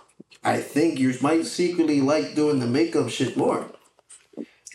I 0.43 0.61
think 0.61 0.99
you 0.99 1.15
might 1.21 1.47
secretly 1.47 2.01
like 2.01 2.35
doing 2.35 2.59
the 2.59 2.67
makeup 2.67 3.09
shit 3.09 3.37
more. 3.37 3.71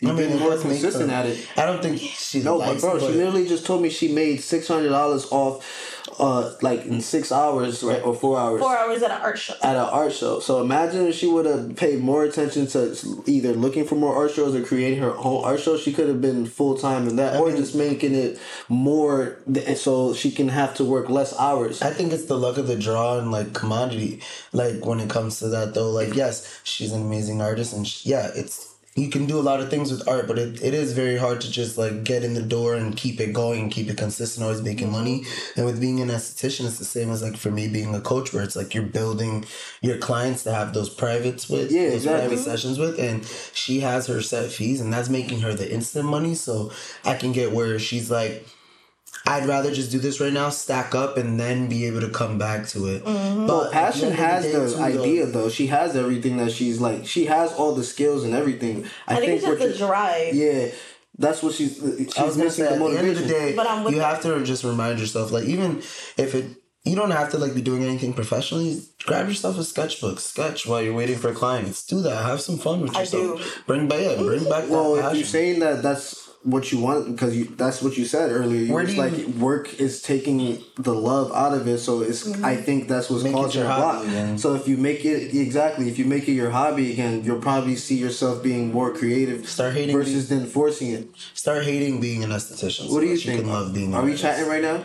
You've 0.00 0.12
I 0.12 0.14
mean, 0.14 0.30
been 0.30 0.38
more 0.38 0.56
consistent 0.56 1.10
her- 1.10 1.16
at 1.16 1.26
it. 1.26 1.46
I 1.58 1.66
don't 1.66 1.82
think 1.82 2.00
she 2.00 2.42
No, 2.42 2.58
but 2.58 2.80
bro, 2.80 2.96
it, 2.96 3.00
she 3.00 3.08
literally 3.08 3.46
just 3.46 3.66
told 3.66 3.82
me 3.82 3.90
she 3.90 4.12
made 4.12 4.38
six 4.38 4.66
hundred 4.66 4.88
dollars 4.88 5.26
off, 5.30 5.99
uh, 6.20 6.52
like 6.62 6.84
in 6.86 7.00
six 7.00 7.32
hours, 7.32 7.82
right, 7.82 8.02
or 8.04 8.14
four 8.14 8.38
hours 8.38 8.60
Four 8.60 8.76
hours 8.76 9.02
at 9.02 9.10
an 9.10 9.20
art 9.22 9.38
show. 9.38 9.54
at 9.62 9.74
an 9.76 9.82
art 9.82 10.12
show. 10.12 10.38
So 10.40 10.60
imagine 10.60 11.06
if 11.06 11.14
she 11.14 11.26
would 11.26 11.46
have 11.46 11.74
paid 11.76 12.00
more 12.00 12.24
attention 12.24 12.66
to 12.68 12.94
either 13.26 13.52
looking 13.54 13.86
for 13.86 13.94
more 13.94 14.14
art 14.14 14.30
shows 14.32 14.54
or 14.54 14.62
creating 14.62 15.00
her 15.00 15.16
own 15.16 15.44
art 15.44 15.60
show. 15.60 15.76
She 15.78 15.92
could 15.92 16.08
have 16.08 16.20
been 16.20 16.46
full 16.46 16.76
time 16.76 17.08
in 17.08 17.16
that, 17.16 17.36
or 17.40 17.50
just 17.50 17.74
making 17.74 18.14
it 18.14 18.38
more, 18.68 19.38
th- 19.52 19.76
so 19.78 20.14
she 20.14 20.30
can 20.30 20.48
have 20.48 20.74
to 20.76 20.84
work 20.84 21.08
less 21.08 21.36
hours. 21.38 21.82
I 21.82 21.90
think 21.90 22.12
it's 22.12 22.26
the 22.26 22.38
luck 22.38 22.58
of 22.58 22.66
the 22.66 22.76
draw 22.76 23.18
and 23.18 23.32
like 23.32 23.52
commodity. 23.54 24.20
Like 24.52 24.84
when 24.84 25.00
it 25.00 25.08
comes 25.10 25.38
to 25.40 25.48
that 25.48 25.74
though, 25.74 25.90
like 25.90 26.14
yes, 26.14 26.60
she's 26.64 26.92
an 26.92 27.02
amazing 27.02 27.40
artist 27.40 27.72
and 27.72 27.86
she, 27.86 28.10
yeah, 28.10 28.30
it's 28.34 28.69
you 28.96 29.08
can 29.08 29.24
do 29.26 29.38
a 29.38 29.40
lot 29.40 29.60
of 29.60 29.70
things 29.70 29.92
with 29.92 30.06
art, 30.08 30.26
but 30.26 30.36
it, 30.36 30.60
it 30.62 30.74
is 30.74 30.92
very 30.92 31.16
hard 31.16 31.40
to 31.42 31.50
just 31.50 31.78
like 31.78 32.02
get 32.02 32.24
in 32.24 32.34
the 32.34 32.42
door 32.42 32.74
and 32.74 32.96
keep 32.96 33.20
it 33.20 33.32
going 33.32 33.60
and 33.62 33.72
keep 33.72 33.88
it 33.88 33.96
consistent, 33.96 34.42
always 34.44 34.60
making 34.62 34.88
Mm-hmm. 34.88 34.96
money. 34.96 35.24
And 35.56 35.64
with 35.64 35.80
being 35.80 36.00
an 36.00 36.08
esthetician, 36.08 36.66
it's 36.66 36.78
the 36.78 36.84
same 36.84 37.08
as 37.10 37.22
like 37.22 37.36
for 37.36 37.50
me 37.52 37.68
being 37.68 37.94
a 37.94 38.00
coach, 38.00 38.32
where 38.32 38.42
it's 38.42 38.56
like 38.56 38.74
you're 38.74 38.82
building 38.82 39.44
your 39.80 39.96
clients 39.98 40.42
to 40.44 40.52
have 40.52 40.74
those 40.74 40.90
privates 40.90 41.48
with, 41.48 41.70
Yeah, 41.70 41.84
those 41.90 41.94
exactly. 42.04 42.28
private 42.28 42.42
sessions 42.42 42.78
with, 42.80 42.98
and 42.98 43.24
she 43.54 43.80
has 43.80 44.08
her 44.08 44.20
set 44.20 44.50
fees, 44.50 44.80
and 44.80 44.92
that's 44.92 45.08
making 45.08 45.40
her 45.40 45.54
the 45.54 45.72
instant 45.72 46.06
money. 46.06 46.34
So 46.34 46.72
I 47.04 47.14
can 47.14 47.30
get 47.32 47.52
where 47.52 47.78
she's 47.78 48.10
like. 48.10 48.46
I'd 49.26 49.46
rather 49.46 49.72
just 49.72 49.90
do 49.90 49.98
this 49.98 50.20
right 50.20 50.32
now, 50.32 50.48
stack 50.48 50.94
up, 50.94 51.16
and 51.16 51.38
then 51.38 51.68
be 51.68 51.84
able 51.86 52.00
to 52.00 52.08
come 52.08 52.38
back 52.38 52.66
to 52.68 52.86
it. 52.86 53.04
Mm-hmm. 53.04 53.46
But 53.46 53.66
at 53.66 53.72
Passion 53.72 54.12
has 54.12 54.44
day, 54.44 54.52
the 54.52 54.70
too, 54.70 54.82
idea 54.82 55.26
though. 55.26 55.48
She 55.48 55.66
has 55.68 55.94
everything 55.96 56.38
that 56.38 56.52
she's 56.52 56.80
like. 56.80 57.06
She 57.06 57.26
has 57.26 57.52
all 57.52 57.74
the 57.74 57.84
skills 57.84 58.24
and 58.24 58.34
everything. 58.34 58.86
I, 59.06 59.14
I 59.14 59.16
think 59.16 59.32
it's 59.32 59.44
just 59.44 59.60
what 59.60 59.68
the 59.68 59.76
drive. 59.78 60.34
Yeah, 60.34 60.68
that's 61.18 61.42
what 61.42 61.54
she's. 61.54 61.76
She's 61.76 62.16
I 62.18 62.24
was 62.24 62.36
gonna 62.36 62.44
missing 62.46 62.64
say 62.64 62.78
the 62.78 62.84
at 62.84 62.90
the 62.90 62.98
end 62.98 63.08
of 63.08 63.18
the 63.18 63.28
day, 63.28 63.54
But 63.54 63.66
I'm 63.68 63.84
with 63.84 63.94
you 63.94 64.00
that. 64.00 64.14
have 64.14 64.22
to 64.22 64.42
just 64.44 64.64
remind 64.64 64.98
yourself, 64.98 65.30
like 65.32 65.44
even 65.44 65.78
if 66.16 66.34
it, 66.34 66.46
you 66.84 66.96
don't 66.96 67.10
have 67.10 67.30
to 67.32 67.38
like 67.38 67.54
be 67.54 67.62
doing 67.62 67.84
anything 67.84 68.12
professionally. 68.14 68.82
Grab 69.04 69.28
yourself 69.28 69.58
a 69.58 69.64
sketchbook, 69.64 70.18
sketch 70.20 70.66
while 70.66 70.80
you're 70.82 70.94
waiting 70.94 71.18
for 71.18 71.32
clients. 71.32 71.84
Do 71.86 72.00
that. 72.02 72.24
Have 72.24 72.40
some 72.40 72.58
fun 72.58 72.80
with 72.80 72.94
yourself. 72.94 73.14
I 73.14 73.34
yourself. 73.34 73.54
do. 73.56 73.62
Bring 73.66 73.88
back, 73.92 74.00
yeah, 74.00 74.16
bring 74.16 74.44
back 74.48 74.68
Well, 74.70 74.94
that 74.94 74.98
if 74.98 75.02
passion. 75.04 75.18
you're 75.18 75.26
saying 75.26 75.60
that 75.60 75.82
that's 75.82 76.28
what 76.42 76.72
you 76.72 76.80
want 76.80 77.06
because 77.12 77.36
you 77.36 77.44
that's 77.44 77.82
what 77.82 77.98
you 77.98 78.06
said 78.06 78.30
earlier. 78.30 78.62
You 78.62 78.72
Where 78.72 78.84
was 78.84 78.94
do 78.94 78.98
like 79.00 79.18
you- 79.18 79.28
work 79.28 79.74
is 79.78 80.00
taking 80.00 80.58
the 80.78 80.94
love 80.94 81.30
out 81.34 81.52
of 81.52 81.68
it, 81.68 81.80
so 81.80 82.00
it's. 82.00 82.26
Mm-hmm. 82.26 82.42
I 82.42 82.56
think 82.56 82.88
that's 82.88 83.10
what's 83.10 83.24
Make 83.24 83.32
it 83.34 83.36
causing 83.36 83.60
your 83.60 83.70
a 83.70 83.74
hobby 83.74 83.98
block. 83.98 84.06
again. 84.08 84.38
So 84.38 84.54
if 84.54 84.66
you 84.66 84.78
make 84.78 85.04
it 85.04 85.34
exactly, 85.36 85.86
if 85.90 85.98
you 85.98 86.06
make 86.06 86.28
it 86.28 86.32
your 86.32 86.48
hobby 86.48 86.92
again, 86.94 87.22
you'll 87.24 87.42
probably 87.42 87.76
see 87.76 87.96
yourself 87.98 88.42
being 88.42 88.72
more 88.72 88.90
creative. 88.94 89.46
Start 89.46 89.74
hating 89.74 89.94
versus 89.94 90.30
then 90.30 90.46
forcing 90.46 90.92
it. 90.92 91.08
Start 91.34 91.64
hating 91.64 92.00
being 92.00 92.24
an 92.24 92.30
esthetician. 92.30 92.86
so 92.88 92.94
What 92.94 93.00
do 93.00 93.08
you 93.08 93.16
that 93.18 93.22
think? 93.22 93.40
can 93.42 93.50
love 93.50 93.74
being. 93.74 93.92
Are 93.94 94.00
we 94.00 94.12
artist. 94.12 94.22
chatting 94.22 94.48
right 94.48 94.62
now? 94.62 94.82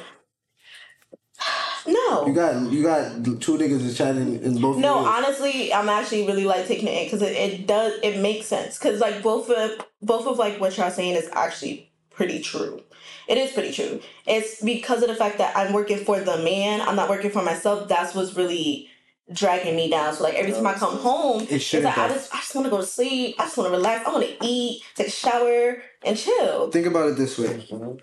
No. 1.87 2.27
You 2.27 2.33
got 2.33 2.71
you 2.71 2.83
got 2.83 3.23
two 3.41 3.57
niggas 3.57 3.81
is 3.81 3.97
chatting 3.97 4.41
in 4.41 4.59
both. 4.59 4.77
No, 4.77 4.99
ears. 4.99 5.07
honestly, 5.07 5.73
I'm 5.73 5.89
actually 5.89 6.25
really 6.25 6.45
like 6.45 6.67
taking 6.67 6.87
it 6.87 6.93
in 6.93 7.03
because 7.05 7.21
it, 7.21 7.33
it 7.33 7.67
does 7.67 7.93
it 8.01 8.19
makes 8.19 8.47
sense 8.47 8.77
because 8.77 8.99
like 8.99 9.21
both 9.21 9.49
of 9.49 9.85
both 10.01 10.27
of 10.27 10.37
like 10.37 10.59
what 10.59 10.77
y'all 10.77 10.91
saying 10.91 11.15
is 11.15 11.29
actually 11.33 11.91
pretty 12.09 12.41
true. 12.41 12.81
It 13.27 13.37
is 13.37 13.51
pretty 13.51 13.71
true. 13.71 14.01
It's 14.25 14.61
because 14.61 15.01
of 15.01 15.09
the 15.09 15.15
fact 15.15 15.37
that 15.39 15.55
I'm 15.55 15.73
working 15.73 15.97
for 15.97 16.19
the 16.19 16.37
man. 16.37 16.81
I'm 16.81 16.95
not 16.95 17.09
working 17.09 17.31
for 17.31 17.41
myself. 17.41 17.87
That's 17.87 18.15
what's 18.15 18.35
really 18.35 18.89
dragging 19.31 19.75
me 19.75 19.89
down. 19.89 20.13
So 20.13 20.23
like 20.23 20.35
every 20.35 20.51
time 20.51 20.67
I 20.67 20.73
come 20.73 20.97
home, 20.97 21.41
It 21.41 21.53
it's 21.53 21.63
shouldn't 21.63 21.85
like 21.85 21.97
I 21.97 22.13
just 22.13 22.33
I 22.33 22.37
just 22.37 22.55
want 22.55 22.65
to 22.65 22.71
go 22.71 22.77
to 22.77 22.85
sleep. 22.85 23.35
I 23.39 23.43
just 23.43 23.57
want 23.57 23.69
to 23.69 23.77
relax. 23.77 24.07
I 24.07 24.11
want 24.11 24.25
to 24.25 24.37
eat, 24.45 24.83
take 24.95 25.07
a 25.07 25.11
shower, 25.11 25.81
and 26.03 26.17
chill. 26.17 26.71
Think 26.71 26.87
about 26.87 27.09
it 27.09 27.17
this 27.17 27.37
way. 27.37 27.47
Mm-hmm. 27.47 27.97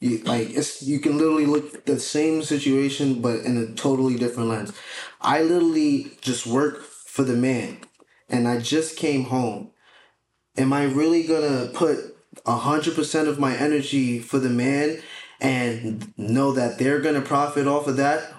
You, 0.00 0.18
like 0.18 0.50
it's 0.50 0.82
you 0.82 0.98
can 0.98 1.18
literally 1.18 1.46
look 1.46 1.74
at 1.74 1.86
the 1.86 2.00
same 2.00 2.42
situation 2.42 3.20
but 3.20 3.40
in 3.40 3.58
a 3.58 3.66
totally 3.74 4.16
different 4.16 4.48
lens. 4.48 4.72
I 5.20 5.42
literally 5.42 6.12
just 6.22 6.46
work 6.46 6.82
for 6.82 7.22
the 7.22 7.36
man 7.36 7.78
and 8.28 8.48
I 8.48 8.60
just 8.60 8.96
came 8.96 9.24
home. 9.24 9.72
Am 10.56 10.72
I 10.72 10.84
really 10.84 11.24
gonna 11.24 11.70
put 11.74 12.16
hundred 12.46 12.94
percent 12.94 13.28
of 13.28 13.38
my 13.38 13.56
energy 13.56 14.18
for 14.20 14.38
the 14.38 14.50
man 14.50 15.02
and 15.40 16.12
know 16.18 16.52
that 16.52 16.78
they're 16.78 17.00
gonna 17.00 17.22
profit 17.22 17.66
off 17.66 17.86
of 17.86 17.96
that 17.98 18.32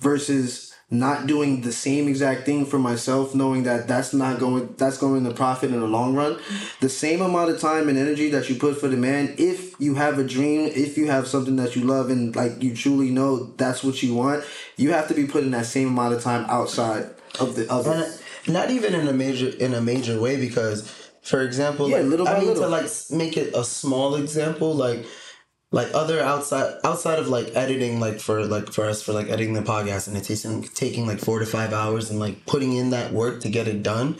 versus 0.00 0.73
not 0.98 1.26
doing 1.26 1.60
the 1.62 1.72
same 1.72 2.08
exact 2.08 2.44
thing 2.46 2.64
for 2.66 2.78
myself 2.78 3.34
knowing 3.34 3.62
that 3.64 3.86
that's 3.88 4.12
not 4.12 4.38
going 4.38 4.74
that's 4.76 4.98
going 4.98 5.24
to 5.24 5.32
profit 5.32 5.70
in 5.70 5.80
the 5.80 5.86
long 5.86 6.14
run 6.14 6.38
the 6.80 6.88
same 6.88 7.20
amount 7.20 7.50
of 7.50 7.60
time 7.60 7.88
and 7.88 7.98
energy 7.98 8.28
that 8.30 8.48
you 8.48 8.54
put 8.56 8.78
for 8.80 8.88
the 8.88 8.96
man 8.96 9.34
if 9.38 9.78
you 9.80 9.94
have 9.96 10.18
a 10.18 10.24
dream 10.24 10.60
if 10.74 10.96
you 10.98 11.06
have 11.08 11.26
something 11.26 11.56
that 11.56 11.74
you 11.76 11.82
love 11.84 12.10
and 12.10 12.34
like 12.36 12.62
you 12.62 12.74
truly 12.74 13.10
know 13.10 13.44
that's 13.56 13.82
what 13.84 14.02
you 14.02 14.14
want 14.14 14.44
you 14.76 14.92
have 14.92 15.06
to 15.08 15.14
be 15.14 15.26
putting 15.26 15.50
that 15.50 15.66
same 15.66 15.88
amount 15.88 16.14
of 16.14 16.22
time 16.22 16.44
outside 16.48 17.04
of 17.40 17.56
the 17.56 17.70
other 17.70 17.90
And 17.92 18.54
not 18.54 18.70
even 18.70 18.94
in 18.94 19.08
a 19.08 19.12
major 19.12 19.48
in 19.48 19.72
a 19.74 19.80
major 19.80 20.20
way 20.20 20.36
because, 20.36 20.88
for 21.22 21.40
example, 21.42 21.88
Yeah, 21.88 21.96
like 21.98 22.06
little 22.06 22.28
I 22.28 22.38
mean 22.38 22.48
little. 22.48 22.64
to 22.64 22.68
like 22.68 22.90
make 23.10 23.36
it 23.36 23.54
a 23.54 23.64
small 23.64 24.16
example, 24.16 24.74
like 24.74 25.06
like 25.74 25.88
other 25.92 26.20
outside 26.20 26.72
outside 26.84 27.18
of 27.18 27.26
like 27.28 27.48
editing, 27.56 27.98
like 27.98 28.20
for 28.20 28.46
like 28.46 28.72
for 28.72 28.84
us 28.84 29.02
for 29.02 29.12
like 29.12 29.28
editing 29.28 29.54
the 29.54 29.60
podcast 29.60 30.06
and 30.06 30.16
it 30.16 30.22
taking 30.22 30.62
taking 30.62 31.04
like 31.04 31.18
four 31.18 31.40
to 31.40 31.46
five 31.46 31.72
hours 31.72 32.10
and 32.10 32.20
like 32.20 32.46
putting 32.46 32.74
in 32.74 32.90
that 32.90 33.12
work 33.12 33.40
to 33.40 33.48
get 33.48 33.66
it 33.66 33.82
done, 33.82 34.16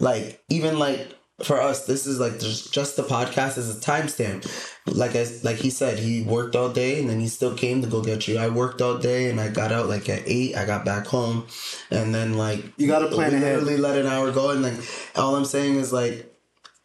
like 0.00 0.42
even 0.50 0.78
like. 0.78 1.12
For 1.44 1.60
us, 1.60 1.84
this 1.84 2.06
is 2.06 2.18
like 2.18 2.40
just, 2.40 2.72
just 2.72 2.96
the 2.96 3.02
podcast 3.02 3.58
as 3.58 3.68
a 3.68 3.78
timestamp. 3.78 4.40
Like 4.86 5.14
I, 5.14 5.26
like 5.42 5.56
he 5.56 5.68
said, 5.68 5.98
he 5.98 6.22
worked 6.22 6.56
all 6.56 6.70
day 6.70 6.98
and 6.98 7.10
then 7.10 7.20
he 7.20 7.28
still 7.28 7.54
came 7.54 7.82
to 7.82 7.86
go 7.86 8.02
get 8.02 8.26
you. 8.26 8.38
I 8.38 8.48
worked 8.48 8.80
all 8.80 8.96
day 8.96 9.28
and 9.28 9.38
I 9.38 9.48
got 9.50 9.70
out 9.70 9.86
like 9.86 10.08
at 10.08 10.22
eight. 10.24 10.56
I 10.56 10.64
got 10.64 10.86
back 10.86 11.06
home, 11.06 11.46
and 11.90 12.14
then 12.14 12.38
like 12.38 12.64
You 12.78 12.86
gotta 12.86 13.08
plan 13.08 13.32
we 13.32 13.36
ahead. 13.36 13.64
Literally 13.64 13.76
let 13.76 13.98
an 13.98 14.06
hour 14.06 14.32
go, 14.32 14.48
and 14.48 14.62
like 14.62 14.78
all 15.14 15.36
I'm 15.36 15.44
saying 15.44 15.74
is 15.76 15.92
like 15.92 16.34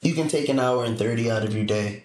you 0.01 0.13
can 0.13 0.27
take 0.27 0.49
an 0.49 0.59
hour 0.59 0.83
and 0.83 0.99
thirty 0.99 1.31
out 1.31 1.45
of 1.45 1.55
your 1.55 1.63
day 1.65 2.03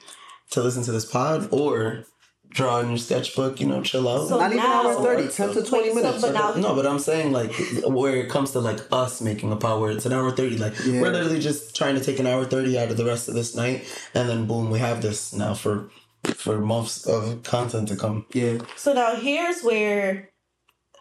to 0.51 0.62
listen 0.62 0.82
to 0.84 0.92
this 0.92 1.05
pod, 1.05 1.49
or 1.53 2.05
draw 2.51 2.78
in 2.80 2.88
your 2.88 2.99
sketchbook. 2.99 3.61
You 3.61 3.66
know, 3.66 3.82
chill 3.82 4.09
out. 4.09 4.28
So 4.28 4.38
not 4.38 4.53
even 4.53 4.62
now- 4.64 4.86
hour 4.88 5.03
30 5.03 5.28
10 5.28 5.55
to 5.55 5.62
20 5.62 5.70
Wait, 5.88 5.88
so- 5.88 5.94
minutes 5.94 6.22
but 6.22 6.32
now- 6.32 6.55
no, 6.55 6.74
but 6.74 6.86
I'm 6.86 6.99
saying 6.99 7.32
like 7.32 7.53
where 7.86 8.16
it 8.16 8.28
comes 8.30 8.53
to 8.53 8.61
like 8.61 8.80
us 8.92 9.20
making 9.20 9.51
a 9.53 9.57
pod 9.57 9.80
where 9.80 9.90
it's 9.90 10.07
an 10.07 10.12
hour 10.12 10.30
thirty. 10.30 10.57
Like 10.57 10.74
Yeah. 10.84 11.01
we're 11.01 11.11
literally 11.12 11.40
just 11.40 11.74
trying 11.76 11.97
to 11.97 12.05
take 12.05 12.18
an 12.18 12.26
hour 12.26 12.44
thirty 12.44 12.78
out 12.78 12.90
of 12.90 12.97
the 12.97 13.05
rest 13.05 13.28
of 13.28 13.34
this 13.34 13.55
night, 13.55 13.84
and 14.14 14.28
then 14.28 14.47
boom, 14.47 14.70
we 14.70 14.78
have 14.78 15.03
this 15.03 15.32
now 15.32 15.55
for 15.55 15.90
for 16.34 16.59
months 16.59 17.07
of 17.07 17.42
content 17.44 17.88
to 17.88 17.97
come. 17.97 18.26
yeah 18.32 18.59
So 18.76 18.92
now 18.92 19.14
here's 19.14 19.62
where, 19.62 20.30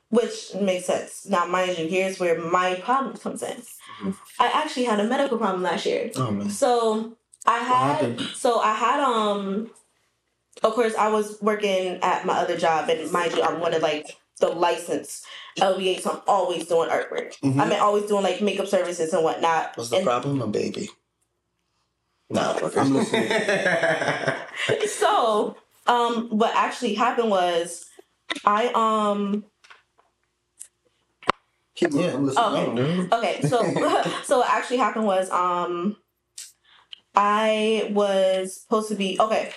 which 0.10 0.54
makes 0.60 0.86
sense. 0.86 1.26
Now, 1.28 1.46
mind 1.48 1.78
you, 1.80 1.88
here's 1.88 2.20
where 2.20 2.40
my 2.40 2.76
problem 2.76 3.18
comes 3.18 3.42
in. 3.42 3.58
Mm-hmm. 3.58 4.12
I 4.40 4.48
actually 4.54 4.86
had 4.86 5.00
a 5.00 5.04
medical 5.06 5.38
problem 5.40 5.64
last 5.64 5.86
year. 5.86 6.12
Oh 6.16 6.30
man. 6.32 6.50
So 6.50 7.18
I 7.46 7.60
had, 7.60 7.92
happened? 8.02 8.22
so 8.36 8.60
I 8.60 8.74
had, 8.74 9.00
um, 9.00 9.72
of 10.64 10.74
course, 10.74 10.96
I 10.96 11.10
was 11.10 11.38
working 11.42 12.00
at 12.02 12.26
my 12.26 12.34
other 12.34 12.58
job, 12.58 12.90
and 12.90 13.12
mind 13.12 13.34
you, 13.34 13.44
I'm 13.44 13.60
one 13.60 13.74
of 13.74 13.82
like 13.82 14.18
the 14.40 14.48
licensed 14.50 15.26
LBA, 15.60 16.02
so 16.02 16.12
I'm 16.12 16.22
always 16.28 16.68
doing 16.68 16.90
artwork. 16.90 17.40
Mhm. 17.42 17.60
I 17.60 17.70
mean, 17.70 17.80
always 17.80 18.06
doing 18.06 18.24
like 18.24 18.42
makeup 18.42 18.68
services 18.68 19.14
and 19.14 19.24
whatnot. 19.24 19.78
What's 19.78 19.90
the 19.90 19.98
And 19.98 20.06
problem? 20.06 20.42
A 20.42 20.48
baby. 20.48 20.90
No, 22.30 22.72
I'm 22.78 22.94
listening. 22.94 23.30
so, 24.88 25.58
um, 25.88 26.30
what 26.30 26.56
actually 26.56 26.96
happened 26.96 27.30
was, 27.30 27.86
I 28.44 28.68
um. 28.74 29.46
keep 31.76 31.92
Yeah, 31.94 32.14
I'm 32.14 32.26
listening. 32.26 32.80
Okay. 32.80 33.16
Okay, 33.16 33.42
so 33.48 34.12
so 34.24 34.40
what 34.40 34.50
actually 34.50 34.78
happened 34.78 35.06
was 35.06 35.30
um 35.30 35.98
I 37.16 37.90
was 37.94 38.62
supposed 38.62 38.90
to 38.90 38.96
be 38.96 39.18
okay. 39.20 39.54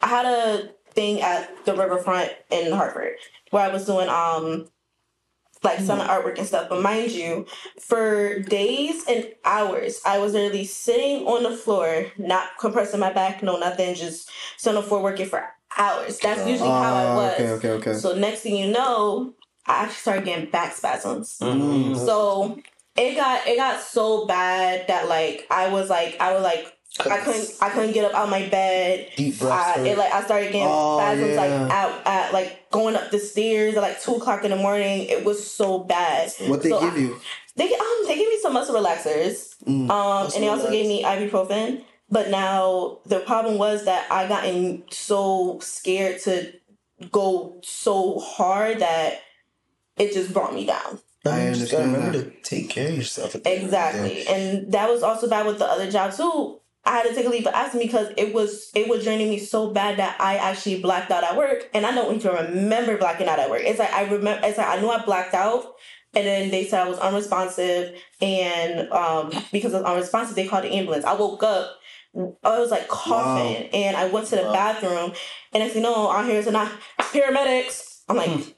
I 0.00 0.08
had 0.08 0.26
a 0.26 0.70
thing 0.92 1.20
at 1.20 1.64
the 1.66 1.74
riverfront 1.74 2.30
in 2.50 2.72
Hartford 2.72 3.14
where 3.50 3.62
I 3.62 3.72
was 3.72 3.86
doing 3.86 4.08
um 4.08 4.68
like 5.62 5.80
some 5.80 6.00
artwork 6.00 6.38
and 6.38 6.46
stuff. 6.46 6.68
But 6.70 6.82
mind 6.82 7.10
you, 7.12 7.46
for 7.78 8.38
days 8.40 9.04
and 9.06 9.26
hours, 9.44 10.00
I 10.06 10.18
was 10.18 10.32
literally 10.32 10.64
sitting 10.64 11.26
on 11.26 11.42
the 11.42 11.54
floor, 11.54 12.06
not 12.16 12.48
compressing 12.58 12.98
my 12.98 13.12
back, 13.12 13.42
no 13.42 13.58
nothing, 13.58 13.94
just 13.94 14.30
sitting 14.56 14.78
on 14.78 14.82
the 14.82 14.88
floor 14.88 15.02
working 15.02 15.26
for 15.26 15.44
hours. 15.76 16.18
That's 16.18 16.46
usually 16.48 16.70
how 16.70 16.94
I 16.94 17.14
was. 17.14 17.34
okay 17.34 17.50
okay 17.50 17.70
okay 17.72 17.92
So 17.94 18.14
next 18.16 18.40
thing 18.40 18.56
you 18.56 18.72
know, 18.72 19.34
I 19.66 19.82
actually 19.84 19.94
started 19.96 20.24
getting 20.24 20.50
back 20.50 20.74
spasms. 20.74 21.38
Mhm. 21.40 21.94
So 22.06 22.58
it 22.96 23.16
got 23.16 23.46
it 23.46 23.56
got 23.56 23.80
so 23.82 24.24
bad 24.26 24.88
that 24.88 25.08
like 25.08 25.46
I 25.50 25.68
was 25.68 25.90
like 25.90 26.16
I 26.20 26.32
was 26.32 26.42
like 26.42 26.74
I 26.98 27.18
couldn't 27.18 27.50
I 27.60 27.68
couldn't 27.70 27.92
get 27.92 28.04
up 28.04 28.14
out 28.14 28.24
of 28.24 28.30
my 28.30 28.48
bed. 28.48 29.08
Deep 29.16 29.38
breaths. 29.38 29.78
I, 29.78 29.80
it 29.86 29.96
like 29.96 30.12
I 30.12 30.24
started 30.24 30.46
getting 30.46 30.66
Oh, 30.68 30.98
spasms 30.98 31.36
like 31.36 31.50
at, 31.50 32.06
at 32.06 32.32
like 32.32 32.68
going 32.70 32.96
up 32.96 33.10
the 33.10 33.18
stairs 33.18 33.76
at 33.76 33.82
like 33.82 34.00
two 34.02 34.16
o'clock 34.16 34.44
in 34.44 34.50
the 34.50 34.56
morning. 34.56 35.02
It 35.08 35.24
was 35.24 35.48
so 35.50 35.78
bad. 35.78 36.32
what 36.48 36.62
they 36.62 36.70
So 36.70 36.80
give 36.80 36.94
I- 36.94 36.98
you 36.98 37.20
They 37.56 37.72
um 37.72 38.02
they 38.08 38.16
gave 38.16 38.28
me 38.28 38.38
some 38.42 38.52
muscle 38.54 38.74
relaxers. 38.74 39.54
Mm. 39.64 39.68
Um 39.68 39.86
Muscle 39.88 40.34
and 40.34 40.42
they 40.44 40.48
also 40.48 40.68
relax. 40.68 40.72
gave 40.72 40.86
me 40.88 41.04
ibuprofen. 41.04 41.84
But 42.10 42.28
now 42.30 42.98
the 43.06 43.20
problem 43.20 43.56
was 43.56 43.84
that 43.84 44.10
I 44.10 44.26
gotten 44.26 44.82
so 44.90 45.60
scared 45.62 46.20
to 46.22 46.52
go 47.12 47.56
so 47.62 48.18
hard 48.18 48.80
that 48.80 49.20
it 49.96 50.12
just 50.12 50.32
brought 50.32 50.52
me 50.54 50.66
down. 50.66 50.98
I 51.24 51.48
You 51.48 51.54
just 51.54 51.70
gotta 51.70 51.84
understand 51.84 51.92
remember 51.94 52.18
that. 52.18 52.42
to 52.44 52.50
take 52.56 52.68
care 52.70 52.88
of 52.88 52.96
yourself. 52.96 53.36
at 53.36 53.44
the 53.44 53.50
end 53.50 53.64
of 53.64 53.70
the 53.70 53.76
day. 53.76 53.86
Exactly. 53.92 54.26
And 54.26 54.72
that 54.72 54.90
was 54.90 55.02
also 55.04 55.28
bad 55.28 55.46
with 55.46 55.58
the 55.60 55.66
other 55.66 55.88
job 55.88 56.12
too. 56.14 56.56
I 56.90 56.94
had 56.94 57.06
to 57.06 57.14
take 57.14 57.24
a 57.24 57.28
leave 57.28 57.46
of 57.46 57.54
absence 57.54 57.84
because 57.84 58.08
it 58.16 58.34
was 58.34 58.72
it 58.74 58.88
was 58.88 59.04
draining 59.04 59.30
me 59.30 59.38
so 59.38 59.70
bad 59.70 59.98
that 60.00 60.20
I 60.20 60.38
actually 60.38 60.80
blacked 60.80 61.12
out 61.12 61.22
at 61.22 61.36
work 61.36 61.70
and 61.72 61.86
I 61.86 61.94
don't 61.94 62.16
even 62.16 62.34
remember 62.34 62.98
blacking 62.98 63.28
out 63.28 63.38
at 63.38 63.48
work. 63.48 63.62
It's 63.62 63.78
like 63.78 63.92
I 63.92 64.02
remember 64.02 64.40
it's 64.44 64.58
like 64.58 64.66
I 64.66 64.80
knew 64.80 64.90
I 64.90 65.04
blacked 65.04 65.32
out, 65.32 65.76
and 66.14 66.26
then 66.26 66.50
they 66.50 66.66
said 66.66 66.84
I 66.84 66.88
was 66.88 66.98
unresponsive, 66.98 67.96
and 68.20 68.90
um, 68.90 69.30
because 69.52 69.72
I 69.72 69.78
was 69.78 69.86
unresponsive, 69.86 70.34
they 70.34 70.48
called 70.48 70.64
the 70.64 70.72
ambulance. 70.74 71.04
I 71.04 71.14
woke 71.14 71.44
up. 71.44 71.76
I 72.42 72.58
was 72.58 72.72
like 72.72 72.88
coughing, 72.88 73.62
wow. 73.62 73.68
and 73.72 73.96
I 73.96 74.08
went 74.08 74.26
to 74.28 74.36
the 74.36 74.42
wow. 74.42 74.52
bathroom, 74.52 75.12
and 75.52 75.62
I 75.62 75.68
said, 75.68 75.82
"No, 75.82 76.10
out 76.10 76.24
here 76.24 76.42
tonight, 76.42 76.72
paramedics." 76.98 78.00
I'm 78.08 78.16
like, 78.16 78.30
hmm 78.30 78.50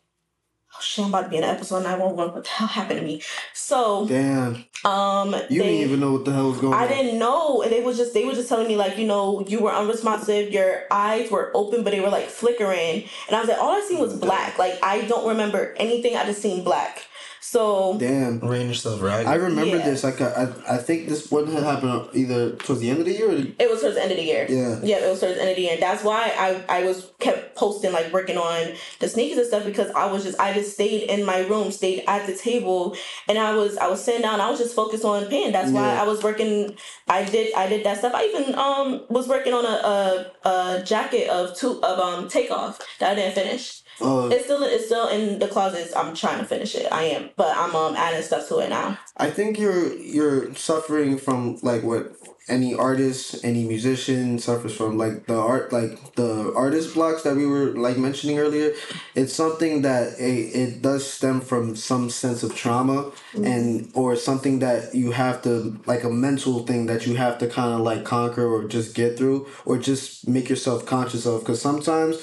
shit, 0.80 1.04
I'm 1.04 1.10
about 1.10 1.22
to 1.22 1.28
be 1.28 1.36
in 1.36 1.44
an 1.44 1.50
episode 1.50 1.82
911. 1.82 2.34
What 2.34 2.44
the 2.44 2.50
hell 2.50 2.68
happened 2.68 3.00
to 3.00 3.06
me? 3.06 3.22
So 3.52 4.06
damn. 4.06 4.64
Um, 4.84 5.34
you 5.48 5.62
they, 5.62 5.68
didn't 5.68 5.88
even 5.88 6.00
know 6.00 6.12
what 6.12 6.24
the 6.24 6.32
hell 6.32 6.50
was 6.50 6.58
going 6.58 6.74
I 6.74 6.78
on. 6.78 6.82
I 6.84 6.88
didn't 6.88 7.18
know, 7.18 7.62
and 7.62 7.70
they 7.70 7.82
was 7.82 7.96
just 7.96 8.14
they 8.14 8.24
were 8.24 8.34
just 8.34 8.48
telling 8.48 8.66
me 8.66 8.76
like, 8.76 8.98
you 8.98 9.06
know, 9.06 9.44
you 9.46 9.60
were 9.60 9.72
unresponsive. 9.72 10.50
Your 10.50 10.84
eyes 10.90 11.30
were 11.30 11.50
open, 11.54 11.84
but 11.84 11.90
they 11.90 12.00
were 12.00 12.10
like 12.10 12.28
flickering, 12.28 13.04
and 13.28 13.36
I 13.36 13.40
was 13.40 13.48
like, 13.48 13.58
all 13.58 13.70
I 13.70 13.84
seen 13.88 14.00
was 14.00 14.14
black. 14.14 14.58
Like 14.58 14.78
I 14.82 15.02
don't 15.02 15.28
remember 15.28 15.74
anything. 15.78 16.16
I 16.16 16.24
just 16.24 16.42
seen 16.42 16.64
black. 16.64 17.06
So 17.44 17.98
damn, 17.98 18.38
rain 18.38 18.68
yourself 18.68 19.02
right. 19.02 19.26
I 19.26 19.34
remember 19.34 19.76
yeah. 19.76 19.84
this. 19.84 20.04
Like 20.04 20.20
I, 20.20 20.52
I 20.70 20.76
think 20.76 21.08
this 21.08 21.28
one 21.28 21.48
had 21.48 21.64
happened 21.64 22.08
either 22.14 22.52
towards 22.52 22.80
the 22.80 22.88
end 22.88 23.00
of 23.00 23.06
the 23.06 23.12
year. 23.12 23.34
The... 23.34 23.52
It 23.58 23.68
was 23.68 23.80
towards 23.80 23.96
the 23.96 24.02
end 24.02 24.12
of 24.12 24.16
the 24.16 24.22
year. 24.22 24.46
Yeah, 24.48 24.78
yeah, 24.80 25.04
it 25.04 25.10
was 25.10 25.18
towards 25.18 25.34
the 25.34 25.40
end 25.40 25.50
of 25.50 25.56
the 25.56 25.62
year. 25.62 25.76
That's 25.76 26.04
why 26.04 26.32
I 26.38 26.64
I 26.68 26.84
was 26.84 27.10
kept 27.18 27.56
posting 27.56 27.92
like 27.92 28.12
working 28.12 28.38
on 28.38 28.74
the 29.00 29.08
sneakers 29.08 29.38
and 29.38 29.46
stuff 29.48 29.64
because 29.64 29.90
I 29.90 30.06
was 30.06 30.22
just 30.22 30.38
I 30.38 30.54
just 30.54 30.74
stayed 30.74 31.10
in 31.10 31.26
my 31.26 31.40
room, 31.40 31.72
stayed 31.72 32.04
at 32.06 32.28
the 32.28 32.36
table, 32.36 32.96
and 33.28 33.36
I 33.36 33.56
was 33.56 33.76
I 33.76 33.88
was 33.88 34.04
sitting 34.04 34.22
down. 34.22 34.40
I 34.40 34.48
was 34.48 34.60
just 34.60 34.76
focused 34.76 35.04
on 35.04 35.28
pen. 35.28 35.50
That's 35.50 35.72
why 35.72 35.96
I 35.96 36.04
was 36.04 36.22
working. 36.22 36.76
I 37.08 37.24
did 37.24 37.54
I 37.54 37.66
did 37.66 37.84
that 37.84 37.98
stuff. 37.98 38.14
I 38.14 38.24
even 38.26 38.54
um 38.54 39.04
was 39.10 39.26
working 39.26 39.52
on 39.52 39.66
a 39.66 40.32
a, 40.44 40.48
a 40.48 40.82
jacket 40.84 41.28
of 41.28 41.56
two 41.56 41.82
of 41.82 41.98
um 41.98 42.28
Takeoff 42.28 42.78
that 43.00 43.10
I 43.10 43.14
didn't 43.16 43.34
finish. 43.34 43.81
Uh, 44.00 44.28
it's 44.32 44.44
still 44.44 44.62
it's 44.62 44.86
still 44.86 45.08
in 45.08 45.38
the 45.38 45.48
closets. 45.48 45.94
I'm 45.94 46.14
trying 46.14 46.38
to 46.38 46.44
finish 46.44 46.74
it. 46.74 46.90
I 46.92 47.04
am, 47.04 47.30
but 47.36 47.56
I'm 47.56 47.74
um 47.74 47.94
adding 47.96 48.22
stuff 48.22 48.48
to 48.48 48.58
it 48.58 48.70
now. 48.70 48.98
I 49.16 49.30
think 49.30 49.58
you're 49.58 49.94
you're 49.94 50.54
suffering 50.54 51.18
from 51.18 51.58
like 51.62 51.82
what 51.82 52.16
any 52.48 52.74
artist, 52.74 53.44
any 53.44 53.64
musician 53.64 54.38
suffers 54.38 54.74
from 54.74 54.98
like 54.98 55.26
the 55.26 55.38
art 55.38 55.72
like 55.72 56.14
the 56.14 56.52
artist 56.54 56.94
blocks 56.94 57.22
that 57.22 57.36
we 57.36 57.46
were 57.46 57.66
like 57.66 57.96
mentioning 57.96 58.38
earlier. 58.38 58.72
It's 59.14 59.32
something 59.32 59.82
that 59.82 60.18
it, 60.18 60.54
it 60.54 60.82
does 60.82 61.06
stem 61.06 61.40
from 61.40 61.76
some 61.76 62.10
sense 62.10 62.42
of 62.42 62.54
trauma 62.54 63.04
mm-hmm. 63.04 63.44
and 63.44 63.90
or 63.94 64.16
something 64.16 64.58
that 64.58 64.94
you 64.94 65.12
have 65.12 65.42
to 65.42 65.78
like 65.86 66.02
a 66.02 66.10
mental 66.10 66.66
thing 66.66 66.86
that 66.86 67.06
you 67.06 67.14
have 67.16 67.38
to 67.38 67.48
kind 67.48 67.72
of 67.74 67.80
like 67.80 68.04
conquer 68.04 68.46
or 68.46 68.64
just 68.64 68.94
get 68.94 69.16
through 69.16 69.46
or 69.64 69.78
just 69.78 70.26
make 70.28 70.48
yourself 70.48 70.84
conscious 70.84 71.26
of 71.26 71.40
because 71.40 71.60
sometimes 71.60 72.20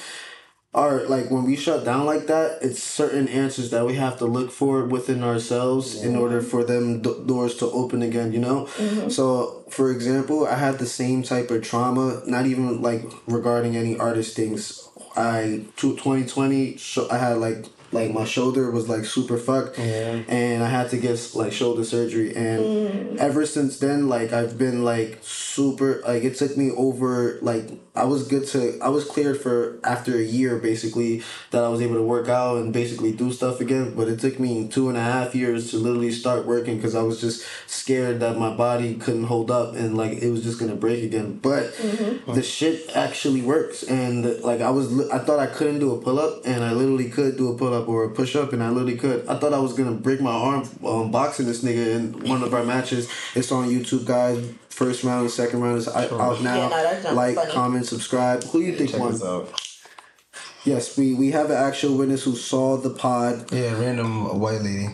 are 0.73 1.03
like 1.07 1.31
when 1.31 1.45
we 1.45 1.55
shut 1.55 1.83
down 1.83 2.05
like 2.05 2.27
that 2.27 2.59
it's 2.61 2.81
certain 2.81 3.27
answers 3.27 3.71
that 3.71 3.85
we 3.87 3.95
have 3.95 4.17
to 4.19 4.25
look 4.25 4.51
for 4.51 4.85
within 4.85 5.23
ourselves 5.23 5.95
yeah. 5.95 6.09
in 6.09 6.15
order 6.15 6.41
for 6.41 6.63
them 6.63 7.01
d- 7.01 7.23
doors 7.25 7.55
to 7.55 7.65
open 7.71 8.03
again 8.03 8.31
you 8.31 8.39
know 8.39 8.65
mm-hmm. 8.77 9.09
so 9.09 9.63
for 9.69 9.91
example 9.91 10.45
i 10.45 10.53
had 10.53 10.77
the 10.77 10.85
same 10.85 11.23
type 11.23 11.49
of 11.49 11.63
trauma 11.63 12.21
not 12.27 12.45
even 12.45 12.81
like 12.83 13.03
regarding 13.25 13.75
any 13.75 13.97
artist 13.97 14.35
things 14.35 14.87
i 15.15 15.65
2020 15.77 16.77
i 17.09 17.17
had 17.17 17.37
like 17.37 17.65
like 17.91 18.13
my 18.13 18.25
shoulder 18.25 18.69
was 18.71 18.87
like 18.87 19.05
super 19.05 19.37
fucked 19.37 19.77
yeah. 19.77 20.21
and 20.27 20.63
i 20.63 20.69
had 20.69 20.89
to 20.89 20.97
get 20.97 21.17
like 21.33 21.51
shoulder 21.51 21.83
surgery 21.83 22.35
and 22.35 22.59
mm. 22.59 23.17
ever 23.17 23.45
since 23.45 23.79
then 23.79 24.07
like 24.07 24.31
i've 24.31 24.57
been 24.57 24.83
like 24.83 25.17
super 25.21 26.01
like 26.07 26.23
it 26.23 26.35
took 26.35 26.55
me 26.55 26.71
over 26.71 27.39
like 27.41 27.69
i 27.95 28.03
was 28.03 28.27
good 28.27 28.45
to 28.45 28.77
i 28.81 28.89
was 28.89 29.05
cleared 29.05 29.39
for 29.39 29.79
after 29.83 30.15
a 30.15 30.21
year 30.21 30.57
basically 30.57 31.23
that 31.51 31.63
i 31.63 31.67
was 31.67 31.81
able 31.81 31.95
to 31.95 32.03
work 32.03 32.27
out 32.27 32.57
and 32.57 32.71
basically 32.71 33.11
do 33.11 33.31
stuff 33.31 33.59
again 33.59 33.95
but 33.95 34.07
it 34.07 34.19
took 34.19 34.39
me 34.39 34.67
two 34.67 34.87
and 34.89 34.97
a 34.97 35.01
half 35.01 35.33
years 35.33 35.71
to 35.71 35.77
literally 35.77 36.11
start 36.11 36.45
working 36.45 36.75
because 36.75 36.95
i 36.95 37.01
was 37.01 37.19
just 37.19 37.45
scared 37.65 38.19
that 38.19 38.37
my 38.37 38.53
body 38.55 38.95
couldn't 38.95 39.25
hold 39.25 39.49
up 39.49 39.73
and 39.75 39.97
like 39.97 40.11
it 40.11 40.29
was 40.29 40.43
just 40.43 40.59
gonna 40.59 40.75
break 40.75 41.03
again 41.03 41.37
but 41.41 41.73
mm-hmm. 41.73 42.33
the 42.33 42.43
shit 42.43 42.95
actually 42.95 43.41
works 43.41 43.83
and 43.83 44.39
like 44.41 44.61
i 44.61 44.69
was 44.69 45.09
i 45.09 45.17
thought 45.17 45.39
i 45.39 45.47
couldn't 45.47 45.79
do 45.79 45.93
a 45.93 46.01
pull-up 46.01 46.41
and 46.45 46.63
i 46.63 46.71
literally 46.71 47.09
could 47.09 47.35
do 47.35 47.51
a 47.51 47.57
pull-up 47.57 47.78
up 47.79 47.89
or 47.89 48.05
a 48.05 48.09
push 48.09 48.35
up, 48.35 48.53
and 48.53 48.63
I 48.63 48.69
literally 48.69 48.97
could. 48.97 49.27
I 49.27 49.37
thought 49.37 49.53
I 49.53 49.59
was 49.59 49.73
gonna 49.73 49.91
break 49.91 50.21
my 50.21 50.31
arm 50.31 50.69
um, 50.85 51.11
boxing 51.11 51.45
this 51.45 51.63
nigga 51.63 51.95
in 51.95 52.29
one 52.29 52.43
of 52.43 52.53
our 52.53 52.63
matches. 52.63 53.09
It's 53.35 53.51
on 53.51 53.69
YouTube, 53.69 54.05
guys. 54.05 54.51
First 54.69 55.03
round, 55.03 55.21
and 55.21 55.31
second 55.31 55.61
round 55.61 55.77
is 55.77 55.87
out 55.87 56.11
now. 56.41 56.69
Yeah, 56.69 57.01
no, 57.03 57.13
like, 57.13 57.35
funny. 57.35 57.51
comment, 57.51 57.85
subscribe. 57.85 58.43
Who 58.43 58.59
do 58.59 58.65
you 58.65 58.75
think 58.77 58.97
won? 58.97 59.47
Yes, 60.65 60.97
we 60.97 61.13
we 61.13 61.31
have 61.31 61.49
an 61.49 61.57
actual 61.57 61.97
witness 61.97 62.23
who 62.23 62.35
saw 62.35 62.77
the 62.77 62.89
pod. 62.89 63.51
Yeah, 63.51 63.79
random 63.79 64.39
white 64.39 64.61
lady 64.61 64.89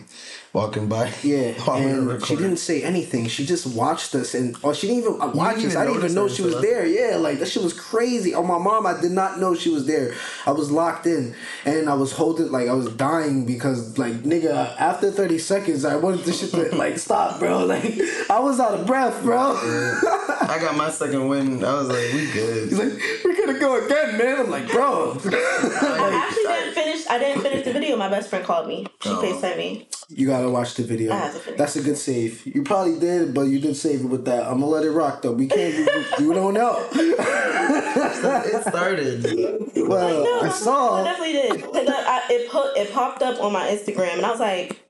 walking 0.56 0.88
by. 0.88 1.12
Yeah, 1.22 1.52
and 1.70 2.24
she 2.24 2.34
didn't 2.34 2.56
say 2.56 2.82
anything. 2.82 3.28
She 3.28 3.44
just 3.44 3.66
watched 3.66 4.14
us, 4.14 4.34
and 4.34 4.56
oh, 4.64 4.72
she 4.72 4.86
didn't 4.86 5.02
even 5.02 5.20
uh, 5.20 5.28
watch 5.28 5.58
us. 5.58 5.76
I 5.76 5.84
didn't 5.84 5.98
even 5.98 6.14
know 6.14 6.28
she 6.28 6.42
was 6.42 6.60
there. 6.62 6.86
Yeah, 6.86 7.16
like 7.16 7.38
that 7.40 7.48
shit 7.48 7.62
was 7.62 7.74
crazy. 7.74 8.34
Oh, 8.34 8.42
my 8.42 8.56
mom, 8.56 8.86
I 8.86 8.98
did 8.98 9.12
not 9.12 9.38
know 9.38 9.54
she 9.54 9.68
was 9.68 9.84
there. 9.86 10.14
I 10.46 10.52
was 10.52 10.70
locked 10.70 11.06
in, 11.06 11.34
and 11.66 11.90
I 11.90 11.94
was 11.94 12.12
holding 12.12 12.50
like 12.50 12.68
I 12.68 12.72
was 12.72 12.90
dying 12.90 13.44
because 13.44 13.98
like 13.98 14.14
nigga, 14.14 14.74
after 14.78 15.10
thirty 15.10 15.38
seconds, 15.38 15.84
I 15.84 15.96
wanted 15.96 16.20
the 16.20 16.32
shit 16.32 16.50
to 16.52 16.74
like 16.74 16.98
stop, 16.98 17.38
bro. 17.38 17.66
Like 17.76 17.98
I 18.30 18.38
was 18.38 18.60
out 18.60 18.74
of 18.78 18.86
breath, 18.86 19.22
bro. 19.22 19.54
I 19.60 20.58
got 20.60 20.76
my 20.76 20.88
second 20.88 21.28
win. 21.28 21.64
I 21.64 21.74
was 21.74 21.88
like, 21.88 22.12
we 22.12 22.30
good. 22.32 22.68
He's 22.68 22.78
like, 22.78 22.92
we're 23.24 23.36
gonna 23.36 23.58
go 23.58 23.84
again, 23.84 24.16
man. 24.16 24.40
I'm 24.40 24.50
like, 24.50 24.70
bro. 24.70 25.18
I 25.24 26.28
actually 26.28 26.42
didn't 26.44 26.74
finish. 26.74 27.06
I 27.10 27.18
didn't 27.18 27.42
finish 27.42 27.64
the 27.64 27.72
video. 27.72 27.96
My 27.96 28.08
best 28.08 28.30
friend 28.30 28.44
called 28.44 28.68
me. 28.68 28.86
She 29.02 29.08
oh. 29.08 29.20
FaceTimed 29.20 29.58
me. 29.58 29.88
You 30.08 30.26
gotta 30.28 30.48
watch 30.48 30.74
the 30.74 30.84
video. 30.84 31.10
That's 31.56 31.74
a 31.74 31.82
good 31.82 31.98
save. 31.98 32.46
You 32.46 32.62
probably 32.62 32.98
did, 33.00 33.34
but 33.34 33.42
you 33.42 33.58
did 33.58 33.76
save 33.76 34.02
it 34.02 34.06
with 34.06 34.24
that. 34.26 34.44
I'm 34.44 34.60
gonna 34.60 34.66
let 34.66 34.84
it 34.84 34.90
rock 34.92 35.22
though. 35.22 35.32
We 35.32 35.48
can't. 35.48 35.74
you 36.20 36.32
don't 36.32 36.54
know. 36.54 36.88
it 36.92 38.62
started. 38.68 39.62
Well, 39.86 40.24
no, 40.24 40.40
I 40.40 40.48
saw. 40.48 41.00
I 41.00 41.04
definitely 41.04 41.32
did. 41.34 41.62
Cause 41.62 41.88
I, 41.88 42.22
I, 42.28 42.32
it 42.32 42.50
put 42.50 42.76
it 42.76 42.92
popped 42.92 43.22
up 43.22 43.40
on 43.40 43.52
my 43.52 43.68
Instagram, 43.68 44.14
and 44.14 44.26
I 44.26 44.30
was 44.30 44.40
like. 44.40 44.82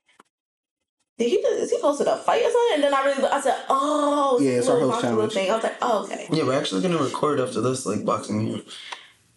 Did 1.19 1.29
he 1.31 1.37
is 1.37 1.71
he 1.71 1.79
posted 1.81 2.07
a 2.07 2.17
fight 2.19 2.43
or 2.45 2.51
something? 2.51 2.75
And 2.75 2.85
then 2.85 2.95
I 2.95 3.05
really 3.05 3.25
I 3.25 3.41
said, 3.41 3.57
oh, 3.71 4.39
yeah, 4.39 4.53
it's 4.53 4.69
our 4.69 4.79
host 4.79 5.01
challenge. 5.01 5.33
Thing. 5.33 5.51
I 5.51 5.55
was 5.55 5.65
like, 5.65 5.77
oh, 5.81 6.05
okay. 6.05 6.29
Yeah, 6.31 6.45
we're 6.45 6.59
actually 6.59 6.83
gonna 6.83 6.99
record 7.03 7.41
after 7.41 7.63
this, 7.63 7.87
like 7.87 8.05
boxing 8.05 8.63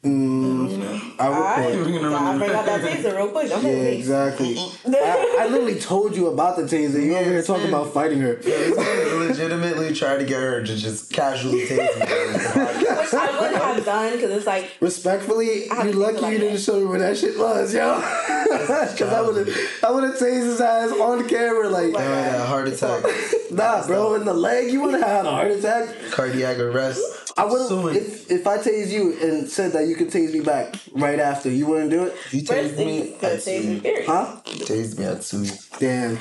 here. 0.01 0.11
Mm, 0.11 1.19
I 1.19 1.29
will 1.29 1.43
I 1.43 2.37
bring 2.37 2.51
out 2.51 2.65
that 2.65 2.81
taser 2.81 3.15
real 3.15 3.29
quick. 3.29 3.51
I'm 3.51 3.63
yeah, 3.63 3.71
exactly. 3.71 4.55
I, 4.87 5.37
I, 5.41 5.47
literally 5.47 5.79
told 5.79 6.15
you 6.15 6.27
about 6.27 6.55
the 6.55 6.63
taser. 6.63 7.03
You 7.03 7.11
yeah, 7.11 7.19
over 7.19 7.29
here 7.29 7.43
talking 7.43 7.67
about 7.67 7.93
fighting 7.93 8.19
her. 8.19 8.39
Yeah, 8.43 9.17
legitimately 9.17 9.93
try 9.93 10.17
to 10.17 10.23
get 10.23 10.39
her 10.39 10.63
to 10.63 10.75
just 10.75 11.11
casually 11.11 11.65
tase 11.65 11.77
me. 11.77 12.05
Which 12.99 13.13
I 13.13 13.39
would 13.41 13.55
have 13.55 13.85
done 13.85 14.13
because 14.13 14.31
it's 14.31 14.47
like. 14.47 14.71
Respectfully, 14.79 15.65
you 15.65 15.91
lucky 15.91 16.19
like 16.19 16.33
you 16.33 16.39
didn't 16.39 16.59
show 16.59 16.79
me 16.79 16.85
where 16.85 16.99
that 16.99 17.17
shit 17.17 17.37
was, 17.37 17.73
yo. 17.73 17.95
Because 17.97 19.01
I 19.01 19.21
would 19.21 19.47
have, 19.47 19.57
I 19.83 19.91
would 19.91 20.03
have 20.05 20.15
tased 20.15 20.45
his 20.45 20.61
ass 20.61 20.91
on 20.91 21.27
camera, 21.27 21.69
like. 21.69 21.93
Like 21.93 22.05
a 22.05 22.45
heart 22.45 22.67
attack. 22.67 23.03
nah, 23.51 23.85
bro, 23.85 24.15
in 24.15 24.25
the 24.25 24.33
leg, 24.33 24.71
you 24.71 24.81
would 24.81 24.93
have 24.93 25.03
had 25.03 25.25
a 25.25 25.31
heart 25.31 25.51
attack. 25.51 25.93
Cardiac 26.11 26.59
arrest. 26.59 27.29
I 27.39 27.45
would 27.45 27.95
if 27.95 28.29
if 28.29 28.45
I 28.45 28.57
tased 28.57 28.91
you 28.91 29.17
and 29.21 29.49
said 29.49 29.71
that 29.71 29.87
you 29.89 29.95
could 29.95 30.09
tase 30.09 30.31
me 30.31 30.41
back 30.41 30.75
right 30.93 31.19
after, 31.19 31.49
you 31.49 31.65
wouldn't 31.65 31.89
do 31.89 32.03
it. 32.03 32.15
You 32.31 32.41
tased 32.41 32.77
me 32.77 33.15
at 33.21 33.41
two. 33.41 33.81
Huh? 34.05 34.41
You 34.45 34.65
tased 34.65 34.97
me 34.99 35.05
at 35.05 35.21
two. 35.21 35.45
Damn, 35.79 36.19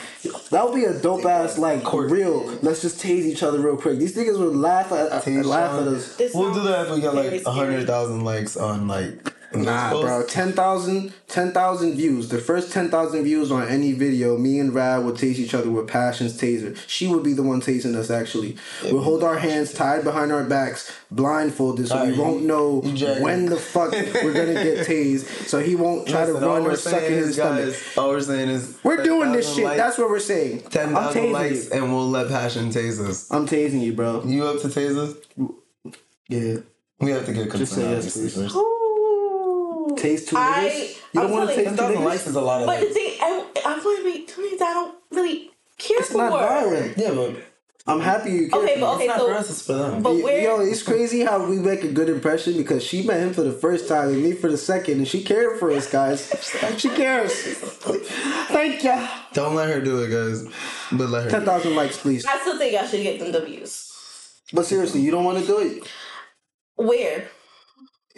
that 0.51 0.65
would 0.65 0.75
be 0.75 0.85
a 0.85 0.99
dope 1.01 1.25
ass 1.25 1.59
like 1.59 1.85
Court. 1.85 2.11
real. 2.11 2.47
Let's 2.63 2.83
just 2.83 3.01
tase 3.01 3.25
each 3.25 3.43
other 3.43 3.61
real 3.61 3.77
quick. 3.77 3.99
These 3.99 4.17
niggas 4.17 4.39
would 4.39 4.57
laugh 4.57 4.93
at, 4.93 5.13
at 5.27 5.45
laugh 5.45 5.81
at 5.81 5.89
us. 5.89 6.19
We'll 6.35 6.55
do 6.55 6.63
that 6.65 6.87
if 6.87 6.95
we 6.95 7.01
get 7.01 7.15
like 7.15 7.45
a 7.45 7.53
hundred 7.53 7.87
thousand 7.87 8.25
likes 8.25 8.57
on 8.57 8.89
like 8.89 9.35
Nah, 9.55 10.01
bro. 10.01 10.25
10,000 10.27 11.13
10, 11.29 11.53
views. 11.95 12.29
The 12.29 12.39
first 12.39 12.73
10,000 12.73 13.25
views 13.25 13.51
on 13.51 13.67
any 13.67 13.93
video, 13.93 14.37
me 14.37 14.59
and 14.61 14.75
Rad 14.75 15.05
would 15.05 15.15
tase 15.15 15.39
each 15.39 15.55
other 15.55 15.71
with 15.71 15.89
Passion's 15.89 16.39
taser. 16.39 16.77
She 16.87 17.07
would 17.07 17.23
be 17.23 17.33
the 17.33 17.43
one 17.43 17.61
tasing 17.61 17.95
us, 17.95 18.11
actually. 18.11 18.57
we'll 18.85 19.03
hold 19.03 19.25
our 19.25 19.39
hands 19.39 19.73
tied 19.73 20.05
behind 20.05 20.33
our 20.33 20.45
backs, 20.45 20.95
blindfolded, 21.11 21.89
so 21.89 21.97
right, 21.97 22.13
we 22.13 22.19
won't 22.19 22.45
know 22.45 22.81
when 23.21 23.47
the 23.47 23.57
fuck 23.57 23.93
we're 23.93 24.35
gonna 24.35 24.55
get 24.55 24.87
tased. 24.87 25.27
So 25.49 25.61
he 25.61 25.77
won't 25.77 26.07
try 26.09 26.27
Listen, 26.27 26.41
to 26.41 26.47
run 26.47 26.67
or 26.67 26.77
suck 26.77 27.03
in 27.03 27.13
his 27.13 27.37
guys, 27.37 27.77
stomach. 27.77 27.99
All 27.99 28.11
we're 28.11 28.21
saying 28.21 28.49
is 28.51 28.79
we're 28.83 29.03
doing 29.03 29.33
this 29.33 29.55
shit. 29.55 29.65
Likes, 29.65 29.79
That's 29.79 29.99
what 29.99 30.11
we're 30.11 30.21
saying. 30.21 30.63
10,000 30.63 31.33
likes, 31.33 31.67
you. 31.67 31.73
and 31.73 31.93
we'll 31.93 32.09
let 32.09 32.29
Passion 32.29 32.71
tase 32.71 33.01
us. 33.01 33.31
I'm 33.31 33.47
tasing 33.47 33.81
you, 33.81 33.95
bro. 33.95 34.25
You 34.25 34.45
up 34.45 34.61
to 34.61 34.69
tase 34.69 34.97
us? 34.97 35.17
Yeah. 36.29 36.59
We 37.01 37.13
have 37.13 37.25
to 37.27 37.33
get 37.33 37.49
consent. 37.51 38.03
Just 38.03 38.15
say 38.15 38.23
yes, 38.23 38.35
please. 38.37 38.78
First 39.99 40.03
taste 40.03 40.29
two 40.29 40.37
I, 40.37 40.95
You 41.13 41.21
don't 41.21 41.31
want 41.31 41.51
to 41.51 41.55
taste 41.57 41.77
two 41.77 41.83
niggas? 41.83 42.05
Likes 42.05 42.27
is 42.27 42.37
a 42.37 42.41
lot 42.41 42.61
of 42.63 42.67
But 42.67 42.81
the 42.81 42.87
thing, 42.87 43.17
I, 43.21 43.47
I'm 43.67 43.83
going 43.83 43.97
to 43.99 44.05
be 44.05 44.25
two 44.27 44.43
niggas 44.43 44.63
I 44.63 44.73
don't 44.75 44.95
really 45.11 45.51
care 45.79 45.99
it's 45.99 46.13
for. 46.13 46.25
It's 46.25 46.31
not 46.31 46.31
violent. 46.33 46.99
Yeah, 46.99 47.11
but 47.13 47.37
I'm 47.87 48.01
happy 48.01 48.31
you 48.33 48.49
care. 48.51 48.61
Okay, 48.63 48.75
for 48.75 48.81
but 48.81 48.99
me. 48.99 49.05
okay, 49.05 49.05
It's 49.05 49.09
not 49.09 49.19
so 49.19 49.27
for 49.29 49.35
us, 49.35 49.51
it's 49.51 49.67
for 49.67 49.73
them. 49.73 50.03
but 50.03 50.11
uh, 50.11 50.15
where? 50.17 50.43
Yo, 50.43 50.61
it's 50.61 50.83
crazy 50.83 51.21
how 51.25 51.45
we 51.49 51.57
make 51.57 51.85
a 51.85 51.89
good 51.89 52.09
impression 52.11 52.57
because 52.57 52.85
she 52.85 53.03
met 53.03 53.21
him 53.21 53.33
for 53.33 53.43
the 53.43 53.53
first 53.53 53.89
time 53.89 54.09
and 54.09 54.23
me 54.23 54.33
for 54.33 54.51
the 54.51 54.59
second, 54.59 54.99
and 54.99 55.09
she 55.09 55.23
cared 55.23 55.59
for 55.59 55.71
us, 55.71 55.91
guys. 55.91 56.29
she 56.79 56.89
cares. 56.91 57.33
Thank 58.49 58.85
ya. 58.85 59.09
Don't 59.33 59.55
let 59.55 59.69
her 59.71 59.81
do 59.81 60.03
it, 60.03 60.11
guys. 60.11 60.45
But 60.93 61.09
let 61.11 61.25
her. 61.25 61.31
Ten 61.31 61.41
do 61.41 61.45
it. 61.45 61.47
thousand 61.47 61.77
likes, 61.77 61.99
please. 61.99 62.27
I 62.27 62.39
still 62.41 62.59
think 62.59 62.73
y'all 62.75 62.87
should 62.87 63.03
get 63.03 63.19
them 63.21 63.33
W's. 63.33 64.41
But 64.53 64.65
seriously, 64.67 65.01
you 65.01 65.11
don't 65.11 65.25
want 65.25 65.39
to 65.39 65.47
do 65.47 65.59
it. 65.59 65.87
Where? 66.77 67.29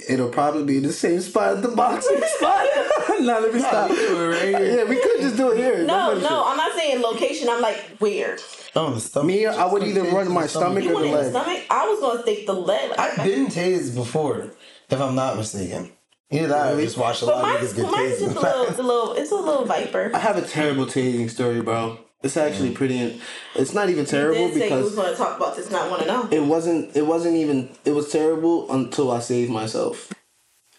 It'll 0.08 0.28
probably 0.28 0.64
be 0.64 0.78
the 0.80 0.92
same 0.92 1.20
spot 1.20 1.56
as 1.56 1.62
the 1.62 1.68
boxing 1.68 2.20
spot. 2.38 2.66
now 3.20 3.38
let 3.40 3.52
me 3.52 3.60
stop. 3.60 3.90
we 3.90 3.96
right 3.96 4.42
here. 4.48 4.76
Yeah, 4.78 4.84
we 4.84 4.96
could 5.00 5.20
just 5.20 5.36
do 5.36 5.52
it 5.52 5.58
here. 5.58 5.78
No, 5.84 6.12
Don't 6.14 6.22
no, 6.22 6.44
I'm 6.46 6.56
not 6.56 6.72
saying 6.74 7.00
location. 7.02 7.48
I'm 7.48 7.60
like 7.60 7.76
where. 7.98 8.38
Oh, 8.76 8.94
the 8.94 9.00
stomach. 9.00 9.26
Me, 9.26 9.46
I 9.46 9.66
would 9.66 9.82
either 9.82 10.02
run 10.04 10.30
my 10.32 10.46
stomach 10.46 10.84
You 10.84 10.94
or 10.96 11.00
the 11.02 11.08
it 11.08 11.12
leg. 11.14 11.30
stomach? 11.30 11.62
I 11.70 11.86
was 11.88 12.00
gonna 12.00 12.22
take 12.24 12.46
the 12.46 12.52
leg. 12.54 12.92
I've 12.98 13.18
I, 13.18 13.24
been 13.26 13.46
tased 13.46 13.94
before, 13.94 14.50
if 14.88 15.00
I'm 15.00 15.14
not 15.16 15.36
mistaken. 15.36 15.90
Either 16.30 16.46
that 16.48 16.74
or 16.74 16.78
I 16.78 16.84
just 16.84 16.96
watched 16.96 17.22
a 17.22 17.26
but 17.26 17.38
lot 17.42 17.56
of 17.56 17.60
mine's, 17.60 17.72
niggas 17.72 17.76
get 17.76 17.90
mine's 17.90 18.18
just 18.20 18.22
a 18.36 18.40
little, 18.40 18.64
past. 18.66 18.78
a 18.78 18.82
little. 18.82 19.12
It's 19.14 19.32
a 19.32 19.34
little 19.34 19.64
viper. 19.64 20.12
I 20.14 20.18
have 20.20 20.36
a 20.36 20.42
terrible 20.42 20.86
tasing 20.86 21.28
story, 21.28 21.60
bro. 21.60 21.98
It's 22.22 22.36
actually 22.36 22.70
mm. 22.70 22.74
pretty. 22.74 23.20
It's 23.54 23.72
not 23.72 23.88
even 23.88 24.04
terrible 24.04 24.48
Did 24.48 24.58
say 24.58 24.68
you 24.68 24.74
was 24.74 24.94
because 24.94 24.94
gonna 24.94 25.16
talk 25.16 25.36
about 25.38 25.56
this. 25.56 25.70
Not 25.70 25.90
want 25.90 26.02
to 26.02 26.08
know. 26.08 26.28
it 26.30 26.42
wasn't. 26.42 26.94
It 26.96 27.06
wasn't 27.06 27.36
even. 27.36 27.70
It 27.84 27.92
was 27.92 28.12
terrible 28.12 28.70
until 28.72 29.10
I 29.10 29.20
saved 29.20 29.50
myself. 29.50 30.12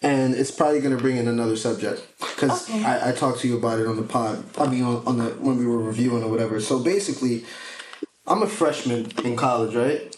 And 0.04 0.34
it's 0.36 0.52
probably 0.52 0.82
gonna 0.82 0.98
bring 0.98 1.18
in 1.18 1.28
another 1.28 1.56
subject 1.56 2.08
because 2.20 2.70
Okay. 2.70 2.84
I, 2.84 3.10
I 3.10 3.12
talked 3.12 3.40
to 3.40 3.48
you 3.48 3.58
about 3.58 3.80
it 3.80 3.88
on 3.88 3.96
the 3.96 4.04
pod. 4.04 4.44
I 4.58 4.68
mean, 4.68 4.84
on, 4.84 5.06
on 5.06 5.18
the 5.18 5.26
when 5.32 5.58
we 5.58 5.66
were 5.66 5.80
reviewing 5.80 6.24
or 6.24 6.30
whatever. 6.30 6.60
So 6.60 6.80
basically, 6.80 7.44
I'm 8.28 8.44
a 8.44 8.48
freshman 8.48 9.12
in 9.24 9.36
college, 9.36 9.76
right? 9.76 10.16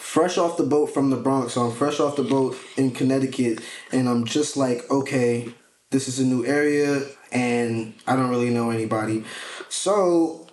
Fresh 0.00 0.38
off 0.38 0.56
the 0.56 0.62
boat 0.62 0.86
from 0.86 1.10
the 1.10 1.16
Bronx, 1.16 1.52
so 1.52 1.66
I'm 1.66 1.72
fresh 1.72 2.00
off 2.00 2.16
the 2.16 2.22
boat 2.22 2.56
in 2.78 2.90
Connecticut, 2.92 3.60
and 3.92 4.08
I'm 4.08 4.24
just 4.24 4.56
like, 4.56 4.90
okay, 4.90 5.52
this 5.90 6.08
is 6.08 6.18
a 6.18 6.24
new 6.24 6.46
area, 6.46 7.02
and 7.32 7.94
I 8.06 8.16
don't 8.16 8.30
really 8.30 8.50
know 8.50 8.70
anybody. 8.70 9.24
So 9.68 10.46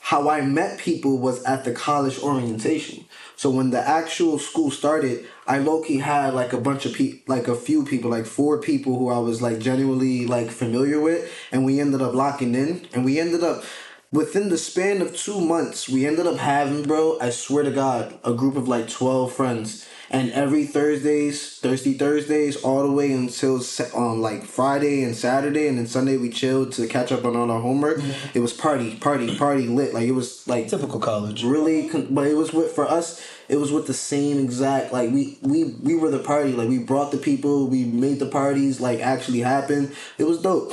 how 0.00 0.28
I 0.28 0.40
met 0.40 0.78
people 0.78 1.18
was 1.18 1.42
at 1.44 1.64
the 1.64 1.72
college 1.72 2.18
orientation. 2.18 3.04
So 3.36 3.50
when 3.50 3.70
the 3.70 3.80
actual 3.80 4.38
school 4.38 4.70
started, 4.70 5.26
I 5.46 5.58
low 5.58 5.82
key 5.82 5.98
had 5.98 6.34
like 6.34 6.52
a 6.52 6.60
bunch 6.60 6.86
of 6.86 6.92
people, 6.92 7.34
like 7.34 7.48
a 7.48 7.56
few 7.56 7.84
people, 7.84 8.10
like 8.10 8.26
four 8.26 8.60
people 8.60 8.98
who 8.98 9.08
I 9.08 9.18
was 9.18 9.42
like 9.42 9.58
genuinely 9.58 10.26
like 10.26 10.50
familiar 10.50 11.00
with, 11.00 11.32
and 11.50 11.64
we 11.64 11.80
ended 11.80 12.02
up 12.02 12.14
locking 12.14 12.54
in, 12.54 12.86
and 12.92 13.04
we 13.04 13.18
ended 13.18 13.42
up 13.42 13.64
within 14.12 14.50
the 14.50 14.58
span 14.58 15.00
of 15.00 15.16
two 15.16 15.40
months, 15.40 15.88
we 15.88 16.06
ended 16.06 16.26
up 16.26 16.36
having, 16.36 16.82
bro, 16.82 17.18
I 17.20 17.30
swear 17.30 17.64
to 17.64 17.70
God, 17.70 18.18
a 18.22 18.34
group 18.34 18.56
of 18.56 18.68
like 18.68 18.88
twelve 18.88 19.32
friends. 19.32 19.88
And 20.12 20.30
every 20.32 20.66
Thursdays, 20.66 21.58
Thirsty 21.58 21.94
Thursdays, 21.94 22.56
all 22.56 22.82
the 22.86 22.92
way 22.92 23.12
until 23.12 23.62
um 23.94 24.20
like 24.20 24.44
Friday 24.44 25.04
and 25.04 25.16
Saturday, 25.16 25.68
and 25.68 25.78
then 25.78 25.86
Sunday 25.86 26.18
we 26.18 26.28
chilled 26.28 26.72
to 26.72 26.86
catch 26.86 27.10
up 27.10 27.24
on 27.24 27.34
all 27.34 27.50
our 27.50 27.60
homework. 27.60 27.98
It 28.34 28.40
was 28.40 28.52
party, 28.52 28.96
party, 28.96 29.36
party 29.38 29.66
lit. 29.68 29.94
Like 29.94 30.06
it 30.06 30.12
was 30.12 30.46
like 30.46 30.68
Typical 30.68 31.00
college. 31.00 31.44
really 31.44 31.88
but 32.10 32.26
it 32.26 32.34
was 32.36 32.52
with 32.52 32.72
for 32.72 32.86
us 32.86 33.26
it 33.48 33.56
was 33.56 33.72
with 33.72 33.86
the 33.86 33.94
same 33.94 34.38
exact 34.38 34.92
like 34.92 35.10
we 35.10 35.38
we 35.42 35.64
we 35.82 35.94
were 35.94 36.10
the 36.10 36.18
party 36.18 36.52
like 36.52 36.68
we 36.68 36.78
brought 36.78 37.10
the 37.10 37.18
people 37.18 37.66
we 37.66 37.84
made 37.84 38.18
the 38.18 38.26
parties 38.26 38.80
like 38.80 39.00
actually 39.00 39.40
happen 39.40 39.92
it 40.18 40.24
was 40.24 40.40
dope 40.40 40.72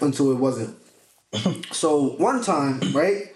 until 0.00 0.30
it 0.30 0.36
wasn't 0.36 0.76
so 1.72 2.10
one 2.18 2.42
time 2.42 2.80
right 2.92 3.31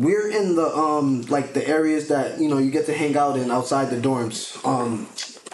we're 0.00 0.28
in 0.30 0.56
the 0.56 0.66
um 0.74 1.22
like 1.22 1.52
the 1.52 1.66
areas 1.68 2.08
that 2.08 2.40
you 2.40 2.48
know 2.48 2.58
you 2.58 2.70
get 2.70 2.86
to 2.86 2.94
hang 2.94 3.16
out 3.16 3.36
in 3.36 3.50
outside 3.50 3.90
the 3.90 4.00
dorms 4.00 4.56
um 4.64 5.06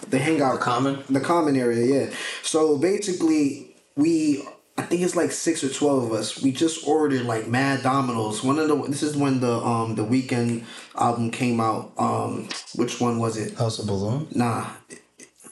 the 0.09 0.17
hangout 0.17 0.59
The 0.59 0.63
common? 0.63 1.03
the 1.09 1.19
common 1.19 1.55
area 1.57 1.83
yeah 1.85 2.15
so 2.43 2.77
basically 2.77 3.75
we 3.95 4.47
I 4.79 4.83
think 4.83 5.01
it's 5.01 5.15
like 5.15 5.31
six 5.31 5.63
or 5.63 5.69
twelve 5.69 6.03
of 6.03 6.11
us. 6.13 6.39
We 6.43 6.51
just 6.51 6.87
ordered 6.87 7.23
like 7.25 7.47
mad 7.47 7.81
Domino's. 7.81 8.43
One 8.43 8.59
of 8.59 8.67
the 8.67 8.75
this 8.83 9.01
is 9.01 9.17
when 9.17 9.39
the 9.39 9.53
um 9.57 9.95
the 9.95 10.05
Weeknd 10.05 10.63
album 10.95 11.31
came 11.31 11.59
out. 11.59 11.93
Um, 11.97 12.47
which 12.75 13.01
one 13.01 13.17
was 13.17 13.37
it? 13.37 13.55
House 13.57 13.79
of 13.79 13.87
Balloon. 13.87 14.27
Nah, 14.35 14.67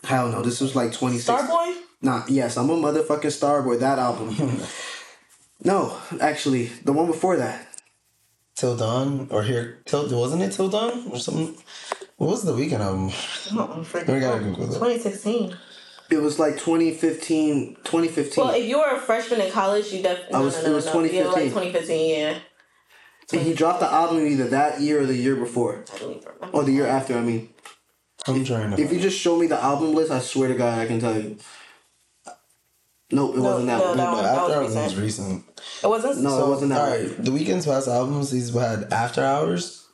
hell 0.04 0.30
no. 0.30 0.44
This 0.44 0.62
was 0.62 0.76
like 0.76 0.94
twenty 0.94 1.18
six. 1.18 1.42
Starboy. 1.42 1.74
Nah, 2.04 2.24
yes, 2.28 2.56
I'm 2.56 2.70
a 2.70 2.76
motherfucking 2.76 3.34
Starboy. 3.34 3.80
That 3.80 3.98
album. 3.98 4.30
no, 5.64 5.98
actually, 6.22 6.68
the 6.86 6.94
one 6.94 7.08
before 7.08 7.36
that. 7.38 7.75
Till 8.56 8.78
Dawn 8.78 9.28
or 9.32 9.44
here 9.44 9.80
till 9.86 10.08
wasn't 10.18 10.42
it 10.42 10.54
Till 10.54 10.70
Dawn 10.70 11.10
or 11.12 11.20
something? 11.20 11.56
What 12.18 12.30
was 12.30 12.44
the 12.44 12.54
Weeknd 12.54 12.80
album? 12.80 13.06
I'm 13.52 13.84
freaking. 13.84 14.14
We 14.14 14.20
gotta 14.22 14.40
Google 14.40 14.64
it. 14.64 14.68
2016. 14.68 15.58
It 16.10 16.18
was 16.22 16.40
like 16.40 16.54
2015. 16.54 17.76
2015. 17.84 18.44
Well, 18.46 18.54
if 18.56 18.64
you 18.66 18.78
were 18.80 18.96
a 18.96 19.00
freshman 19.00 19.42
in 19.42 19.52
college, 19.52 19.92
you 19.92 20.02
definitely. 20.02 20.34
I 20.36 20.40
was- 20.40 20.64
no, 20.64 20.72
it 20.72 20.76
was 20.76 20.86
no. 20.86 21.02
Yeah, 21.02 21.24
2015. 21.24 21.34
like 21.34 21.72
2015. 21.74 22.10
Yeah. 22.20 22.38
and 23.34 23.42
he 23.42 23.54
dropped 23.54 23.80
the 23.82 23.92
album 23.92 24.26
either 24.26 24.48
that 24.50 24.80
year 24.80 25.02
or 25.02 25.06
the 25.06 25.16
year 25.18 25.36
before, 25.36 25.84
I 25.94 25.98
don't 25.98 26.24
remember. 26.26 26.58
or 26.58 26.64
the 26.64 26.72
year 26.72 26.88
after. 26.88 27.18
I 27.18 27.22
mean. 27.22 27.50
I'm 28.28 28.44
trying 28.46 28.72
to. 28.72 28.82
If 28.82 28.92
you 28.94 29.00
just 29.00 29.20
show 29.20 29.38
me 29.38 29.46
the 29.48 29.62
album 29.62 29.94
list, 29.94 30.12
I 30.12 30.20
swear 30.20 30.48
to 30.48 30.56
God, 30.56 30.80
I 30.80 30.86
can 30.88 31.00
tell 31.00 31.20
you. 31.20 31.38
Nope, 33.12 33.36
it 33.36 33.40
wasn't 33.40 33.68
that 33.68 33.78
no, 33.80 33.86
one. 33.90 33.98
that 33.98 34.04
no, 34.04 34.14
one- 34.14 34.26
After 34.26 34.62
was 34.64 34.76
Hours 34.76 34.94
was 34.94 34.96
recent. 35.02 35.28
recent. 35.30 35.62
It 35.84 35.88
wasn't. 35.88 36.22
No, 36.24 36.46
it 36.46 36.50
wasn't 36.50 36.70
that 36.72 36.82
All 36.82 36.90
one. 36.90 37.24
the 37.24 37.32
Weeknd's 37.32 37.66
past 37.66 37.88
albums. 37.88 38.32
He's 38.32 38.54
had 38.54 38.92
After 38.92 39.24
Hours. 39.24 39.86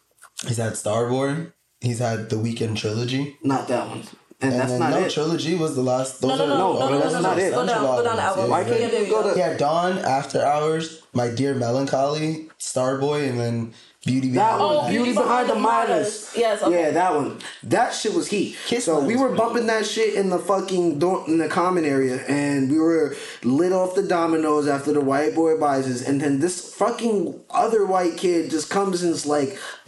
He's 0.48 0.58
had 0.58 0.74
Starboy. 0.74 1.52
He's 1.82 2.00
had 2.00 2.30
the 2.30 2.38
Weeknd 2.38 2.78
trilogy. 2.78 3.38
Not 3.44 3.68
that 3.68 3.88
one. 3.88 4.04
And, 4.44 4.54
And 4.54 4.60
that's 4.62 4.72
then 4.72 4.80
not 4.80 4.90
no 4.92 5.06
it. 5.06 5.12
trilogy 5.12 5.56
was 5.56 5.76
the 5.76 5.84
last. 5.84 6.22
Those 6.22 6.30
No, 6.38 6.38
no, 6.38 6.44
are 6.46 6.48
no, 6.48 6.56
no, 6.74 6.80
no, 6.80 6.90
no, 6.90 7.00
that's 7.00 7.14
no, 7.14 7.22
not 7.22 7.38
no. 7.38 7.44
it. 7.44 7.52
Go 7.52 7.66
down, 7.66 7.84
go 7.84 8.04
down 8.04 8.16
the 8.16 8.22
album. 8.24 8.50
Why 8.50 8.64
can't 8.64 8.80
Yeah, 8.80 8.86
you 8.88 8.92
there 8.92 9.04
we 9.04 9.10
go 9.10 9.22
go. 9.24 9.34
to- 9.34 9.40
Yeah, 9.40 9.58
Dawn, 9.58 9.98
After 10.00 10.42
Hours, 10.44 11.02
My 11.14 11.28
Dear 11.30 11.54
Melancholy, 11.54 12.50
Starboy, 12.60 13.30
and 13.30 13.40
then 13.40 13.74
Beauty 14.06 14.32
That 14.32 14.58
Behind 14.58 14.76
one, 14.76 14.86
the 14.86 14.98
Beauty 14.98 15.14
Behind 15.14 15.50
the 15.50 15.56
Minors. 15.56 16.34
Yes, 16.36 16.64
okay. 16.64 16.86
Yeah, 16.86 16.90
that 16.92 17.14
one. 17.14 17.38
That 17.62 17.94
shit 17.94 18.16
was 18.16 18.28
heat. 18.28 18.58
Kiss 18.66 18.86
so 18.86 19.00
we 19.00 19.16
were 19.16 19.36
bumping 19.36 19.68
that 19.68 19.86
shit 19.86 20.16
in 20.16 20.30
the 20.30 20.40
fucking 20.40 20.98
dorm, 20.98 21.26
in 21.28 21.38
the 21.38 21.48
common 21.48 21.86
area, 21.86 22.26
and 22.26 22.72
we 22.72 22.80
were 22.80 23.16
lit 23.44 23.72
off 23.72 23.94
the 23.94 24.02
Domino's 24.02 24.68
after 24.68 24.92
the 24.92 25.02
white 25.02 25.36
boy 25.36 25.60
buys 25.60 25.88
us, 25.88 26.02
and 26.02 26.20
then 26.20 26.40
this 26.40 26.74
fucking 26.74 27.42
other 27.52 27.86
white 27.86 28.18
kid 28.18 28.50
just 28.50 28.72
comes 28.72 29.04
and 29.04 29.14
is 29.14 29.28
like, 29.28 29.60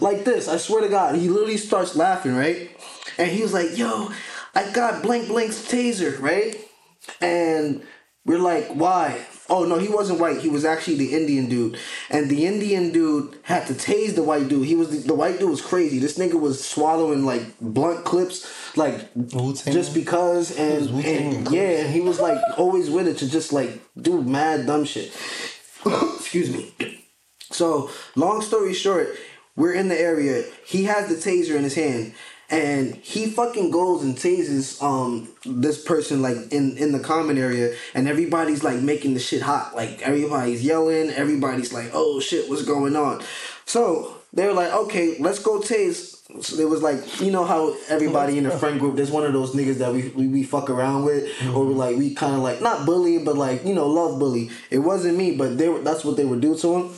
like 0.00 0.24
this. 0.24 0.48
I 0.48 0.56
swear 0.56 0.82
to 0.82 0.88
God, 0.88 1.14
he 1.14 1.28
literally 1.28 1.58
starts 1.58 1.94
laughing, 1.94 2.34
right? 2.34 2.70
And 3.18 3.30
he 3.30 3.42
was 3.42 3.52
like, 3.52 3.78
"Yo, 3.78 4.10
I 4.56 4.72
got 4.72 5.02
blank 5.04 5.28
blank's 5.28 5.62
taser, 5.70 6.20
right?" 6.20 6.56
And 7.20 7.82
we're 8.24 8.38
like, 8.38 8.66
"Why?" 8.72 9.24
Oh 9.50 9.64
no, 9.64 9.78
he 9.78 9.88
wasn't 9.88 10.20
white. 10.20 10.38
He 10.38 10.48
was 10.48 10.64
actually 10.64 10.96
the 10.96 11.12
Indian 11.12 11.48
dude, 11.48 11.76
and 12.08 12.30
the 12.30 12.46
Indian 12.46 12.92
dude 12.92 13.36
had 13.42 13.66
to 13.66 13.74
tase 13.74 14.14
the 14.14 14.22
white 14.22 14.46
dude. 14.48 14.64
He 14.64 14.76
was 14.76 14.90
the, 14.90 15.08
the 15.08 15.14
white 15.14 15.40
dude 15.40 15.50
was 15.50 15.60
crazy. 15.60 15.98
This 15.98 16.16
nigga 16.16 16.40
was 16.40 16.64
swallowing 16.64 17.26
like 17.26 17.42
blunt 17.60 18.04
clips, 18.04 18.48
like 18.76 19.10
Wu-Tang? 19.16 19.74
just 19.74 19.92
because, 19.92 20.56
and, 20.56 20.88
and 21.04 21.04
and 21.04 21.50
yeah, 21.50 21.82
he 21.82 22.00
was 22.00 22.20
like 22.20 22.38
always 22.56 22.88
with 22.88 23.08
it 23.08 23.18
to 23.18 23.28
just 23.28 23.52
like 23.52 23.80
do 24.00 24.22
mad 24.22 24.66
dumb 24.66 24.84
shit. 24.84 25.12
Excuse 25.84 26.50
me. 26.50 26.72
So, 27.50 27.90
long 28.14 28.42
story 28.42 28.72
short, 28.72 29.16
we're 29.56 29.74
in 29.74 29.88
the 29.88 30.00
area. 30.00 30.44
He 30.64 30.84
has 30.84 31.08
the 31.08 31.16
taser 31.16 31.56
in 31.56 31.64
his 31.64 31.74
hand, 31.74 32.14
and 32.50 32.94
he 32.96 33.26
fucking 33.26 33.70
goes 33.70 34.02
and 34.02 34.16
tases 34.16 34.82
um 34.82 35.28
this 35.46 35.82
person 35.82 36.20
like 36.20 36.36
in 36.52 36.76
in 36.76 36.92
the 36.92 37.00
common 37.00 37.38
area, 37.38 37.74
and 37.94 38.08
everybody's 38.08 38.64
like 38.64 38.80
making 38.80 39.14
the 39.14 39.20
shit 39.20 39.42
hot. 39.42 39.74
Like 39.74 40.02
everybody's 40.02 40.64
yelling. 40.64 41.10
Everybody's 41.10 41.72
like, 41.72 41.90
"Oh 41.92 42.20
shit, 42.20 42.48
what's 42.48 42.64
going 42.64 42.96
on?" 42.96 43.22
So 43.66 44.16
they 44.32 44.46
were 44.46 44.52
like, 44.52 44.72
"Okay, 44.72 45.16
let's 45.18 45.38
go 45.38 45.60
tase." 45.60 46.16
So 46.40 46.60
it 46.62 46.68
was 46.68 46.82
like 46.82 47.20
you 47.20 47.32
know 47.32 47.44
how 47.44 47.74
everybody 47.88 48.38
in 48.38 48.44
the 48.44 48.50
friend 48.50 48.78
group 48.78 48.94
there's 48.94 49.10
one 49.10 49.24
of 49.24 49.32
those 49.32 49.52
niggas 49.52 49.78
that 49.78 49.92
we 49.92 50.08
we, 50.10 50.28
we 50.28 50.42
fuck 50.44 50.70
around 50.70 51.04
with 51.04 51.28
or 51.52 51.64
we 51.66 51.74
like 51.74 51.96
we 51.96 52.14
kind 52.14 52.34
of 52.34 52.40
like 52.40 52.62
not 52.62 52.86
bully 52.86 53.18
but 53.18 53.36
like 53.36 53.64
you 53.64 53.74
know 53.74 53.88
love 53.88 54.20
bully 54.20 54.48
it 54.70 54.78
wasn't 54.78 55.16
me 55.16 55.34
but 55.34 55.58
they 55.58 55.68
were 55.68 55.80
that's 55.80 56.04
what 56.04 56.16
they 56.16 56.24
would 56.24 56.40
do 56.40 56.56
to 56.56 56.76
him 56.76 56.88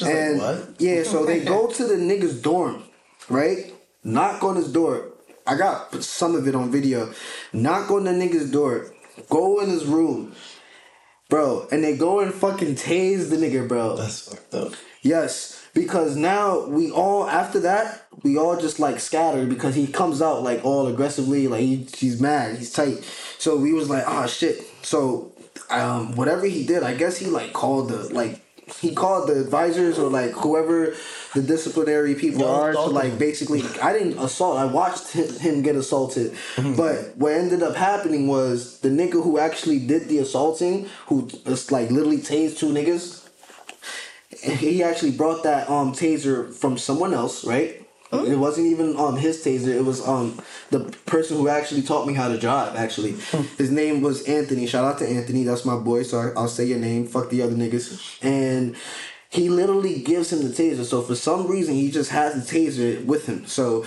like, 0.00 0.14
and 0.14 0.38
what? 0.38 0.74
yeah 0.78 1.02
so 1.02 1.26
they 1.26 1.44
go 1.44 1.66
to 1.66 1.86
the 1.86 1.96
nigga's 1.96 2.40
dorm 2.40 2.82
right 3.28 3.74
knock 4.04 4.42
on 4.42 4.56
his 4.56 4.72
door. 4.72 5.08
I 5.46 5.56
got 5.56 6.02
some 6.02 6.34
of 6.34 6.46
it 6.46 6.54
on 6.54 6.70
video. 6.70 7.12
Knock 7.52 7.90
on 7.90 8.04
the 8.04 8.10
nigga's 8.12 8.50
door. 8.50 8.92
Go 9.28 9.60
in 9.60 9.70
his 9.70 9.84
room. 9.84 10.34
Bro 11.28 11.68
and 11.72 11.82
they 11.82 11.96
go 11.96 12.20
and 12.20 12.32
fucking 12.32 12.74
tase 12.74 13.30
the 13.30 13.36
nigga 13.36 13.66
bro. 13.66 13.96
That's 13.96 14.28
fucked 14.28 14.54
up. 14.54 14.72
Yes, 15.00 15.66
because 15.72 16.14
now 16.14 16.66
we 16.66 16.90
all 16.90 17.26
after 17.28 17.58
that 17.60 18.06
we 18.22 18.36
all 18.36 18.60
just 18.60 18.78
like 18.78 19.00
scattered 19.00 19.48
because 19.48 19.74
he 19.74 19.86
comes 19.86 20.20
out 20.20 20.42
like 20.42 20.62
all 20.62 20.86
aggressively 20.86 21.48
like 21.48 21.62
he, 21.62 21.86
he's 21.96 22.20
mad 22.20 22.56
he's 22.58 22.70
tight. 22.72 23.02
So 23.38 23.56
we 23.56 23.72
was 23.72 23.88
like 23.88 24.06
ah 24.06 24.26
shit. 24.26 24.62
So 24.82 25.32
um 25.70 26.16
whatever 26.16 26.44
he 26.44 26.66
did 26.66 26.82
I 26.82 26.94
guess 26.94 27.16
he 27.16 27.26
like 27.26 27.54
called 27.54 27.88
the 27.88 28.12
like 28.12 28.41
he 28.80 28.94
called 28.94 29.28
the 29.28 29.40
advisors 29.40 29.98
or 29.98 30.10
like 30.10 30.32
whoever 30.32 30.94
the 31.34 31.42
disciplinary 31.42 32.14
people 32.14 32.44
are 32.44 32.72
to 32.72 32.80
like 32.80 33.18
basically 33.18 33.62
I 33.80 33.92
didn't 33.92 34.18
assault 34.18 34.58
I 34.58 34.64
watched 34.66 35.12
him, 35.12 35.28
him 35.38 35.62
get 35.62 35.76
assaulted. 35.76 36.32
Mm-hmm. 36.56 36.74
but 36.76 37.16
what 37.16 37.32
ended 37.32 37.62
up 37.62 37.76
happening 37.76 38.26
was 38.26 38.80
the 38.80 38.88
nigga 38.88 39.22
who 39.22 39.38
actually 39.38 39.78
did 39.78 40.08
the 40.08 40.18
assaulting 40.18 40.88
who 41.06 41.28
just 41.28 41.72
like 41.72 41.90
literally 41.90 42.18
tased 42.18 42.58
two 42.58 42.70
niggas 42.72 43.28
he 44.42 44.82
actually 44.82 45.12
brought 45.12 45.42
that 45.44 45.68
um 45.68 45.92
taser 45.92 46.52
from 46.52 46.76
someone 46.78 47.14
else 47.14 47.44
right 47.44 47.81
it 48.12 48.36
wasn't 48.36 48.66
even 48.66 48.96
um 48.96 49.16
his 49.16 49.44
taser 49.44 49.68
it 49.68 49.84
was 49.84 50.06
um 50.06 50.38
the 50.70 50.80
person 51.06 51.36
who 51.36 51.48
actually 51.48 51.82
taught 51.82 52.06
me 52.06 52.14
how 52.14 52.28
to 52.28 52.38
drive 52.38 52.76
actually. 52.76 53.12
His 53.58 53.70
name 53.70 54.02
was 54.02 54.22
anthony 54.24 54.66
shout 54.66 54.84
out 54.84 54.98
to 54.98 55.08
anthony 55.08 55.44
that's 55.44 55.64
my 55.64 55.76
boy 55.76 56.02
so 56.02 56.18
I, 56.18 56.40
i'll 56.40 56.48
say 56.48 56.64
your 56.66 56.78
name 56.78 57.06
fuck 57.06 57.30
the 57.30 57.42
other 57.42 57.54
niggas. 57.54 58.22
And 58.22 58.76
he 59.30 59.48
literally 59.48 60.02
gives 60.02 60.32
him 60.32 60.42
the 60.42 60.54
taser 60.54 60.84
so 60.84 61.02
for 61.02 61.14
some 61.14 61.46
reason 61.46 61.74
he 61.74 61.90
just 61.90 62.10
has 62.10 62.34
the 62.34 62.58
taser 62.58 63.04
with 63.04 63.26
him. 63.26 63.46
So 63.46 63.84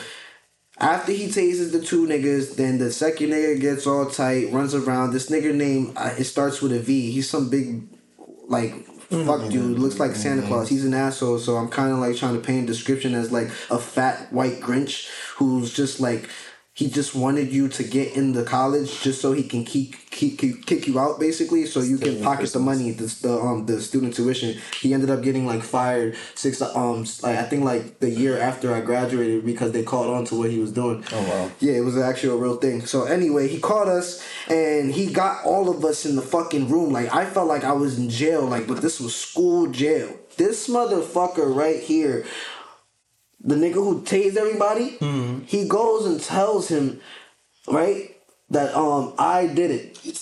after 0.78 1.14
he 1.14 1.28
tases 1.28 1.72
the 1.72 1.82
two 1.82 2.06
niggas, 2.06 2.58
then 2.58 2.80
the 2.80 2.92
second 2.92 3.30
nigga 3.30 3.62
gets 3.62 3.88
all 3.88 4.08
tight, 4.08 4.52
runs 4.52 4.76
around. 4.76 5.12
This 5.12 5.30
nigga 5.30 5.56
name 5.56 5.94
uh, 5.96 6.14
it 6.18 6.26
starts 6.26 6.62
with 6.62 6.74
a 6.74 6.80
V. 6.80 7.12
He's 7.12 7.30
some 7.30 7.50
big, 7.50 7.88
like 8.48 8.74
fuck 9.10 9.50
dude. 9.50 9.54
Mm-hmm. 9.54 9.82
Looks 9.82 10.00
like 10.00 10.16
Santa 10.16 10.42
mm-hmm. 10.42 10.50
Claus. 10.50 10.70
He's 10.70 10.86
an 10.86 10.94
asshole. 10.94 11.40
So 11.40 11.58
I'm 11.58 11.70
kind 11.70 11.92
of 11.92 12.00
like 12.00 12.16
trying 12.16 12.36
to 12.36 12.42
paint 12.42 12.64
a 12.64 12.68
description 12.68 13.14
as 13.14 13.32
like 13.32 13.48
a 13.70 13.78
fat 13.78 14.32
white 14.32 14.60
Grinch 14.60 15.10
who's 15.36 15.74
just 15.74 16.00
like 16.00 16.30
he 16.76 16.90
just 16.90 17.16
wanted 17.16 17.52
you 17.54 17.70
to 17.70 17.84
get 17.84 18.16
into 18.18 18.44
college 18.44 19.02
just 19.02 19.22
so 19.22 19.32
he 19.32 19.44
can 19.44 19.64
keep 19.64 19.96
keep, 20.12 20.38
keep 20.38 20.66
kick 20.66 20.88
you 20.88 21.00
out 21.00 21.20
basically 21.20 21.66
so 21.66 21.80
you 21.82 21.98
can 21.98 22.22
pocket 22.22 22.52
the 22.54 22.60
money 22.60 22.92
the, 22.92 23.06
the 23.22 23.34
um 23.34 23.66
the 23.66 23.80
student 23.82 24.14
tuition 24.14 24.60
he 24.82 24.94
ended 24.94 25.10
up 25.10 25.22
getting 25.24 25.46
like 25.46 25.62
fired 25.64 26.16
six 26.36 26.62
um 26.62 27.06
like 27.24 27.38
i 27.38 27.44
think 27.44 27.64
like 27.64 28.00
the 28.00 28.10
year 28.10 28.38
after 28.40 28.74
i 28.74 28.82
graduated 28.82 29.46
because 29.46 29.72
they 29.72 29.84
caught 29.84 30.08
on 30.14 30.26
to 30.26 30.36
what 30.36 30.50
he 30.52 30.60
was 30.60 30.72
doing 30.72 31.04
Oh, 31.14 31.22
wow. 31.30 31.52
yeah, 31.60 31.74
it 31.74 31.82
was 31.90 31.98
actually 31.98 32.34
a 32.34 32.36
real 32.46 32.58
thing. 32.58 32.86
So 32.86 33.06
anyway, 33.06 33.48
he 33.48 33.60
caught 33.60 33.88
us 33.88 34.22
and 34.50 34.92
he 34.94 35.12
got 35.12 35.46
all 35.46 35.70
of 35.70 35.84
us 35.86 36.06
in 36.06 36.16
the 36.16 36.22
fucking 36.22 36.70
room. 36.70 36.92
Like 36.92 37.14
I 37.14 37.26
felt 37.26 37.48
like 37.48 37.64
I 37.64 37.72
was 37.74 37.98
in 37.98 38.10
jail, 38.10 38.42
like 38.46 38.68
but 38.68 38.82
this 38.82 39.00
was 39.00 39.16
school 39.16 39.68
jail. 39.68 40.10
This 40.38 40.68
motherfucker 40.68 41.54
right 41.56 41.80
here, 41.82 42.26
the 43.42 43.56
nigga 43.56 43.76
who 43.76 44.02
tased 44.02 44.38
everybody, 44.38 44.98
he 45.46 45.68
goes 45.68 46.06
and 46.06 46.22
tells 46.22 46.68
him, 46.70 47.02
right, 47.68 48.16
that 48.50 48.76
um 48.76 49.14
I 49.18 49.48
did 49.48 49.72
it. 49.72 50.18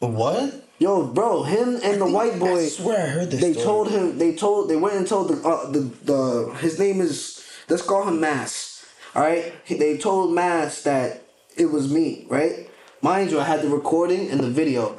What? 0.00 0.64
Yo, 0.78 1.06
bro, 1.08 1.42
him 1.42 1.80
and 1.82 2.00
the 2.00 2.06
white 2.06 2.38
boy. 2.38 2.60
I 2.60 2.68
swear 2.68 3.06
I 3.06 3.10
heard 3.10 3.30
this. 3.32 3.40
They 3.40 3.52
story. 3.52 3.64
told 3.64 3.90
him. 3.90 4.18
They 4.18 4.34
told. 4.36 4.70
They 4.70 4.76
went 4.76 4.94
and 4.94 5.06
told 5.06 5.28
the 5.28 5.48
uh, 5.48 5.70
the 5.70 5.80
the. 6.04 6.54
His 6.60 6.78
name 6.78 7.00
is. 7.00 7.44
Let's 7.68 7.82
call 7.82 8.06
him 8.06 8.20
Mass. 8.20 8.86
All 9.14 9.22
right. 9.22 9.52
They 9.68 9.98
told 9.98 10.32
Mass 10.32 10.82
that 10.82 11.24
it 11.56 11.66
was 11.66 11.92
me. 11.92 12.26
Right. 12.28 12.70
Mind 13.02 13.32
you, 13.32 13.40
I 13.40 13.44
had 13.44 13.62
the 13.62 13.68
recording 13.68 14.30
and 14.30 14.40
the 14.40 14.50
video. 14.50 14.96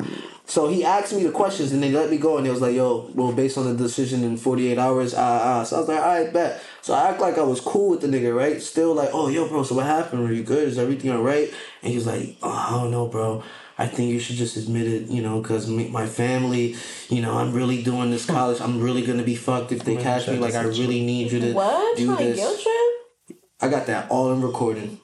So 0.49 0.67
he 0.67 0.83
asked 0.83 1.13
me 1.13 1.23
the 1.23 1.31
questions 1.31 1.71
and 1.71 1.81
they 1.83 1.91
let 1.91 2.09
me 2.09 2.17
go 2.17 2.37
and 2.37 2.45
they 2.45 2.49
was 2.49 2.59
like, 2.59 2.73
"Yo, 2.73 3.11
well, 3.13 3.31
based 3.31 3.55
on 3.55 3.65
the 3.65 3.75
decision 3.75 4.23
in 4.23 4.35
forty 4.35 4.71
eight 4.71 4.79
hours, 4.79 5.13
ah 5.13 5.59
ah." 5.59 5.63
So 5.63 5.75
I 5.75 5.79
was 5.79 5.87
like, 5.89 5.99
"All 6.01 6.07
right, 6.07 6.33
bet." 6.33 6.59
So 6.81 6.95
I 6.95 7.09
act 7.09 7.21
like 7.21 7.37
I 7.37 7.43
was 7.43 7.61
cool 7.61 7.89
with 7.91 8.01
the 8.01 8.07
nigga, 8.07 8.35
right? 8.35 8.59
Still 8.59 8.95
like, 8.95 9.11
"Oh, 9.13 9.27
yo, 9.29 9.47
bro, 9.47 9.61
so 9.61 9.75
what 9.75 9.85
happened? 9.85 10.27
Are 10.27 10.33
you 10.33 10.41
good? 10.43 10.67
Is 10.67 10.79
everything 10.79 11.11
all 11.11 11.21
right?" 11.21 11.53
And 11.83 11.91
he 11.91 11.95
was 11.95 12.07
like, 12.07 12.35
"Oh, 12.41 12.49
I 12.49 12.71
don't 12.71 12.89
know, 12.89 13.05
bro." 13.05 13.43
I 13.77 13.85
think 13.87 14.11
you 14.11 14.19
should 14.19 14.35
just 14.37 14.57
admit 14.57 14.87
it, 14.87 15.03
you 15.07 15.21
know, 15.21 15.39
because 15.39 15.69
my 15.69 16.05
family, 16.05 16.75
you 17.09 17.21
know, 17.21 17.37
I'm 17.37 17.53
really 17.53 17.81
doing 17.81 18.09
this 18.11 18.25
college. 18.25 18.59
I'm 18.59 18.81
really 18.81 19.05
gonna 19.05 19.23
be 19.23 19.35
fucked 19.35 19.71
if 19.71 19.83
they 19.85 19.95
Man, 19.95 20.03
catch 20.03 20.27
me. 20.27 20.37
Like, 20.37 20.55
I 20.55 20.63
really 20.63 21.05
need 21.05 21.31
you 21.31 21.39
to 21.41 21.53
What? 21.53 21.95
do 21.95 22.07
Trying 22.07 22.25
this. 22.27 22.39
guilt 22.39 22.59
trip? 22.59 23.39
I 23.61 23.69
got 23.69 23.85
that 23.85 24.09
all 24.09 24.33
in 24.33 24.41
recording. 24.41 24.99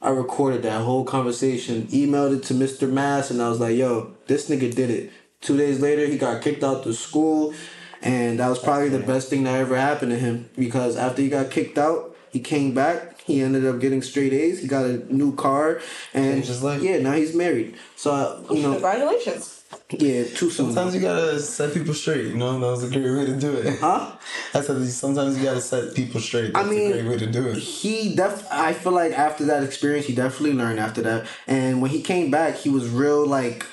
I 0.00 0.10
recorded 0.10 0.62
that 0.62 0.82
whole 0.82 1.04
conversation, 1.04 1.88
emailed 1.88 2.36
it 2.36 2.44
to 2.44 2.54
Mr. 2.54 2.90
Mass, 2.90 3.30
and 3.30 3.42
I 3.42 3.48
was 3.48 3.58
like, 3.58 3.76
yo, 3.76 4.14
this 4.28 4.48
nigga 4.48 4.72
did 4.72 4.90
it. 4.90 5.10
Two 5.40 5.56
days 5.56 5.80
later, 5.80 6.06
he 6.06 6.16
got 6.16 6.40
kicked 6.42 6.62
out 6.62 6.84
to 6.84 6.92
school, 6.94 7.52
and 8.00 8.38
that 8.38 8.48
was 8.48 8.60
probably 8.60 8.90
the 8.90 9.00
best 9.00 9.28
thing 9.28 9.42
that 9.44 9.58
ever 9.58 9.76
happened 9.76 10.12
to 10.12 10.18
him 10.18 10.48
because 10.56 10.96
after 10.96 11.20
he 11.22 11.28
got 11.28 11.50
kicked 11.50 11.78
out, 11.78 12.16
he 12.30 12.38
came 12.40 12.74
back. 12.74 13.20
He 13.22 13.42
ended 13.42 13.66
up 13.66 13.80
getting 13.80 14.00
straight 14.02 14.32
A's. 14.32 14.60
He 14.60 14.68
got 14.68 14.84
a 14.84 15.12
new 15.12 15.34
car, 15.34 15.80
and 16.14 16.34
Changed 16.34 16.48
his 16.48 16.62
life. 16.62 16.82
yeah, 16.82 16.98
now 16.98 17.12
he's 17.12 17.34
married. 17.34 17.76
So 17.96 18.12
uh, 18.12 18.54
you 18.54 18.62
know, 18.62 18.72
Congratulations. 18.72 19.57
Yeah, 19.90 20.24
too 20.24 20.50
soon. 20.50 20.72
Sometimes 20.72 20.94
you 20.94 21.00
gotta 21.00 21.38
set 21.40 21.74
people 21.74 21.94
straight, 21.94 22.26
you 22.26 22.36
know? 22.36 22.58
That 22.58 22.66
was 22.66 22.84
a 22.84 22.88
great 22.90 23.10
way 23.10 23.26
to 23.26 23.36
do 23.38 23.54
it. 23.54 23.78
Huh? 23.78 24.12
I 24.54 24.60
said 24.60 24.86
sometimes 24.88 25.38
you 25.38 25.44
gotta 25.44 25.60
set 25.60 25.94
people 25.94 26.20
straight. 26.20 26.52
That's 26.54 26.68
mean, 26.68 26.90
a 26.90 27.02
great 27.02 27.08
way 27.08 27.18
to 27.18 27.26
do 27.26 27.48
it. 27.48 27.58
he 27.58 28.14
def 28.14 28.46
I 28.50 28.72
feel 28.72 28.92
like 28.92 29.12
after 29.12 29.44
that 29.46 29.62
experience 29.62 30.06
he 30.06 30.14
definitely 30.14 30.54
learned 30.54 30.78
after 30.80 31.02
that. 31.02 31.26
And 31.46 31.80
when 31.82 31.90
he 31.90 32.00
came 32.02 32.30
back 32.30 32.56
he 32.56 32.70
was 32.70 32.88
real 32.88 33.26
like 33.26 33.64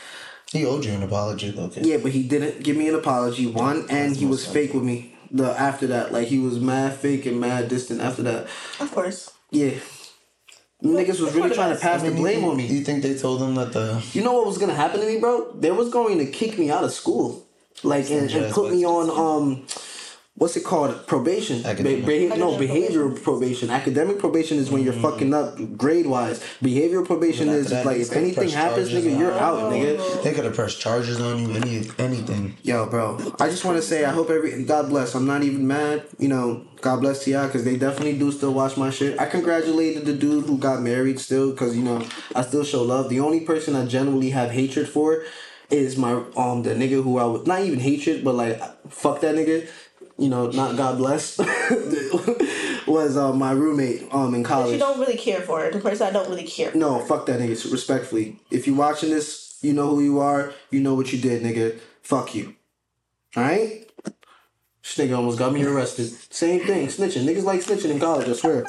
He 0.52 0.66
owed 0.66 0.86
you 0.86 0.94
an 0.94 1.04
apology, 1.04 1.52
though. 1.52 1.64
Okay. 1.66 1.82
yeah, 1.84 1.98
but 1.98 2.12
he 2.12 2.24
didn't 2.24 2.64
give 2.64 2.78
me 2.78 2.88
an 2.88 2.96
apology, 2.96 3.46
one, 3.48 3.78
and 3.90 4.12
That's 4.12 4.20
he 4.20 4.26
was 4.26 4.46
fake 4.46 4.74
with 4.74 4.84
me. 4.84 5.16
The 5.32 5.52
after 5.60 5.88
that. 5.88 6.12
Like 6.14 6.28
he 6.28 6.40
was 6.40 6.60
mad 6.60 6.94
fake 6.96 7.26
and 7.26 7.40
mad 7.40 7.68
distant 7.68 8.00
after 8.02 8.24
that. 8.24 8.48
Of 8.80 8.92
course. 8.92 9.32
Yeah. 9.52 9.76
Niggas 10.86 11.20
was 11.20 11.34
really 11.34 11.54
trying 11.54 11.74
to 11.74 11.82
pass 11.82 12.02
the 12.02 12.08
I 12.08 12.10
mean, 12.12 12.22
blame 12.22 12.42
you, 12.42 12.50
on 12.52 12.58
me. 12.58 12.66
You 12.68 12.84
think 12.84 13.02
they 13.04 13.18
told 13.18 13.42
them 13.42 13.56
that 13.56 13.74
the 13.74 14.04
You 14.14 14.24
know 14.24 14.34
what 14.34 14.46
was 14.46 14.58
gonna 14.58 14.74
happen 14.74 15.00
to 15.00 15.06
me, 15.06 15.20
bro? 15.20 15.52
They 15.54 15.72
was 15.72 15.90
going 15.90 16.18
to 16.20 16.26
kick 16.26 16.58
me 16.58 16.70
out 16.70 16.84
of 16.84 16.92
school, 16.92 17.46
like 17.84 18.10
and, 18.10 18.30
and 18.30 18.54
put 18.54 18.72
me 18.72 18.86
on 18.86 19.10
um, 19.10 19.66
what's 20.36 20.56
it 20.58 20.64
called? 20.64 21.08
Probation. 21.08 21.62
Be- 21.62 21.68
Academic. 21.68 22.06
beha- 22.06 22.38
no, 22.38 22.58
behavioral 22.58 23.22
probation. 23.22 23.70
Academic 23.70 24.20
probation 24.20 24.58
is 24.58 24.70
when 24.70 24.84
you're 24.84 24.94
fucking 24.94 25.34
up 25.34 25.78
grade 25.78 26.06
wise. 26.06 26.40
Behavioral 26.62 27.06
probation 27.06 27.50
is 27.50 27.72
after 27.72 27.90
like 27.90 28.00
if 28.00 28.12
anything 28.14 28.50
happens, 28.50 28.92
nigga, 28.92 29.04
you're 29.04 29.32
you. 29.32 29.32
out, 29.32 29.72
nigga. 29.72 30.24
they 30.24 30.34
could 30.34 30.46
have 30.46 30.56
pressed 30.56 30.80
charges 30.80 31.20
on 31.22 31.40
you, 31.40 31.56
any 31.56 31.90
anything. 31.98 32.58
Yo, 32.64 32.86
bro, 32.88 33.18
I 33.40 33.50
just 33.50 33.66
want 33.66 33.78
to 33.78 33.82
say 33.82 34.06
I 34.06 34.12
hope 34.12 34.30
every 34.30 34.64
God 34.64 34.90
bless. 34.90 35.16
I'm 35.16 35.26
not 35.26 35.44
even 35.44 35.68
mad, 35.68 36.06
you 36.20 36.28
know. 36.28 36.66
God 36.82 37.02
bless 37.02 37.24
Ti 37.24 37.32
because 37.32 37.64
they 37.64 37.78
definitely 37.78 38.20
do 38.20 38.32
still 38.32 38.54
watch 38.54 38.78
my 38.78 38.92
shit. 38.92 39.20
I 39.20 39.26
congratulated 39.26 40.06
the 40.06 40.14
dude 40.14 40.46
who 40.46 40.60
got 40.60 40.84
married 40.84 41.20
still 41.20 41.50
because 41.52 41.76
you 41.76 41.82
know 41.82 42.06
I 42.36 42.44
still 42.44 42.64
show 42.64 42.84
love. 42.84 43.10
The 43.10 43.22
only 43.22 43.40
person 43.40 43.76
I 43.76 43.86
genuinely 43.88 44.30
have 44.32 44.52
hatred 44.52 44.88
for 44.88 45.24
is 45.72 45.98
my 45.98 46.12
um 46.38 46.62
the 46.62 46.76
nigga 46.76 47.02
who 47.02 47.18
I 47.18 47.26
would 47.26 47.48
not 47.48 47.62
even 47.62 47.80
hatred 47.80 48.24
but 48.24 48.36
like 48.36 48.62
fuck 48.92 49.22
that 49.22 49.34
nigga. 49.34 49.68
You 50.18 50.30
know, 50.30 50.48
not 50.48 50.78
God 50.78 50.98
bless. 50.98 51.38
was 52.88 53.18
uh, 53.18 53.34
my 53.34 53.52
roommate 53.52 54.08
um 54.14 54.34
in 54.36 54.44
But 54.44 54.50
college. 54.50 54.74
you 54.74 54.80
don't 54.80 55.00
really 55.00 55.18
care 55.18 55.42
for 55.42 55.60
her. 55.60 55.72
The 55.72 55.80
person 55.80 56.08
I 56.08 56.12
don't 56.12 56.30
really 56.30 56.44
care 56.46 56.72
for. 56.72 56.78
No, 56.78 57.00
fuck 57.00 57.26
that 57.26 57.40
nigga. 57.40 57.72
Respectfully, 57.72 58.40
if 58.52 58.68
you're 58.68 58.76
watching 58.76 59.10
this, 59.10 59.58
you 59.62 59.74
know 59.74 59.90
who 59.90 60.02
you 60.04 60.20
are. 60.20 60.54
You 60.72 60.80
know 60.82 60.94
what 60.94 61.12
you 61.12 61.20
did, 61.20 61.44
nigga. 61.44 61.80
Fuck 62.02 62.36
you. 62.36 62.56
All 63.36 63.44
right. 63.44 63.90
This 64.82 64.98
nigga 64.98 65.18
almost 65.18 65.40
got 65.40 65.52
me 65.52 65.64
arrested. 65.66 66.08
Same 66.32 66.62
thing, 66.62 66.88
snitching. 66.88 67.26
Niggas 67.26 67.44
like 67.44 67.62
snitching 67.62 67.90
in 67.90 68.00
college. 68.00 68.30
I 68.30 68.34
swear. 68.34 68.66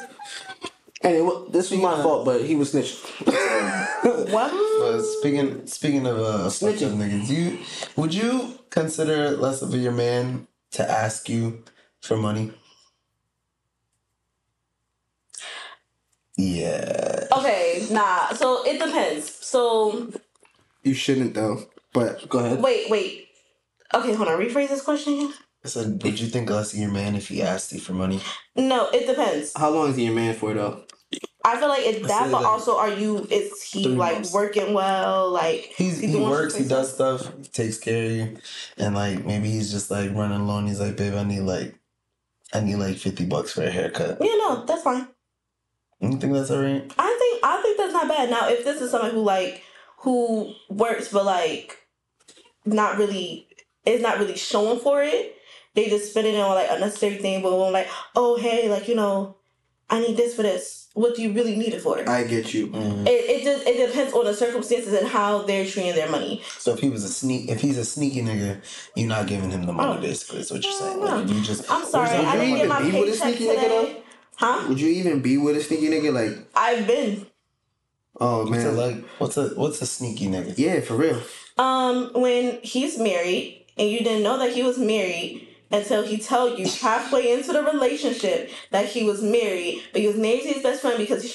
And 1.01 1.15
it, 1.15 1.51
this 1.53 1.69
was 1.69 1.79
my 1.79 2.01
fault, 2.01 2.25
but 2.25 2.43
he 2.43 2.55
was 2.55 2.73
snitching. 2.73 3.03
What? 4.31 4.51
But 4.79 5.01
speaking 5.01 5.67
speaking 5.67 6.05
of 6.07 6.17
uh, 6.17 6.47
Snitching. 6.49 6.95
niggas, 6.97 7.29
you 7.29 7.59
would 7.95 8.13
you 8.13 8.57
consider 8.69 9.31
less 9.31 9.61
of 9.61 9.73
your 9.73 9.91
man 9.91 10.47
to 10.71 10.89
ask 10.89 11.29
you 11.29 11.63
for 12.01 12.17
money? 12.17 12.51
Yeah. 16.37 17.27
Okay, 17.31 17.87
nah. 17.91 18.29
So 18.33 18.63
it 18.65 18.83
depends. 18.83 19.33
So 19.33 20.11
You 20.83 20.93
shouldn't 20.93 21.33
though. 21.33 21.63
But 21.93 22.29
go 22.29 22.39
ahead. 22.39 22.61
wait, 22.61 22.89
wait. 22.89 23.27
Okay, 23.93 24.13
hold 24.13 24.27
on. 24.27 24.39
Rephrase 24.39 24.69
this 24.69 24.81
question 24.81 25.13
again. 25.13 25.33
I 25.65 25.69
said, 25.69 26.01
would 26.03 26.19
you 26.19 26.27
think 26.27 26.49
less 26.49 26.73
of 26.73 26.79
your 26.79 26.91
man 26.91 27.15
if 27.15 27.29
he 27.29 27.41
asked 27.41 27.73
you 27.73 27.79
for 27.79 27.93
money? 27.93 28.21
No, 28.55 28.89
it 28.89 29.07
depends. 29.07 29.53
How 29.57 29.69
long 29.69 29.89
is 29.89 29.95
he 29.97 30.05
your 30.05 30.13
man 30.13 30.35
for 30.35 30.53
though? 30.53 30.83
I 31.47 31.57
feel 31.57 31.69
like 31.69 31.85
it's 31.85 32.05
that, 32.07 32.29
but 32.29 32.43
also, 32.43 32.77
are 32.77 32.89
you? 32.89 33.25
Is 33.31 33.63
he 33.63 33.87
like 33.87 34.15
months. 34.15 34.33
working 34.33 34.73
well? 34.73 35.31
Like 35.31 35.71
He's, 35.77 35.97
he 35.97 36.13
works, 36.13 36.55
he 36.55 36.67
does 36.67 36.93
stuff, 36.93 37.31
he 37.37 37.47
takes 37.47 37.77
care 37.77 38.05
of 38.05 38.11
you, 38.11 38.37
and 38.77 38.93
like 38.93 39.25
maybe 39.25 39.49
he's 39.49 39.71
just 39.71 39.89
like 39.89 40.13
running 40.13 40.45
low. 40.45 40.57
And 40.57 40.67
he's 40.67 40.81
like, 40.81 40.97
babe, 40.97 41.13
I 41.13 41.23
need 41.23 41.39
like, 41.39 41.73
I 42.53 42.59
need 42.59 42.75
like 42.75 42.97
fifty 42.97 43.25
bucks 43.25 43.53
for 43.53 43.63
a 43.63 43.71
haircut. 43.71 44.17
Yeah, 44.19 44.35
no, 44.35 44.65
that's 44.65 44.83
fine. 44.83 45.07
You 46.01 46.17
think 46.17 46.33
that's 46.33 46.51
alright? 46.51 46.93
I 46.99 47.17
think 47.17 47.43
I 47.43 47.61
think 47.61 47.77
that's 47.77 47.93
not 47.93 48.09
bad. 48.09 48.29
Now, 48.29 48.49
if 48.49 48.65
this 48.65 48.81
is 48.81 48.91
someone 48.91 49.11
who 49.11 49.21
like 49.21 49.63
who 49.99 50.53
works 50.69 51.13
but 51.13 51.23
like 51.23 51.77
not 52.65 52.97
really 52.97 53.47
is 53.85 54.01
not 54.01 54.19
really 54.19 54.35
showing 54.35 54.79
for 54.79 55.01
it, 55.01 55.37
they 55.75 55.87
just 55.89 56.11
spend 56.11 56.27
it 56.27 56.37
on 56.37 56.55
like 56.55 56.67
unnecessary 56.69 57.15
things. 57.17 57.41
But 57.41 57.57
when 57.57 57.71
like, 57.71 57.87
oh 58.17 58.37
hey, 58.37 58.69
like 58.69 58.89
you 58.89 58.95
know, 58.95 59.36
I 59.89 59.99
need 59.99 60.17
this 60.17 60.35
for 60.35 60.43
this. 60.43 60.87
What 60.93 61.15
do 61.15 61.21
you 61.21 61.31
really 61.31 61.55
need 61.55 61.73
it 61.73 61.81
for? 61.81 61.97
I 62.09 62.23
get 62.23 62.53
you. 62.53 62.71
it, 62.73 63.09
it 63.09 63.43
just 63.43 63.67
it 63.67 63.87
depends 63.87 64.13
on 64.13 64.25
the 64.25 64.33
circumstances 64.33 64.93
and 64.93 65.07
how 65.07 65.43
they're 65.43 65.65
treating 65.65 65.93
their 65.95 66.09
money. 66.09 66.41
So 66.57 66.73
if 66.73 66.79
he 66.79 66.89
was 66.89 67.03
a 67.03 67.09
sneak, 67.09 67.49
if 67.49 67.61
he's 67.61 67.77
a 67.77 67.85
sneaky 67.85 68.23
nigga, 68.23 68.61
you're 68.95 69.07
not 69.07 69.27
giving 69.27 69.51
him 69.51 69.65
the 69.67 69.73
money. 69.73 70.01
Basically, 70.01 70.39
is 70.39 70.51
what 70.51 70.63
you're 70.63 70.73
saying. 70.73 70.99
Like, 70.99 71.29
you 71.29 71.41
just. 71.43 71.69
I'm 71.71 71.85
sorry, 71.85 72.09
Where's 72.09 72.25
I 72.25 72.35
didn't 72.37 72.57
get 72.57 72.67
my 72.67 72.79
even 72.79 72.91
be 72.91 72.99
with 72.99 73.09
a 73.09 73.11
paycheck 73.23 73.37
sneaky 73.37 73.53
nigga, 73.53 73.61
today. 73.61 74.03
Huh? 74.37 74.65
Would 74.69 74.79
you 74.81 74.89
even 74.89 75.21
be 75.21 75.37
with 75.37 75.57
a 75.57 75.61
sneaky 75.61 75.89
nigga? 75.89 76.11
Like, 76.13 76.47
I've 76.55 76.87
been. 76.87 77.27
oh 78.19 78.49
What's 78.49 78.63
a, 78.63 78.71
man, 78.71 78.77
like 78.77 79.05
what's 79.19 79.37
a 79.37 79.49
what's 79.49 79.81
a 79.83 79.85
sneaky 79.85 80.27
nigga? 80.27 80.57
yeah, 80.57 80.81
for 80.81 80.95
real. 80.95 81.21
Um, 81.59 82.11
when 82.13 82.59
he's 82.63 82.97
married 82.97 83.65
and 83.77 83.87
you 83.89 83.99
didn't 83.99 84.23
know 84.23 84.39
that 84.39 84.53
he 84.53 84.63
was 84.63 84.77
married 84.79 85.46
until 85.71 86.03
he 86.03 86.17
told 86.17 86.57
you 86.59 86.67
halfway 86.67 87.31
into 87.33 87.51
the 87.53 87.63
relationship 87.63 88.49
that 88.71 88.85
he 88.85 89.03
was 89.03 89.21
married, 89.21 89.83
but 89.91 90.01
he 90.01 90.07
was 90.07 90.17
married 90.17 90.43
to 90.43 90.49
his 90.53 90.63
best 90.63 90.81
friend 90.81 90.97
because 90.97 91.23
he, 91.23 91.33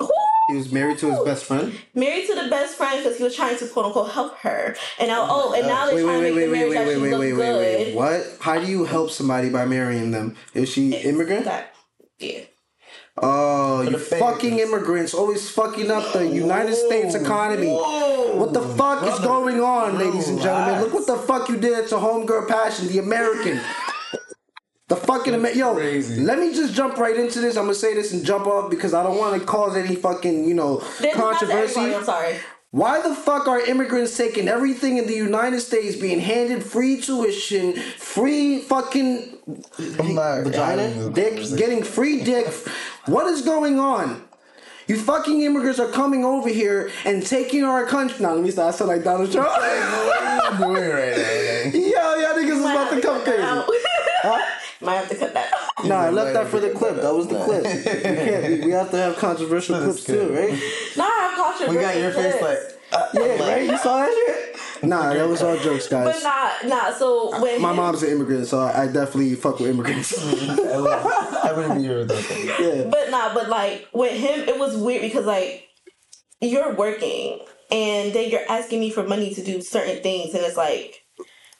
Whoo! 0.00 0.08
He 0.50 0.56
was 0.56 0.70
married 0.72 0.98
to 0.98 1.10
his 1.10 1.20
best 1.20 1.44
friend. 1.44 1.72
married 1.94 2.26
to 2.26 2.34
the 2.34 2.48
best 2.50 2.76
friend 2.76 3.02
because 3.02 3.16
he 3.16 3.24
was 3.24 3.34
trying 3.34 3.56
to 3.58 3.66
quote 3.68 3.86
unquote 3.86 4.10
help 4.10 4.36
her. 4.38 4.76
And 4.98 5.08
now, 5.08 5.22
oh, 5.22 5.50
oh 5.50 5.54
and 5.54 5.66
now 5.66 5.86
they're 5.86 5.96
Wait, 5.96 6.02
trying 6.02 6.20
wait, 6.20 6.28
to 6.30 6.34
make 6.34 6.36
wait, 6.36 6.46
the 6.46 6.52
marriage 6.52 6.70
wait, 6.70 6.78
actually 6.78 7.02
wait, 7.02 7.10
look 7.10 7.20
wait, 7.20 7.32
wait, 7.32 7.36
good. 7.38 7.58
wait, 7.58 7.86
wait. 7.86 7.94
What? 7.94 8.36
How 8.40 8.60
do 8.60 8.66
you 8.66 8.84
help 8.84 9.10
somebody 9.10 9.48
by 9.50 9.64
marrying 9.64 10.10
them? 10.10 10.36
Is 10.52 10.68
she 10.68 10.94
immigrant? 10.94 11.44
That, 11.46 11.74
yeah. 12.18 12.40
Oh, 13.16 13.82
you 13.82 13.90
the 13.90 13.98
fucking 13.98 14.58
immigrants 14.58 15.14
always 15.14 15.48
fucking 15.50 15.88
up 15.90 16.12
the 16.12 16.26
United 16.26 16.74
States 16.74 17.14
economy. 17.14 17.68
What 17.68 18.52
the 18.52 18.60
fuck 18.60 19.04
is 19.04 19.18
going 19.20 19.60
on, 19.60 19.98
ladies 19.98 20.28
and 20.28 20.40
gentlemen? 20.40 20.82
Look 20.82 20.94
what 20.94 21.06
the 21.06 21.16
fuck 21.16 21.48
you 21.48 21.56
did 21.56 21.88
to 21.88 21.94
Homegirl 21.94 22.48
Passion, 22.48 22.88
the 22.88 22.98
American. 22.98 23.60
The 24.88 24.96
fucking 24.96 25.32
Amer- 25.32 25.50
yo, 25.50 25.74
crazy. 25.74 26.20
let 26.22 26.38
me 26.38 26.52
just 26.52 26.74
jump 26.74 26.98
right 26.98 27.16
into 27.16 27.40
this. 27.40 27.56
I'm 27.56 27.64
gonna 27.64 27.74
say 27.74 27.94
this 27.94 28.12
and 28.12 28.24
jump 28.24 28.46
off 28.46 28.68
because 28.68 28.92
I 28.92 29.02
don't 29.02 29.16
want 29.16 29.40
to 29.40 29.46
cause 29.46 29.76
any 29.76 29.94
fucking 29.96 30.44
you 30.46 30.54
know 30.54 30.78
This 31.00 31.00
is 31.00 31.16
not 31.16 31.38
to 31.40 31.46
controversy. 31.46 31.94
I'm 31.94 32.04
sorry. 32.04 32.36
Why 32.70 33.00
the 33.00 33.14
fuck 33.14 33.46
are 33.46 33.60
immigrants 33.60 34.16
taking 34.16 34.48
everything 34.48 34.98
in 34.98 35.06
the 35.06 35.14
United 35.14 35.60
States 35.60 35.94
being 35.96 36.18
handed 36.18 36.62
free 36.64 37.00
tuition, 37.00 37.74
free 37.96 38.60
fucking 38.62 39.38
I'm 40.00 40.14
not 40.16 40.42
vagina, 40.42 41.10
dick, 41.10 41.36
getting 41.56 41.84
free 41.84 42.24
dick? 42.24 42.52
What 43.06 43.26
is 43.26 43.42
going 43.42 43.78
on? 43.78 44.22
You 44.86 44.98
fucking 44.98 45.42
immigrants 45.42 45.78
are 45.78 45.88
coming 45.90 46.24
over 46.24 46.48
here 46.48 46.90
and 47.04 47.24
taking 47.24 47.64
our 47.64 47.86
country. 47.86 48.18
Now 48.20 48.34
let 48.34 48.42
me 48.42 48.50
start. 48.50 48.74
I 48.74 48.76
sound 48.76 48.88
like 48.88 49.04
Donald 49.04 49.30
Trump. 49.30 49.48
What 49.48 49.62
are 49.62 50.52
you 50.52 50.58
doing 50.58 50.90
right? 50.90 51.14
Eh? 51.64 51.70
Yo, 51.72 51.80
y'all 51.80 52.36
niggas 52.36 52.50
is 52.50 52.60
about 52.60 52.90
to 52.90 52.96
to 52.96 53.02
come 53.02 53.22
crazy. 53.22 53.42
out. 53.42 53.66
Might 54.80 54.94
have 54.96 55.08
to 55.08 55.16
cut 55.16 55.32
that 55.34 55.52
out. 55.52 55.86
Nah, 55.86 55.96
I 55.96 56.10
left 56.10 56.34
that 56.34 56.48
for 56.48 56.60
the 56.60 56.70
clip. 56.70 56.96
That 56.96 57.14
was 57.14 57.26
the 57.26 57.42
clip. 57.42 57.64
We, 57.64 57.82
can't, 57.82 58.48
we, 58.48 58.66
we 58.66 58.70
have 58.72 58.90
to 58.90 58.96
have 58.98 59.16
controversial 59.16 59.78
clips 59.82 60.04
too, 60.04 60.28
right? 60.28 60.52
Nah, 60.96 61.04
I 61.04 61.34
caught 61.36 61.60
your 61.60 61.68
We 61.70 61.76
got 61.76 61.96
your 61.96 62.12
face 62.12 62.40
like. 62.42 62.58
Yeah, 63.14 63.48
right. 63.52 63.62
You 63.70 63.78
saw 63.78 63.98
that 63.98 64.12
shit? 64.12 64.84
Nah, 64.88 65.14
that 65.14 65.28
was 65.28 65.42
all 65.42 65.56
jokes, 65.56 65.88
guys. 65.88 66.04
But 66.04 66.22
guys. 66.22 66.64
nah, 66.64 66.68
nah. 66.68 66.92
So 66.92 67.40
when 67.40 67.60
My 67.62 67.70
him- 67.70 67.76
mom's 67.76 68.02
an 68.02 68.10
immigrant, 68.10 68.46
so 68.46 68.60
I 68.60 68.82
I 68.82 68.86
definitely 68.86 69.34
fuck 69.34 69.58
with 69.60 69.70
immigrants. 69.70 70.12
I 70.58 71.52
wouldn't- 71.54 71.76
be 71.76 71.82
here 71.82 71.98
with 71.98 72.08
that. 72.08 72.56
yeah. 72.60 72.90
But 72.90 73.10
nah, 73.10 73.32
but 73.34 73.48
like 73.48 73.88
with 73.92 74.12
him, 74.12 74.48
it 74.48 74.58
was 74.58 74.76
weird 74.76 75.02
because 75.02 75.26
like 75.26 75.68
you're 76.40 76.74
working 76.74 77.40
and 77.70 78.12
then 78.12 78.30
you're 78.30 78.44
asking 78.48 78.80
me 78.80 78.90
for 78.90 79.02
money 79.04 79.32
to 79.34 79.42
do 79.42 79.60
certain 79.62 80.02
things, 80.02 80.34
and 80.34 80.44
it's 80.44 80.56
like, 80.56 81.00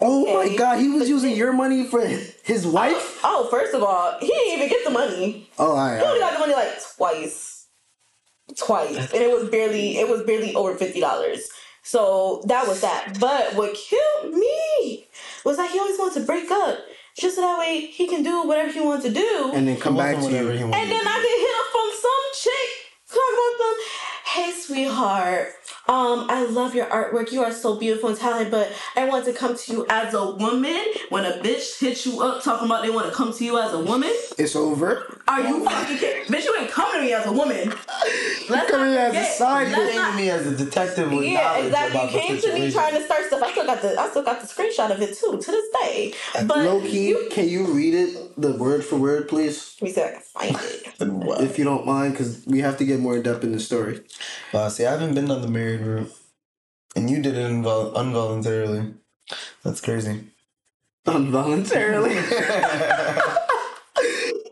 Oh 0.01 0.27
my 0.35 0.55
god, 0.57 0.81
he 0.81 0.89
was 0.89 1.09
using 1.09 1.35
your 1.35 1.53
money 1.53 1.85
for 1.87 2.05
his 2.07 2.67
wife? 2.67 3.21
oh, 3.25 3.49
first 3.51 3.73
of 3.75 3.83
all, 3.83 4.19
he 4.21 4.27
didn't 4.27 4.57
even 4.59 4.69
get 4.69 4.85
the 4.85 4.91
money. 4.91 5.49
Oh, 5.59 5.71
alright. 5.71 5.99
He 6.01 6.05
only 6.05 6.21
alright. 6.21 6.21
got 6.21 6.33
the 6.35 6.39
money 6.41 6.53
like 6.55 6.75
twice, 6.97 7.54
twice, 8.57 9.13
and 9.13 9.23
it 9.23 9.31
was 9.31 9.49
barely, 9.51 9.99
it 9.99 10.09
was 10.09 10.23
barely 10.23 10.55
over 10.55 10.75
fifty 10.75 11.01
dollars. 11.01 11.49
So 11.83 12.43
that 12.47 12.67
was 12.67 12.81
that. 12.81 13.19
But 13.21 13.55
what 13.55 13.75
killed 13.75 14.33
me 14.35 15.07
was 15.45 15.59
that 15.59 15.71
he 15.71 15.79
always 15.79 15.99
wanted 15.99 16.21
to 16.21 16.27
break 16.27 16.51
up. 16.51 16.79
Just 17.17 17.37
so 17.37 17.43
that 17.43 17.59
way 17.59 17.87
he 17.87 18.09
can 18.09 18.25
do 18.25 18.43
whatever 18.43 18.73
he 18.73 18.81
wants 18.81 19.05
to 19.05 19.13
do. 19.13 19.53
And 19.55 19.69
then 19.69 19.77
come 19.77 19.97
back 19.97 20.17
to 20.17 20.23
you. 20.23 20.49
And 20.51 20.73
then 20.73 20.73
I 20.75 21.17
get 21.23 21.39
hit 21.45 21.55
up 21.61 21.67
from 21.71 21.91
some 21.95 22.25
chick 22.35 22.71
talking 23.09 23.35
about 23.39 23.59
them. 23.61 23.77
Hey, 24.25 24.51
sweetheart. 24.51 25.49
Um, 25.87 26.27
I 26.31 26.47
love 26.47 26.75
your 26.75 26.87
artwork. 26.87 27.31
You 27.31 27.43
are 27.43 27.53
so 27.53 27.77
beautiful 27.79 28.09
and 28.09 28.19
talented, 28.19 28.51
but 28.51 28.73
I 28.97 29.07
want 29.07 29.27
to 29.27 29.35
come 29.35 29.55
to 29.57 29.73
you 29.73 29.85
as 29.91 30.15
a 30.15 30.31
woman. 30.31 30.83
When 31.11 31.27
a 31.27 31.33
bitch 31.43 31.79
hits 31.79 32.07
you 32.07 32.23
up 32.23 32.43
talking 32.43 32.67
about 32.67 32.83
they 32.83 32.91
want 32.91 33.07
to 33.07 33.13
come 33.13 33.35
to 33.35 33.45
you 33.45 33.59
as 33.61 33.73
a 33.75 33.79
woman, 33.81 34.11
It's 34.39 34.57
over. 34.57 35.21
are 35.29 35.43
you 35.43 35.63
fucking 35.65 35.99
kidding? 35.99 36.25
Bitch, 36.33 36.45
you 36.45 36.57
ain't 36.59 36.71
coming 36.71 37.01
to 37.01 37.07
me 37.07 37.13
as 37.13 37.27
a 37.27 37.33
woman. 37.33 37.69
Let's 38.49 38.71
coming 38.71 38.95
not 38.95 38.99
as 38.99 39.13
a 39.15 39.19
forget. 39.19 39.33
side 39.35 39.69
Let's 39.69 39.95
You 39.95 40.01
bitch. 40.01 40.05
came 40.05 40.11
to 40.13 40.17
me 40.17 40.31
as 40.31 40.47
a 40.47 40.57
detective 40.57 41.13
with 41.13 41.25
yeah, 41.27 41.41
knowledge 41.43 41.67
exactly. 41.67 41.91
about 42.01 42.13
You 42.13 42.21
came 42.21 42.37
the 42.37 42.43
to 42.43 42.55
me 42.55 42.71
trying 42.73 42.95
to 42.95 43.05
start 43.05 43.25
stuff. 43.27 43.43
I 43.43 43.51
still 43.53 43.67
got 43.67 43.83
the 43.83 44.01
I 44.01 44.09
still 44.09 44.23
got 44.23 44.41
the 44.41 44.47
screenshot 44.47 44.91
of 44.91 45.03
it 45.03 45.19
too 45.19 45.39
to 45.39 45.51
this 45.51 45.69
day. 45.83 46.15
But 46.47 46.59
Low 46.59 46.81
key, 46.81 47.09
you, 47.09 47.29
can 47.31 47.47
you 47.49 47.67
read 47.67 47.93
it, 47.95 48.41
the 48.41 48.53
word 48.57 48.85
for 48.85 48.97
word, 48.97 49.29
please? 49.29 49.77
let 49.83 49.89
me 49.89 49.93
see 49.95 50.01
if 50.01 50.35
I 50.35 50.47
can 50.47 50.55
find 50.55 50.65
it. 50.65 50.81
If 51.45 51.59
you 51.59 51.65
don't 51.65 51.85
mind, 51.85 52.13
because 52.13 52.45
we 52.47 52.61
have 52.61 52.79
to 52.79 52.85
get 52.85 53.01
more 53.01 53.17
in 53.17 53.23
depth 53.23 53.45
in 53.45 53.53
the 53.53 53.61
story. 53.61 54.01
Wow, 54.53 54.69
see, 54.69 54.87
I 54.87 54.93
haven't 54.93 55.15
been 55.15 55.31
on 55.31 55.43
the 55.43 55.49
married 55.79 55.87
route, 55.87 56.13
and 56.97 57.11
you 57.11 57.23
did 57.23 57.37
it 57.37 57.51
invol- 57.51 57.99
involuntarily. 57.99 58.95
That's 59.63 59.81
crazy. 59.81 60.25
Involuntarily. 61.07 62.17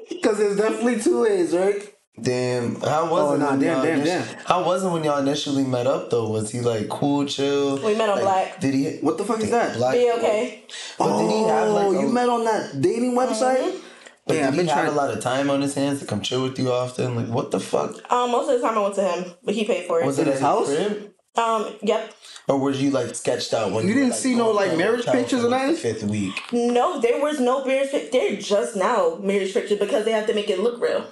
Because 0.08 0.38
there's 0.38 0.56
definitely 0.56 1.00
two 1.00 1.22
ways, 1.22 1.52
right? 1.52 1.92
Damn, 2.20 2.76
how 2.76 3.10
was 3.10 3.20
Oh, 3.30 3.34
it? 3.34 3.38
nah, 3.38 3.50
when 3.50 3.58
damn, 3.60 3.74
y'all 3.78 3.82
damn, 3.84 4.04
damn. 4.04 4.36
How 4.44 4.64
was 4.64 4.84
it 4.84 4.88
when 4.88 5.02
y'all 5.02 5.18
initially 5.18 5.64
met 5.64 5.88
up 5.88 6.10
though? 6.10 6.28
Was 6.30 6.52
he 6.52 6.60
like 6.60 6.88
cool, 6.88 7.26
chill? 7.26 7.84
We 7.84 7.96
met 7.96 8.08
on 8.08 8.16
Like, 8.16 8.22
Black. 8.24 8.60
Did 8.60 8.74
he? 8.74 8.98
What 9.00 9.18
the 9.18 9.24
fuck 9.24 9.40
is 9.40 9.50
that? 9.50 9.76
Black. 9.76 9.94
Be 9.94 10.12
okay. 10.12 10.62
But 10.96 11.18
did 11.18 11.30
he 11.30 11.42
have 11.42 11.70
like? 11.70 11.86
oh, 11.86 11.92
a- 11.98 12.00
you 12.02 12.08
met 12.12 12.28
on 12.28 12.44
that 12.44 12.80
dating 12.80 13.12
website? 13.14 13.80
But 14.26 14.36
Yeah, 14.36 14.46
I've 14.46 14.52
did 14.52 14.58
been 14.58 14.66
he 14.66 14.72
have 14.72 14.84
trying- 14.84 14.92
a 14.96 14.96
lot 14.96 15.10
of 15.10 15.20
time 15.20 15.50
on 15.50 15.60
his 15.60 15.74
hands 15.74 15.98
to 16.00 16.06
come 16.06 16.20
chill 16.20 16.44
with 16.44 16.56
you 16.56 16.70
often? 16.70 17.16
Like, 17.16 17.26
what 17.26 17.50
the 17.50 17.58
fuck? 17.58 17.96
Um, 18.12 18.30
most 18.30 18.48
of 18.48 18.60
the 18.60 18.66
time 18.66 18.78
I 18.78 18.82
went 18.82 18.94
to 18.94 19.02
him, 19.08 19.32
but 19.42 19.54
he 19.54 19.64
paid 19.64 19.86
for 19.88 20.00
it. 20.00 20.06
Was 20.06 20.20
it 20.20 20.28
his 20.28 20.38
house? 20.40 20.68
crib? 20.68 21.11
Um, 21.34 21.74
yep. 21.82 22.12
Or 22.46 22.58
was 22.58 22.82
you 22.82 22.90
like 22.90 23.14
sketched 23.14 23.54
out 23.54 23.72
when 23.72 23.84
You 23.86 23.94
were, 23.94 24.00
didn't 24.00 24.10
like, 24.10 24.18
see 24.20 24.34
no, 24.34 24.50
like, 24.50 24.76
marriage 24.76 25.06
pictures 25.06 25.40
or 25.40 25.44
for, 25.44 25.48
like, 25.48 25.60
nothing? 25.68 25.74
the 25.74 25.80
Fifth 25.80 26.02
week. 26.04 26.34
No, 26.52 27.00
there 27.00 27.22
was 27.22 27.40
no 27.40 27.64
marriage 27.64 27.90
picture. 27.90 28.10
They're 28.12 28.36
just 28.36 28.76
now 28.76 29.18
marriage 29.22 29.54
pictures 29.54 29.78
because 29.78 30.04
they 30.04 30.12
have 30.12 30.26
to 30.26 30.34
make 30.34 30.50
it 30.50 30.58
look 30.60 30.80
real. 30.80 31.06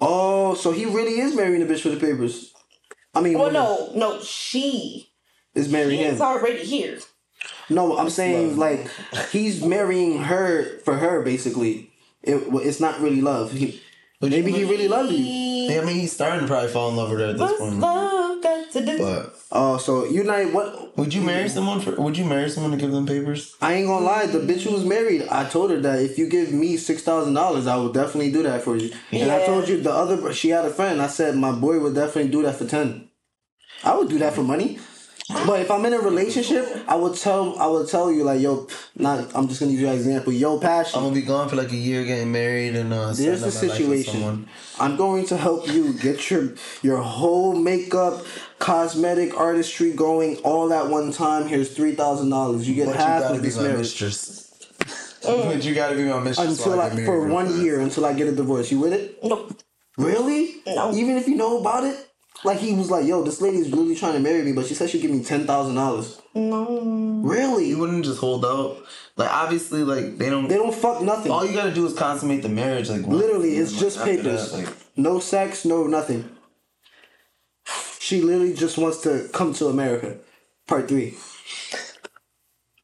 Oh, 0.00 0.54
so 0.54 0.72
he 0.72 0.84
really 0.84 1.20
is 1.20 1.34
marrying 1.36 1.64
the 1.64 1.72
bitch 1.72 1.80
for 1.82 1.90
the 1.90 1.96
papers. 2.00 2.52
I 3.14 3.20
mean, 3.20 3.34
Well, 3.38 3.52
woman 3.52 3.54
no, 3.54 4.08
no, 4.16 4.20
she 4.22 5.10
is 5.54 5.70
marrying 5.70 6.00
is 6.00 6.16
him. 6.16 6.22
already 6.22 6.64
here. 6.64 6.98
No, 7.68 7.96
I'm 7.98 8.10
saying 8.10 8.56
like 8.56 8.88
he's 9.30 9.62
marrying 9.64 10.22
her 10.24 10.78
for 10.80 10.96
her 10.96 11.22
basically. 11.22 11.90
It, 12.22 12.42
it's 12.54 12.80
not 12.80 13.00
really 13.00 13.20
love. 13.20 13.52
He, 13.52 13.80
maybe 14.20 14.50
he 14.52 14.64
really 14.64 14.88
loved 14.88 15.12
you. 15.12 15.24
Yeah, 15.24 15.80
I 15.82 15.84
mean, 15.84 15.96
he's 16.00 16.12
starting 16.12 16.40
to 16.40 16.46
probably 16.46 16.68
fall 16.70 16.90
in 16.90 16.96
love 16.96 17.10
with 17.10 17.20
her 17.20 17.26
at 17.26 17.32
this 17.32 17.40
What's 17.40 17.58
point. 17.58 17.78
love 17.80 18.21
got 18.72 18.80
to 18.80 18.86
do? 18.86 18.98
But 18.98 19.34
Oh, 19.54 19.76
so 19.76 20.06
you 20.06 20.24
not 20.24 20.52
what? 20.52 20.96
would 20.96 21.12
you 21.12 21.20
marry 21.20 21.48
someone 21.48 21.80
for? 21.80 21.92
Would 22.00 22.16
you 22.16 22.24
marry 22.24 22.48
someone 22.48 22.72
to 22.72 22.78
give 22.78 22.90
them 22.90 23.06
papers? 23.06 23.54
I 23.60 23.74
ain't 23.74 23.86
gonna 23.86 24.04
lie. 24.04 24.26
The 24.26 24.38
bitch 24.38 24.62
who 24.62 24.72
was 24.72 24.84
married, 24.84 25.28
I 25.28 25.46
told 25.48 25.70
her 25.70 25.80
that 25.80 26.00
if 26.00 26.16
you 26.18 26.26
give 26.26 26.52
me 26.52 26.78
six 26.78 27.02
thousand 27.02 27.34
dollars, 27.34 27.66
I 27.66 27.76
will 27.76 27.92
definitely 27.92 28.32
do 28.32 28.42
that 28.44 28.62
for 28.62 28.76
you. 28.76 28.90
And 29.12 29.30
I 29.30 29.44
told 29.44 29.68
you 29.68 29.80
the 29.82 29.92
other. 29.92 30.32
She 30.32 30.48
had 30.48 30.64
a 30.64 30.70
friend. 30.70 31.02
I 31.02 31.06
said 31.08 31.36
my 31.36 31.52
boy 31.52 31.80
would 31.80 31.94
definitely 31.94 32.30
do 32.30 32.42
that 32.42 32.56
for 32.56 32.66
ten. 32.66 33.08
I 33.84 33.94
would 33.96 34.08
do 34.08 34.18
that 34.18 34.32
for 34.34 34.42
money. 34.42 34.78
But 35.28 35.60
if 35.60 35.70
I'm 35.70 35.84
in 35.86 35.92
a 35.92 35.98
relationship, 35.98 36.66
I 36.88 36.96
would 36.96 37.16
tell 37.16 37.58
I 37.58 37.66
would 37.66 37.88
tell 37.88 38.10
you 38.12 38.24
like 38.24 38.40
yo, 38.40 38.66
not 38.96 39.34
I'm 39.34 39.48
just 39.48 39.60
gonna 39.60 39.72
use 39.72 39.80
you 39.80 39.86
as 39.88 40.04
an 40.04 40.12
example. 40.12 40.32
Yo, 40.32 40.58
passion. 40.58 40.98
I'm 40.98 41.04
gonna 41.04 41.14
be 41.14 41.22
gone 41.22 41.48
for 41.48 41.56
like 41.56 41.72
a 41.72 41.76
year, 41.76 42.04
getting 42.04 42.32
married, 42.32 42.74
and 42.76 42.92
uh, 42.92 43.12
There's 43.12 43.40
setting 43.40 43.40
the 43.40 43.46
up 43.46 43.54
my 43.54 43.68
life 43.68 43.88
with 43.88 44.06
situation. 44.06 44.48
I'm 44.80 44.96
going 44.96 45.26
to 45.26 45.36
help 45.36 45.68
you 45.68 45.94
get 45.94 46.30
your 46.30 46.54
your 46.82 46.98
whole 46.98 47.54
makeup, 47.54 48.24
cosmetic, 48.58 49.38
artistry 49.38 49.92
going 49.92 50.38
all 50.38 50.72
at 50.72 50.88
one 50.88 51.12
time. 51.12 51.46
Here's 51.46 51.74
three 51.74 51.94
thousand 51.94 52.30
dollars. 52.30 52.68
You 52.68 52.74
get 52.74 52.86
But 52.86 52.96
you 52.96 53.00
half 53.00 53.22
gotta 53.22 53.34
of 53.36 53.42
be 53.42 53.48
this 53.48 53.56
my 53.56 53.62
marriage 53.62 53.78
mistress. 53.78 54.48
but 55.24 55.64
you 55.64 55.74
gotta 55.74 55.96
be 55.96 56.04
my 56.04 56.20
mistress 56.20 56.58
until 56.58 56.72
while 56.76 56.80
I 56.80 56.88
like 56.94 57.04
for 57.04 57.26
one 57.28 57.62
year 57.62 57.80
until 57.80 58.04
I 58.06 58.12
get 58.12 58.26
a 58.26 58.32
divorce. 58.32 58.70
You 58.72 58.80
with 58.80 58.92
it? 58.92 59.18
Nope. 59.22 59.60
Really? 59.96 60.62
No. 60.66 60.92
Even 60.94 61.16
if 61.16 61.28
you 61.28 61.36
know 61.36 61.60
about 61.60 61.84
it. 61.84 62.08
Like 62.44 62.58
he 62.58 62.72
was 62.74 62.90
like, 62.90 63.06
"Yo, 63.06 63.22
this 63.22 63.40
lady 63.40 63.58
is 63.58 63.70
really 63.70 63.94
trying 63.94 64.14
to 64.14 64.18
marry 64.20 64.42
me, 64.42 64.52
but 64.52 64.66
she 64.66 64.74
said 64.74 64.90
she'd 64.90 65.02
give 65.02 65.10
me 65.10 65.22
ten 65.22 65.46
thousand 65.46 65.76
dollars." 65.76 66.20
No. 66.34 67.20
Really? 67.22 67.68
You 67.68 67.78
wouldn't 67.78 68.04
just 68.04 68.18
hold 68.18 68.44
out. 68.44 68.84
Like 69.16 69.30
obviously, 69.30 69.84
like 69.84 70.18
they 70.18 70.28
don't. 70.30 70.48
They 70.48 70.56
don't 70.56 70.74
fuck 70.74 71.02
nothing. 71.02 71.30
all 71.30 71.44
you 71.46 71.52
gotta 71.54 71.72
do 71.72 71.86
is 71.86 71.92
consummate 71.94 72.42
the 72.42 72.48
marriage. 72.48 72.88
Like 72.90 73.02
once, 73.06 73.20
Literally, 73.20 73.56
it's 73.56 73.70
and, 73.72 73.80
just 73.80 73.98
after 73.98 74.16
papers. 74.16 74.50
that, 74.50 74.64
like, 74.64 74.74
No 74.96 75.20
sex, 75.20 75.64
no 75.64 75.86
nothing. 75.86 76.28
She 78.00 78.20
literally 78.22 78.54
just 78.54 78.76
wants 78.78 78.98
to 79.02 79.28
come 79.32 79.54
to 79.54 79.66
America. 79.68 80.16
Part 80.66 80.88
three. 80.88 81.14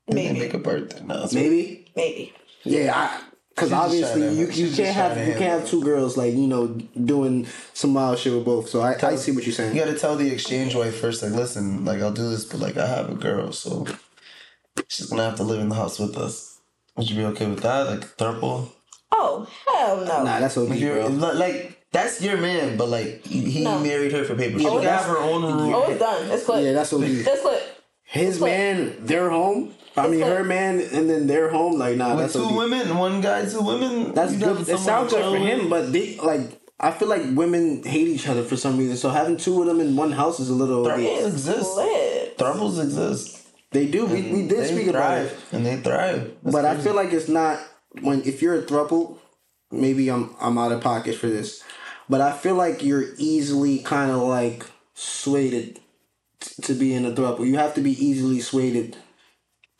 they 0.06 0.14
Maybe. 0.14 0.38
make 0.40 0.54
a 0.54 0.58
birthday. 0.58 1.02
No, 1.04 1.24
it's 1.24 1.34
Maybe. 1.34 1.90
Maybe. 1.96 2.32
Yeah, 2.64 2.94
I 2.96 3.22
Because 3.58 3.72
obviously 3.72 4.34
you, 4.38 4.46
you 4.50 4.74
can't 4.76 4.94
have 4.94 5.16
you 5.26 5.32
can't 5.34 5.60
have 5.60 5.66
two 5.68 5.82
girls 5.82 6.16
like 6.16 6.32
you 6.34 6.46
know 6.46 6.68
doing 7.04 7.46
some 7.74 7.94
wild 7.94 8.18
shit 8.18 8.32
with 8.32 8.44
both. 8.44 8.68
So 8.68 8.80
I, 8.80 8.94
I 9.02 9.16
see 9.16 9.32
what 9.32 9.44
you're 9.44 9.52
saying. 9.52 9.74
You 9.76 9.84
gotta 9.84 9.98
tell 9.98 10.16
the 10.16 10.30
exchange 10.30 10.74
wife 10.74 10.98
first, 11.00 11.22
like, 11.22 11.32
listen, 11.32 11.84
like 11.84 12.00
I'll 12.00 12.12
do 12.12 12.28
this, 12.30 12.44
but 12.44 12.60
like 12.60 12.76
I 12.76 12.86
have 12.86 13.10
a 13.10 13.14
girl, 13.14 13.52
so 13.52 13.86
she's 14.88 15.06
gonna 15.06 15.24
have 15.24 15.36
to 15.36 15.42
live 15.42 15.60
in 15.60 15.68
the 15.68 15.74
house 15.74 15.98
with 15.98 16.16
us. 16.16 16.58
Would 16.96 17.10
you 17.10 17.16
be 17.16 17.24
okay 17.26 17.46
with 17.46 17.60
that? 17.62 17.86
Like 17.86 18.00
throuple? 18.16 18.70
Oh 19.12 19.46
hell 19.66 19.96
no. 20.04 20.24
Nah, 20.24 20.40
that's 20.40 20.56
OD, 20.56 20.68
Like, 20.70 20.80
you're, 20.80 21.08
bro. 21.08 21.32
like 21.32 21.86
that's 21.92 22.20
your 22.22 22.36
man, 22.36 22.76
but 22.76 22.88
like 22.88 23.24
he 23.24 23.64
No. 23.64 23.78
married 23.78 24.12
her 24.12 24.24
for 24.24 24.34
paper. 24.34 24.58
She 24.58 24.64
but 24.64 24.74
would 24.74 24.84
have 24.84 25.04
her 25.06 25.18
own 25.18 25.42
room. 25.42 25.74
oh, 25.74 25.90
it's 25.90 25.98
done. 25.98 26.30
It's 26.30 26.44
clip. 26.44 26.64
Yeah, 26.64 26.72
that's 26.74 26.92
OD. 26.92 27.02
It's 27.04 27.40
clip. 27.42 27.62
His 28.04 28.38
But- 28.38 28.46
man, 28.46 29.04
their 29.04 29.30
home. 29.30 29.74
I 30.04 30.08
mean, 30.08 30.20
her 30.20 30.44
man, 30.44 30.80
and 30.80 31.08
then 31.08 31.26
their 31.26 31.48
home. 31.50 31.78
Like, 31.78 31.96
nah, 31.96 32.10
With 32.10 32.18
that's 32.20 32.34
two 32.34 32.44
OD. 32.44 32.56
women, 32.56 32.96
one 32.96 33.20
guy, 33.20 33.44
two 33.46 33.62
women. 33.62 34.12
That's 34.14 34.32
you 34.34 34.38
good. 34.40 34.68
It 34.68 34.78
sounds 34.78 35.12
good 35.12 35.24
for 35.24 35.38
him, 35.38 35.68
but 35.68 35.92
they 35.92 36.16
like. 36.18 36.60
I 36.80 36.92
feel 36.92 37.08
like 37.08 37.22
women 37.32 37.82
hate 37.82 38.06
each 38.06 38.28
other 38.28 38.44
for 38.44 38.56
some 38.56 38.78
reason. 38.78 38.96
So 38.96 39.10
having 39.10 39.36
two 39.36 39.60
of 39.60 39.66
them 39.66 39.80
in 39.80 39.96
one 39.96 40.12
house 40.12 40.38
is 40.38 40.48
a 40.48 40.54
little. 40.54 40.84
Throuples 40.84 41.22
OD. 41.22 41.26
exist. 41.32 41.76
Lit. 41.76 42.38
Throuples 42.38 42.82
exist. 42.82 43.48
They 43.70 43.86
do. 43.86 44.06
We, 44.06 44.22
we 44.22 44.48
did 44.48 44.60
They 44.60 44.66
speak 44.66 44.86
about 44.86 45.18
it, 45.18 45.36
and 45.52 45.66
they 45.66 45.76
thrive. 45.76 46.32
That's 46.42 46.54
but 46.54 46.64
I 46.64 46.76
feel 46.76 46.94
like 46.94 47.12
it's 47.12 47.28
not 47.28 47.58
when 48.00 48.22
if 48.24 48.40
you're 48.42 48.58
a 48.58 48.62
throuple. 48.62 49.18
Maybe 49.70 50.08
I'm 50.08 50.34
I'm 50.40 50.56
out 50.56 50.72
of 50.72 50.80
pocket 50.80 51.16
for 51.16 51.26
this, 51.26 51.62
but 52.08 52.20
I 52.22 52.32
feel 52.32 52.54
like 52.54 52.82
you're 52.82 53.04
easily 53.18 53.80
kind 53.80 54.10
of 54.10 54.22
like 54.22 54.64
swayed 54.94 55.78
t- 56.40 56.62
to 56.62 56.72
be 56.74 56.94
in 56.94 57.04
a 57.04 57.10
throuple. 57.10 57.46
You 57.46 57.56
have 57.58 57.74
to 57.74 57.82
be 57.82 57.92
easily 57.92 58.40
swayed, 58.40 58.96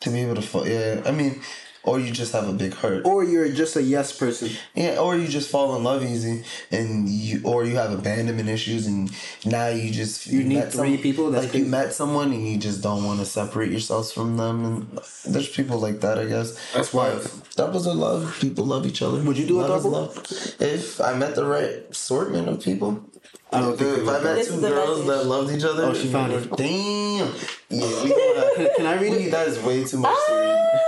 to 0.01 0.09
be 0.09 0.21
able 0.21 0.35
to, 0.35 0.41
fall, 0.41 0.67
yeah. 0.67 1.01
I 1.05 1.11
mean, 1.11 1.41
or 1.83 1.99
you 1.99 2.11
just 2.11 2.33
have 2.33 2.47
a 2.47 2.53
big 2.53 2.73
heart. 2.73 3.05
or 3.05 3.23
you're 3.23 3.49
just 3.49 3.75
a 3.75 3.81
yes 3.81 4.11
person. 4.17 4.49
Yeah, 4.75 4.97
or 4.99 5.15
you 5.17 5.27
just 5.27 5.49
fall 5.49 5.75
in 5.75 5.83
love 5.83 6.03
easy, 6.03 6.43
and 6.71 7.07
you, 7.09 7.41
or 7.43 7.65
you 7.65 7.75
have 7.77 7.91
abandonment 7.91 8.49
issues, 8.49 8.85
and 8.85 9.11
now 9.45 9.67
you 9.67 9.91
just 9.91 10.27
You 10.27 10.43
need 10.43 10.55
met 10.55 10.73
three 10.73 10.97
people? 10.97 11.31
That's 11.31 11.45
like 11.45 11.55
you 11.55 11.65
met 11.65 11.93
someone, 11.93 12.31
and 12.31 12.45
you 12.47 12.57
just 12.57 12.81
don't 12.81 13.03
want 13.05 13.19
to 13.19 13.25
separate 13.25 13.71
yourselves 13.71 14.11
from 14.11 14.37
them, 14.37 14.65
and 14.65 14.99
there's 15.25 15.49
people 15.49 15.79
like 15.79 16.01
that, 16.01 16.19
I 16.19 16.25
guess. 16.25 16.57
That's 16.73 16.93
wild. 16.93 17.29
Doubles 17.55 17.87
are 17.87 17.95
love. 17.95 18.37
People 18.41 18.65
love 18.65 18.85
each 18.85 19.01
other. 19.01 19.21
Would 19.23 19.37
you 19.37 19.47
do 19.47 19.59
a 19.59 19.63
love 19.63 19.77
is 19.77 19.83
double? 19.83 19.99
love. 20.01 20.55
If 20.59 21.01
I 21.01 21.13
met 21.13 21.35
the 21.35 21.45
right 21.45 21.85
assortment 21.89 22.47
of 22.49 22.61
people. 22.63 23.03
I 23.51 23.59
don't 23.61 23.77
think 23.77 23.97
if 23.97 24.03
we 24.03 24.09
I 24.09 24.21
met 24.23 24.45
two 24.45 24.61
girls 24.61 25.05
message. 25.05 25.07
that 25.07 25.25
loved 25.25 25.51
each 25.51 25.63
other. 25.63 25.83
Oh, 25.85 25.93
she 25.93 26.07
found 26.07 26.33
it. 26.33 26.49
Damn. 26.55 27.33
Yeah, 27.69 28.03
we 28.03 28.09
gotta, 28.09 28.71
Can 28.77 28.85
I 28.85 28.93
read 29.01 29.11
we, 29.13 29.23
it? 29.25 29.31
that 29.31 29.47
is 29.47 29.59
way 29.59 29.83
too 29.83 29.97
much 29.97 30.15
to 30.27 30.33
read. 30.35 30.79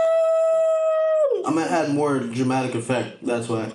I'm 1.46 1.56
gonna 1.56 1.66
add 1.72 1.90
more 1.94 2.20
dramatic 2.20 2.76
effect. 2.76 3.26
That's 3.26 3.50
why. 3.50 3.74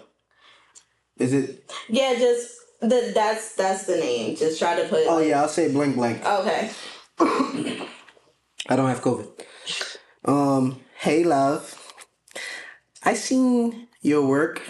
Is 1.18 1.32
it? 1.32 1.68
Yeah, 1.88 2.14
just 2.14 2.54
the 2.80 3.10
that's 3.14 3.54
that's 3.56 3.86
the 3.86 3.96
name. 3.96 4.36
Just 4.36 4.58
try 4.60 4.80
to 4.80 4.88
put. 4.88 5.04
Oh 5.08 5.18
yeah, 5.18 5.40
I'll 5.42 5.48
say 5.48 5.72
blank 5.72 5.96
blank. 5.96 6.24
Okay. 6.24 6.70
I 7.18 8.76
don't 8.76 8.88
have 8.88 9.00
COVID. 9.02 9.28
Um, 10.24 10.80
hey 10.98 11.24
love. 11.24 11.74
I 13.02 13.14
seen 13.14 13.88
your 14.00 14.26
work 14.26 14.60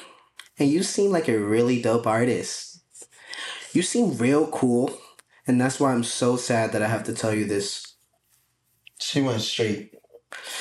and 0.59 0.71
you 0.71 0.83
seem 0.83 1.11
like 1.11 1.29
a 1.29 1.39
really 1.39 1.81
dope 1.83 2.07
artist. 2.07 2.66
You 3.77 3.83
seem 3.83 4.17
real 4.17 4.47
cool, 4.47 4.91
and 5.47 5.61
that's 5.61 5.79
why 5.79 5.93
I'm 5.93 6.03
so 6.03 6.39
sad 6.39 6.73
that 6.73 6.81
I 6.81 6.89
have 6.89 7.05
to 7.05 7.13
tell 7.13 7.35
you 7.35 7.45
this. 7.45 7.97
She 8.99 9.21
went 9.21 9.43
straight. 9.43 9.93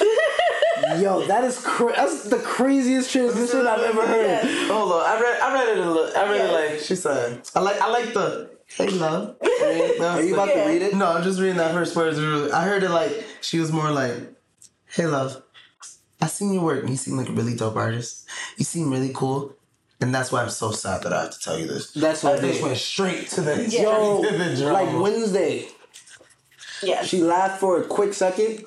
Yo, 0.99 1.25
that 1.27 1.45
is 1.45 1.61
cra- 1.63 1.93
that's 1.95 2.23
the 2.25 2.39
craziest 2.39 3.09
transition 3.13 3.65
I've 3.65 3.79
ever 3.79 4.05
heard. 4.05 4.43
Hold 4.69 4.91
on, 4.91 5.01
I 5.05 5.21
read, 5.21 5.39
I 5.41 5.53
read 5.53 5.67
it 5.69 5.77
a 5.77 5.89
little. 5.89 6.17
I 6.17 6.29
read 6.29 6.37
Yeah. 6.39 6.47
it 6.67 6.71
like 6.71 6.79
she 6.81 6.97
said. 6.97 7.41
I 7.55 7.61
like, 7.61 7.79
I 7.79 7.87
like 7.89 8.13
the 8.13 8.49
hey 8.65 8.89
love. 8.89 9.37
Are 9.61 10.21
you 10.21 10.33
about 10.33 10.49
Yeah. 10.49 10.65
to 10.65 10.69
read 10.69 10.81
it? 10.81 10.93
No, 10.93 11.07
I'm 11.07 11.23
just 11.23 11.39
reading 11.39 11.55
that 11.55 11.71
first 11.73 11.93
part. 11.93 12.13
I 12.15 12.63
heard 12.65 12.83
it 12.83 12.89
like 12.89 13.13
she 13.39 13.59
was 13.59 13.71
more 13.71 13.91
like, 13.91 14.13
hey 14.87 15.07
love. 15.07 15.41
I 16.21 16.27
seen 16.27 16.51
your 16.51 16.63
work 16.63 16.81
and 16.81 16.89
you 16.89 16.97
seem 16.97 17.15
like 17.15 17.29
a 17.29 17.31
really 17.31 17.55
dope 17.55 17.77
artist. 17.77 18.27
You 18.57 18.65
seem 18.65 18.91
really 18.91 19.11
cool. 19.13 19.55
And 20.01 20.13
that's 20.13 20.31
why 20.31 20.41
I'm 20.43 20.49
so 20.49 20.72
sad 20.72 21.03
that 21.03 21.13
I 21.13 21.22
have 21.23 21.31
to 21.31 21.39
tell 21.39 21.57
you 21.57 21.67
this. 21.67 21.91
That's 21.91 22.23
I 22.26 22.31
what 22.34 22.41
just 22.41 22.61
went 22.61 22.77
straight 22.77 23.30
to 23.30 23.41
the 23.41 23.65
Yeah. 23.69 23.84
Yo, 23.84 24.23
to 24.23 24.38
the 24.38 24.55
drama. 24.55 24.73
like 24.73 25.01
Wednesday, 25.01 25.67
Yeah. 26.84 27.03
she 27.03 27.22
laughed 27.22 27.59
for 27.59 27.80
a 27.80 27.84
quick 27.85 28.13
second, 28.13 28.65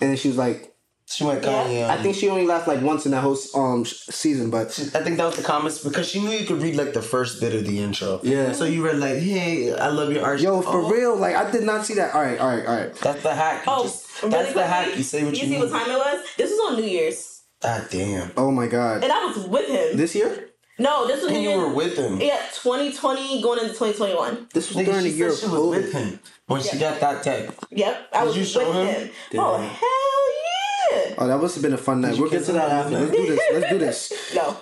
and 0.00 0.10
then 0.10 0.16
she 0.16 0.28
was 0.28 0.36
like, 0.36 0.72
she 1.06 1.22
went 1.22 1.44
Yeah. 1.44 1.64
Kanye. 1.64 1.88
I 1.88 2.02
think 2.02 2.16
she 2.16 2.28
only 2.28 2.46
laughed 2.46 2.66
like 2.66 2.82
once 2.82 3.04
in 3.06 3.12
that 3.12 3.20
whole 3.20 3.38
um 3.54 3.84
season, 3.84 4.50
but 4.50 4.66
I 4.94 5.00
think 5.04 5.16
that 5.18 5.26
was 5.26 5.36
the 5.36 5.42
comments 5.42 5.78
because 5.78 6.08
she 6.08 6.18
knew 6.20 6.30
you 6.30 6.46
could 6.46 6.60
read 6.60 6.74
like 6.76 6.92
the 6.92 7.02
first 7.02 7.40
bit 7.40 7.54
of 7.54 7.66
the 7.66 7.78
intro. 7.80 8.20
Yeah. 8.24 8.52
So 8.52 8.64
you 8.64 8.84
read 8.84 8.96
like, 8.96 9.18
"Hey, 9.18 9.72
I 9.72 9.88
love 9.88 10.10
your 10.12 10.24
art." 10.24 10.40
yo, 10.40 10.60
for 10.62 10.80
Oh, 10.80 10.88
real, 10.90 11.14
like 11.14 11.36
I 11.36 11.48
did 11.50 11.62
not 11.62 11.84
see 11.86 11.94
that. 11.94 12.14
All 12.14 12.22
right, 12.22 12.38
all 12.40 12.48
right, 12.48 12.66
all 12.66 12.74
right. 12.76 12.94
That's 12.96 13.22
the 13.22 13.34
hack. 13.34 13.64
You 13.66 13.72
Oh, 13.72 13.82
just- 13.84 14.22
really 14.22 14.30
that's 14.34 14.54
the 14.54 14.66
hack. 14.66 14.96
You 14.96 15.02
say 15.04 15.24
what 15.24 15.34
you, 15.34 15.40
You 15.42 15.44
see 15.46 15.50
mean. 15.50 15.60
what 15.60 15.70
time 15.70 15.90
it 15.90 15.98
was? 15.98 16.24
This 16.36 16.50
was 16.50 16.60
on 16.72 16.76
New 16.80 16.88
Year's, 16.88 17.42
God 17.62 17.86
damn. 17.90 18.32
Oh 18.36 18.50
my 18.50 18.66
god, 18.66 19.04
and 19.04 19.12
I 19.12 19.26
was 19.26 19.38
with 19.46 19.68
him. 19.68 19.96
this 19.98 20.14
year, 20.14 20.48
no, 20.78 21.06
this 21.06 21.22
was 21.22 21.32
And 21.32 21.42
you 21.42 21.56
were 21.56 21.72
with 21.72 21.96
him. 21.96 22.20
Yeah, 22.20 22.40
2020 22.62 23.42
going 23.42 23.58
into 23.60 23.72
2021. 23.74 24.48
this 24.52 24.68
was 24.68 24.76
Nigga, 24.76 24.84
during 24.86 25.02
the 25.04 25.10
year 25.10 25.28
of 25.28 25.34
said 25.34 25.48
she 25.50 25.52
was 25.56 25.76
with 25.76 25.92
COVID. 25.92 26.10
him 26.10 26.20
when 26.46 26.62
she 26.62 26.78
got 26.78 27.00
that 27.00 27.22
tech. 27.22 27.50
Yep, 27.70 28.08
I 28.12 28.18
Did 28.20 28.26
was 28.26 28.34
you 28.36 28.40
with 28.42 28.48
show 28.50 28.72
him? 28.72 28.86
him. 29.06 29.10
Oh 29.34 29.56
hell 29.58 31.06
yeah! 31.08 31.14
Oh, 31.18 31.26
that 31.26 31.38
must 31.40 31.54
have 31.54 31.62
been 31.62 31.72
a 31.74 31.78
fun 31.78 32.00
night. 32.00 32.14
you 32.16 32.22
We'll 32.22 32.30
get 32.30 32.44
to 32.46 32.52
that 32.52 32.70
after. 32.70 32.98
Let's 32.98 33.10
do 33.12 33.26
this. 33.26 33.40
Let's 33.52 33.70
do 33.70 33.78
this. 33.78 34.32
No. 34.34 34.56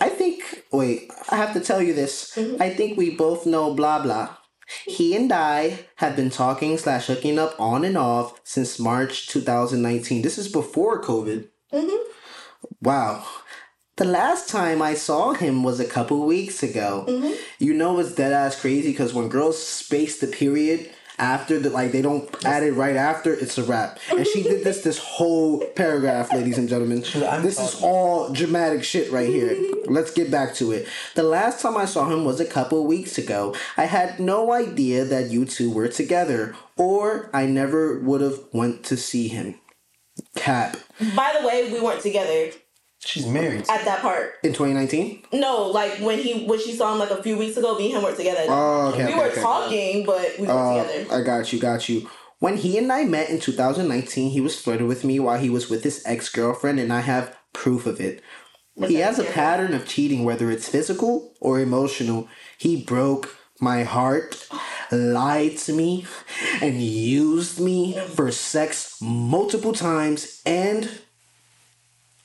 I 0.00 0.08
think. 0.08 0.64
Wait, 0.72 1.10
I 1.30 1.36
have 1.36 1.52
to 1.54 1.60
tell 1.60 1.82
you 1.82 1.92
this. 1.92 2.32
Mm-hmm. 2.36 2.62
I 2.62 2.70
think 2.70 2.96
we 2.96 3.10
both 3.16 3.46
know 3.46 3.74
blah 3.74 4.00
blah. 4.02 4.36
He 4.84 5.16
and 5.16 5.32
I 5.32 5.86
have 5.96 6.14
been 6.14 6.30
talking 6.30 6.76
slash 6.78 7.06
hooking 7.06 7.38
up 7.38 7.58
on 7.58 7.84
and 7.84 7.96
off 7.96 8.38
since 8.44 8.78
March 8.78 9.28
2019. 9.28 10.22
This 10.22 10.38
is 10.38 10.46
before 10.52 11.02
COVID. 11.02 11.48
Mm-hmm. 11.72 11.96
Wow. 12.82 13.24
The 13.98 14.04
last 14.04 14.48
time 14.48 14.80
I 14.80 14.94
saw 14.94 15.32
him 15.32 15.64
was 15.64 15.80
a 15.80 15.84
couple 15.84 16.24
weeks 16.24 16.62
ago. 16.62 17.04
Mm-hmm. 17.08 17.32
You 17.58 17.74
know 17.74 17.98
it's 17.98 18.14
dead 18.14 18.32
ass 18.32 18.60
crazy 18.60 18.92
because 18.92 19.12
when 19.12 19.28
girls 19.28 19.60
space 19.60 20.20
the 20.20 20.28
period 20.28 20.88
after 21.18 21.58
the 21.58 21.68
like 21.68 21.90
they 21.90 22.00
don't 22.00 22.32
add 22.44 22.62
it 22.62 22.74
right 22.74 22.94
after 22.94 23.34
it's 23.34 23.58
a 23.58 23.64
wrap. 23.64 23.98
And 24.10 24.24
she 24.24 24.44
did 24.44 24.62
this 24.62 24.82
this 24.82 24.98
whole 24.98 25.66
paragraph, 25.74 26.32
ladies 26.32 26.58
and 26.58 26.68
gentlemen. 26.68 27.00
This 27.00 27.58
is 27.58 27.82
all 27.82 28.32
dramatic 28.32 28.84
shit 28.84 29.10
right 29.10 29.28
here. 29.28 29.56
Let's 29.86 30.12
get 30.12 30.30
back 30.30 30.54
to 30.54 30.70
it. 30.70 30.86
The 31.16 31.24
last 31.24 31.60
time 31.60 31.76
I 31.76 31.84
saw 31.84 32.08
him 32.08 32.24
was 32.24 32.38
a 32.38 32.44
couple 32.44 32.86
weeks 32.86 33.18
ago. 33.18 33.52
I 33.76 33.86
had 33.86 34.20
no 34.20 34.52
idea 34.52 35.04
that 35.06 35.30
you 35.30 35.44
two 35.44 35.72
were 35.72 35.88
together, 35.88 36.54
or 36.76 37.30
I 37.32 37.46
never 37.46 37.98
would 37.98 38.20
have 38.20 38.38
went 38.52 38.84
to 38.84 38.96
see 38.96 39.26
him. 39.26 39.56
Cap 40.36 40.76
By 41.16 41.36
the 41.40 41.46
way, 41.46 41.72
we 41.72 41.80
weren't 41.80 42.00
together 42.00 42.52
She's 43.00 43.26
married. 43.26 43.64
at 43.68 43.84
that 43.84 44.00
part. 44.00 44.34
in 44.42 44.52
2019. 44.52 45.22
No, 45.32 45.66
like 45.68 45.98
when 46.00 46.18
he 46.18 46.44
when 46.46 46.58
she 46.60 46.72
saw 46.72 46.92
him 46.92 46.98
like 46.98 47.10
a 47.10 47.22
few 47.22 47.38
weeks 47.38 47.56
ago, 47.56 47.76
me 47.78 47.86
and 47.86 47.96
him 47.98 48.02
weren't 48.02 48.16
together. 48.16 48.44
Oh, 48.48 48.88
okay. 48.92 49.06
we 49.06 49.12
okay, 49.12 49.18
were 49.20 49.26
okay. 49.30 49.40
talking, 49.40 50.06
but 50.06 50.34
we 50.38 50.46
weren't 50.46 50.58
Uh, 50.58 50.84
together. 50.84 51.14
I 51.14 51.22
got 51.22 51.52
you, 51.52 51.58
got 51.60 51.88
you. 51.88 52.10
When 52.40 52.56
he 52.56 52.76
and 52.78 52.92
I 52.92 53.04
met 53.04 53.30
in 53.30 53.40
2019, 53.40 54.30
he 54.30 54.40
was 54.40 54.60
flirting 54.60 54.86
with 54.88 55.04
me 55.04 55.18
while 55.20 55.38
he 55.38 55.50
was 55.50 55.68
with 55.70 55.82
his 55.84 56.02
ex 56.06 56.28
girlfriend, 56.28 56.78
and 56.80 56.92
I 56.92 57.00
have 57.00 57.36
proof 57.52 57.86
of 57.86 58.00
it. 58.00 58.22
He 58.86 58.96
has 58.96 59.18
a 59.18 59.24
pattern 59.24 59.74
of 59.74 59.88
cheating, 59.88 60.24
whether 60.24 60.50
it's 60.52 60.68
physical 60.68 61.34
or 61.40 61.58
emotional. 61.58 62.28
He 62.58 62.84
broke 62.84 63.36
my 63.60 63.82
heart, 63.82 64.46
lied 64.92 65.56
to 65.58 65.72
me, 65.72 66.06
and 66.62 66.80
used 66.80 67.58
me 67.58 67.98
for 68.14 68.30
sex 68.30 68.98
multiple 69.00 69.72
times, 69.72 70.40
and 70.46 70.88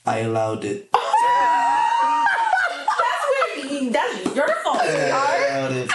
I 0.06 0.18
allowed 0.18 0.64
it. 0.64 0.90
That's 0.92 1.00
where 3.70 3.90
that's 3.90 4.36
your 4.36 4.48
fault, 4.62 4.80
I 4.80 5.46
Allowed 5.48 5.72
it. 5.72 5.90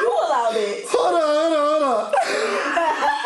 You 0.00 0.08
allowed 0.10 0.56
it. 0.56 0.84
Hold 0.88 1.14
on, 1.14 1.22
hold 1.22 1.52
on, 1.52 1.60
hold 1.70 1.82
on. 1.82 2.14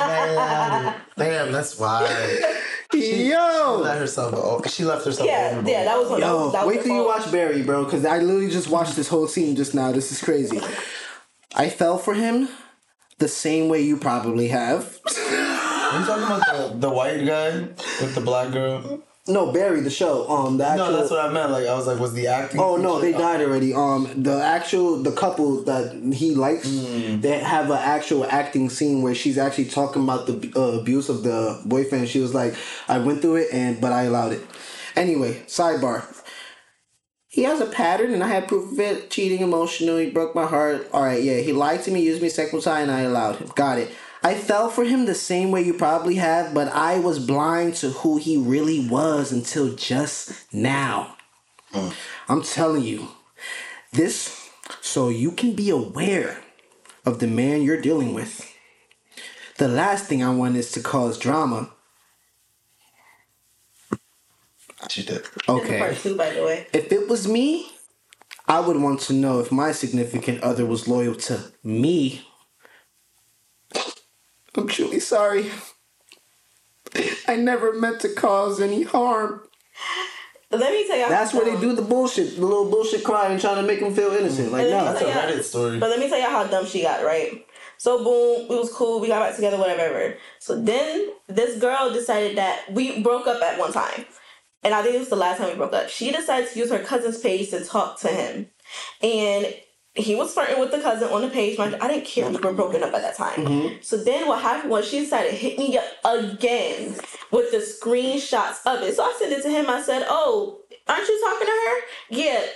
I 0.00 0.26
allowed 0.28 0.94
it. 0.94 1.00
Damn, 1.16 1.52
that's 1.52 1.78
why. 1.78 2.54
Yo! 2.92 3.80
Let 3.82 3.98
herself. 3.98 4.34
Oh, 4.36 4.62
she 4.68 4.84
left 4.84 5.04
herself. 5.04 5.28
Yeah, 5.28 5.46
vulnerable. 5.54 5.70
yeah, 5.70 5.84
that 5.84 5.98
was 5.98 6.10
that 6.10 6.20
Yo, 6.20 6.44
was, 6.44 6.52
that 6.52 6.66
was 6.66 6.76
wait 6.76 6.84
till 6.84 6.94
you 6.94 7.04
watch 7.04 7.30
Barry, 7.32 7.62
bro, 7.62 7.84
because 7.84 8.04
I 8.04 8.18
literally 8.18 8.50
just 8.50 8.68
watched 8.68 8.94
this 8.96 9.08
whole 9.08 9.26
scene 9.26 9.56
just 9.56 9.74
now. 9.74 9.90
This 9.92 10.12
is 10.12 10.22
crazy. 10.22 10.60
I 11.56 11.68
fell 11.70 11.98
for 11.98 12.14
him 12.14 12.48
the 13.18 13.28
same 13.28 13.68
way 13.68 13.82
you 13.82 13.96
probably 13.96 14.48
have. 14.48 15.00
Are 15.06 16.00
you 16.00 16.06
talking 16.06 16.24
about 16.24 16.46
the, 16.46 16.76
the 16.78 16.90
white 16.90 17.24
guy 17.26 17.60
with 18.00 18.14
the 18.14 18.20
black 18.20 18.52
girl? 18.52 19.02
No, 19.28 19.52
Barry, 19.52 19.80
the 19.82 19.90
show. 19.90 20.26
Um, 20.28 20.56
the 20.56 20.66
actual. 20.66 20.86
No, 20.86 20.96
that's 20.96 21.10
what 21.10 21.24
I 21.24 21.28
meant. 21.30 21.50
Like 21.50 21.66
I 21.66 21.74
was 21.74 21.86
like, 21.86 21.98
was 21.98 22.14
the 22.14 22.26
acting? 22.28 22.58
Oh 22.60 22.76
no, 22.76 22.98
they 22.98 23.12
died 23.12 23.40
already. 23.42 23.74
Um, 23.74 24.10
the 24.22 24.42
actual 24.42 25.02
the 25.02 25.12
couple 25.12 25.62
that 25.64 25.94
he 26.14 26.34
likes, 26.34 26.66
Mm. 26.68 27.20
they 27.20 27.38
have 27.38 27.70
an 27.70 27.76
actual 27.78 28.24
acting 28.24 28.70
scene 28.70 29.02
where 29.02 29.14
she's 29.14 29.36
actually 29.38 29.66
talking 29.66 30.02
about 30.02 30.26
the 30.26 30.52
uh, 30.56 30.80
abuse 30.80 31.08
of 31.08 31.22
the 31.24 31.60
boyfriend. 31.66 32.08
She 32.08 32.20
was 32.20 32.34
like, 32.34 32.54
"I 32.88 32.98
went 32.98 33.20
through 33.20 33.36
it, 33.36 33.48
and 33.52 33.80
but 33.80 33.92
I 33.92 34.04
allowed 34.04 34.32
it." 34.32 34.40
Anyway, 34.96 35.42
sidebar. 35.46 36.02
he 37.28 37.42
has 37.44 37.60
a 37.60 37.66
pattern, 37.66 38.12
and 38.14 38.24
I 38.24 38.28
had 38.28 38.48
proof 38.48 38.72
of 38.72 38.80
it. 38.80 39.10
Cheating 39.10 39.40
emotionally, 39.40 40.10
broke 40.10 40.34
my 40.34 40.46
heart. 40.46 40.88
All 40.92 41.02
right, 41.04 41.22
yeah, 41.22 41.38
he 41.40 41.52
lied 41.52 41.82
to 41.84 41.90
me, 41.90 42.00
used 42.00 42.22
me 42.22 42.30
sexual 42.30 42.62
time, 42.62 42.84
and 42.84 42.90
I 42.90 43.00
allowed 43.02 43.36
him. 43.36 43.48
Got 43.54 43.78
it. 43.78 43.90
I 44.28 44.34
fell 44.34 44.68
for 44.68 44.84
him 44.84 45.06
the 45.06 45.14
same 45.14 45.50
way 45.50 45.62
you 45.62 45.72
probably 45.72 46.16
have, 46.16 46.52
but 46.52 46.68
I 46.68 46.98
was 46.98 47.18
blind 47.18 47.76
to 47.76 47.88
who 47.88 48.18
he 48.18 48.36
really 48.36 48.86
was 48.86 49.32
until 49.32 49.74
just 49.74 50.52
now. 50.52 51.16
Mm. 51.72 51.94
I'm 52.28 52.42
telling 52.42 52.82
you, 52.82 53.08
this 53.90 54.50
so 54.82 55.08
you 55.08 55.32
can 55.32 55.54
be 55.54 55.70
aware 55.70 56.42
of 57.06 57.20
the 57.20 57.26
man 57.26 57.62
you're 57.62 57.80
dealing 57.80 58.12
with. 58.12 58.54
The 59.56 59.66
last 59.66 60.04
thing 60.04 60.22
I 60.22 60.34
want 60.34 60.56
is 60.56 60.72
to 60.72 60.82
cause 60.82 61.16
drama. 61.16 61.70
She 64.90 65.04
did. 65.06 65.22
This 65.22 65.24
is 65.24 65.38
part 65.46 65.62
Okay. 65.64 65.94
two, 66.02 66.16
by 66.18 66.34
the 66.34 66.44
way. 66.44 66.66
If 66.74 66.92
it 66.92 67.08
was 67.08 67.26
me, 67.26 67.72
I 68.46 68.60
would 68.60 68.76
want 68.76 69.00
to 69.08 69.14
know 69.14 69.40
if 69.40 69.50
my 69.50 69.72
significant 69.72 70.42
other 70.42 70.66
was 70.66 70.86
loyal 70.86 71.14
to 71.14 71.50
me. 71.64 72.26
I'm 74.58 74.66
truly 74.66 75.00
sorry. 75.00 75.50
I 77.28 77.36
never 77.36 77.72
meant 77.72 78.00
to 78.00 78.12
cause 78.12 78.60
any 78.60 78.82
harm. 78.82 79.42
Let 80.50 80.72
me 80.72 80.86
tell 80.86 80.98
y'all. 80.98 81.10
That's 81.10 81.34
where 81.34 81.44
they 81.44 81.60
do 81.60 81.74
the 81.74 81.82
bullshit, 81.82 82.36
the 82.36 82.44
little 82.44 82.70
bullshit 82.70 83.04
crying, 83.04 83.32
and 83.32 83.40
trying 83.40 83.56
to 83.56 83.62
make 83.62 83.80
them 83.80 83.94
feel 83.94 84.10
innocent. 84.10 84.50
Like, 84.50 84.62
no. 84.62 84.84
That's 84.84 85.02
a 85.02 85.06
Yeah. 85.06 85.30
Reddit 85.30 85.42
story. 85.44 85.78
But 85.78 85.90
let 85.90 86.00
me 86.00 86.08
tell 86.08 86.18
you 86.18 86.24
how 86.24 86.44
dumb 86.44 86.66
she 86.66 86.82
got, 86.82 87.04
right? 87.04 87.46
So 87.76 88.02
boom, 88.02 88.50
it 88.50 88.58
was 88.58 88.72
cool. 88.72 88.98
We 88.98 89.08
got 89.08 89.20
back 89.20 89.36
together, 89.36 89.58
whatever. 89.58 90.16
So 90.40 90.60
then 90.60 91.10
this 91.28 91.60
girl 91.60 91.92
decided 91.92 92.36
that 92.38 92.72
we 92.72 93.02
broke 93.02 93.28
up 93.28 93.40
at 93.42 93.58
one 93.58 93.72
time, 93.72 94.06
and 94.64 94.74
I 94.74 94.82
think 94.82 94.96
it 94.96 94.98
was 94.98 95.10
the 95.10 95.16
last 95.16 95.38
time 95.38 95.50
we 95.50 95.54
broke 95.54 95.74
up. 95.74 95.88
She 95.88 96.10
decided 96.10 96.50
to 96.50 96.58
use 96.58 96.70
her 96.70 96.80
cousin's 96.80 97.20
page 97.20 97.50
to 97.50 97.64
talk 97.64 98.00
to 98.00 98.08
him, 98.08 98.48
and 99.02 99.54
he 99.98 100.14
was 100.14 100.32
flirting 100.32 100.60
with 100.60 100.70
the 100.70 100.80
cousin 100.80 101.08
on 101.08 101.22
the 101.22 101.28
page. 101.28 101.58
Mind 101.58 101.76
I 101.80 101.88
didn't 101.88 102.06
care. 102.06 102.28
We 102.30 102.36
were 102.36 102.52
broken 102.52 102.82
up 102.82 102.94
at 102.94 103.02
that 103.02 103.16
time. 103.16 103.44
Mm-hmm. 103.44 103.76
So 103.82 103.96
then 103.96 104.26
what 104.26 104.42
happened 104.42 104.70
was 104.70 104.88
she 104.88 105.00
decided 105.00 105.30
to 105.30 105.36
hit 105.36 105.58
me 105.58 105.78
up 105.78 105.84
again 106.04 106.94
with 107.30 107.50
the 107.50 107.58
screenshots 107.58 108.60
of 108.66 108.82
it. 108.82 108.96
So 108.96 109.04
I 109.04 109.14
sent 109.18 109.32
it 109.32 109.42
to 109.42 109.50
him. 109.50 109.68
I 109.68 109.82
said, 109.82 110.04
"Oh, 110.08 110.60
aren't 110.86 111.08
you 111.08 111.20
talking 111.24 111.46
to 111.46 111.52
her? 111.52 111.80
Yeah, 112.10 112.46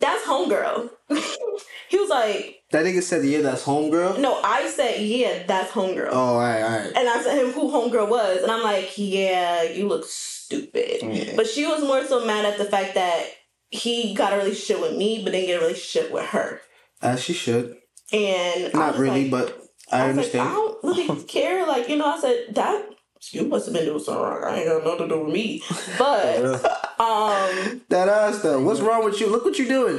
that's 0.00 0.24
homegirl." 0.24 0.90
he 1.88 1.98
was 1.98 2.10
like. 2.10 2.56
That 2.70 2.84
nigga 2.84 3.02
said, 3.02 3.24
yeah, 3.24 3.40
that's 3.40 3.64
homegirl. 3.64 4.20
No, 4.20 4.42
I 4.42 4.68
said, 4.68 5.00
yeah, 5.00 5.42
that's 5.46 5.70
homegirl. 5.70 6.10
Oh, 6.12 6.34
alright, 6.34 6.62
alright. 6.62 6.92
And 6.94 7.08
I 7.08 7.22
said 7.22 7.42
him 7.42 7.52
who 7.52 7.72
homegirl 7.72 8.10
was. 8.10 8.42
And 8.42 8.52
I'm 8.52 8.62
like, 8.62 8.92
yeah, 8.98 9.62
you 9.62 9.88
look 9.88 10.04
stupid. 10.04 10.98
Yeah. 11.02 11.32
But 11.34 11.46
she 11.46 11.66
was 11.66 11.82
more 11.82 12.04
so 12.04 12.26
mad 12.26 12.44
at 12.44 12.58
the 12.58 12.66
fact 12.66 12.94
that 12.94 13.26
he 13.70 14.14
got 14.14 14.34
a 14.34 14.36
relationship 14.36 14.82
with 14.82 14.98
me, 14.98 15.22
but 15.24 15.32
didn't 15.32 15.46
get 15.46 15.62
a 15.62 15.64
relationship 15.64 16.12
with 16.12 16.26
her. 16.26 16.60
As 17.02 17.22
she 17.22 17.32
should. 17.32 17.76
And 18.12 18.72
Not 18.74 18.96
really, 18.98 19.28
like, 19.28 19.48
but 19.48 19.70
I, 19.92 20.04
I 20.04 20.08
was 20.08 20.16
like, 20.16 20.26
understand. 20.34 20.48
I 20.48 20.52
don't 20.52 20.84
really 20.84 21.22
care. 21.28 21.66
Like, 21.66 21.88
you 21.88 21.96
know, 21.96 22.06
I 22.06 22.18
said, 22.20 22.46
that 22.54 22.88
you 23.30 23.44
must 23.46 23.66
have 23.66 23.74
been 23.74 23.84
doing 23.84 23.98
something 23.98 24.22
wrong. 24.22 24.44
I 24.44 24.60
ain't 24.60 24.68
got 24.68 24.84
nothing 24.84 25.08
to 25.08 25.14
do 25.14 25.24
with 25.24 25.34
me. 25.34 25.62
But 25.98 26.64
um 27.00 27.82
That 27.88 28.08
ass 28.08 28.42
though. 28.42 28.62
What's 28.62 28.80
wrong 28.80 29.04
with 29.04 29.20
you? 29.20 29.28
Look 29.28 29.44
what 29.44 29.58
you're 29.58 29.68
doing. 29.68 29.98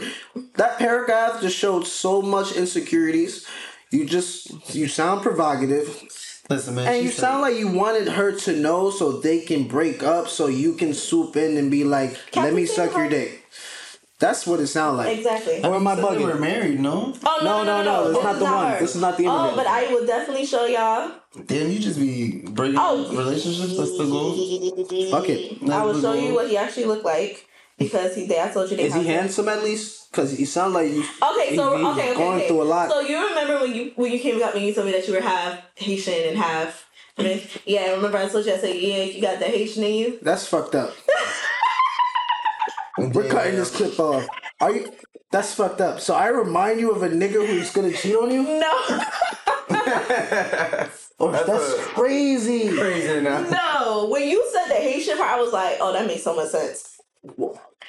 That 0.55 0.77
paragraph 0.77 1.41
just 1.41 1.57
showed 1.57 1.85
so 1.85 2.21
much 2.21 2.53
insecurities. 2.53 3.45
You 3.91 4.05
just 4.05 4.73
you 4.73 4.87
sound 4.87 5.21
provocative. 5.21 6.01
Listen, 6.49 6.75
man. 6.75 6.87
And 6.87 7.03
you 7.03 7.11
said- 7.11 7.19
sound 7.21 7.41
like 7.41 7.57
you 7.57 7.67
wanted 7.67 8.07
her 8.07 8.31
to 8.31 8.55
know 8.55 8.89
so 8.89 9.11
they 9.19 9.41
can 9.41 9.67
break 9.67 10.01
up 10.01 10.27
so 10.29 10.47
you 10.47 10.73
can 10.73 10.93
swoop 10.93 11.35
in 11.35 11.57
and 11.57 11.69
be 11.69 11.83
like, 11.83 12.17
let 12.35 12.53
me 12.53 12.65
suck 12.65 12.95
your 12.95 13.09
dick. 13.09 13.38
That's 14.19 14.45
what 14.45 14.59
it 14.59 14.67
sounds 14.67 14.97
like. 14.97 15.17
exactly. 15.17 15.63
Or 15.63 15.75
am 15.75 15.87
I 15.87 15.95
Said 15.95 16.03
they 16.19 16.23
were 16.25 16.33
bugging? 16.33 16.39
married, 16.41 16.79
no? 16.81 17.13
Oh 17.25 17.39
No, 17.41 17.63
no, 17.63 17.83
no, 17.83 18.09
this 18.09 18.17
is 18.17 18.23
not 18.23 18.39
the 18.39 18.43
one. 18.45 18.67
her. 18.71 18.79
This 18.79 18.95
is 18.95 19.01
not 19.01 19.17
the 19.17 19.25
one. 19.27 19.49
Oh, 19.53 19.55
but 19.55 19.65
I 19.67 19.87
will 19.93 20.05
definitely 20.05 20.45
show 20.45 20.65
y'all. 20.65 21.11
Damn, 21.45 21.71
you 21.71 21.79
just 21.79 21.97
be 21.99 22.41
breaking 22.49 22.77
Oh. 22.77 23.09
relationships. 23.15 23.77
That's 23.77 23.97
the 23.97 24.05
goal. 24.05 24.31
Fuck 25.11 25.29
it. 25.29 25.69
I 25.69 25.83
will 25.85 25.93
show 26.01 26.13
the 26.13 26.21
you 26.21 26.33
what 26.33 26.49
he 26.49 26.57
actually 26.57 26.85
looked 26.85 27.05
like 27.05 27.47
because 27.77 28.15
he. 28.15 28.23
I 28.37 28.49
told 28.49 28.69
you 28.71 28.77
they 28.77 28.83
Is 28.83 28.93
he 28.93 29.05
have- 29.05 29.15
handsome 29.21 29.47
at 29.47 29.63
least? 29.63 30.11
Because 30.11 30.37
you 30.39 30.45
sound 30.47 30.73
like 30.73 30.89
you. 30.91 30.99
Okay, 31.21 31.55
so 31.55 31.77
he's 31.77 31.85
okay, 31.85 32.09
okay, 32.09 32.15
going 32.15 32.37
okay. 32.39 32.47
through 32.47 32.63
a 32.63 32.63
lot. 32.63 32.89
So 32.89 32.99
you 32.99 33.15
remember 33.29 33.59
when 33.61 33.73
you 33.75 33.91
when 33.95 34.11
you 34.11 34.19
came 34.19 34.41
up 34.43 34.55
and 34.55 34.65
you 34.65 34.73
told 34.73 34.87
me 34.87 34.91
that 34.93 35.07
you 35.07 35.13
were 35.13 35.21
half 35.21 35.59
Haitian 35.75 36.29
and 36.29 36.37
half. 36.37 36.85
I 37.17 37.23
mean, 37.23 37.41
yeah, 37.65 37.81
I 37.81 37.91
remember 37.93 38.17
I 38.17 38.27
told 38.27 38.45
you 38.45 38.53
I 38.53 38.57
said 38.57 38.75
yeah, 38.75 39.03
you 39.03 39.21
got 39.21 39.37
the 39.39 39.45
Haitian 39.45 39.83
in 39.83 39.93
you. 39.93 40.19
That's 40.21 40.47
fucked 40.47 40.73
up. 40.75 40.91
We're 43.13 43.27
cutting 43.29 43.55
this 43.55 43.75
clip 43.75 43.99
off. 43.99 44.25
Are 44.61 44.71
you? 44.71 44.91
That's 45.31 45.53
fucked 45.53 45.79
up. 45.81 45.99
So 45.99 46.15
I 46.15 46.27
remind 46.27 46.79
you 46.79 46.91
of 46.91 47.03
a 47.03 47.09
nigga 47.09 47.45
who's 47.45 47.71
gonna 47.71 47.91
cheat 47.93 48.15
on 48.15 48.31
you? 48.31 48.43
No, 48.43 48.99
Oh, 51.21 51.31
that's, 51.31 51.49
a- 51.49 51.81
crazy. 51.93 52.69
Crazy 52.75 53.21
now. 53.21 53.41
no. 53.41 54.07
When 54.09 54.27
you 54.27 54.47
said 54.53 54.67
the 54.69 54.75
Haitian 54.75 55.17
part, 55.17 55.29
I 55.31 55.41
was 55.41 55.51
like, 55.51 55.77
oh, 55.81 55.91
that 55.93 56.07
makes 56.07 56.23
so 56.23 56.33
much 56.35 56.49
sense. 56.49 56.97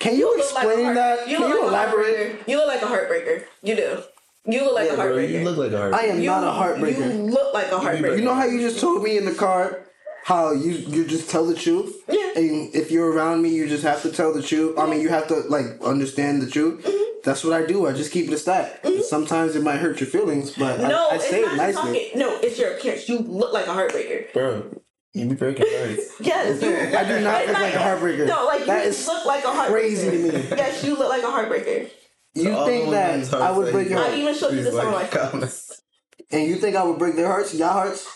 Can 0.00 0.16
you 0.16 0.36
look 0.36 0.54
like 0.54 0.64
a 0.64 0.68
explain 0.70 0.84
heart- 0.86 0.96
that? 0.96 1.28
You 1.28 1.36
Can 1.38 1.46
look 1.48 1.54
you 1.56 1.62
like 1.62 1.64
a 1.64 1.68
elaborate? 1.68 2.06
heartbreaker. 2.42 2.48
You 2.48 2.56
look 2.56 2.66
like 2.66 2.82
a 2.82 2.86
heartbreaker. 2.86 3.44
You 3.62 3.76
do. 3.76 4.02
You 4.46 4.64
look 4.64 4.74
like 4.74 4.86
Yeah, 4.88 4.94
a 4.94 4.96
bro, 4.96 5.04
heartbreaker. 5.06 5.30
you 5.30 5.44
look 5.44 5.56
like 5.58 5.72
a 5.72 5.76
heartbreaker. 5.76 5.94
I 5.94 6.02
am 6.06 6.20
You- 6.20 6.26
not 6.26 6.42
a 6.44 6.50
heartbreaker. 6.50 6.98
You 7.14 7.22
look 7.30 7.54
like 7.54 7.66
a 7.70 7.78
heartbreaker. 7.78 8.18
You 8.18 8.24
know 8.24 8.34
how 8.34 8.46
you 8.46 8.58
just 8.60 8.80
told 8.80 9.02
me 9.02 9.16
in 9.16 9.24
the 9.24 9.34
car 9.34 9.84
how 10.30 10.52
you 10.52 10.70
you 10.94 11.04
just 11.06 11.28
tell 11.28 11.44
the 11.44 11.54
truth? 11.56 11.90
Yeah. 12.08 12.30
And 12.36 12.72
if 12.74 12.90
you're 12.92 13.10
around 13.10 13.42
me, 13.42 13.48
you 13.50 13.68
just 13.68 13.82
have 13.82 14.00
to 14.02 14.10
tell 14.12 14.32
the 14.32 14.42
truth. 14.42 14.78
I 14.78 14.86
mean, 14.88 15.00
you 15.00 15.08
have 15.08 15.26
to 15.28 15.34
like 15.56 15.66
understand 15.82 16.40
the 16.42 16.48
truth. 16.48 16.84
Mm-hmm. 16.84 17.04
That's 17.24 17.42
what 17.44 17.52
I 17.52 17.66
do. 17.66 17.86
I 17.88 17.92
just 17.92 18.12
keep 18.12 18.28
it 18.28 18.32
a 18.32 18.38
stack. 18.38 18.84
Sometimes 19.08 19.56
it 19.56 19.62
might 19.62 19.78
hurt 19.78 20.00
your 20.00 20.08
feelings, 20.08 20.52
but 20.56 20.80
no, 20.80 21.08
I, 21.08 21.12
I 21.12 21.14
it's 21.16 21.28
say 21.28 21.42
not 21.42 21.54
it 21.54 21.56
nicely. 21.56 21.82
talking. 21.82 22.18
No, 22.18 22.38
it's 22.40 22.58
your 22.58 22.74
appearance. 22.76 23.08
You 23.08 23.18
look 23.18 23.52
like 23.52 23.66
a 23.66 23.70
heartbreaker. 23.78 24.32
Bro, 24.32 24.80
you 25.12 25.26
be 25.28 25.34
breaking 25.34 25.66
hearts. 25.76 26.14
Yes, 26.20 26.62
you, 26.62 26.96
I 26.96 27.04
do 27.04 27.20
not 27.24 27.46
look 27.46 27.58
like 27.58 27.74
a 27.74 27.78
heartbreaker. 27.78 28.26
No, 28.28 28.46
like 28.46 28.64
That 28.66 28.84
you 28.84 28.90
is 28.90 29.06
look 29.08 29.26
like 29.26 29.44
a 29.44 29.48
heartbreaker. 29.48 29.70
crazy 29.70 30.10
to 30.12 30.18
me. 30.18 30.46
Yes, 30.62 30.84
you 30.84 30.96
look 30.96 31.08
like 31.10 31.22
a 31.24 31.26
heartbreaker. 31.26 31.90
You 32.34 32.52
all 32.52 32.64
think 32.64 32.90
that 32.92 33.34
I 33.34 33.50
would 33.50 33.72
break 33.72 33.88
he 33.88 33.94
your 33.94 34.00
I 34.00 34.06
heart? 34.06 34.18
even 34.18 34.34
showed 34.34 34.52
you 34.54 34.62
Please 34.62 34.72
this 34.72 34.74
on 34.76 34.92
my 34.92 35.06
comments. 35.08 35.82
And 36.30 36.46
you 36.48 36.54
think 36.56 36.76
I 36.76 36.84
would 36.84 36.98
break 36.98 37.16
their 37.16 37.26
hearts? 37.26 37.52
Your 37.54 37.68
hearts? 37.68 38.06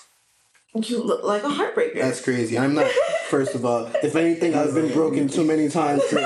You 0.82 1.02
look 1.02 1.22
like 1.22 1.44
a 1.44 1.48
heartbreaker. 1.48 1.94
That's 2.00 2.20
crazy. 2.20 2.58
I'm 2.58 2.74
not. 2.74 2.90
First 3.28 3.54
of 3.54 3.64
all, 3.64 3.86
if 4.02 4.16
anything, 4.16 4.54
I've 4.54 4.74
been 4.74 4.92
broken 4.92 5.28
too 5.28 5.44
many 5.44 5.68
times 5.68 6.02
to 6.10 6.16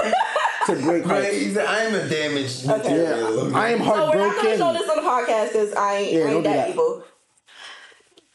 to 0.66 0.72
break 0.76 1.04
Right, 1.04 1.22
hearts. 1.24 1.36
he 1.36 1.50
said, 1.52 1.66
I'm 1.66 1.94
a 1.94 2.08
damaged 2.08 2.64
Yeah, 2.64 2.76
material. 2.78 3.54
I 3.56 3.70
am 3.70 3.80
heartbroken. 3.80 4.12
so 4.12 4.18
we're 4.18 4.26
not 4.26 4.36
gonna 4.36 4.56
show 4.56 4.72
this 4.72 4.88
on 4.90 4.96
the 4.96 5.02
podcast 5.10 5.46
because 5.52 5.72
I 5.74 5.94
ain't, 5.96 6.12
Yeah, 6.12 6.18
I 6.20 6.22
don't 6.24 6.34
ain't 6.36 6.44
that, 6.44 6.54
that. 6.66 6.68
evil. 6.70 7.04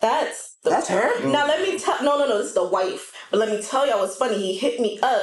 That's 0.01 0.55
the, 0.63 0.69
That's 0.71 0.87
her? 0.89 1.27
Now 1.31 1.47
let 1.47 1.61
me 1.61 1.79
tell. 1.79 2.03
No, 2.03 2.17
no, 2.19 2.27
no. 2.27 2.37
This 2.39 2.47
is 2.47 2.53
the 2.53 2.63
wife. 2.67 3.13
But 3.31 3.39
let 3.39 3.49
me 3.49 3.61
tell 3.61 3.87
y'all 3.87 3.99
what's 3.99 4.15
funny. 4.15 4.37
He 4.37 4.57
hit 4.57 4.79
me 4.79 4.99
up 5.01 5.21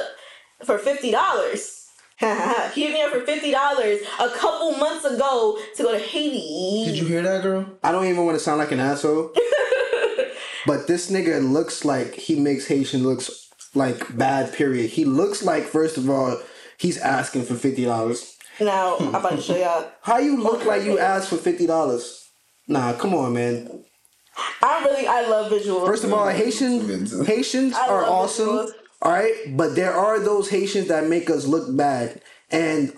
for 0.65 0.77
fifty 0.77 1.11
dollars. 1.11 1.87
he 2.19 2.25
hit 2.25 2.93
me 2.93 3.01
up 3.01 3.11
for 3.11 3.21
fifty 3.21 3.51
dollars 3.51 3.99
a 4.19 4.29
couple 4.29 4.71
months 4.77 5.05
ago 5.05 5.57
to 5.77 5.83
go 5.83 5.91
to 5.93 5.99
Haiti. 5.99 6.85
Did 6.85 6.97
you 6.99 7.05
hear 7.05 7.21
that, 7.21 7.43
girl? 7.43 7.65
I 7.83 7.91
don't 7.91 8.05
even 8.05 8.25
want 8.25 8.35
to 8.37 8.43
sound 8.43 8.57
like 8.59 8.71
an 8.71 8.79
asshole, 8.79 9.31
but 10.65 10.87
this 10.87 11.09
nigga 11.11 11.41
looks 11.51 11.85
like 11.85 12.13
he 12.13 12.39
makes 12.39 12.67
Haitian 12.67 13.03
looks 13.03 13.49
like 13.73 14.17
bad. 14.17 14.53
Period. 14.53 14.89
He 14.91 15.05
looks 15.05 15.43
like 15.43 15.63
first 15.63 15.97
of 15.97 16.09
all 16.09 16.39
he's 16.77 16.97
asking 16.97 17.43
for 17.43 17.55
fifty 17.55 17.85
dollars. 17.85 18.37
Now 18.59 18.97
I'm 18.97 19.15
about 19.15 19.31
to 19.37 19.41
show 19.41 19.55
y'all. 19.57 19.91
How 20.01 20.19
you 20.19 20.41
look 20.41 20.65
like 20.65 20.83
you 20.83 20.99
asked 20.99 21.29
for 21.29 21.37
fifty 21.37 21.65
dollars? 21.65 22.29
Nah, 22.67 22.93
come 22.93 23.13
on, 23.13 23.33
man. 23.33 23.83
I 24.61 24.83
really 24.85 25.07
I 25.07 25.27
love 25.27 25.51
visuals. 25.51 25.85
First 25.85 26.03
of 26.03 26.13
all, 26.13 26.27
Haitian 26.29 27.25
Haitians 27.25 27.73
I 27.73 27.87
are 27.87 28.05
awesome. 28.05 28.47
visuals. 28.47 28.71
All 29.03 29.11
right, 29.11 29.33
but 29.57 29.75
there 29.75 29.93
are 29.93 30.19
those 30.19 30.49
Haitians 30.49 30.87
that 30.89 31.07
make 31.07 31.27
us 31.29 31.47
look 31.47 31.75
bad, 31.75 32.21
and 32.51 32.93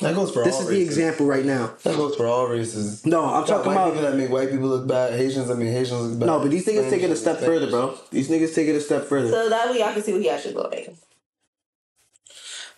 That 0.00 0.14
goes 0.14 0.30
for 0.30 0.44
this 0.44 0.54
all 0.56 0.60
is 0.62 0.68
races. 0.68 0.78
the 0.78 0.84
example 0.84 1.26
right 1.26 1.44
now. 1.44 1.72
That 1.84 1.96
goes 1.96 2.16
for 2.16 2.26
all 2.26 2.46
races. 2.48 3.06
No, 3.06 3.24
I'm 3.24 3.40
Got 3.40 3.46
talking 3.46 3.72
about 3.72 3.92
people 3.94 4.02
that 4.10 4.16
make 4.16 4.28
white 4.30 4.50
people 4.50 4.68
look 4.68 4.86
bad. 4.86 5.14
Haitians 5.14 5.48
that 5.48 5.56
make 5.56 5.68
Haitians 5.68 6.02
look 6.10 6.18
bad. 6.20 6.26
no, 6.26 6.38
but 6.40 6.50
these 6.50 6.66
niggas 6.66 6.72
Spanish 6.88 6.90
take 6.90 7.02
it 7.02 7.10
a 7.10 7.16
step 7.16 7.40
make 7.40 7.46
further, 7.48 7.70
bro. 7.70 7.98
These 8.10 8.28
niggas 8.28 8.54
take 8.54 8.68
it 8.68 8.76
a 8.76 8.80
step 8.80 9.04
further. 9.04 9.30
so 9.30 9.48
that 9.48 9.70
way 9.70 9.78
y'all 9.78 9.92
can 9.94 10.02
see 10.02 10.12
what 10.12 10.20
he 10.20 10.28
actually 10.28 10.54
look 10.54 10.70
like. 10.70 10.94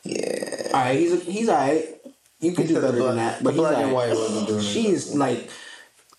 Yeah. 0.05 0.69
All 0.69 0.73
right, 0.81 0.99
he's 0.99 1.23
he's 1.24 1.49
all 1.49 1.57
right. 1.57 1.85
You 2.40 2.53
can 2.53 2.62
He 2.62 2.69
do 2.69 2.74
said 2.74 2.82
the 2.85 2.86
better 2.89 2.99
black- 2.99 3.09
than 3.09 3.16
that, 3.16 3.39
the 3.39 3.45
but 3.45 3.51
he's 3.55 3.59
black 3.61 3.74
all 3.77 3.82
and 3.82 3.93
right. 3.93 4.09
white 4.09 4.16
wasn't 4.16 4.47
doing 4.47 4.61
it. 4.61 4.62
She's 4.62 5.15
like, 5.15 5.51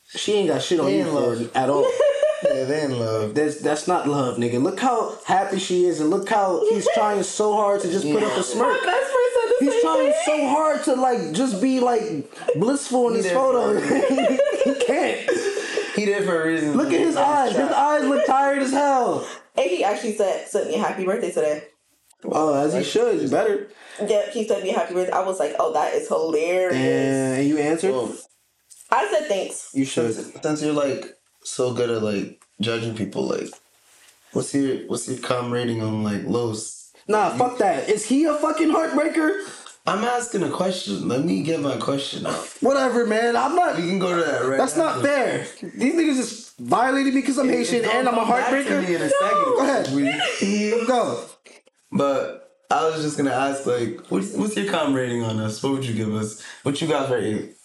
she 0.10 0.34
ain't 0.34 0.50
got 0.50 0.62
shit 0.62 0.80
on 0.82 0.92
you 0.92 1.06
for 1.06 1.58
at 1.58 1.70
all. 1.70 1.90
Yeah, 2.44 2.64
they 2.66 2.84
in 2.84 2.98
love. 3.00 3.36
That's 3.36 3.60
that's 3.62 3.88
not 3.88 4.08
love, 4.08 4.38
nigga. 4.38 4.62
Look 4.62 4.80
how 4.80 5.18
happy 5.26 5.60
she 5.60 5.86
is, 5.86 6.00
and 6.00 6.10
look 6.10 6.30
how 6.30 6.62
he's 6.70 6.88
trying 6.94 7.22
so 7.24 7.54
hard 7.54 7.82
to 7.82 7.92
just 7.92 8.06
put 8.06 8.24
up 8.24 8.32
a 8.34 8.36
My 8.38 8.42
smirk. 8.42 8.84
best 8.84 9.12
friend 9.12 9.32
said 9.34 9.50
the 9.50 9.66
He's 9.66 9.72
same 9.74 9.82
trying 9.82 10.12
thing. 10.12 10.24
so 10.26 10.48
hard 10.48 10.84
to 10.86 10.94
like 10.96 11.32
just 11.34 11.62
be 11.62 11.80
like 11.80 12.02
blissful 12.56 13.10
in 13.10 13.16
his 13.16 13.26
did 13.26 13.34
photo. 13.34 13.80
he 14.64 14.86
can't. 14.86 15.30
He 15.96 16.06
did 16.06 16.24
for 16.24 16.42
a 16.44 16.48
reason. 16.48 16.78
Look 16.78 16.94
at 16.94 17.00
his 17.02 17.18
eyes. 17.18 17.52
His 17.52 17.70
eyes 17.72 18.04
look 18.06 18.26
tired 18.26 18.60
as 18.62 18.72
hell. 18.72 19.28
And 19.58 19.70
he 19.70 19.84
actually 19.84 20.14
said 20.16 20.48
sent 20.48 20.68
me 20.68 20.76
a 20.76 20.80
happy 20.80 21.06
birthday 21.06 21.32
today. 21.32 21.64
Oh, 22.24 22.54
as 22.54 22.74
he 22.74 22.84
should. 22.84 23.22
You 23.22 23.28
better. 23.28 23.68
Yeah, 24.06 24.30
he 24.32 24.48
sent 24.48 24.64
me 24.64 24.70
a 24.70 24.78
happy 24.78 24.94
birthday. 24.94 25.12
I 25.12 25.22
was 25.26 25.40
like, 25.40 25.56
oh, 25.60 25.74
that 25.74 25.94
is 25.94 26.08
hilarious. 26.08 26.76
And 26.78 27.48
you 27.48 27.58
answered. 27.58 27.92
Well, 27.92 28.16
I 28.92 29.10
said 29.12 29.28
thanks. 29.28 29.72
You 29.74 29.84
should. 29.86 30.14
since, 30.14 30.34
since 30.42 30.62
you're 30.64 30.74
like 30.74 31.06
so 31.50 31.74
good 31.74 31.90
at 31.90 32.04
like 32.04 32.42
judging 32.62 32.96
people, 32.96 33.24
like 33.24 33.50
what's 34.34 34.54
your 34.54 34.78
what's 34.88 35.08
your 35.08 35.20
com 35.20 35.52
rating 35.52 35.82
on 35.82 36.04
like 36.04 36.24
Los? 36.26 36.94
Nah, 37.08 37.32
fuck 37.32 37.58
that. 37.58 37.90
Is 37.90 38.06
he 38.06 38.26
a 38.26 38.36
fucking 38.36 38.70
heartbreaker? 38.70 39.44
I'm 39.88 40.04
asking 40.04 40.44
a 40.44 40.50
question. 40.52 41.08
Let 41.08 41.26
me 41.26 41.42
get 41.42 41.62
my 41.62 41.78
question 41.78 42.28
out. 42.28 42.46
Whatever, 42.62 43.08
man. 43.08 43.36
I'm 43.36 43.56
not. 43.56 43.78
We 43.78 43.84
can 43.84 43.98
go 43.98 44.16
to 44.16 44.24
that 44.24 44.46
right 44.46 44.58
That's 44.58 44.78
not 44.78 45.02
fair. 45.02 45.48
These 45.62 45.96
niggas 45.96 46.16
just 46.16 46.58
violated 46.60 47.16
me 47.16 47.22
because 47.22 47.40
I'm 47.40 47.50
Haitian 47.50 47.86
and 47.86 48.08
I'm 48.08 48.14
a 48.14 48.18
gonna 48.18 48.44
come 48.44 48.52
back 48.52 48.68
to 48.68 48.82
me 48.82 48.96
in 48.96 49.02
heartbreaker. 49.02 49.06
a 49.06 49.10
second. 49.10 49.44
Go 49.44 49.62
ahead. 49.64 50.88
Go. 50.88 51.26
But 51.92 52.52
I 52.70 52.86
was 52.88 53.02
just 53.02 53.18
gonna 53.18 53.32
ask, 53.32 53.66
like, 53.66 54.06
what's, 54.10 54.34
what's 54.34 54.56
your 54.56 54.72
com 54.72 54.94
rating 54.94 55.24
on 55.24 55.40
us? 55.40 55.64
What 55.64 55.72
would 55.72 55.86
you 55.86 55.96
give 55.96 56.14
us? 56.14 56.44
What 56.62 56.80
you 56.82 56.88
got 56.88 57.08
for 57.08 57.18
eight? 57.18 57.56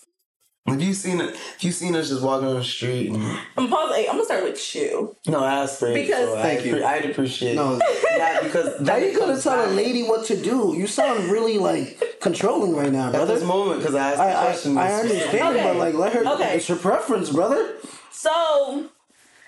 If 0.66 0.80
you 0.80 0.94
seen 0.94 1.20
it, 1.20 1.34
if 1.34 1.62
you 1.62 1.70
seen 1.72 1.94
us 1.94 2.08
just 2.08 2.22
walking 2.22 2.48
on 2.48 2.54
the 2.54 2.64
street, 2.64 3.10
and 3.10 3.22
I'm 3.58 3.68
pausing. 3.68 3.96
Hey, 3.96 4.06
I'm 4.08 4.14
gonna 4.14 4.24
start 4.24 4.44
with 4.44 4.74
you. 4.74 5.14
no, 5.28 5.44
I 5.44 5.62
asked 5.62 5.78
for 5.78 5.88
eight. 5.88 6.06
Because- 6.06 6.30
so 6.30 6.36
Thank 6.40 6.60
I'd, 6.60 6.64
you. 6.66 6.74
appre- 6.76 6.84
I'd 6.84 7.10
appreciate 7.10 7.54
No. 7.56 7.76
that 8.16 8.40
because 8.44 8.78
How 8.78 8.84
that 8.84 9.02
you 9.02 9.12
gonna 9.18 9.32
comes 9.32 9.44
tell 9.44 9.62
a 9.62 9.68
lady 9.72 10.04
what 10.04 10.24
to 10.26 10.40
do? 10.40 10.72
You 10.74 10.86
sound 10.86 11.24
really 11.24 11.58
like 11.58 12.18
controlling 12.22 12.74
right 12.74 12.90
now, 12.90 13.08
at 13.08 13.12
brother. 13.12 13.34
this 13.34 13.44
moment 13.44 13.80
because 13.80 13.94
I 13.94 14.12
asked 14.12 14.20
I, 14.20 14.26
the 14.30 14.38
I, 14.38 14.44
question. 14.44 14.78
I 14.78 14.92
understand, 14.94 15.56
Okay. 15.56 15.64
but 15.64 15.76
like, 15.76 15.94
let 15.94 16.12
her. 16.14 16.26
Okay. 16.34 16.56
It's 16.56 16.66
her 16.68 16.76
preference, 16.76 17.28
brother. 17.28 17.74
So 18.10 18.86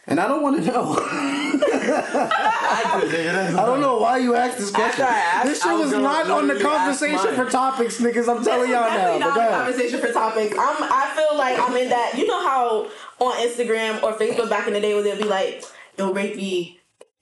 And 0.09 0.21
I 0.21 0.29
don't 0.29 0.43
want 0.43 0.63
to 0.63 0.71
know. 0.71 0.97
I 1.01 2.99
could, 3.01 3.11
nigga, 3.11 3.33
that's 3.33 3.55
I 3.57 3.67
don't 3.67 3.81
know 3.81 3.99
why 3.99 4.19
you 4.19 4.37
asked 4.37 4.59
this 4.59 4.71
question. 4.71 5.05
Asked, 5.05 5.47
this 5.47 5.63
shit 5.63 5.73
was 5.73 5.93
was 5.93 6.01
not 6.01 6.31
on 6.31 6.47
the 6.47 6.61
conversation 6.61 7.35
for 7.35 7.51
topics, 7.51 8.01
niggas. 8.01 8.29
I'm 8.29 8.45
telling 8.45 8.71
y'all 8.71 8.89
now. 8.89 9.19
not 9.19 9.37
a 9.37 9.51
conversation 9.51 10.01
for 10.01 10.13
topics. 10.13 10.55
I'm. 10.57 10.77
I 10.81 11.13
feel 11.17 11.37
like 11.37 11.59
I'm 11.59 11.77
in 11.77 11.89
that. 11.89 12.15
You 12.17 12.27
know 12.27 12.41
how 12.47 12.89
on 13.19 13.35
Instagram 13.49 14.03
or 14.03 14.13
Facebook 14.13 14.49
back 14.49 14.69
in 14.69 14.75
the 14.75 14.81
day 14.81 14.95
where 14.95 15.03
they'll 15.03 15.17
be 15.17 15.25
like, 15.25 15.65
"Yo, 15.99 16.13
rate 16.13 16.37
me 16.37 16.76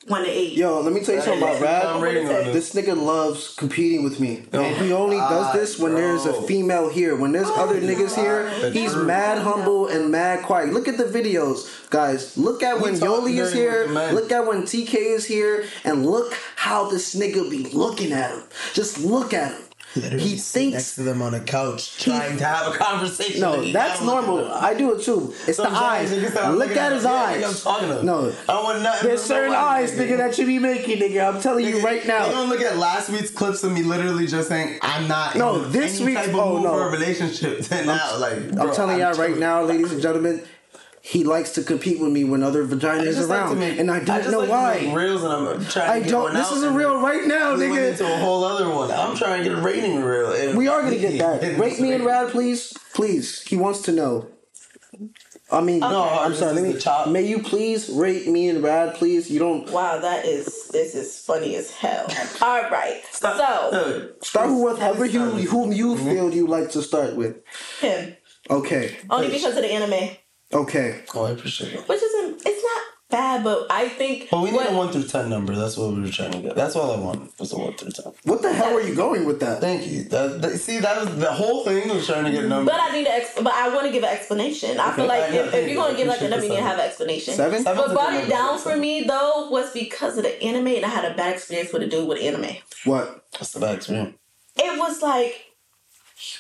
one 0.07 0.23
to 0.25 0.29
eight. 0.31 0.53
Yo, 0.53 0.81
let 0.81 0.93
me 0.93 1.01
tell 1.03 1.15
you 1.15 1.23
something 1.23 1.43
about 1.43 1.57
I'm 1.97 2.03
Rad. 2.03 2.47
this. 2.55 2.73
This 2.73 2.85
nigga 2.85 2.97
loves 2.97 3.55
competing 3.55 4.05
with 4.05 4.21
me. 4.21 4.43
And 4.53 4.77
he 4.77 4.93
only 4.93 5.19
ah, 5.19 5.29
does 5.31 5.53
this 5.55 5.79
when 5.79 5.95
there's 5.95 6.27
a 6.27 6.43
female 6.43 6.91
here. 6.91 7.17
When 7.17 7.33
there's 7.33 7.49
other 7.49 7.77
oh, 7.77 7.81
niggas 7.81 8.15
here, 8.15 8.45
The 8.61 8.71
he's 8.71 8.93
truth. 8.93 9.07
mad 9.07 9.39
humble 9.39 9.89
and 9.89 10.11
mad 10.11 10.43
quiet. 10.45 10.73
Look 10.73 10.89
at 10.89 10.99
the 10.99 11.05
videos, 11.05 11.89
guys. 11.91 12.37
Look 12.37 12.63
at 12.63 12.81
when 12.81 12.95
Yoli 12.95 13.39
is 13.39 13.53
here. 13.53 13.81
with 13.81 13.89
the 13.89 13.95
men. 13.95 14.15
Look 14.15 14.31
at 14.33 14.47
when 14.47 14.63
TK 14.63 14.95
is 14.95 15.25
here. 15.27 15.65
And 15.85 16.05
look 16.05 16.35
how 16.57 16.91
this 16.91 17.15
nigga 17.15 17.51
be 17.51 17.65
looking 17.71 18.13
at 18.13 18.31
him. 18.31 18.43
Just 18.75 19.01
look 19.01 19.33
at 19.33 19.53
him. 19.53 19.63
He 19.95 20.71
next 20.71 20.97
to 20.97 21.03
them 21.03 21.23
on 21.23 21.35
a 21.35 21.41
couch 21.41 22.03
trying 22.03 22.37
to 22.39 22.45
have 22.45 22.75
a 22.75 22.77
conversation. 22.77 23.41
No, 23.41 23.65
that's 23.73 24.01
normal. 24.03 24.51
I 24.51 24.75
do 24.75 24.93
it 24.95 25.03
too. 25.03 25.33
It's 25.47 25.59
the 25.59 25.69
eyes. 25.69 26.11
Look 26.13 26.77
at 26.77 26.93
his. 26.93 27.05
Yeah, 27.05 27.13
I'm 27.13 27.45
eyes. 27.45 27.63
talking 27.63 27.89
to. 27.89 28.03
No. 28.03 28.33
I 28.49 28.63
want 28.63 28.83
nothing. 28.83 29.09
There's 29.09 29.23
certain 29.23 29.53
nobody, 29.53 29.85
eyes, 29.85 29.93
nigga, 29.93 30.17
that 30.19 30.39
you 30.39 30.47
be 30.47 30.59
making, 30.59 30.99
nigga. 30.99 31.35
I'm 31.35 31.41
telling 31.41 31.67
you 31.67 31.81
right 31.81 32.05
now. 32.07 32.27
You 32.27 32.33
don't 32.33 32.49
look 32.49 32.61
at 32.61 32.77
last 32.77 33.11
week's 33.11 33.31
clips 33.31 33.63
of 33.63 33.73
me 33.73 33.83
literally 33.83 34.27
just 34.27 34.49
saying 34.49 34.79
I'm 34.83 35.07
not. 35.07 35.37
No, 35.37 35.63
in 35.63 35.73
this 35.73 35.97
any 35.97 36.07
week's- 36.07 36.27
type 36.27 36.31
of 36.31 36.41
oh, 36.41 36.59
no. 36.59 36.71
for 36.73 36.89
a 36.89 36.91
relationship. 36.91 37.71
now, 37.87 38.19
like 38.19 38.37
I'm 38.37 38.51
bro, 38.53 38.75
telling 38.75 38.99
y'all 38.99 39.15
right 39.15 39.37
now, 39.39 39.63
ladies 39.63 39.93
and 39.93 40.03
gentlemen, 40.03 40.43
he 41.07 41.23
likes 41.23 41.51
to 41.53 41.63
compete 41.63 42.01
with 42.01 42.11
me 42.11 42.25
when 42.25 42.43
other 42.43 42.67
vaginas 42.67 43.01
I 43.01 43.05
is 43.05 43.17
just 43.17 43.29
like 43.29 43.39
around, 43.41 43.59
make- 43.59 43.79
and 43.79 43.91
I 43.91 43.99
don't 44.01 44.21
just 44.23 44.31
know 44.31 44.39
like 44.39 44.49
to 44.49 44.53
why. 44.53 44.81
make 44.87 44.97
reels 44.97 45.23
and 45.23 45.33
I'm 45.35 45.65
trying. 45.67 45.91
I 45.91 45.99
to 45.99 46.05
get 46.05 46.11
don't. 46.11 46.23
One 46.23 46.35
This 46.35 46.47
out 46.47 46.57
is 46.57 46.63
a 46.63 46.69
and 46.69 46.77
real 46.79 46.99
right 47.01 47.27
now, 47.27 47.55
We 47.57 47.69
went 47.69 47.73
nigga. 47.75 47.91
into 47.91 48.05
a 48.15 48.17
whole 48.17 48.43
other 48.43 48.71
one. 48.71 48.91
I'm 48.91 49.15
trying 49.15 49.43
to 49.45 49.51
get 49.51 49.59
a 49.59 49.61
rating 49.61 50.03
reel. 50.03 50.33
and- 50.33 50.57
We 50.57 50.67
are 50.67 50.81
gonna 50.83 50.97
get 50.97 51.19
that. 51.19 51.59
Rate 51.59 51.79
me 51.79 51.93
and 51.93 52.07
Rad, 52.07 52.31
please, 52.31 52.73
please. 52.95 53.43
He 53.43 53.55
wants 53.57 53.83
to 53.83 53.93
know. 53.93 54.29
I 55.53 55.61
mean, 55.61 55.81
no, 55.81 56.03
I'm 56.09 56.31
this 56.31 56.41
sorry. 56.41 56.55
Let 56.55 56.65
me. 56.65 56.73
the 56.73 56.81
chop. 56.81 57.09
May 57.09 57.23
you 57.27 57.39
please 57.43 57.91
rate 57.91 58.27
me 58.27 58.49
and 58.49 58.63
Rad, 58.63 58.95
please? 58.95 59.31
You 59.31 59.39
don't 59.39 59.71
Wow, 59.71 59.99
that 60.01 60.25
is 60.25 60.69
this 60.69 60.95
is 60.95 61.19
funny 61.19 61.55
as 61.57 61.71
hell. 61.71 62.07
All 62.43 62.63
right, 62.71 63.03
Stop. 63.13 63.37
so 63.37 63.71
No, 63.71 64.09
start 64.23 64.49
with 64.51 64.59
whatever 64.59 65.05
you 65.05 65.21
whom 65.53 65.71
you 65.71 65.95
mm-hmm. 65.97 66.09
feel 66.09 66.35
you 66.35 66.47
like 66.47 66.71
to 66.71 66.83
start 66.83 67.15
with. 67.15 67.37
him 67.81 68.17
Okay. 68.51 68.97
only 69.11 69.29
because 69.29 69.57
of 69.57 69.63
the 69.63 69.71
anime, 69.73 70.17
Okay. 70.55 71.03
Oh, 71.15 71.25
I 71.25 71.31
appreciate 71.31 71.73
it. 71.75 71.89
which 71.89 72.03
isn't 72.03 72.43
it's 72.47 72.63
not 72.63 72.83
bad, 73.11 73.45
but 73.45 73.67
I 73.71 73.89
think 73.89 74.29
But 74.31 74.41
we 74.41 74.51
need 74.51 74.57
what- 74.57 74.71
a 74.71 74.75
one 74.75 74.93
through 74.93 75.05
ten 75.05 75.29
number. 75.29 75.55
That's 75.55 75.77
what 75.77 75.93
we 75.95 76.01
were 76.03 76.09
trying 76.09 76.33
to 76.33 76.39
get. 76.39 76.55
That's 76.57 76.77
all 76.77 76.93
I 76.93 76.99
wanted 76.99 77.29
was 77.39 77.53
a 77.53 77.59
one 77.59 77.75
through 77.75 77.91
ten. 77.91 78.13
What 78.25 78.43
the 78.43 78.53
hell 78.53 78.77
are 78.77 78.81
you 78.81 78.95
going 78.95 79.25
with 79.25 79.41
that? 79.41 79.61
Thank 79.61 79.87
you. 79.89 80.05
That, 80.05 80.41
that- 80.43 80.59
see, 80.59 80.79
that 80.79 81.01
was 81.01 81.17
the 81.19 81.33
whole 81.33 81.65
thing 81.65 81.89
was 81.89 82.07
trying 82.07 82.25
to 82.25 82.31
get 82.31 82.45
a 82.45 82.49
number. 82.49 82.71
But 82.73 82.81
I 82.81 82.93
need 82.93 83.05
to, 83.07 83.13
ex- 83.13 83.35
but 83.37 83.53
I 83.53 83.69
want 83.75 83.87
to 83.87 83.93
give 83.93 84.05
an 84.05 84.11
explanation. 84.11 84.79
I 84.79 84.95
feel 84.95 85.07
like 85.07 85.25
I 85.25 85.35
know, 85.35 85.45
if, 85.45 85.55
if 85.55 85.69
you're 85.69 85.77
gonna 85.83 85.97
give 85.97 86.07
like 86.09 86.21
a 86.21 86.27
Appreciate 86.27 86.31
number, 86.31 86.45
you 86.47 86.51
need 86.53 86.57
to 86.57 86.63
have 86.63 86.79
an 86.79 86.85
explanation. 86.87 87.35
Seven? 87.35 87.63
Seven's 87.63 87.87
What 87.89 87.95
brought 87.95 88.15
it 88.15 88.29
down 88.29 88.59
for 88.59 88.77
me 88.77 89.03
though 89.05 89.49
was 89.51 89.73
because 89.73 90.17
of 90.19 90.23
the 90.25 90.41
anime, 90.43 90.69
and 90.69 90.85
I 90.85 90.89
had 90.89 91.05
a 91.11 91.15
bad 91.17 91.35
experience 91.35 91.73
with 91.73 91.83
a 91.83 91.87
dude 91.87 92.09
with 92.09 92.21
anime. 92.23 92.57
What? 92.85 93.25
That's 93.33 93.53
the 93.53 93.61
bad 93.61 93.75
experience. 93.77 94.17
It 94.57 94.79
was 94.79 95.03
like 95.03 95.47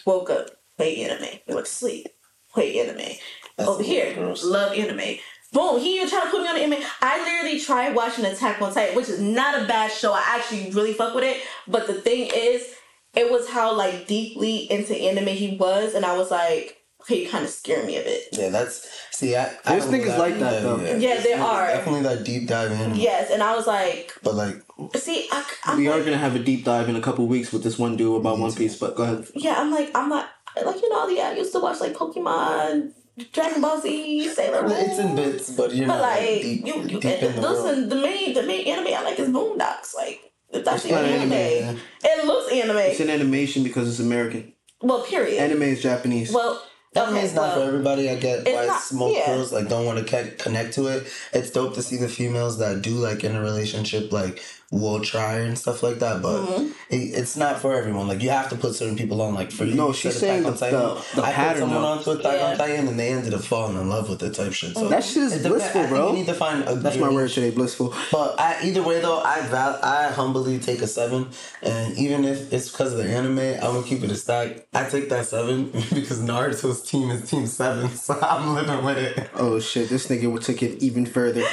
woke 0.06 0.30
up, 0.30 0.50
play 0.76 1.04
anime, 1.04 1.28
went 1.48 1.66
to 1.66 1.72
sleep, 1.72 2.06
play 2.52 2.78
anime. 2.80 3.16
That's 3.56 3.68
Over 3.68 3.82
here, 3.82 4.14
gross. 4.14 4.44
love 4.44 4.72
anime. 4.76 5.18
Boom, 5.52 5.78
he 5.80 5.96
even 5.96 6.08
tried 6.08 6.24
to 6.24 6.30
put 6.30 6.42
me 6.42 6.48
on 6.48 6.56
the 6.56 6.62
anime. 6.62 6.82
I 7.00 7.20
literally 7.22 7.60
tried 7.60 7.94
watching 7.94 8.24
Attack 8.24 8.60
on 8.60 8.74
Titan, 8.74 8.96
which 8.96 9.08
is 9.08 9.20
not 9.20 9.62
a 9.62 9.66
bad 9.66 9.92
show. 9.92 10.12
I 10.12 10.22
actually 10.26 10.70
really 10.72 10.92
fuck 10.92 11.14
with 11.14 11.22
it. 11.22 11.42
But 11.68 11.86
the 11.86 11.94
thing 11.94 12.28
is, 12.34 12.74
it 13.14 13.30
was 13.30 13.48
how 13.48 13.72
like 13.76 14.08
deeply 14.08 14.68
into 14.70 14.96
anime 14.96 15.28
he 15.28 15.56
was, 15.56 15.94
and 15.94 16.04
I 16.04 16.16
was 16.16 16.32
like, 16.32 16.78
he 17.06 17.26
kind 17.26 17.44
of 17.44 17.50
scared 17.50 17.86
me 17.86 17.98
a 17.98 18.02
bit. 18.02 18.22
Yeah, 18.32 18.48
that's 18.48 18.88
see. 19.12 19.36
I, 19.36 19.44
I 19.64 19.76
There's 19.78 19.84
don't 19.84 19.94
niggas 19.94 20.18
like 20.18 20.38
that, 20.40 20.62
though. 20.62 20.78
Yeah, 20.96 21.20
there 21.20 21.40
are. 21.40 21.68
Definitely 21.68 22.02
that 22.02 22.24
deep 22.24 22.48
dive 22.48 22.72
in. 22.72 22.96
Yes, 22.96 23.30
and 23.30 23.40
I 23.42 23.54
was 23.54 23.68
like, 23.68 24.12
But 24.24 24.34
like, 24.34 24.56
see, 24.96 25.28
I, 25.30 25.44
I'm 25.66 25.78
We 25.78 25.86
are 25.86 26.02
gonna 26.02 26.16
have 26.18 26.34
a 26.34 26.40
deep 26.40 26.64
dive 26.64 26.88
in 26.88 26.96
a 26.96 27.00
couple 27.02 27.26
weeks 27.28 27.52
with 27.52 27.62
this 27.62 27.78
one 27.78 27.96
dude 27.96 28.20
about 28.20 28.40
One 28.40 28.52
Piece. 28.52 28.76
But 28.76 28.96
go 28.96 29.04
ahead. 29.04 29.26
yeah, 29.36 29.54
I'm 29.60 29.70
like, 29.70 29.92
I'm 29.94 30.08
not 30.08 30.30
like 30.64 30.82
you 30.82 30.88
know, 30.88 31.06
yeah, 31.08 31.28
I 31.28 31.36
used 31.36 31.52
to 31.52 31.60
watch 31.60 31.78
like 31.80 31.92
Pokemon, 31.94 32.92
Dragon 33.32 33.60
Ball 33.60 33.80
Z, 33.80 34.28
Sailor 34.28 34.62
Moon. 34.62 34.72
it's 34.72 34.98
in 34.98 35.14
bits, 35.14 35.50
but 35.50 35.74
you're 35.74 35.86
But 35.86 35.94
not 35.98 36.02
like 36.02 36.20
like, 36.20 36.42
deep, 36.42 36.66
you, 36.66 36.74
you 36.82 37.00
deep 37.00 37.04
in 37.22 37.34
the 37.36 37.40
world. 37.40 37.64
listen, 37.64 37.88
the 37.88 37.96
main 37.96 38.34
the 38.34 38.42
main 38.42 38.66
anime 38.66 38.92
I 38.92 39.02
like 39.04 39.18
is 39.20 39.28
Boondocks. 39.28 39.94
Like 39.94 40.32
that's 40.52 40.82
the 40.82 40.90
not 40.92 41.04
anime. 41.04 41.32
anime, 41.32 41.80
It 42.02 42.26
looks 42.26 42.52
anime. 42.52 42.76
It's 42.78 43.00
an 43.00 43.10
animation 43.10 43.62
because 43.62 43.88
it's 43.88 44.00
American. 44.00 44.52
well, 44.82 45.02
period. 45.04 45.38
Anime 45.40 45.62
is 45.62 45.82
Japanese. 45.82 46.32
well, 46.32 46.60
I 46.96 47.06
mean, 47.06 47.16
okay, 47.16 47.24
it's 47.26 47.34
not 47.34 47.54
for 47.54 47.62
everybody. 47.62 48.08
I 48.10 48.16
get 48.16 48.46
It's 48.46 48.50
why 48.56 48.66
not- 48.66 48.80
smoke 48.80 49.16
yeah. 49.16 49.26
girls 49.26 49.52
like 49.52 49.68
don't 49.68 49.84
want 49.84 50.04
to 50.06 50.30
connect 50.38 50.74
to 50.74 50.86
it. 50.88 51.06
It's 51.32 51.50
dope 51.50 51.74
to 51.74 51.82
see 51.82 51.96
the 51.96 52.08
females 52.08 52.58
that 52.58 52.82
do 52.82 52.90
like 52.90 53.22
in 53.24 53.34
a 53.36 53.40
relationship 53.40 54.12
like 54.12 54.42
will 54.80 55.00
try 55.00 55.34
and 55.46 55.56
stuff 55.58 55.82
like 55.82 55.98
that. 56.00 56.20
But 56.22 56.34
Mm-hmm. 56.44 56.66
it, 56.90 56.96
it's 57.20 57.36
not 57.36 57.60
for 57.62 57.74
everyone. 57.74 58.08
Like 58.08 58.22
you 58.22 58.30
have 58.30 58.48
to 58.50 58.56
put 58.56 58.74
certain 58.74 58.96
people 58.96 59.22
on. 59.22 59.34
Like 59.34 59.50
for 59.52 59.64
you, 59.64 59.74
No, 59.74 59.88
you 59.88 59.94
she's 59.94 60.18
saying 60.18 60.44
Attack 60.44 60.58
the- 60.58 60.66
Titan. 60.70 60.80
the- 60.80 61.16
the 61.16 61.22
I 61.22 61.32
pattern, 61.32 61.52
put 61.52 61.58
someone 61.60 61.82
though. 61.82 61.88
onto 61.88 62.10
Attack 62.10 62.34
Yeah. 62.40 62.46
on 62.50 62.56
Titan 62.58 62.88
and 62.88 62.98
they 62.98 63.08
ended 63.12 63.34
up 63.34 63.42
falling 63.42 63.76
in 63.80 63.88
love 63.88 64.08
with 64.10 64.22
it 64.22 64.34
type 64.34 64.52
shit. 64.52 64.74
So 64.76 64.88
That 64.88 65.04
shit 65.04 65.22
is 65.24 65.32
it 65.32 65.42
depends. 65.42 65.56
blissful, 65.62 65.80
I 65.80 65.84
think 65.84 65.88
bro. 65.96 66.08
You 66.10 66.14
need 66.18 66.26
to 66.26 66.34
find 66.34 66.64
a 66.68 66.74
That's 66.74 66.96
my 66.96 67.08
word 67.10 67.30
today, 67.30 67.50
blissful. 67.50 67.94
but 68.12 68.38
I, 68.40 68.56
either 68.64 68.82
way, 68.82 69.00
though, 69.00 69.20
I 69.20 69.40
val- 69.46 69.78
I 69.82 70.08
humbly 70.10 70.58
take 70.58 70.82
a 70.82 70.86
seven, 70.86 71.28
and 71.62 71.96
even 71.96 72.24
if 72.24 72.52
it's 72.52 72.68
because 72.70 72.92
of 72.92 72.98
the 72.98 73.04
anime, 73.08 73.38
I'm 73.38 73.74
gonna 73.74 73.82
keep 73.86 74.02
it 74.02 74.10
a 74.10 74.16
stack. 74.16 74.66
I 74.74 74.84
take 74.88 75.08
that 75.10 75.26
seven 75.26 75.70
because 75.94 76.18
Naruto's 76.20 76.82
team 76.82 77.10
is 77.10 77.28
team 77.30 77.46
seven, 77.46 77.88
so 78.06 78.18
I'm 78.20 78.54
living 78.54 78.84
with 78.84 78.98
it. 78.98 79.30
Oh 79.36 79.60
shit, 79.60 79.88
this 79.88 80.08
nigga 80.08 80.30
would 80.32 80.42
take 80.42 80.62
it 80.62 80.82
even 80.82 81.06
further. 81.06 81.44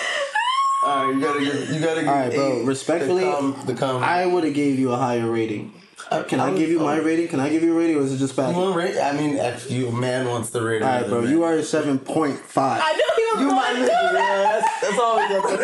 All 0.84 1.06
right, 1.06 1.14
you 1.16 1.22
gotta 1.22 1.40
give, 1.40 1.70
you 1.70 1.80
gotta 1.80 2.00
give. 2.02 2.10
All 2.10 2.16
right, 2.16 2.34
bro. 2.34 2.64
Respectfully, 2.64 3.24
the 3.26 3.32
com, 3.32 3.64
the 3.68 3.74
com. 3.76 4.04
I 4.04 4.26
would 4.26 4.44
have 4.44 4.54
gave 4.56 4.80
you 4.80 4.92
a 4.92 4.98
higher 4.98 5.30
rating. 5.30 5.74
Uh, 6.10 6.24
Can 6.24 6.40
I 6.42 6.52
give 6.58 6.70
you 6.70 6.80
my 6.80 6.98
rating? 6.98 7.28
Can 7.30 7.40
I 7.40 7.48
give 7.50 7.62
you 7.64 7.74
a 7.74 7.80
rating, 7.80 7.96
or 7.98 8.02
is 8.02 8.12
it 8.14 8.18
just 8.18 8.34
You 8.36 8.44
bad? 8.44 8.56
All 8.56 8.64
want 8.66 8.76
rate? 8.76 8.98
I 9.00 9.14
mean, 9.14 9.38
if 9.38 9.70
you 9.72 9.88
a 9.88 9.92
man 9.92 10.28
wants 10.28 10.50
the 10.50 10.62
rating. 10.62 10.86
All 10.88 11.00
right, 11.02 11.08
bro. 11.08 11.22
You 11.24 11.44
are 11.44 11.54
a 11.54 11.64
seven 11.64 12.00
point 12.00 12.38
five. 12.40 12.82
I 12.84 12.92
know 12.94 13.04
he 13.16 13.24
was 13.32 13.42
You 13.42 13.48
going 13.48 13.56
my 13.56 13.74
to 13.74 13.80
nigga. 13.80 13.86
do 13.86 13.88
that. 13.88 14.14
Yeah, 14.14 14.60
that's, 14.60 14.82
that's 14.82 15.00
all 15.00 15.16
we 15.18 15.28
got 15.30 15.48
to. 15.48 15.58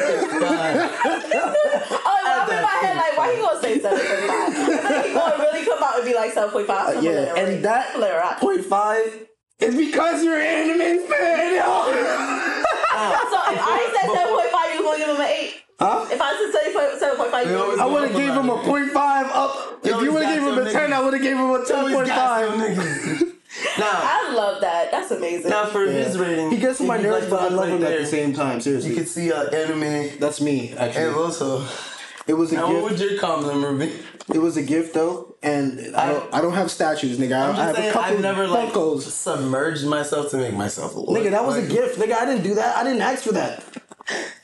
Oh, 2.10 2.20
I'm 2.26 2.50
in 2.58 2.64
my 2.64 2.70
head 2.70 2.96
like, 2.98 3.18
why 3.18 3.34
he 3.36 3.42
gonna 3.42 3.62
say 3.62 3.80
seven 3.80 4.00
point 4.00 4.20
five? 4.30 4.54
I 4.54 4.88
think 4.88 5.08
he 5.08 5.14
gonna 5.14 5.38
really 5.44 5.66
come 5.66 5.84
out 5.84 5.96
and 5.98 6.06
be 6.06 6.14
like 6.16 6.32
seven 6.32 6.52
point 6.52 6.68
five. 6.68 6.98
Uh, 6.98 7.02
yeah, 7.02 7.36
and 7.36 7.66
that 7.66 8.40
point 8.40 8.64
five 8.64 9.26
is 9.60 9.76
because 9.76 10.24
you're 10.24 10.38
an 10.40 10.70
anime 10.70 11.08
fan. 11.10 11.64
So 12.98 13.38
if 13.54 13.62
I 13.62 13.94
said 13.94 14.10
seven 14.12 14.34
point 14.34 14.50
five, 14.50 14.57
you 15.00 15.08
was 15.08 15.18
gonna 15.18 15.20
him 15.20 15.22
an 15.22 15.28
eight. 15.28 15.54
Huh? 15.80 16.08
If 16.12 16.20
I 16.22 16.34
said 16.52 17.00
seven 17.00 17.18
point 17.18 17.32
five, 17.32 17.46
you 17.48 17.54
We 17.54 17.58
was 17.58 17.80
always 17.80 17.80
I 17.80 17.86
would 17.86 18.04
have 18.10 18.18
gave 18.18 18.34
him 18.34 18.50
a 18.50 18.58
point 18.64 18.92
five 18.92 19.28
up. 19.32 19.80
If 19.84 20.02
you 20.02 20.12
would 20.14 20.24
have 20.24 20.36
gave 20.40 20.48
him 20.48 20.68
a 20.68 20.72
ten, 20.72 20.94
I 20.94 21.00
would 21.00 21.14
have 21.14 21.22
gave 21.22 21.38
him 21.38 21.52
a 21.52 21.66
ten 21.66 21.78
Always 21.78 21.96
point 21.96 22.08
got 22.08 22.18
five. 22.18 22.50
some 22.50 22.60
niggas. 22.62 23.22
now, 23.80 23.92
I 23.92 24.34
love 24.34 24.62
that. 24.62 24.92
That's 24.92 25.12
amazing. 25.12 25.50
now 25.50 25.66
for 25.68 25.86
his 25.86 26.18
rating, 26.18 26.52
He 26.52 26.58
gets 26.58 26.82
on 26.82 26.88
my 26.88 26.98
if 26.98 27.04
nerves, 27.04 27.28
but 27.28 27.42
I 27.42 27.48
love 27.50 27.70
right 27.70 27.80
him 27.80 27.84
at 27.84 28.00
the 28.00 28.06
same 28.06 28.34
time. 28.34 28.60
Seriously, 28.60 28.90
you 28.92 28.96
can 28.96 29.06
see 29.06 29.32
uh, 29.32 29.46
anime 29.50 30.18
that's 30.20 30.42
me 30.42 30.72
actually. 30.72 30.84
and 30.84 30.90
actually. 30.90 31.14
also 31.14 31.66
It 32.28 32.34
was 32.34 32.52
a 32.52 32.56
Now, 32.56 32.68
what 32.68 32.90
gift. 32.90 33.02
would 33.02 33.12
your 33.12 33.20
compliment 33.20 33.80
be? 33.80 34.34
It 34.34 34.40
was 34.40 34.58
a 34.58 34.62
gift 34.64 34.94
though, 34.94 35.36
and 35.42 35.96
I 35.96 36.12
don't. 36.12 36.34
I 36.34 36.42
don't 36.42 36.54
have 36.54 36.70
statues, 36.70 37.18
nigga. 37.18 37.34
I, 37.34 37.44
I'm 37.46 37.50
I 37.52 37.56
just 37.56 37.60
have 37.62 37.76
saying, 37.78 37.90
a 37.90 37.94
couple 37.94 38.16
I've 38.16 38.22
never 38.22 38.48
like 38.48 39.02
submerged 39.02 39.86
myself 39.88 40.32
to 40.32 40.38
make 40.38 40.54
myself 40.54 40.96
a 40.96 41.00
look. 41.00 41.18
Nigga, 41.18 41.32
that 41.32 41.46
was 41.46 41.56
a 41.56 41.66
gift. 41.66 41.98
Nigga, 41.98 42.14
I 42.14 42.26
didn't 42.26 42.44
do 42.44 42.56
that. 42.56 42.76
I 42.76 42.84
didn't 42.84 43.02
ask 43.02 43.24
for 43.24 43.32
that. 43.34 43.64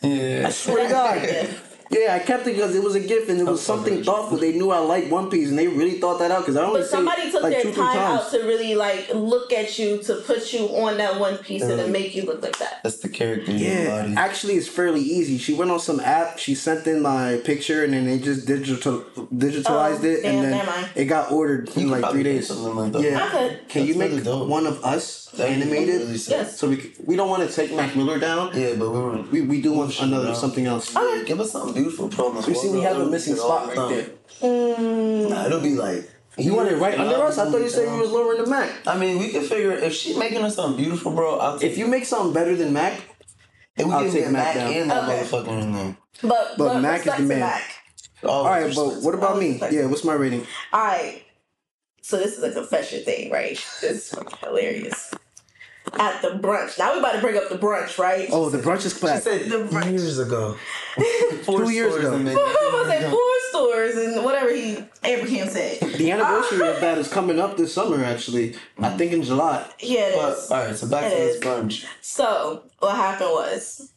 Yeah. 0.01 0.45
I 0.47 0.49
swear 0.51 0.87
to 0.87 0.89
God. 0.89 1.49
Yeah, 1.93 2.15
I 2.15 2.19
kept 2.19 2.47
it 2.47 2.55
because 2.55 2.75
it 2.75 2.81
was 2.83 2.95
a 2.95 2.99
gift 2.99 3.29
and 3.29 3.39
it 3.39 3.45
was 3.45 3.61
something 3.61 4.03
thoughtful. 4.03 4.37
They 4.37 4.53
knew 4.53 4.71
I 4.71 4.79
liked 4.79 5.09
One 5.11 5.29
Piece 5.29 5.49
and 5.49 5.57
they 5.57 5.67
really 5.67 5.99
thought 5.99 6.17
that 6.19 6.31
out 6.31 6.39
because 6.39 6.55
I 6.57 6.63
only 6.63 6.81
But 6.81 6.87
say, 6.87 6.95
somebody 6.97 7.31
took 7.31 7.43
like 7.43 7.53
their 7.53 7.63
two, 7.63 7.73
time 7.73 7.95
times. 7.97 8.21
out 8.25 8.31
to 8.31 8.39
really 8.47 8.73
like 8.75 9.09
look 9.13 9.53
at 9.53 9.77
you 9.77 10.01
to 10.03 10.15
put 10.15 10.51
you 10.53 10.65
on 10.69 10.97
that 10.97 11.19
one 11.19 11.37
piece 11.37 11.61
and 11.61 11.79
to 11.79 11.87
make 11.87 12.15
you 12.15 12.23
look 12.23 12.41
like 12.41 12.57
that. 12.59 12.81
That's 12.83 12.97
the 12.97 13.09
character 13.09 13.51
in 13.51 13.57
Yeah, 13.59 13.81
your 13.83 13.91
body. 14.03 14.13
actually, 14.17 14.53
it's 14.55 14.67
fairly 14.67 15.01
easy. 15.01 15.37
She 15.37 15.53
went 15.53 15.69
on 15.71 15.79
some 15.79 15.99
app. 15.99 16.39
She 16.39 16.55
sent 16.55 16.87
in 16.87 17.01
my 17.01 17.37
picture, 17.45 17.83
and 17.83 17.93
then 17.93 18.05
they 18.05 18.17
just 18.19 18.47
digital 18.47 19.01
digitalized 19.33 20.03
Oh, 20.03 20.05
it, 20.05 20.23
damn, 20.23 20.35
and 20.35 20.53
then 20.53 20.89
it 20.95 21.05
got 21.05 21.31
ordered 21.31 21.69
in 21.77 21.89
like 21.89 22.09
three 22.11 22.23
do 22.23 22.33
days. 22.33 22.47
something 22.47 22.75
like 22.75 22.91
that. 22.93 23.01
Yeah, 23.03 23.23
I 23.23 23.29
could. 23.29 23.69
can 23.69 23.85
you 23.85 23.95
make 23.95 24.11
really 24.11 24.45
one 24.47 24.65
of 24.65 24.83
us 24.83 25.03
That'd 25.03 25.19
be 25.19 25.22
animated? 25.39 26.01
really. 26.01 26.13
Yes. 26.17 26.57
So 26.59 26.69
we 26.69 26.93
we 27.05 27.15
don't 27.15 27.29
want 27.29 27.47
to 27.47 27.53
take 27.55 27.73
Mac 27.75 27.95
Miller 27.95 28.19
down. 28.19 28.51
Yeah, 28.53 28.75
but 28.75 28.89
we 28.91 28.99
were. 28.99 29.21
We 29.23 29.41
we 29.41 29.61
do 29.61 29.73
want 29.73 29.99
another 29.99 30.27
bro. 30.27 30.33
something 30.33 30.65
else. 30.65 30.95
Okay. 30.95 31.25
Give 31.25 31.39
us 31.39 31.51
something 31.51 31.73
beautiful, 31.73 32.07
bro. 32.09 32.31
We 32.47 32.53
see 32.53 32.69
we 32.69 32.81
have 32.81 32.97
a 32.97 33.05
missing 33.05 33.35
spot 33.35 33.67
right 33.67 33.89
there. 33.89 34.07
Mm, 34.41 35.29
Nah, 35.29 35.45
it'll 35.45 35.61
be 35.61 35.75
like. 35.75 36.09
You 36.35 36.55
want 36.55 36.67
it 36.69 36.77
right 36.77 36.97
under 36.99 37.15
us? 37.23 37.37
I 37.37 37.45
thought 37.51 37.61
you 37.61 37.69
said 37.69 37.93
you 37.93 38.01
was 38.01 38.09
lowering 38.09 38.43
the 38.43 38.49
Mac. 38.49 38.71
I 38.87 38.97
mean, 38.97 39.19
we 39.19 39.29
can 39.29 39.43
figure 39.43 39.71
if 39.71 39.93
she's 39.93 40.17
making 40.17 40.43
us 40.43 40.55
something 40.55 40.77
beautiful, 40.83 41.11
bro. 41.11 41.37
I'll 41.37 41.59
take 41.59 41.71
If 41.71 41.77
you 41.77 41.85
make 41.85 42.05
something 42.05 42.33
better 42.33 42.55
than 42.55 42.73
Mac, 42.73 42.93
If 43.77 43.85
we 43.85 43.91
I'll 43.93 44.01
take 44.09 44.13
get 44.25 44.31
Mac 44.31 44.45
Mac 44.45 44.55
down. 44.55 44.73
and 44.73 44.89
that 44.91 45.03
Okay. 45.03 45.21
motherfucker 45.21 45.61
in 45.61 45.73
there. 45.73 45.97
but 46.23 46.57
But 46.57 46.81
Mac 46.81 47.05
is 47.05 47.13
the 47.17 47.21
man. 47.21 47.39
Mac. 47.39 47.63
All 48.23 48.45
right. 48.45 48.73
But 48.73 49.03
what 49.03 49.13
about 49.13 49.37
me? 49.37 49.61
Yeah, 49.69 49.85
what's 49.85 50.03
my 50.03 50.13
rating? 50.13 50.47
All 50.73 50.81
right. 50.81 51.21
So 52.01 52.17
this 52.17 52.35
is 52.35 52.43
a 52.43 52.51
confession 52.51 53.03
thing, 53.03 53.29
right? 53.31 53.55
This 53.79 53.83
is 53.83 54.09
fucking 54.09 54.39
hilarious. 54.41 55.13
At 55.99 56.21
the 56.21 56.29
brunch. 56.29 56.79
Now 56.79 56.93
we 56.93 56.99
about 56.99 57.11
to 57.13 57.19
bring 57.21 57.35
up 57.37 57.49
the 57.49 57.57
brunch, 57.57 57.97
right? 57.99 58.29
Oh, 58.31 58.49
the 58.49 58.57
brunch 58.57 58.85
is 58.85 58.93
She 58.93 58.99
clap. 58.99 59.21
said 59.21 59.49
The 59.49 59.57
brunch. 59.65 59.91
years 59.91 60.17
ago. 60.17 60.55
Four 61.43 61.61
Two 61.65 61.69
years 61.71 61.95
ago. 61.95 62.13
in 62.15 62.27
I 62.29 62.33
was 62.33 62.87
like 62.87 63.09
four 63.11 63.31
stores 63.49 63.95
and 63.97 64.23
whatever 64.23 64.53
he 64.53 64.77
Abraham 65.03 65.49
said. 65.49 65.79
The 65.81 66.11
anniversary 66.11 66.65
of 66.69 66.79
that 66.79 66.97
is 66.97 67.09
coming 67.09 67.37
up 67.39 67.57
this 67.57 67.73
summer. 67.73 68.01
Actually, 68.03 68.55
I 68.79 68.91
think 68.97 69.11
in 69.11 69.23
July. 69.23 69.69
Yeah, 69.79 69.99
it 70.07 70.15
But 70.15 70.37
is. 70.37 70.51
all 70.51 70.65
right, 70.65 70.75
so 70.75 70.87
back 70.87 71.03
It 71.05 71.09
to 71.09 71.15
this 71.17 71.39
brunch. 71.43 71.85
So 72.01 72.63
what 72.79 72.95
happened 72.95 73.31
was 73.31 73.91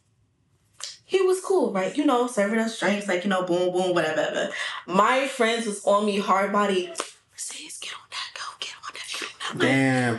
he 1.04 1.22
was 1.22 1.40
cool, 1.40 1.72
right? 1.72 1.96
You 1.96 2.04
know, 2.04 2.26
serving 2.26 2.58
us 2.58 2.78
drinks, 2.80 3.06
like 3.06 3.22
you 3.22 3.30
know, 3.30 3.44
boom, 3.44 3.72
boom, 3.72 3.94
whatever. 3.94 4.20
whatever. 4.22 4.50
My 4.88 5.28
friends 5.28 5.66
was 5.66 5.84
on 5.84 6.04
me 6.04 6.18
hard 6.18 6.52
body. 6.52 6.88
Mercedes, 7.32 7.78
get 7.78 7.92
on 7.92 8.08
that, 8.10 8.34
go 8.34 8.42
get 8.58 8.74
on 8.84 8.92
that. 8.92 9.20
Get 9.20 9.52
on 9.52 9.58
that. 9.58 9.64
Damn, 9.66 10.18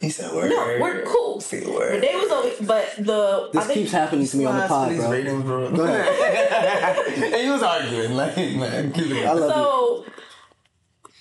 He 0.00 0.10
said, 0.10 0.32
"Word." 0.32 0.50
No, 0.50 0.78
we're 0.80 1.02
cool. 1.04 1.40
See 1.40 1.58
the 1.58 1.66
But 1.66 1.74
word. 1.74 2.02
they 2.02 2.14
was 2.14 2.30
over, 2.30 2.64
but 2.64 2.94
the 2.98 3.50
this 3.52 3.64
I 3.64 3.66
think 3.66 3.78
keeps 3.80 3.90
happening 3.92 4.26
to 4.28 4.36
me 4.36 4.44
on 4.44 4.54
the 4.54 4.60
Last 4.60 4.68
pod, 4.68 4.94
bro. 4.96 5.10
ratings, 5.10 5.42
bro. 5.44 5.70
Go 5.72 5.84
ahead. 5.84 6.98
and 7.24 7.34
he 7.34 7.50
was 7.50 7.62
arguing, 7.62 8.14
like, 8.14 8.36
man, 8.36 8.92
keep 8.92 9.06
it 9.10 9.26
I 9.26 9.32
love 9.32 9.50
so. 9.52 10.04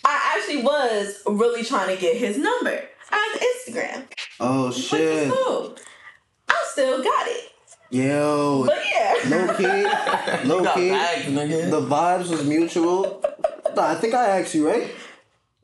I 0.05 0.35
actually 0.37 0.61
was 0.63 1.21
really 1.25 1.63
trying 1.63 1.93
to 1.95 1.99
get 1.99 2.17
his 2.17 2.37
number 2.37 2.79
on 3.11 3.39
Instagram. 3.39 4.03
Oh 4.39 4.71
shit, 4.71 5.31
cool. 5.33 5.75
I 6.47 6.65
still 6.71 7.03
got 7.03 7.27
it. 7.27 7.51
yo, 7.89 8.63
But 8.65 8.77
yeah. 8.93 9.15
low 9.27 9.53
key, 9.57 10.47
low 10.47 10.73
key. 10.75 10.89
bagged, 10.91 11.29
nigga. 11.29 11.71
The 11.71 11.81
vibes 11.81 12.29
was 12.29 12.45
mutual. 12.45 13.23
I 13.75 13.95
think 13.95 14.13
I 14.13 14.39
asked 14.39 14.53
you 14.55 14.67
right. 14.67 14.91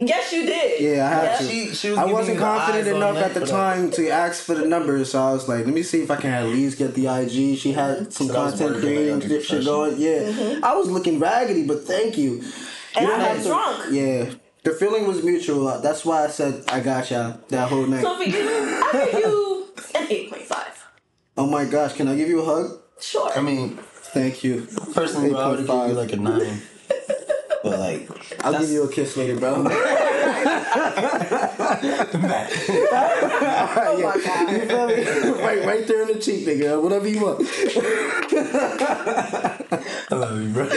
Yes, 0.08 0.32
you 0.34 0.46
did. 0.46 0.82
Yeah, 0.82 1.06
I 1.06 1.10
had 1.10 1.24
Yep. 1.24 1.38
to. 1.40 1.46
She- 1.46 1.74
she 1.76 1.90
was 1.90 2.00
I 2.00 2.06
wasn't 2.06 2.40
confident 2.40 2.88
enough 2.88 3.18
at 3.18 3.34
the 3.34 3.42
for 3.42 3.46
that. 3.48 3.52
time 3.52 3.92
to 3.92 4.10
ask 4.10 4.44
for 4.44 4.56
the 4.56 4.66
number, 4.66 5.04
so 5.06 5.22
I 5.22 5.34
was 5.34 5.48
like, 5.48 5.66
let 5.66 5.74
me 5.74 5.84
see 5.84 6.02
if 6.02 6.10
I 6.12 6.16
can 6.18 6.32
at 6.32 6.46
least 6.46 6.78
get 6.78 6.94
the 6.96 7.08
IG. 7.08 7.58
She 7.58 7.72
had 7.74 8.12
some 8.14 8.28
So 8.28 8.34
content 8.34 8.62
working, 8.76 8.82
creating 8.82 9.22
shit 9.42 9.52
under 9.52 9.64
going. 9.64 9.96
Yeah, 10.00 10.60
I 10.64 10.76
was 10.76 10.90
looking 10.90 11.20
raggedy, 11.20 11.66
but 11.66 11.84
thank 11.86 12.18
you. 12.18 12.40
Mm-hmm. 12.40 12.98
And 13.00 13.08
You 13.08 13.14
I 13.14 13.18
don't 13.18 13.44
got 13.44 13.46
drunk. 13.80 13.94
Yeah, 13.94 14.30
the 14.64 14.72
feeling 14.72 15.08
was 15.08 15.24
mutual. 15.24 15.80
That's 15.82 16.06
why 16.06 16.26
I 16.26 16.28
said 16.28 16.64
I 16.68 16.80
got 16.80 17.10
y'all 17.12 17.40
that 17.50 17.68
whole 17.70 17.86
night. 17.88 18.04
So 18.04 18.16
for 18.18 18.24
you, 18.24 18.38
I 18.38 19.10
give 19.12 19.20
you 19.22 19.68
an 19.96 20.08
8.5. 20.08 20.64
oh 21.38 21.48
my 21.48 21.66
gosh, 21.66 21.94
can 21.94 22.08
I 22.08 22.16
give 22.16 22.30
you 22.30 22.42
a 22.42 22.46
hug? 22.46 22.80
Sure. 23.00 23.32
I 23.36 23.42
mean, 23.42 23.80
Thank 24.14 24.44
you. 24.44 24.68
personally, 24.94 25.32
bro, 25.32 25.40
I 25.40 25.48
would 25.50 25.58
give 25.58 25.68
you 25.68 25.74
8.5. 25.74 25.96
like 25.96 26.14
a 26.14 26.18
nine. 26.18 26.62
But 27.64 27.80
like, 27.80 28.08
I'll 28.44 28.60
give 28.60 28.70
you 28.70 28.84
a 28.84 28.92
kiss 28.92 29.16
later, 29.16 29.40
bro. 29.40 29.56
oh 29.56 29.64
my 34.04 34.18
god. 34.26 34.52
You 34.52 34.66
feel 34.68 34.88
me? 34.88 35.04
right, 35.42 35.64
right 35.66 35.88
there 35.88 36.02
in 36.02 36.10
the 36.10 36.20
cheek, 36.20 36.46
nigga. 36.46 36.82
Whatever 36.82 37.08
you 37.08 37.24
want. 37.24 37.40
I 40.12 40.16
love 40.16 40.42
you, 40.42 40.50
bro. 40.50 40.68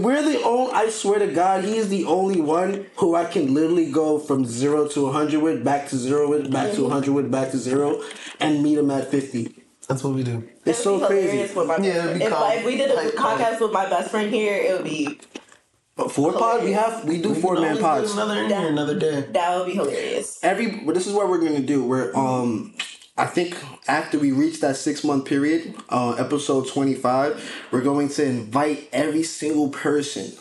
We're 0.00 0.22
the 0.22 0.42
only. 0.42 0.72
I 0.72 0.90
swear 0.90 1.20
to 1.20 1.28
God, 1.28 1.62
he 1.62 1.76
is 1.76 1.88
the 1.88 2.04
only 2.04 2.40
one 2.40 2.86
who 2.96 3.14
I 3.14 3.24
can 3.24 3.54
literally 3.54 3.92
go 3.92 4.18
from 4.18 4.44
zero 4.44 4.88
to 4.88 5.12
hundred 5.12 5.40
with, 5.40 5.62
back 5.64 5.86
to 5.90 5.96
zero 5.96 6.28
with, 6.28 6.50
back 6.50 6.72
to 6.74 6.88
hundred 6.88 7.12
with, 7.12 7.30
back 7.30 7.52
to 7.52 7.58
zero, 7.58 8.02
and 8.40 8.64
meet 8.64 8.78
him 8.78 8.90
at 8.90 9.12
fifty. 9.12 9.57
That's 9.88 10.04
what 10.04 10.14
we 10.14 10.22
do. 10.22 10.46
It's 10.66 10.82
That'd 10.84 11.00
so 11.00 11.06
crazy. 11.06 11.54
with 11.54 11.66
my 11.66 11.78
Yeah, 11.78 12.04
it'd 12.06 12.18
be 12.18 12.24
If, 12.24 12.32
like, 12.32 12.58
if 12.60 12.66
we 12.66 12.76
did 12.76 12.90
a 12.90 12.94
Like, 12.94 13.14
calm. 13.14 13.38
podcast 13.38 13.60
with 13.60 13.72
my 13.72 13.88
best 13.88 14.10
friend 14.10 14.32
here, 14.32 14.54
it 14.54 14.72
would 14.74 14.84
be 14.84 15.18
But 15.96 16.12
four 16.12 16.32
pod, 16.34 16.62
we 16.62 16.72
have 16.72 17.04
we 17.04 17.20
do 17.22 17.30
We 17.30 17.40
four 17.40 17.54
man 17.58 17.78
pods. 17.78 18.12
Another 18.12 18.42
in 18.44 18.50
here, 18.50 18.68
another 18.68 18.98
day. 18.98 19.22
that 19.32 19.56
would 19.56 19.66
be 19.66 19.72
hilarious. 19.72 20.38
Every 20.42 20.70
but 20.84 20.94
this 20.94 21.06
is 21.06 21.12
what 21.14 21.28
we're 21.28 21.38
gonna 21.38 21.60
do. 21.60 21.82
We're 21.84 22.14
um. 22.14 22.74
I 23.16 23.26
think 23.26 23.56
after 23.88 24.16
we 24.16 24.30
reach 24.30 24.60
that 24.60 24.76
six 24.76 25.02
month 25.02 25.24
period, 25.24 25.74
uh, 25.88 26.12
episode 26.12 26.68
25, 26.68 27.50
we're 27.72 27.80
going 27.80 28.08
to 28.10 28.24
invite 28.24 28.88
every 28.92 29.24
single 29.24 29.70
person. 29.70 30.34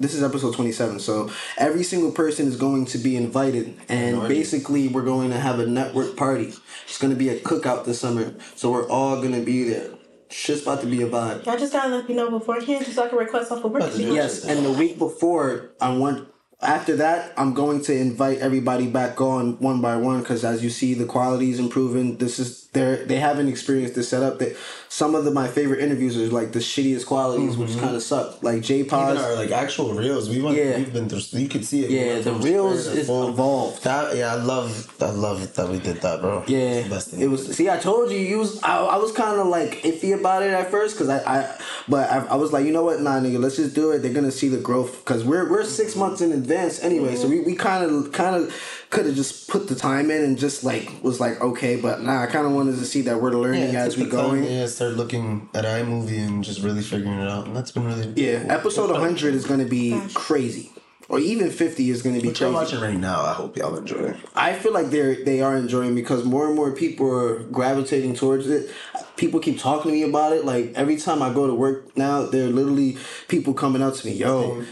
This 0.00 0.14
is 0.14 0.22
episode 0.22 0.54
27, 0.54 0.98
so 0.98 1.30
every 1.58 1.82
single 1.82 2.10
person 2.10 2.48
is 2.48 2.56
going 2.56 2.86
to 2.86 2.96
be 2.96 3.16
invited. 3.16 3.78
And 3.86 4.16
Minority. 4.16 4.34
basically, 4.34 4.88
we're 4.88 5.02
going 5.02 5.28
to 5.28 5.38
have 5.38 5.58
a 5.58 5.66
network 5.66 6.16
party. 6.16 6.54
It's 6.84 6.96
going 6.96 7.12
to 7.12 7.18
be 7.18 7.28
a 7.28 7.38
cookout 7.38 7.84
this 7.84 8.00
summer. 8.00 8.32
So 8.56 8.72
we're 8.72 8.88
all 8.88 9.16
going 9.16 9.34
to 9.34 9.42
be 9.42 9.64
there. 9.64 9.90
Shit's 10.30 10.62
about 10.62 10.80
to 10.80 10.86
be 10.86 11.02
a 11.02 11.06
vibe. 11.06 11.44
Y'all 11.44 11.58
just 11.58 11.74
gotta 11.74 11.94
let 11.94 12.08
me 12.08 12.14
know 12.14 12.30
beforehand 12.30 12.84
just 12.86 12.96
so 12.96 13.04
I 13.04 13.08
can 13.08 13.18
request 13.18 13.52
off 13.52 13.62
of 13.62 13.72
work. 13.72 13.92
To 13.92 13.98
do 13.98 14.14
Yes, 14.14 14.44
and 14.46 14.64
the 14.64 14.72
week 14.72 14.96
before, 14.98 15.72
I 15.80 15.92
want. 15.94 16.28
After 16.62 16.96
that, 16.96 17.32
I'm 17.36 17.52
going 17.52 17.82
to 17.82 17.94
invite 17.94 18.38
everybody 18.38 18.86
back 18.86 19.20
on 19.20 19.58
one 19.58 19.80
by 19.82 19.96
one 19.96 20.20
because, 20.20 20.44
as 20.44 20.62
you 20.62 20.70
see, 20.70 20.94
the 20.94 21.06
quality 21.06 21.50
is 21.50 21.58
improving. 21.58 22.16
This 22.18 22.38
is 22.38 22.68
they 22.72 23.04
they 23.06 23.16
haven't 23.16 23.48
experienced 23.48 23.94
this 23.94 24.08
setup. 24.08 24.38
That 24.38 24.56
some 24.88 25.14
of 25.14 25.24
the 25.24 25.30
my 25.30 25.48
favorite 25.48 25.80
interviews 25.80 26.16
are 26.16 26.26
like 26.34 26.52
the 26.52 26.58
shittiest 26.60 27.06
qualities, 27.06 27.56
which 27.56 27.76
kind 27.78 27.96
of 27.96 28.02
suck. 28.02 28.42
Like 28.42 28.62
J 28.62 28.84
Mm-hmm. 28.84 29.10
Even 29.10 29.24
our 29.24 29.34
like 29.34 29.50
actual 29.50 29.94
reels, 29.94 30.28
we 30.28 30.40
went, 30.40 30.56
Yeah. 30.56 30.76
we've 30.78 30.92
been 30.92 31.08
through. 31.08 31.38
You 31.40 31.48
could 31.48 31.64
see 31.64 31.84
it. 31.84 31.90
Yeah, 31.90 32.12
went 32.14 32.24
the 32.24 32.32
reels 32.34 32.86
is 32.86 33.06
full. 33.06 33.28
evolved. 33.28 33.84
That 33.84 34.16
yeah, 34.16 34.32
I 34.34 34.36
love, 34.42 34.92
I 35.00 35.10
love 35.10 35.54
that 35.56 35.68
we 35.68 35.78
did 35.78 36.00
that, 36.02 36.20
bro. 36.20 36.44
Yeah, 36.46 36.58
It's 36.58 36.88
best 36.88 37.10
thing. 37.10 37.20
it 37.20 37.26
was. 37.28 37.54
See, 37.56 37.68
I 37.68 37.78
told 37.78 38.10
you, 38.10 38.18
you 38.18 38.38
was. 38.38 38.62
I, 38.62 38.78
I 38.78 38.96
was 38.96 39.12
kind 39.12 39.40
of 39.40 39.46
like 39.48 39.82
iffy 39.82 40.18
about 40.18 40.42
it 40.42 40.50
at 40.52 40.70
first 40.70 40.96
because 40.96 41.08
I, 41.08 41.18
I, 41.40 41.56
but 41.88 42.08
I, 42.10 42.18
I 42.26 42.34
was 42.36 42.52
like, 42.52 42.64
you 42.66 42.72
know 42.72 42.84
what, 42.84 43.00
nah, 43.00 43.18
nigga, 43.20 43.38
let's 43.40 43.56
just 43.56 43.74
do 43.74 43.90
it. 43.92 43.98
They're 43.98 44.12
gonna 44.14 44.30
see 44.30 44.48
the 44.48 44.58
growth 44.58 44.98
because 45.04 45.24
we're 45.24 45.48
we're 45.50 45.64
six 45.64 45.96
months 45.96 46.20
in 46.20 46.32
advance 46.32 46.82
anyway. 46.82 47.16
So 47.16 47.26
we 47.28 47.40
we 47.40 47.54
kind 47.56 47.84
of 47.84 48.12
kind 48.12 48.36
of 48.36 48.54
could 48.90 49.06
have 49.06 49.14
just 49.14 49.48
put 49.48 49.68
the 49.68 49.74
time 49.76 50.10
in 50.10 50.22
and 50.24 50.36
just 50.36 50.64
like 50.64 50.90
was 51.02 51.20
like 51.20 51.40
okay, 51.40 51.76
but 51.76 52.02
nah, 52.02 52.22
I 52.22 52.26
kind 52.26 52.44
of 52.46 52.52
wanted 52.52 52.76
to 52.78 52.84
see 52.84 53.02
that 53.02 53.22
we're 53.22 53.30
learning 53.32 53.72
yeah, 53.72 53.84
as 53.84 53.96
we 53.96 54.02
took 54.04 54.12
the 54.12 54.16
time. 54.18 54.42
Yeah, 54.44 54.66
start 54.66 54.94
looking 54.94 55.48
at 55.54 55.64
iMovie 55.64 56.18
and 56.26 56.42
just 56.44 56.60
really 56.62 56.82
figuring 56.82 57.18
it 57.18 57.28
out, 57.28 57.46
and 57.46 57.56
that's 57.56 57.70
been 57.70 57.84
really 57.86 58.12
Yeah, 58.16 58.44
episode 58.48 58.90
100 58.90 59.34
is 59.34 59.46
gonna 59.46 59.64
be 59.64 60.00
crazy, 60.14 60.72
or 61.08 61.20
even 61.20 61.50
50 61.50 61.88
is 61.90 62.02
gonna 62.02 62.20
be 62.20 62.28
What 62.28 62.40
y'all 62.40 62.50
crazy. 62.52 62.76
watching 62.76 62.80
right 62.80 63.00
now? 63.00 63.22
I 63.22 63.32
hope 63.32 63.56
y'all 63.56 63.76
enjoy. 63.76 63.96
it. 64.10 64.16
I 64.34 64.54
feel 64.54 64.72
like 64.72 64.90
they're 64.90 65.24
they 65.24 65.40
are 65.40 65.56
enjoying 65.56 65.94
because 65.94 66.24
more 66.24 66.46
and 66.48 66.56
more 66.56 66.72
people 66.72 67.08
are 67.14 67.44
gravitating 67.44 68.14
towards 68.16 68.48
it. 68.48 68.70
People 69.16 69.38
keep 69.38 69.58
talking 69.60 69.92
to 69.92 69.96
me 69.96 70.02
about 70.02 70.32
it. 70.32 70.44
Like 70.44 70.72
every 70.74 70.96
time 70.96 71.22
I 71.22 71.32
go 71.32 71.46
to 71.46 71.54
work 71.54 71.96
now, 71.96 72.22
there 72.24 72.46
are 72.46 72.50
literally 72.50 72.96
people 73.28 73.54
coming 73.54 73.82
up 73.82 73.94
to 73.94 74.06
me, 74.06 74.14
yo. 74.14 74.64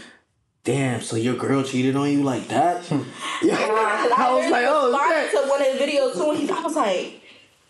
Damn, 0.63 1.01
so 1.01 1.15
your 1.15 1.35
girl 1.35 1.63
cheated 1.63 1.95
on 1.95 2.11
you 2.11 2.23
like 2.23 2.47
that? 2.49 2.83
yeah, 3.41 3.55
I, 3.57 4.13
I 4.15 4.35
was 4.35 4.51
like, 4.51 4.65
oh, 4.67 4.91
started 4.93 5.31
shit. 5.31 5.43
to 5.43 5.49
one 5.49 5.61
of 5.61 5.77
the 5.77 5.83
videos 5.85 6.13
too, 6.13 6.29
and 6.31 6.39
he, 6.39 6.49
I 6.49 6.61
was 6.61 6.75
like, 6.75 7.21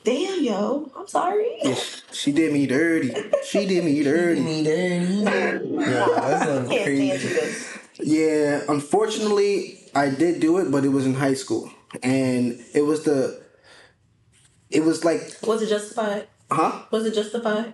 "Damn, 0.04 0.44
yo, 0.44 0.92
I'm 0.98 1.08
sorry." 1.08 1.60
She 2.12 2.32
did 2.32 2.52
me 2.52 2.66
dirty. 2.66 3.14
She 3.46 3.66
did 3.68 3.86
me 3.86 4.04
dirty. 4.04 4.42
Yeah, 4.42 5.52
that 5.60 6.44
sounds 6.44 6.70
Can't 6.70 7.20
stand 7.20 7.22
crazy. 7.22 7.66
Yeah, 8.02 8.62
unfortunately, 8.68 9.80
I 9.94 10.10
did 10.10 10.40
do 10.40 10.58
it, 10.58 10.72
but 10.72 10.84
it 10.84 10.90
was 10.90 11.06
in 11.06 11.14
high 11.14 11.36
school, 11.36 11.70
and 12.02 12.60
it 12.74 12.82
was 12.82 13.04
the. 13.04 13.42
It 14.72 14.84
was 14.84 15.04
like, 15.06 15.22
Was 15.44 15.62
it 15.62 15.70
justified? 15.70 16.28
huh? 16.52 16.84
Was 16.92 17.06
it 17.06 17.14
justified? 17.14 17.74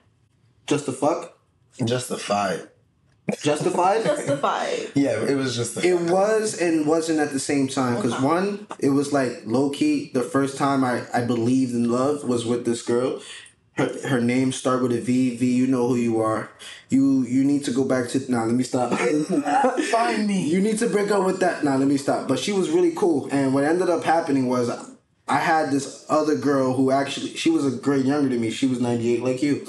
Just 0.67 0.85
the 0.85 0.91
fuck? 0.91 1.37
Justified. 1.83 2.67
Justified. 3.41 4.03
Justified. 4.03 4.91
Yeah, 4.93 5.23
it 5.23 5.35
was 5.35 5.55
just. 5.55 5.83
It 5.83 5.99
was 5.99 6.59
and 6.61 6.85
wasn't 6.85 7.19
at 7.19 7.31
the 7.31 7.39
same 7.39 7.67
time 7.67 7.95
because 7.95 8.19
one, 8.21 8.67
it 8.79 8.89
was 8.89 9.11
like 9.11 9.41
low 9.45 9.71
key. 9.71 10.11
The 10.13 10.21
first 10.21 10.57
time 10.57 10.83
I 10.83 11.03
I 11.13 11.21
believed 11.21 11.73
in 11.73 11.89
love 11.91 12.23
was 12.23 12.45
with 12.45 12.65
this 12.65 12.83
girl. 12.83 13.21
Her, 13.77 13.91
her 14.07 14.21
name 14.21 14.51
start 14.51 14.81
with 14.83 14.93
a 14.93 15.01
V. 15.01 15.35
V. 15.37 15.53
You 15.53 15.67
know 15.67 15.87
who 15.87 15.95
you 15.95 16.21
are. 16.21 16.51
You 16.89 17.23
you 17.23 17.43
need 17.43 17.65
to 17.65 17.71
go 17.71 17.83
back 17.83 18.09
to. 18.09 18.31
Nah, 18.31 18.43
let 18.43 18.53
me 18.55 18.63
stop. 18.63 18.93
Find 19.91 20.27
me. 20.27 20.47
You 20.47 20.61
need 20.61 20.77
to 20.79 20.87
break 20.89 21.09
up 21.09 21.25
with 21.25 21.39
that. 21.39 21.63
Nah, 21.63 21.75
let 21.75 21.87
me 21.87 21.97
stop. 21.97 22.27
But 22.27 22.37
she 22.37 22.51
was 22.51 22.69
really 22.69 22.93
cool. 22.93 23.27
And 23.31 23.53
what 23.55 23.63
ended 23.63 23.89
up 23.89 24.03
happening 24.03 24.47
was 24.47 24.69
I 25.27 25.37
had 25.39 25.71
this 25.71 26.05
other 26.09 26.35
girl 26.35 26.73
who 26.73 26.91
actually 26.91 27.35
she 27.35 27.49
was 27.49 27.65
a 27.65 27.75
grade 27.75 28.05
younger 28.05 28.29
than 28.29 28.39
me. 28.39 28.51
She 28.51 28.67
was 28.67 28.79
ninety 28.79 29.15
eight 29.15 29.23
like 29.23 29.41
you. 29.41 29.65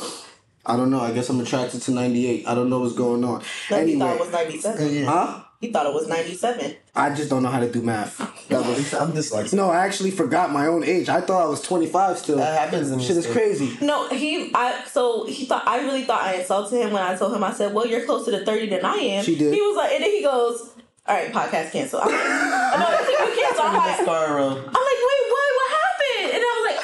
I 0.66 0.76
don't 0.76 0.90
know. 0.90 1.00
I 1.00 1.12
guess 1.12 1.28
I'm 1.28 1.40
attracted 1.40 1.82
to 1.82 1.90
ninety 1.92 2.26
eight. 2.26 2.46
I 2.48 2.54
don't 2.54 2.68
know 2.68 2.80
what's 2.80 2.94
going 2.94 3.24
on. 3.24 3.42
No, 3.70 3.84
he 3.86 3.98
thought 3.98 4.14
it 4.16 4.20
was 4.20 4.32
97. 4.32 5.04
huh? 5.04 5.42
He 5.60 5.72
thought 5.72 5.86
it 5.86 5.94
was 5.94 6.06
97. 6.06 6.76
I 6.94 7.14
just 7.14 7.30
don't 7.30 7.42
know 7.42 7.48
how 7.48 7.60
to 7.60 7.70
do 7.72 7.80
math. 7.80 8.20
Was, 8.50 8.92
I'm 9.00 9.12
dyslexic. 9.12 9.54
no, 9.54 9.70
I 9.70 9.86
actually 9.86 10.10
forgot 10.10 10.52
my 10.52 10.66
own 10.66 10.84
age. 10.84 11.08
I 11.08 11.22
thought 11.22 11.42
I 11.42 11.46
was 11.48 11.62
25 11.62 12.18
still. 12.18 12.36
That 12.36 12.58
happens 12.58 12.90
in 12.90 12.98
Shit 13.00 13.16
this 13.16 13.24
is 13.24 13.26
game. 13.26 13.34
crazy. 13.34 13.78
No, 13.84 14.06
he. 14.10 14.50
I 14.54 14.84
so 14.84 15.24
he 15.24 15.46
thought 15.46 15.66
I 15.66 15.78
really 15.80 16.04
thought 16.04 16.20
I 16.22 16.34
insulted 16.34 16.76
him 16.82 16.92
when 16.92 17.02
I 17.02 17.16
told 17.16 17.34
him 17.34 17.42
I 17.42 17.52
said, 17.54 17.72
"Well, 17.72 17.86
you're 17.86 18.04
closer 18.04 18.30
to 18.32 18.44
30 18.44 18.68
than 18.68 18.84
I 18.84 18.96
am." 18.96 19.24
She 19.24 19.34
did. 19.36 19.54
He 19.54 19.60
was 19.60 19.76
like, 19.76 19.92
and 19.92 20.04
then 20.04 20.10
he 20.10 20.22
goes, 20.22 20.60
"All 21.06 21.14
right, 21.16 21.32
podcast 21.32 21.72
cancel." 21.72 22.00
I'm 22.02 22.08
like, 22.10 22.18
no, 22.78 22.90
that's 22.90 23.08
you 23.08 23.16
cancel. 23.42 23.64
I'm 23.64 23.74
like, 23.76 23.98
I'm 24.00 24.06
like, 24.06 25.00
wait, 25.08 25.24
what? 25.32 25.48
What 25.56 25.70
happened? 25.72 26.34
And 26.34 26.42
I 26.44 26.50
was 26.52 26.64
like, 26.70 26.80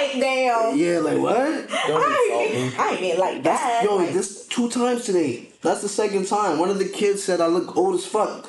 wait, 0.00 0.20
damn. 0.20 0.76
Yeah, 0.76 0.98
like 0.98 1.18
what? 1.18 1.68
Don't 1.86 2.02
I, 2.02 2.48
ain't, 2.50 2.78
I 2.78 2.90
ain't 2.92 3.00
mean 3.00 3.18
like 3.18 3.42
that. 3.44 3.84
Yo, 3.84 3.96
Like, 3.96 4.12
this 4.12 4.46
two 4.46 4.68
times 4.70 5.04
today. 5.04 5.48
That's 5.62 5.82
the 5.82 5.88
second 5.88 6.26
time. 6.26 6.58
One 6.58 6.70
of 6.70 6.78
the 6.78 6.88
kids 6.88 7.22
said 7.22 7.40
I 7.40 7.46
look 7.46 7.76
old 7.76 7.94
as 7.96 8.06
fuck. 8.06 8.48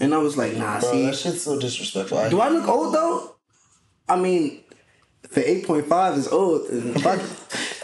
And 0.00 0.14
I 0.14 0.18
was 0.18 0.36
like, 0.36 0.54
nah, 0.54 0.80
Bro, 0.80 0.92
see. 0.92 1.06
that 1.06 1.16
shit's 1.16 1.42
so 1.42 1.58
disrespectful. 1.58 2.18
I, 2.18 2.28
Do 2.28 2.40
I 2.40 2.48
look 2.48 2.68
old 2.68 2.94
though? 2.94 3.34
I 4.08 4.16
mean, 4.16 4.62
the 5.32 5.40
8.5 5.40 6.16
is 6.16 6.28
old. 6.28 6.66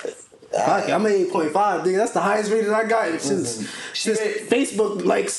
Fuck. 0.56 0.66
Fuck 0.84 0.90
I'm 0.90 1.04
an 1.06 1.12
8.5, 1.12 1.84
dude. 1.84 1.98
That's 1.98 2.12
the 2.12 2.20
highest 2.20 2.50
rating 2.52 2.72
I 2.72 2.84
got 2.84 3.20
since, 3.20 3.68
since 3.92 4.20
made- 4.20 4.48
Facebook 4.48 5.04
likes. 5.04 5.38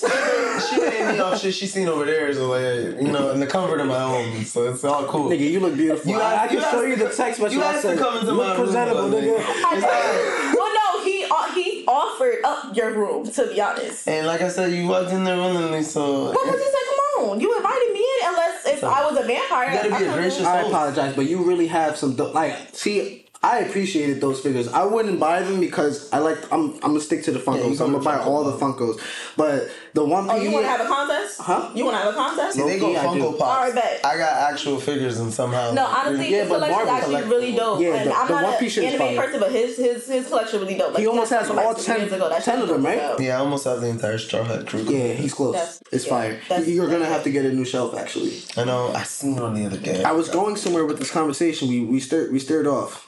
she 0.70 0.80
made 0.80 1.14
me 1.14 1.20
off 1.26 1.40
shit 1.40 1.54
she 1.54 1.68
seen 1.68 1.88
over 1.88 2.06
there, 2.06 2.34
so 2.34 2.50
like 2.50 3.02
you 3.02 3.12
know, 3.12 3.32
in 3.32 3.40
the 3.40 3.48
comfort 3.48 3.80
of 3.80 3.88
my 3.88 4.00
home, 4.00 4.44
so 4.44 4.72
it's 4.72 4.84
all 4.84 5.06
cool. 5.06 5.30
Nigga, 5.30 5.50
you 5.50 5.60
look 5.60 5.76
beautiful. 5.76 6.12
You 6.12 6.20
I, 6.20 6.24
I 6.24 6.34
asked- 6.46 6.52
can 6.52 6.62
show 6.72 6.82
you 6.84 6.96
the 6.96 7.10
text 7.10 7.40
message 7.40 7.54
you 7.58 7.64
I 7.64 7.74
asked 7.74 7.84
to 7.84 7.96
come 7.98 8.18
into 8.20 8.32
Look 8.34 8.48
my 8.48 8.56
room, 8.56 8.64
presentable, 8.66 9.10
but, 9.10 9.24
nigga. 9.24 9.38
like, 9.64 9.82
Well, 10.56 10.74
no, 10.74 11.04
he 11.04 11.26
uh, 11.30 11.54
he 11.54 11.86
offered 11.88 12.38
up 12.44 12.76
your 12.76 12.92
room 12.92 13.30
to 13.32 13.48
be 13.48 13.62
honest. 13.62 14.08
And 14.08 14.28
like 14.28 14.42
I 14.42 14.50
said, 14.50 14.72
you 14.74 14.88
walked 14.88 15.12
in 15.12 15.24
there 15.24 15.38
willingly, 15.38 15.84
so 15.84 16.34
But 16.34 16.44
because 16.44 16.60
he 16.60 16.66
said, 16.66 16.80
"Come 17.16 17.30
on, 17.30 17.40
you 17.40 17.56
invited 17.56 17.94
me 17.94 18.00
in." 18.00 18.28
Unless 18.28 18.66
if 18.68 18.84
I 18.84 19.10
was 19.10 19.18
a 19.20 19.24
vampire, 19.28 19.70
You 19.70 19.76
gotta 19.78 19.90
be 19.90 19.94
I 19.94 19.98
a 19.98 20.00
could've- 20.00 20.14
gracious- 20.16 20.46
I 20.46 20.62
apologize, 20.62 21.16
but 21.16 21.26
you 21.28 21.44
really 21.44 21.68
have 21.68 21.96
some 21.98 22.16
like. 22.18 22.56
See, 22.74 23.25
I 23.46 23.60
appreciated 23.60 24.22
those 24.22 24.40
figures. 24.42 24.68
I 24.70 24.84
wouldn't 24.86 25.20
buy 25.20 25.42
them 25.44 25.60
because 25.60 26.12
I 26.12 26.18
like. 26.20 26.40
I'm. 26.52 26.74
I'm 26.76 26.92
gonna 26.94 27.00
stick 27.00 27.24
to 27.26 27.32
the 27.32 27.40
Funkos. 27.40 27.78
you 27.78 27.86
I'm 27.86 27.92
gonna 27.92 28.00
buy 28.00 28.18
with 28.18 28.28
all 28.28 28.44
the 28.44 28.58
Funkos. 28.58 29.00
But 29.38 29.70
the 29.94 30.04
one 30.04 30.26
Oh, 30.28 30.34
thing 30.34 30.44
you 30.44 30.52
want 30.52 30.66
to 30.66 30.70
have 30.70 30.82
a 30.82 30.86
contest? 30.88 31.40
Huh? 31.42 31.70
You 31.76 31.86
want 31.86 31.96
to 31.98 32.04
have 32.04 32.14
a 32.14 32.18
contest? 32.18 32.58
See, 32.58 32.64
they 32.64 32.80
go 32.80 32.88
Low-key, 32.88 32.98
I 32.98 33.14
do. 33.14 33.20
Funko 33.22 33.38
Pops. 33.38 33.42
Alright, 33.60 33.76
bet. 33.76 34.06
I 34.06 34.18
got 34.18 34.52
actual 34.52 34.80
figures 34.80 35.20
and 35.20 35.32
somehow. 35.32 35.72
No, 35.74 35.86
honestly, 35.86 36.32
Yeah, 36.32 36.42
his 36.42 36.50
but 36.50 36.56
collection 36.56 36.80
is 36.82 36.86
Marvel 36.88 37.16
actually 37.16 37.30
really 37.36 37.56
dope. 37.56 37.80
Yeah, 37.82 37.94
and 37.96 38.10
the- 38.10 38.16
I'm 38.18 38.28
the 38.28 38.34
not 38.34 38.44
One 38.44 38.54
an 38.54 38.60
Piece 38.60 38.72
shit 38.74 38.84
is 38.86 38.94
anime 39.00 39.16
fire. 39.16 39.26
person, 39.26 39.40
but 39.40 39.52
his 39.52 39.78
his 39.78 40.08
his 40.08 40.28
collection 40.28 40.60
really 40.62 40.78
dope. 40.78 40.94
Like, 40.94 41.02
He 41.02 41.08
almost 41.08 41.30
got 41.32 41.42
has 41.42 41.50
all 41.52 41.74
10 41.76 42.00
years 42.00 42.14
ago. 42.14 42.36
10 42.42 42.62
of 42.64 42.68
them, 42.68 42.84
right? 42.86 42.98
as. 43.00 43.20
Yeah, 43.22 43.36
I 43.38 43.40
almost 43.40 43.64
have 43.66 43.80
the 43.82 43.88
entire 43.88 44.18
Straw 44.18 44.44
Hat 44.44 44.66
crew. 44.68 44.82
Yeah, 44.90 45.14
he's 45.14 45.34
close. 45.34 45.54
That's- 45.54 45.80
it's 45.92 46.06
yeah, 46.06 46.10
fire. 46.10 46.40
that's- 46.50 46.68
You're 46.68 46.90
gonna 46.90 47.06
have 47.06 47.24
to 47.24 47.30
get 47.30 47.46
a 47.46 47.54
new 47.54 47.66
shelf. 47.66 47.96
Actually, 47.96 48.42
I 48.58 48.64
know. 48.64 48.92
I 48.94 49.04
seen 49.04 49.38
it 49.38 49.44
on 49.44 49.54
the 49.54 49.66
other 49.68 49.78
day. 49.78 50.04
I 50.04 50.12
was 50.14 50.30
going 50.30 50.56
somewhere 50.56 50.86
with 50.86 50.98
this 51.00 51.12
conversation. 51.12 51.68
We 51.70 51.82
we 51.82 52.00
stirred 52.00 52.32
we 52.34 52.40
stirred 52.40 52.68
off. 52.68 53.05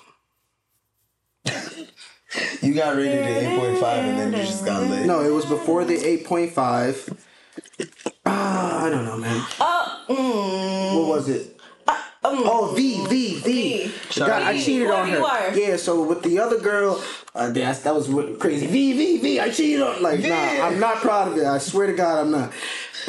You 2.61 2.73
got 2.73 2.95
rated 2.95 3.19
at 3.19 3.43
eight 3.43 3.59
point 3.59 3.77
five, 3.79 4.03
and 4.05 4.19
then 4.19 4.31
you 4.33 4.45
just 4.45 4.65
got 4.65 4.83
lit. 4.87 5.05
No, 5.05 5.21
it 5.21 5.29
was 5.31 5.45
before 5.45 5.85
the 5.85 5.95
eight 5.95 6.25
point 6.25 6.51
five. 6.51 7.09
Ah, 8.25 8.85
I 8.85 8.89
don't 8.89 9.05
know, 9.05 9.17
man. 9.17 9.45
Uh, 9.59 10.05
mm, 10.09 10.95
What 10.99 11.07
was 11.07 11.29
it? 11.29 11.59
um, 11.87 11.95
Oh, 12.23 12.73
V, 12.75 13.05
V, 13.07 13.39
V. 13.39 13.87
V. 13.87 14.19
God, 14.19 14.29
I 14.43 14.53
V, 14.53 14.63
cheated 14.63 14.91
on 14.91 15.07
her. 15.09 15.17
you 15.19 15.25
are. 15.25 15.57
Yeah, 15.57 15.77
so 15.77 16.03
with 16.03 16.21
the 16.23 16.39
other 16.39 16.59
girl, 16.59 17.01
uh, 17.33 17.49
that's, 17.51 17.79
that 17.83 17.95
was 17.95 18.07
crazy. 18.39 18.67
V, 18.67 18.93
V, 18.93 19.17
V, 19.19 19.39
I 19.39 19.49
cheated 19.49 19.81
on. 19.81 20.01
Like, 20.03 20.19
nah, 20.19 20.35
I'm 20.35 20.79
not 20.79 20.97
proud 20.97 21.29
of 21.29 21.37
it. 21.37 21.45
I 21.45 21.57
swear 21.59 21.87
to 21.87 21.93
God, 21.93 22.19
I'm 22.19 22.31
not. 22.31 22.51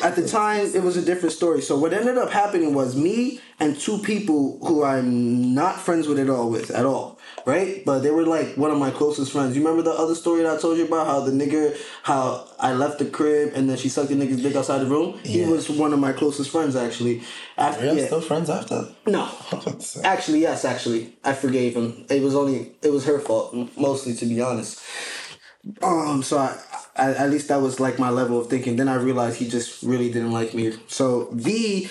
At 0.03 0.15
the 0.15 0.27
time, 0.29 0.71
it 0.73 0.83
was 0.83 0.97
a 0.97 1.03
different 1.03 1.33
story. 1.35 1.61
So 1.61 1.77
what 1.77 1.93
ended 1.93 2.17
up 2.19 2.31
happening 2.31 2.73
was 2.73 2.95
me 2.95 3.41
and 3.59 3.77
two 3.79 3.99
people 3.99 4.59
who 4.65 4.85
I'm 4.85 5.53
not 5.55 5.81
friends 5.81 6.07
with 6.07 6.21
at 6.21 6.31
all 6.31 6.49
with 6.51 6.71
at 6.71 6.87
all, 6.87 7.18
right? 7.47 7.85
But 7.85 8.01
they 8.01 8.11
were 8.11 8.27
like 8.27 8.57
one 8.57 8.71
of 8.71 8.79
my 8.79 8.91
closest 8.91 9.33
friends. 9.33 9.57
You 9.57 9.63
remember 9.63 9.83
the 9.83 9.97
other 9.97 10.15
story 10.15 10.43
that 10.43 10.57
I 10.57 10.61
told 10.61 10.79
you 10.79 10.87
about 10.87 11.07
how 11.07 11.21
the 11.21 11.33
nigga, 11.33 11.77
how 12.03 12.47
I 12.59 12.73
left 12.73 12.99
the 12.99 13.07
crib 13.07 13.53
and 13.55 13.69
then 13.69 13.77
she 13.77 13.89
sucked 13.89 14.09
the 14.09 14.15
nigga's 14.15 14.43
dick 14.43 14.55
outside 14.57 14.79
the 14.79 14.87
room. 14.87 15.19
He 15.25 15.45
was 15.45 15.69
one 15.71 15.93
of 15.93 15.99
my 15.99 16.13
closest 16.13 16.51
friends 16.51 16.77
actually. 16.77 17.23
After, 17.57 17.83
Are 17.83 17.87
y'all 17.87 17.97
yeah. 17.97 18.07
still 18.07 18.21
friends 18.21 18.51
after? 18.51 18.89
No. 19.07 19.29
Actually, 20.05 20.41
yes. 20.41 20.65
Actually, 20.65 21.17
I 21.25 21.33
forgave 21.33 21.75
him. 21.75 22.07
It 22.09 22.23
was 22.23 22.35
only 22.35 22.73
it 22.83 22.91
was 22.91 23.05
her 23.07 23.19
fault, 23.19 23.55
mostly 23.77 24.15
to 24.15 24.27
be 24.27 24.41
honest. 24.41 24.81
Um. 25.83 26.23
So 26.23 26.39
I, 26.39 26.57
I 26.97 27.15
at 27.15 27.31
least 27.31 27.49
that 27.49 27.61
was 27.61 27.81
like 27.81 27.99
my 27.99 28.11
level 28.11 28.41
of 28.41 28.49
thinking. 28.49 28.77
Then 28.77 28.89
I 28.89 28.95
realized 28.95 29.39
he 29.39 29.49
just 29.49 29.83
really 29.83 30.11
didn't 30.11 30.31
like 30.33 30.55
me. 30.55 30.75
So 30.87 31.31
V, 31.33 31.89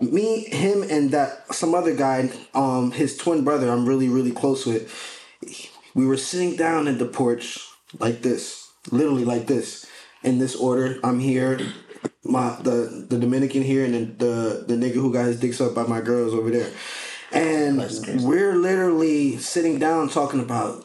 me, 0.00 0.44
him, 0.44 0.82
and 0.82 1.10
that 1.10 1.54
some 1.54 1.74
other 1.74 1.94
guy, 1.94 2.30
um, 2.54 2.92
his 2.92 3.16
twin 3.16 3.44
brother, 3.44 3.70
I'm 3.70 3.86
really 3.86 4.08
really 4.08 4.32
close 4.32 4.66
with. 4.66 4.92
We 5.94 6.06
were 6.06 6.16
sitting 6.16 6.56
down 6.56 6.88
at 6.88 6.98
the 6.98 7.06
porch 7.06 7.58
like 7.98 8.22
this, 8.22 8.70
literally 8.90 9.24
like 9.24 9.46
this, 9.46 9.86
in 10.22 10.38
this 10.38 10.54
order. 10.54 10.98
I'm 11.02 11.18
here. 11.18 11.58
My 12.24 12.56
the 12.62 13.06
the 13.08 13.18
Dominican 13.18 13.62
here 13.62 13.84
and 13.84 13.94
then 13.94 14.16
the 14.18 14.64
the 14.66 14.74
nigga 14.74 14.94
who 14.94 15.12
got 15.12 15.26
his 15.26 15.40
dick 15.40 15.54
sucked 15.54 15.74
by 15.74 15.84
my 15.84 16.00
girls 16.00 16.34
over 16.34 16.50
there, 16.50 16.70
and 17.32 17.78
we're 18.22 18.54
literally 18.54 19.38
sitting 19.38 19.78
down 19.78 20.08
talking 20.08 20.40
about 20.40 20.84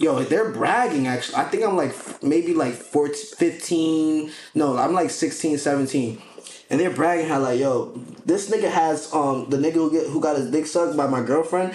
Yo, 0.00 0.22
they're 0.22 0.50
bragging 0.50 1.06
actually. 1.06 1.36
I 1.36 1.44
think 1.44 1.62
I'm 1.62 1.76
like 1.76 1.94
maybe 2.22 2.54
like 2.54 2.72
14, 2.72 3.36
15. 3.36 4.32
No, 4.54 4.78
I'm 4.78 4.94
like 4.94 5.10
16, 5.10 5.58
17. 5.58 6.22
And 6.70 6.78
they're 6.78 6.90
bragging 6.90 7.26
how 7.26 7.40
like, 7.40 7.58
yo, 7.58 7.92
this 8.24 8.48
nigga 8.50 8.70
has 8.70 9.12
um 9.12 9.46
the 9.50 9.56
nigga 9.56 9.74
who 9.74 9.90
get 9.90 10.06
who 10.06 10.20
got 10.20 10.36
his 10.36 10.50
dick 10.50 10.66
sucked 10.66 10.96
by 10.96 11.06
my 11.06 11.22
girlfriend. 11.22 11.74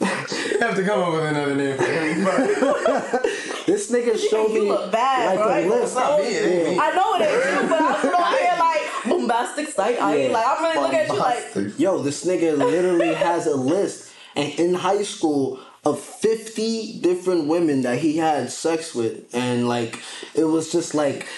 You 0.00 0.58
have 0.60 0.76
to 0.76 0.84
come 0.84 1.00
up 1.02 1.12
with 1.12 1.24
another 1.24 1.54
name 1.54 1.76
for 1.76 1.84
him. 1.84 3.20
This 3.64 3.92
nigga 3.92 4.18
showed 4.18 4.50
you 4.52 4.62
me 4.64 4.68
look 4.70 4.90
bad, 4.90 5.36
like 5.38 5.46
right? 5.46 5.64
a 5.64 5.68
list. 5.68 5.94
Not 5.94 6.18
me, 6.20 6.26
it 6.26 6.44
ain't 6.44 6.68
me. 6.70 6.78
I 6.80 6.90
know 6.96 7.14
it 7.14 7.22
ain't 7.22 7.62
you, 7.62 7.68
but 7.68 7.80
I'm 7.80 8.00
sitting 8.00 8.20
over 8.20 8.36
here 8.36 8.56
like 8.58 9.04
bombastic 9.20 9.68
sight. 9.68 10.02
I 10.02 10.16
ain't 10.16 10.30
Yeah. 10.32 10.36
like 10.38 10.46
I'm 10.48 10.62
really 10.64 10.78
looking 10.82 10.98
at 10.98 11.08
you 11.08 11.18
like 11.18 11.78
Yo, 11.78 12.02
this 12.02 12.24
nigga 12.24 12.58
literally 12.58 13.14
has 13.14 13.46
a 13.46 13.54
list, 13.54 14.12
and 14.34 14.52
in 14.58 14.74
high 14.74 15.04
school 15.04 15.60
of 15.84 16.00
fifty 16.00 16.98
different 17.00 17.46
women 17.46 17.82
that 17.82 17.98
he 18.00 18.16
had 18.16 18.50
sex 18.50 18.96
with, 18.96 19.32
and 19.32 19.68
like 19.68 20.00
it 20.34 20.44
was 20.44 20.72
just 20.72 20.92
like 20.94 21.28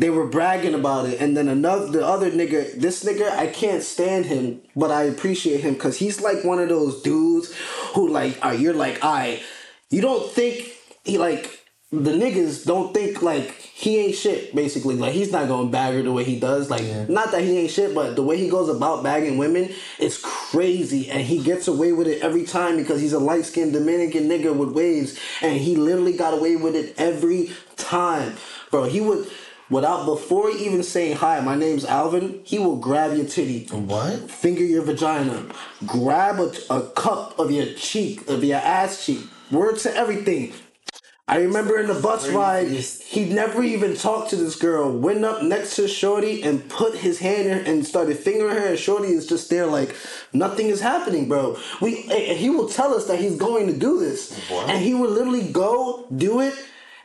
they 0.00 0.08
were 0.08 0.26
bragging 0.26 0.74
about 0.74 1.04
it. 1.06 1.20
And 1.20 1.36
then 1.36 1.46
another, 1.48 1.86
the 1.88 2.06
other 2.06 2.30
nigga, 2.30 2.80
this 2.80 3.04
nigga, 3.04 3.30
I 3.30 3.46
can't 3.48 3.82
stand 3.82 4.24
him, 4.24 4.62
but 4.74 4.90
I 4.90 5.02
appreciate 5.04 5.60
him 5.60 5.74
because 5.74 5.98
he's 5.98 6.22
like 6.22 6.42
one 6.42 6.58
of 6.58 6.70
those 6.70 7.02
dudes 7.02 7.54
who 7.94 8.08
like, 8.08 8.42
uh, 8.44 8.50
you're 8.50 8.74
like, 8.74 8.98
I, 9.04 9.42
you 9.90 10.00
don't 10.00 10.32
think 10.32 10.72
he 11.04 11.18
like. 11.18 11.58
The 11.92 12.12
niggas 12.12 12.66
don't 12.66 12.94
think 12.94 13.20
like 13.20 13.50
he 13.50 13.98
ain't 13.98 14.14
shit. 14.14 14.54
Basically, 14.54 14.94
like 14.94 15.12
he's 15.12 15.32
not 15.32 15.48
gonna 15.48 15.68
bag 15.68 15.94
her 15.94 16.02
the 16.02 16.12
way 16.12 16.22
he 16.22 16.38
does. 16.38 16.70
Like, 16.70 16.84
not 17.08 17.32
that 17.32 17.42
he 17.42 17.58
ain't 17.58 17.72
shit, 17.72 17.96
but 17.96 18.14
the 18.14 18.22
way 18.22 18.36
he 18.36 18.48
goes 18.48 18.68
about 18.68 19.02
bagging 19.02 19.38
women 19.38 19.70
is 19.98 20.16
crazy, 20.22 21.10
and 21.10 21.20
he 21.20 21.42
gets 21.42 21.66
away 21.66 21.90
with 21.92 22.06
it 22.06 22.22
every 22.22 22.44
time 22.44 22.76
because 22.76 23.00
he's 23.00 23.12
a 23.12 23.18
light 23.18 23.44
skinned 23.44 23.72
Dominican 23.72 24.28
nigga 24.28 24.54
with 24.54 24.70
waves, 24.70 25.18
and 25.42 25.58
he 25.58 25.74
literally 25.74 26.12
got 26.12 26.32
away 26.32 26.54
with 26.54 26.76
it 26.76 26.94
every 26.96 27.50
time, 27.76 28.36
bro. 28.70 28.84
He 28.84 29.00
would. 29.00 29.26
Without 29.70 30.04
before 30.04 30.50
even 30.50 30.82
saying 30.82 31.16
hi, 31.16 31.40
my 31.40 31.54
name's 31.54 31.84
Alvin. 31.84 32.40
He 32.44 32.58
will 32.58 32.76
grab 32.76 33.16
your 33.16 33.26
titty, 33.26 33.66
What? 33.70 34.28
finger 34.30 34.64
your 34.64 34.82
vagina, 34.82 35.46
grab 35.86 36.40
a, 36.40 36.52
a 36.74 36.82
cup 36.90 37.38
of 37.38 37.50
your 37.52 37.66
cheek, 37.74 38.28
of 38.28 38.42
your 38.42 38.58
ass 38.58 39.06
cheek. 39.06 39.20
Word 39.50 39.78
to 39.78 39.94
everything. 39.96 40.52
I 41.28 41.36
remember 41.42 41.78
in 41.78 41.86
the 41.86 41.94
bus 41.94 42.28
ride, 42.30 42.66
he 42.66 43.24
never 43.32 43.62
even 43.62 43.94
talked 43.94 44.30
to 44.30 44.36
this 44.36 44.56
girl. 44.56 44.90
Went 44.90 45.24
up 45.24 45.44
next 45.44 45.76
to 45.76 45.86
Shorty 45.86 46.42
and 46.42 46.68
put 46.68 46.96
his 46.96 47.20
hand 47.20 47.46
in 47.48 47.58
and 47.66 47.86
started 47.86 48.18
fingering 48.18 48.56
her, 48.56 48.66
and 48.70 48.78
Shorty 48.78 49.10
is 49.12 49.28
just 49.28 49.48
there 49.48 49.66
like 49.66 49.94
nothing 50.32 50.66
is 50.66 50.80
happening, 50.80 51.28
bro. 51.28 51.56
We 51.80 52.02
and 52.10 52.36
he 52.36 52.50
will 52.50 52.68
tell 52.68 52.92
us 52.94 53.06
that 53.06 53.20
he's 53.20 53.36
going 53.36 53.68
to 53.68 53.72
do 53.72 54.00
this, 54.00 54.36
What? 54.48 54.68
and 54.70 54.82
he 54.84 54.94
will 54.94 55.10
literally 55.10 55.52
go 55.52 56.08
do 56.16 56.40
it. 56.40 56.54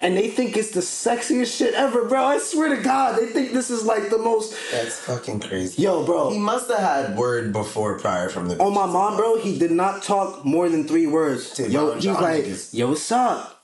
And 0.01 0.15
they 0.15 0.27
think 0.29 0.57
it's 0.57 0.71
the 0.71 0.81
sexiest 0.81 1.57
shit 1.57 1.73
ever, 1.73 2.05
bro. 2.05 2.23
I 2.23 2.37
swear 2.37 2.75
to 2.75 2.81
God, 2.81 3.19
they 3.19 3.27
think 3.27 3.51
this 3.53 3.69
is 3.69 3.85
like 3.85 4.09
the 4.09 4.17
most. 4.17 4.55
That's 4.71 4.99
fucking 4.99 5.39
crazy. 5.41 5.81
Yo, 5.81 6.05
bro. 6.05 6.29
He 6.31 6.39
must 6.39 6.69
have 6.69 6.79
had 6.79 7.17
word 7.17 7.53
before 7.53 7.99
prior 7.99 8.29
from 8.29 8.47
the. 8.47 8.61
On 8.61 8.73
my 8.73 8.85
mom, 8.85 9.17
bro, 9.17 9.37
he 9.37 9.57
did 9.57 9.71
not 9.71 10.03
talk 10.03 10.45
more 10.45 10.69
than 10.69 10.87
three 10.87 11.07
words. 11.07 11.53
Dude, 11.55 11.71
yo, 11.71 11.93
he's 11.95 12.05
like, 12.05 12.45
niggas. 12.45 12.73
yo, 12.73 12.89
what's 12.89 13.11
up? 13.11 13.55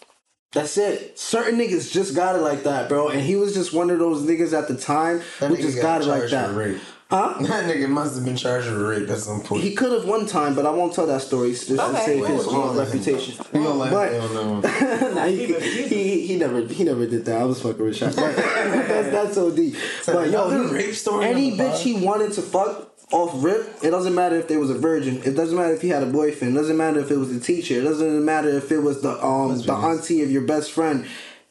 That's 0.54 0.78
it. 0.78 1.18
Certain 1.18 1.58
niggas 1.58 1.92
just 1.92 2.14
got 2.14 2.36
it 2.36 2.40
like 2.40 2.64
that, 2.64 2.90
bro. 2.90 3.08
And 3.08 3.22
he 3.22 3.38
was 3.38 3.54
just 3.54 3.74
one 3.74 3.90
of 3.90 4.00
those 4.00 4.24
niggas 4.24 4.52
at 4.58 4.68
the 4.68 4.76
time 4.76 5.22
That 5.40 5.50
who 5.50 5.56
just 5.56 5.82
got 5.82 6.02
it 6.02 6.08
like 6.08 6.30
that. 6.30 6.82
For 7.12 7.28
rape. 7.28 7.36
Huh? 7.38 7.44
That 7.52 7.66
nigga 7.66 7.90
must 7.90 8.16
have 8.16 8.26
been 8.26 8.36
charged 8.36 8.70
with 8.70 8.82
rape 8.82 9.10
at 9.10 9.20
some 9.20 9.42
point. 9.42 9.64
He 9.64 9.74
could 9.76 9.92
have 9.92 10.06
one 10.06 10.26
time, 10.26 10.56
but 10.56 10.66
I 10.66 10.72
won't 10.72 10.94
tell 10.94 11.06
that 11.08 11.22
story 11.22 11.52
just 11.52 11.68
to 11.68 11.76
save 11.78 12.26
his 12.26 12.48
Wait, 12.48 12.56
own 12.56 12.78
reputation. 12.78 13.46
We 13.52 13.60
gonna 13.60 13.74
let 13.74 13.92
But- 13.92 15.12
nah, 15.16 15.26
he, 15.26 15.54
he, 15.88 16.28
he 16.28 16.38
never 16.38 16.62
he 16.62 16.84
never 16.84 17.06
did 17.06 17.26
that. 17.26 17.42
I 17.42 17.44
was 17.44 17.62
fucking 17.62 17.84
with 17.84 17.98
Shaq. 17.98 18.16
But 18.16 18.36
that's 18.36 19.12
that's 19.12 19.36
so 19.36 19.52
deep. 19.52 19.76
But 20.06 20.30
yo, 20.32 20.50
he, 20.50 20.74
rape 20.74 20.96
story 20.96 21.26
any 21.26 21.52
bitch 21.52 21.72
pod? 21.72 21.80
he 21.80 21.94
wanted 21.94 22.34
to 22.34 22.42
fuck 22.42 22.92
off 23.12 23.44
rip, 23.44 23.84
it 23.84 23.90
doesn't 23.90 24.16
matter 24.16 24.38
if 24.38 24.48
there 24.48 24.60
was 24.60 24.70
a 24.70 24.78
virgin. 24.78 25.22
It 25.24 25.36
doesn't 25.36 25.58
matter 25.58 25.74
if 25.74 25.82
he 25.82 25.90
had 25.90 26.04
a 26.04 26.06
boyfriend. 26.06 26.56
It 26.56 26.60
doesn't 26.60 26.78
matter 26.78 27.00
if 27.00 27.12
it 27.12 27.18
was 27.18 27.36
a 27.36 27.40
teacher. 27.40 27.80
It 27.80 27.84
doesn't 27.84 28.24
matter 28.24 28.50
if 28.50 28.72
it 28.72 28.80
was 28.80 29.02
the 29.02 29.24
um 29.24 29.62
the 29.62 29.74
auntie 29.74 30.22
of 30.22 30.32
your 30.32 30.44
best 30.44 30.72
friend. 30.72 31.06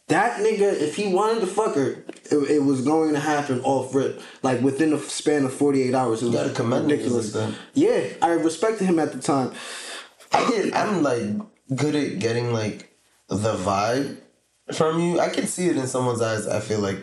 That 0.08 0.40
nigga, 0.40 0.72
if 0.72 0.96
he 0.96 1.12
wanted 1.12 1.40
to 1.40 1.46
fuck 1.46 1.76
her, 1.76 2.04
it, 2.32 2.50
it 2.50 2.62
was 2.62 2.82
going 2.82 3.12
to 3.14 3.20
happen 3.20 3.60
off 3.62 3.94
rip. 3.94 4.20
Like 4.42 4.60
within 4.60 4.92
a 4.92 4.98
span 4.98 5.44
of 5.44 5.52
forty 5.52 5.82
eight 5.82 5.94
hours. 5.94 6.22
It 6.22 6.26
was 6.26 6.34
gotta 6.34 6.50
commend 6.50 6.90
ridiculous. 6.90 7.34
like. 7.34 7.54
Yeah, 7.74 8.02
I 8.22 8.30
respected 8.32 8.86
him 8.86 8.98
at 8.98 9.12
the 9.12 9.18
time. 9.20 9.52
I 10.32 10.48
get, 10.48 10.74
I'm 10.76 11.02
like 11.02 11.22
good 11.74 11.94
at 11.96 12.18
getting 12.18 12.52
like 12.52 12.96
the 13.28 13.54
vibe 13.54 14.18
from 14.72 15.00
you. 15.00 15.20
I 15.20 15.28
can 15.28 15.46
see 15.46 15.68
it 15.68 15.76
in 15.76 15.86
someone's 15.86 16.20
eyes. 16.22 16.46
I 16.46 16.60
feel 16.60 16.80
like 16.80 16.98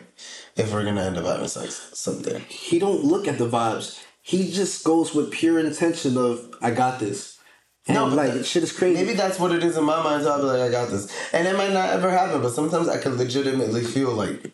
if 0.55 0.73
we're 0.73 0.83
gonna 0.83 1.01
end 1.03 1.17
up 1.17 1.25
having 1.25 1.47
sex 1.47 1.91
someday. 1.93 2.39
he 2.49 2.79
don't 2.79 3.03
look 3.03 3.27
at 3.27 3.37
the 3.37 3.47
vibes. 3.49 4.01
He 4.21 4.51
just 4.51 4.83
goes 4.83 5.13
with 5.15 5.31
pure 5.31 5.57
intention 5.59 6.17
of 6.17 6.53
I 6.61 6.71
got 6.71 6.99
this. 6.99 7.37
And 7.87 7.95
No, 7.95 8.07
like 8.07 8.33
that- 8.33 8.45
shit 8.45 8.63
is 8.63 8.73
crazy. 8.73 8.95
Maybe 9.01 9.13
that's 9.13 9.39
what 9.39 9.53
it 9.53 9.63
is 9.63 9.77
in 9.77 9.85
my 9.85 10.03
mind. 10.03 10.23
So 10.23 10.31
I'll 10.31 10.39
be 10.39 10.43
like, 10.45 10.59
I 10.59 10.69
got 10.69 10.89
this, 10.89 11.09
and 11.31 11.47
it 11.47 11.55
might 11.55 11.71
not 11.71 11.91
ever 11.91 12.09
happen. 12.11 12.41
But 12.41 12.51
sometimes 12.51 12.89
I 12.89 12.97
can 12.97 13.15
legitimately 13.17 13.83
feel 13.85 14.11
like. 14.11 14.51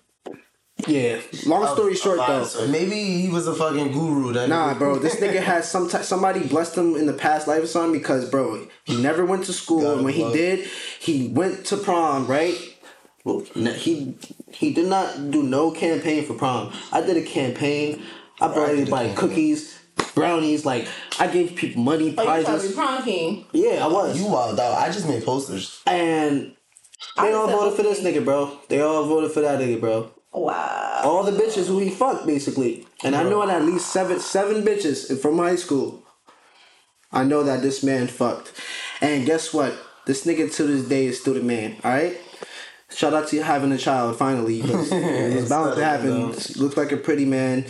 Yeah. 0.87 1.21
Long 1.45 1.67
story 1.75 1.93
a 1.93 1.95
short 1.95 2.19
vibe. 2.19 2.27
though. 2.27 2.43
So 2.45 2.67
maybe 2.67 2.95
he 3.21 3.29
was 3.29 3.47
a 3.47 3.55
fucking 3.55 3.91
guru. 3.91 4.33
That 4.33 4.49
Nah, 4.49 4.73
bro, 4.73 4.97
this 4.99 5.15
nigga 5.17 5.41
has 5.41 5.69
some 5.69 5.89
t- 5.89 6.03
somebody 6.03 6.41
blessed 6.47 6.77
him 6.77 6.95
in 6.95 7.05
the 7.05 7.13
past 7.13 7.47
life 7.47 7.63
or 7.63 7.67
something 7.67 7.99
because, 7.99 8.29
bro, 8.29 8.67
he 8.85 9.01
never 9.01 9.25
went 9.25 9.45
to 9.45 9.53
school, 9.53 9.81
Got 9.81 9.95
and 9.97 10.05
when 10.05 10.13
he 10.13 10.23
love. 10.23 10.33
did, 10.33 10.67
he 10.99 11.27
went 11.29 11.65
to 11.67 11.77
prom, 11.77 12.27
right? 12.27 12.55
Well, 13.25 13.39
he 13.55 14.15
he 14.51 14.73
did 14.73 14.87
not 14.87 15.31
do 15.31 15.43
no 15.43 15.71
campaign 15.71 16.25
for 16.25 16.33
prom. 16.33 16.73
I 16.91 17.01
did 17.01 17.15
a 17.17 17.21
campaign. 17.23 18.01
I 18.41 18.47
brought 18.47 18.67
did 18.67 18.79
a 18.79 18.81
everybody 18.81 19.13
cookies, 19.13 19.79
brownies. 20.13 20.65
Like 20.65 20.87
I 21.19 21.27
gave 21.27 21.55
people 21.55 21.83
money, 21.83 22.13
Oh, 22.17 22.23
you 22.37 22.43
trying 22.43 22.43
to 22.43 22.51
be 22.51 22.53
prizes. 22.57 22.75
prom 22.75 23.03
king? 23.03 23.45
Yeah, 23.53 23.85
I 23.85 23.87
was. 23.87 24.19
You 24.19 24.27
wild 24.27 24.59
out. 24.59 24.77
I 24.77 24.91
just 24.91 25.07
made 25.07 25.23
posters. 25.23 25.81
and 25.87 26.53
I 27.17 27.27
they 27.27 27.33
all 27.33 27.47
voted 27.47 27.75
for 27.77 27.83
this 27.83 28.01
nigga, 28.01 28.25
bro. 28.25 28.57
They 28.69 28.81
all 28.81 29.05
voted 29.05 29.31
for 29.31 29.39
that 29.41 29.59
nigga, 29.59 29.79
bro. 29.79 30.11
Wow. 30.33 31.01
all 31.03 31.23
the 31.23 31.31
bitches 31.31 31.67
who 31.67 31.79
he 31.79 31.89
fucked 31.89 32.25
basically. 32.25 32.87
And 33.03 33.15
i 33.15 33.23
know 33.23 33.47
at 33.47 33.61
least 33.63 33.87
seven 33.93 34.19
seven 34.19 34.63
bitches 34.63 35.19
from 35.21 35.37
high 35.37 35.55
school 35.57 36.03
i 37.11 37.23
know 37.23 37.43
that 37.43 37.61
this 37.61 37.83
man 37.83 38.07
fucked. 38.07 38.51
And 39.01 39.25
guess 39.25 39.53
what? 39.53 39.73
This 40.05 40.25
nigga 40.25 40.53
to 40.55 40.63
this 40.63 40.87
day 40.87 41.05
is 41.05 41.19
still 41.21 41.33
the 41.35 41.41
man 41.43 41.77
all 41.83 41.91
right 41.91 42.17
shout 42.89 43.13
out 43.13 43.27
to 43.29 43.35
you 43.35 43.43
having 43.43 43.71
a 43.71 43.77
child 43.77 44.17
finally 44.17 44.61
because 44.63 44.91
it's 44.91 45.49
bound 45.49 45.75
to 45.75 45.83
happen. 45.83 46.27
looks 46.27 46.77
like 46.77 46.91
a 46.91 46.97
pretty 46.97 47.25
man 47.25 47.65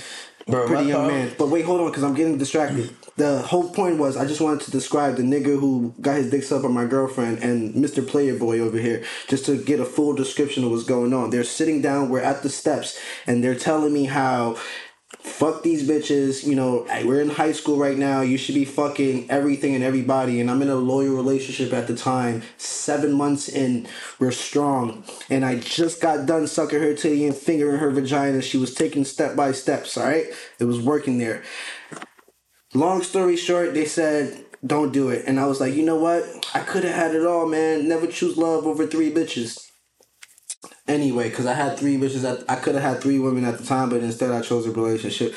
Bro, 0.45 0.67
pretty 0.67 0.85
young 0.89 1.07
man. 1.07 1.31
But 1.37 1.47
wait 1.47 1.63
hold 1.63 1.79
on 1.81 1.87
because 1.87 2.03
i'm 2.03 2.13
getting 2.13 2.37
distracted 2.37 2.93
the 3.15 3.41
whole 3.43 3.69
point 3.69 3.97
was 3.97 4.17
i 4.17 4.25
just 4.25 4.41
wanted 4.41 4.61
to 4.61 4.71
describe 4.71 5.15
the 5.15 5.23
nigga 5.23 5.59
who 5.59 5.93
got 6.01 6.17
his 6.17 6.29
dick 6.29 6.43
sucked 6.43 6.63
by 6.63 6.69
my 6.69 6.85
girlfriend 6.85 7.39
and 7.39 7.73
mr 7.75 8.05
player 8.05 8.37
boy 8.37 8.59
over 8.59 8.77
here 8.77 9.03
just 9.27 9.45
to 9.45 9.57
get 9.57 9.79
a 9.79 9.85
full 9.85 10.13
description 10.13 10.63
of 10.63 10.71
what's 10.71 10.83
going 10.83 11.13
on. 11.13 11.29
They're 11.29 11.43
sitting 11.43 11.81
down 11.81 12.09
we're 12.09 12.21
at 12.21 12.43
the 12.43 12.49
steps 12.49 12.99
and 13.25 13.43
they're 13.43 13.55
telling 13.55 13.93
me 13.93 14.05
how 14.05 14.57
fuck 15.19 15.63
these 15.63 15.87
bitches 15.87 16.45
you 16.45 16.55
know 16.55 16.85
we're 17.05 17.21
in 17.21 17.29
high 17.29 17.51
school 17.51 17.77
right 17.77 17.97
now 17.97 18.21
you 18.21 18.37
should 18.37 18.55
be 18.55 18.65
fucking 18.65 19.29
everything 19.29 19.73
and 19.73 19.83
everybody 19.83 20.41
and 20.41 20.49
i'm 20.49 20.61
in 20.61 20.69
a 20.69 20.75
loyal 20.75 21.15
relationship 21.15 21.71
at 21.71 21.87
the 21.87 21.95
time 21.95 22.41
seven 22.57 23.13
months 23.13 23.47
in 23.47 23.87
we're 24.19 24.31
strong 24.31 25.03
and 25.29 25.45
i 25.45 25.55
just 25.55 26.01
got 26.01 26.25
done 26.25 26.45
sucking 26.47 26.79
her 26.79 26.93
titty 26.93 27.25
and 27.25 27.35
fingering 27.35 27.79
her 27.79 27.91
vagina 27.91 28.41
she 28.41 28.57
was 28.57 28.73
taking 28.73 29.05
step 29.05 29.35
by 29.35 29.51
steps 29.51 29.97
all 29.97 30.05
right? 30.05 30.25
It 30.59 30.65
was 30.65 30.81
working 30.81 31.19
there 31.19 31.43
long 32.73 33.03
story 33.03 33.35
short 33.35 33.73
they 33.73 33.85
said 33.85 34.45
don't 34.65 34.93
do 34.93 35.09
it. 35.09 35.25
And 35.27 35.39
i 35.39 35.45
was 35.45 35.59
like 35.59 35.73
you 35.73 35.83
know 35.83 35.97
what? 35.97 36.23
I 36.53 36.59
could 36.59 36.83
have 36.83 36.95
had 36.95 37.15
it 37.15 37.25
all 37.25 37.47
man. 37.47 37.87
Never 37.87 38.07
choose 38.07 38.37
love 38.37 38.65
over 38.65 38.87
three 38.87 39.11
bitches. 39.11 39.69
Anyway 40.87 41.29
because 41.29 41.45
i 41.45 41.53
had 41.53 41.77
three 41.77 41.97
bitches 41.97 42.23
at, 42.23 42.49
i 42.49 42.55
could 42.55 42.75
have 42.75 42.83
had 42.83 43.01
three 43.01 43.19
women 43.19 43.45
at 43.45 43.57
the 43.57 43.65
time 43.65 43.89
but 43.89 44.01
instead 44.01 44.31
i 44.31 44.41
chose 44.41 44.65
a 44.65 44.71
relationship. 44.71 45.33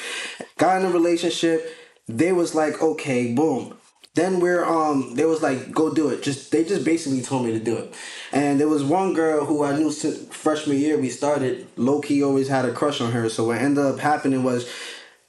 Got 0.59 0.81
in 0.81 0.87
a 0.87 0.91
relationship. 0.91 1.75
They 2.09 2.33
was 2.33 2.55
like 2.55 2.81
okay 2.83 3.33
boom. 3.33 3.77
Then 4.15 4.41
we're 4.41 4.65
um 4.65 5.15
they 5.15 5.27
was 5.27 5.43
like 5.43 5.71
go 5.73 5.93
do 5.93 6.09
it. 6.09 6.23
Just 6.23 6.51
they 6.51 6.65
just 6.65 6.85
basically 6.85 7.21
told 7.21 7.45
me 7.45 7.53
to 7.53 7.59
do 7.61 7.77
it. 7.77 7.95
And 8.33 8.59
there 8.59 8.69
was 8.69 8.83
one 8.83 9.13
girl 9.13 9.45
who 9.45 9.63
i 9.63 9.77
knew 9.77 9.91
since 9.93 10.27
freshman 10.35 10.79
year 10.79 10.99
we 10.99 11.11
started 11.11 11.67
low-key 11.77 12.23
always 12.23 12.49
had 12.49 12.65
a 12.65 12.73
crush 12.73 13.01
on 13.01 13.13
her. 13.13 13.29
So 13.29 13.45
what 13.45 13.59
ended 13.59 13.85
up 13.85 13.99
happening 13.99 14.43
was 14.43 14.71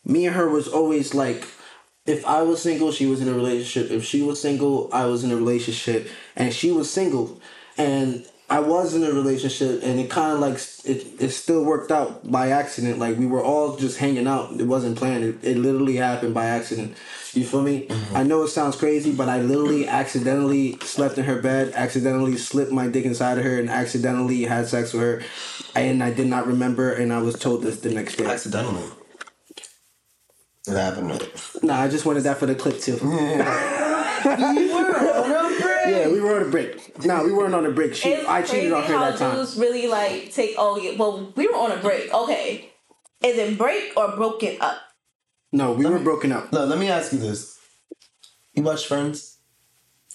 me 0.05 0.25
and 0.25 0.35
her 0.35 0.47
was 0.47 0.67
always 0.67 1.13
like 1.13 1.45
if 2.07 2.25
I 2.25 2.41
was 2.41 2.61
single, 2.61 2.91
she 2.91 3.05
was 3.05 3.21
in 3.21 3.27
a 3.27 3.33
relationship. 3.33 3.91
If 3.91 4.05
she 4.05 4.21
was 4.21 4.41
single, 4.41 4.89
I 4.93 5.05
was 5.05 5.23
in 5.23 5.31
a 5.31 5.35
relationship. 5.35 6.09
And 6.35 6.53
she 6.53 6.71
was 6.71 6.89
single. 6.89 7.39
And 7.77 8.25
I 8.49 8.61
was 8.61 8.95
in 8.95 9.03
a 9.03 9.11
relationship 9.11 9.83
and 9.83 9.99
it 9.99 10.09
kind 10.09 10.31
of 10.31 10.39
like 10.39 10.53
it, 10.85 11.21
it 11.21 11.31
still 11.31 11.65
worked 11.65 11.91
out 11.91 12.31
by 12.31 12.51
accident. 12.51 12.97
Like 12.97 13.17
we 13.17 13.25
were 13.25 13.43
all 13.43 13.75
just 13.75 13.97
hanging 13.97 14.25
out. 14.25 14.53
It 14.53 14.63
wasn't 14.63 14.97
planned. 14.97 15.25
It, 15.25 15.43
it 15.43 15.57
literally 15.57 15.97
happened 15.97 16.33
by 16.33 16.45
accident. 16.45 16.95
You 17.33 17.43
feel 17.43 17.61
me? 17.61 17.87
Mm-hmm. 17.87 18.15
I 18.15 18.23
know 18.23 18.43
it 18.43 18.47
sounds 18.47 18.77
crazy, 18.77 19.11
but 19.11 19.27
I 19.27 19.41
literally 19.41 19.85
accidentally 19.85 20.79
slept 20.79 21.17
in 21.17 21.25
her 21.25 21.41
bed, 21.41 21.73
accidentally 21.75 22.37
slipped 22.37 22.71
my 22.71 22.87
dick 22.87 23.03
inside 23.03 23.37
of 23.37 23.43
her, 23.43 23.59
and 23.59 23.69
accidentally 23.69 24.43
had 24.43 24.67
sex 24.67 24.93
with 24.93 25.01
her. 25.01 25.23
And 25.75 26.01
I 26.01 26.11
did 26.11 26.27
not 26.27 26.47
remember, 26.47 26.93
and 26.93 27.11
I 27.11 27.21
was 27.21 27.37
told 27.37 27.63
this 27.63 27.81
the 27.81 27.89
next 27.89 28.15
day. 28.15 28.25
Accidentally. 28.25 28.89
It 30.67 30.75
happened. 30.75 31.29
Nah, 31.63 31.81
I 31.81 31.87
just 31.87 32.05
wanted 32.05 32.23
that 32.23 32.37
for 32.37 32.45
the 32.45 32.55
clip 32.55 32.79
too. 32.79 32.97
Yeah, 35.87 36.09
we 36.09 36.19
were 36.19 36.35
on 36.41 36.47
a 36.47 36.49
break. 36.49 37.05
Nah, 37.05 37.23
we 37.23 37.31
weren't 37.31 37.53
on 37.55 37.65
a 37.65 37.71
break. 37.71 37.95
She, 37.95 38.09
It's 38.09 38.27
I 38.27 38.41
cheated 38.41 38.73
on 38.73 38.83
her 38.83 38.97
how 38.97 39.09
that 39.11 39.17
time. 39.17 39.35
dudes 39.35 39.55
really 39.57 39.87
like 39.87 40.33
take. 40.33 40.55
Oh, 40.57 40.77
yeah, 40.77 40.97
well, 40.97 41.31
we 41.35 41.47
were 41.47 41.55
on 41.55 41.71
a 41.71 41.77
break. 41.77 42.13
Okay, 42.13 42.71
is 43.23 43.37
it 43.37 43.57
break 43.57 43.93
or 43.95 44.15
broken 44.15 44.57
up? 44.59 44.79
No, 45.53 45.71
we 45.71 45.85
were 45.85 45.99
broken 45.99 46.31
up. 46.33 46.51
No, 46.51 46.65
let 46.65 46.77
me 46.77 46.89
ask 46.89 47.13
you 47.13 47.19
this. 47.19 47.57
You 48.53 48.63
watch 48.63 48.85
Friends? 48.87 49.37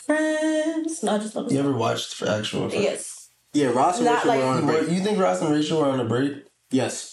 Friends? 0.04 1.02
No, 1.02 1.14
I 1.14 1.18
just 1.18 1.34
love 1.34 1.50
You 1.50 1.60
ever 1.60 1.72
watched 1.72 2.14
for 2.14 2.28
actual 2.28 2.68
Friends? 2.68 2.84
Yes. 2.84 3.28
Yeah, 3.54 3.68
Ross 3.68 3.96
and 3.96 4.06
Not 4.06 4.24
Rachel 4.24 4.28
like- 4.28 4.38
were 4.40 4.44
on 4.46 4.62
a 4.62 4.66
break. 4.66 4.90
You 4.90 5.00
think 5.00 5.18
Ross 5.18 5.40
and 5.40 5.50
Rachel 5.52 5.80
were 5.80 5.88
on 5.88 6.00
a 6.00 6.04
break? 6.04 6.44
Yes. 6.70 7.11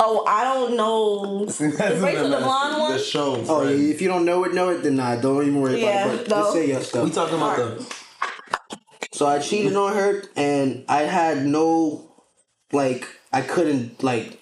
Oh, 0.00 0.24
I 0.26 0.44
don't 0.44 0.76
know. 0.76 1.44
Is 1.48 1.60
Rachel 1.60 2.28
the 2.28 2.38
blonde 2.38 2.80
one? 2.80 2.92
The 2.92 2.98
show. 2.98 3.44
Oh, 3.48 3.62
yeah, 3.68 3.90
if 3.92 4.00
you 4.00 4.08
don't 4.08 4.24
know 4.24 4.44
it, 4.44 4.54
know 4.54 4.70
it, 4.70 4.82
then 4.82 4.96
nah, 4.96 5.16
don't 5.16 5.42
even 5.42 5.60
worry 5.60 5.80
Yeah, 5.82 6.04
about 6.06 6.14
it. 6.14 6.28
But 6.28 6.36
no. 6.36 6.42
just 6.42 6.52
say 6.52 6.68
yes, 6.68 6.90
though. 6.92 7.04
We 7.04 7.10
talking 7.10 7.36
about 7.36 7.56
the. 7.56 7.94
So 9.12 9.26
I 9.26 9.40
cheated 9.40 9.74
on 9.74 9.94
her, 9.94 10.22
and 10.36 10.84
I 10.88 11.02
had 11.02 11.44
no, 11.44 12.08
like, 12.72 13.08
I 13.32 13.40
couldn't 13.40 14.02
like 14.02 14.40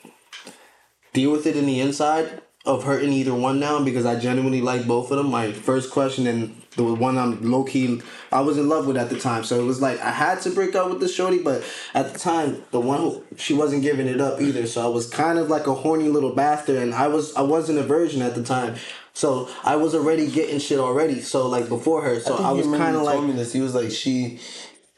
deal 1.15 1.33
with 1.33 1.47
it 1.47 1.57
in 1.57 1.65
the 1.65 1.81
inside 1.81 2.43
of 2.67 2.85
hurting 2.85 3.13
either 3.13 3.33
one 3.33 3.59
now 3.59 3.83
because 3.83 4.05
I 4.05 4.19
genuinely 4.19 4.61
like 4.61 4.87
both 4.87 5.11
of 5.11 5.17
them. 5.17 5.31
My 5.31 5.53
first 5.53 5.91
question 5.91 6.27
and 6.27 6.63
the 6.77 6.85
one 6.85 7.17
I'm 7.19 7.51
low 7.51 7.65
key 7.65 8.01
I 8.31 8.41
was 8.41 8.59
in 8.59 8.69
love 8.69 8.87
with 8.87 8.97
at 8.97 9.09
the 9.11 9.19
time. 9.19 9.45
So 9.45 9.59
it 9.61 9.65
was 9.65 9.81
like 9.81 9.99
I 10.01 10.11
had 10.11 10.41
to 10.43 10.51
break 10.51 10.75
up 10.75 10.91
with 10.91 11.01
the 11.01 11.09
shorty, 11.09 11.39
but 11.39 11.65
at 11.95 12.13
the 12.13 12.19
time 12.19 12.63
the 12.71 12.81
one 12.81 13.01
who 13.01 13.23
she 13.37 13.55
wasn't 13.55 13.83
giving 13.83 14.07
it 14.07 14.21
up 14.21 14.41
either. 14.41 14.67
So 14.67 14.85
I 14.85 14.89
was 14.89 15.09
kind 15.09 15.39
of 15.39 15.49
like 15.49 15.67
a 15.67 15.75
horny 15.75 16.09
little 16.09 16.33
bastard, 16.35 16.77
and 16.83 16.95
I 16.95 17.09
was 17.09 17.35
I 17.35 17.43
wasn't 17.43 17.79
a 17.79 17.83
virgin 17.83 18.23
at 18.23 18.35
the 18.35 18.43
time. 18.43 18.77
So 19.15 19.49
I 19.65 19.77
was 19.77 19.95
already 19.95 20.31
getting 20.31 20.59
shit 20.59 20.79
already. 20.79 21.23
So 21.23 21.49
like 21.49 21.69
before 21.71 22.03
her, 22.03 22.21
so 22.21 22.37
I, 22.37 22.51
I, 22.51 22.53
was 22.53 22.67
kind 22.67 22.95
of 22.97 23.03
like 23.03 23.17
told 23.17 23.29
me 23.29 23.33
this. 23.35 23.51
He 23.55 23.63
was 23.63 23.75
like 23.75 23.91
she, 23.91 24.39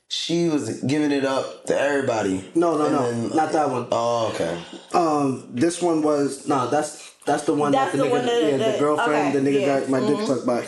she 0.09 0.49
was 0.49 0.81
giving 0.83 1.13
it 1.13 1.25
up 1.25 1.67
to 1.67 1.79
everybody. 1.81 2.51
no 2.57 2.77
no 2.77 2.87
And 2.87 2.93
no 2.97 3.29
then- 3.29 3.37
not 3.37 3.53
that 3.53 3.71
one. 3.71 3.87
Oh, 3.93 4.33
okay. 4.35 4.61
Um, 4.95 5.49
this 5.53 5.81
one 5.81 6.03
was 6.03 6.49
no. 6.49 6.69
That's 6.69 7.15
that's 7.27 7.45
the 7.45 7.55
one 7.55 7.71
That's 7.73 7.93
that 7.93 7.99
the, 7.99 8.05
the 8.05 8.09
nigga, 8.09 8.13
one 8.13 8.27
that- 8.27 8.43
yeah, 8.43 8.73
the 8.73 8.79
girlfriend, 8.79 9.37
okay, 9.37 9.39
the 9.39 9.51
nigga 9.51 9.61
yeah, 9.61 9.81
Mm-hmm. 9.81 9.93
got 9.93 10.01
my 10.03 10.09
dick 10.09 10.27
sucked 10.27 10.47
by. 10.47 10.67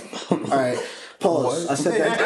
All 0.54 0.62
right, 0.62 0.78
pause. 1.20 1.68
I 1.68 1.74
said 1.74 2.00
that. 2.00 2.20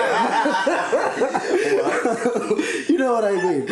you 2.89 2.99
know 2.99 3.12
what 3.12 3.25
I 3.25 3.33
mean. 3.43 3.69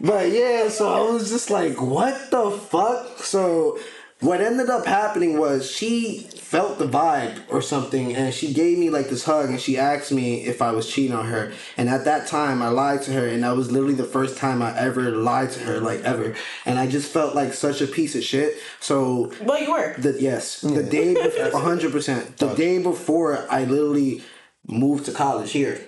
But 0.00 0.30
yeah, 0.30 0.68
so 0.68 0.92
I 0.92 1.00
was 1.10 1.30
just 1.30 1.50
like, 1.50 1.80
what 1.80 2.30
the 2.30 2.50
fuck? 2.50 3.18
So 3.20 3.78
what 4.20 4.40
ended 4.40 4.68
up 4.70 4.86
happening 4.86 5.38
was 5.38 5.70
she 5.70 6.20
felt 6.36 6.78
the 6.78 6.86
vibe 6.86 7.38
or 7.50 7.60
something 7.60 8.14
and 8.14 8.32
she 8.32 8.52
gave 8.54 8.78
me 8.78 8.88
like 8.88 9.08
this 9.08 9.24
hug 9.24 9.48
and 9.50 9.60
she 9.60 9.76
asked 9.76 10.12
me 10.12 10.44
if 10.44 10.62
I 10.62 10.70
was 10.70 10.88
cheating 10.88 11.14
on 11.14 11.26
her. 11.26 11.52
And 11.76 11.88
at 11.88 12.04
that 12.04 12.26
time 12.26 12.62
I 12.62 12.68
lied 12.68 13.02
to 13.02 13.12
her 13.12 13.26
and 13.26 13.42
that 13.42 13.56
was 13.56 13.70
literally 13.72 13.94
the 13.94 14.04
first 14.04 14.38
time 14.38 14.62
I 14.62 14.78
ever 14.78 15.10
lied 15.10 15.50
to 15.52 15.60
her, 15.60 15.80
like 15.80 16.00
ever. 16.02 16.34
And 16.64 16.78
I 16.78 16.86
just 16.86 17.10
felt 17.12 17.34
like 17.34 17.52
such 17.52 17.80
a 17.80 17.86
piece 17.86 18.14
of 18.14 18.22
shit. 18.22 18.56
So 18.80 19.32
Well, 19.42 19.60
you 19.60 19.72
were. 19.72 19.94
the 19.98 20.16
yes, 20.20 20.60
the 20.60 20.82
day 20.82 21.14
before, 21.14 21.60
hundred 21.60 21.92
percent. 21.92 22.36
The 22.38 22.54
day 22.54 22.78
before 22.82 23.44
I 23.50 23.64
literally 23.64 24.22
moved 24.66 25.06
to 25.06 25.12
college 25.12 25.52
here, 25.52 25.80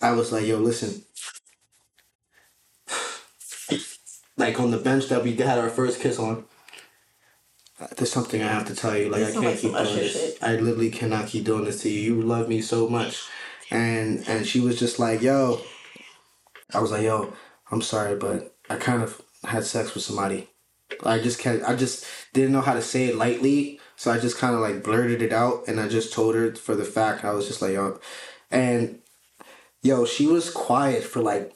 I 0.00 0.12
was 0.12 0.32
like, 0.32 0.46
"Yo, 0.46 0.58
listen." 0.58 1.02
Like 4.36 4.58
on 4.58 4.70
the 4.70 4.78
bench 4.78 5.08
that 5.08 5.22
we 5.22 5.36
had 5.36 5.58
our 5.58 5.68
first 5.68 6.00
kiss 6.00 6.18
on. 6.18 6.44
There's 7.96 8.10
something 8.12 8.42
I 8.42 8.48
have 8.48 8.66
to 8.68 8.74
tell 8.74 8.96
you. 8.96 9.08
Like 9.08 9.22
I 9.24 9.32
can't 9.32 9.44
like 9.44 9.58
keep 9.58 9.72
doing 9.72 9.84
this. 9.84 10.12
shit. 10.12 10.38
I 10.42 10.56
literally 10.56 10.90
cannot 10.90 11.26
keep 11.28 11.44
doing 11.44 11.64
this 11.64 11.82
to 11.82 11.90
you. 11.90 12.16
You 12.16 12.22
love 12.22 12.48
me 12.48 12.60
so 12.62 12.88
much, 12.88 13.22
and 13.70 14.26
and 14.28 14.46
she 14.46 14.60
was 14.60 14.78
just 14.78 14.98
like, 14.98 15.20
"Yo," 15.20 15.60
I 16.72 16.80
was 16.80 16.90
like, 16.90 17.02
"Yo, 17.02 17.32
I'm 17.70 17.82
sorry, 17.82 18.16
but 18.16 18.56
I 18.70 18.76
kind 18.76 19.02
of 19.02 19.20
had 19.44 19.64
sex 19.64 19.94
with 19.94 20.04
somebody." 20.04 20.48
I 21.04 21.18
just 21.18 21.38
can't. 21.38 21.62
I 21.64 21.74
just 21.74 22.04
didn't 22.32 22.52
know 22.52 22.60
how 22.60 22.74
to 22.74 22.82
say 22.82 23.06
it 23.06 23.16
lightly, 23.16 23.80
so 24.02 24.10
I 24.10 24.18
just 24.18 24.36
kind 24.36 24.52
of 24.52 24.60
like 24.60 24.82
blurted 24.82 25.22
it 25.22 25.32
out, 25.32 25.68
and 25.68 25.78
I 25.78 25.86
just 25.86 26.12
told 26.12 26.34
her 26.34 26.52
for 26.56 26.74
the 26.74 26.84
fact. 26.84 27.24
I 27.24 27.34
was 27.34 27.46
just 27.46 27.62
like, 27.62 27.74
"Yo," 27.74 28.00
and 28.50 28.98
yo, 29.80 30.04
she 30.04 30.26
was 30.26 30.50
quiet 30.50 31.04
for 31.04 31.22
like. 31.22 31.54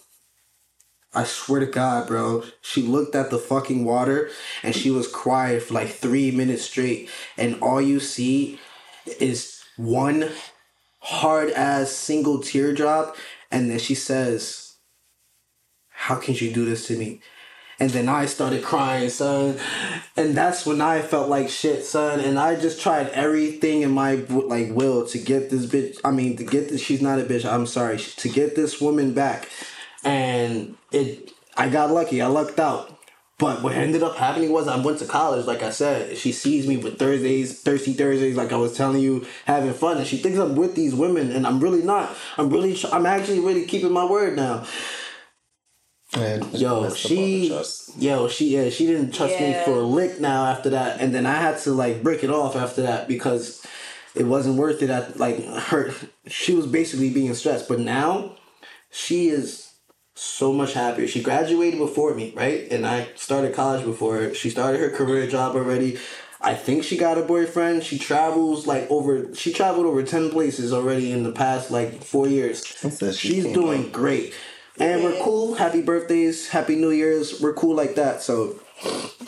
I 1.13 1.25
swear 1.25 1.59
to 1.59 1.67
God, 1.67 2.07
bro. 2.07 2.45
She 2.61 2.83
looked 2.83 3.17
at 3.17 3.31
the 3.31 3.39
fucking 3.39 3.85
water 3.85 4.31
and 4.63 4.77
she 4.77 4.91
was 4.91 5.09
quiet 5.09 5.63
for 5.63 5.75
like 5.75 5.89
three 5.89 6.31
minutes 6.31 6.65
straight. 6.65 7.09
And 7.39 7.61
all 7.63 7.81
you 7.81 8.01
see 8.01 8.61
is 9.19 9.65
one 9.77 10.29
hard 11.01 11.51
ass 11.51 11.91
single 11.91 12.41
teardrop. 12.43 13.17
And 13.51 13.71
then 13.71 13.79
she 13.79 13.95
says, 13.95 14.75
How 15.89 16.17
can 16.17 16.35
you 16.35 16.53
do 16.53 16.67
this 16.67 16.87
to 16.89 16.99
me? 16.99 17.23
And 17.79 17.91
then 17.91 18.09
I 18.09 18.25
started 18.25 18.65
crying, 18.65 19.11
son. 19.11 19.59
And 20.17 20.35
that's 20.35 20.65
when 20.65 20.81
I 20.81 21.03
felt 21.03 21.29
like 21.29 21.51
shit, 21.51 21.85
son. 21.85 22.21
And 22.21 22.39
I 22.39 22.57
just 22.57 22.81
tried 22.81 23.09
everything 23.11 23.83
in 23.83 23.91
my 23.91 24.15
like 24.15 24.71
will 24.71 25.07
to 25.09 25.19
get 25.19 25.51
this 25.51 25.67
bitch. 25.67 25.99
I 26.03 26.11
mean, 26.11 26.37
to 26.39 26.45
get 26.45 26.71
this. 26.71 26.81
She's 26.81 27.03
not 27.03 27.19
a 27.19 27.25
bitch. 27.25 27.45
I'm 27.45 27.67
sorry. 27.67 27.99
To 27.99 28.29
get 28.29 28.57
this 28.57 28.81
woman 28.81 29.13
back, 29.13 29.49
and 30.05 30.77
it. 30.91 31.33
I 31.59 31.69
got 31.69 31.91
lucky. 31.91 32.21
I 32.23 32.27
lucked 32.27 32.61
out. 32.61 32.97
But 33.39 33.63
what 33.63 33.75
ended 33.75 34.03
up 34.03 34.17
happening 34.17 34.51
was 34.51 34.67
I 34.67 34.81
went 34.81 34.99
to 35.01 35.05
college. 35.05 35.45
Like 35.45 35.63
I 35.63 35.69
said, 35.69 36.17
she 36.17 36.33
sees 36.33 36.67
me 36.67 36.79
with 36.79 36.99
Thursdays, 36.99 37.61
thirsty 37.61 37.93
Thursdays, 37.93 38.35
like 38.35 38.51
I 38.51 38.57
was 38.57 38.75
telling 38.75 39.03
you, 39.03 39.27
having 39.45 39.75
fun, 39.75 39.99
and 39.99 40.07
she 40.07 40.17
thinks 40.17 40.39
I'm 40.39 40.57
with 40.57 40.75
these 40.75 40.95
women, 40.95 41.31
and 41.31 41.47
I'm 41.47 41.61
really 41.61 41.83
not. 41.83 42.17
I'm 42.39 42.49
really. 42.49 42.79
I'm 42.91 43.05
actually 43.05 43.41
really 43.41 43.67
keeping 43.67 43.93
my 43.93 44.07
word 44.07 44.37
now. 44.37 44.65
Man, 46.17 46.49
Yo, 46.53 46.83
messed 46.83 47.05
up 47.05 47.11
all 47.11 47.17
the 47.17 47.65
she, 47.65 47.93
yo, 47.99 48.29
she, 48.29 48.57
yeah, 48.57 48.71
she 48.71 48.87
didn't 48.87 49.13
trust 49.13 49.39
me 49.39 49.55
for 49.65 49.81
a 49.81 49.83
lick 49.83 50.19
now 50.21 50.47
after 50.47 50.71
that, 50.71 51.01
and 51.01 51.15
then 51.15 51.27
I 51.27 51.35
had 51.35 51.59
to 51.61 51.73
like 51.73 52.03
break 52.03 52.25
it 52.25 52.31
off 52.31 52.57
after 52.57 52.83
that 52.83 53.07
because 53.07 53.65
it 54.15 54.25
wasn't 54.25 54.57
worth 54.57 54.83
it. 54.83 54.91
At 54.91 55.19
like 55.19 55.45
her, 55.45 55.93
she 56.27 56.55
was 56.55 56.67
basically 56.67 57.11
being 57.11 57.35
stressed, 57.35 57.69
but 57.69 57.81
now 57.81 58.37
she 58.91 59.29
is 59.29 59.75
so 60.15 60.53
much 60.53 60.73
happier. 60.73 61.07
She 61.07 61.23
graduated 61.23 61.79
before 61.79 62.15
me, 62.15 62.33
right, 62.35 62.67
and 62.71 62.87
I 62.87 63.09
started 63.17 63.55
college 63.55 63.85
before 63.85 64.17
her. 64.17 64.35
She 64.35 64.49
started 64.49 64.81
her 64.81 64.91
career 64.91 65.27
job 65.27 65.55
already. 65.55 65.99
I 66.41 66.55
think 66.55 66.85
she 66.85 66.97
got 66.97 67.19
a 67.19 67.23
boyfriend. 67.23 67.83
She 67.83 67.99
travels 67.99 68.67
like 68.67 68.91
over. 68.91 69.35
She 69.35 69.53
traveled 69.53 69.87
over 69.87 70.03
ten 70.03 70.31
places 70.31 70.73
already 70.73 71.13
in 71.13 71.25
the 71.25 71.33
past 71.33 71.71
like 71.71 72.03
four 72.03 72.27
years. 72.27 72.65
She's 73.19 73.45
doing 73.45 73.91
great. 73.91 74.35
And 74.79 75.03
we're 75.03 75.23
cool. 75.23 75.55
Happy 75.55 75.83
birthdays, 75.83 76.49
happy 76.49 76.77
New 76.77 76.91
Year's. 76.91 77.41
We're 77.41 77.55
cool 77.55 77.75
like 77.75 77.95
that. 77.95 78.23
So 78.23 78.57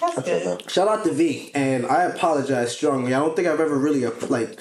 That's 0.00 0.22
good. 0.22 0.70
shout 0.70 0.88
out 0.88 1.04
to 1.04 1.12
V. 1.12 1.50
And 1.54 1.86
I 1.86 2.02
apologize 2.04 2.76
strongly. 2.76 3.14
I 3.14 3.18
don't 3.18 3.34
think 3.34 3.48
I've 3.48 3.60
ever 3.60 3.76
really 3.76 4.04
like 4.28 4.60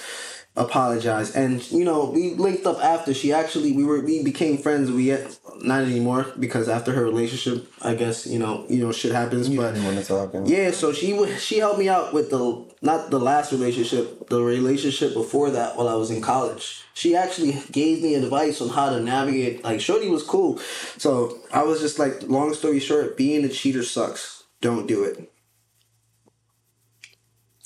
apologized. 0.58 1.36
And 1.36 1.70
you 1.72 1.86
know, 1.86 2.10
we 2.10 2.32
linked 2.34 2.66
up 2.66 2.84
after 2.84 3.14
she 3.14 3.32
actually 3.32 3.72
we 3.72 3.84
were 3.84 4.02
we 4.02 4.24
became 4.24 4.58
friends. 4.58 4.92
We 4.92 5.04
yet 5.04 5.40
not 5.62 5.84
anymore 5.84 6.28
because 6.40 6.68
after 6.68 6.92
her 6.92 7.04
relationship, 7.04 7.72
I 7.82 7.94
guess 7.96 8.28
you 8.28 8.40
know 8.40 8.66
you 8.68 8.80
know 8.84 8.92
shit 8.92 9.12
happens. 9.12 9.48
You 9.48 9.58
but 9.58 9.74
didn't 9.74 9.86
want 9.86 10.00
to 10.00 10.06
talk. 10.06 10.34
yeah, 10.46 10.72
so 10.72 10.92
she 10.92 11.14
would 11.14 11.40
she 11.40 11.60
helped 11.60 11.80
me 11.80 11.90
out 11.90 12.14
with 12.14 12.30
the 12.32 12.66
not 12.82 13.10
the 13.10 13.20
last 13.20 13.52
relationship, 13.52 14.30
the 14.30 14.42
relationship 14.42 15.14
before 15.14 15.52
that 15.52 15.78
while 15.78 15.88
I 15.88 15.96
was 15.96 16.12
in 16.12 16.22
college. 16.22 16.84
She 16.94 17.16
actually 17.16 17.62
gave 17.72 18.02
me 18.02 18.16
advice 18.16 18.60
on 18.60 18.70
how 18.70 18.90
to 18.90 19.00
navigate. 19.00 19.64
Like 19.64 19.80
Shorty 19.80 20.10
was 20.10 20.24
cool, 20.24 20.58
so 20.98 21.38
I 21.54 21.64
was 21.64 21.80
just 21.80 22.00
like, 22.00 22.24
long 22.24 22.54
story 22.54 22.80
short, 22.80 23.16
being 23.18 23.46
a 23.46 23.50
cheater 23.50 23.84
sucks. 23.84 24.44
Don't 24.62 24.88
do 24.88 25.04
it. 25.04 25.32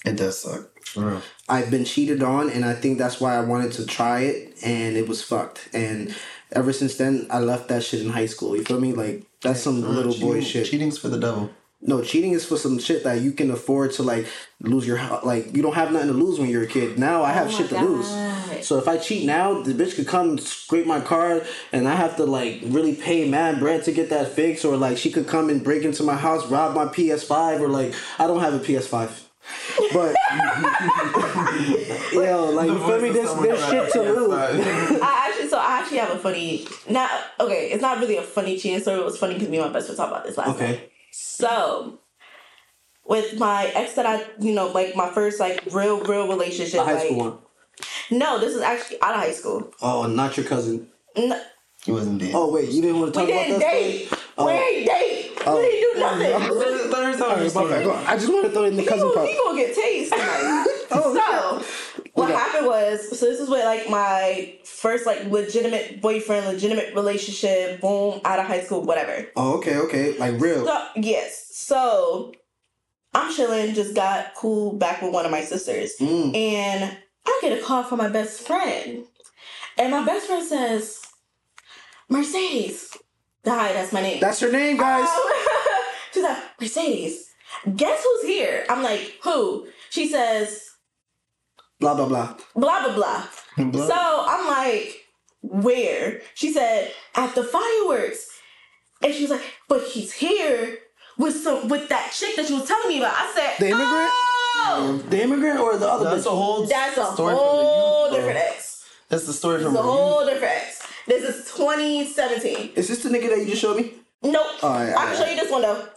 It 0.06 0.18
does 0.18 0.40
suck. 0.42 0.70
For 0.86 1.06
real. 1.06 1.22
I've 1.52 1.70
been 1.70 1.86
cheated 1.86 2.24
on, 2.24 2.50
and 2.50 2.64
I 2.66 2.74
think 2.74 2.98
that's 2.98 3.20
why 3.22 3.36
I 3.36 3.42
wanted 3.42 3.74
to 3.74 3.86
try 3.86 4.22
it, 4.22 4.56
and 4.64 4.96
it 4.96 5.08
was 5.08 5.22
fucked. 5.22 5.68
And 5.74 6.16
ever 6.52 6.72
since 6.74 6.96
then, 6.98 7.28
I 7.30 7.40
left 7.40 7.68
that 7.68 7.84
shit 7.84 8.02
in 8.02 8.10
high 8.10 8.26
school. 8.28 8.56
You 8.56 8.64
feel 8.64 8.80
me? 8.80 8.94
Like 8.94 9.24
that's 9.42 9.62
some 9.62 9.82
little 9.82 10.14
boy 10.14 10.36
Cheating- 10.40 10.50
shit. 10.50 10.66
Cheating's 10.68 10.98
for 10.98 11.10
the 11.10 11.20
devil. 11.20 11.50
No, 11.84 12.04
cheating 12.04 12.34
is 12.34 12.46
for 12.46 12.58
some 12.58 12.78
shit 12.78 13.04
that 13.06 13.22
you 13.22 13.32
can 13.32 13.50
afford 13.50 13.92
to 13.94 14.04
like 14.04 14.28
lose 14.62 14.86
your 14.86 14.98
hou- 14.98 15.26
like 15.26 15.56
you 15.56 15.64
don't 15.64 15.74
have 15.74 15.92
nothing 15.92 16.10
to 16.10 16.14
lose 16.14 16.40
when 16.40 16.48
you're 16.48 16.62
a 16.62 16.68
kid. 16.68 17.00
Now 17.00 17.24
I 17.24 17.32
have 17.34 17.48
Oh 17.48 17.50
shit 17.58 17.70
to 17.70 17.74
God. 17.76 17.86
lose. 17.90 18.08
So 18.68 18.78
if 18.78 18.88
I 18.88 18.98
cheat 18.98 19.26
now, 19.26 19.64
the 19.64 19.74
bitch 19.74 19.96
could 19.96 20.08
come 20.08 20.38
scrape 20.38 20.86
my 20.86 21.02
car 21.02 21.42
and 21.74 21.88
I 21.88 21.96
have 21.96 22.18
to 22.18 22.26
like 22.26 22.60
really 22.66 22.94
pay 22.94 23.28
mad 23.28 23.60
bread 23.60 23.84
to 23.86 23.92
get 23.92 24.12
that 24.12 24.28
fixed 24.28 24.64
or 24.64 24.78
like 24.78 24.98
she 25.00 25.10
could 25.12 25.28
come 25.28 25.50
and 25.50 25.64
break 25.64 25.84
into 25.84 26.04
my 26.04 26.14
house, 26.16 26.46
rob 26.46 26.76
my 26.76 26.86
PS5 26.86 27.60
or 27.62 27.68
like 27.68 27.96
I 28.20 28.28
don't 28.28 28.42
have 28.42 28.54
a 28.54 28.60
PS5. 28.60 29.10
But 29.94 30.16
yo, 32.14 32.52
like 32.52 32.70
you 32.70 32.78
feel 32.80 33.02
me? 33.02 33.10
There's, 33.10 33.34
there's 33.36 33.66
shit 33.70 33.92
to 33.94 34.02
lose. 34.02 34.32
I 35.02 35.28
actually, 35.30 35.50
so 35.50 35.58
I 35.58 35.80
actually 35.80 35.98
have 35.98 36.12
a 36.12 36.20
funny, 36.20 36.68
not 36.90 37.10
okay. 37.40 37.72
It's 37.72 37.82
not 37.82 38.00
really 38.00 38.18
a 38.18 38.22
funny 38.22 38.58
cheating 38.58 38.80
story. 38.80 39.00
It 39.00 39.06
was 39.06 39.18
funny 39.18 39.34
because 39.34 39.50
me 39.50 39.58
and 39.58 39.68
my 39.68 39.74
best 39.74 39.88
friend 39.88 39.98
talked 39.98 40.12
about 40.12 40.26
this 40.26 40.38
last 40.38 40.48
night. 40.48 40.56
Okay. 40.56 40.90
So, 41.12 42.00
with 43.06 43.38
my 43.38 43.66
ex 43.76 43.94
that 43.94 44.06
I, 44.06 44.26
you 44.40 44.54
know, 44.54 44.68
like 44.68 44.96
my 44.96 45.10
first 45.10 45.40
like 45.40 45.64
real, 45.72 46.02
real 46.04 46.28
relationship. 46.28 46.80
A 46.82 46.86
high 46.86 46.94
like, 46.94 47.06
school 47.08 47.18
one. 47.18 47.38
No, 48.12 48.40
this 48.40 48.56
is 48.56 48.62
actually 48.62 49.02
out 49.02 49.16
of 49.16 49.22
high 49.22 49.32
school. 49.32 49.72
Oh, 49.82 50.06
not 50.06 50.38
your 50.38 50.46
cousin. 50.46 50.88
No, 51.18 51.42
He 51.84 51.92
wasn't 51.92 52.20
dead. 52.20 52.32
Oh 52.34 52.52
wait, 52.52 52.70
you 52.70 52.82
didn't 52.82 53.00
want 53.00 53.14
to 53.14 53.20
we 53.20 53.26
talk 53.26 53.34
about 53.36 53.48
didn't 53.48 53.60
that? 53.60 53.72
date. 53.72 54.14
Story? 54.42 54.54
We 54.56 54.60
ain't 54.60 54.86
date. 54.88 55.28
We 55.48 55.54
didn't 55.54 55.94
do 55.94 56.00
nothing. 56.00 56.60
Third, 56.60 56.92
third 56.92 57.18
time. 57.18 57.54
My 57.54 57.70
bad. 57.70 58.06
I 58.08 58.16
just 58.16 58.32
want 58.32 58.46
to 58.46 58.52
throw 58.52 58.64
it 58.66 58.68
in 58.70 58.76
the 58.78 58.86
cousin 58.86 59.08
People, 59.10 59.14
part. 59.16 59.30
people 59.30 59.56
get 59.56 59.76
taste 59.76 60.12
tonight. 60.12 60.68
Oh, 60.94 61.16
so 61.16 62.04
what 62.16 62.30
Okay. 62.30 62.34
happened 62.38 62.68
was 62.68 63.18
so 63.18 63.26
this 63.26 63.40
is 63.40 63.48
what 63.50 63.64
like 63.64 63.90
my 63.90 64.58
first 64.66 65.06
like 65.06 65.24
legitimate 65.26 66.02
boyfriend, 66.02 66.46
legitimate 66.48 66.94
relationship, 66.94 67.80
boom, 67.80 68.20
out 68.26 68.40
of 68.40 68.46
high 68.46 68.60
school, 68.62 68.84
whatever. 68.84 69.26
Oh, 69.38 69.58
okay, 69.60 69.78
okay. 69.78 70.18
Like 70.18 70.40
real. 70.42 70.66
So 70.66 70.88
yes. 70.98 71.48
So 71.56 72.34
I'm 73.14 73.34
chilling, 73.34 73.74
just 73.74 73.96
got 73.96 74.36
cool 74.36 74.74
back 74.74 75.02
with 75.02 75.14
one 75.14 75.24
of 75.26 75.32
my 75.32 75.42
sisters. 75.42 75.94
Mm. 76.02 76.36
And 76.36 76.98
I 77.26 77.40
get 77.42 77.58
a 77.58 77.62
call 77.62 77.84
from 77.84 78.00
my 78.00 78.10
best 78.10 78.46
friend. 78.46 79.06
And 79.78 79.92
my 79.92 80.04
best 80.06 80.28
friend 80.28 80.46
says, 80.46 81.02
Mercedes. 82.10 82.98
Hi, 83.46 83.74
that's 83.74 83.92
my 83.92 84.02
name. 84.02 84.20
That's 84.20 84.40
her 84.40 84.52
name, 84.52 84.78
guys. 84.78 85.10
Um, 85.10 85.32
she's 86.14 86.24
like, 86.24 86.38
Mercedes, 86.60 87.28
guess 87.76 88.04
who's 88.04 88.24
here? 88.30 88.66
I'm 88.70 88.84
like, 88.84 89.16
who? 89.24 89.68
She 89.90 90.08
says, 90.10 90.68
Blah 91.80 91.96
blah 91.96 92.08
blah. 92.08 92.36
blah, 92.56 92.86
blah, 92.86 92.96
blah. 92.96 93.28
Blah. 93.72 93.88
So 93.88 93.96
I'm 94.28 94.48
like, 94.48 95.02
where? 95.42 96.22
She 96.36 96.54
said, 96.54 96.92
at 97.16 97.36
the 97.36 97.44
fireworks. 97.44 98.28
And 99.04 99.14
she 99.14 99.24
was 99.24 99.32
like, 99.32 99.44
but 99.68 99.84
he's 99.88 100.14
here 100.14 100.78
with 101.18 101.36
some 101.36 101.68
with 101.68 101.90
that 101.90 102.12
chick 102.14 102.36
that 102.36 102.48
you 102.50 102.56
was 102.58 102.68
telling 102.68 102.88
me 102.88 103.00
about. 103.00 103.16
I 103.18 103.32
said, 103.36 103.56
The 103.60 103.72
immigrant? 103.72 104.12
Oh, 104.64 105.04
The 105.10 105.24
immigrant 105.24 105.60
or 105.60 105.78
the 105.78 105.88
other 105.90 106.06
That's 106.12 106.26
a 106.28 106.30
whole 106.30 106.66
that's 106.68 106.98
a 106.98 107.12
story 107.14 107.34
whole 107.34 108.06
from 108.06 108.14
the 108.14 108.18
youth, 108.22 108.28
different 108.36 108.54
ex. 108.56 108.86
That's 109.10 109.26
the 109.26 109.34
story 109.34 109.56
It's 109.56 109.66
from 109.66 109.76
a 109.76 109.78
the 109.80 109.84
youth. 109.84 109.92
whole 109.92 110.26
different 110.26 110.54
ex. 110.54 110.88
This 111.08 111.24
is 111.24 111.46
2017. 111.54 112.72
Is 112.76 112.88
this 112.88 113.04
the 113.04 113.10
nigga 113.10 113.30
that 113.30 113.40
you 113.40 113.46
just 113.48 113.62
showed 113.62 113.78
me? 113.78 113.94
Nope. 114.24 114.46
Oh, 114.62 114.84
yeah, 114.84 114.96
I 114.98 115.06
can 115.08 115.16
show 115.18 115.30
you 115.30 115.36
this 115.36 115.52
one 115.52 115.62
though. 115.64 115.88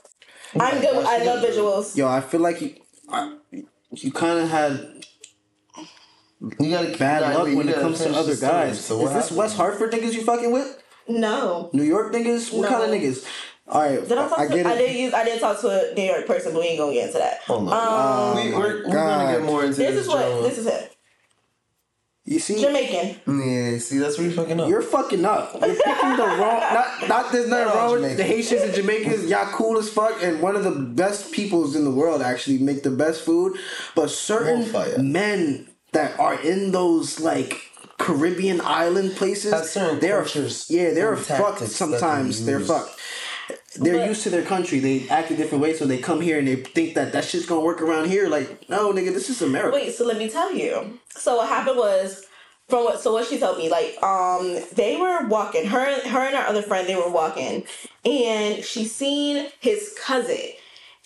Oh 0.57 0.61
I'm 0.61 0.81
good. 0.81 0.97
with- 0.97 1.07
I 1.07 1.19
love 1.25 1.45
visuals. 1.45 1.97
Yo, 1.97 2.09
I 2.09 2.21
feel 2.21 2.41
like 2.41 2.61
you, 2.61 2.75
I, 3.09 3.35
you 3.93 4.13
kind 4.13 4.39
of 4.41 4.49
had 4.49 5.05
You 6.61 6.71
gotta 6.71 6.97
bad 6.97 7.33
you 7.33 7.39
luck 7.39 7.57
when 7.59 7.69
it 7.69 7.75
comes 7.77 7.99
to 8.01 8.15
other 8.15 8.37
guys. 8.37 8.83
So 8.85 8.97
Is 8.99 9.03
what 9.05 9.15
this? 9.15 9.31
West 9.33 9.57
Hartford 9.57 9.93
niggas 9.93 10.13
you 10.15 10.23
fucking 10.25 10.53
with? 10.53 10.83
No. 11.09 11.71
New 11.73 11.83
York 11.83 12.13
niggas? 12.13 12.53
What 12.57 12.69
kind 12.69 12.85
of 12.85 12.91
niggas? 12.91 13.27
All 13.67 13.81
right, 13.83 14.07
Did 14.07 14.19
I 14.19 14.29
talk 14.29 14.39
to 14.39 14.45
a 14.45 14.49
New 14.49 14.57
York 14.57 14.67
person? 14.67 15.15
I 15.15 15.25
didn't 15.25 15.41
talk 15.41 15.61
to? 15.63 15.69
A 15.69 15.95
New 15.95 16.03
York 16.03 16.27
person, 16.27 16.53
but 16.53 16.61
we 16.61 16.67
ain't 16.69 16.79
going 16.79 16.95
to 16.95 17.01
get 17.01 17.15
I 17.15 17.19
it. 17.19 17.23
did 17.23 17.25
use. 17.25 18.55
I 18.55 18.55
did 19.79 20.05
talk 20.05 20.21
to 20.21 20.94
You 22.27 22.39
see, 22.39 22.59
Jamaican. 22.59 23.21
Yeah, 23.27 23.79
see, 23.79 23.99
that's 23.99 24.17
where 24.17 24.27
you're 24.27 24.35
fucking 24.35 24.59
up. 24.59 24.69
You're 24.71 24.81
fucking 24.81 25.25
up. 25.27 25.53
You're 25.61 25.75
picking 25.75 26.17
the 26.17 26.25
wrong. 26.25 26.61
Not, 26.73 27.09
not 27.09 27.33
there's 27.33 27.51
nothing 27.51 27.67
wrong 27.75 28.01
with 28.01 28.17
the 28.17 28.25
Haitians 28.25 28.63
and 28.63 28.75
Jamaicans. 28.75 29.29
Y'all 29.29 29.53
cool 29.53 29.77
as 29.77 29.91
fuck, 29.91 30.23
and 30.23 30.41
one 30.41 30.57
of 30.57 30.65
the 30.65 30.71
best 30.71 31.33
peoples 31.33 31.77
in 31.77 31.85
the 31.85 31.91
world 31.91 32.23
actually 32.23 32.57
make 32.59 32.83
the 32.83 32.91
best 32.91 33.21
food. 33.27 33.59
But 33.95 34.09
certain 34.09 34.63
Bonfire. 34.63 34.99
men 35.01 35.69
that 35.93 36.19
are 36.19 36.41
in 36.41 36.73
those 36.73 37.21
like 37.21 37.61
Caribbean 37.99 38.63
island 38.63 39.17
places, 39.17 39.53
certain 39.71 40.01
they're 40.01 40.23
cultures 40.23 40.71
yeah, 40.71 40.95
they're 40.95 41.17
fucked. 41.17 41.59
tactics 41.59 41.79
that 41.79 41.87
they 41.87 41.99
Sometimes 41.99 42.47
they're 42.47 42.61
fucked. 42.61 42.99
They're 43.77 43.99
But- 43.99 44.09
used 44.09 44.23
to 44.23 44.31
their 44.31 44.43
country. 44.43 44.79
They 44.79 45.07
act 45.09 45.31
a 45.31 45.37
different 45.37 45.63
way, 45.63 45.75
so 45.75 45.85
they 45.85 45.99
come 45.99 46.21
here 46.21 46.39
and 46.39 46.47
they 46.47 46.57
think 46.57 46.95
that 46.95 47.13
that 47.13 47.25
shit's 47.25 47.47
gonna 47.47 47.61
work 47.61 47.83
around 47.83 48.09
here. 48.09 48.29
Like, 48.29 48.69
no, 48.69 48.93
nigga, 48.93 49.13
this 49.13 49.29
is 49.31 49.43
America. 49.43 49.75
Wait, 49.75 49.95
so 49.95 50.05
let 50.05 50.17
me 50.19 50.29
tell 50.31 50.53
you. 50.55 50.99
So 51.17 51.37
what 51.37 51.49
happened 51.49 51.77
was 51.79 52.25
from 52.69 52.85
what 52.85 53.01
so 53.01 53.13
what 53.13 53.27
she 53.27 53.39
told 53.39 53.59
me, 53.59 53.69
like, 53.69 54.03
um, 54.03 54.59
they 54.73 54.97
were 54.97 55.27
walking, 55.27 55.67
her 55.67 55.85
her 56.09 56.21
and 56.21 56.37
her 56.37 56.47
other 56.47 56.63
friend, 56.63 56.89
they 56.89 56.95
were 56.97 57.11
walking, 57.11 57.65
and 58.05 58.65
she 58.65 58.85
seen 58.85 59.49
his 59.61 59.95
cousin. 60.01 60.53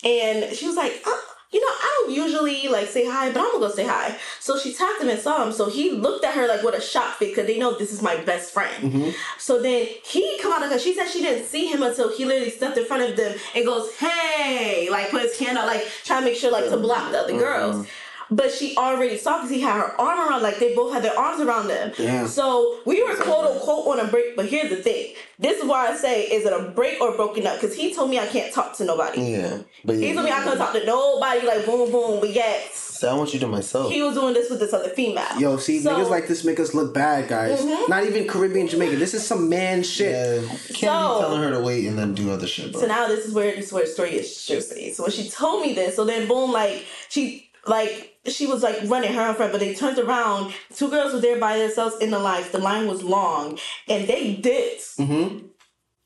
And 0.03 0.55
she 0.55 0.65
was 0.65 0.77
like, 0.77 1.01
oh, 1.05 1.23
you 1.51 1.59
know, 1.59 1.67
I 1.67 2.03
don't 2.03 2.13
usually 2.13 2.67
like 2.67 2.87
say 2.87 3.09
hi, 3.09 3.31
but 3.31 3.39
I'm 3.39 3.51
gonna 3.53 3.67
go 3.67 3.71
say 3.71 3.85
hi. 3.85 4.15
So 4.39 4.57
she 4.59 4.71
tapped 4.71 5.01
him 5.01 5.09
and 5.09 5.19
saw 5.19 5.43
him. 5.43 5.51
So 5.51 5.67
he 5.67 5.91
looked 5.91 6.23
at 6.23 6.35
her 6.35 6.47
like 6.47 6.61
with 6.61 6.75
a 6.75 6.81
shock 6.81 7.15
face 7.15 7.29
because 7.29 7.47
they 7.47 7.57
know 7.57 7.75
this 7.75 7.91
is 7.91 8.03
my 8.03 8.17
best 8.17 8.53
friend. 8.53 8.93
Mm-hmm. 8.93 9.09
So 9.39 9.59
then 9.59 9.87
he 10.05 10.37
come 10.39 10.53
out 10.53 10.61
of 10.61 10.71
her. 10.71 10.77
She 10.77 10.93
said 10.93 11.07
she 11.07 11.21
didn't 11.21 11.47
see 11.47 11.65
him 11.65 11.81
until 11.81 12.15
he 12.15 12.23
literally 12.23 12.51
stepped 12.51 12.77
in 12.77 12.85
front 12.85 13.01
of 13.01 13.17
them 13.17 13.35
and 13.55 13.65
goes, 13.65 13.95
"Hey!" 13.95 14.89
Like 14.91 15.09
put 15.09 15.23
his 15.23 15.39
hand 15.39 15.57
out, 15.57 15.65
like 15.65 15.87
trying 16.03 16.21
to 16.21 16.25
make 16.29 16.37
sure 16.37 16.51
like 16.51 16.69
to 16.69 16.77
block 16.77 17.11
the 17.11 17.19
other 17.19 17.33
mm-hmm. 17.33 17.39
girls. 17.39 17.87
But 18.31 18.51
she 18.51 18.75
already 18.77 19.17
saw 19.17 19.37
because 19.37 19.49
he 19.49 19.59
had 19.59 19.73
her 19.79 19.99
arm 19.99 20.19
around, 20.29 20.43
like 20.43 20.59
they 20.59 20.75
both 20.75 20.93
had 20.93 21.03
their 21.03 21.17
arms 21.17 21.41
around 21.41 21.67
them. 21.67 21.91
Yeah. 21.97 22.27
So 22.27 22.79
we 22.85 23.01
were 23.03 23.15
quote 23.15 23.45
unquote 23.51 23.87
on 23.87 24.05
a 24.05 24.09
break. 24.09 24.35
But 24.35 24.45
here's 24.47 24.69
the 24.69 24.75
thing: 24.77 25.13
this 25.39 25.59
is 25.59 25.65
why 25.67 25.87
I 25.87 25.95
say, 25.95 26.23
is 26.23 26.45
it 26.45 26.53
a 26.53 26.69
break 26.69 27.01
or 27.01 27.15
broken 27.15 27.47
up? 27.47 27.59
Because 27.59 27.75
he 27.75 27.93
told 27.93 28.09
me 28.11 28.19
I 28.19 28.27
can't 28.27 28.53
talk 28.53 28.75
to 28.77 28.85
nobody. 28.85 29.21
yeah, 29.21 29.57
but 29.83 29.95
yeah, 29.95 30.07
He 30.09 30.13
told 30.13 30.25
me 30.25 30.31
I 30.31 30.43
can't 30.43 30.57
talk 30.57 30.73
to 30.73 30.85
nobody. 30.85 31.45
Like 31.45 31.65
boom, 31.65 31.91
boom. 31.91 32.19
But 32.19 32.31
yet 32.31 32.71
See, 32.73 33.07
I 33.07 33.13
want 33.13 33.33
you 33.33 33.39
to 33.39 33.47
myself. 33.47 33.91
he 33.91 34.01
was 34.03 34.13
doing 34.13 34.33
this 34.33 34.49
with 34.49 34.59
this 34.59 34.73
other 34.73 34.89
female. 34.89 35.25
Yo, 35.39 35.57
see, 35.57 35.79
So- 35.79 35.95
niggas 35.95 36.09
like 36.09 36.27
this 36.27 36.43
make 36.43 36.59
us 36.59 36.73
look 36.75 36.93
bad, 36.93 37.29
guys. 37.29 37.61
Mm-hmm. 37.61 37.89
Not 37.89 38.03
even 38.03 38.27
Caribbean 38.27 38.67
Jamaican. 38.67 38.99
This 38.99 39.13
is 39.13 39.25
some 39.25 39.47
man 39.49 39.81
shit. 39.83 40.11
yeah, 40.11 40.47
can't 40.67 40.77
So- 40.77 41.15
be 41.15 41.21
telling 41.21 41.41
her 41.43 41.51
to 41.51 41.61
wait 41.61 41.85
and 41.87 41.97
then 41.97 42.13
do 42.13 42.29
other 42.31 42.45
shit, 42.45 42.73
bro. 42.73 42.81
So 42.81 42.87
now 42.87 43.07
this 43.07 43.25
is 43.25 43.33
where 43.33 43.55
this 43.55 43.67
is 43.67 43.73
where 43.73 43.85
the 43.85 43.89
story 43.91 44.11
is 44.11 44.45
juicy. 44.45 44.93
So 44.93 45.03
when 45.03 45.11
she 45.13 45.29
told 45.29 45.61
me 45.65 45.73
this, 45.73 45.95
so 45.95 46.05
then 46.05 46.27
boom, 46.27 46.51
like 46.51 46.85
she 47.07 47.48
like 47.67 48.17
she 48.25 48.45
was 48.47 48.63
like 48.63 48.77
running 48.85 49.13
her 49.13 49.21
and 49.21 49.35
friend, 49.37 49.51
but 49.51 49.59
they 49.59 49.73
turned 49.73 49.99
around. 49.99 50.53
Two 50.75 50.89
girls 50.89 51.13
were 51.13 51.19
there 51.21 51.39
by 51.39 51.57
themselves 51.57 51.97
in 51.99 52.11
the 52.11 52.19
lines. 52.19 52.49
The 52.49 52.59
line 52.59 52.87
was 52.87 53.03
long, 53.03 53.57
and 53.87 54.07
they 54.07 54.35
did. 54.35 54.79
Mm-hmm. 54.99 55.45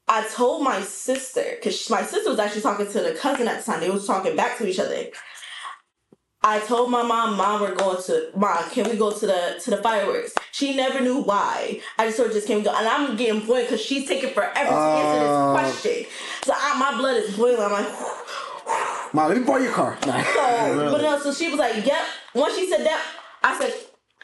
I 0.07 0.27
told 0.27 0.63
my 0.63 0.81
sister 0.81 1.43
because 1.55 1.89
my 1.89 2.03
sister 2.03 2.30
was 2.30 2.39
actually 2.39 2.61
talking 2.61 2.88
to 2.91 3.01
the 3.01 3.13
cousin 3.13 3.47
at 3.47 3.59
the 3.63 3.71
time. 3.71 3.80
They 3.80 3.89
was 3.89 4.05
talking 4.05 4.35
back 4.35 4.57
to 4.57 4.67
each 4.67 4.80
other. 4.80 5.05
I 6.45 6.59
told 6.59 6.91
my 6.91 7.03
mom, 7.03 7.38
"Mom, 7.38 7.61
we're 7.61 7.73
going 7.73 8.03
to 8.03 8.30
mom. 8.35 8.69
Can 8.71 8.89
we 8.89 8.97
go 8.97 9.11
to 9.11 9.25
the 9.25 9.61
to 9.63 9.69
the 9.71 9.77
fireworks?" 9.77 10.34
She 10.51 10.75
never 10.75 10.99
knew 10.99 11.21
why. 11.21 11.80
I 11.97 12.05
just 12.05 12.17
sort 12.17 12.27
of 12.30 12.35
just 12.35 12.47
came 12.47 12.59
to 12.59 12.65
go, 12.69 12.75
and 12.75 12.85
I'm 12.88 13.15
getting 13.15 13.45
boiled 13.45 13.65
because 13.65 13.81
she's 13.81 14.07
taking 14.07 14.31
forever 14.31 14.51
to 14.69 14.75
answer 14.75 15.25
Oh. 15.25 15.53
this 15.55 15.81
question. 15.81 16.05
So 16.43 16.53
I, 16.55 16.77
my 16.77 16.97
blood 16.97 17.15
is 17.23 17.38
boiling. 17.38 17.61
I'm 17.61 17.71
like, 17.71 17.88
Mom, 19.14 19.30
let 19.30 19.38
me 19.38 19.44
borrow 19.44 19.61
your 19.61 19.72
car. 19.72 19.98
Nah. 20.07 20.23
so, 20.23 20.91
but 20.91 21.02
no. 21.02 21.19
So 21.19 21.34
she 21.34 21.49
was 21.49 21.60
like, 21.60 21.85
"Yep." 21.85 22.02
Once 22.35 22.56
she 22.56 22.68
said 22.69 22.85
that, 22.85 23.02
I 23.44 23.57
said, 23.60 23.73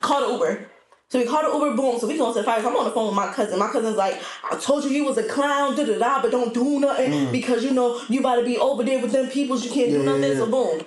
"Call 0.02 0.26
the 0.28 0.34
Uber." 0.34 0.66
So 1.10 1.18
we 1.20 1.26
called 1.26 1.46
the 1.46 1.58
Uber, 1.66 1.76
boom. 1.76 2.00
So 2.00 2.08
we 2.08 2.18
go 2.18 2.32
to 2.34 2.40
the 2.40 2.44
fireworks. 2.44 2.68
I'm 2.68 2.76
on 2.76 2.86
the 2.86 2.92
phone 2.92 3.08
with 3.08 3.16
my 3.16 3.32
cousin. 3.34 3.58
My 3.60 3.70
cousin's 3.72 3.98
like, 3.98 4.22
"I 4.52 4.58
told 4.58 4.84
you 4.84 4.90
he 4.90 5.02
was 5.02 5.18
a 5.18 5.24
clown, 5.28 5.76
da 5.76 5.84
da 5.86 5.98
da, 5.98 6.22
but 6.22 6.32
don't 6.32 6.54
do 6.54 6.80
nothing 6.80 7.32
because 7.32 7.64
you 7.64 7.72
know 7.72 8.02
you 8.10 8.20
about 8.20 8.38
to 8.38 8.44
be 8.46 8.58
over 8.58 8.84
there 8.84 9.00
with 9.02 9.12
them 9.12 9.28
peoples. 9.30 9.64
You 9.64 9.72
can't 9.72 9.92
do 9.92 10.00
Mm. 10.00 10.06
Yeah, 10.06 10.12
nothing." 10.12 10.32
yeah, 10.32 10.38
So 10.38 10.48
boom. 10.48 10.82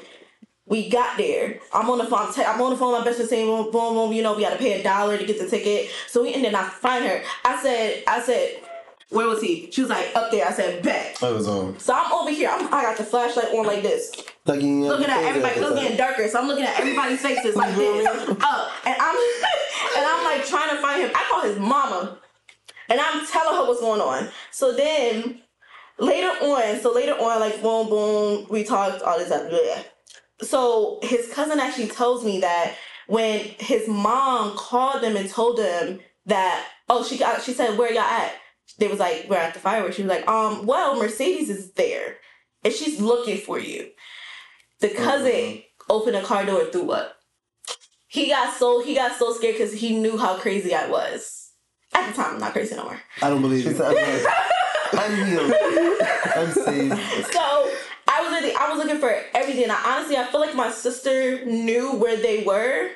We 0.67 0.89
got 0.89 1.19
there. 1.19 1.59
I'm 1.75 1.91
on 1.91 1.99
the 1.99 2.05
phone. 2.07 2.29
I'm, 2.39 2.61
on 2.63 2.71
the 2.71 2.77
phone. 2.77 2.93
with 2.93 3.01
My 3.01 3.05
best 3.05 3.17
friend 3.17 3.29
saying, 3.29 3.47
boom, 3.47 3.71
boom, 3.73 3.95
boom. 3.95 4.13
You 4.13 4.23
know, 4.23 4.35
we 4.35 4.43
got 4.43 4.51
to 4.53 4.59
pay 4.59 4.81
a 4.81 4.83
dollar 4.83 5.19
to 5.19 5.25
get 5.27 5.39
the 5.39 5.47
ticket. 5.47 5.91
So 6.07 6.23
we 6.23 6.33
ended 6.33 6.55
up 6.55 6.67
find 6.73 7.05
her. 7.05 7.21
I 7.45 7.61
said, 7.61 8.05
I 8.07 8.23
said, 8.23 8.63
where 9.13 9.27
was 9.27 9.43
he? 9.43 9.71
She 9.71 9.83
was 9.83 9.91
like, 9.91 10.11
up 10.15 10.31
there. 10.31 10.47
I 10.47 10.53
said, 10.53 10.83
bet. 10.83 11.23
I 11.23 11.31
was 11.31 11.47
on. 11.47 11.79
So 11.79 11.95
I'm 11.95 12.11
over 12.13 12.31
here. 12.31 12.49
I'm, 12.51 12.67
I 12.69 12.83
got 12.83 12.97
the 12.97 13.05
flashlight 13.05 13.49
on 13.55 13.67
like 13.67 13.83
this, 13.83 14.11
Looking 14.47 14.83
looking 14.87 15.07
at 15.07 15.23
everybody. 15.23 15.61
It's 15.61 15.81
getting 15.81 15.97
darker, 15.97 16.27
so 16.29 16.41
I'm 16.41 16.49
looking 16.49 16.65
at 16.65 16.79
everybody's 16.81 17.21
faces 17.21 17.55
like 17.55 17.75
this, 17.77 18.07
up, 18.07 18.73
and 18.87 18.97
I'm 18.99 19.17
and 19.97 20.07
I'm 20.07 20.25
like 20.25 20.47
trying 20.47 20.71
to 20.71 20.83
find 20.83 21.03
him. 21.03 21.11
I 21.15 21.25
call 21.31 21.43
his 21.43 21.59
mama, 21.59 22.19
and 22.89 23.01
I'm 23.01 23.27
telling 23.27 23.57
her 23.57 23.69
what's 23.69 23.81
going 23.81 24.01
on. 24.01 24.31
So 24.51 24.73
then 24.75 25.43
later 25.99 26.29
on, 26.29 26.81
so 26.81 26.93
later 26.93 27.13
on, 27.13 27.41
like 27.41 27.63
boom, 27.63 27.89
boom, 27.89 28.47
we 28.51 28.65
talked 28.65 29.03
all 29.03 29.19
this 29.19 29.29
stuff. 29.29 29.53
So 30.41 30.99
his 31.03 31.29
cousin 31.29 31.61
actually 31.61 31.89
tells 31.89 32.25
me 32.25 32.41
that 32.41 32.75
when 33.07 33.41
his 33.59 33.87
mom 33.87 34.57
called 34.57 35.03
them 35.03 35.17
and 35.17 35.29
told 35.29 35.59
them 35.59 36.01
that, 36.27 36.67
oh, 36.89 37.05
she 37.05 37.19
got, 37.19 37.43
she 37.43 37.53
said, 37.53 37.77
where 37.79 37.93
y'all 37.93 38.03
at? 38.03 38.33
They 38.79 38.89
was 38.89 38.99
like, 38.99 39.27
we're 39.29 39.37
at 39.37 39.55
the 39.55 39.61
fireworks. 39.61 39.97
She 39.97 40.03
was 40.03 40.11
like, 40.11 40.27
um, 40.29 40.67
well, 40.67 40.97
Mercedes 40.97 41.51
is 41.51 41.73
there, 41.73 42.17
and 42.65 42.73
she's 42.73 43.01
looking 43.01 43.39
for 43.39 43.59
you. 43.59 43.91
The 44.81 44.89
cousin 44.89 45.63
opened 45.89 46.17
the 46.17 46.23
car 46.23 46.45
door 46.45 46.63
and 46.63 46.73
threw 46.73 46.91
up. 46.91 47.17
He 48.09 48.29
got 48.29 48.55
so 48.55 48.83
he 48.83 48.95
got 48.95 49.19
so 49.19 49.33
scared 49.33 49.55
because 49.55 49.73
he 49.73 49.99
knew 49.99 50.19
how 50.19 50.37
crazy 50.37 50.75
I 50.75 50.89
was. 50.89 51.51
At 51.95 52.09
the 52.09 52.15
time, 52.15 52.35
I'm 52.35 52.41
not 52.41 52.53
crazy 52.53 52.75
no 52.75 52.85
more. 52.85 53.01
I 53.23 53.29
don't 53.31 53.43
believe 53.43 53.67
it. 53.67 53.81
I'm, 53.81 53.95
like, 53.95 54.27
I'm 54.93 55.27
healed. 55.27 55.53
I'm 56.37 56.53
safe. 56.53 57.33
So 57.33 57.71
I 58.09 58.23
was 58.23 58.31
looking, 58.33 58.57
I 58.59 58.69
was 58.71 58.79
looking 58.79 58.99
for 59.01 59.15
everything. 59.35 59.71
I, 59.71 59.83
honestly, 59.87 60.17
I 60.17 60.25
feel 60.25 60.41
like 60.41 60.55
my 60.55 60.71
sister 60.71 61.45
knew 61.45 61.93
where 61.97 62.17
they 62.17 62.45
were, 62.45 62.91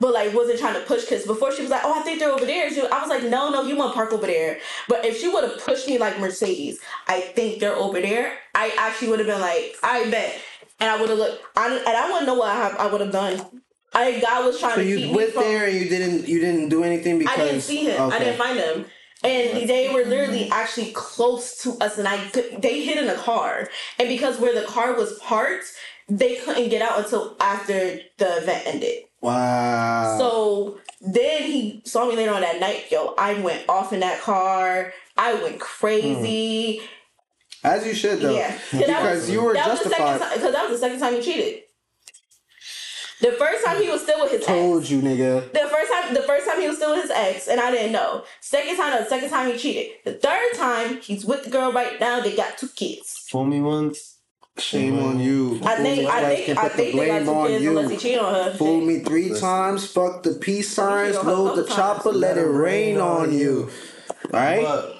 but 0.00 0.12
like 0.14 0.34
wasn't 0.34 0.58
trying 0.58 0.74
to 0.74 0.80
push. 0.80 1.06
Cause 1.08 1.24
before 1.26 1.52
she 1.54 1.62
was 1.62 1.70
like, 1.70 1.82
"Oh, 1.84 1.98
I 1.98 2.02
think 2.02 2.18
they're 2.18 2.32
over 2.32 2.46
there." 2.46 2.68
She, 2.70 2.80
I 2.80 3.00
was 3.00 3.08
like, 3.08 3.22
"No, 3.24 3.50
no, 3.50 3.62
you 3.62 3.76
want 3.76 3.92
to 3.92 3.94
park 3.94 4.12
over 4.12 4.26
there." 4.26 4.58
But 4.88 5.04
if 5.04 5.20
she 5.20 5.28
would 5.28 5.44
have 5.44 5.58
pushed 5.58 5.86
me 5.86 5.98
like 5.98 6.18
Mercedes, 6.18 6.80
I 7.06 7.20
think 7.20 7.60
they're 7.60 7.76
over 7.76 8.00
there. 8.00 8.38
I 8.54 8.72
actually 8.78 9.08
would 9.10 9.18
have 9.20 9.28
been 9.28 9.40
like, 9.40 9.76
"I 9.82 10.10
bet," 10.10 10.40
and 10.80 10.90
I 10.90 11.00
would 11.00 11.10
have 11.10 11.18
looked. 11.18 11.42
I, 11.56 11.76
and 11.76 11.88
I 11.96 12.06
wouldn't 12.08 12.26
know 12.26 12.34
what 12.34 12.48
I, 12.50 12.56
have, 12.56 12.76
I 12.76 12.86
would 12.90 13.00
have 13.00 13.12
done. 13.12 13.62
I 13.92 14.20
God 14.20 14.46
was 14.46 14.58
trying 14.60 14.74
So 14.76 14.82
to 14.82 14.88
you 14.88 14.96
keep 14.96 15.10
me 15.10 15.16
went 15.16 15.32
from. 15.32 15.42
there 15.42 15.66
and 15.66 15.74
you 15.76 15.88
didn't 15.88 16.28
you 16.28 16.38
didn't 16.40 16.68
do 16.68 16.84
anything 16.84 17.18
because 17.18 17.38
I 17.38 17.44
didn't 17.44 17.60
see 17.62 17.84
him. 17.86 18.10
I 18.10 18.18
didn't 18.20 18.38
find 18.38 18.58
him. 18.58 18.84
And 19.22 19.68
they 19.68 19.92
were 19.92 20.04
literally 20.04 20.48
actually 20.50 20.92
close 20.92 21.60
to 21.64 21.72
us, 21.84 21.98
and 21.98 22.08
I 22.08 22.16
could, 22.30 22.62
they 22.62 22.82
hid 22.82 22.96
in 22.96 23.08
a 23.10 23.16
car. 23.16 23.68
And 23.98 24.08
because 24.08 24.40
where 24.40 24.54
the 24.58 24.66
car 24.66 24.94
was 24.94 25.18
parked, 25.18 25.66
they 26.08 26.36
couldn't 26.36 26.70
get 26.70 26.80
out 26.80 26.98
until 27.00 27.36
after 27.38 28.00
the 28.16 28.36
event 28.38 28.62
ended. 28.66 29.02
Wow. 29.20 30.16
So 30.18 30.78
then 31.00 31.42
he 31.42 31.82
saw 31.84 32.08
me 32.08 32.16
later 32.16 32.32
on 32.32 32.40
that 32.40 32.60
night. 32.60 32.90
Yo, 32.90 33.14
I 33.18 33.34
went 33.40 33.68
off 33.68 33.92
in 33.92 34.00
that 34.00 34.20
car. 34.20 34.92
I 35.16 35.34
went 35.34 35.54
hmm. 35.54 35.60
crazy. 35.60 36.82
As 37.62 37.86
you 37.86 37.94
should 37.94 38.20
though. 38.20 38.34
Yeah, 38.34 38.58
Because 38.70 39.20
was, 39.20 39.30
you 39.30 39.42
were 39.42 39.52
that 39.52 39.68
the 39.68 39.76
second 39.76 39.90
justified. 39.90 40.18
time 40.20 40.38
because 40.38 40.52
that 40.54 40.70
was 40.70 40.80
the 40.80 40.86
second 40.86 41.00
time 41.00 41.14
he 41.14 41.22
cheated. 41.22 41.62
The 43.20 43.32
first 43.32 43.66
time 43.66 43.82
he 43.82 43.90
was 43.90 44.00
still 44.00 44.22
with 44.22 44.32
his 44.32 44.40
ex. 44.40 44.46
Told 44.46 44.88
you, 44.88 45.02
nigga. 45.02 45.52
The 45.52 45.68
first 45.70 45.92
time, 45.92 46.14
the 46.14 46.22
first 46.22 46.48
time 46.48 46.58
he 46.58 46.66
was 46.66 46.78
still 46.78 46.92
with 46.92 47.02
his 47.02 47.10
ex, 47.10 47.48
and 47.48 47.60
I 47.60 47.70
didn't 47.70 47.92
know. 47.92 48.24
Second 48.40 48.78
time, 48.78 48.98
the 48.98 49.06
second 49.06 49.28
time 49.28 49.52
he 49.52 49.58
cheated. 49.58 49.92
The 50.06 50.14
third 50.14 50.54
time, 50.54 51.02
he's 51.02 51.26
with 51.26 51.44
the 51.44 51.50
girl 51.50 51.70
right 51.70 52.00
now. 52.00 52.20
They 52.20 52.34
got 52.34 52.56
two 52.56 52.68
kids. 52.68 53.26
Fool 53.28 53.44
me 53.44 53.60
once. 53.60 54.19
Shame 54.58 54.98
on 54.98 55.18
you. 55.20 55.60
I 55.64 55.76
think, 55.76 56.08
I 56.10 56.34
think, 56.36 56.58
I 56.58 56.68
can 56.68 56.68
the 56.68 56.68
think 56.70 56.96
they 56.96 57.06
got 57.06 57.24
blame 57.24 57.24
two 57.24 57.30
on 57.32 57.46
kids 57.48 57.64
you. 57.64 57.70
unless 57.78 57.90
he 57.92 57.96
cheated 57.96 58.18
on 58.18 58.34
her. 58.34 58.52
Fool 58.54 58.80
me 58.82 58.98
three 58.98 59.28
Listen. 59.30 59.40
times, 59.48 59.86
fuck 59.90 60.22
the 60.22 60.32
peace 60.34 60.70
signs, 60.74 61.16
load 61.16 61.56
the 61.56 61.64
chopper, 61.66 62.10
let 62.10 62.36
it 62.36 62.42
rain 62.42 62.98
on 62.98 63.32
you. 63.32 63.70
Alright? 64.26 64.62
But 64.62 64.96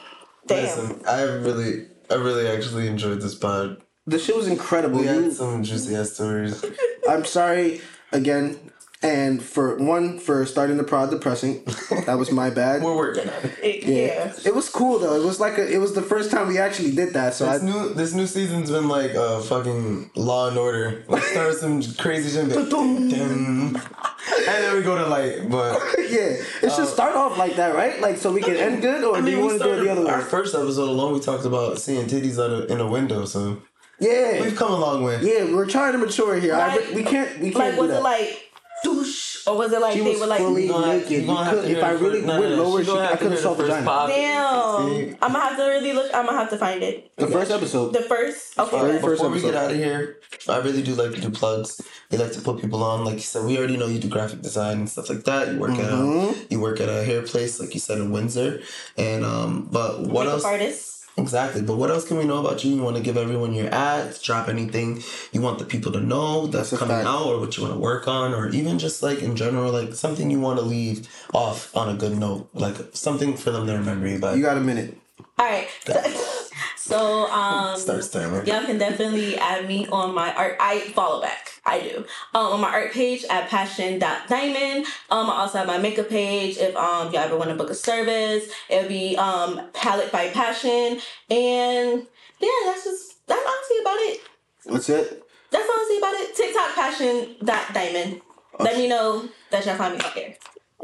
Damn. 0.47 0.63
listen, 0.63 1.03
I 1.07 1.23
really, 1.23 1.87
I 2.09 2.15
really 2.15 2.47
actually 2.49 2.87
enjoyed 2.87 3.21
this 3.21 3.35
pod. 3.35 3.83
The 4.07 4.19
shit 4.19 4.35
was 4.37 4.49
incredible. 4.49 5.01
We 5.01 5.07
You- 5.09 5.23
had 5.25 5.33
some 5.33 5.63
juicy 5.63 5.95
ass 5.95 6.13
stories. 6.13 6.65
I'm 7.09 7.25
sorry 7.27 7.81
again, 8.13 8.70
and 9.03 9.43
for 9.43 9.77
one 9.77 10.19
for 10.19 10.45
starting 10.45 10.77
the 10.77 10.85
prod 10.85 11.11
depressing. 11.11 11.65
That 12.07 12.19
was 12.19 12.31
my 12.31 12.51
bad. 12.51 12.83
We're 12.85 12.97
working 12.97 13.29
on 13.31 13.35
it. 13.45 13.59
It- 13.63 13.85
Yeah. 13.85 13.97
yeah. 13.97 14.33
It 14.45 14.55
was 14.55 14.69
cool 14.69 14.99
though. 14.99 15.15
It 15.21 15.25
was 15.25 15.41
like 15.41 15.57
a, 15.59 15.67
it 15.73 15.79
was 15.79 15.95
the 15.95 16.03
first 16.03 16.31
time 16.31 16.49
we 16.49 16.59
actually 16.59 16.93
did 16.93 17.15
that. 17.15 17.33
So 17.35 17.49
I, 17.49 17.55
This 17.59 17.63
new 17.63 17.95
this 17.95 18.13
new 18.15 18.27
season's 18.27 18.71
been 18.71 18.89
like 18.89 19.15
uh 19.15 19.41
fucking 19.41 20.11
Law 20.17 20.49
and 20.49 20.59
Order. 20.59 21.05
Like 21.09 21.23
start 21.23 21.49
with 21.49 21.59
some 21.59 21.83
crazy 21.95 22.29
shit. 22.31 22.43
and 22.45 22.51
be 22.53 22.57
like, 22.59 22.69
dun, 22.71 23.09
dun. 23.15 23.77
and 23.77 24.59
then 24.65 24.77
we 24.77 24.83
go 24.83 24.97
to 24.99 25.07
light. 25.07 25.49
But 25.49 25.81
yeah, 25.99 26.37
it 26.63 26.71
should 26.77 26.89
start 26.89 27.17
off 27.17 27.39
like 27.39 27.57
that, 27.57 27.75
right? 27.75 28.01
Like 28.01 28.19
so 28.19 28.31
we 28.33 28.43
can 28.43 28.57
end 28.57 28.83
good, 28.83 29.03
or 29.03 29.17
I 29.17 29.21
do 29.23 29.31
you 29.31 29.41
want 29.41 29.59
to 29.59 29.65
do 29.65 29.73
it 29.73 29.81
the 29.85 29.91
other 29.93 30.05
way? 30.05 30.11
our 30.11 30.21
first 30.21 30.55
episode 30.55 30.89
alone. 30.91 31.15
We 31.15 31.21
talked 31.21 31.47
about 31.47 31.79
seeing 31.79 32.07
titties 32.07 32.39
out 32.39 32.51
of, 32.51 32.71
in 32.71 32.81
a 32.81 32.87
window. 32.87 33.25
So 33.25 33.63
Yeah, 33.99 34.43
we've 34.43 34.57
come 34.57 34.73
a 34.73 34.79
long 34.79 35.03
way. 35.03 35.21
yeah, 35.23 35.45
we're 35.55 35.67
trying 35.67 35.93
to 35.93 35.99
mature 35.99 36.39
here. 36.39 36.55
I, 36.55 36.77
we 36.95 37.03
can't, 37.03 37.39
we 37.41 37.51
can't 37.51 37.57
Like, 37.57 37.75
do 37.77 37.81
was 37.81 37.91
that. 37.91 37.99
it 38.01 38.03
like 38.03 38.50
douche, 38.83 39.47
or 39.47 39.57
was 39.57 39.73
it 39.73 39.81
like 39.81 39.93
She 39.95 40.01
they 40.01 40.11
was 40.13 40.21
were 40.21 40.27
like, 40.27 40.39
fully 40.41 40.63
You 40.67 40.69
gonna 40.73 40.87
naked. 40.99 41.11
you 41.11 41.19
You 41.21 41.27
gonna 41.27 41.45
have 41.45 41.55
could, 41.61 41.71
if 41.71 41.83
I 41.83 41.91
really 41.93 42.21
first. 42.21 42.27
No, 42.27 42.41
went 42.41 42.51
no, 42.53 42.57
no, 42.57 42.69
lower, 42.69 42.85
she 42.85 42.91
she, 42.91 42.99
I 42.99 43.17
could 43.17 43.21
have 43.23 43.33
hear 43.33 43.37
saw 43.43 43.55
the 43.55 43.57
first 43.65 43.69
vagina. 43.71 43.87
pop. 43.87 44.09
damn? 44.09 45.17
I'm 45.23 45.33
gonna 45.33 45.41
have 45.41 45.57
to 45.57 45.63
really 45.65 45.93
look. 45.93 46.11
I'm 46.15 46.27
gonna 46.27 46.39
have 46.39 46.51
to 46.51 46.59
find 46.59 46.83
it. 46.83 47.11
The 47.17 47.27
first 47.27 47.51
episode. 47.51 47.93
The 47.93 48.03
first, 48.03 48.59
okay. 48.59 48.79
Very 48.81 48.93
good. 48.93 49.01
first 49.03 49.23
Before 49.23 49.35
we 49.35 49.41
get 49.41 49.55
out 49.55 49.71
of 49.71 49.77
here, 49.77 50.19
I 50.49 50.59
really 50.59 50.83
do 50.83 50.95
like 50.95 51.13
to 51.13 51.21
do 51.21 51.31
plugs. 51.31 51.81
We 52.11 52.19
like 52.19 52.33
to 52.33 52.41
put 52.41 52.61
people 52.61 52.83
on. 52.83 53.05
Like 53.05 53.15
you 53.15 53.21
said, 53.21 53.45
we 53.45 53.59
already 53.59 53.77
know 53.77 53.87
you 53.87 53.99
do 53.99 54.09
graphic 54.09 54.43
design 54.43 54.79
and 54.79 54.89
stuff 54.89 55.09
like 55.09 55.25
that. 55.25 55.53
You 55.53 55.59
work 55.59 55.73
at 55.79 55.91
a 55.93 56.35
you 56.51 56.61
work 56.61 56.81
at 56.81 56.89
a 56.89 57.05
hair 57.05 57.23
place, 57.23 57.61
like 57.61 57.75
you 57.75 57.81
said 57.81 57.99
in 57.99 58.11
Windsor. 58.13 58.63
And 58.97 59.25
um, 59.25 59.69
but 59.71 60.01
what 60.01 60.25
Makeup 60.25 60.33
else? 60.35 60.45
artist. 60.45 61.00
Exactly. 61.21 61.63
But 61.63 61.77
what 61.77 61.91
else 61.91 62.07
can 62.07 62.17
we 62.17 62.25
know 62.25 62.39
about 62.39 62.65
you? 62.65 62.75
You 62.75 62.83
want 62.83 62.97
to 62.97 63.03
give 63.03 63.17
everyone 63.17 63.53
your 63.55 63.73
ads, 63.73 64.21
drop 64.23 64.49
anything 64.49 65.03
you 65.33 65.41
want 65.41 65.59
the 65.59 65.65
people 65.65 65.93
to 65.93 66.01
know 66.01 66.47
that's, 66.47 66.71
That's 66.71 66.81
coming 66.81 66.97
fact. 66.97 67.09
out, 67.09 67.27
or 67.27 67.39
what 67.41 67.57
you 67.57 67.63
want 67.63 67.75
to 67.75 67.81
work 67.81 68.09
on, 68.09 68.35
or 68.35 68.49
even 68.49 68.79
just 68.79 69.03
like 69.03 69.21
in 69.23 69.37
general, 69.37 69.73
like 69.73 69.95
something 69.95 70.31
you 70.31 70.41
want 70.41 70.59
to 70.59 70.65
leave 70.65 71.09
off 71.35 71.75
on 71.77 71.89
a 71.89 71.95
good 71.97 72.17
note, 72.19 72.49
like 72.55 72.77
something 72.93 73.37
for 73.37 73.51
them 73.51 73.67
to 73.67 73.73
remember 73.75 74.09
you 74.09 74.19
by. 74.19 74.35
You 74.35 74.43
got 74.43 74.57
a 74.57 74.61
minute. 74.61 74.97
All 75.39 75.47
right. 75.47 75.69
So 75.85 75.93
um, 76.97 77.79
Start 77.79 78.05
stammering. 78.05 78.47
y'all 78.47 78.65
can 78.65 78.79
definitely 78.79 79.37
add 79.37 79.67
me 79.67 79.87
on 79.89 80.15
my 80.15 80.35
art. 80.35 80.57
I 80.61 80.81
follow 80.95 81.21
back. 81.21 81.49
I 81.65 81.81
do. 81.81 81.99
Um, 82.35 82.53
on 82.55 82.61
my 82.61 82.69
art 82.71 82.93
page 82.93 83.25
at 83.31 83.49
passion.diamond. 83.49 84.87
Um, 85.11 85.29
I 85.31 85.37
also 85.41 85.59
have 85.59 85.67
my 85.67 85.79
makeup 85.79 86.09
page. 86.09 86.57
If 86.59 86.75
um 86.77 87.13
y'all 87.13 87.23
ever 87.23 87.37
want 87.37 87.51
to 87.51 87.57
book 87.57 87.71
a 87.71 87.75
service, 87.75 88.51
it'll 88.69 88.89
be 88.89 89.17
um 89.17 89.61
palette 89.73 90.11
by 90.13 90.29
passion. 90.31 91.01
And 91.31 92.07
yeah, 92.39 92.49
that's 92.67 92.85
just 92.85 93.27
that's 93.27 93.43
honestly 93.47 93.79
about 93.81 93.99
it. 93.99 94.21
That's 94.67 94.89
it. 94.89 95.23
That's 95.51 95.69
honestly 95.71 95.99
about 95.99 96.15
it. 96.15 96.35
TikTok 96.37 96.75
passion.diamond. 96.75 98.21
Let 98.59 98.77
me 98.77 98.89
know 98.89 99.29
that 99.51 99.65
y'all 99.67 99.77
find 99.77 99.95
me 99.95 100.01
out 100.05 100.15
there. 100.15 100.35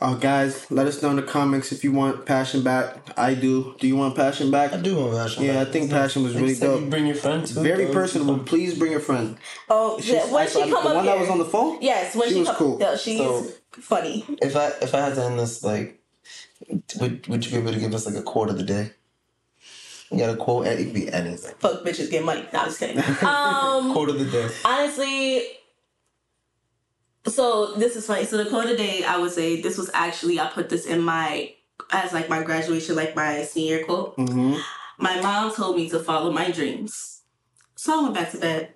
Oh, 0.03 0.15
guys, 0.15 0.71
let 0.71 0.87
us 0.87 1.01
know 1.03 1.09
in 1.11 1.17
the 1.17 1.23
comments 1.23 1.73
if 1.73 1.83
you 1.83 1.91
want 1.91 2.27
passion 2.27 2.63
back. 2.63 2.99
I 3.17 3.33
do. 3.35 3.75
Do 3.81 3.87
you 3.87 3.97
want 3.97 4.15
passion 4.15 4.51
back? 4.51 4.75
I 4.75 4.77
do 4.77 4.97
want 4.97 5.15
passion. 5.15 5.45
Yeah, 5.45 5.55
back. 5.55 5.69
I 5.69 5.73
think 5.73 5.91
passion 5.91 6.23
was 6.23 6.35
really 6.35 6.55
dope. 6.55 6.83
you 6.83 6.91
Bring 6.91 7.07
your 7.07 7.17
friend 7.17 7.47
too. 7.47 7.63
Very 7.63 7.87
though. 7.87 7.93
personable. 7.95 8.39
Please 8.41 8.79
bring 8.79 8.95
a 8.95 9.01
friend. 9.01 9.39
Oh, 9.71 9.99
She's- 9.99 10.27
yeah, 10.27 10.33
when 10.33 10.43
I 10.43 10.47
she 10.47 10.53
saw- 10.53 10.61
come 10.61 10.71
the 10.71 10.77
up 10.79 10.85
one 10.97 11.05
here, 11.05 11.15
that 11.15 11.21
was 11.21 11.31
on 11.31 11.39
the 11.39 11.47
phone. 11.47 11.79
Yes, 11.81 12.15
when 12.15 12.29
She 12.29 12.35
she, 12.35 12.41
was 12.41 12.49
come, 12.49 12.57
cool. 12.57 12.79
Yeah, 12.79 12.97
she's 12.97 13.19
So- 13.19 13.47
funny. 13.73 14.27
If 14.43 14.55
I 14.55 14.67
if 14.83 14.95
I 14.95 15.01
had 15.01 15.15
to 15.15 15.25
end 15.25 15.39
this, 15.39 15.65
like, 15.65 15.99
would 17.01 17.27
would 17.29 17.47
you 17.47 17.53
be 17.53 17.57
able 17.59 17.73
to 17.73 17.81
give 17.81 17.95
us 17.95 18.05
like 18.05 18.17
a 18.17 18.23
quote 18.23 18.51
of 18.51 18.59
the 18.59 18.65
day? 18.65 18.91
You 20.11 20.19
got 20.19 20.31
a 20.31 20.37
quote, 20.37 20.67
and 20.67 20.79
it 20.79 20.85
could 20.85 20.95
be 20.95 21.11
anything. 21.11 21.55
Fuck 21.59 21.83
bitches 21.85 22.11
get 22.11 22.23
money. 22.23 22.45
No, 22.53 22.59
I'm 22.61 22.67
just 22.67 22.79
kidding. 22.81 22.99
Um, 23.27 23.93
Quote 23.95 24.11
of 24.11 24.19
the 24.19 24.27
day. 24.27 24.49
honestly, 24.65 25.43
so 27.27 27.75
this 27.75 27.97
is 27.97 28.07
funny. 28.07 28.25
So 28.25 28.37
the 28.37 28.49
quote 28.49 28.65
of 28.65 28.71
the 28.71 28.77
day, 28.77 29.05
I 29.05 29.19
would 29.19 29.33
say 29.33 29.61
this 29.61 29.79
was 29.79 29.91
actually 29.95 30.41
I 30.41 30.49
put 30.49 30.69
this 30.69 30.87
in 30.87 31.03
my 31.03 31.55
as 31.91 32.13
like 32.13 32.29
my 32.29 32.43
graduation, 32.43 32.97
like 32.97 33.15
my 33.15 33.43
senior 33.43 33.85
quote. 33.85 34.17
Mm-hmm. 34.17 34.59
My 34.99 35.21
mom 35.21 35.55
told 35.55 35.77
me 35.77 35.89
to 35.91 35.99
follow 35.99 36.33
my 36.33 36.51
dreams, 36.51 37.23
so 37.75 37.99
I 37.99 38.03
went 38.03 38.15
back 38.15 38.31
to 38.33 38.39
bed. 38.39 38.75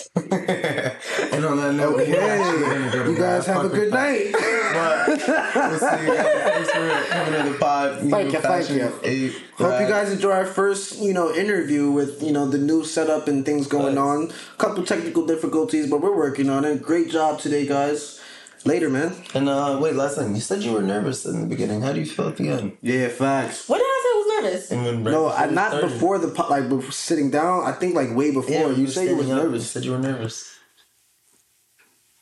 and 0.16 1.44
on 1.44 1.56
that 1.58 1.74
note, 1.74 2.00
Okay. 2.00 3.08
You 3.12 3.16
guys 3.18 3.46
have 3.46 3.64
a 3.64 3.68
good 3.68 3.90
night. 3.90 4.32
But 4.32 5.08
we'll 5.08 5.18
see 5.18 5.26
you 6.06 6.14
guys. 6.14 6.68
Thanks 6.68 6.70
for 6.70 7.12
coming 7.12 7.44
to 7.44 7.52
the 7.52 7.58
pod. 7.58 7.98
Thank 8.10 8.32
you, 8.32 8.38
thank 8.40 8.70
you. 8.70 8.92
Eight, 9.02 9.34
Hope 9.56 9.80
you 9.80 9.86
guys 9.88 10.10
enjoy 10.12 10.32
our 10.32 10.46
first, 10.46 10.98
you 10.98 11.12
know, 11.12 11.32
interview 11.34 11.90
with, 11.90 12.22
you 12.22 12.32
know, 12.32 12.46
the 12.48 12.58
new 12.58 12.84
setup 12.84 13.28
and 13.28 13.44
things 13.44 13.66
going 13.66 13.98
on. 13.98 14.30
A 14.54 14.56
couple 14.58 14.84
technical 14.84 15.26
difficulties, 15.26 15.90
but 15.90 16.00
we're 16.00 16.16
working 16.16 16.48
on 16.48 16.64
it. 16.64 16.82
Great 16.82 17.10
job 17.10 17.38
today, 17.38 17.66
guys. 17.66 18.21
Later, 18.64 18.88
man. 18.88 19.14
And 19.34 19.48
uh, 19.48 19.78
wait, 19.80 19.94
last 19.94 20.16
thing, 20.18 20.34
you 20.34 20.40
said 20.40 20.62
you 20.62 20.72
were 20.72 20.82
nervous 20.82 21.24
in 21.26 21.40
the 21.40 21.46
beginning. 21.46 21.80
How 21.82 21.92
do 21.92 22.00
you 22.00 22.06
feel 22.06 22.28
at 22.28 22.36
the 22.36 22.48
end? 22.48 22.76
Yeah, 22.80 23.08
facts. 23.08 23.68
What 23.68 23.78
did 23.78 23.84
I 23.84 24.00
say? 24.02 24.08
I 24.08 24.14
was 24.14 24.44
nervous. 24.44 24.70
And 24.70 24.84
when 24.84 25.04
right 25.04 25.10
No, 25.12 25.26
I, 25.26 25.46
we 25.48 25.54
not 25.54 25.68
started. 25.72 25.90
before 25.90 26.18
the 26.18 26.28
po- 26.28 26.48
like 26.48 26.68
before 26.68 26.92
sitting 26.92 27.30
down. 27.30 27.64
I 27.64 27.72
think 27.72 27.94
like 27.94 28.14
way 28.14 28.30
before. 28.30 28.50
Yeah, 28.52 28.68
you 28.70 28.84
were 28.84 28.90
said 28.90 29.08
you 29.08 29.16
was 29.16 29.24
standing 29.26 29.32
up, 29.32 29.38
You 29.38 29.42
nervous. 29.48 29.70
said 29.70 29.84
you 29.84 29.90
were 29.92 29.98
nervous. 29.98 30.54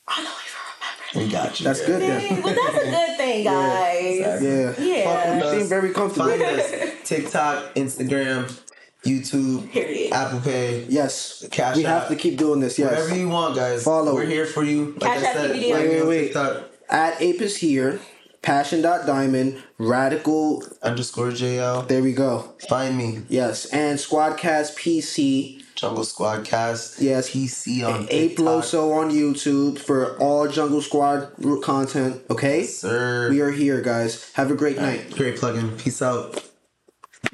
I 0.07 0.15
don't 0.15 0.25
even 0.25 1.21
remember. 1.21 1.27
We 1.27 1.31
got 1.31 1.59
you. 1.59 1.63
That's 1.65 1.81
yeah. 1.81 1.85
good 1.87 2.01
remember. 2.01 2.27
then. 2.29 2.41
But 2.41 2.55
that's 2.55 2.77
a 2.85 2.89
good 2.89 3.17
thing, 3.17 3.43
guys. 3.53 4.17
exactly. 4.17 4.47
Yeah. 4.49 4.95
Yeah. 4.97 5.53
You 5.53 5.59
seem 5.59 5.69
very 5.69 5.93
comfortable. 5.93 6.27
Find 6.29 6.41
us 6.41 6.71
TikTok, 7.05 7.75
Instagram, 7.75 8.61
YouTube, 9.05 9.71
Period. 9.71 10.13
Apple 10.13 10.39
Pay, 10.41 10.85
Yes. 10.87 11.45
Cash 11.51 11.75
we 11.77 11.83
have 11.83 12.07
to 12.09 12.15
keep 12.15 12.37
doing 12.37 12.59
this. 12.59 12.77
Yes. 12.77 12.91
whatever 12.91 13.15
you 13.17 13.29
want, 13.29 13.55
guys. 13.55 13.83
Follow. 13.83 14.13
We're 14.13 14.25
here 14.25 14.45
for 14.45 14.63
you. 14.63 14.95
Like 14.99 15.13
Cash 15.13 15.23
I 15.23 15.27
App 15.27 15.35
said, 15.35 15.55
PBD. 15.55 15.71
like 15.71 15.83
Wait, 15.83 16.01
on 16.01 16.07
wait, 16.07 16.35
wait. 16.35 16.63
At 16.89 17.21
Ape 17.21 17.41
is 17.41 17.57
here. 17.57 17.99
Passion.diamond. 18.43 19.61
Radical. 19.77 20.63
underscore 20.81 21.27
JL. 21.29 21.87
There 21.87 22.01
we 22.01 22.13
go. 22.13 22.53
Find 22.69 22.97
me. 22.97 23.21
Yes. 23.29 23.65
And 23.67 23.97
Squadcast 23.99 24.75
PC. 24.75 25.63
Jungle 25.75 26.03
Squad 26.03 26.43
Cast. 26.45 27.01
Yes. 27.01 27.29
PC 27.31 27.83
on 27.87 28.07
Ape 28.09 28.37
TikTok. 28.37 28.45
Loso 28.45 28.93
on 28.99 29.09
YouTube 29.11 29.79
for 29.79 30.15
all 30.17 30.47
Jungle 30.47 30.81
Squad 30.81 31.31
content. 31.63 32.21
Okay? 32.29 32.63
Sir. 32.65 33.29
We 33.31 33.41
are 33.41 33.51
here, 33.51 33.81
guys. 33.81 34.31
Have 34.33 34.51
a 34.51 34.55
great 34.55 34.77
night. 34.77 35.11
Great 35.15 35.37
plugin. 35.37 35.77
Peace 35.79 36.01
out. 36.01 36.43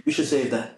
We 0.06 0.11
should 0.14 0.27
save 0.27 0.52
that. 0.52 0.77